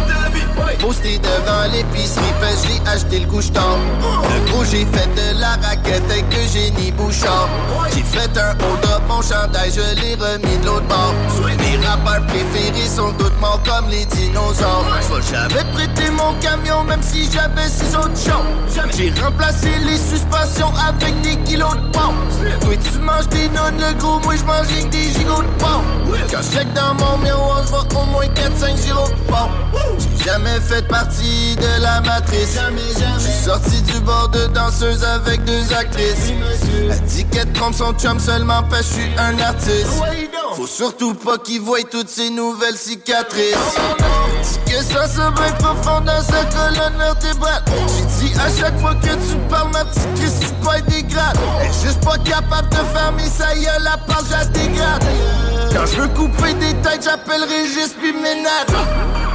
Posté 0.81 1.19
devant 1.19 1.73
l'épicerie, 1.73 2.33
parce 2.41 2.67
j'ai 2.67 2.81
acheté 2.89 3.21
le 3.21 3.27
couche-tard. 3.27 3.79
Le 4.01 4.51
gros, 4.51 4.65
j'ai 4.65 4.87
fait 4.87 5.09
de 5.15 5.41
la 5.41 5.57
raquette 5.57 6.05
avec 6.11 6.25
le 6.33 6.47
génie 6.47 6.93
Bouchard. 6.93 7.49
J'ai 7.95 8.03
fait 8.03 8.31
un 8.39 8.51
hold-up, 8.53 8.98
mon 9.09 9.23
chandail, 9.23 9.71
je 9.73 10.01
l'ai 10.01 10.15
remis 10.15 10.59
de 10.59 10.67
l'autre 10.67 10.87
bord. 10.87 11.15
Mes 11.59 11.77
rappeurs 11.85 12.25
préférés 12.27 12.89
sont 12.89 13.13
tous 13.19 13.33
morts 13.41 13.61
comme 13.65 13.89
les 13.89 14.05
dinosaures. 14.05 14.87
J'vais 15.09 15.37
jamais 15.37 15.65
prêter 15.73 16.11
mon 16.11 16.35
camion, 16.41 16.85
même 16.85 17.03
si 17.03 17.29
j'avais 17.31 17.69
six 17.69 17.97
autres 17.97 18.11
choses. 18.11 18.95
J'ai 18.97 19.13
remplacé 19.21 19.71
les 19.85 19.97
suspensions 19.97 20.73
avec 20.89 21.21
des 21.23 21.37
kilos 21.39 21.75
de 21.75 21.91
pommes. 21.91 22.29
Toi, 22.61 22.75
tu 22.77 22.99
manges 22.99 23.29
des 23.29 23.49
nonnes, 23.49 23.79
le 23.79 23.95
gros, 23.99 24.21
moi, 24.21 24.35
j'mange 24.37 24.67
avec 24.71 24.91
des 24.91 25.11
gigots 25.11 25.43
de 25.43 25.63
pommes. 25.63 25.99
Quand 26.31 26.43
je 26.43 26.57
check 26.59 26.73
dans 26.75 26.95
mon 26.95 27.19
miroir, 27.19 27.63
j'vois 27.67 27.87
au 28.01 28.07
moins 28.07 28.27
4-5 28.27 28.85
gyros 28.85 29.09
de 29.09 29.33
pommes. 29.33 29.89
J'ai 29.99 30.25
jamais 30.25 30.61
fait 30.61 30.87
partie 30.87 31.57
de 31.57 31.83
la 31.83 32.01
matrice. 32.03 32.59
J'suis 33.19 33.45
sorti 33.45 33.83
du 33.83 34.01
bord 34.01 34.29
de 34.29 34.47
danseuse 34.49 35.03
avec 35.05 35.45
deux 35.45 35.73
actrices. 35.73 36.33
Elle 36.91 37.01
dit 37.03 37.25
qu'elle 37.27 37.51
trompe 37.53 37.75
son 37.75 37.93
chum 37.95 38.19
seulement 38.19 38.63
parce 38.69 38.91
que 38.99 39.03
j'suis 39.03 39.19
un 39.19 39.39
artiste. 39.39 39.87
Faut 40.55 40.67
surtout 40.67 41.15
pas 41.15 41.39
qu'il 41.39 41.61
voie 41.61 41.83
toutes 41.91 42.09
ces 42.09 42.31
nouvelles 42.31 42.77
cicatrices. 42.77 43.55
Que 44.67 44.83
ça 44.83 45.09
se 45.09 45.17
bien 45.17 45.53
profond 45.59 46.01
dans 46.01 46.23
sa 46.23 46.45
colonne 46.45 46.97
vertébrale. 46.99 47.63
J'ai 47.89 48.27
dit 48.27 48.35
à 48.39 48.61
chaque 48.61 48.79
fois 48.81 48.95
que 48.95 49.09
tu 49.09 49.37
parles, 49.49 49.71
ma 49.73 49.85
petite 49.85 50.15
Chris, 50.17 50.33
tu 50.41 50.49
payes 50.67 51.03
des 51.03 51.03
grades. 51.03 51.39
Elle 51.61 51.73
juste 51.73 52.05
pas 52.05 52.19
capable 52.19 52.69
de 52.71 52.77
fermer 52.77 53.25
sa 53.25 53.55
gueule, 53.55 53.83
la 53.83 53.97
part, 53.99 54.23
je 54.27 54.33
la 54.33 54.45
dégrade. 54.47 55.05
Quand 55.73 55.87
je 55.87 56.01
veux 56.01 56.09
couper 56.09 56.55
des 56.55 56.75
têtes, 56.83 57.05
j'appelle 57.05 57.45
Régis 57.45 57.95
puis 58.01 58.13
Ménade. 58.13 58.75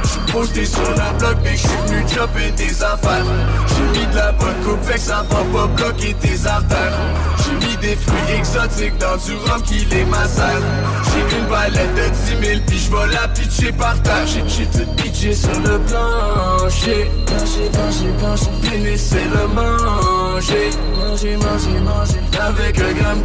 J'suis 0.02 0.32
posté 0.32 0.66
sur 0.66 0.90
la 0.96 1.12
bloc, 1.12 1.36
mais 1.42 1.56
j'suis 1.56 1.68
venu 1.86 2.04
chopper 2.08 2.50
des 2.52 2.82
affaires. 2.82 3.24
J'ai 3.68 3.98
mis 3.98 4.06
de 4.06 4.16
la 4.16 4.32
bonne 4.32 4.60
coupe, 4.64 4.84
fait 4.84 4.94
que 4.94 5.00
ça 5.00 5.24
va 5.30 5.36
pas 5.36 5.66
bloquer 5.68 6.14
tes 6.14 6.46
artères. 6.46 6.98
J'ai 7.44 7.66
mis 7.66 7.73
des 7.84 7.96
fruits 7.96 8.38
exotiques 8.38 8.98
dans 8.98 9.16
du 9.16 9.34
rhum 9.34 9.62
qui 9.62 9.84
les 9.84 10.04
macère. 10.06 10.62
J'ai 11.04 11.36
une 11.36 11.46
palette 11.46 11.94
de 11.94 12.40
10 12.40 12.46
000, 12.46 12.60
puis 12.66 12.78
j'vais 12.78 13.14
la 13.14 13.28
pitcher 13.28 13.72
par 13.72 14.00
terre. 14.02 14.26
J'ai 14.26 14.66
tout 14.66 14.90
pitché 14.96 15.34
sur 15.34 15.58
le 15.60 15.78
plancher. 15.88 17.10
Manger, 17.30 17.68
manger, 17.78 18.12
manger. 18.22 18.50
Pénis, 18.62 19.00
c'est 19.10 19.28
le 19.36 19.46
manger. 19.58 20.70
Manger, 20.96 21.36
manger, 21.36 21.80
manger. 21.80 22.20
Avec 22.40 22.80
un 22.80 22.92
gramme 22.92 23.22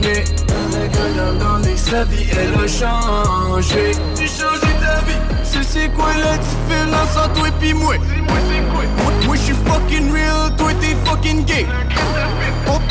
nez. 0.00 0.24
Avec 0.74 0.96
un 0.96 1.38
gramme 1.38 1.62
nez. 1.62 1.76
Sa 1.76 2.04
vie, 2.04 2.26
elle 2.32 2.54
a 2.54 2.66
changé. 2.66 3.92
Changé 4.16 4.69
sais 5.70 5.88
quoi 5.90 6.08
la 6.14 6.36
différence 6.38 7.16
entre 7.16 7.32
toi 7.34 7.48
et 7.48 7.52
puis 7.60 7.74
moi? 7.74 7.94
Moi, 7.96 8.38
moi 9.26 9.36
j'suis 9.36 9.54
fucking 9.66 10.12
real, 10.12 10.56
toi 10.56 10.72
t'es 10.80 10.96
fucking 11.04 11.44
gay. 11.44 11.66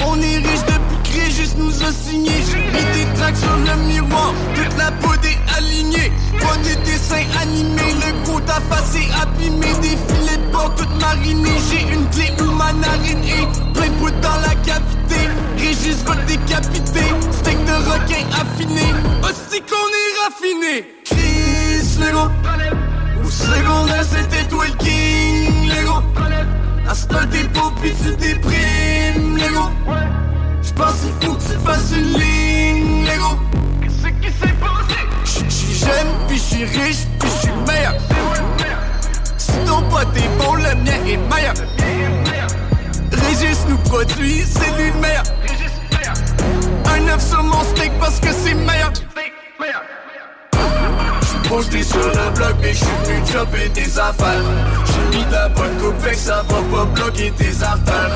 On, 0.06 0.22
est 0.22 0.38
riche 0.38 0.66
depuis 0.66 0.98
que 1.04 1.20
Régis 1.20 1.56
nous 1.58 1.84
a 1.84 1.92
signé. 1.92 2.32
J'ai 2.50 2.58
mis 2.58 2.86
des 2.94 3.20
tracks 3.20 3.36
sur 3.36 3.56
le 3.58 3.76
miroir, 3.86 4.34
toute 4.56 4.78
la 4.78 4.92
peau 4.92 5.14
est 5.24 5.58
alignée. 5.58 6.12
Pas 6.40 6.58
des 6.64 6.76
dessins 6.90 7.28
animés, 7.42 7.96
le 8.02 8.24
gros 8.24 8.40
ta 8.40 8.60
face 8.70 8.96
est 8.96 9.12
abîmé. 9.22 9.68
Des 9.82 9.98
filets 10.08 10.42
porc 10.52 10.74
toutes 10.76 11.02
marinés. 11.02 11.60
J'ai 11.70 11.94
une 11.94 12.10
clé 12.10 12.32
où 12.42 12.52
ma 12.52 12.72
narine 12.74 13.24
est 13.24 13.74
plein 13.74 13.88
de 13.88 14.22
dans 14.22 14.42
la 14.42 14.56
cavité. 14.64 15.30
Régis 15.58 16.04
va 16.06 16.16
te 16.16 16.28
décapiter, 16.28 17.10
steak 17.32 17.58
de 17.66 17.74
requin 17.90 18.26
affiné. 18.32 18.94
Hostie 19.24 19.62
qu'on 19.62 19.76
est 19.76 20.24
raffiné. 20.24 20.99
Chris, 22.00 22.06
le 22.06 22.12
gros. 22.12 22.30
Au 23.24 23.30
secondaire, 23.30 24.04
c'était 24.04 24.48
toi 24.48 24.66
le 24.66 24.74
king, 24.84 25.68
gars. 25.68 26.04
À 26.90 26.96
ce 26.96 27.06
temps, 27.08 27.18
t'es 27.32 27.44
pauvre 27.54 27.74
pis 27.82 27.94
tu 28.04 28.16
déprimes, 28.16 29.38
gars. 29.38 29.72
J'pense 30.62 31.02
qu'il 31.20 31.30
faut 31.30 31.36
que 31.36 31.44
tu 31.44 31.60
fasses 31.66 31.92
une 31.96 32.14
ligne, 32.20 33.06
gars. 33.06 33.38
Qu'est-ce 33.82 34.08
qui 34.08 34.32
s'est 34.40 34.56
passé? 34.60 35.50
J'suis 35.50 35.76
jeune, 35.76 36.08
pis 36.28 36.38
j'suis 36.38 36.66
riche, 36.66 37.06
pis 37.20 37.28
j'suis 37.42 37.52
meilleur. 37.68 37.94
Si 39.38 39.52
ton 39.66 39.82
pote 39.84 40.08
est 40.16 40.44
bon, 40.44 40.56
le 40.56 40.76
mien 40.76 41.06
est 41.06 41.18
meilleur. 41.18 41.54
Régis 43.12 43.66
nous 43.68 43.78
produit, 43.78 44.44
c'est 44.46 44.72
lui 44.78 44.92
le 44.92 45.00
meilleur. 45.00 45.24
Un 46.86 47.08
œuf 47.14 47.22
sur 47.22 47.44
mon 47.44 47.64
steak 47.64 47.92
parce 48.00 48.20
que 48.20 48.32
c'est 48.32 48.56
meilleur. 48.56 48.92
Posté 51.48 51.82
sur 51.84 51.98
le 51.98 52.36
bloc, 52.36 52.56
mais 52.62 52.74
j'suis 52.74 52.88
venu 53.04 53.26
chopper 53.32 53.70
des 53.70 54.00
affaires. 54.00 54.44
J'ai 54.86 55.18
mis 55.18 55.26
de 55.26 55.32
la 55.32 55.50
bonne 55.50 55.76
coupe, 55.78 56.00
fait 56.00 56.16
ça 56.16 56.44
pas 56.48 56.86
bloquer 56.94 57.32
tes 57.32 57.64
artères. 57.64 58.12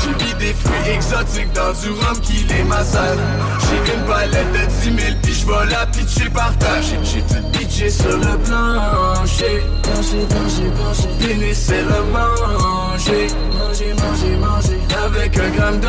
J'ai 0.00 0.24
mis 0.24 0.34
des 0.34 0.54
fruits 0.54 0.94
exotiques 0.94 1.52
dans 1.52 1.72
du 1.72 1.90
rhum 1.90 2.18
qui 2.22 2.44
les 2.44 2.64
macère. 2.64 3.16
J'ai 3.60 3.92
une 3.92 4.04
palette 4.06 4.52
de 4.52 4.90
10 4.96 5.02
000, 5.02 5.16
puis 5.22 5.34
j'vais 5.34 5.66
la 5.70 5.86
pitcher 5.86 6.30
par 6.30 6.56
terre. 6.56 6.82
J'ai 7.02 7.20
tout 7.22 7.42
pitché 7.52 7.90
sur 7.90 8.16
le 8.16 8.38
plancher. 8.38 9.62
Manger, 9.94 10.26
manger, 10.34 10.70
manger. 10.78 11.08
Pénis, 11.18 11.58
c'est 11.58 11.82
le 11.82 12.02
manger. 12.12 13.26
Manger, 13.58 13.94
manger, 13.94 14.36
manger. 14.36 14.78
Avec 15.04 15.38
un 15.38 15.50
gramme 15.50 15.80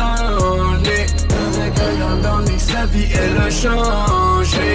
nez. 0.82 1.06
Avec 1.54 1.78
un 1.78 2.18
gramme 2.20 2.44
nez. 2.44 2.58
Sa 2.58 2.86
vie, 2.86 3.08
elle 3.14 3.40
a 3.40 3.50
changé. 3.50 4.74